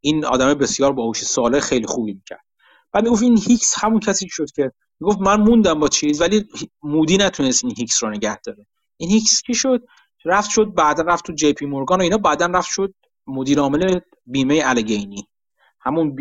این 0.00 0.24
آدم 0.24 0.54
بسیار 0.54 0.92
باهوش 0.92 1.22
سوالای 1.24 1.60
خیلی 1.60 1.86
خوبی 1.86 2.12
می‌کرد. 2.14 2.44
بعد 2.92 3.04
می‌گفت 3.04 3.22
این 3.22 3.38
هیکس 3.38 3.74
همون 3.84 4.00
کسی 4.00 4.28
شد 4.28 4.50
که 4.50 4.72
می‌گفت 5.00 5.18
من 5.20 5.40
موندم 5.40 5.80
با 5.80 5.88
چیز 5.88 6.20
ولی 6.20 6.48
مودی 6.82 7.16
نتونست 7.16 7.64
این 7.64 7.74
هیکس 7.76 8.02
رو 8.02 8.10
نگه 8.10 8.40
داره. 8.40 8.66
این 8.96 9.10
هیکس 9.10 9.42
کی 9.42 9.54
شد؟ 9.54 9.84
رفت 10.24 10.50
شد 10.50 10.74
بعد 10.74 11.00
رفت 11.06 11.24
تو 11.24 11.32
JP 11.32 11.66
Morgan 11.66 11.98
و 11.98 12.02
اینا 12.02 12.18
بعدا 12.18 12.46
رفت 12.46 12.68
شد 12.70 12.94
مدیر 13.26 13.60
عامل 13.60 14.00
بیمه 14.26 14.60
Alleghany 14.64 15.28
همون 15.80 16.16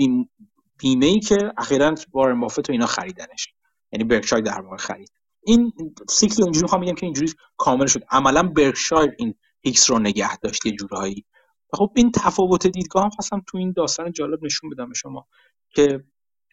بیمه 0.78 1.06
ای 1.06 1.20
که 1.20 1.52
اخیرا 1.58 1.96
وارن 2.14 2.40
بافت 2.40 2.70
و 2.70 2.72
اینا 2.72 2.86
خریدنش. 2.86 3.54
یعنی 3.92 4.04
برکشایر 4.04 4.44
در 4.44 4.62
واقع 4.62 4.78
خرید. 4.78 5.12
این 5.44 5.74
سیکل 6.10 6.44
اینجوری 6.44 6.64
می‌خوام 6.64 6.82
بگم 6.82 6.96
که 6.96 7.06
اینجوری 7.06 7.34
کامل 7.58 7.86
شد. 7.86 8.04
عملا 8.10 8.44
برکشایر 8.44 9.12
این 9.18 9.36
هیکس 9.62 9.90
رو 9.90 10.00
نگه 10.00 10.38
داشت 10.38 10.66
یه 10.66 10.72
جورایی. 10.72 11.26
خب 11.74 11.92
این 11.96 12.12
تفاوت 12.12 12.68
دیدگاه 12.68 13.04
هم 13.04 13.10
خواستم 13.10 13.44
تو 13.48 13.58
این 13.58 13.74
داستان 13.78 14.12
جالب 14.12 14.44
نشون 14.44 14.70
بدم 14.70 14.90
به 14.90 14.96
شما 14.96 15.28
که 15.70 16.04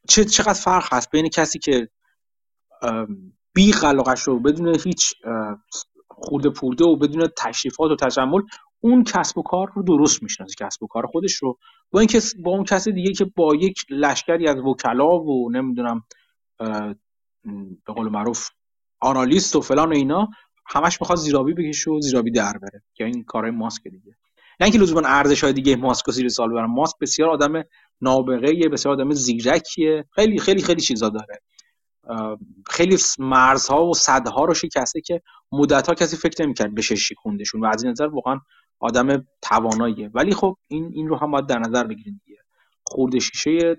چه 0.09 0.25
چقدر 0.25 0.53
فرق 0.53 0.95
هست 0.95 1.11
بین 1.11 1.29
کسی 1.29 1.59
که 1.59 1.89
بی 3.55 3.73
قلقش 3.73 4.23
رو 4.23 4.41
بدون 4.41 4.81
هیچ 4.85 5.15
خورده 6.23 6.51
پورده 6.51 6.85
و 6.85 6.97
بدون 6.97 7.29
تشریفات 7.37 7.91
و 7.91 7.97
تجمل 7.97 8.41
اون 8.81 9.05
کسب 9.05 9.39
و 9.39 9.43
کار 9.43 9.73
رو 9.75 9.83
درست 9.83 10.23
می‌شناسه 10.23 10.55
کسب 10.59 10.83
و 10.83 10.87
کار 10.87 11.07
خودش 11.07 11.35
رو. 11.35 11.59
با 11.91 12.01
این 12.01 12.09
با 12.45 12.51
اون 12.51 12.65
کسی 12.65 12.93
دیگه 12.93 13.13
که 13.13 13.25
با 13.25 13.55
یک 13.55 13.79
لشکری 13.91 14.49
از 14.49 14.57
وکلا 14.57 15.19
و 15.19 15.51
نمی‌دونم 15.51 16.03
به 17.87 17.93
قول 17.95 18.09
معروف 18.09 18.49
آنالیست 19.01 19.57
و 19.57 19.61
فلان 19.61 19.89
و 19.89 19.95
اینا 19.95 20.29
همش 20.67 21.01
می‌خواد 21.01 21.19
زیرابی 21.19 21.55
بکشه 21.55 21.91
و 21.91 22.01
زیرابی 22.01 22.31
در 22.31 22.59
بره 22.63 22.83
که 22.95 23.05
این 23.05 23.25
کارهای 23.25 23.51
ماسک 23.53 23.83
دیگه. 23.83 24.17
نه 24.61 24.65
اینکه 24.65 24.79
لزوما 24.79 25.09
ارزش 25.09 25.45
های 25.45 25.53
دیگه 25.53 25.77
ماسک 25.77 26.09
و 26.09 26.13
زیر 26.13 26.29
سال 26.29 26.53
برن 26.53 26.67
ماسک 26.67 26.97
بسیار 27.01 27.31
آدم 27.31 27.65
نابغه 28.01 28.69
بسیار 28.73 28.95
آدم 28.95 29.11
زیرکیه. 29.11 30.05
خیلی 30.15 30.39
خیلی 30.39 30.63
خیلی 30.63 30.81
چیزا 30.81 31.09
داره. 31.09 31.41
خیلی 32.71 32.97
مرزها 33.19 33.87
و 33.87 33.95
صدها 33.95 34.45
رو 34.45 34.55
شکسته 34.55 35.01
که 35.01 35.23
مدت 35.53 35.89
ها 35.89 35.95
کسی 35.95 36.17
فکر 36.17 36.45
نمی‌کرد 36.45 36.75
بشه 36.75 36.95
شکوندشون 36.95 37.61
و 37.61 37.67
از 37.67 37.83
این 37.83 37.91
نظر 37.93 38.07
واقعا 38.07 38.41
آدم 38.81 39.27
تواناییه. 39.43 40.11
ولی 40.15 40.35
خب 40.35 40.57
این 40.69 40.91
این 40.95 41.09
رو 41.09 41.17
هم 41.17 41.31
باید 41.31 41.47
در 41.47 41.59
نظر 41.59 41.85
بگیریم 41.85 42.21
دیگه. 42.25 42.39
خورده 42.87 43.19
شیشه 43.19 43.77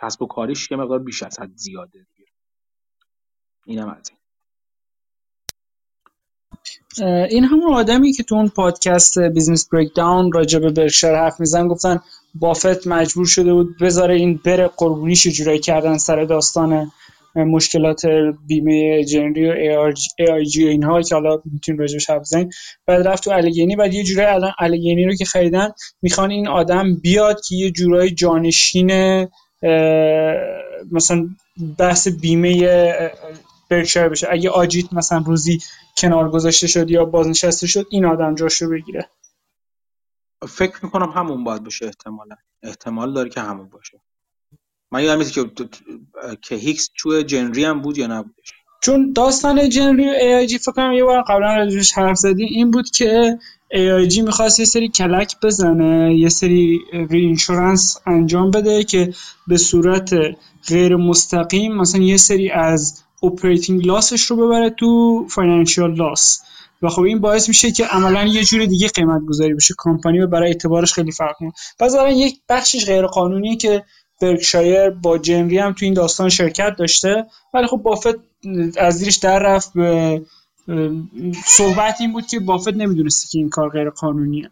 کسب 0.00 0.22
و 0.22 0.26
کاریش 0.26 0.70
یه 0.70 0.76
مقدار 0.76 0.98
بیش 0.98 1.22
از 1.22 1.40
حد 1.40 1.56
زیاده 1.56 2.06
دیگه. 2.16 2.30
اینم 3.66 3.88
از 3.88 4.10
این. 4.10 4.18
این 7.30 7.44
همون 7.44 7.74
آدمی 7.74 8.12
که 8.12 8.22
تو 8.22 8.34
اون 8.34 8.48
پادکست 8.48 9.18
Business 9.18 9.68
Breakdown 9.68 10.32
راجع 10.32 10.58
به 10.58 10.70
برشر 10.70 11.14
حرف 11.14 11.40
میزن 11.40 11.68
گفتن 11.68 12.00
بافت 12.34 12.86
مجبور 12.86 13.26
شده 13.26 13.52
بود 13.52 13.78
بذاره 13.80 14.14
این 14.14 14.40
بره 14.44 14.68
قربونیش 14.76 15.26
جورایی 15.26 15.60
کردن 15.60 15.98
سر 15.98 16.24
داستان 16.24 16.90
مشکلات 17.44 18.02
بیمه 18.46 19.04
جنری 19.04 19.46
و 19.48 19.92
جی 20.42 20.64
و 20.64 20.68
اینها 20.68 21.02
که 21.02 21.14
حالا 21.14 21.42
می‌تونیم 21.44 21.80
راجعش 21.80 22.10
حرف 22.10 22.20
بزنیم. 22.20 22.48
بعد 22.86 23.08
رفت 23.08 23.24
تو 23.24 23.30
الگینی 23.30 23.76
بعد 23.76 23.94
یه 23.94 24.04
جورایی 24.04 24.28
الان 24.28 24.52
الگینی 24.58 25.04
رو 25.04 25.14
که 25.14 25.24
خریدن 25.24 25.72
می‌خوان 26.02 26.30
این 26.30 26.48
آدم 26.48 26.94
بیاد 26.94 27.40
که 27.40 27.56
یه 27.56 27.70
جورایی 27.70 28.10
جانشین 28.10 28.90
مثلا 30.92 31.28
بحث 31.78 32.08
بیمه 32.08 32.68
برکشایر 33.70 34.08
بشه. 34.08 34.26
اگه 34.30 34.50
آجیت 34.50 34.92
مثلا 34.92 35.18
روزی 35.26 35.58
کنار 35.98 36.30
گذاشته 36.30 36.66
شد 36.66 36.90
یا 36.90 37.04
بازنشسته 37.04 37.66
شد 37.66 37.86
این 37.90 38.04
آدم 38.04 38.34
جاش 38.34 38.62
رو 38.62 38.70
بگیره. 38.70 39.08
فکر 40.48 40.84
می‌کنم 40.84 41.10
همون 41.10 41.44
باید 41.44 41.64
باشه 41.64 41.86
احتمالا. 41.86 42.36
احتمال 42.62 43.14
داره 43.14 43.28
که 43.28 43.40
همون 43.40 43.68
باشه. 43.68 44.00
من 44.92 45.04
یادم 45.04 45.24
که 45.24 45.44
که 46.42 46.54
هیکس 46.54 46.90
تو 46.98 47.22
Gen 47.22 47.47
Re 47.47 47.64
هم 47.64 47.82
بود 47.82 47.98
یا 47.98 48.06
نبودش. 48.06 48.52
چون 48.82 49.12
داستان 49.12 49.68
Gen 49.68 49.92
Re 49.92 50.08
و 50.08 50.46
AIG 50.46 50.58
فکر 50.58 50.72
کنم 50.72 50.92
یه 50.92 51.04
بار 51.04 51.22
قبلا 51.22 51.56
راجعش 51.56 51.92
حرف 51.92 52.16
زدیم. 52.16 52.48
این 52.50 52.70
بود 52.70 52.90
که 52.90 53.38
AIG 54.08 54.22
می‌خواست 54.22 54.58
یه 54.60 54.64
سری 54.64 54.88
کلک 54.88 55.36
بزنه 55.42 56.14
یه 56.14 56.28
سری 56.28 56.80
reinsurance 57.10 57.98
انجام 58.06 58.50
بده 58.50 58.84
که 58.84 59.14
به 59.46 59.56
صورت 59.56 60.14
غیر 60.68 60.96
مستقیم 60.96 61.76
مثلا 61.76 62.02
یه 62.02 62.16
سری 62.16 62.50
از 62.50 63.02
operating 63.22 63.86
loss 63.86 64.10
ش 64.10 64.22
رو 64.22 64.36
ببره 64.36 64.70
تو 64.70 65.24
financial 65.30 65.94
loss 65.94 66.40
و 66.82 66.88
خب 66.88 67.02
این 67.02 67.20
باعث 67.20 67.48
میشه 67.48 67.72
که 67.72 67.86
عملا 67.86 68.24
یه 68.24 68.44
جور 68.44 68.64
دیگه 68.64 68.88
قیمت 68.88 69.22
گذاری 69.28 69.54
بشه. 69.54 69.74
کمپانی 69.78 70.26
برای 70.26 70.48
اعتبارش 70.48 70.92
خیلی 70.92 71.12
فرق 71.12 71.32
کنه 71.38 71.52
پس 71.78 71.92
یک 72.10 72.40
بخشش 72.48 72.86
غیر 72.86 73.06
قانونیه 73.06 73.56
که 73.56 73.84
برکشایر 74.20 74.90
با 74.90 75.18
جنری 75.18 75.58
هم 75.58 75.72
تو 75.72 75.84
این 75.84 75.94
داستان 75.94 76.28
شرکت 76.28 76.76
داشته. 76.76 77.26
ولی 77.54 77.66
خب 77.66 77.76
بافت 77.76 78.14
از 78.78 78.94
زیرش 78.94 79.16
در 79.16 79.38
رفت 79.38 79.72
به 79.72 80.22
صحبت 81.44 82.00
این 82.00 82.12
بود 82.12 82.26
که 82.26 82.40
بافت 82.40 82.68
نمی‌دونستی 82.74 83.28
که 83.28 83.38
این 83.38 83.48
کار 83.48 83.70
غیر 83.70 83.90
قانونیه. 83.90 84.50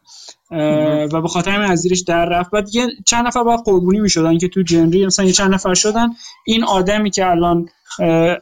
و 1.13 1.21
به 1.23 1.29
خاطر 1.29 1.51
همین 1.51 1.71
از 1.71 1.79
زیرش 1.79 2.01
در 2.01 2.25
رفت. 2.25 2.51
بعد 2.51 2.75
یه 2.75 2.87
چند 3.07 3.27
نفر 3.27 3.43
باید 3.43 3.61
قربونی 3.65 4.01
می‌شدن 4.01 4.39
که 4.39 4.49
تو 4.49 4.63
جنری 4.63 5.07
مثلا 5.07 5.25
یه 5.25 5.33
چند 5.33 5.55
نفر 5.55 5.75
شدن. 5.75 6.09
این 6.47 6.65
آدمی 6.65 7.11
که 7.11 7.27
الان 7.27 7.69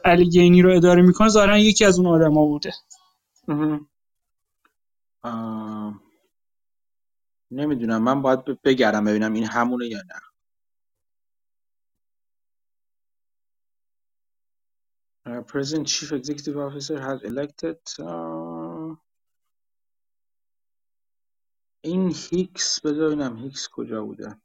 علی 0.05 0.29
گینی 0.29 0.61
رو 0.61 0.75
اداره 0.75 1.01
می‌کنه 1.01 1.29
ظاهرا 1.29 1.57
یکی 1.57 1.85
از 1.85 1.99
اون 1.99 2.07
آدما 2.07 2.45
بوده. 2.45 2.73
نمی‌دونم. 7.51 8.03
من 8.03 8.21
باید 8.21 8.39
بگردم 8.63 9.05
ببینم 9.05 9.33
این 9.33 9.45
همونه 9.45 9.85
یا 9.87 9.97
نه. 9.97 10.32
President 15.25 15.87
Chief 15.87 16.11
Executive 16.11 16.57
Officer 16.57 16.99
has 16.99 17.23
elected 17.23 17.77
uh, 17.99 18.95
این 21.85 22.13
هیکس 22.31 22.79
بذار 22.85 23.07
ببینم 23.07 23.37
هیکس 23.37 23.67
کجا 23.71 24.03
بوده؟ 24.03 24.41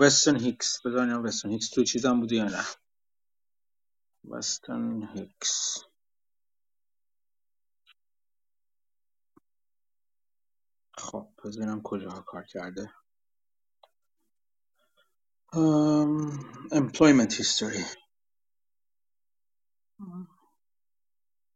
وستن 0.00 0.36
هیکس 0.40 0.82
بذار 0.86 1.20
وستن 1.26 1.50
هیکس 1.50 1.70
تو 1.70 1.84
چیزم 1.84 2.20
بوده 2.20 2.36
یا 2.36 2.44
نه؟ 2.44 2.64
وستن 4.24 5.02
هیکس 5.02 5.84
خب 10.98 11.28
بذارم 11.46 11.82
کجاها 11.82 12.22
کار 12.22 12.44
کرده. 12.44 12.92
um, 15.54 16.70
employment 16.72 17.32
history. 17.34 17.84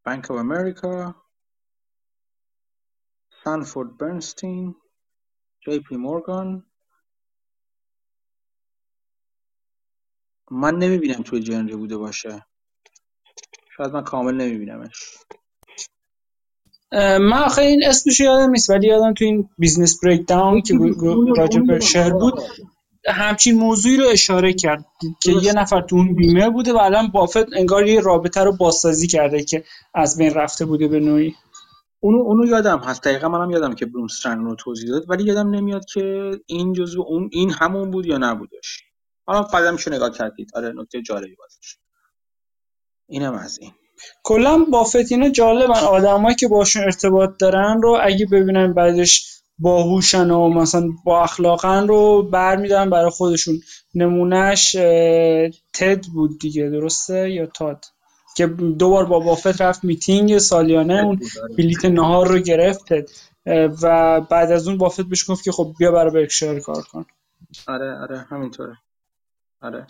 Bank 0.07 0.31
of 0.31 0.37
America. 0.37 1.15
Sanford 3.45 3.91
Bernstein. 3.99 4.75
JP 5.69 5.89
Morgan. 6.07 6.63
من 10.51 10.77
نمی‌بینم 10.79 11.23
توی 11.23 11.41
Gen 11.41 11.62
Re 11.62 11.77
بوده 11.77 11.97
باشه. 11.99 12.47
شاید 13.77 13.93
من 13.93 14.05
کامل 14.05 14.35
نمیبینمش. 14.35 15.19
من 16.93 17.43
آخه 17.45 17.63
این 17.63 17.85
اسمش 17.87 18.21
یادم 18.21 18.51
نیست 18.51 18.71
ولی 18.71 18.87
یادم 18.87 19.15
تو 19.15 19.25
این 19.25 19.49
Business 19.59 20.05
Breakdown 20.05 20.63
که 20.63 20.75
راجع 21.37 21.61
به 21.61 21.81
شهر 21.81 22.11
بود 22.11 22.35
همچین 23.09 23.59
موضوعی 23.59 23.97
رو 23.97 24.05
اشاره 24.09 24.53
کرد 24.53 24.85
که 25.23 25.33
یه 25.33 25.53
نفر 25.53 25.81
تو 25.81 25.97
اون 25.97 26.15
بیمه 26.15 26.51
بوده 26.51 26.73
و 26.73 26.77
الان 26.77 27.09
بافت 27.09 27.53
انگار 27.53 27.87
یه 27.87 28.01
رابطه 28.01 28.41
رو 28.41 28.57
بازسازی 28.57 29.07
کرده 29.07 29.45
که 29.45 29.65
از 29.95 30.19
بین 30.19 30.35
رفته 30.35 30.65
بوده 30.65 30.89
به 30.89 31.01
نوعی. 31.01 31.35
اونو 32.01 32.19
اونو 32.19 32.47
یادم 32.47 32.79
هست. 32.79 33.03
دقیقا 33.03 33.29
منم 33.29 33.51
یادم 33.51 33.75
که 33.75 33.87
برومسترن 33.87 34.45
رو 34.45 34.55
توضیح 34.55 34.91
داد 34.91 35.11
ولی 35.11 35.25
یادم 35.25 35.51
نمیاد 35.51 35.85
که 35.85 36.31
این 36.47 36.73
جزو 36.73 37.03
اون 37.03 37.29
این 37.33 37.51
همون 37.51 37.91
بود 37.91 38.07
یا 38.07 38.19
نبودش. 38.19 38.83
حالا 39.27 39.43
بعدا 39.43 39.73
میشه 39.73 39.91
نگاه 39.91 40.11
کردید. 40.11 40.51
آره 40.55 40.73
نکته 40.77 41.03
جالبی 41.03 41.37
بازش 41.37 41.77
اینم 43.09 43.35
از 43.35 43.59
این. 43.59 43.73
کلا 44.23 44.65
بافت 44.73 45.13
اینا 45.13 45.29
جالبن. 45.29 45.75
آدمایی 45.75 46.37
که 46.37 46.49
باشون 46.49 46.83
ارتباط 46.83 47.31
دارن 47.39 47.83
رو 47.83 47.99
اگه 48.03 48.27
ببینن 48.27 48.73
بعدش 48.73 49.33
باهوشن 49.59 50.31
و 50.31 50.49
مثلا 50.49 50.89
با 51.05 51.23
اخلاقن 51.23 51.89
رو 51.89 52.23
برمیدارن 52.23 52.91
برای 52.91 53.11
خودشون 53.11 53.61
نمونهش 53.95 54.73
تد 55.73 56.07
بود 56.15 56.39
دیگه 56.41 56.69
درسته؟ 56.69 57.31
یا 57.31 57.47
تاد؟ 57.47 57.85
که 58.37 58.47
دوبار 58.47 59.05
با 59.05 59.21
بافت 59.21 59.61
رفت 59.61 59.85
میتینگ 59.85 60.39
سالیانه 60.39 61.03
اون 61.03 61.21
آره. 61.43 61.55
بلیت 61.57 61.85
نهار 61.85 62.29
رو 62.29 62.39
گرفت 62.39 62.85
و 63.83 64.21
بعد 64.21 64.53
از 64.53 64.69
اون 64.69 64.79
بافت 64.79 65.01
بهش 65.01 65.31
گفت 65.31 65.45
که 65.45 65.53
خب 65.53 65.75
بیا 65.79 65.93
برای 65.93 66.11
برکشایر 66.11 66.61
کار 66.61 66.83
کن. 66.83 67.05
آره 67.67 67.99
آره 67.99 68.19
همینطوره. 68.19 68.77
آره. 69.63 69.87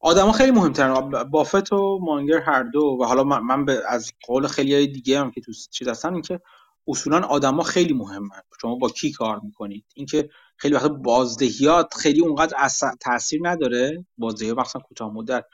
آدما 0.00 0.32
خیلی 0.32 0.50
مهمترن. 0.50 1.22
بافت 1.30 1.72
و 1.72 1.98
مانگر 2.02 2.38
هر 2.38 2.62
دو 2.62 2.98
و 3.00 3.04
حالا 3.04 3.24
من, 3.24 3.64
به 3.64 3.82
از 3.88 4.12
قول 4.26 4.46
خیلی 4.46 4.86
دیگه 4.86 5.20
هم 5.20 5.30
که 5.30 5.40
تو 5.40 5.52
چیز 5.70 5.88
هستن 5.88 6.12
این 6.12 6.22
که 6.22 6.40
اصولا 6.88 7.20
آدما 7.20 7.62
خیلی 7.62 7.94
مهمن. 7.94 8.40
شما 8.60 8.74
با 8.74 8.88
کی 8.88 9.12
کار 9.12 9.40
می‌کنید؟ 9.44 9.84
اینکه 9.94 10.28
خیلی 10.56 10.74
وقت 10.74 10.90
بازدهیات 10.90 11.94
خیلی 11.94 12.20
اونقدر 12.20 12.68
تاثیر 13.00 13.40
نداره. 13.42 14.06
بازدهی 14.18 14.52
مثلا 14.52 14.82
کوتاه 14.82 15.12
مدت. 15.12 15.44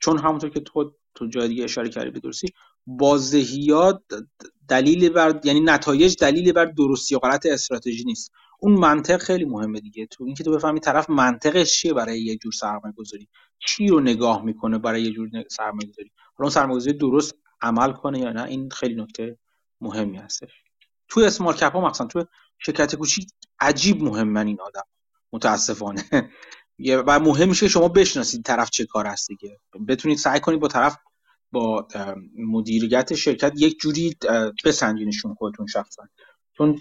چون 0.00 0.18
همونطور 0.18 0.50
که 0.50 0.60
تو 0.60 0.92
تو 1.14 1.26
جای 1.26 1.48
دیگه 1.48 1.64
اشاره 1.64 1.88
کردی 1.88 2.10
به 2.10 2.20
درستی 2.20 2.48
بازدهیات 2.86 4.02
دلیل 4.68 5.08
بر 5.08 5.40
یعنی 5.44 5.60
نتایج 5.60 6.16
دلیل 6.20 6.52
بر 6.52 6.64
درستی 6.64 7.14
یا 7.14 7.18
غلط 7.18 7.46
استراتژی 7.46 8.04
نیست. 8.04 8.32
اون 8.60 8.74
منطق 8.74 9.16
خیلی 9.18 9.44
مهمه 9.44 9.80
دیگه. 9.80 10.06
تو 10.06 10.24
اینکه 10.24 10.44
تو 10.44 10.52
بفهمی 10.52 10.80
طرف 10.80 11.10
منطقش 11.10 11.74
چیه 11.74 11.92
برای 11.92 12.22
یه 12.22 12.36
جور 12.36 12.52
سرمایه 12.52 12.94
گذاری 12.96 13.28
چی 13.66 13.88
رو 13.88 14.00
نگاه 14.00 14.42
می‌کنه 14.44 14.78
برای 14.78 15.02
یه 15.02 15.12
جور 15.12 15.30
سرمایه 15.50 15.88
گذاری 15.88 16.10
حالا 16.36 16.46
اون 16.46 16.50
سرمایه 16.50 16.76
گذاری 16.76 16.98
درست 16.98 17.34
عمل 17.60 17.92
کنه 17.92 18.18
یا 18.18 18.32
نه؟ 18.32 18.44
این 18.44 18.70
خیلی 18.70 18.94
نکته 18.94 19.38
مهمی 19.80 20.16
هستش. 20.16 20.50
تو 21.08 21.20
اسمال 21.20 21.54
کپ 21.54 21.72
ها 21.72 21.90
مثلا 21.90 22.06
تو 22.06 22.24
شرکت 22.58 22.94
کوچیک 22.94 23.28
عجیب 23.60 24.02
مهمن 24.02 24.46
این 24.46 24.60
آدم 24.60 24.84
متاسفانه. 25.32 26.04
و 27.06 27.20
مهم 27.20 27.48
میشه 27.48 27.68
شما 27.68 27.88
بشناسید 27.88 28.44
طرف 28.44 28.70
چه 28.70 28.86
کار 28.86 29.06
هست 29.06 29.28
دیگه. 29.28 29.58
بتونید 29.88 30.18
سعی 30.18 30.40
کنید 30.40 30.60
با 30.60 30.68
طرف 30.68 30.96
با 31.52 31.88
مدیریت 32.38 33.14
شرکت 33.14 33.52
یک 33.56 33.78
جوری 33.80 34.16
بسنجینشون 34.64 35.34
خودتون 35.34 35.66
شخصا. 35.66 36.02
چون 36.56 36.78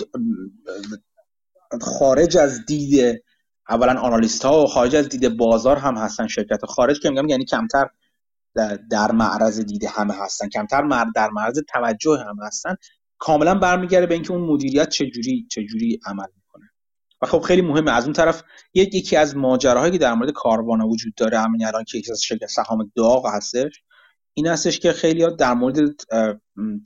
خارج 1.82 2.38
از 2.38 2.66
دید 2.66 3.24
اولا 3.70 4.02
آنالیست 4.02 4.46
ها 4.46 4.64
و 4.64 4.68
خارج 4.68 4.96
از 4.96 5.10
دید 5.10 5.38
بازار 5.38 5.78
هم 5.78 5.98
هستن 5.98 6.28
شرکت 6.28 6.66
خارج 6.66 7.00
که 7.00 7.10
میگم 7.10 7.30
یعنی 7.30 7.46
کمتر 7.46 7.88
در 8.92 9.12
معرض 9.12 9.60
دید 9.60 9.86
همه 9.86 10.14
هستن. 10.14 10.50
کمتر 10.50 11.06
در 11.16 11.30
معرض 11.30 11.60
توجه 11.74 12.18
هم 12.28 12.38
هستن. 12.42 12.76
کاملا 13.18 13.56
برمیگرده 13.56 14.06
به 14.06 14.14
اینکه 14.14 14.32
اون 14.32 14.42
مدیریت 14.42 14.90
چجوری 14.90 15.48
چجوری 15.52 16.00
عمل 16.06 16.28
می‌کنه. 16.36 16.70
و 17.22 17.26
خب 17.26 17.40
خیلی 17.40 17.62
مهمه. 17.62 17.92
از 17.92 18.04
اون 18.04 18.14
طرف 18.14 18.44
یکی 18.74 19.16
از 19.16 19.38
ماجراهایی 19.38 19.92
که 19.92 19.98
در 19.98 20.14
مورد 20.14 20.32
کاروانا 20.32 20.88
وجود 20.88 21.14
داره 21.16 21.40
همین 21.40 21.66
الان 21.66 21.84
که 21.84 22.02
از 22.12 22.22
شرکت 22.24 22.48
سهام 22.48 22.92
داغ 22.96 23.28
هستش 23.28 23.84
این 24.34 24.48
هستش 24.48 24.80
که 24.80 24.92
خیلی 24.92 25.36
در 25.36 25.54
مورد 25.54 25.78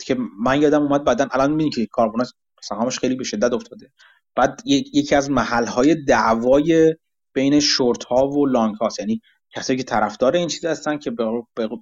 که 0.05 0.17
من 0.39 0.61
یادم 0.61 0.81
اومد 0.81 1.03
بعدا 1.03 1.27
الان 1.31 1.51
می‌بینی 1.51 1.69
که 1.69 1.85
کاروانا 1.85 2.25
سهامش 2.63 2.99
خیلی 2.99 3.15
به 3.15 3.23
شدت 3.23 3.53
افتاده. 3.53 3.91
بعد 4.35 4.61
یکی 4.65 5.15
از 5.15 5.31
محل 5.31 5.65
های 5.65 5.95
دعوای 5.95 6.95
بین 7.33 7.59
شورت 7.59 8.03
ها 8.03 8.27
و 8.27 8.45
لانگ 8.45 8.75
هاست 8.75 8.99
یعنی 8.99 9.21
کسایی 9.55 9.77
که 9.77 9.83
طرفدار 9.83 10.35
این 10.35 10.47
چیز 10.47 10.65
هستن 10.65 10.97
که 10.97 11.11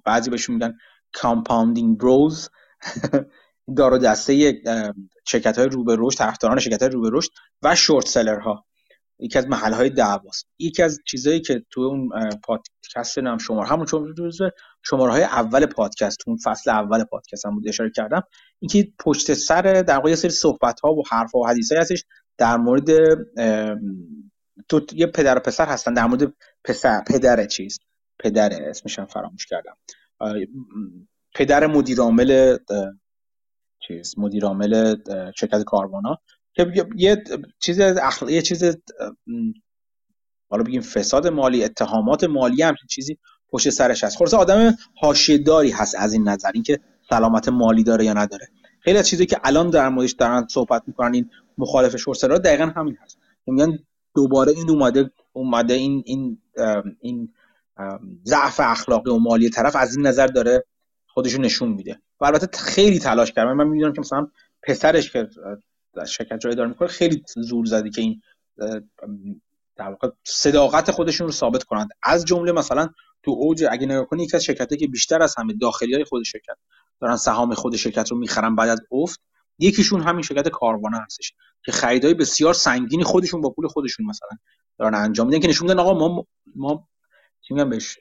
بعضی 0.04 0.30
بهشون 0.30 0.54
میگن 0.54 0.74
compounding 1.12 1.98
bros 1.98 2.48
دارو 3.76 3.98
دسته 3.98 4.62
شرکت 5.26 5.58
های 5.58 5.68
رو 5.68 5.84
به 5.84 5.96
رشد 5.98 6.18
طرفداران 6.18 6.58
شرکت 6.58 6.82
های 6.82 6.90
رو 6.90 7.00
به 7.00 7.10
رشد 7.12 7.30
و 7.62 7.74
short 7.74 8.08
seller 8.08 8.38
ها 8.38 8.64
یکی 9.18 9.38
از 9.38 9.46
محل 9.46 9.72
های 9.72 9.90
دعواست. 9.90 10.46
یکی 10.58 10.82
از 10.82 10.98
چیزهایی 11.06 11.40
که 11.40 11.64
تو 11.70 11.80
اون 11.80 12.08
پادکست 12.44 13.18
نام 13.18 13.38
شماره 13.38 13.68
همون 13.68 13.86
شماره 14.82 15.12
های 15.12 15.22
اول 15.22 15.66
پادکست 15.66 16.18
اون 16.26 16.36
فصل 16.44 16.70
اول 16.70 17.04
پادکست 17.04 17.46
هم 17.46 17.54
بود 17.54 17.68
اشاره 17.68 17.90
کردم 17.90 18.22
اینکه 18.60 18.92
پشت 18.98 19.34
سر 19.34 19.62
در 19.62 19.96
واقع 19.96 20.14
سری 20.14 20.30
صحبت 20.30 20.80
ها 20.80 20.92
و 20.92 21.02
حرف 21.10 21.32
ها 21.32 21.38
و 21.38 21.48
حدیث 21.48 21.72
هستش 21.72 22.04
در 22.38 22.56
مورد 22.56 22.90
تو 24.68 24.86
یه 24.92 25.06
پدر 25.06 25.36
و 25.36 25.40
پسر 25.40 25.66
هستن 25.66 25.94
در 25.94 26.06
مورد 26.06 26.32
پسر 26.64 27.02
پدر 27.06 27.46
چیز 27.46 27.78
پدر 28.18 28.68
اسمشم 28.68 29.04
فراموش 29.04 29.46
کردم. 29.46 29.76
پدر 31.34 31.66
مدیرعامل 31.66 32.58
چیز 33.86 34.14
مدیرعامل 34.18 34.96
شرکت 35.36 35.64
کاروانا 35.64 36.18
که 36.52 36.72
یه 36.96 37.24
چیز 37.58 37.80
اخلا... 37.80 38.30
یه 38.30 38.42
چیز 38.42 38.64
حالا 40.48 40.62
بگیم 40.62 40.80
فساد 40.80 41.26
مالی 41.26 41.64
اتهامات 41.64 42.24
مالی 42.24 42.62
هم 42.62 42.74
چیزی 42.90 43.18
پشت 43.48 43.70
سرش 43.70 44.04
هست. 44.04 44.16
خلاص 44.16 44.34
آدم 44.34 44.76
حاشیه‌داری 45.00 45.70
هست 45.70 45.94
از 45.98 46.12
این 46.12 46.28
نظر 46.28 46.50
اینکه 46.54 46.80
سلامت 47.10 47.48
مالی 47.48 47.84
داره 47.84 48.04
یا 48.04 48.12
نداره. 48.12 48.48
خیلی 48.80 48.98
از 48.98 49.08
چیزی 49.08 49.26
که 49.26 49.40
الان 49.44 49.70
در 49.70 49.88
موردش 49.88 50.12
دارن 50.12 50.46
صحبت 50.50 50.82
می‌کنن 50.86 51.14
این 51.14 51.30
مخالف 51.58 51.96
شورسرا 51.96 52.38
دقیقا 52.38 52.66
همین 52.66 52.96
هست. 53.02 53.18
میگن 53.46 53.78
دوباره 54.14 54.52
این 54.52 54.70
اومده 54.70 55.10
اومده 55.32 55.74
این 55.74 56.02
این 56.06 56.38
این 57.00 57.32
ضعف 58.24 58.60
اخلاقی 58.60 59.10
و 59.10 59.18
مالی 59.18 59.50
طرف 59.50 59.76
از 59.76 59.96
این 59.96 60.06
نظر 60.06 60.26
داره 60.26 60.64
خودشو 61.06 61.40
نشون 61.40 61.68
میده. 61.68 62.00
و 62.20 62.24
البته 62.24 62.58
خیلی 62.58 62.98
تلاش 62.98 63.32
کرد. 63.32 63.48
من 63.48 63.66
می‌دونم 63.66 63.92
که 63.92 64.00
مثلا 64.00 64.28
پسرش 64.62 65.10
که 65.10 65.28
شرکت 66.06 66.38
جای 66.38 66.54
داره 66.54 66.68
می‌کنه 66.68 66.88
خیلی 66.88 67.22
زور 67.36 67.66
زدی 67.66 67.90
که 67.90 68.00
این 68.00 68.20
در 69.76 69.88
واقع 69.88 70.08
صداقت 70.24 70.90
خودشون 70.90 71.26
رو 71.26 71.32
ثابت 71.32 71.62
کنند. 71.62 71.88
از 72.02 72.24
جمله 72.24 72.52
مثلا 72.52 72.88
تو 73.22 73.30
اوج 73.30 73.64
اگه 73.70 73.86
نگاه 73.86 74.04
کنی 74.04 74.22
یکی 74.22 74.36
از 74.36 74.44
شرکتی 74.44 74.76
که 74.76 74.86
بیشتر 74.86 75.22
از 75.22 75.34
همه 75.38 75.54
داخلی 75.60 75.94
های 75.94 76.04
خود 76.04 76.22
شرکت 76.22 76.56
دارن 77.00 77.16
سهام 77.16 77.54
خود 77.54 77.76
شرکت 77.76 78.10
رو 78.10 78.18
می‌خرن 78.18 78.56
بعد 78.56 78.68
از 78.68 78.80
افت 78.92 79.20
یکیشون 79.58 80.02
همین 80.02 80.22
شرکت 80.22 80.48
کاروانه 80.48 80.98
هستش 80.98 81.32
که 81.64 81.72
خریدای 81.72 82.14
بسیار 82.14 82.54
سنگینی 82.54 83.04
خودشون 83.04 83.40
با 83.40 83.50
پول 83.50 83.68
خودشون 83.68 84.06
مثلا 84.06 84.28
دارن 84.78 84.94
انجام 84.94 85.26
میدن 85.26 85.40
که 85.40 85.48
نشون 85.48 85.68
میدن 85.68 85.80
آقا 85.80 85.94
ما 85.98 86.26
ما 86.56 86.88
میگم 87.50 87.68
بهش 87.70 87.98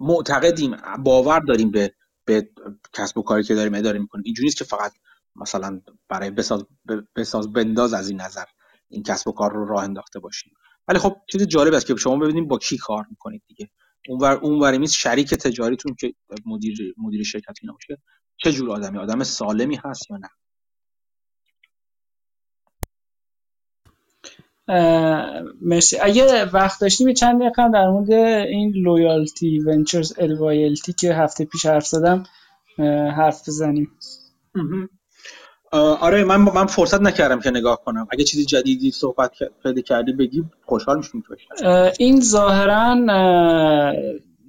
معتقدیم 0.00 0.76
باور 1.04 1.40
داریم 1.40 1.70
به 1.70 1.94
به 2.24 2.50
کسب 2.92 3.18
و 3.18 3.22
کاری 3.22 3.42
که 3.42 3.54
داریم 3.54 3.74
اداره 3.74 3.98
می‌کنیم. 3.98 4.22
اینجوری 4.26 4.46
نیست 4.46 4.58
که 4.58 4.64
فقط 4.64 4.92
مثلا 5.36 5.80
برای 6.08 6.30
بساز 6.30 6.66
بساز 7.16 7.52
بنداز 7.52 7.94
از 7.94 8.08
این 8.08 8.20
نظر 8.20 8.44
این 8.88 9.02
کسب 9.02 9.28
و 9.28 9.32
کار 9.32 9.52
رو 9.52 9.66
راه 9.66 9.84
انداخته 9.84 10.18
باشیم. 10.20 10.52
ولی 10.88 10.98
خب 10.98 11.16
چیز 11.32 11.42
جالب 11.42 11.74
است 11.74 11.86
که 11.86 11.96
شما 11.96 12.16
ببینید 12.16 12.48
با 12.48 12.58
کی 12.58 12.76
کار 12.76 13.06
می‌کنید 13.10 13.42
دیگه. 13.46 13.70
اونور 14.08 14.32
اونور 14.32 14.78
میز 14.78 14.92
شریک 14.92 15.34
تجاریتون 15.34 15.94
که 16.00 16.14
مدیر 16.46 16.94
مدیر 16.98 17.22
شرکت 17.22 17.54
اینا 17.62 17.72
باشه. 17.72 18.02
چه 18.36 18.52
جور 18.52 18.70
آدمی؟ 18.70 18.98
آدم 18.98 19.22
سالمی 19.22 19.78
هست 19.84 20.10
یا 20.10 20.16
نه؟ 20.16 20.28
مرسی. 25.60 25.98
اگه 25.98 26.44
وقت 26.44 26.80
داشتیم 26.80 27.12
چند 27.12 27.40
دقیقه 27.40 27.68
در 27.74 27.88
مورد 27.88 28.10
این 28.10 28.72
لویالتی 28.72 29.58
ونچرز 29.58 30.14
الوایلتی 30.18 30.92
که 30.92 31.14
هفته 31.14 31.44
پیش 31.44 31.66
حرف 31.66 31.86
زدم 31.86 32.24
حرف 33.16 33.48
بزنیم. 33.48 33.90
آره 35.72 36.24
من 36.24 36.36
من 36.36 36.66
فرصت 36.66 37.00
نکردم 37.00 37.40
که 37.40 37.50
نگاه 37.50 37.84
کنم. 37.84 38.06
اگه 38.10 38.24
چیزی 38.24 38.44
جدیدی 38.44 38.90
صحبت 38.90 39.32
پیدا 39.62 39.80
کردی 39.80 40.12
بگی 40.12 40.44
خوشحال 40.64 40.96
میشم 40.96 41.22
این 41.98 42.20
ظاهرا 42.20 42.94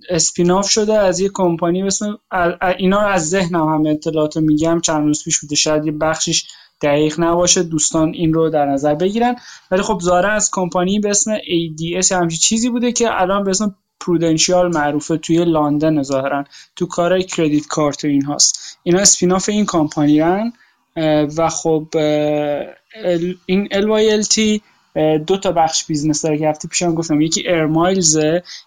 اسپیناف 0.09 0.69
شده 0.69 0.93
از 0.93 1.19
یه 1.19 1.29
کمپانی 1.33 1.83
اسم 1.83 2.17
اینا 2.77 3.01
رو 3.01 3.07
از 3.07 3.29
ذهنم 3.29 3.67
هم 3.67 3.85
اطلاعات 3.85 4.37
میگم. 4.37 4.81
چند 4.81 5.03
روز 5.03 5.23
پیش 5.23 5.39
بوده. 5.39 5.55
شاید 5.55 5.85
یه 5.85 5.91
بخشش 5.91 6.47
دقیق 6.81 7.19
نباشه. 7.19 7.63
دوستان 7.63 8.13
این 8.13 8.33
رو 8.33 8.49
در 8.49 8.65
نظر 8.65 8.95
بگیرن. 8.95 9.35
ولی 9.71 9.81
خب 9.81 9.99
ظاهرا 10.03 10.31
از 10.31 10.49
کمپانی 10.51 10.99
به 10.99 11.09
اسم 11.09 11.37
ADS 11.37 12.11
همچین 12.11 12.39
چیزی 12.39 12.69
بوده 12.69 12.91
که 12.91 13.21
الان 13.21 13.43
به 13.43 13.49
اسم 13.49 13.75
پرودنشیال 13.99 14.73
معروفه 14.73 15.17
توی 15.17 15.45
لندن 15.45 16.03
ظاهرا. 16.03 16.43
تو 16.75 16.85
کار 16.85 17.21
کردیت 17.21 17.67
کارت 17.67 18.05
و 18.05 18.07
این 18.07 18.25
هاست 18.25 18.79
اینا 18.83 18.99
اسپیناف 18.99 19.49
این 19.49 19.65
کمپانی 19.65 20.21
و 21.37 21.49
خب 21.49 21.87
این 23.45 23.67
LYLT 23.67 24.61
دو 25.27 25.37
تا 25.37 25.51
بخش 25.51 25.85
business 25.85 26.21
داره 26.21 26.37
که 26.37 26.49
هفته 26.49 26.67
پیشم 26.67 26.95
گفتم. 26.95 27.21
یکی 27.21 27.47
Air 27.47 27.74
Miles 27.74 28.19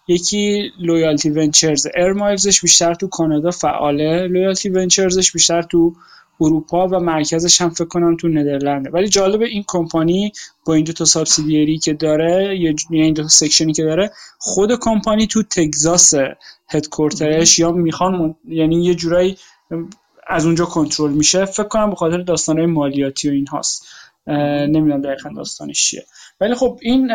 یکی 0.08 0.72
Loyalty 0.80 1.30
Ventures 1.30 1.86
Air 1.96 2.15
Miles 2.15 2.47
ش 2.47 2.60
بیشتر 2.60 2.94
تو 2.94 3.08
کانادا 3.08 3.50
فعاله 3.50 4.26
Loyalty 4.26 4.68
Ventures 4.68 5.19
ش 5.19 5.32
بیشتر 5.32 5.62
تو 5.62 5.94
اروپا 6.40 6.88
و 6.88 6.98
مرکزش 6.98 7.60
هم 7.60 7.70
فکر 7.70 7.84
کنم 7.84 8.16
تو 8.16 8.28
ندرلنده. 8.28 8.90
ولی 8.90 9.08
جالب 9.08 9.42
این 9.42 9.64
کمپانی 9.68 10.32
با 10.66 10.74
این 10.74 10.84
دو 10.84 10.92
تا 10.92 11.04
subsidiary 11.04 11.78
که 11.78 11.92
داره 11.92 12.58
یا 12.58 12.74
این 12.90 13.14
دو 13.14 13.22
تا 13.22 13.28
section 13.28 13.67
ی 13.67 13.72
که 13.72 13.82
داره 13.82 14.10
خود 14.38 14.78
کمپانی 14.80 15.26
تو 15.26 15.42
تگزاس 15.42 16.12
headquarter 16.68 17.44
ش 17.44 17.58
یا 17.58 17.72
می‌خوان 17.72 18.34
یعنی 18.48 18.84
یه 18.84 18.94
جورایی 18.94 19.36
از 20.28 20.46
اونجا 20.46 20.64
کنترل 20.64 21.12
میشه. 21.12 21.44
فکر 21.44 21.68
کنم 21.68 21.90
به 21.90 21.96
خاطر 21.96 22.18
داستانهای 22.18 22.66
مالیاتی 22.66 23.28
و 23.28 23.32
این 23.32 23.46
هاست 23.46 23.86
نمی‌دونم 24.26 25.02
دقیقا 25.02 25.30
داستانش 25.36 25.84
چیه. 25.84 26.04
ولی 26.40 26.54
خب 26.54 26.78
این 26.82 27.10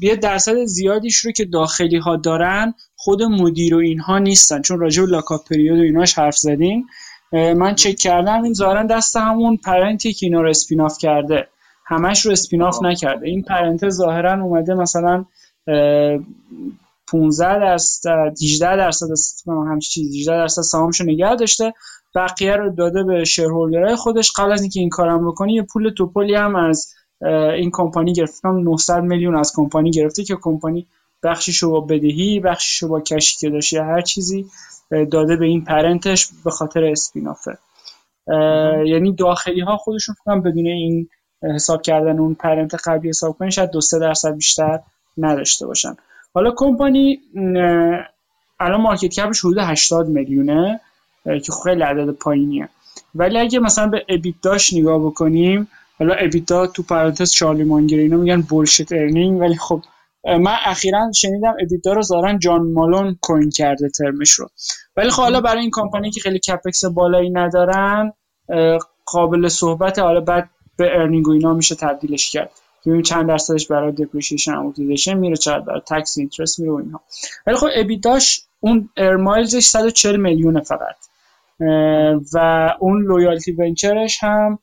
یه 0.00 0.16
درصد 0.16 0.64
زیادیش 0.64 1.16
رو 1.16 1.32
که 1.32 1.44
داخلی 1.44 1.98
ها 1.98 2.16
دارن 2.16 2.74
خود 2.96 3.22
مدیر 3.22 3.74
و 3.74 3.78
اینها 3.78 4.18
نیستن 4.18 4.62
چون 4.62 4.80
راجع 4.80 5.02
به 5.02 5.08
لاکاپ 5.08 5.48
پریود 5.48 5.78
و 5.78 5.82
ایناش 5.82 6.18
حرف 6.18 6.36
زدین 6.36 6.86
من 7.32 7.74
چک 7.74 7.96
کردم 7.96 8.42
این 8.42 8.54
ظاهرا 8.54 8.82
دست 8.82 9.16
همون 9.16 9.56
پرنتی 9.56 10.12
که 10.12 10.26
اینا 10.26 10.40
رو 10.40 10.50
اسپیناف 10.50 10.98
کرده. 10.98 11.48
همش 11.86 12.26
رو 12.26 12.32
اسپیناف 12.32 12.82
نکرده. 12.82 13.26
این 13.26 13.42
پرنت 13.42 13.88
ظاهرا 13.88 14.42
اومده 14.42 14.74
مثلا 14.74 15.24
15 17.12 17.58
درصد 17.58 18.32
18 18.42 18.76
درصد 18.76 19.06
همچین 19.48 19.90
چیز 19.90 20.16
18 20.16 20.32
درصد 20.32 20.62
سهامشو 20.62 21.04
نگه 21.04 21.34
داشته. 21.34 21.74
بقیه 22.14 22.56
رو 22.56 22.74
داده 22.74 23.04
به 23.04 23.24
شیرهولدرهای 23.24 23.96
خودش. 23.96 24.32
قبل 24.36 24.52
از 24.52 24.60
اینکه 24.60 24.80
این 24.80 24.88
کارم 24.88 25.28
بکنی 25.28 25.54
یه 25.54 25.62
پول 25.62 25.90
توپلی 25.90 26.34
هم 26.34 26.56
از 26.56 26.94
این 27.22 27.70
کمپانی 27.72 28.12
گرفتم 28.12 28.58
900 28.58 29.02
میلیون 29.02 29.36
از 29.36 29.52
کمپانی 29.56 29.90
گرفته 29.90 30.24
که 30.24 30.36
کمپانی 30.42 30.86
بخشیشو 31.22 31.70
با 31.70 31.80
بدهی 31.80 32.40
بخشیشو 32.40 32.88
با 32.88 33.00
کشی 33.00 33.38
که 33.38 33.50
داشته 33.50 33.82
هر 33.82 34.00
چیزی 34.00 34.46
داده 35.10 35.36
به 35.36 35.46
این 35.46 35.64
پرنتش 35.64 36.28
به 36.44 36.50
خاطر 36.50 36.84
اسپینافه 36.84 37.58
یعنی 38.86 39.12
داخلی 39.12 39.60
ها 39.60 39.76
خودشون 39.76 40.14
فکرم 40.14 40.42
بدون 40.42 40.66
این 40.66 41.08
حساب 41.54 41.82
کردن 41.82 42.18
اون 42.18 42.34
پرنت 42.34 42.74
قبلی 42.88 43.08
حساب 43.08 43.38
کنین 43.38 43.50
شاید 43.50 43.70
دو 43.70 43.80
سه 43.80 43.98
درصد 43.98 44.34
بیشتر 44.34 44.80
نداشته 45.18 45.66
باشن. 45.66 45.96
حالا 46.34 46.52
کمپانی 46.56 47.20
الان 48.60 48.80
market 48.80 49.20
cap 49.20 49.32
ش 49.32 49.40
حدود 49.40 49.58
80 49.58 50.08
میلیونه 50.08 50.80
که 51.24 51.52
خیلی 51.64 51.82
عدد 51.82 52.10
پایینیه. 52.10 52.68
ولی 53.14 53.38
اگه 53.38 53.58
مثلا 53.58 53.86
به 53.86 54.04
EBITDA 54.08 54.56
ش 54.56 54.72
نگاه 54.72 54.98
بکنیم 54.98 55.68
حالا 56.00 56.14
EBITDA 56.14 56.66
تو 56.66 56.82
پرانتز 56.82 57.32
چارلی 57.32 57.64
مانگر 57.64 57.98
اینا 57.98 58.16
میگن 58.16 58.40
bullshit 58.40 58.92
earning 58.92 59.40
ولی 59.40 59.56
خب 59.56 59.82
من 60.24 60.56
اخیرا 60.64 61.12
شنیدم 61.14 61.54
EBITDA 61.60 61.92
رو 61.92 62.02
ظاهرا 62.02 62.38
جان 62.38 62.72
مالون 62.72 63.18
coin 63.22 63.50
کرده 63.50 63.88
ترمش 63.88 64.30
رو. 64.30 64.48
ولی 64.96 65.10
خب 65.10 65.22
حالا 65.22 65.40
برای 65.40 65.60
این 65.60 65.70
کمپانی 65.72 66.10
که 66.10 66.20
خیلی 66.20 66.38
capex 66.38 66.84
بالایی 66.84 67.30
ندارن 67.30 68.12
قابل 69.06 69.48
صحبت 69.48 69.98
حالا 69.98 70.20
بعد 70.20 70.50
به 70.76 70.88
earning 70.92 71.28
و 71.28 71.30
اینا 71.30 71.54
میشه 71.54 71.74
تبدیلش 71.74 72.30
کرد. 72.30 72.50
که 72.84 73.02
چند 73.02 73.28
درصدش 73.28 73.66
برای 73.66 73.92
depreciation 73.92 74.54
amortization 74.54 75.14
میره 75.14 75.36
چقدر 75.36 75.60
برای 75.60 75.80
tax 75.88 76.18
interest 76.18 76.60
میره 76.60 76.72
و 76.72 76.74
اینها 76.74 77.00
ولی 77.46 77.56
خب 77.56 77.66
EBITDA 77.74 78.25
ش 78.25 78.42
اون 78.60 78.88
Air 78.96 79.17
Miles 79.17 79.52
ش 79.52 79.66
140 79.66 80.16
میلیون 80.16 80.60
فقط. 80.60 80.96
و 82.34 82.68
اون 82.80 83.02
Loyalty 83.02 83.52
Venture 83.52 84.03
ش 84.03 84.18
هم 84.22 84.58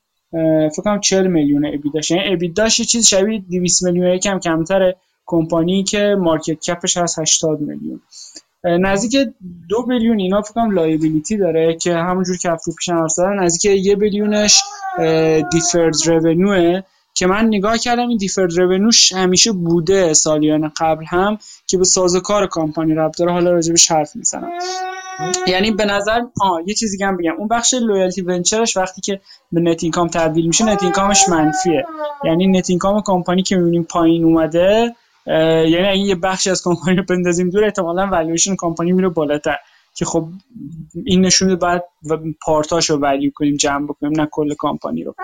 فکر 0.72 0.82
کنم 0.84 1.00
40 1.00 1.26
میلیون 1.26 1.66
EBITDA 1.66 1.99
ش 1.99 2.10
یعنی 2.10 2.32
EBITDA 2.32 2.68
ش 2.68 2.80
یه 2.80 2.86
چیز 2.86 3.06
شبیه 3.06 3.38
200 3.38 3.82
میلیون 3.82 4.06
یکم 4.06 4.38
کمتر 4.38 4.94
کمپانی 5.26 5.84
که 5.84 6.16
market 6.18 6.60
cap 6.60 6.82
ش 6.82 6.96
هست 6.96 7.18
80 7.18 7.60
میلیون. 7.60 8.00
نزدیک 8.64 9.28
دو 9.68 9.82
billion 9.82 10.18
اینا 10.18 10.42
فکر 10.42 10.52
کنم 10.52 10.70
liability 10.70 11.36
داره 11.36 11.76
که 11.76 11.94
همونجور 11.94 12.36
که 12.36 12.50
هفته 12.50 12.72
پیش 12.78 12.88
حرف 12.88 13.18
نزدیک 13.18 13.86
یه 13.86 13.96
billion 13.96 14.47
ش 14.47 14.62
deferred 15.52 15.94
revenue 16.06 16.73
ه 16.73 16.82
که 17.14 17.26
من 17.26 17.46
نگاه 17.46 17.78
کردم 17.78 18.08
این 18.08 18.18
deferred 18.18 18.58
revenue 18.58 19.00
ش 19.00 19.12
همیشه 19.12 19.52
بوده 19.52 20.14
سالیان 20.14 20.72
قبل 20.76 21.04
هم 21.04 21.38
که 21.66 21.78
به 21.78 21.84
سازوکار 21.84 22.48
کمپانی 22.50 22.94
ربط 22.94 23.18
داره. 23.18 23.32
حالا 23.32 23.50
راجبش 23.52 23.90
حرف 23.90 24.16
می‌زنم. 24.16 24.50
یعنی 25.46 25.70
به 25.70 25.84
نظر 25.84 26.20
آه 26.40 26.60
یه 26.66 26.74
چیزی 26.74 27.04
هم 27.04 27.16
بگم. 27.16 27.34
اون 27.38 27.48
بخش 27.48 27.74
Loyalty 27.74 28.22
Venture 28.22 28.64
ش 28.64 28.76
وقتی 28.76 29.00
که 29.00 29.20
به 29.52 29.60
net 29.60 29.82
income 29.82 30.08
تبدیل 30.08 30.46
میشه 30.46 30.64
net 30.64 30.82
income 30.82 31.17
ش 31.17 31.28
منفیه. 31.28 31.84
یعنی 32.24 32.46
net 32.46 32.70
income 32.70 33.02
کمپانی 33.06 33.42
که 33.42 33.56
می‌بینیم 33.56 33.82
پایین 33.82 34.24
اومده 34.24 34.94
یعنی 35.26 35.88
اگه 35.88 35.98
یه 35.98 36.14
بخشی 36.14 36.50
از 36.50 36.62
کمپانی 36.64 36.96
رو 36.96 37.02
بندازیم 37.08 37.50
دور 37.50 37.64
احتمالاً 37.64 38.06
والویشن 38.06 38.56
کمپانی 38.58 38.92
میره 38.92 39.08
بالاتر. 39.08 39.56
که 39.94 40.04
خب 40.04 40.28
این 41.04 41.20
نشونه 41.20 41.56
بعد 41.56 41.84
پارتاش 42.42 42.90
رو 42.90 42.96
ولیو 42.96 43.30
کنیم 43.34 43.56
جمع 43.56 43.86
بکنیم 43.86 44.20
نه 44.20 44.28
کل 44.32 44.54
کمپانی 44.58 45.04
رو. 45.04 45.14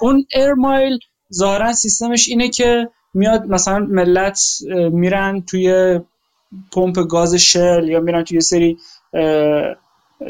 اون 0.00 0.26
ایرمایل 0.36 0.98
ظاهرا 1.34 1.72
سیستمش 1.72 2.28
اینه 2.28 2.48
که 2.48 2.88
میاد 3.14 3.46
مثلا 3.46 3.78
ملت 3.78 4.40
میرن 4.92 5.42
توی 5.50 6.00
پمپ 6.72 6.98
گاز 6.98 7.34
شل 7.34 7.88
یا 7.88 8.00
میرن 8.00 8.24
توی 8.24 8.40
سری 8.40 8.78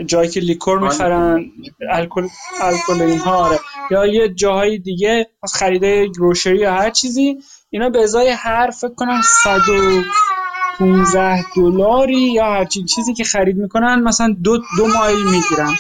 جایی 0.07 0.29
که 0.31 0.41
لیکور 0.41 0.79
می‌خرن 0.79 1.45
الکل 1.91 2.29
الکل 2.63 3.03
اینها 3.03 3.37
آره. 3.37 3.59
یا 3.91 4.07
یه 4.07 4.29
جاهای 4.29 4.79
دیگه 4.79 5.27
از 5.43 5.55
خریده 5.55 6.07
گروشری 6.07 6.59
یا 6.59 6.73
هر 6.73 6.91
چیزی 6.91 7.39
اینا 7.71 7.91
به 7.91 8.03
ازای 8.03 8.29
هر 8.29 8.71
فکر 8.71 8.95
کنم 8.95 9.21
115 10.79 11.45
دلاری 11.57 12.33
یا 12.33 12.45
هر 12.45 12.65
چیزی 12.65 13.15
که 13.17 13.25
خرید 13.25 13.57
می‌کنن 13.57 14.03
مثلا 14.03 14.37
دو, 14.45 14.59
دو 14.77 14.87
مایل 14.87 15.25
می‌گیرن. 15.25 15.75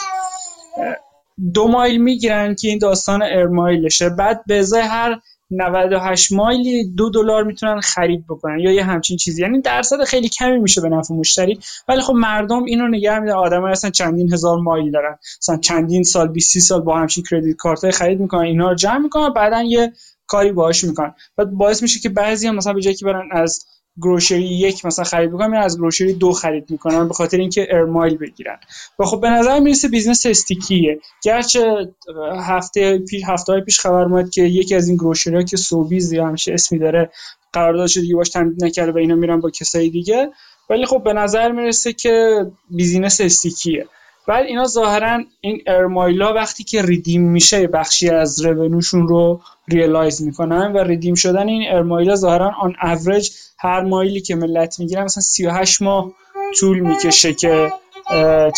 دو 1.55 1.68
مایل 1.68 1.99
می‌گیرن 2.02 2.55
که 2.55 2.68
این 2.68 2.78
داستان 2.78 3.23
ارمایلشه. 3.23 4.08
بعد 4.08 4.44
به 4.47 4.58
ازای 4.58 4.83
هر 4.83 5.20
98 5.50 6.32
مایلی 6.32 6.84
دو 6.84 7.10
دلار 7.10 7.44
می‌تونن 7.44 7.80
خرید 7.80 8.24
بکنن 8.28 8.58
یا 8.58 8.72
یه 8.72 8.84
همچین 8.84 9.16
چیزی. 9.16 9.42
یعنی 9.42 9.60
درصد 9.60 10.04
خیلی 10.04 10.28
کمی 10.28 10.58
میشه 10.58 10.80
به 10.80 10.88
نفع 10.88 11.14
مشتری 11.14 11.58
ولی 11.88 12.00
خب 12.00 12.12
مردم 12.14 12.64
اینو 12.64 12.88
نگه 12.88 13.18
میدارن. 13.18 13.38
آدم 13.38 13.64
اصلا 13.64 13.90
چندین 13.90 14.32
هزار 14.32 14.58
مایل 14.58 14.90
دارن. 14.90 15.18
مثلا 15.42 15.56
چندین 15.56 16.02
سال 16.02 16.28
20 16.28 16.58
سال 16.58 16.80
با 16.80 16.96
همچین 16.96 17.24
کردیت 17.30 17.56
کارت 17.56 17.90
خرید 17.90 18.20
می‌کنن 18.20 18.40
اینا 18.40 18.68
رو 18.68 18.74
جمع 18.74 18.98
می‌کنن 18.98 19.32
بعدا 19.32 19.62
یه 19.62 19.92
کاری 20.26 20.52
باهاش 20.52 20.84
می‌کنن. 20.84 21.14
بعد 21.36 21.50
باعث 21.50 21.82
میشه 21.82 22.00
که 22.00 22.08
بعضی 22.08 22.48
هم 22.48 22.56
مثلا 22.56 22.72
به 22.72 22.80
جایی 22.80 22.96
که 22.96 23.04
برن 23.04 23.28
از 23.32 23.64
grocery 24.02 24.44
یک 24.44 24.84
مثلا 24.84 25.04
خرید 25.04 25.30
می‌کنن 25.30 25.54
از 25.54 25.78
grocery 25.78 26.12
دو 26.12 26.32
خرید 26.32 26.70
می‌کنن 26.70 27.08
به 27.08 27.14
خاطر 27.14 27.36
اینکه 27.36 27.66
Air 27.70 27.88
Miles 27.88 28.16
بگیرن. 28.16 28.58
و 28.98 29.04
خب 29.04 29.20
به 29.20 29.30
نظر 29.30 29.60
می‌رسه 29.60 29.88
business 29.88 30.26
stickyه 30.26 31.00
گرچه 31.22 31.88
هفته 32.36 32.98
پیش 32.98 33.22
هفته 33.26 33.52
های 33.52 33.60
پیش 33.60 33.80
خبر 33.80 34.02
اومد 34.02 34.30
که 34.30 34.42
یکی 34.42 34.74
از 34.74 34.88
این 34.88 34.96
grocery 34.97 35.36
ها 35.36 35.42
که 35.42 35.56
Sobeys 35.56 36.12
یا 36.12 36.26
همیشه 36.26 36.52
اسمی 36.52 36.78
داره 36.78 37.10
قراردادش 37.52 37.96
دیگه 37.96 38.14
باش 38.14 38.28
تمدید 38.28 38.64
نکرده 38.64 38.92
و 38.92 38.96
اینا 38.96 39.14
میرن 39.14 39.40
با 39.40 39.50
کسای 39.50 39.90
دیگه. 39.90 40.30
ولی 40.70 40.86
خب 40.86 41.02
به 41.04 41.12
نظر 41.12 41.52
می‌رسه 41.52 41.92
که 41.92 42.46
business 42.70 43.20
stickyه 43.20 43.86
بعد 44.28 44.47
اینا 44.47 44.66
ظاهرا 44.66 45.18
این 45.40 45.62
Air 45.66 45.91
Milesا 45.91 46.32
وقتی 46.34 46.65
که 46.65 46.82
redeem 46.82 47.22
میشه 47.23 47.66
بخشی 47.66 48.10
از 48.10 48.40
revenueشون 48.40 49.08
رو 49.08 49.40
realize 49.68 50.22
می‌کنن 50.23 50.73
و 50.73 50.78
redeem 50.78 51.14
شدن 51.15 51.48
این 51.48 51.62
Air 51.72 51.89
Milesا 51.89 52.16
ظاهرا 52.16 52.52
on 52.60 52.74
average 52.82 53.30
هر 53.58 53.81
مایلی 53.81 54.20
که 54.20 54.36
ملت 54.36 54.81
می‌گیرن 54.81 55.05
مثلا 55.05 55.23
38 55.23 55.82
ماه 55.82 56.12
طول 56.60 56.78
می‌کشه 56.81 57.34
که 57.34 57.73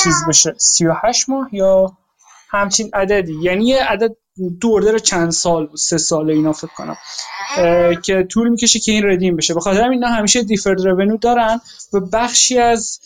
چیز 0.03 0.15
بشه. 0.29 0.55
38 0.59 1.29
ماه 1.29 1.49
یا 1.53 1.93
همچین 2.51 2.91
عددی. 2.95 3.37
یعنی 3.43 3.69
یه 3.69 3.85
عدد 3.85 4.17
دو 4.61 4.99
چند 4.99 5.31
سال 5.31 5.69
سه 5.77 5.99
سال 5.99 6.31
اینا 6.31 6.53
فکر 6.53 6.75
کنم. 6.77 6.97
که 8.03 8.27
طول 8.31 8.49
می‌کشه 8.49 8.79
که 8.79 8.93
این 8.93 9.05
redeem 9.07 9.37
بشه. 9.37 9.55
به 9.55 9.61
خاطر 9.61 9.89
اینا 9.89 10.09
همیشه 10.09 10.43
deferred 10.43 10.81
revenue 10.81 11.17
دارن 11.17 11.61
و 11.93 12.01
بخشی 12.01 12.59
از 12.59 13.01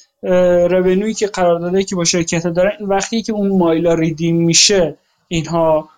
revenueی 0.71 1.15
که 1.15 1.27
قرار 1.27 1.61
داده 1.61 1.85
که 1.85 1.97
با 1.97 2.05
شرکت 2.05 2.47
دارن 2.47 2.73
وقتی 2.81 3.23
که 3.23 3.33
اون 3.33 3.59
مایلا 3.59 3.95
redeem 3.95 4.37
میشه 4.37 4.97
اینها 5.29 5.89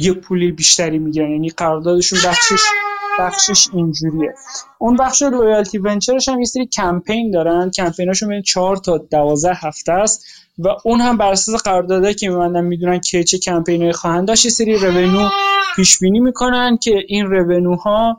یه 0.00 0.12
پولی 0.12 0.52
بیشتری 0.52 0.98
می‌گیرن. 0.98 1.30
یعنی 1.30 1.50
قراردادشون 1.50 2.18
بخشش 2.26 2.60
بخشش 3.18 3.68
اینجوریه. 3.72 4.34
اون 4.78 4.96
بخش 4.96 5.22
Loyalty 5.22 5.78
Ventureش 5.78 6.28
هم 6.28 6.38
یه 6.38 6.44
سری 6.44 6.66
کمپین 6.66 7.30
دارن. 7.30 7.70
کمپیناشون 7.70 8.28
بین 8.28 8.42
4 8.42 8.76
تا 8.76 8.98
12 8.98 9.54
هفته 9.54 9.92
است 9.92 10.24
و 10.58 10.68
اون 10.84 11.00
هم 11.00 11.16
بر 11.16 11.32
اساس 11.32 11.62
قرارداده 11.62 12.14
که 12.14 12.28
میبندن 12.28 12.64
می‌دونن 12.64 13.00
که 13.00 13.24
چه 13.24 13.38
کمپینایی 13.38 13.92
خواهند 13.92 14.28
داشت 14.28 14.44
یه 14.44 14.50
سری 14.50 14.76
revenue 14.76 15.28
پیش 15.76 15.98
بینی 15.98 16.20
می‌کنن 16.20 16.78
که 16.82 17.02
این 17.08 17.26
revenueها 17.26 18.18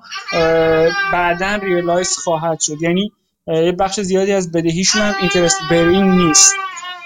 بعدا 1.14 1.56
realize 1.64 2.18
خواهد 2.18 2.60
شد. 2.60 2.82
یعنی 2.82 3.12
یه 3.48 3.72
بخش 3.72 4.00
زیادی 4.00 4.32
از 4.32 4.52
بدهیشون 4.52 5.02
هم 5.02 5.14
interest 5.22 5.58
bearing 5.72 6.22
نیست. 6.22 6.54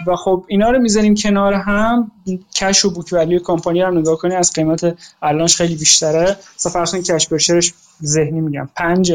و 0.07 0.15
خب 0.15 0.45
اینا 0.47 0.71
رو 0.71 0.79
می‌ذاریم 0.79 1.15
کنار 1.15 1.53
هم 1.53 2.11
کش 2.55 2.85
و 2.85 2.89
بوک 2.89 3.09
ولیو 3.11 3.39
کمپانی 3.39 3.81
رو 3.81 3.99
نگاه 3.99 4.17
کنی 4.17 4.35
از 4.35 4.51
قیمت 4.53 4.95
الانش 5.21 5.55
خیلی 5.55 5.75
بیشتره. 5.75 6.37
مثلا 6.55 6.71
فرض 6.71 6.91
کنید 6.91 7.11
کش 7.11 7.27
برشرش 7.27 7.73
ذهنی 8.03 8.41
میگم. 8.41 8.69
پنج 8.75 9.13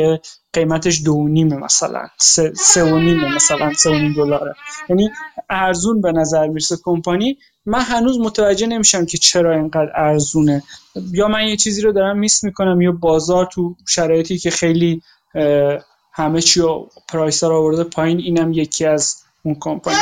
قیمتش 0.52 1.02
دو 1.04 1.28
نیمه 1.28 1.56
مثلا. 1.56 2.06
سه, 2.18 2.52
سه 2.54 2.84
و 2.84 2.98
نیمه 2.98 3.34
مثلا 3.34 3.72
سه 3.72 3.90
و 3.90 3.94
نیم 3.94 4.12
دلاره. 4.12 4.54
یعنی 4.88 5.10
ارزون 5.50 6.00
به 6.00 6.12
نظر 6.12 6.46
می‌رسه 6.46 6.76
کمپانی. 6.84 7.38
من 7.66 7.80
هنوز 7.80 8.18
متوجه 8.18 8.66
نمیشم 8.66 9.06
که 9.06 9.18
چرا 9.18 9.54
اینقدر 9.54 9.92
ارزونه. 9.94 10.62
یا 11.12 11.28
من 11.28 11.48
یه 11.48 11.56
چیزی 11.56 11.82
رو 11.82 11.92
دارم 11.92 12.18
میس 12.18 12.44
می‌کنم 12.44 12.80
یا 12.80 12.92
بازار 12.92 13.46
تو 13.46 13.76
شرایطی 13.88 14.38
که 14.38 14.50
خیلی 14.50 15.02
همه 16.12 16.40
چی 16.40 16.60
رو 16.60 16.90
پرایس 17.08 17.44
رو 17.44 17.56
آورده 17.56 17.84
پایین 17.84 18.18
اینم 18.18 18.52
یکی 18.52 18.86
از 18.86 19.22
اون 19.42 19.56
کمپانی 19.60 19.96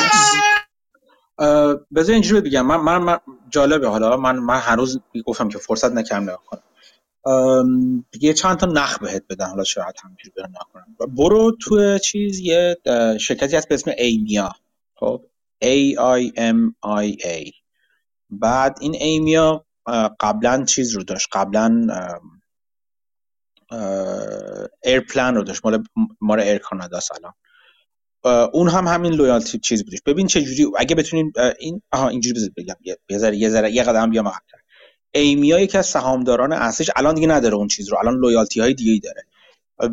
بذار 1.95 2.13
اینجوری 2.13 2.41
بگم. 2.41 2.67
من, 2.67 2.77
من, 2.77 2.99
من 2.99 3.19
جالبه 3.51 3.89
حالا. 3.89 4.17
من 4.17 4.39
من 4.39 4.59
هنوز 4.59 5.01
گفتم 5.27 5.49
که 5.49 5.59
فرصت 5.59 5.93
نکردم 5.93 6.23
نگاه 6.23 6.43
کنم. 6.47 6.63
یه 8.21 8.33
چند 8.33 8.57
تا 8.57 8.67
نخ 8.67 8.99
بهت 8.99 9.25
بدن 9.31 9.47
حالا 9.47 9.65
شاید 9.65 9.95
همینجوری 10.05 10.33
برم 10.37 10.53
نکنم 10.61 11.15
برو 11.17 11.57
تو 11.61 11.99
چیز 11.99 12.39
یه 12.39 12.77
شرکتی 13.21 13.57
هست 13.57 13.69
به 13.69 13.75
اسم 13.75 13.91
ایمیا. 13.99 14.53
خب؟ 14.95 15.25
A 15.65 15.95
I 15.95 16.33
M 16.37 16.75
I 16.87 17.25
A. 17.25 17.53
بعد 18.31 18.79
این 18.81 18.95
ایمیا 18.95 19.65
قبلا 20.21 20.65
چیز 20.65 20.97
رو 20.97 21.05
داشت. 21.05 21.29
قبلا 21.33 21.87
Aeroplan 24.85 25.35
رو 25.35 25.43
داشت. 25.43 25.61
مال 25.65 25.85
مال 26.21 26.41
Air 26.41 26.59
Canada 26.59 27.01
سلام. 27.01 27.35
اون 28.53 28.69
هم 28.69 28.87
همین 28.87 29.13
loyalty 29.13 29.59
چیز 29.59 29.85
بودش. 29.85 29.99
ببین 30.07 30.27
چه 30.27 30.43
جوری 30.43 30.67
اگه 30.79 30.95
بتونین 30.95 31.33
این 31.59 31.83
آها 31.93 32.09
اینجوری 32.09 32.51
بگم. 32.57 32.75
یه 33.11 33.19
ذره 33.19 33.37
یه 33.37 33.49
ذره 33.49 33.71
یه 33.71 33.83
قدم 33.83 34.11
بیام 34.11 34.29
عقب‌تر 34.29 34.59
Aimia 35.13 35.61
یکی 35.61 35.79
از 35.79 35.87
سهامداران 35.87 36.53
اصلیش 36.53 36.91
الان 36.97 37.15
دیگه 37.15 37.27
نداره 37.27 37.55
اون 37.55 37.69
چیز 37.69 37.89
رو. 37.89 37.99
الان 37.99 38.15
loyalty 38.15 38.61
های 38.61 38.75
دیگه 38.75 38.93
ای 38.93 39.01
داره 39.01 39.25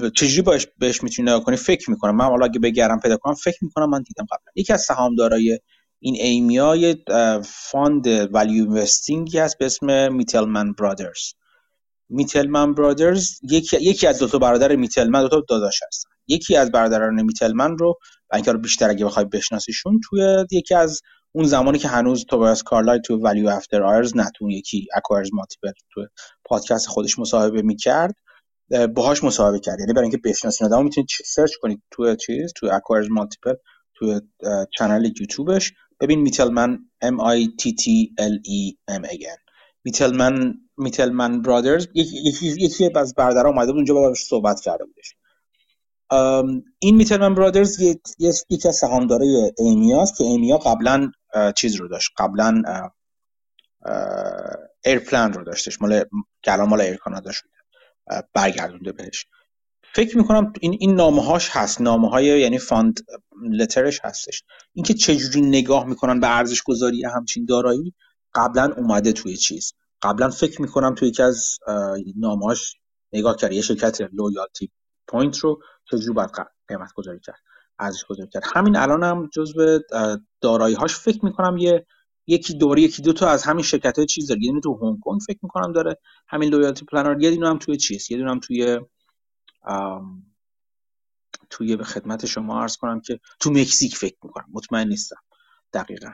چجوری 0.10 0.42
باش 0.42 0.68
بهش 0.78 1.04
می‌تونی 1.04 1.30
نگاه 1.30 1.44
کنی؟ 1.44 1.56
فکر 1.56 1.92
می‌کنم. 1.92 2.16
من 2.16 2.26
حالا 2.26 2.46
اگه 2.46 2.60
بگرم 2.60 3.00
پیدا 3.00 3.18
کنم 3.18 3.34
فکر 3.34 3.58
می‌کنم 3.62 3.90
من 3.90 4.02
دیدم 4.02 4.26
قبلا. 4.26 4.52
یکی 4.56 4.74
از 4.74 4.82
سهامدارای 4.82 5.60
این 6.00 6.16
Aimia 6.16 6.76
یه 6.76 7.04
fund 7.44 8.08
value 8.08 8.64
investingی 8.64 9.40
هست 9.40 9.58
به 9.58 9.66
اسم 9.66 10.14
Mittleman 10.14 10.74
Brothers 10.74 11.34
Mittleman 12.10 12.74
Brothers 12.74 13.40
یکی 13.44 13.78
یکی 13.82 14.08
از 14.08 14.20
دو 14.20 14.28
تا 14.28 14.38
برادر 14.38 14.76
Mittleman 14.76 15.22
دو 15.22 15.30
تا 15.30 15.44
داداش 15.50 15.80
هستن. 15.88 16.10
یکی 16.28 16.56
از 16.56 16.72
برادران 16.72 17.22
Mittleman 17.22 17.78
رو 17.78 17.96
اینکه 18.34 18.52
رو 18.52 18.60
بیشتر 18.60 18.90
اگه 18.90 19.06
بخوای 19.06 19.26
بشناسیشون 19.26 20.00
توی 20.10 20.46
یکی 20.52 20.76
از 20.76 21.02
اون 21.32 21.46
زمانی 21.46 21.78
که 21.78 21.88
هنوز 21.88 22.26
Tobias 22.26 22.64
Carlisle 22.64 23.00
تو 23.06 23.18
Value 23.18 23.48
After 23.48 23.84
Hours 23.84 24.18
نه 24.18 24.32
تو 24.36 24.50
یکی 24.50 24.88
Acquirer's 24.96 25.30
Multiple 25.34 25.72
تو 25.94 26.08
پادکست 26.46 26.88
خودش 26.88 27.20
مصاحبه 27.20 27.62
می‌کرد 27.62 28.16
باهاش 28.96 29.24
مصاحبه 29.24 29.60
کرد. 29.60 29.80
یعنی 29.80 29.94
برای 29.94 30.10
اینکه 30.10 30.30
بشناسین 30.30 30.68
آدمو 30.68 30.84
می‌تونید 30.84 31.10
سرچ 31.26 31.52
کنید 31.62 31.82
تو 31.92 32.16
چیز 32.16 32.54
تو 32.56 32.70
Acquirer's 32.72 33.08
Multiple 33.12 33.54
تو 33.96 34.22
channel 34.78 35.06
یوتیوبش. 35.06 35.74
ببین 36.02 36.20
Mittleman 36.20 36.80
M 37.04 37.18
I 37.18 37.48
T 37.62 37.70
T 37.70 37.86
L 38.20 38.36
E 38.50 38.76
M 38.92 39.06
A 39.06 39.16
Mittleman 39.88 40.54
Mittleman 40.78 41.42
Brothers. 41.42 41.88
یکی 41.94 42.48
یکی 42.48 42.90
از 42.96 43.16
برادرها 43.16 43.50
اومده 43.50 43.68
بود 43.68 43.76
اونجا 43.76 43.94
باهاش 43.94 44.18
صحبت 44.18 44.62
کرده 44.62 44.84
بودش. 44.86 45.16
این 46.80 46.96
Mittleman 46.96 47.36
Brothers 47.36 47.80
یکی 48.50 48.68
از 48.68 48.76
سهامدارای 48.76 49.52
Aimiaست 49.58 50.18
که 50.18 50.24
Aimia 50.24 50.58
قبلا 50.58 51.12
چیز 51.56 51.76
رو 51.76 51.88
داشت. 51.88 52.12
قبلا 52.18 52.62
Aeroplan 54.86 55.34
رو 55.34 55.44
داشتش. 55.44 55.82
مال 55.82 56.04
الان 56.46 56.70
مال 56.70 56.82
Air 56.82 56.96
Canada 56.96 57.32
شده 57.32 57.50
برگردونده 58.34 58.92
بهش. 58.92 59.26
فکر 59.94 60.18
می‌کنم 60.18 60.54
این 60.62 60.78
این 60.80 60.96
نامه 60.96 61.24
هاش 61.24 61.50
هست. 61.52 61.82
نامه 61.82 62.10
های 62.10 62.42
یعنی 62.42 62.58
fund 62.58 63.00
letterش 63.52 64.00
هستش. 64.04 64.44
اینکه 64.74 64.94
چجوری 64.94 65.42
نگاه 65.42 65.86
می‌کنن 65.86 66.20
به 66.20 66.38
ارزش 66.38 66.64
گذاری 66.64 67.06
همچین 67.06 67.46
دارایی 67.46 67.94
قبلا 68.34 68.74
اومده 68.78 69.12
توی 69.12 69.38
چیز. 69.38 69.74
قبلا 70.02 70.30
فکر 70.30 70.62
می‌کنم 70.62 70.96
توی 70.96 71.08
یکی 71.08 71.24
از 71.24 71.60
نامهاش 72.16 72.76
نگاه 73.14 73.36
کرد 73.36 73.54
یه 73.54 73.62
شرکت 73.62 74.02
loyalty 74.02 74.72
point 75.08 75.38
رو 75.38 75.62
چجوری 75.92 76.14
باید 76.14 76.30
قیمت 76.68 76.94
گذاری 76.94 77.20
کرد 77.20 77.40
ارزش 77.80 78.06
گذاری 78.06 78.30
کرد. 78.30 78.44
همین 78.54 78.76
الان 78.76 79.04
هم 79.04 79.30
جزو 79.34 79.80
دارایی 80.42 80.76
هاش 80.76 80.96
فکر 80.96 81.26
می‌کنم 81.26 81.58
یه 81.58 81.86
یکی 82.28 82.54
دوری 82.54 82.82
یکی 82.82 83.02
دو 83.02 83.14
تا 83.14 83.30
از 83.30 83.44
همین 83.44 83.64
شرکت 83.64 83.98
های 83.98 84.06
چیز 84.06 84.28
داره. 84.28 84.44
یه 84.44 84.62
تو 84.64 84.80
هنگ 84.82 85.00
کنگ 85.02 85.20
فکر 85.28 85.40
می‌کنم 85.44 85.72
داره. 85.72 85.98
همین 86.28 86.50
loyalty 86.50 86.86
planر 86.86 87.22
یه 87.22 87.32
دونه 87.32 87.50
هم 87.50 87.58
توی 87.58 87.78
چیز 87.78 88.12
یه 88.12 88.18
دونه 88.18 88.32
هم 88.32 88.40
توی 88.40 88.80
توی 91.50 91.76
به 91.76 91.84
خدمت 91.84 92.26
شما 92.26 92.62
عرض 92.62 92.78
کنم 92.78 93.00
که 93.00 93.20
تو 93.40 93.52
مکزیک 93.52 93.98
فکر 93.98 94.18
می‌کنم. 94.24 94.46
مطمئن 94.54 94.88
نیستم. 94.88 95.22
دقیقا. 95.74 96.12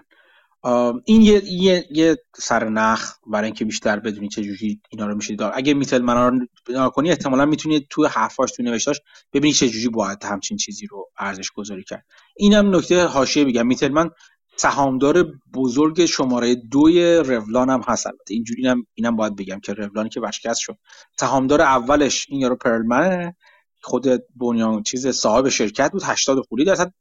این 1.06 1.22
یه, 1.22 1.42
یه،, 1.46 1.86
یه 1.92 2.18
سرنخ 2.36 3.14
برای 3.28 3.46
اینکه 3.46 3.66
بیشتر 3.66 4.00
بدونی 4.00 4.28
چه 4.30 4.44
جوری 4.44 4.82
اینا 4.90 5.08
رو 5.08 5.16
میشه 5.16 5.36
دار 5.36 5.52
اگه 5.56 5.74
میتل 5.74 6.02
منا 6.02 6.28
رو 6.28 6.90
کنی 6.90 7.10
احتمالا 7.10 7.46
می‌تونی 7.46 7.88
تو 7.90 8.08
حرفاش 8.08 8.52
تو 8.52 8.64
نوشتاش 8.64 9.02
ببینی 9.34 9.54
چه 9.54 9.70
جوری 9.70 9.90
باید 9.90 10.24
همچین 10.24 10.58
چیزی 10.58 10.88
رو 10.88 11.10
ارزش 11.18 11.52
گذاری 11.52 11.84
کرد. 11.84 12.06
اینم 12.38 12.76
نکته 12.76 13.06
حاشیه 13.06 13.44
میگم. 13.44 13.68
میتل 13.68 13.90
من 13.90 14.10
سهامدار 14.56 15.26
بزرگ 15.54 16.06
شماره 16.06 16.56
دوی 16.56 17.16
رولان 17.16 17.70
هم 17.70 17.82
هست 17.88 18.08
البته. 18.08 18.34
اینجوری 18.34 18.62
اینم 18.62 18.86
اینم 18.94 19.16
باید 19.16 19.36
بگم 19.36 19.60
که 19.60 19.74
رولانی 19.74 20.10
که 20.10 20.22
ورشکست 20.22 20.60
شد. 20.60 20.78
سهامدار 21.20 21.62
اولش 21.62 22.26
این 22.30 22.40
یارو 22.42 22.56
پرلمنه. 22.56 23.36
خود 23.84 24.06
بنیان 24.36 24.84
چیز 24.84 25.08
صاحب 25.08 25.50
شرکت 25.50 25.92
بود 25.92 26.04
80 26.06 26.46
خوری 26.50 26.66
درصد. 26.66 26.94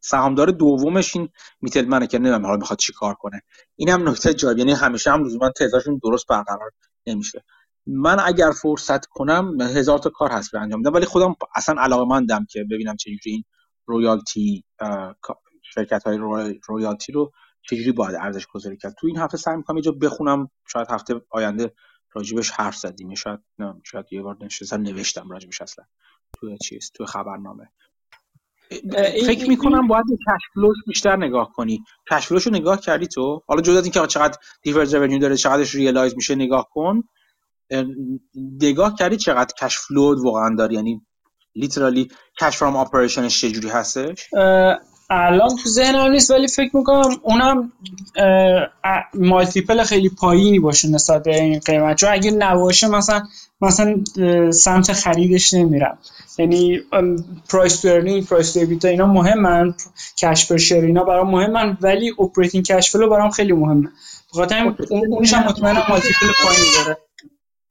سهامدار 0.00 0.50
دومش 0.50 1.16
این 1.16 1.28
میتلمنه 1.60 2.06
که 2.06 2.18
نمی‌دونم 2.18 2.46
حالا 2.46 2.58
می‌خواد 2.58 2.78
چیکار 2.78 3.14
کنه. 3.14 3.42
این 3.76 3.88
هم 3.88 4.08
نکته 4.08 4.34
جالب 4.34 4.58
یعنی 4.58 4.72
همیشه 4.72 5.10
هم 5.12 5.24
لزوما 5.24 5.50
تعدادشون 5.50 6.00
درست 6.02 6.26
برقرار 6.28 6.70
نمیشه. 7.06 7.44
من 7.86 8.20
اگر 8.20 8.50
فرصت 8.50 9.06
کنم 9.06 9.60
هزار 9.60 9.98
تا 9.98 10.10
کار 10.10 10.30
هست 10.30 10.52
به 10.52 10.60
انجام 10.60 10.82
بدم 10.82 10.94
ولی 10.94 11.06
خودم 11.06 11.34
اصلا 11.54 11.82
علاقه 11.82 12.04
مندم 12.04 12.46
که 12.50 12.64
ببینم 12.70 12.96
چجوری 12.96 13.18
این 13.24 13.44
رویالتی 13.86 14.64
شرکت 15.74 16.02
های 16.04 16.18
رویالتی 16.68 17.12
رو 17.12 17.32
چجوری 17.62 17.92
باید 17.92 18.14
ارزش 18.14 18.46
گذاری 18.46 18.76
کرد. 18.76 18.94
تو 19.00 19.06
این 19.06 19.16
هفته 19.18 19.36
سعی 19.36 19.56
می‌کنم 19.56 19.76
یه 19.76 19.82
جا 19.82 19.92
بخونم 19.92 20.50
شاید 20.68 20.86
هفته 20.90 21.20
آینده 21.30 21.72
راجبش 22.12 22.50
حرف 22.50 22.76
زدیم 22.76 23.14
شاید 23.14 23.40
نه 23.58 23.74
شاید 23.84 24.06
یه 24.10 24.22
بار 24.22 24.36
نشستم 24.40 24.82
نوشتم 24.82 25.30
راجبش 25.30 25.62
اصلا. 25.62 25.84
تو 26.32 26.56
چیز 26.56 26.90
تو 26.94 27.06
خبرنامه. 27.06 27.68
فکر 29.26 29.48
می‌کنم 29.48 29.86
باید 29.86 30.04
cash 30.06 30.34
flowش 30.34 30.76
بیشتر 30.86 31.16
نگاه 31.16 31.52
کنی. 31.52 31.84
cash 32.10 32.24
flow 32.24 32.39
ش 32.39 32.46
رو 32.46 32.52
نگاه 32.52 32.80
کردی 32.80 33.06
تو؟ 33.06 33.42
حالا 33.46 33.62
جدا 33.62 33.78
از 33.78 33.84
اینکه 33.84 34.06
چقدر 34.06 34.38
deferred 34.62 34.94
revenue 34.94 35.18
داره 35.18 35.36
چقدرش 35.36 35.74
realize 35.74 36.14
میشه 36.16 36.34
نگاه 36.34 36.68
کن. 36.70 37.02
نگاه 38.62 38.94
کردی 38.94 39.16
چقدر 39.16 39.54
cash 39.60 39.78
flow 39.78 40.24
واقعا 40.24 40.54
داری؟ 40.58 40.74
یعنی 40.74 41.06
literally 41.54 42.08
cash 42.40 42.56
from 42.56 42.76
operationش 42.76 43.40
چجوری 43.40 43.68
هستش؟ 43.68 44.28
الان 45.10 45.56
تو 45.56 45.68
ذهنم 45.68 46.10
نیست 46.10 46.30
ولی 46.30 46.48
فکر 46.48 46.76
می‌کنم 46.76 47.16
اونم 47.22 47.72
multiple 49.14 49.82
خیلی 49.82 50.08
پایینی 50.08 50.58
باشه 50.58 50.88
نسبت 50.88 51.22
به 51.22 51.40
این 51.40 51.58
قیمت. 51.58 51.96
چون 51.96 52.10
اگه 52.12 52.30
نباشه 52.30 52.88
مثلا 52.88 53.22
مثلا 53.60 54.04
سمت 54.50 54.92
خریدش 54.92 55.54
نمیرم. 55.54 55.98
یعنی 56.38 56.80
price 57.48 57.80
to 57.80 57.88
earning 57.88 58.26
price 58.26 58.52
to 58.52 58.60
EBITDA 58.60 58.88
اینا 58.88 59.06
مهمن 59.06 59.74
cash 60.18 60.52
per 60.52 60.56
share 60.56 60.84
اینا 60.84 61.04
برام 61.04 61.30
مهمن 61.30 61.78
ولی 61.80 62.14
operating 62.18 62.64
cash 62.64 62.90
flow 62.90 63.08
برام 63.08 63.30
خیلی 63.30 63.52
مهمه. 63.52 63.88
بخاطر 64.32 64.74
اونش 64.90 65.32
هم 65.32 65.48
مطمئنم 65.48 65.82
multiple 65.88 66.26
پایینی 66.44 66.66
داره. 66.84 66.98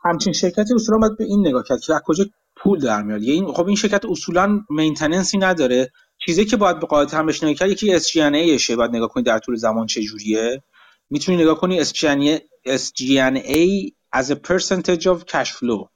همچین 0.03 0.33
شرکتی 0.33 0.73
اصولا 0.73 0.97
باید 0.97 1.17
به 1.17 1.23
این 1.23 1.47
نگاه 1.47 1.63
کرد 1.67 1.79
که 1.79 1.93
از 1.93 2.01
کجا 2.05 2.25
پول 2.55 2.79
در 2.79 3.01
میاد. 3.01 3.21
این 3.21 3.53
خب 3.53 3.67
این 3.67 3.75
شرکت 3.75 4.05
اصولا 4.05 4.59
maintenanceی 4.69 5.37
نداره. 5.37 5.91
چیزی 6.27 6.45
که 6.45 6.57
باید 6.57 6.79
به 6.79 6.87
قاعدت 6.87 7.13
هم 7.13 7.25
بهش 7.25 7.39
کرد 7.39 7.69
یکی 7.69 8.59
شه 8.59 8.75
باید 8.75 8.91
نگاه 8.91 9.09
کنی 9.09 9.23
در 9.23 9.39
طول 9.39 9.55
زمان 9.55 9.85
چه 9.85 10.01
جوریه 10.01 10.63
می‌تونی 11.09 11.37
نگاه 11.37 11.59
کنی 11.59 11.85
SG&A 11.85 13.91
as 14.15 14.25
a 14.25 14.35
percentage 14.35 15.05
of 15.05 15.25
cash 15.25 15.51
flow. 15.51 15.87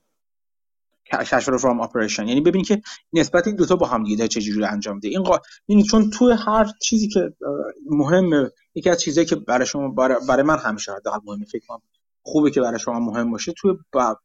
Cash 1.11 1.45
flow 1.45 1.57
from 1.57 1.87
operation. 1.87 2.19
یعنی 2.19 2.41
ببینید 2.41 2.67
که 2.67 2.81
نسبت 3.13 3.47
این 3.47 3.55
دوتا 3.55 3.75
با 3.75 3.87
هم 3.87 4.03
دیگه 4.03 4.27
جوری 4.27 4.65
انجام 4.65 4.99
ده 4.99 5.07
این 5.07 5.23
قا... 5.23 5.39
یعنی 5.67 5.83
چون 5.83 6.09
تو 6.09 6.29
هر 6.29 6.71
چیزی 6.81 7.07
که 7.07 7.33
مهمه 7.89 8.51
یکی 8.75 8.89
از 8.89 9.01
چیزایی 9.01 9.27
که 9.27 9.35
برای 9.35 9.65
شما 9.65 9.89
برای 10.27 10.43
من 10.43 10.57
همیشه 10.57 10.91
حداقل 10.91 11.19
مهمه 11.25 11.45
فکر 11.45 11.65
کنم 11.67 11.81
خوبه 12.23 12.51
که 12.51 12.61
برای 12.61 12.79
شما 12.79 12.99
مهم 12.99 13.31
باشه 13.31 13.53
توی 13.57 13.73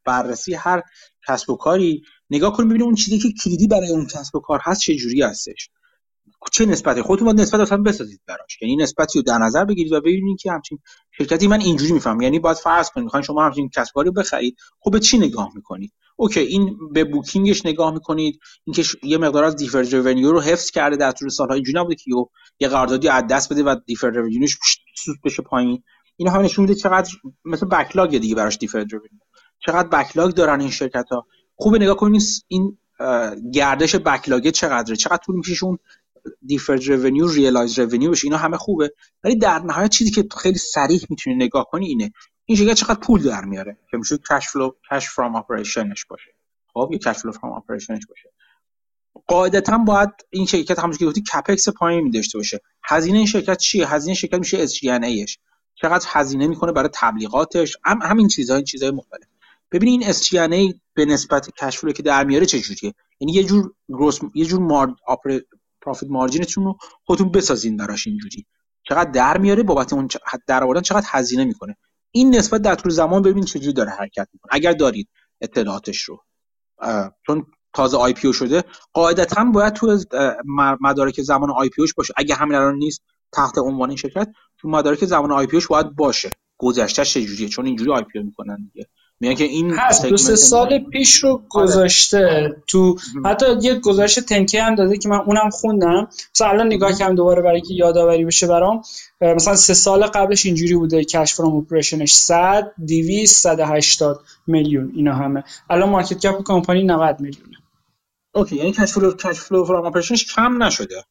بررسی 0.05 0.53
هر 0.53 0.81
کسب 1.27 1.49
و 1.49 1.55
کاری 1.55 2.03
نگاه 2.29 2.53
کنید 2.53 2.69
ببینید 2.69 2.85
اون 2.85 2.95
چیزی 2.95 3.19
که 3.19 3.29
کلیدی 3.43 3.67
برای 3.67 3.91
اون 3.91 4.05
کسب 4.05 4.35
و 4.35 4.39
کار 4.39 4.59
هست 4.63 4.81
چه 4.81 4.95
جوری 4.95 5.21
هستش. 5.21 5.69
چه 6.51 6.65
نسبتی 6.65 7.01
خودتون 7.01 7.25
باید 7.25 7.41
نسبت 7.41 7.59
اصلا 7.59 7.77
بسازید 7.77 8.21
براش. 8.27 8.61
یعنی 8.61 8.75
نسبتی 8.75 9.19
رو 9.19 9.23
در 9.23 9.37
نظر 9.37 9.65
بگیرید 9.65 9.93
و 9.93 10.01
ببینید 10.01 10.39
که 10.39 10.51
همچین 10.51 10.79
شرکتی 11.17 11.47
من 11.47 11.61
اینجوری 11.61 11.91
میفهم 11.91 12.21
یعنی 12.21 12.39
باید 12.39 12.57
فرض 12.57 12.89
کنید 12.89 13.03
می‌خواین 13.03 13.23
شما 13.23 13.45
همچین 13.45 13.69
کسب 13.75 13.93
کاری 13.93 14.11
بخرید 14.11 14.57
خب 14.79 14.91
به 14.91 14.99
چی 14.99 15.17
نگاه 15.17 15.51
می‌کنید؟ 15.55 15.93
اوکی 16.15 16.39
این 16.39 16.77
به 16.93 17.03
بوکینگش 17.03 17.65
نگاه 17.65 17.93
می‌کنید 17.93 18.39
اینکه 18.63 18.83
یه 19.03 19.17
مقدار 19.17 19.43
از 19.43 19.55
دیفرد 19.55 19.95
رونیو 19.95 20.31
رو 20.31 20.41
حفظ 20.41 20.71
کرده 20.71 20.95
در 20.95 21.11
طول 21.11 21.29
سالها. 21.29 21.53
اینجوری 21.53 21.79
نبوده 21.79 21.95
که 21.95 22.11
یه 22.59 22.67
قراردادی 22.67 23.09
از 23.09 23.23
دست 23.29 23.53
بده 23.53 23.63
و 23.63 23.75
دیفرد 23.85 24.17
رونیوش 24.17 24.57
سود 24.95 25.17
بشه 25.23 25.43
پایین. 25.43 25.83
اینا 26.17 26.31
هم 26.31 26.41
نشون 26.41 26.65
میده 26.65 26.75
چقدر 26.75 27.11
مثل 27.45 27.65
بکلاگ 27.65 28.17
دیگه 28.17 28.35
براش 28.35 28.57
دیفرد 28.57 28.87
چقدر 29.65 29.87
بکلاگ 29.87 30.33
دارن 30.33 30.59
این 30.61 30.69
شرکت 30.69 31.05
ها 31.11 31.27
خوبه 31.55 31.79
نگاه 31.79 31.95
کنید 31.95 32.21
این 32.47 32.77
گردش 33.53 33.95
backlogه 33.95 34.51
چقدره؟ 34.51 34.95
چقدر 34.95 35.19
طول 35.25 35.35
میشه 35.35 35.65
اون 35.65 35.77
deferred 36.45 36.89
revenue 36.89 37.27
realize 37.27 37.79
revenue 37.79 38.11
بشه. 38.11 38.25
اینا 38.25 38.37
همه 38.37 38.57
خوبه. 38.57 38.93
ولی 39.23 39.35
در 39.35 39.59
نهایت 39.59 39.91
چیزی 39.91 40.11
که 40.11 40.27
خیلی 40.37 40.57
سریع 40.57 41.01
می‌تونی 41.09 41.35
نگاه 41.35 41.65
کنی 41.71 41.87
اینه. 41.87 42.11
این 42.45 42.57
شرکت 42.57 42.73
چقدر 42.73 42.99
پول 42.99 43.23
در 43.23 43.45
میاره 43.45 43.77
که 43.91 43.97
میشه 43.97 44.17
cash 44.17 44.47
flow 44.47 44.71
cash 44.91 45.09
from 45.09 45.35
operationش 45.35 46.05
باشه. 46.05 46.31
خب 46.73 46.89
یه 46.91 46.97
cash 46.97 47.17
flow 47.17 47.31
from 47.31 47.53
operationش 47.53 48.05
باشه. 48.09 48.33
قاعدتا 49.27 49.77
باید 49.77 50.09
این 50.29 50.45
شرکت 50.45 50.79
همونجوری 50.79 50.99
که 50.99 51.05
گفتی 51.05 51.23
CapEx 51.33 51.69
پایین 51.69 52.11
داشته 52.11 52.37
باشه. 52.37 52.61
هزینه 52.83 53.17
این 53.17 53.27
شرکت 53.27 53.57
چیه؟ 53.57 53.93
هزینه 53.93 54.15
شرکت 54.15 54.39
میشه 54.39 54.57
اس 54.57 54.79
ایش 54.83 55.39
چقدر 55.75 56.05
هزینه 56.09 56.47
می‌کنه 56.47 56.71
برای 56.71 56.89
تبلیغاتش؟ 56.93 57.77
هم 57.83 57.99
همین 58.01 58.27
چیزها 58.27 58.55
این 58.55 58.65
چیزهای 58.65 58.91
مختلف. 58.91 59.27
ببین 59.71 59.89
این 59.89 60.13
SG&A 60.13 60.79
به 60.93 61.05
نسبت 61.05 61.49
cash 61.51 61.71
flow 61.71 61.91
که 61.91 62.03
در 62.03 62.23
میاره 62.23 62.45
چه 62.45 62.59
جوریه؟ 62.59 62.93
یعنی 63.19 63.31
یه 63.33 63.43
جور 63.43 63.73
gross 63.89 64.19
یه 64.35 64.45
جور 64.45 64.59
mar... 64.59 64.95
profit 65.87 66.11
marginتون 66.11 66.63
رو 66.63 66.77
خودتون 67.05 67.31
بسازین 67.31 67.77
براش 67.77 68.07
اینجوری. 68.07 68.45
چقدر 68.89 69.11
در 69.11 69.37
میاره 69.37 69.63
بابت 69.63 69.93
اون 69.93 70.07
در 70.47 70.63
آوردن 70.63 70.81
چقدر 70.81 71.05
هزینه 71.09 71.45
می‌کنه. 71.45 71.77
این 72.11 72.35
نسبت 72.35 72.61
در 72.61 72.75
طول 72.75 72.91
زمان 72.91 73.21
ببین 73.21 73.43
چجوری 73.43 73.73
داره 73.73 73.91
حرکت 73.91 74.27
می‌کنه. 74.33 74.49
اگر 74.51 74.71
دارید 74.71 75.09
اطلاعاتش 75.41 76.01
رو. 76.01 76.23
چون 77.27 77.45
تازه 77.73 77.97
IPO 77.97 78.33
شده 78.33 78.63
قاعدتا 78.93 79.43
باید 79.43 79.73
تو 79.73 79.99
مدارک 80.81 81.21
زمان 81.21 81.51
IPO 81.51 81.81
باشه. 81.97 82.13
اگه 82.17 82.35
همین 82.35 82.55
الان 82.55 82.75
نیست 82.75 83.01
تحت 83.31 83.57
عنوان 83.57 83.89
این 83.89 83.97
شرکت 83.97 84.29
تو 84.57 84.69
مدارک 84.69 85.05
زمان 85.05 85.31
IPOش 85.31 85.67
باید 85.67 85.95
باشه. 85.95 86.31
گذشته 86.57 87.05
چجوریه؟ 87.05 87.49
چون 87.49 87.65
اینجوری 87.65 87.91
IPO 87.91 88.19
می‌کنن 88.23 88.69
دیگه. 88.73 88.87
میگن 89.19 89.35
که 89.35 89.43
این 89.43 89.73
هست 89.77 90.05
دو 90.05 90.17
سه 90.17 90.35
سال 90.35 90.79
پیش 90.79 91.15
رو 91.15 91.29
آره. 91.29 91.43
گذاشته. 91.49 92.55
تو 92.67 92.95
حتی 93.25 93.45
یه 93.61 93.75
گذاشته 93.75 94.21
تنکی 94.21 94.57
هم 94.57 94.75
داده 94.75 94.97
که 94.97 95.09
من 95.09 95.17
اونم 95.17 95.49
خوندم. 95.49 96.07
مثلا 96.35 96.47
الان 96.47 96.67
نگاه 96.67 96.93
کردم 96.93 97.15
دوباره 97.15 97.41
برای 97.41 97.61
که 97.61 97.73
یادآوری 97.73 98.25
بشه 98.25 98.47
برام. 98.47 98.81
مثلا 99.21 99.55
سه 99.55 99.73
سال 99.73 100.05
قبلش 100.05 100.45
اینجوری 100.45 100.75
بوده. 100.75 101.03
cash 101.03 101.33
from 101.33 101.55
operationش 101.55 102.13
100 102.13 102.73
200 102.87 103.35
180 103.35 104.23
میلیون. 104.47 104.91
اینا 104.95 105.13
همه. 105.13 105.43
الان 105.69 105.89
market 105.89 106.19
cap 106.19 106.43
کمپانی 106.43 106.83
90 106.83 107.19
میلیونه. 107.19 107.57
okay 108.35 108.55
یعنی 108.55 108.71
cash 108.71 108.91
flow 108.91 109.11
cash 109.11 109.39
flow 109.39 109.65
from 109.65 109.85
operationش 109.85 110.35
کم 110.35 110.63
نشده. 110.63 111.03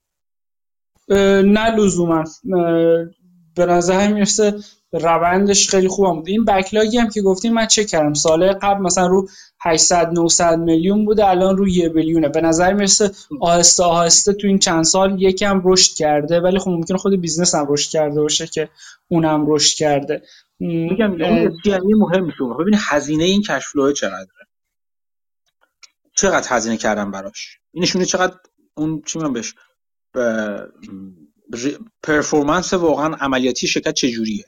نه 1.42 1.70
لزوما. 1.76 2.24
به 3.56 3.66
نظر 3.66 4.12
می‌رسه 4.12 4.54
روندش 4.92 5.68
خیلی 5.68 5.88
خوبم 5.88 6.14
بود. 6.14 6.28
این 6.28 6.44
backlog 6.44 6.91
ی 6.91 6.98
هم 6.98 7.08
که 7.08 7.22
گفتیم 7.22 7.52
من 7.52 7.66
چک 7.66 7.84
کردم. 7.84 8.14
سال 8.14 8.52
قبل 8.52 8.82
مثلا 8.82 9.06
رو 9.06 9.28
800 9.60 10.12
900 10.12 10.58
میلیون 10.58 11.04
بوده 11.04 11.28
الان 11.28 11.56
رو 11.56 11.68
یه 11.68 11.88
billion 11.88 12.19
ه. 12.19 12.28
به 12.28 12.40
نظر 12.40 12.72
می‌رسه 12.72 13.10
آهسته 13.40 13.84
آهسته 13.84 14.32
تو 14.32 14.46
این 14.46 14.58
چند 14.58 14.84
سال 14.84 15.22
یکم 15.22 15.62
رشد 15.64 15.94
کرده 15.94 16.40
ولی 16.40 16.58
خب 16.58 16.70
ممکنه 16.70 16.98
خود 16.98 17.20
business 17.20 17.54
هم 17.54 17.66
رشد 17.68 17.90
کرده 17.90 18.20
باشه 18.20 18.46
که 18.46 18.68
اونم 19.08 19.44
رشد 19.48 19.76
کرده. 19.76 20.22
میگم 20.60 21.18
یعنی 21.64 21.94
مهم 21.94 22.24
میشه 22.24 22.44
ببین 22.60 22.74
هزینه 22.78 23.24
این 23.24 23.42
cash 23.42 23.66
flow 23.66 23.92
چقدره؟ 23.92 24.26
چقدر 26.14 26.46
هزینه 26.50 26.76
کردم 26.76 27.10
براش؟ 27.10 27.58
این 27.72 27.82
نشونه 27.82 28.04
چقدر 28.04 28.34
اون 28.74 29.02
چی 29.06 29.18
میگم 29.18 29.32
بهش؟ 29.32 29.54
performance 32.02 32.72
واقعا 32.72 33.14
عملیاتی 33.14 33.68
شرکت 33.68 33.94
چجوریه؟ 33.94 34.44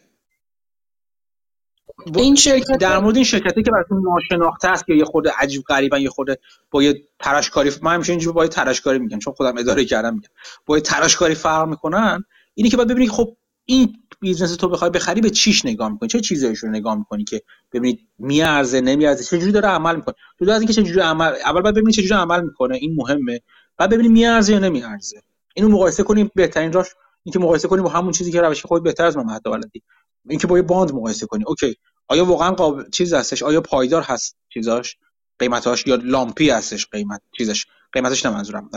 این 2.17 2.35
شرکت 2.35 2.79
در 2.81 2.99
مورد 2.99 3.17
این 3.17 3.25
شرکتی 3.25 3.63
که 3.63 3.71
براتون 3.71 4.03
ناشناخته 4.03 4.69
است 4.69 4.87
که 4.87 4.95
یه 4.95 5.05
خورده 5.05 5.33
عجیب 5.39 5.63
غریبا 5.63 5.99
یه 5.99 6.11
خورده 6.11 6.39
با 6.71 6.83
یه 6.83 7.03
تراشکاری 7.19 7.71
من 7.83 7.95
همیشه 7.95 8.13
اینجوری 8.13 8.35
با 8.35 8.45
یه 8.45 8.49
تراشکاری 8.49 8.99
میگم 8.99 9.19
چون 9.19 9.35
خودم 9.35 9.59
اداره 9.59 9.85
کردم 9.85 10.15
میگم. 10.15 10.29
با 10.67 10.77
یه 10.77 10.83
تراشکاری 10.83 11.35
فرق 11.35 11.69
می‌کنن 11.69 12.25
اینی 12.55 12.71
که 12.71 12.77
باید 12.77 12.89
ببینید 12.89 13.11
خب 13.11 13.37
این 13.65 13.97
business 14.21 14.57
تو 14.57 14.69
بخوای 14.69 14.91
بخری 14.91 15.21
به 15.21 15.31
چیش 15.31 15.65
نگاه 15.65 15.93
می‌کنی؟ 15.93 16.09
چه 16.09 16.21
چیزایش 16.21 16.59
رو 16.59 16.69
نگاه 16.69 16.95
می‌کنی 16.99 17.25
که 17.25 17.43
ببینید 17.73 18.01
میارزه 18.19 18.81
نمیارزه؟ 18.81 19.25
چه 19.25 19.39
جوری 19.39 19.53
داره 19.53 19.69
عمل 19.69 19.97
می‌کنه؟ 19.97 20.15
جدا 20.41 20.55
از 20.55 20.61
اینکه 20.61 20.75
چه 20.75 20.83
جوری 20.83 21.01
عمل 21.01 21.33
اول 21.45 21.61
باید 21.61 21.75
ببینید 21.75 21.95
چه 21.95 22.03
جوری 22.03 22.21
عمل 22.21 22.45
می‌کنه 22.45 22.77
این 22.77 22.95
مهمه. 22.97 23.41
بعد 23.77 23.91
ببینید 23.91 24.13
میارزه 24.13 24.53
یا 24.53 24.59
نمیارزه. 24.59 25.23
اینو 25.59 25.69
مقایسه 25.69 26.03
کنیم 26.03 26.31
بهترین 26.35 26.73
راش 26.73 26.87
اینکه 27.25 27.39
مقایسه 27.39 27.69
کنیم 27.69 27.85
با 27.85 27.91
همون 27.91 28.13
چیزی 28.13 28.33
که 28.33 28.41
روش 28.41 28.67
خود 28.67 28.83
بهتر 28.83 29.07
از 29.07 29.17
ما 29.17 29.33
حتی 29.33 29.51
بلدی 29.51 29.83
اینکه 30.29 30.47
با 30.47 30.57
یه 30.57 30.63
bond 30.63 30.93
مقایسه 30.93 31.27
کنی. 31.27 31.45
OK. 31.47 31.77
آیا 32.09 32.25
واقعا 32.25 32.51
قابل 32.51 32.91
چیز 32.91 33.15
هستش؟ 33.15 33.43
آیا 33.43 33.61
پایدار 33.61 34.03
هست 34.03 34.37
چیزاش؟ 34.49 34.97
قیمتاش؟ 35.39 35.87
یا 35.87 35.95
lumpy 36.03 36.51
هستش 36.51 36.87
قیمت 36.87 37.23
چیزش؟ 37.37 37.67
قیمتش 37.93 38.27
نه 38.27 38.33
منظورم. 38.33 38.71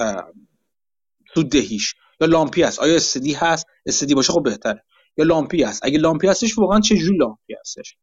سود 1.33 1.49
دهیش. 1.49 1.95
یا 2.21 2.27
lumpy 2.27 2.63
هست؟ 2.63 2.79
آیا 2.79 2.95
steady 2.95 3.33
هست؟ 3.33 3.65
steady 3.85 4.15
باشه 4.15 4.33
خب 4.33 4.43
بهتره. 4.43 4.83
یا 5.17 5.25
lumpy 5.25 5.63
هست؟ 5.63 5.85
اگه 5.85 5.97
lumpy 5.97 6.27
هستش 6.27 6.57
واقعا 6.57 6.79
چه 6.79 6.97
جوری 6.97 7.17
lumpy 7.17 7.53
هستش؟ 7.59 7.95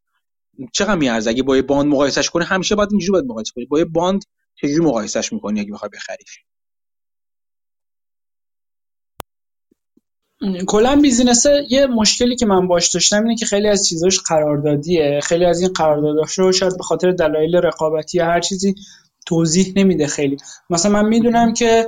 چقدر 0.73 0.95
میارزه؟ 0.95 1.29
اگه 1.29 1.43
با 1.43 1.55
یه 1.55 1.61
bond 1.61 1.91
مقایسش 1.91 2.29
کنه 2.29 2.45
همیشه 2.45 2.75
باید 2.75 2.89
اینجوری 2.91 3.11
باید 3.11 3.25
مقایسه 3.25 3.51
کنی. 3.55 3.65
با 3.65 3.79
یه 3.79 3.85
bond 3.85 4.23
چجوری 4.55 4.85
مقایسش 4.85 5.33
می‌کنی 5.33 5.59
اگه 5.59 5.71
بخوای 5.71 5.89
بخریش؟ 5.93 6.43
کلا 10.67 10.95
business 10.95 11.45
یه 11.69 11.87
مشکلی 11.87 12.35
که 12.35 12.45
من 12.45 12.67
باش 12.67 12.89
داشتم 12.89 13.23
اینه 13.23 13.35
که 13.35 13.45
خیلی 13.45 13.67
از 13.67 13.87
چیزاش 13.87 14.19
قراردادیه. 14.19 15.19
خیلی 15.23 15.45
از 15.45 15.61
این 15.61 15.73
قرارداداش 15.73 16.39
رو 16.39 16.51
شاید 16.51 16.77
به 16.77 16.83
خاطر 16.83 17.11
دلایل 17.11 17.55
رقابتی 17.55 18.19
هر 18.19 18.39
چیزی 18.39 18.75
توضیح 19.25 19.73
نمیده 19.75 20.07
خیلی. 20.07 20.37
مثلا 20.69 20.91
من 20.91 21.05
می‌دونم 21.05 21.53
که 21.53 21.87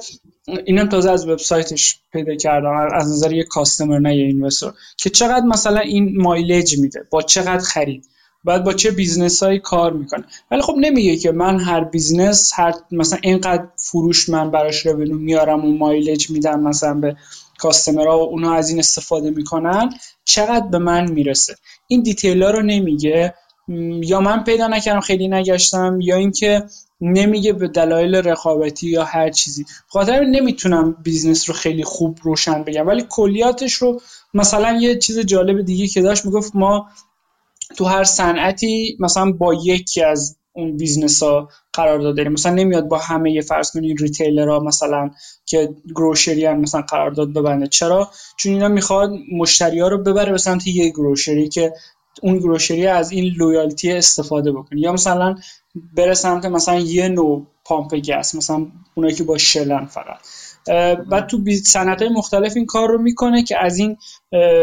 اینم 0.65 0.89
تازه 0.89 1.11
از 1.11 1.27
وبسایتش 1.27 1.99
پیدا 2.13 2.35
کردم 2.35 2.87
از 2.93 3.11
نظر 3.11 3.33
یه 3.33 3.43
customer 3.43 3.99
نه 3.99 4.15
یه 4.15 4.25
investor 4.25 4.71
که 4.97 5.09
چقدر 5.09 5.45
مثلا 5.45 5.79
این 5.79 6.21
mileage 6.21 6.79
میده 6.79 7.07
با 7.09 7.21
چقدر 7.21 7.63
خرید 7.63 8.05
بعد 8.43 8.63
با 8.63 8.73
چه 8.73 8.91
business 8.91 9.43
هایی 9.43 9.59
کار 9.59 9.93
می‌کنه. 9.93 10.23
ولی 10.51 10.61
خب 10.61 10.75
نمیگه 10.77 11.17
که 11.17 11.31
من 11.31 11.59
هر 11.59 11.83
business 11.83 12.51
هر 12.55 12.73
مثلا 12.91 13.19
اینقدر 13.23 13.67
فروش 13.75 14.29
من 14.29 14.51
براش 14.51 14.85
رو 14.85 15.17
میارم 15.17 15.65
و 15.65 15.77
mileage 15.77 16.29
میدم 16.29 16.59
مثلا 16.59 16.93
به 16.93 17.15
customer 17.61 18.13
ها 18.13 18.19
و 18.19 18.29
اونا 18.29 18.53
از 18.53 18.69
این 18.69 18.79
استفاده 18.79 19.29
می‌کنن 19.29 19.89
چقدر 20.25 20.67
به 20.67 20.77
من 20.77 21.11
می‌رسه؟ 21.11 21.55
این 21.87 22.01
detail 22.01 22.43
ها 22.43 22.51
رو 22.51 22.61
نمیگه. 22.61 23.33
یا 24.01 24.19
من 24.19 24.43
پیدا 24.43 24.67
نکردم 24.67 24.99
خیلی 24.99 25.27
نگشتم 25.27 25.99
یا 26.01 26.15
اینکه 26.15 26.63
نمیگه 27.01 27.53
به 27.53 27.67
دلایل 27.67 28.15
رقابتی 28.15 28.89
یا 28.89 29.03
هر 29.03 29.29
چیزی. 29.29 29.65
خاطر 29.87 30.25
نمی‌تونم 30.25 30.97
business 31.03 31.49
رو 31.49 31.55
خیلی 31.55 31.83
خوب 31.83 32.19
روشن 32.23 32.63
بگم. 32.63 32.87
ولی 32.87 33.05
کلیاتش 33.09 33.73
رو 33.73 34.01
مثلا 34.33 34.77
یه 34.81 34.97
چیز 34.97 35.19
جالب 35.19 35.65
دیگه 35.65 35.87
که 35.87 36.01
داشت 36.01 36.25
می‌گفت 36.25 36.55
ما 36.55 36.89
تو 37.77 37.85
هر 37.85 38.03
صنعتی 38.03 38.97
مثلا 38.99 39.31
با 39.31 39.53
یکی 39.53 40.03
از 40.03 40.37
اون 40.53 40.77
business 40.77 41.23
ها 41.23 41.49
قرار 41.73 41.99
داریم. 41.99 42.31
مثلا 42.31 42.53
نمیاد 42.53 42.87
با 42.87 42.97
همه 42.97 43.41
فرض 43.41 43.71
کنید 43.71 44.01
retailer 44.01 44.49
ها 44.49 44.59
مثلا 44.59 45.11
که 45.45 45.69
grocery 45.95 46.45
هم 46.45 46.59
مثلا 46.59 46.81
قرارداد 46.81 47.33
ببنده. 47.33 47.67
چرا؟ 47.67 48.09
چون 48.37 48.53
اینا 48.53 48.67
می‌خواد 48.67 49.11
مشتری 49.37 49.79
ها 49.79 49.87
رو 49.87 50.03
ببره 50.03 50.31
به 50.31 50.37
سمت 50.37 50.67
یه 50.67 50.89
grocery 50.89 51.49
که 51.49 51.73
اون 52.21 52.37
grocery 52.37 52.87
از 52.87 53.11
این 53.11 53.33
loyalty 53.37 53.91
استفاده 53.91 54.51
بکنه. 54.51 54.81
یا 54.81 54.93
مثلا 54.93 55.35
بره 55.97 56.13
سمت 56.13 56.45
مثلا 56.45 56.79
یه 56.79 57.07
نوع 57.09 57.47
پامپ 57.65 57.95
gas 57.95 58.35
مثلا 58.35 58.67
اونایی 58.95 59.15
که 59.15 59.23
با 59.23 59.37
Shell 59.37 59.77
ن 59.77 59.85
فقط. 59.85 60.17
بعد 61.09 61.27
تو 61.27 61.43
صنعت 61.65 62.01
مختلف 62.01 62.53
این 62.55 62.65
کار 62.65 62.89
رو 62.89 63.01
می‌کنه 63.01 63.43
که 63.43 63.63
از 63.63 63.77
این 63.77 63.97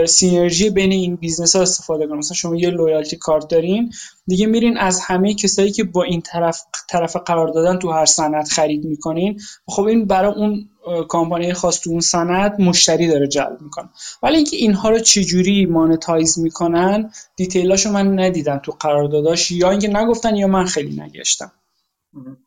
synergy 0.07 0.71
بین 0.71 0.93
این 0.93 1.17
business 1.17 1.57
ها 1.57 1.63
استفاده 1.63 2.07
کنه 2.07 2.17
مثلا 2.17 2.35
شما 2.35 2.57
یه 2.57 2.71
loyalty 2.71 3.17
card 3.17 3.49
دارین 3.49 3.93
دیگه 4.27 4.47
میرین 4.47 4.77
از 4.77 5.01
همه 5.01 5.35
کسایی 5.35 5.73
که 5.73 5.85
با 5.85 6.03
این 6.03 6.21
طرف 6.21 6.63
طرف 6.89 7.17
قرار 7.17 7.49
دادن 7.49 7.79
تو 7.79 7.91
هر 7.91 8.05
صنعت 8.05 8.49
خرید 8.49 8.85
می‌کنین. 8.85 9.41
خب 9.67 9.83
این 9.83 10.07
برای 10.07 10.33
اون 10.35 10.69
کامپانی 11.09 11.53
خاص 11.53 11.81
تو 11.81 11.91
اون 11.91 12.01
صنعت 12.01 12.61
مشتری 12.61 13.09
داره 13.09 13.27
جلب 13.27 13.59
می‌کنه. 13.61 13.89
ولی 14.23 14.37
اینکه 14.37 14.57
اینها 14.57 14.91
رو 14.91 14.99
چجوری 14.99 15.67
monetize 15.67 16.39
می‌کنن 16.39 17.11
detail 17.37 17.73
اشو 17.73 17.91
من 17.91 18.21
ندیدم 18.21 18.59
تو 18.59 18.73
قرارداداش. 18.81 19.51
یا 19.51 19.71
اینکه 19.71 19.89
نگفتن 19.89 20.37
یا 20.37 20.47
من 20.47 20.65
خیلی 20.65 21.01
نگشتم. 21.01 21.53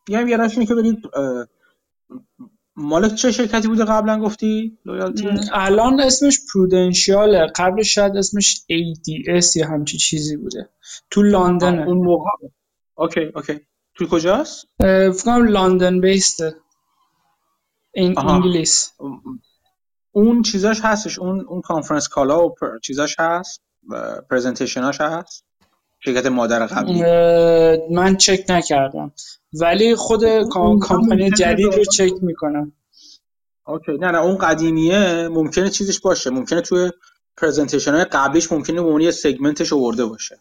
یا 0.07 0.27
یه 0.27 0.65
که 0.65 0.75
برید 0.75 0.97
مال 2.81 3.15
چه 3.15 3.31
شرکتی 3.31 3.67
بوده 3.67 3.85
قبلا 3.85 4.19
گفتی؟ 4.19 4.77
لویالتی 4.85 5.27
الان 5.53 5.99
اسمش 5.99 6.39
پرودنشیاله 6.53 7.47
قبل 7.55 7.83
شاید 7.83 8.17
اسمش 8.17 8.55
ADS 8.71 9.55
یا 9.55 9.67
همچی 9.67 9.97
چیزی 9.97 10.37
بوده. 10.37 10.69
تو 11.09 11.21
لندن. 11.21 11.79
اون 11.79 11.97
موقع. 11.97 12.29
اوکی 12.95 13.31
اوکی. 13.35 13.59
تو 13.95 14.07
کجاست؟ 14.07 14.67
فکر 14.79 15.23
کنم 15.25 15.43
لندن 15.45 16.01
بیسته 16.01 16.55
این 17.93 18.19
انگلیس 18.19 18.93
اون 20.11 20.41
چیزاش 20.41 20.81
هستش. 20.83 21.19
اون 21.19 21.45
اون 21.47 21.61
کانفرنس 21.61 22.07
کالا 22.07 22.47
و 22.47 22.55
چیزاش 22.83 23.15
هست؟ 23.19 23.61
پرزنتیشناش 24.29 25.01
هست؟ 25.01 25.45
شرکت 25.99 26.25
مادر 26.25 26.65
قبلی 26.65 27.03
من 27.95 28.17
چک 28.17 28.45
نکردم. 28.49 29.11
ولی 29.53 29.95
خود 29.95 30.49
کامپانی 30.49 31.31
جدید 31.31 31.73
رو 31.73 31.83
چک 31.85 32.11
می‌کنم. 32.21 32.71
OK 33.67 33.97
نه 33.97 34.11
نه 34.11 34.17
اون 34.17 34.37
قدیمیه 34.37 35.27
ممکنه 35.27 35.69
چیزش 35.69 35.99
باشه 35.99 36.29
ممکنه 36.29 36.61
توی 36.61 36.91
presentation 37.37 37.93
های 37.93 38.03
قبلیش 38.03 38.51
ممکنه 38.51 38.81
به 38.81 39.03
یه 39.03 39.11
segment 39.11 39.59
ش 39.59 39.73
آورده 39.73 40.05
باشه. 40.05 40.39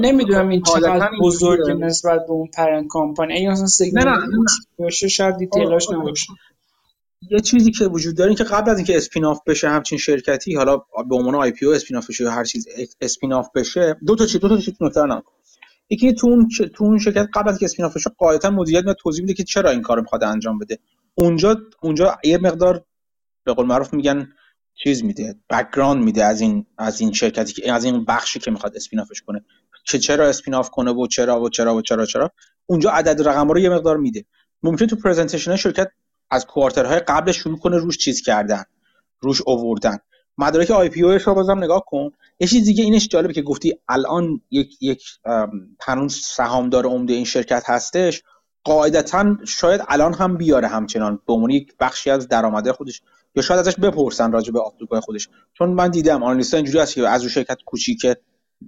نمی‌دونم 0.00 0.48
این 0.48 0.62
چقدر 0.62 1.10
بزرگ 1.20 1.70
نسبت 1.70 2.26
به 2.26 2.32
اون 2.32 2.48
parent 2.56 2.86
company 2.86 3.34
این 3.34 3.50
اصلا 3.50 3.66
segment 3.66 4.06
نه 4.06 4.16
نه. 4.16 4.28
باشه 4.78 5.08
شاید 5.08 5.36
detail 5.36 5.76
اش 5.76 5.90
نباشه. 5.90 6.26
یه 7.30 7.40
چیزی 7.40 7.70
که 7.70 7.84
وجود 7.84 8.16
داره 8.16 8.34
که 8.34 8.44
قبل 8.44 8.70
از 8.70 8.76
اینکه 8.76 8.96
spin 8.96 9.24
off 9.24 9.40
بشه 9.46 9.68
همچین 9.68 9.98
شرکتی 9.98 10.54
حالا 10.54 10.76
به 11.08 11.14
عنوان 11.14 11.34
IPO 11.34 11.66
spin 11.66 11.96
off 11.96 12.10
بشه 12.10 12.24
یا 12.24 12.30
هر 12.30 12.44
چیز 12.44 12.66
spin 13.00 13.32
off 13.32 13.48
بشه 13.54 13.96
دو 14.06 14.16
تا 14.16 14.26
چیز 14.26 14.40
دو 14.40 14.48
تا 14.48 14.58
چیز 14.58 14.74
نکته 14.80 15.00
یکی 15.92 16.12
تو 16.12 16.26
اون 16.26 16.48
تو 16.74 16.84
اون 16.84 16.98
شرکت 16.98 17.28
قبل 17.34 17.48
از 17.48 17.54
اینکه 17.54 17.64
spin 17.64 17.86
off 17.86 17.96
بشه 17.96 18.10
قاعدتا 18.18 18.50
مدیریت 18.50 18.84
میاد 18.84 18.96
توضیح 18.96 19.22
میده 19.22 19.34
که 19.34 19.44
چرا 19.44 19.70
این 19.70 19.82
کارو 19.82 20.02
می‌خواد 20.02 20.24
انجام 20.24 20.58
بده. 20.58 20.78
اونجا 21.14 21.56
اونجا 21.82 22.18
یه 22.24 22.38
مقدار 22.38 22.84
به 23.44 23.54
قول 23.54 23.66
معروف 23.66 23.94
میگن 23.94 24.28
چیز 24.74 25.04
میده 25.04 25.34
background 25.50 26.04
میده 26.04 26.24
از 26.24 26.40
این 26.40 26.66
از 26.78 27.00
این 27.00 27.12
شرکتی 27.12 27.52
که 27.52 27.72
از 27.72 27.84
این 27.84 28.04
بخشی 28.04 28.38
که 28.38 28.50
می‌خواد 28.50 28.76
spin 28.76 29.00
off 29.00 29.13
ش 29.13 29.22
کنه. 29.22 29.44
که 29.86 29.98
چرا 29.98 30.28
spin 30.28 30.54
off 30.54 30.70
کنه 30.70 30.92
و 30.92 31.06
چرا 31.06 31.40
و 31.40 31.48
چرا 31.48 31.74
و 31.74 31.82
چرا 31.82 32.06
چرا. 32.06 32.30
اونجا 32.66 32.90
عدد 32.90 33.28
رقم 33.28 33.48
رو 33.48 33.58
یه 33.58 33.68
مقدار 33.68 33.96
میده. 33.96 34.24
ممکن 34.62 34.86
تو 34.86 34.96
presentation 34.96 35.56
شرکت 35.56 35.88
از 36.30 36.46
کوارترهای 36.46 36.98
قبل 36.98 37.32
شروع 37.32 37.58
کنه 37.58 37.76
روش 37.76 37.98
چیز 37.98 38.22
کردن 38.22 38.64
روش 39.20 39.42
اووردن 39.46 39.98
مدارک 40.38 40.70
آی 40.70 40.88
پی 40.88 41.02
رو 41.02 41.34
بازم 41.34 41.58
نگاه 41.58 41.84
کن. 41.86 42.10
یه 42.40 42.48
چیز 42.48 42.64
دیگه 42.64 42.84
اینش 42.84 43.08
جالبه 43.08 43.32
که 43.32 43.42
گفتی 43.42 43.78
الان 43.88 44.40
یک 44.50 44.82
یک 44.82 45.02
هنوز 45.80 46.16
سهامدار 46.24 46.86
عمده 46.86 47.12
این 47.12 47.24
شرکت 47.24 47.62
هستش. 47.66 48.22
قاعدتا 48.64 49.36
شاید 49.46 49.80
الان 49.88 50.14
هم 50.14 50.36
بیاره 50.36 50.68
همچنان. 50.68 51.18
به 51.26 51.32
عنوان 51.32 51.50
یک 51.50 51.74
بخشی 51.80 52.10
از 52.10 52.28
درآمده 52.28 52.72
خودش. 52.72 53.02
یا 53.34 53.42
شاید 53.42 53.60
ازش 53.60 53.76
بپرسن 53.76 54.32
راجع 54.32 54.52
به 54.52 54.60
آپلوگای 54.60 55.00
خودش. 55.00 55.28
چون 55.52 55.70
من 55.70 55.90
دیدم 55.90 56.22
آنالیست 56.22 56.54
اینجوری 56.54 56.78
هست 56.78 56.94
که 56.94 57.08
از 57.08 57.20
اون 57.20 57.30
شرکت 57.30 57.58
کوچیکه. 57.66 58.16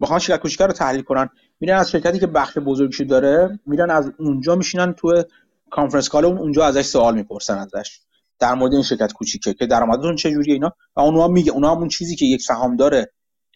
بخوان 0.00 0.18
شرکت 0.18 0.42
کوچیک 0.42 0.60
رو 0.60 0.72
تحلیل 0.72 1.02
کنن. 1.02 1.28
میرن 1.60 1.78
از 1.78 1.90
شرکتی 1.90 2.18
که 2.18 2.26
بخش 2.26 2.58
بزرگی 2.58 3.04
داره 3.04 3.60
میرن 3.66 3.90
از 3.90 4.12
اونجا 4.18 4.54
میشینن 4.54 4.92
تو 4.92 5.22
conference 5.70 6.08
call 6.08 6.24
اونجا 6.24 6.64
ازش 6.64 6.82
سوال 6.82 7.14
می‌پرسن 7.14 7.58
ازش. 7.58 8.00
در 8.38 8.54
مورد 8.54 8.72
این 8.72 8.82
شرکت 8.82 9.12
کوچیکه 9.12 9.54
که 9.54 9.66
درآمدتون 9.66 10.16
چه 10.16 10.30
جوریه 10.30 10.54
اینا؟ 10.54 10.72
و 10.96 11.00
اونها 11.00 11.28
میگه 11.28 11.52
اونها 11.52 11.70
هم 11.70 11.78
اون 11.78 11.88
چیزی 11.88 12.16
که 12.16 12.26
یک 12.26 12.42
سهامدار 12.42 13.06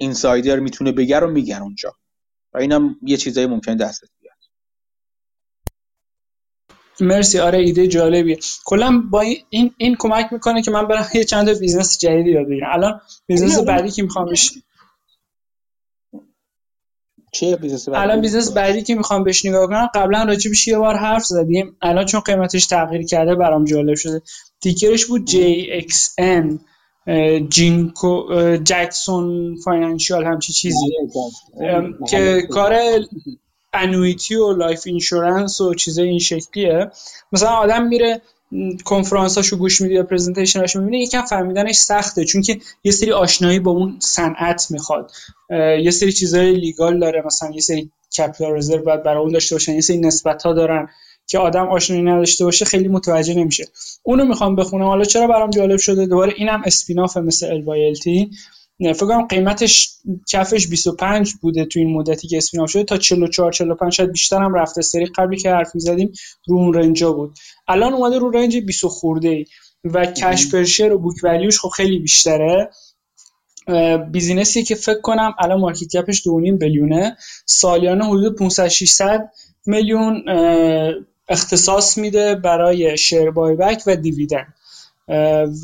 insider 0.00 0.58
می‌تونه 0.58 0.92
بگه 0.92 1.18
رو 1.18 1.30
میگن 1.30 1.62
اونجا. 1.62 1.94
و 2.52 2.58
اینم 2.58 2.96
یه 3.02 3.16
چیزایی 3.16 3.46
ممکنه 3.46 3.74
دستت 3.74 4.08
بیاد. 4.20 4.34
مرسی. 7.00 7.38
آره 7.38 7.58
ایده 7.58 7.88
جالبیه. 7.88 8.38
کلا 8.64 9.02
با 9.10 9.20
این 9.50 9.74
این 9.78 9.96
کمک 9.98 10.32
می‌کنه 10.32 10.62
که 10.62 10.70
من 10.70 10.86
برم 10.88 11.08
یه 11.14 11.24
چند 11.24 11.58
business 11.58 11.98
جدیدی 11.98 12.30
یاد 12.30 12.46
بگیرم. 12.46 12.70
الان 12.72 13.00
business 13.26 13.58
بعدی 13.58 13.90
که 13.90 14.02
می‌خوام 14.02 14.34
چه 17.32 17.56
business 17.56 17.88
بعدی؟ 17.88 18.02
الان 18.02 18.20
business 18.20 18.52
بعدی 18.52 18.82
که 18.82 18.94
می‌خوام 18.94 19.24
بهش 19.24 19.44
نگاه 19.44 19.66
کنم 19.66 19.88
قبلا 19.94 20.24
راجبش 20.24 20.68
یه 20.68 20.78
بار 20.78 20.96
حرف 20.96 21.24
زدیم. 21.24 21.76
الان 21.82 22.04
چون 22.04 22.20
قیمتش 22.20 22.66
تغییر 22.66 23.06
کرده 23.06 23.34
برام 23.34 23.64
جالب 23.64 23.94
شده. 23.94 24.22
ticker 24.60 24.95
ش 24.95 25.06
بود 25.06 25.30
JXN 25.30 26.58
جینکو 27.48 28.26
Jackson 28.64 29.56
Financial 29.64 30.24
همچی 30.24 30.52
چیزی. 30.52 30.90
که 32.10 32.42
کار 32.50 32.76
annuity 33.72 34.34
و 34.34 34.52
life 34.52 34.82
insurance 34.86 35.60
و 35.60 35.74
چیزای 35.74 36.08
این 36.08 36.18
شکلیه. 36.18 36.90
مثلا 37.32 37.50
آدم 37.50 37.86
میره 37.86 38.20
کنفرانس 38.84 39.36
هاشو 39.36 39.56
گوش 39.56 39.80
میده 39.80 39.94
یا 39.94 40.02
presentation 40.02 40.80
می‌بینه 40.80 40.98
یکم 40.98 41.22
فهمیدنش 41.22 41.76
سخته 41.76 42.24
چون 42.24 42.42
که 42.42 42.60
یه 42.84 42.92
سری 42.92 43.12
آشنایی 43.12 43.58
با 43.58 43.70
اون 43.70 43.96
صنعت 44.00 44.66
می‌خواد. 44.70 45.10
یه 45.82 45.90
سری 45.90 46.12
چیزای 46.12 46.54
legal 46.54 46.98
داره 46.98 47.22
مثلا 47.26 47.50
یه 47.50 47.60
سری 47.60 47.90
capital 48.18 48.56
reserve 48.56 48.82
باید 48.82 49.02
برای 49.02 49.22
اون 49.22 49.32
داشته 49.32 49.54
باشن 49.54 49.72
یه 49.72 49.80
سری 49.80 49.98
نسبت 49.98 50.42
ها 50.42 50.52
دارن. 50.52 50.88
که 51.28 51.38
آدم 51.38 51.68
آشنایی 51.68 52.02
نداشته 52.02 52.44
باشه 52.44 52.64
خیلی 52.64 52.88
متوجه 52.88 53.34
نمیشه. 53.34 53.64
اونو 54.02 54.24
می‌خوام 54.24 54.56
بخونم. 54.56 54.84
حالا 54.84 55.04
چرا 55.04 55.26
برام 55.26 55.50
جالب 55.50 55.76
شده؟ 55.76 56.06
دوباره 56.06 56.32
اینم 56.36 56.62
spin-off 56.66 57.16
مثل 57.16 57.46
LYLT 57.46 58.30
فکر 58.80 59.06
کنم 59.06 59.26
قیمتش 59.26 59.90
کفش 60.28 60.68
25 60.68 61.32
بوده 61.34 61.64
تو 61.64 61.78
این 61.78 61.92
مدتی 61.92 62.28
که 62.28 62.36
spin-off 62.36 62.70
شده. 62.70 62.84
تا 62.84 62.96
44 62.96 63.52
45 63.52 63.92
شاید 63.92 64.12
بیشتر 64.12 64.42
هم 64.42 64.54
رفته. 64.54 64.82
سری 64.82 65.06
قبلی 65.06 65.36
که 65.36 65.50
حرف 65.50 65.74
می‌زدیم 65.74 66.12
رو 66.46 66.56
اون 66.56 66.74
range 66.74 67.06
ا 67.06 67.12
بود. 67.12 67.38
الان 67.68 67.94
اومده 67.94 68.18
رو 68.18 68.30
range 68.30 68.56
20 68.56 68.86
خورده 68.86 69.28
ای 69.28 69.44
و 69.84 70.06
cash 70.06 70.50
per 70.50 70.66
share 70.66 70.92
و 70.92 70.98
book 70.98 71.16
value 71.22 71.49
ش 71.49 71.60
خب 71.60 71.68
خیلی 71.68 71.98
بیشتره. 71.98 72.70
business 74.12 74.56
ی 74.56 74.62
که 74.62 74.74
فکر 74.74 75.00
کنم 75.00 75.34
الان 75.38 75.60
market 75.60 75.96
cap 75.96 76.12
ش 76.12 76.22
2.5 76.22 76.58
billion 76.60 77.04
ه. 77.04 77.16
سالیانه 77.46 78.06
حدود 78.06 78.38
500 78.38 78.68
600 78.68 79.30
میلیون 79.66 80.24
اختصاص 81.28 81.98
میده 81.98 82.34
برای 82.34 82.98
share 82.98 83.30
buyback 83.30 83.82
و 83.86 83.96
dividend 83.96 84.54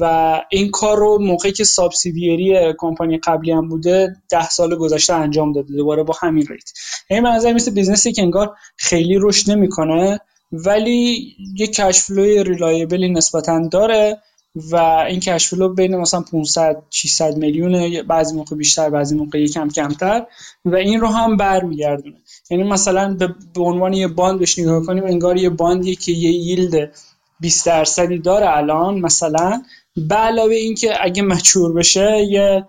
و 0.01 0.41
این 0.51 0.71
کار 0.71 0.99
رو 0.99 1.19
موقعی 1.19 1.53
که 1.53 1.65
subsidiary 1.65 2.75
کمپانی 2.79 3.19
قبلی 3.19 3.53
هم 3.53 3.69
بوده 3.69 4.17
ده 4.29 4.49
سال 4.49 4.77
گذشته 4.77 5.15
انجام 5.15 5.53
داده. 5.53 5.75
دوباره 5.75 6.03
با 6.03 6.15
همین 6.21 6.47
rate. 6.47 6.73
این 7.11 7.23
به 7.23 7.29
نظر 7.29 7.53
مثل 7.53 7.71
business 7.71 8.08
ی 8.08 8.13
که 8.13 8.23
انگار 8.23 8.57
خیلی 8.77 9.19
رشد 9.21 9.51
نمی‌کنه 9.51 10.21
ولی 10.53 11.35
یک 11.57 11.75
cash 11.75 12.10
flow 12.10 12.45
ی 12.45 12.51
reliable 12.51 13.02
ی 13.02 13.09
نسبتا 13.09 13.69
داره. 13.69 14.19
و 14.55 14.77
این 14.77 15.21
cash 15.21 15.45
flow 15.45 15.69
بین 15.69 15.97
مثلا 15.97 16.21
500 16.21 16.83
600 16.91 17.37
میلیون 17.37 18.03
بعضی 18.03 18.37
موقع 18.37 18.57
بیشتر 18.57 18.91
بعضی 18.91 19.17
موقع 19.17 19.43
یکم 19.43 19.69
کمتر 19.69 20.27
و 20.65 20.75
این 20.75 21.01
رو 21.01 21.07
هم 21.07 21.37
برمیگردونه. 21.37 22.17
یعنی 22.51 22.63
مثلا 22.63 23.17
به 23.55 23.63
عنوان 23.63 23.93
یه 23.93 24.09
bond 24.09 24.39
بهش 24.39 24.59
نگاه 24.59 24.87
کنیم 24.87 25.05
انگار 25.05 25.37
یه 25.37 25.51
bond 25.51 25.87
ی 25.87 25.97
که 25.97 26.13
یه 26.13 26.31
yield 26.31 26.93
20 27.41 27.67
درصدی 27.67 28.19
داره 28.19 28.57
الان 28.57 28.99
مثلا 28.99 29.63
به 29.97 30.15
علاوه 30.15 30.55
اینکه 30.55 30.95
اگه 31.01 31.23
mature 31.23 31.73
بشه 31.73 32.27
یه 32.31 32.65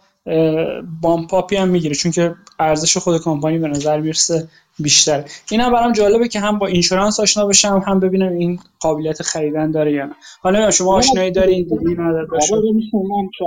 پاپی 1.29 1.55
هم 1.55 1.67
می‌گیره 1.67 1.95
چون 1.95 2.11
که 2.11 2.35
ارزش 2.59 2.97
خود 2.97 3.21
کمپانی 3.21 3.59
به 3.59 3.67
نظر 3.67 3.99
می‌رسه 4.01 4.47
بیشتر. 4.79 5.23
این 5.51 5.61
هم 5.61 5.71
برام 5.71 5.91
جالبه 5.91 6.27
که 6.27 6.39
هم 6.39 6.59
با 6.59 6.67
insurance 6.67 7.19
آشنا 7.19 7.45
بشم 7.45 7.83
هم 7.87 7.99
ببینم 7.99 8.31
این 8.31 8.59
قابلیت 8.79 9.21
خریدن 9.21 9.71
داره 9.71 9.93
یا 9.93 10.05
نه. 10.05 10.15
حالا 10.41 10.71
شما 10.71 10.95
آشنایی 10.95 11.31
دارین 11.31 11.63
دیدی 11.63 12.01
نداره 12.01 12.27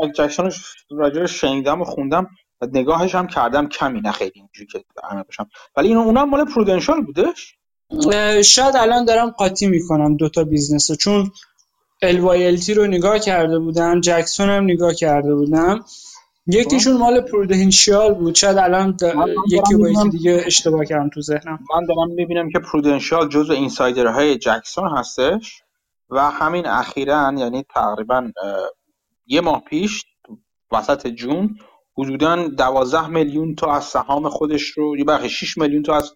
من 0.02 0.12
جکسون 0.18 0.52
راجع 0.90 1.26
شنیدم 1.26 1.80
و 1.80 1.84
خوندم 1.84 2.28
و 2.60 2.66
نگاهش 2.72 3.14
هم 3.14 3.26
کردم. 3.26 3.68
کمی 3.68 4.00
نه 4.00 4.12
خیلی 4.12 4.32
اینجوری 4.34 4.66
که 4.66 4.84
باشم 5.26 5.48
ولی 5.76 5.88
این 5.88 5.96
اونم 5.96 6.30
مال 6.30 6.44
پرودنشال 6.44 7.00
بودش؟ 7.00 7.54
شاید 8.44 8.76
الان 8.76 9.04
دارم 9.04 9.30
قاطی 9.30 9.66
می‌کنم 9.66 10.16
دوتا 10.16 10.44
business 10.44 10.92
چون 10.92 11.30
LYLT 12.04 12.68
رو 12.68 12.86
نگاه 12.86 13.18
کرده 13.18 13.58
بودم 13.58 14.00
جکسون 14.00 14.50
هم 14.50 14.64
نگاه 14.64 14.94
کرده 14.94 15.34
بودم. 15.34 15.84
یکیشون 16.48 16.96
مال 16.96 17.20
پرودنشیال 17.20 18.14
بود. 18.14 18.34
شاید 18.34 18.56
الان 18.56 18.96
یکی 19.50 19.74
با 19.74 19.88
یکی 19.88 20.08
دیگه 20.08 20.42
اشتباه 20.46 20.84
کردم 20.84 21.08
تو 21.08 21.20
ذهنم. 21.20 21.58
من 21.74 21.86
دارم 21.86 22.10
می‌بینم 22.10 22.50
که 22.50 22.58
پرودنشیال 22.58 23.28
جزو 23.28 23.52
اینسایدرهای 23.52 24.38
جکسون 24.38 24.88
هستش 24.98 25.62
و 26.10 26.30
همین 26.30 26.66
اخیرا 26.66 27.32
یعنی 27.36 27.64
تقریبا 27.74 28.30
یه 29.26 29.40
ماه 29.40 29.60
پیش 29.60 30.04
وسط 30.72 31.06
جون 31.06 31.58
حدودا 31.98 32.48
دوازده 32.48 33.08
میلیون 33.08 33.54
تا 33.54 33.74
از 33.74 33.84
سهام 33.84 34.28
خودش 34.28 34.62
رو 34.62 34.98
یه 34.98 35.04
بخش 35.04 35.44
6 35.44 35.58
میلیون 35.58 35.82
تا 35.82 35.96
از 35.96 36.12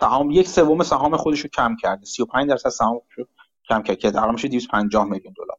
سهام 0.00 0.30
یک 0.30 0.48
سوم 0.48 0.82
سهام 0.82 1.16
خودش 1.16 1.40
رو 1.40 1.48
کم 1.48 1.76
کرده. 1.82 2.04
35 2.04 2.48
درصد 2.48 2.68
سهام 2.68 3.00
رو 3.16 3.24
کم 3.68 3.82
کرده 3.82 4.00
که 4.00 4.10
در 4.10 4.30
میشه 4.30 4.48
250 4.48 5.04
میلیون 5.04 5.34
دلار 5.36 5.58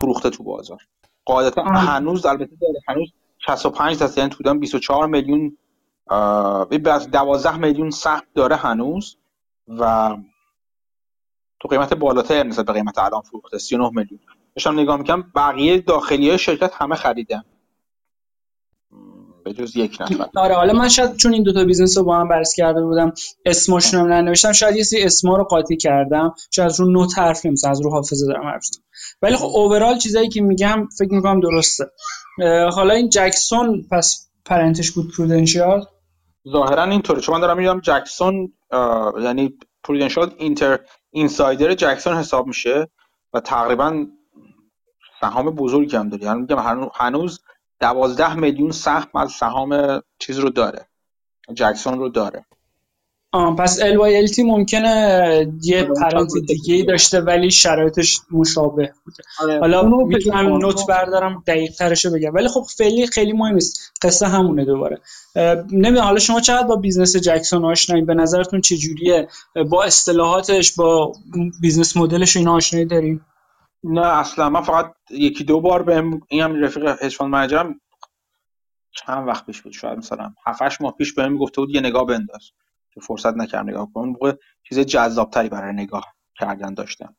فروخته 0.00 0.30
تو 0.30 0.44
بازار. 0.44 0.78
قاعدتا 1.24 1.62
هنوز 1.62 2.26
البته 2.26 2.56
داره 2.60 2.80
هنوز 2.88 3.12
65 3.46 3.98
درصد 3.98 4.18
یعنی 4.18 4.30
تو 4.30 4.54
24 4.54 5.06
میلیون 5.06 5.58
از 6.86 7.10
12 7.10 7.56
میلیون 7.56 7.90
سهم 7.90 8.22
داره 8.34 8.56
هنوز 8.56 9.16
و 9.68 10.16
تو 11.60 11.68
قیمت 11.68 11.94
بالاتر 11.94 12.42
نسبت 12.42 12.66
به 12.66 12.72
قیمت 12.72 12.98
الان 12.98 13.20
فروخته 13.20 13.58
39 13.58 13.88
میلیون. 13.88 14.20
داشتم 14.56 14.80
نگاه 14.80 14.96
می‌کنم 14.96 15.32
بقیه 15.34 15.78
داخلی 15.78 16.28
های 16.28 16.38
شرکت 16.38 16.72
همه 16.74 16.94
خریدن. 16.94 17.42
به 19.44 19.54
یک 19.74 19.98
نفر. 20.00 20.28
آره 20.36 20.54
حالا 20.54 20.72
من 20.72 20.88
شاید 20.88 21.16
چون 21.16 21.32
این 21.32 21.42
دوتا 21.42 21.64
business 21.64 21.98
رو 21.98 22.04
با 22.04 22.16
هم 22.16 22.28
بررسی 22.28 22.56
کرده 22.56 22.82
بودم 22.82 23.12
اسماشون 23.44 24.00
هم 24.00 24.12
ننوشتم 24.12 24.52
شاید 24.52 24.76
یه 24.76 24.82
سری 24.82 25.02
اسما 25.02 25.36
رو 25.36 25.44
قاطی 25.44 25.76
کردم 25.76 26.34
شاید 26.50 26.66
از 26.66 26.80
رو 26.80 26.90
note 26.90 27.18
حرف 27.18 27.46
از 27.66 27.80
رو 27.82 27.90
حافظه 27.90 28.26
دارم 28.26 28.46
حرف 28.46 28.64
ولی 29.22 29.36
خب 29.36 29.44
overall 29.44 29.98
چیزایی 29.98 30.28
که 30.28 30.40
میگم 30.40 30.88
فکر 30.98 31.14
می‌کنم 31.14 31.40
درسته. 31.40 31.84
حالا 32.74 32.94
این 32.94 33.08
جکسون 33.08 33.86
پس 33.90 34.28
پرنتش 34.44 34.90
بود 34.90 35.16
پرودنشیال؟ 35.16 35.86
ظاهرا 36.48 36.84
اینطوره. 36.84 37.20
چون 37.20 37.34
من 37.34 37.40
دارم 37.40 37.56
میگم 37.56 37.80
جکسون 37.80 38.52
یعنی 39.22 39.58
پرودنشیال 39.84 40.34
اینتر 40.38 40.78
اینسایدر 41.10 41.74
جکسون 41.74 42.16
حساب 42.16 42.46
میشه 42.46 42.88
و 43.32 43.40
تقریبا 43.40 44.06
سهام 45.20 45.50
بزرگی 45.50 45.96
هم 45.96 46.08
داره. 46.08 46.24
یعنی 46.24 46.40
میگم 46.40 46.88
هنوز 46.94 47.40
دوازده 47.80 48.34
میلیون 48.34 48.70
سهم 48.70 49.08
از 49.14 49.32
سهام 49.32 50.02
چیز 50.18 50.38
رو 50.38 50.50
داره. 50.50 50.88
جکسون 51.54 51.98
رو 51.98 52.08
داره. 52.08 52.46
آه 53.34 53.56
پس 53.56 53.80
LYLT 53.80 54.38
ممکنه 54.38 55.52
یه 55.62 55.84
پرنت 55.84 56.32
دیگه 56.46 56.74
ای 56.74 56.82
داشته 56.82 57.20
ولی 57.20 57.50
شرایطش 57.50 58.20
مشابه 58.30 58.92
بوده. 59.04 59.22
آره. 59.40 59.60
حالا 59.60 59.82
می‌تونم 59.82 60.56
نوت 60.56 60.86
بردارم 60.88 61.42
دقیق 61.46 61.72
ترشو 61.72 62.10
بگم. 62.10 62.34
ولی 62.34 62.48
خب 62.48 62.64
فعلی 62.78 63.06
خیلی 63.06 63.32
مهم 63.32 63.54
نیست. 63.54 63.92
قصه 64.02 64.26
همونه 64.26 64.64
دوباره. 64.64 65.00
نمی‌دونم 65.72 66.04
حالا 66.04 66.18
شما 66.18 66.40
چقدر 66.40 66.66
با 66.66 66.76
business 66.76 67.16
جکسون 67.16 67.64
آشنایی 67.64 68.02
به 68.02 68.14
نظرتون 68.14 68.60
چه 68.60 68.76
جوریه؟ 68.76 69.28
با 69.70 69.84
اصطلاحاتش 69.84 70.72
با 70.72 71.12
business 71.60 71.96
model 71.96 72.25
ش 72.25 72.36
اینا 72.36 72.54
آشنایی 72.54 72.86
داریم 72.86 73.26
نه 73.84 74.06
اصلا. 74.06 74.50
من 74.50 74.62
فقط 74.62 74.94
یکی 75.10 75.44
دو 75.44 75.60
بار 75.60 75.82
بهم 75.82 76.20
این 76.28 76.42
هم 76.42 76.64
رفیق 76.64 77.02
hedge 77.02 77.16
fund 77.16 77.32
manager 77.32 77.74
م 77.74 77.80
چند 78.90 79.28
وقت 79.28 79.46
پیش 79.46 79.62
بود 79.62 79.72
شاید 79.72 79.98
مثلا 79.98 80.34
7 80.46 80.82
ماه 80.82 80.94
پیش 80.98 81.14
بهم 81.14 81.38
گفته 81.38 81.60
بود 81.60 81.70
یه 81.70 81.80
نگاه 81.80 82.06
بنداز. 82.06 82.50
که 82.94 83.00
فرصت 83.00 83.34
نکردم 83.34 83.68
نگاه 83.68 83.92
کنم 83.94 84.08
موقع 84.08 84.32
چیز 84.68 84.78
جذابتری 84.78 85.48
برای 85.48 85.72
نگاه 85.72 86.14
کردن 86.38 86.74
داشتم. 86.74 87.16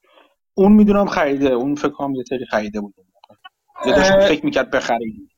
اون 0.53 0.71
می‌دونم 0.71 1.05
خریده 1.05 1.49
اون 1.49 1.75
فکر 1.75 1.89
کنم 1.89 2.15
یه 2.15 2.23
trade 2.23 2.41
ی 2.41 2.45
خریده 2.45 2.81
بود 2.81 2.95
یا 3.85 3.95
داشت 3.95 4.19
فکر 4.19 4.45
می‌کرد 4.45 4.71
بخرید 4.71 5.32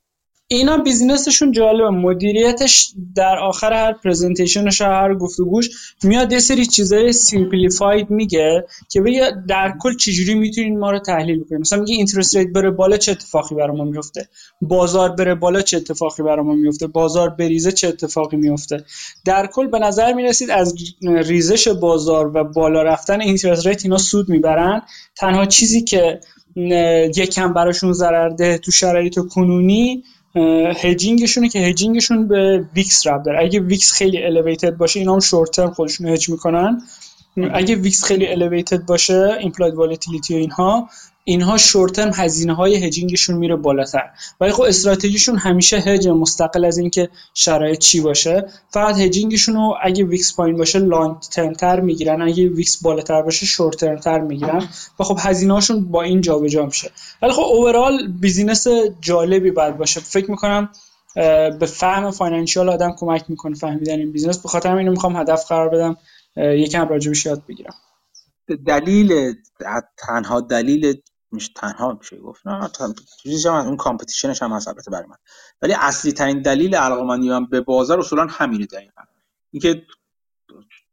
اینا 0.48 0.76
business 0.78 1.27
شون 1.27 1.52
جالبه. 1.52 1.90
مدیریتش 1.90 2.92
در 3.14 3.38
آخر 3.38 3.72
هر 3.72 3.92
presentation 3.92 4.67
ش 4.67 4.80
هر 4.80 5.14
گفتگوش 5.14 5.68
میاد 6.02 6.32
یه 6.32 6.38
سری 6.38 6.66
چیزای 6.66 7.12
simplified 7.12 8.10
میگه 8.10 8.66
که 8.90 9.00
بگه 9.00 9.32
در 9.48 9.74
کل 9.80 9.96
چجوری 9.96 10.34
می‌تونین 10.34 10.78
ما 10.78 10.90
رو 10.90 10.98
تحلیل 10.98 11.44
بکنیم 11.44 11.60
مثلا 11.60 11.78
میگه 11.78 11.94
interest 11.94 12.36
rate 12.36 12.48
بره 12.48 12.70
بالا 12.70 12.96
چه 12.96 13.12
اتفاقی 13.12 13.54
برای 13.54 13.80
میفته 13.80 14.28
بازار 14.60 15.08
بره 15.08 15.34
بالا 15.34 15.60
چه 15.60 15.76
اتفاقی 15.76 16.22
برای 16.22 16.44
میفته 16.44 16.86
بازار 16.86 17.30
بریزه 17.30 17.72
چه 17.72 17.88
اتفاقی 17.88 18.36
میفته 18.36 18.84
در 19.24 19.46
کل 19.46 19.66
به 19.66 19.78
نظر 19.78 20.12
می‌رسید 20.12 20.50
از 20.50 20.74
ریزش 21.02 21.68
بازار 21.68 22.36
و 22.36 22.44
بالا 22.44 22.82
رفتن 22.82 23.20
interest 23.20 23.66
rate 23.66 23.84
اینا 23.84 23.98
سود 23.98 24.28
می‌برن. 24.28 24.82
تنها 25.16 25.46
چیزی 25.46 25.84
که 25.84 26.20
یکم 27.16 27.52
براشون 27.52 27.92
ضرر 27.92 28.28
ده 28.28 28.58
تو 28.58 28.70
شرایط 28.70 29.18
کنونی 29.30 30.02
hedging 30.76 31.18
شونه 31.18 31.48
که 31.48 31.58
hedging 31.58 32.02
شون 32.02 32.28
به 32.28 32.64
VIX 32.74 33.06
ربط 33.06 33.22
داره. 33.22 33.38
اگه 33.44 33.60
VIX 33.60 33.92
خیلی 33.92 34.24
elevated 34.24 34.76
باشه 34.76 35.00
اینا 35.00 35.12
هم 35.12 35.20
short 35.20 35.50
term 35.50 35.70
خودشون 35.70 36.08
hedge 36.08 36.28
می‌کنن. 36.28 36.82
اگه 37.52 37.74
VIX 37.74 38.04
خیلی 38.04 38.26
elevated 38.26 38.86
باشه 38.86 39.36
implied 39.40 39.74
volatility 39.74 40.34
و 40.34 40.36
اینها 40.36 40.88
اینها 41.28 41.56
short 41.56 41.92
term 41.92 42.10
هزینه 42.14 42.54
های 42.54 42.76
hedging 42.76 43.14
شون 43.14 43.36
میره 43.36 43.56
بالاتر. 43.56 44.10
ولی 44.40 44.52
خب 44.52 44.62
استراتژیشون 44.62 45.36
همیشه 45.36 45.76
هج 45.76 46.08
مستقل 46.08 46.64
از 46.64 46.78
اینکه 46.78 47.08
شرایط 47.34 47.78
چی 47.78 48.00
باشه. 48.00 48.46
فقط 48.70 48.96
hedging 48.96 49.33
شون 49.33 49.54
رو 49.54 49.74
اگه 49.82 50.04
VIX 50.04 50.36
پایین 50.36 50.56
باشه 50.56 50.78
long 50.78 51.18
term 51.18 51.52
تر 51.52 51.80
می‌گیرن. 51.80 52.22
اگه 52.22 52.48
VIX 52.48 52.82
بالاتر 52.82 53.22
باشه 53.22 53.46
short 53.46 53.76
term 53.76 53.96
تر 53.96 54.20
می‌گیرن. 54.20 54.68
و 55.00 55.04
خب 55.04 55.18
هزینه 55.20 55.54
هاشون 55.54 55.84
با 55.84 56.02
این 56.02 56.20
جابجا 56.20 56.66
میشه. 56.66 56.90
ولی 57.22 57.32
خب 57.32 57.42
overall 57.42 58.08
business 58.08 58.66
جالبی 59.00 59.50
باید 59.50 59.76
باشه. 59.76 60.00
فکر 60.00 60.30
می‌کنم 60.30 60.68
به 61.58 61.66
فهم 61.66 62.10
financial 62.10 62.68
آدم 62.68 62.94
کمک 62.98 63.24
می‌کنه 63.28 63.54
فهمیدن 63.54 63.98
این 63.98 64.12
business 64.12 64.38
به 64.38 64.48
خاطر 64.48 64.76
اینو 64.76 64.90
می‌خوام 64.90 65.16
هدف 65.16 65.48
قرار 65.48 65.68
بدم. 65.68 65.96
یکم 66.36 66.88
راجبش 66.88 67.26
یاد 67.26 67.42
بگیرم. 67.48 67.74
دلیل 68.66 69.34
تنها 69.98 70.40
دلیل 70.40 70.94
میشه 71.36 71.52
تنها 71.56 71.92
میشه 71.92 72.16
گفت. 72.16 72.46
نه 72.46 72.70
چیزی 73.22 73.48
هم 73.48 73.54
اون 73.54 73.76
competition 73.76 74.32
ش 74.32 74.42
هم 74.42 74.52
هست 74.52 74.68
البته 74.68 74.90
برای 74.90 75.06
من. 75.06 75.16
ولی 75.62 75.72
اصلی 75.72 76.12
ترین 76.12 76.42
دلیل 76.42 76.74
علاقمندی 76.74 77.28
من 77.28 77.46
به 77.46 77.60
بازار 77.60 77.98
اصولا 77.98 78.26
همینه 78.30 78.66
دقیقا. 78.66 79.02
اینکه 79.50 79.82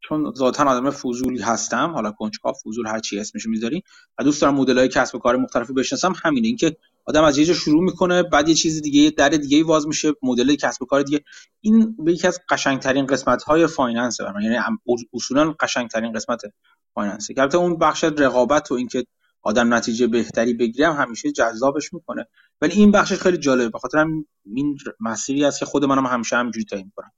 چون 0.02 0.34
ذاتا 0.38 0.64
آدم 0.64 0.90
فضولی 0.90 1.42
هستم 1.42 1.92
حالا 1.92 2.12
کنجکاو 2.12 2.54
فضول 2.54 2.88
هر 2.88 3.00
چی 3.00 3.20
اسمش 3.20 3.46
می‌ذاری 3.46 3.84
و 4.20 4.24
دوست 4.24 4.42
دارم 4.42 4.56
مدل 4.56 4.78
های 4.78 4.88
کسب 4.88 5.16
و 5.16 5.20
کار 5.20 5.36
مختلف 5.38 5.72
بشناسم 5.72 6.14
همینه. 6.24 6.48
اینکه 6.48 6.78
آدم 7.06 7.24
از 7.24 7.38
یه 7.38 7.46
جا 7.46 7.54
شروع 7.54 7.84
می‌کنه 7.84 8.24
بعد 8.24 8.50
یه 8.50 8.56
چیز 8.56 8.82
دیگه 8.82 9.10
در 9.10 9.30
دیگه 9.30 9.64
واز 9.64 9.88
میشه 9.88 10.14
مدل 10.24 10.56
کسب 10.56 10.82
و 10.82 10.86
کار 10.86 11.02
دیگه. 11.02 11.24
این 11.62 11.96
به 12.00 12.14
یکی 12.14 12.28
از 12.28 12.40
قشنگترین 12.50 13.06
قسمت 13.06 13.44
های 13.44 13.68
finance 13.68 14.22
برام 14.22 14.42
یعنی 14.42 14.58
اصولا 15.14 15.56
قشنگترین 15.60 16.14
قسمت 16.14 16.42
finance 16.94 17.28
البته 17.38 17.58
اون 17.58 17.78
بخش 17.78 18.04
رقابت 18.04 18.72
و 18.72 18.76
اینکه 18.76 19.06
آدم 19.44 19.74
نتیجه 19.74 20.08
بهتری 20.08 20.54
بگیرم 20.54 20.96
همیشه 20.96 21.32
جذابش 21.32 21.94
می‌کنه. 21.94 22.28
ولی 22.62 22.74
این 22.74 22.92
بخشش 22.92 23.20
خیلی 23.20 23.38
جالبه. 23.38 23.70
بخاطر 23.70 23.98
هم 23.98 24.26
این 24.46 24.78
مسیری 25.00 25.46
است 25.46 25.60
که 25.60 25.66
خود 25.66 25.86
منم 25.86 26.06
همیشه 26.06 26.36
همینجوری 26.36 26.66
تعیین 26.66 26.86
می‌کنم. 26.86 27.12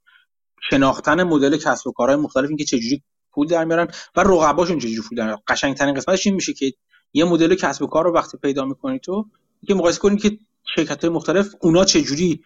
شناختن 0.70 1.22
مدل 1.22 1.56
کسب 1.56 1.86
و 1.86 1.92
کارهای 1.92 2.16
مختلف 2.16 2.48
اینکه 2.48 2.64
چجوری 2.64 3.02
پول 3.32 3.46
در 3.46 3.64
میارن 3.64 3.88
و 4.16 4.20
رقباشون 4.20 4.78
چجوری 4.78 5.08
پول 5.08 5.18
در 5.18 5.24
میارن. 5.24 5.40
قشنگترین 5.48 5.94
قسمتش 5.94 6.26
این 6.26 6.34
میشه 6.34 6.52
که 6.52 6.72
یه 7.12 7.24
مدل 7.24 7.54
کسب 7.54 7.82
و 7.82 7.86
کار 7.86 8.04
رو 8.04 8.14
وقتی 8.14 8.38
پیدا 8.38 8.64
می‌کنی 8.64 8.98
تو 8.98 9.26
که 9.66 9.74
مقایسه 9.74 9.98
کنید 9.98 10.22
که 10.22 10.38
شرکت 10.76 11.04
های 11.04 11.14
مختلف 11.14 11.54
اونا 11.60 11.84
چجوری 11.84 12.42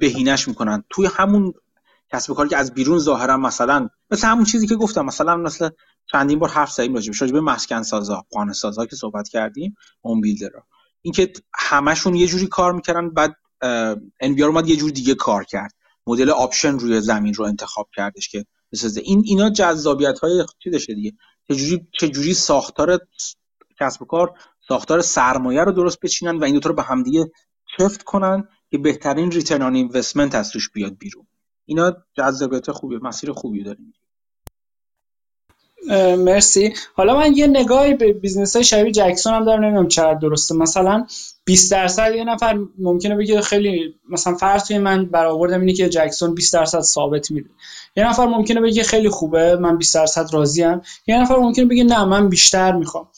بهینش 0.00 0.48
می‌کنن. 0.48 0.84
توی 0.90 1.06
همون 1.06 1.54
کسب 2.12 2.30
و 2.30 2.34
کاری 2.34 2.48
که 2.48 2.56
از 2.56 2.74
بیرون 2.74 2.98
ظاهرا 2.98 3.36
مثلا 3.36 3.88
مثل 4.10 4.28
همون 4.28 4.44
چیزی 4.44 4.66
که 4.66 4.76
گفتم 4.76 5.04
مثلا 5.04 5.36
مثل 5.36 5.70
چندین 6.06 6.38
بار 6.38 6.50
حرف 6.50 6.72
زدیم 6.72 6.94
راجع 6.94 7.32
به 7.32 7.40
مسکن 7.40 7.82
سازا 7.82 8.24
خانه 8.32 8.52
سازا 8.52 8.86
که 8.86 8.96
صحبت 8.96 9.28
کردیم 9.28 9.76
اون 10.00 10.20
بیلدرها 10.20 10.66
اینکه 11.02 11.32
همشون 11.54 12.14
یه 12.14 12.26
جوری 12.26 12.46
کار 12.46 12.72
می‌کردن 12.72 13.10
بعد 13.10 13.36
ان 14.20 14.42
اومد 14.42 14.68
یه 14.68 14.76
جور 14.76 14.90
دیگه 14.90 15.14
کار 15.14 15.44
کرد. 15.44 15.72
مدل 16.06 16.30
option 16.30 16.78
روی 16.78 17.00
زمین 17.00 17.34
رو 17.34 17.44
انتخاب 17.44 17.88
کردش 17.96 18.28
که 18.28 18.44
بسازه. 18.72 19.00
این 19.00 19.22
اینا 19.26 19.50
جذابیت 19.50 20.18
های 20.18 20.44
چی 20.58 20.94
دیگه؟ 20.94 21.12
چجوری 21.48 21.88
چجوری 22.00 22.34
ساختار 22.34 22.98
کسب 23.80 24.02
و 24.02 24.04
کار 24.04 24.34
ساختار 24.68 25.00
سرمایه 25.00 25.64
رو 25.64 25.72
درست 25.72 26.00
بچینن 26.00 26.38
و 26.38 26.44
این 26.44 26.54
دو 26.54 26.60
تا 26.60 26.68
رو 26.68 26.74
به 26.74 26.82
همدیگه 26.82 27.30
چفت 27.78 28.02
کنن 28.02 28.48
که 28.70 28.78
بهترین 28.78 29.30
return 29.30 29.62
on 29.62 29.74
investment 29.74 30.34
از 30.34 30.50
توش 30.50 30.70
بیاد 30.70 30.98
بیرون. 30.98 31.26
اینا 31.64 31.96
جذابیت 32.14 32.70
خوبی 32.70 32.96
مسیر 32.96 33.32
خوبی 33.32 33.62
داریم. 33.62 33.92
مرسی. 36.18 36.74
حالا 36.94 37.16
من 37.16 37.36
یه 37.36 37.46
نگاهی 37.46 37.94
به 37.94 38.12
business 38.12 38.56
های 38.56 38.64
شبیه 38.64 38.92
جکسون 38.92 39.34
هم 39.34 39.44
دارم 39.44 39.64
نمی‌دونم 39.64 39.88
چقدر 39.88 40.18
درسته. 40.18 40.54
مثلا 40.54 41.06
20 41.44 41.72
درصد 41.72 42.14
یه 42.14 42.24
نفر 42.24 42.58
ممکنه 42.78 43.16
بگه 43.16 43.40
خیلی 43.40 43.94
مثلا 44.10 44.34
فرض 44.34 44.64
توی 44.64 44.78
من 44.78 45.06
برآوردم 45.06 45.60
اینه 45.60 45.72
که 45.72 45.88
جکسون 45.88 46.34
20 46.34 46.52
درصد 46.52 46.80
ثابت 46.80 47.30
میده. 47.30 47.50
یه 47.96 48.08
نفر 48.08 48.26
ممکنه 48.26 48.60
بگه 48.60 48.82
خیلی 48.82 49.08
خوبه 49.08 49.56
من 49.56 49.78
20 49.78 49.94
درصد 49.94 50.34
راضیم. 50.34 50.80
یه 51.06 51.20
نفر 51.20 51.36
ممکنه 51.36 51.64
بگه 51.64 51.84
نه 51.84 52.04
من 52.04 52.28
بیشتر 52.28 52.72
می‌خوام. 52.72 53.08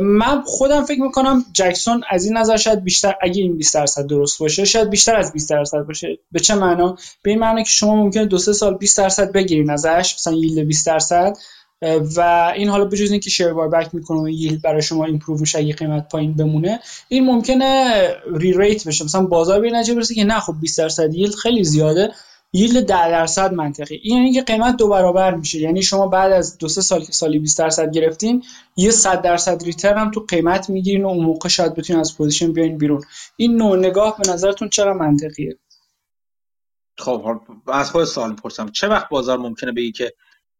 من 0.00 0.42
خودم 0.46 0.84
فکر 0.84 1.02
می‌کنم 1.02 1.44
جکسون 1.52 2.02
از 2.10 2.24
این 2.24 2.36
نظر 2.36 2.56
شاید 2.56 2.84
بیشتر 2.84 3.14
اگه 3.22 3.42
این 3.42 3.56
20 3.56 3.74
درصد 3.74 4.06
درست 4.06 4.38
باشه 4.38 4.64
شاید 4.64 4.90
بیشتر 4.90 5.16
از 5.16 5.32
20 5.32 5.50
درصد 5.50 5.82
باشه. 5.82 6.18
به 6.32 6.40
چه 6.40 6.54
معنا؟ 6.54 6.96
به 7.22 7.30
این 7.30 7.38
معنی 7.38 7.62
که 7.62 7.70
شما 7.70 7.96
ممکنه 7.96 8.24
دو 8.24 8.38
سه 8.38 8.52
سال 8.52 8.76
20 8.76 8.98
درصد 8.98 9.32
بگیرین 9.32 9.70
ازش 9.70 10.14
مثلا 10.14 10.34
ییلد 10.34 10.66
20 10.66 10.86
درصد. 10.86 11.36
و 11.82 12.52
این 12.56 12.68
حالا 12.68 12.84
بجز 12.84 13.10
اینکه 13.10 13.30
شیر 13.30 13.52
بار 13.52 13.68
بک 13.68 13.94
می‌کنه 13.94 14.20
و 14.20 14.28
ییلد 14.28 14.62
برای 14.62 14.82
شما 14.82 15.04
ایمپروو 15.04 15.40
میشه 15.40 15.58
اگه 15.58 15.74
قیمت 15.74 16.08
پایین 16.08 16.34
بمونه 16.34 16.80
این 17.08 17.24
ممکنه 17.24 17.94
re-rate 18.34 18.88
بشه. 18.88 19.04
مثلا 19.04 19.26
بازار 19.26 19.60
به 19.60 19.70
نتیجه 19.70 19.94
برسه 19.94 20.14
که 20.14 20.24
نه 20.24 20.40
خب 20.40 20.54
20 20.60 20.78
درصد 20.78 21.14
yield 21.14 21.34
خیلی 21.34 21.64
زیاده. 21.64 22.12
yield 22.52 22.86
10 22.86 23.10
درصد 23.10 23.52
منطقی. 23.52 24.00
این 24.02 24.16
یعنی 24.16 24.32
که 24.32 24.42
قیمت 24.42 24.76
دو 24.76 24.88
برابر 24.88 25.34
میشه. 25.34 25.58
یعنی 25.58 25.82
شما 25.82 26.06
بعد 26.06 26.32
از 26.32 26.58
دو 26.58 26.68
سه 26.68 26.80
سال 26.80 27.04
که 27.04 27.12
سالی 27.12 27.38
20 27.38 27.58
درصد 27.58 27.90
گرفتین 27.90 28.44
یه 28.76 28.90
100 28.90 29.22
درصد 29.22 29.64
return 29.64 29.98
هم 29.98 30.10
تو 30.10 30.24
قیمت 30.28 30.70
می‌گیرین 30.70 31.04
و 31.04 31.08
اون 31.08 31.24
موقع 31.24 31.48
شاید 31.48 31.74
بتونین 31.74 32.00
از 32.00 32.16
position 32.16 32.52
بیاین 32.52 32.78
بیرون. 32.78 33.02
این 33.36 33.56
نوع 33.56 33.78
نگاه 33.78 34.16
به 34.18 34.32
نظرتون 34.32 34.68
چرا 34.68 34.94
منطقیه؟ 34.94 35.58
خب 36.98 37.40
از 37.66 37.90
خود 37.90 38.04
سوال 38.04 38.30
می‌پرسم. 38.30 38.68
چه 38.68 38.88
وقت 38.88 39.08
بازار 39.08 39.38
ممکنه 39.38 39.72
بگی 39.72 39.92
که 39.92 40.12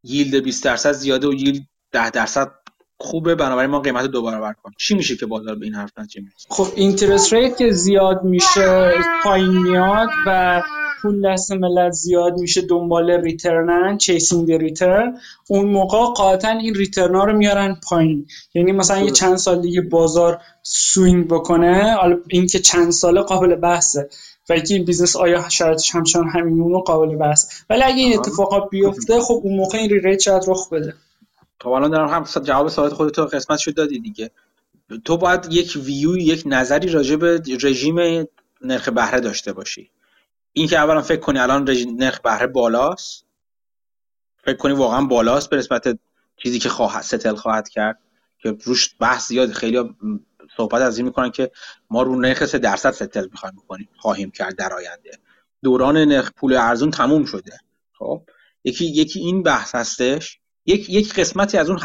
yield 0.02 0.44
20 0.44 0.64
درصد 0.64 0.92
زیاده 0.92 1.28
و 1.28 1.34
yield 1.34 1.62
10 1.92 2.10
درصد 2.10 2.52
خوبه. 2.98 3.34
بنابراین 3.34 3.70
ما 3.70 3.80
قیمت 3.80 4.04
دو 4.04 4.22
برابر 4.22 4.52
کنیم. 4.52 4.76
چی 4.78 4.94
میشه 4.94 5.16
که 5.16 5.26
بازار 5.26 5.54
به 5.54 5.64
این 5.64 5.74
حرف 5.74 5.98
نتیجه 5.98 6.20
می‌رسه 6.20 6.46
خب 6.48 6.66
interest 6.76 7.32
rate 7.32 7.56
که 7.56 7.70
زیاد 7.70 8.24
میشه 8.24 8.92
پایین 9.24 9.62
میاد 9.62 10.08
و 10.26 10.62
پول 11.02 11.32
دست 11.32 11.52
ملت 11.52 11.92
زیاد 11.92 12.32
میشه 12.38 12.62
دنبال 12.62 13.10
return 13.10 13.86
ن 13.86 13.98
chasing 13.98 14.52
return 14.52 15.18
اون 15.48 15.68
موقع 15.68 16.14
قاطعا 16.14 16.50
این 16.50 16.74
return 16.74 17.14
ها 17.14 17.24
رو 17.24 17.36
میارن 17.36 17.76
پایین. 17.88 18.26
یعنی 18.54 18.72
مثلا 18.72 18.98
یه 18.98 19.10
چند 19.10 19.36
سال 19.36 19.62
دیگه 19.62 19.80
بازار 19.80 20.40
swing 20.62 21.28
بکنه 21.28 21.94
حالا 21.94 22.16
این 22.28 22.46
که 22.46 22.58
چند 22.58 22.90
ساله 22.90 23.20
قابل 23.20 23.54
بحثه. 23.54 24.08
و 24.48 24.52
اینکه 24.52 24.74
این 24.74 24.84
business 24.84 25.16
آیا 25.16 25.48
شرطش 25.48 25.94
همچنان 25.94 26.28
همینون 26.28 26.80
قابل 26.80 27.16
بحث؟ 27.16 27.62
ولی 27.70 27.82
اگه 27.82 27.96
این 27.96 28.18
اتفاقات 28.18 28.70
بیفته 28.70 29.20
خب 29.20 29.40
اون 29.42 29.56
موقع 29.56 29.78
این 29.78 29.90
rate 29.90 30.20
شاید 30.20 30.42
رخ 30.46 30.68
بده. 30.68 30.94
خب 31.60 31.68
الان 31.68 31.90
دارم 31.90 32.08
هم 32.08 32.42
جواب 32.42 32.68
سوالات 32.68 32.94
خودت 32.94 33.18
قسمت 33.18 33.58
شد 33.58 33.74
دادی 33.74 33.98
دیگه. 33.98 34.30
تو 35.04 35.16
باید 35.16 35.46
یک 35.50 35.78
ویو 35.84 36.16
یک 36.16 36.42
نظری 36.46 36.88
راجع 36.88 37.16
به 37.16 37.42
رژیم 37.62 38.26
نرخ 38.60 38.88
بهره 38.88 39.20
داشته 39.20 39.52
باشی. 39.52 39.90
این 40.52 40.68
که 40.68 40.78
اولا 40.78 41.02
فکر 41.02 41.20
کنی 41.20 41.38
الان 41.38 41.68
نرخ 41.98 42.20
بهره 42.20 42.46
بالاست. 42.46 43.24
فکر 44.44 44.56
کنی 44.56 44.72
واقعا 44.72 45.04
بالاست 45.04 45.50
به 45.50 45.56
نسبت 45.56 45.98
چیزی 46.36 46.58
که 46.58 46.68
خواهد 46.68 47.02
ستل 47.02 47.34
خواهد 47.34 47.68
کرد. 47.68 47.98
که 48.38 48.56
روش 48.64 48.94
بحث 49.00 49.28
زیاد 49.28 49.52
خیلی 49.52 49.94
صحبت 50.56 50.82
از 50.82 50.96
این 50.96 51.06
می‌کنن 51.06 51.30
که 51.30 51.50
ما 51.90 52.02
رو 52.02 52.20
نرخ 52.20 52.46
3 52.46 52.58
درصد 52.58 52.90
ستل 52.90 53.28
می‌خوایم 53.30 53.56
بکنیم 53.56 53.88
خواهیم 53.96 54.30
کرد 54.30 54.56
در 54.56 54.72
آینده. 54.72 55.10
دوران 55.62 55.96
نرخ 55.96 56.30
پول 56.36 56.56
ارزون 56.56 56.90
تموم 56.90 57.24
شده. 57.24 57.58
خب 57.92 58.22
یکی 58.64 58.84
یکی 58.84 59.20
این 59.20 59.42
بحث 59.42 59.74
هستش. 59.74 60.38
یک 60.66 60.90
یک 60.90 61.14
قسمتی 61.14 61.58
از 61.58 61.70
اون 61.70 61.78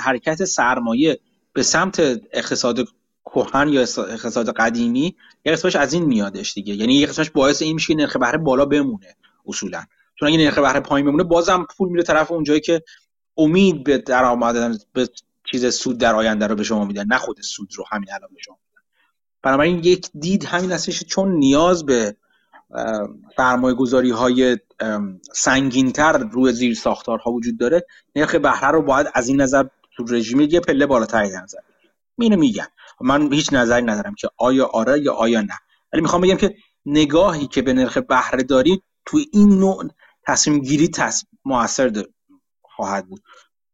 حرکت 0.00 0.44
سرمایه 0.44 1.20
به 1.52 1.62
سمت 1.62 2.00
اقتصاد 2.32 2.78
کهن 3.24 3.68
یا 3.68 3.80
اقتصاد 3.80 4.52
قدیمی 4.52 5.16
یه 5.44 5.52
قسمتش 5.52 5.76
از 5.76 5.92
این 5.92 6.04
میادش 6.04 6.54
دیگه. 6.54 6.74
یعنی 6.74 6.94
یه 6.94 7.06
قسمتش 7.06 7.30
باعث 7.30 7.62
این 7.62 7.74
میشه 7.74 7.86
که 7.86 7.94
نرخ 7.94 8.16
بهره 8.16 8.38
بالا 8.38 8.64
بمونه 8.64 9.16
اصولا. 9.46 9.82
چون 10.18 10.28
اگه 10.28 10.38
نرخ 10.38 10.58
بهره 10.58 10.80
پایین 10.80 11.06
بمونه 11.06 11.24
بازم 11.24 11.66
پول 11.76 11.88
میره 11.88 12.02
طرف 12.02 12.32
اونجایی 12.32 12.60
که 12.60 12.82
امید 13.36 13.84
به 13.84 13.98
درآمد 13.98 14.80
به 14.92 15.08
چیز 15.50 15.74
سود 15.74 15.98
در 15.98 16.14
آینده 16.14 16.46
رو 16.46 16.54
به 16.54 16.64
شما 16.64 16.84
میدن 16.84 17.06
نه 17.06 17.18
خود 17.18 17.40
سود 17.40 17.68
رو 17.76 17.84
همین 17.90 18.12
الان 18.12 18.30
به 18.34 18.40
شما 18.40 18.58
میدن. 18.68 18.82
بنابراین 19.42 19.78
یک 19.84 20.10
دید 20.20 20.44
همین 20.44 20.72
هستش 20.72 21.04
چون 21.04 21.30
نیاز 21.30 21.86
به 21.86 22.16
سرمایه 23.36 23.74
گذاری 23.74 24.10
های 24.10 24.58
سنگینتر 25.34 26.18
روی 26.18 26.52
زیر 26.52 26.74
ساختارها 26.74 27.30
وجود 27.32 27.58
داره 27.58 27.86
نرخ 28.16 28.34
بهره 28.34 28.70
رو 28.70 28.82
باید 28.82 29.06
از 29.14 29.28
این 29.28 29.40
نظر 29.40 29.64
تو 29.96 30.04
رژیم 30.04 30.40
یه 30.40 30.60
پله 30.60 30.86
بالاتر 30.86 31.22
نظر 31.22 31.58
اینو 32.18 32.36
میگن. 32.36 32.66
من 33.00 33.32
هیچ 33.32 33.52
نظری 33.52 33.82
ندارم 33.82 34.14
که 34.14 34.28
آیا 34.36 34.66
آره 34.66 35.00
یا 35.00 35.14
آیا 35.14 35.40
نه. 35.40 35.58
ولی 35.92 36.02
می‌خوام 36.02 36.22
بگم 36.22 36.36
که 36.36 36.56
نگاهی 36.86 37.46
که 37.46 37.62
به 37.62 37.72
نرخ 37.72 37.98
بهره 37.98 38.42
داری 38.42 38.82
توی 39.06 39.26
این 39.32 39.58
نوع 39.58 39.84
تصمیم 40.26 40.58
گیری 40.58 40.88
تصمیم 40.88 41.38
موثر 41.44 42.04
خواهد 42.62 43.06
بود. 43.08 43.22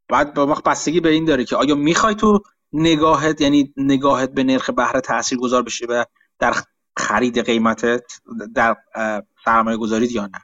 بعد 0.09 0.35
با 0.35 0.47
وقت 0.47 0.65
بستگی 0.65 1.01
به 1.01 1.09
این 1.09 1.25
داره 1.25 1.45
که 1.45 1.57
آیا 1.57 1.75
می‌خوای 1.75 2.15
تو 2.15 2.43
نگاهت 2.73 3.41
یعنی 3.41 3.75
نگاهت 3.77 4.31
به 4.31 4.45
نرخ 4.45 4.71
بهره 4.71 5.01
تاثیر 5.01 5.39
گذار 5.39 5.63
بشه 5.63 5.87
و 5.87 6.05
در 6.39 6.55
خرید 6.97 7.39
قیمتت 7.39 8.03
در 8.55 8.77
سرمایه 9.45 9.77
گذارید 9.77 10.13
یا 10.13 10.27
نه؟ 10.27 10.41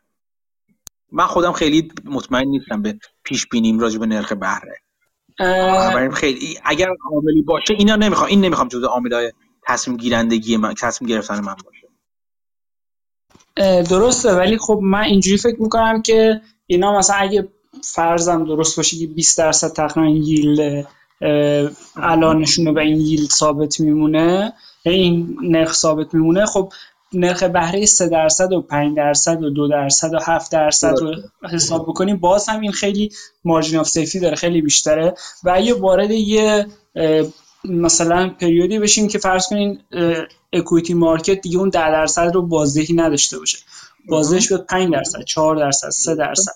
من 1.13 1.27
خودم 1.27 1.53
خیلی 1.53 1.93
مطمئن 2.05 2.49
نیستم 2.49 2.83
به 2.83 2.99
پیش 3.25 3.47
بینیم 3.47 3.79
راجع 3.79 3.99
به 3.99 4.07
نرخ 4.07 4.33
بهره. 4.33 4.77
خیلی 6.13 6.59
اگر 6.65 6.89
عاملی 7.11 7.43
باشه 7.43 7.75
اینا 7.75 7.97
نمی‌خوام 7.97 8.29
این 8.29 8.41
نمی‌خوام 8.41 8.69
جزء 8.69 8.87
عاملای 8.87 9.33
تصمیم 9.67 9.97
گیرندگی 9.97 10.57
من 10.57 10.75
تصمیم 10.75 11.09
گرفتن 11.09 11.41
من 11.41 11.55
باشه. 11.65 11.87
درسته 13.83 14.35
ولی 14.35 14.59
خب 14.59 14.81
من 14.83 15.03
اینجوری 15.03 15.37
فکر 15.37 15.63
می‌کنم 15.63 16.03
که 16.03 16.41
اینا 16.67 16.99
مثلا 16.99 17.17
اگه 17.17 17.49
فرضم 17.83 18.45
درست 18.45 18.77
باشه 18.77 18.97
که 18.97 19.07
20 19.07 19.39
درصد 19.39 19.73
تقریبا 19.73 20.11
yield 20.11 20.85
الانشون 21.97 22.75
به 22.75 22.81
این 22.81 23.01
yield 23.01 23.29
ثابت 23.29 23.81
میمونه. 23.81 24.53
این 24.83 25.37
نرخ 25.43 25.75
ثابت 25.75 26.15
میمونه. 26.15 26.47
خب 26.47 26.73
نرخ 27.13 27.43
بهره 27.43 27.87
3 27.87 28.09
درصد 28.09 28.53
و 28.53 28.61
5 28.61 28.97
درصد 28.97 29.43
و 29.43 29.51
2 29.51 29.69
درصد 29.69 30.15
و 30.15 30.19
7 30.23 30.53
درصد 30.53 30.99
رو 30.99 31.15
حساب 31.53 31.83
بکنیم. 31.83 32.17
باز 32.17 32.49
هم 32.49 32.61
این 32.61 32.73
خیلی 32.73 33.11
margin 33.45 33.79
of 33.79 33.89
safety 33.89 34.21
داره 34.21 34.37
خیلی 34.37 34.63
بیشتره. 34.63 35.15
و 35.45 35.53
اگه 35.55 35.75
وارد 35.75 36.11
یه 36.11 36.67
مثلا 37.65 38.29
period 38.41 38.74
ی 38.74 38.79
بشیم 38.79 39.09
که 39.09 39.19
فرض 39.19 39.47
کنین 39.47 39.79
equity 40.53 40.95
market 40.95 41.41
دیگه 41.41 41.59
اون 41.59 41.69
10 41.69 41.91
درصد 41.91 42.31
رو 42.35 42.43
بازدهی 42.43 42.95
نداشته 42.95 43.39
باشه. 43.39 43.59
بازدهیش 44.09 44.49
بیاد 44.49 44.67
5 44.67 44.93
درصد 44.93 45.23
4 45.23 45.57
درصد 45.57 45.89
3 45.91 46.15
درصد. 46.15 46.53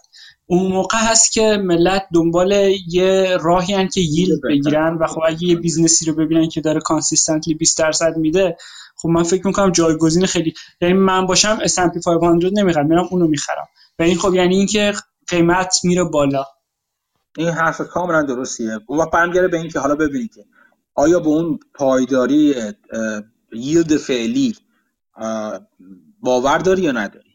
اون 0.47 0.73
موقع 0.73 0.99
هست 0.99 1.33
که 1.33 1.43
ملت 1.65 2.07
دنبال 2.15 2.53
یه 2.89 3.37
راهی 3.41 3.75
هن 3.75 3.89
که 3.89 4.01
yield 4.01 4.41
بگیرن 4.45 4.99
و 5.01 5.07
خب 5.07 5.21
اگه 5.27 5.45
یه 5.45 5.57
business 5.57 6.00
ی 6.00 6.05
رو 6.05 6.15
ببینن 6.15 6.49
که 6.49 6.61
داره 6.61 6.81
consistently 6.81 7.55
20 7.55 7.79
درصد 7.79 8.17
میده 8.17 8.57
خب 8.97 9.09
من 9.09 9.23
فکر 9.23 9.47
می‌کنم 9.47 9.73
جایگزین 9.73 10.27
خیلی 10.27 10.55
یعنی 10.81 10.95
من 10.95 11.27
باشم 11.27 11.59
S&P 11.59 12.05
500 12.05 12.59
نمی‌خرم 12.59 12.87
میرم 12.87 13.09
اونو 13.11 13.27
می‌خرم. 13.27 13.67
و 13.99 14.03
این 14.03 14.19
خب 14.19 14.35
یعنی 14.35 14.57
اینکه 14.57 14.93
قیمت 15.27 15.77
میره 15.85 16.05
بالا. 16.05 16.45
این 17.39 17.49
حرف 17.49 17.81
کاملا 17.81 18.23
درستیه. 18.23 18.77
و 18.89 19.07
برمیگره 19.13 19.49
به 19.49 19.59
اینکه 19.59 19.79
حالا 19.79 19.95
ببینید 19.95 20.35
که 20.35 20.45
آیا 20.95 21.21
به 21.21 21.29
اون 21.29 21.59
پایداری 21.75 22.55
yield 23.53 23.97
فعلی 23.97 24.57
باور 26.21 26.59
داری 26.59 26.83
یا 26.83 26.93
نداری؟ 26.93 27.31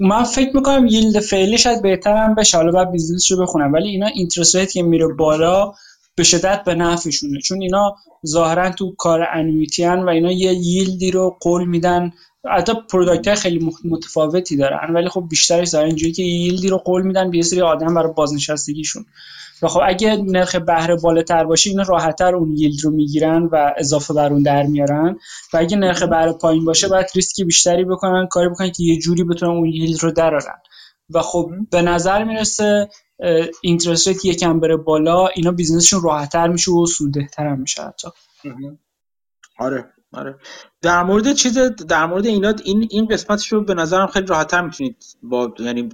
من 0.00 0.24
فکر 0.24 0.56
می‌کنم 0.56 0.86
yield 0.86 1.20
فعلی 1.20 1.58
شاید 1.58 1.82
بهترم 1.82 2.34
بشه. 2.34 2.56
حالا 2.56 2.72
بعد 2.72 2.90
business 2.90 3.32
رو 3.32 3.42
بخونم. 3.42 3.72
ولی 3.72 3.88
اینا 3.88 4.06
interest 4.06 4.72
که 4.72 4.82
میره 4.82 5.08
بالا 5.08 5.72
به 6.14 6.24
شدت 6.24 6.64
به 6.64 6.74
نفعشونه. 6.74 7.40
چون 7.40 7.62
اینا 7.62 7.96
ظاهرا 8.26 8.70
تو 8.70 8.94
کار 8.98 9.26
annuity 9.32 9.84
و 9.84 10.08
اینا 10.08 10.32
یه 10.32 10.52
yield 10.52 11.00
ی 11.00 11.10
رو 11.10 11.36
قول 11.40 11.64
میدن. 11.64 12.12
حتی 12.50 12.72
product 12.90 13.34
خیلی 13.34 13.70
متفاوتی 13.84 14.56
دارن. 14.56 14.94
ولی 14.94 15.08
خب 15.08 15.24
بیشترش 15.30 15.68
ظاهرا 15.68 15.86
اینجوری 15.86 16.12
که 16.12 16.22
yield 16.22 16.60
ی 16.60 16.68
رو 16.68 16.78
قول 16.78 17.02
میدن 17.02 17.30
به 17.30 17.42
سری 17.42 17.60
آدم 17.60 17.94
برای 17.94 18.12
بازنشستگیشون. 18.12 19.06
و 19.62 19.68
خب 19.68 19.80
اگه 19.86 20.16
نرخ 20.16 20.56
بهره 20.56 20.96
بالاتر 20.96 21.44
باشه 21.44 21.70
اینا 21.70 21.82
راحتتر 21.82 22.34
اون 22.34 22.56
yield 22.56 22.84
رو 22.84 22.90
می‌گیرن 22.90 23.48
و 23.52 23.72
اضافه 23.76 24.14
بر 24.14 24.32
اون 24.32 24.42
در 24.42 24.62
میارن. 24.62 25.18
و 25.52 25.56
اگه 25.56 25.76
نرخ 25.76 26.02
بهره 26.02 26.32
پایین 26.32 26.64
باشه 26.64 26.88
باید 26.88 27.06
ریسکی 27.14 27.44
بیشتری 27.44 27.84
بکنن 27.84 28.26
کاری 28.30 28.48
بکنن 28.48 28.70
که 28.70 28.82
یه 28.82 28.98
جوری 28.98 29.24
بتونن 29.24 29.52
اون 29.52 29.66
yield 29.66 30.02
رو 30.02 30.10
درارن. 30.12 30.58
و 31.10 31.22
خب 31.22 31.50
به 31.70 31.82
نظر 31.82 32.24
می‌رسه 32.24 32.88
interest 33.62 34.08
rate 34.08 34.24
یکم 34.24 34.60
بره 34.60 34.76
بالا 34.76 35.26
اینا 35.26 35.52
business 35.52 35.85
شون 35.85 36.02
راحتتر 36.02 36.48
میشه 36.48 36.70
و 36.70 36.86
سودتر 36.86 37.46
هم 37.46 37.60
میشه 37.60 37.82
حتی. 37.82 38.08
آره 39.58 39.84
آره. 40.12 40.38
در 40.82 41.02
مورد 41.02 41.32
چیز 41.32 41.58
در 41.58 42.06
مورد 42.06 42.26
اینا 42.26 42.54
این 42.64 42.88
این 42.90 43.06
قسمتش 43.06 43.52
رو 43.52 43.64
به 43.64 43.74
نظرم 43.74 44.06
خیلی 44.06 44.26
راحتتر 44.26 44.60
می‌تونید 44.60 45.04
با 45.22 45.54
یعنی 45.58 45.88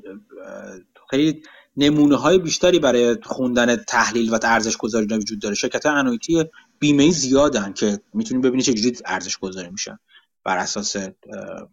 خیلی 1.11 1.43
نمونه 1.77 2.17
های 2.17 2.39
بیشتری 2.39 2.79
برای 2.79 3.17
خوندن 3.23 3.77
تحلیل 3.77 4.35
و 4.35 4.39
ارزش 4.43 4.77
گذاری 4.77 5.07
وجود 5.07 5.41
داره. 5.41 5.55
شرکت 5.55 5.87
انویتی 5.87 6.45
بیمه 6.79 7.11
زیادن 7.11 7.73
که 7.73 8.01
می‌تونید 8.15 8.45
ببینید 8.45 8.65
چجوری 8.65 8.97
ارزش 9.07 9.39
گذاری 9.39 9.71
میشن. 9.71 9.99
بر 10.45 10.59
اساس 10.59 10.97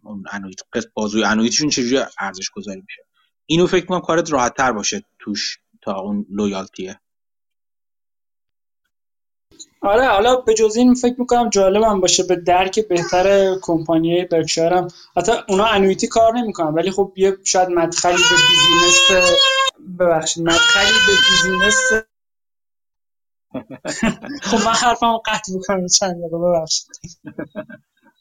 اون 0.02 0.24
انویت 0.32 0.60
بازوی 0.94 1.24
انویتیشون 1.24 1.68
چجوری 1.70 2.04
ارزش 2.18 2.50
گذاری 2.50 2.80
میشه. 2.80 3.06
اینو 3.46 3.66
فکر 3.66 3.86
کنم 3.86 4.00
کارت 4.00 4.32
راحت 4.32 4.56
تر 4.56 4.72
باشه 4.72 5.02
توش 5.18 5.58
تا 5.82 6.00
اون 6.00 6.26
لویالتیه 6.30 7.00
آره 9.82 10.06
حالا 10.06 10.36
به 10.36 10.54
جز 10.54 10.76
این 10.76 10.94
فکر 10.94 11.14
می‌کنم 11.18 11.50
جالبم 11.50 12.00
باشه 12.00 12.22
به 12.22 12.36
درک 12.36 12.80
بهتر 12.88 13.54
کمپانی 13.62 14.24
برکشایر 14.24 14.72
هم. 14.72 14.88
حتی 15.16 15.32
اونا 15.48 15.64
annuity 15.64 16.06
کار 16.06 16.34
نمی‌کنن 16.34 16.74
ولی 16.74 16.90
خب 16.90 17.12
یه 17.16 17.36
شاید 17.44 17.68
مدخلی 17.68 18.12
به 18.12 18.36
business 18.48 19.24
ببخشید 19.98 20.42
مدخلی 20.48 20.92
به 21.06 21.12
business 21.30 21.92
خب 24.50 24.58
من 24.66 24.72
حرفمو 24.74 25.18
قطع 25.26 25.52
می‌کنم 25.54 25.86
چند 25.88 26.12
دقیقه 26.12 26.38
ببخشید. 26.38 26.88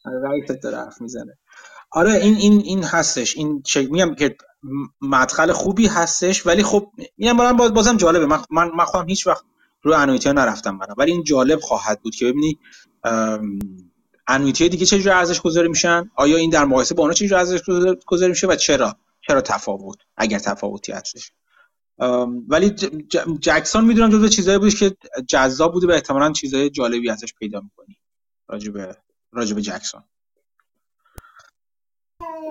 آره 0.05 0.41
داره 0.63 0.77
حرف 0.77 1.01
می‌زنه. 1.01 1.37
آره 1.91 2.13
این 2.13 2.35
این 2.35 2.61
این 2.61 2.83
هستش. 2.83 3.37
این 3.37 3.63
چک 3.63 3.91
میگم 3.91 4.15
که 4.15 4.37
مدخل 5.01 5.53
خوبی 5.53 5.87
هستش 5.87 6.47
ولی 6.47 6.63
خب 6.63 6.91
میگم 7.17 7.37
باز 7.57 7.73
بازم 7.75 7.97
جالبه. 7.97 8.25
من 8.27 8.39
من, 8.51 8.71
من 8.77 8.85
خودم 8.85 9.09
هیچ 9.09 9.27
وقت 9.27 9.43
رو 9.83 9.93
annuity 9.93 10.29
ها 10.29 10.33
نرفتم 10.33 10.77
برم 10.79 10.95
ولی 10.97 11.11
این 11.11 11.23
جالب 11.23 11.59
خواهد 11.61 12.01
بود 12.01 12.15
که 12.15 12.25
ببینی 12.25 12.59
انویتی 14.27 14.69
دیگه 14.69 14.87
چجوری 14.87 15.09
ارزش 15.09 15.41
گذاری 15.41 15.69
میشن؟ 15.69 16.11
آیا 16.15 16.37
این 16.37 16.49
در 16.49 16.65
مقایسه 16.65 16.95
با 16.95 17.03
اونا 17.03 17.13
چجوری 17.13 17.35
ارزش 17.35 17.61
گذاری 18.07 18.29
میشه؟ 18.31 18.47
و 18.47 18.55
چرا؟ 18.55 18.97
چرا 19.27 19.41
تفاوت؟ 19.41 19.97
اگر 20.17 20.39
تفاوتی 20.39 20.91
هستش. 20.91 21.33
ولی 22.47 22.69
جکسون 23.39 23.85
می‌دونم 23.85 24.09
جزو 24.09 24.27
چیزایی 24.27 24.57
بود 24.57 24.73
که 24.73 24.95
جذاب 25.27 25.73
بوده 25.73 25.87
و 25.87 25.91
احتمالا 25.91 26.31
چیزای 26.31 26.69
جالبی 26.69 27.09
ازش 27.09 27.33
پیدا 27.33 27.61
می‌کنی. 27.61 27.97
راجب 28.47 28.95
راجب 29.31 29.59
جکسون. 29.59 30.03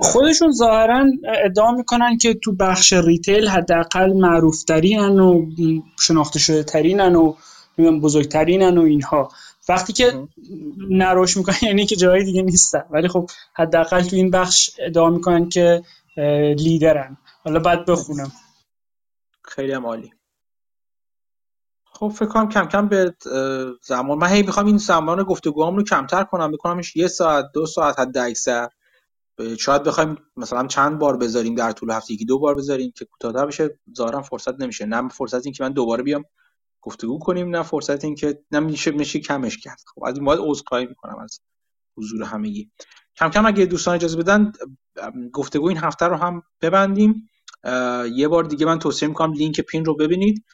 خودشون 0.00 0.52
ظاهرا 0.52 1.06
ادعا 1.44 1.72
می‌کنن 1.72 2.18
که 2.18 2.34
تو 2.34 2.52
بخش 2.52 2.92
ریتیل 2.92 3.48
حداقل 3.48 4.12
معروف 4.12 4.64
ترینن 4.64 5.18
و 5.20 5.50
شناخته 6.00 6.38
شده 6.38 6.62
ترینن 6.62 7.16
و 7.16 7.34
بزرگترینن 7.78 8.78
و 8.78 8.82
اینها. 8.82 9.28
وقتی 9.68 9.92
که 9.92 10.28
نروش 10.90 11.36
می‌کنن 11.36 11.56
یعنی 11.62 11.86
که 11.86 11.96
جایی 11.96 12.24
دیگه 12.24 12.42
نیستن. 12.42 12.84
ولی 12.90 13.08
خب 13.08 13.30
حداقل 13.54 14.02
تو 14.02 14.16
این 14.16 14.30
بخش 14.30 14.70
ادعا 14.78 15.10
می‌کنن 15.10 15.48
که 15.48 15.82
لیدرن. 16.58 17.16
حالا 17.44 17.60
بعد 17.60 17.86
بخونم. 17.86 18.32
خیلی 19.48 19.72
هم 19.72 19.86
عالی. 19.86 20.12
خب 21.84 22.08
فکر 22.08 22.28
کنم 22.28 22.48
کم 22.48 22.66
کم 22.66 22.88
به 22.88 23.16
زمان 23.82 24.18
من 24.18 24.26
هی 24.26 24.42
می‌خوام 24.42 24.66
این 24.66 24.76
زمان 24.78 25.22
گفتگوام 25.22 25.76
رو 25.76 25.82
کمتر 25.82 26.24
کنم. 26.24 26.52
بکنمش 26.52 26.96
یه 26.96 27.08
ساعت 27.08 27.44
دو 27.54 27.66
ساعت 27.66 28.00
حد 28.00 28.18
اکثر 28.18 28.68
شاید 29.58 29.82
بخوایم 29.82 30.16
مثلا 30.36 30.66
چند 30.66 30.98
بار 30.98 31.16
بذاریم 31.16 31.54
در 31.54 31.72
طول 31.72 31.90
هفته 31.90 32.14
یکی 32.14 32.24
دو 32.24 32.38
بار 32.38 32.54
بذاریم 32.54 32.92
که 32.96 33.04
کوتاه‌تر 33.04 33.46
بشه. 33.46 33.78
ظاهرا 33.96 34.22
فرصت 34.22 34.60
نمیشه. 34.60 34.86
نه 34.86 35.08
فرصت 35.08 35.46
این 35.46 35.52
که 35.52 35.64
من 35.64 35.72
دوباره 35.72 36.02
بیام 36.02 36.24
گفتگو 36.82 37.18
کنیم 37.18 37.56
نه 37.56 37.62
فرصت 37.62 38.04
این 38.04 38.14
که 38.14 38.44
نمیشه 38.50 38.90
میشه 38.90 39.20
کمش 39.20 39.58
کرد. 39.58 39.80
خب 39.94 40.04
از 40.04 40.16
این 40.16 40.24
باید 40.24 40.40
عذرخواهی 40.42 40.86
می‌کنم 40.86 41.18
از 41.18 41.40
حضور 41.96 42.22
همگی. 42.22 42.70
کم 43.16 43.28
کم 43.28 43.46
اگه 43.46 43.66
دوستان 43.66 43.94
اجازه 43.94 44.16
بدن 44.16 44.52
گفتگو 45.32 45.68
این 45.68 45.78
هفته 45.78 46.06
رو 46.06 46.16
هم 46.16 46.42
ببندیم. 46.60 47.28
یه 48.14 48.28
بار 48.28 48.44
دیگه 48.44 48.66
من 48.66 48.78
توصیه 48.78 49.08
می‌کنم 49.08 49.32
لینک 49.32 49.60
پین 49.60 49.84
رو 49.84 49.94
ببینید. 49.94 50.44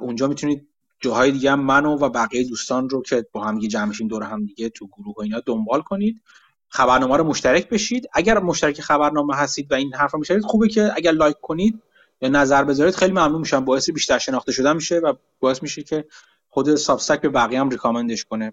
اونجا 0.00 0.26
می‌تونید 0.26 0.68
جاهای 1.00 1.32
دیگه 1.32 1.52
هم 1.52 1.60
منو 1.60 1.96
و 1.98 2.08
بقیه 2.08 2.48
دوستان 2.48 2.88
رو 2.88 3.02
که 3.02 3.26
با 3.32 3.44
هم 3.44 3.58
جمع 3.58 3.92
دور 4.08 4.22
هم 4.22 4.44
دیگه 4.46 4.68
تو 4.68 4.86
گروه 4.86 5.14
و 5.16 5.20
اینا 5.20 5.40
دنبال 5.46 5.82
کنید. 5.82 6.22
خبرنامه 6.68 7.16
رو 7.16 7.24
مشترک 7.24 7.68
بشید. 7.68 8.06
اگر 8.12 8.38
مشترک 8.38 8.80
خبرنامه 8.80 9.36
هستید 9.36 9.72
و 9.72 9.74
این 9.74 9.94
حرف 9.94 10.12
رو 10.12 10.18
میشنید 10.18 10.42
خوبه 10.42 10.68
که 10.68 10.92
اگر 10.96 11.12
لایک 11.12 11.36
کنید 11.42 11.82
یا 12.20 12.28
نظر 12.28 12.64
بذارید 12.64 12.94
خیلی 12.94 13.12
ممنون 13.12 13.40
میشم. 13.40 13.64
باعث 13.64 13.90
بیشتر 13.90 14.18
شناخته 14.18 14.52
شدن 14.52 14.76
میشه 14.76 14.98
و 14.98 15.14
باعث 15.40 15.62
میشه 15.62 15.82
که 15.82 16.04
خود 16.48 16.74
سابستک 16.74 17.20
به 17.20 17.28
بقیه 17.28 17.60
هم 17.60 17.68
ریکامندش 17.68 18.24
کنه. 18.24 18.52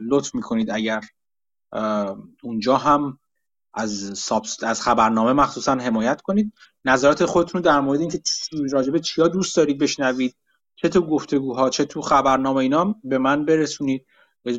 لطف 0.00 0.34
می‌کنید 0.34 0.70
اگر 0.70 1.00
اونجا 2.42 2.76
هم 2.76 3.18
از 3.74 4.22
از 4.62 4.82
خبرنامه 4.82 5.32
مخصوصا 5.32 5.74
حمایت 5.74 6.20
کنید. 6.20 6.52
نظرات 6.84 7.24
خودتون 7.24 7.60
در 7.60 7.80
مورد 7.80 8.00
اینکه 8.00 8.20
راجبه 8.70 9.00
چیا 9.00 9.28
دوست 9.28 9.56
دارید 9.56 9.78
بشنوید 9.78 10.36
چه 10.76 10.88
تو 10.88 11.00
گفتگوها 11.00 11.70
چه 11.70 11.84
تو 11.84 12.02
خبرنامه 12.02 12.56
اینا 12.56 12.94
به 13.04 13.18
من 13.18 13.44
برسونید. 13.44 14.06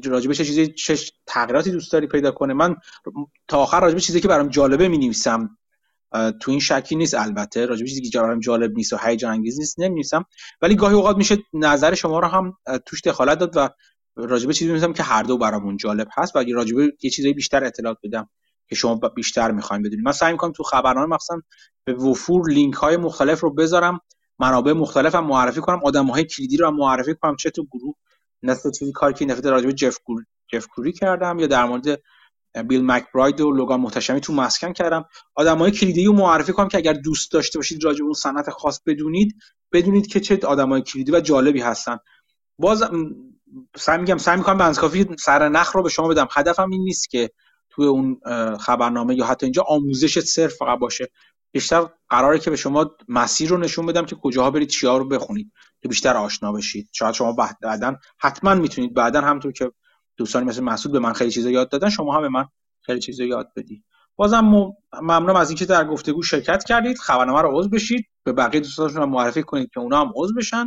راجبه 0.05 0.33
چه 0.33 0.45
چیزی 0.45 0.67
چه 0.67 0.97
تغییراتی 1.25 1.71
دوست 1.71 1.91
داری 1.91 2.07
پیدا 2.07 2.31
کنه. 2.31 2.53
من 2.53 2.75
تا 3.47 3.57
آخر 3.57 3.81
راجبه 3.81 3.99
چیزی 3.99 4.21
که 4.21 4.27
برام 4.27 4.47
جالبه 4.47 4.87
می 4.87 4.97
نویسم 4.97 5.57
تو 6.41 6.51
این 6.51 6.59
شکی 6.59 6.95
نیست 6.95 7.13
البته. 7.13 7.65
راجبه 7.65 7.87
چیزی 7.87 8.01
که 8.01 8.19
برام 8.19 8.39
جالب 8.39 8.75
نیست 8.75 8.93
و 8.93 8.97
هیجان 8.97 9.31
انگیز 9.31 9.59
نیست 9.59 9.79
نمی‌نویسم. 9.79 10.25
ولی 10.61 10.75
گاهی 10.75 10.95
اوقات 10.95 11.17
میشه 11.17 11.37
نظر 11.53 11.95
شما 11.95 12.19
رو 12.19 12.27
هم 12.27 12.57
توش 12.85 13.01
دخالت 13.01 13.39
داد 13.39 13.57
و 13.57 13.69
راجبه 14.15 14.53
چیزی 14.53 14.65
می‌نویسم 14.65 14.93
که 14.93 15.03
هر 15.03 15.23
دو 15.23 15.37
برامون 15.37 15.77
جالب 15.77 16.07
هست 16.11 16.35
و 16.35 16.43
راجبه 16.53 16.93
یه 17.03 17.09
چیزی 17.09 17.33
بیشتر 17.33 17.63
اطلاعات 17.63 17.97
بدم 18.03 18.29
که 18.69 18.75
شما 18.75 18.95
بیشتر 18.95 19.51
می‌خوایم 19.51 19.83
بدونید. 19.83 20.05
من 20.05 20.11
سعی 20.11 20.31
می‌کنم 20.31 20.51
تو 20.51 20.63
خبرنامه 20.63 21.15
مثلا 21.15 21.41
به 21.83 21.93
وفور 21.93 22.49
لینک 22.49 22.73
های 22.73 22.97
مختلف 22.97 23.39
رو 23.39 23.53
بذارم 23.53 23.99
منابع 24.39 24.73
مختلف 24.73 25.15
هم 25.15 25.25
معرفی 25.25 25.61
کنم 25.61 25.79
آدم 25.83 26.05
های 26.05 26.23
کلیدی 26.23 26.57
رو 26.57 26.67
هم 26.67 26.75
معرفی 26.75 27.15
کنم 27.21 27.35
چه 27.35 27.49
تو 27.49 27.67
گروه 27.71 27.95
نسل 28.43 28.71
چیزی 28.71 28.91
کاری 28.91 29.13
که 29.13 29.25
نفته 29.25 29.49
راجع 29.49 29.65
به 29.65 29.73
جف, 29.73 29.97
جف 30.47 30.67
کوری 30.67 30.91
کردم 30.91 31.39
یا 31.39 31.47
در 31.47 31.65
مورد 31.65 32.01
بیل 32.67 32.85
مکبراید 32.85 33.41
و 33.41 33.51
لوگان 33.51 33.81
محتشمی 33.81 34.21
تو 34.21 34.33
مسکن 34.33 34.73
کردم. 34.73 35.05
آدمای 35.35 35.71
کلیدی 35.71 36.05
رو 36.05 36.13
معرفی 36.13 36.53
کنم 36.53 36.67
که 36.67 36.77
اگر 36.77 36.93
دوست 36.93 37.31
داشته 37.31 37.59
باشید 37.59 37.83
راجع 37.83 37.97
به 37.97 38.03
اون 38.03 38.13
صنعت 38.13 38.49
خاص 38.49 38.79
بدونید 38.85 39.35
بدونید 39.71 40.07
که 40.07 40.19
چه 40.19 40.39
آدمای 40.47 40.81
کلیدی 40.81 41.11
و 41.11 41.19
جالبی 41.19 41.61
هستن. 41.61 41.97
باز 42.59 42.83
سعی 43.75 43.97
میگم 43.97 44.17
سعی 44.17 44.37
می‌کنم 44.37 44.57
به 44.57 44.75
کافی 44.75 45.07
سر 45.19 45.49
نخ 45.49 45.75
رو 45.75 45.83
به 45.83 45.89
شما 45.89 46.07
بدم. 46.07 46.27
هدفم 46.31 46.69
این 46.69 46.83
نیست 46.83 47.09
که 47.09 47.29
توی 47.75 47.85
اون 47.85 48.19
خبرنامه 48.57 49.15
یا 49.15 49.25
حتی 49.25 49.45
اینجا 49.45 49.63
آموزش 49.67 50.19
صرف 50.19 50.53
فقط 50.53 50.79
باشه. 50.79 51.09
بیشتر 51.51 51.89
قراره 52.09 52.39
که 52.39 52.49
به 52.49 52.55
شما 52.55 52.91
مسیر 53.07 53.49
رو 53.49 53.57
نشون 53.57 53.85
بدم 53.85 54.05
که 54.05 54.15
کجاها 54.15 54.51
برید 54.51 54.69
چیا 54.69 54.97
رو 54.97 55.07
بخونید 55.07 55.51
که 55.81 55.87
بیشتر 55.87 56.17
آشنا 56.17 56.51
بشید. 56.51 56.89
شاید 56.91 57.13
شما 57.13 57.35
بعدا 57.61 57.95
حتما 58.19 58.55
می‌تونید 58.55 58.93
بعدا 58.93 59.21
همونطور 59.21 59.51
که 59.51 59.71
دوستانی 60.17 60.45
مثل 60.45 60.63
مسعود 60.63 60.93
به 60.93 60.99
من 60.99 61.13
خیلی 61.13 61.31
چیزا 61.31 61.49
یاد 61.49 61.69
دادن 61.69 61.89
شما 61.89 62.15
هم 62.15 62.21
به 62.21 62.29
من 62.29 62.45
خیلی 62.81 62.99
چیزا 62.99 63.23
یاد 63.23 63.51
بدید. 63.55 63.83
بازم 64.15 64.73
ممنونم 65.01 65.35
از 65.35 65.49
اینکه 65.49 65.65
در 65.65 65.85
گفتگو 65.87 66.21
شرکت 66.21 66.63
کردید. 66.63 66.97
خبرنامه 66.97 67.41
رو 67.41 67.59
عضو 67.59 67.69
بشید. 67.69 68.05
به 68.23 68.33
بقیه 68.33 68.61
دوستانتون 68.61 69.09
معرفی 69.09 69.43
کنید 69.43 69.69
که 69.73 69.79
اونا 69.79 70.01
هم 70.01 70.11
عضو 70.15 70.33
بشن. 70.33 70.65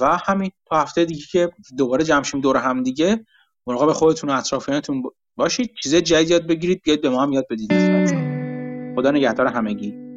و 0.00 0.16
همین 0.16 0.50
تا 0.66 0.80
هفته 0.80 1.04
دیگه 1.04 1.24
که 1.30 1.50
دوباره 1.78 2.04
جمع 2.04 2.22
شیم 2.22 2.40
دور 2.40 2.56
هم 2.56 2.82
دیگه 2.82 3.26
مراقب 3.66 3.92
خودتون 3.92 4.30
و 4.30 4.32
اطرافیانتون 4.32 5.02
باشید 5.38 5.70
چیز 5.82 5.94
جدید 5.94 6.30
یاد 6.30 6.46
بگیرید 6.46 6.82
بیاید 6.84 7.02
به 7.02 7.10
ما 7.10 7.22
هم 7.22 7.32
یاد 7.32 7.46
بدید. 7.50 7.72
خدا 8.96 9.10
نگهدار 9.10 9.46
همگی. 9.46 10.07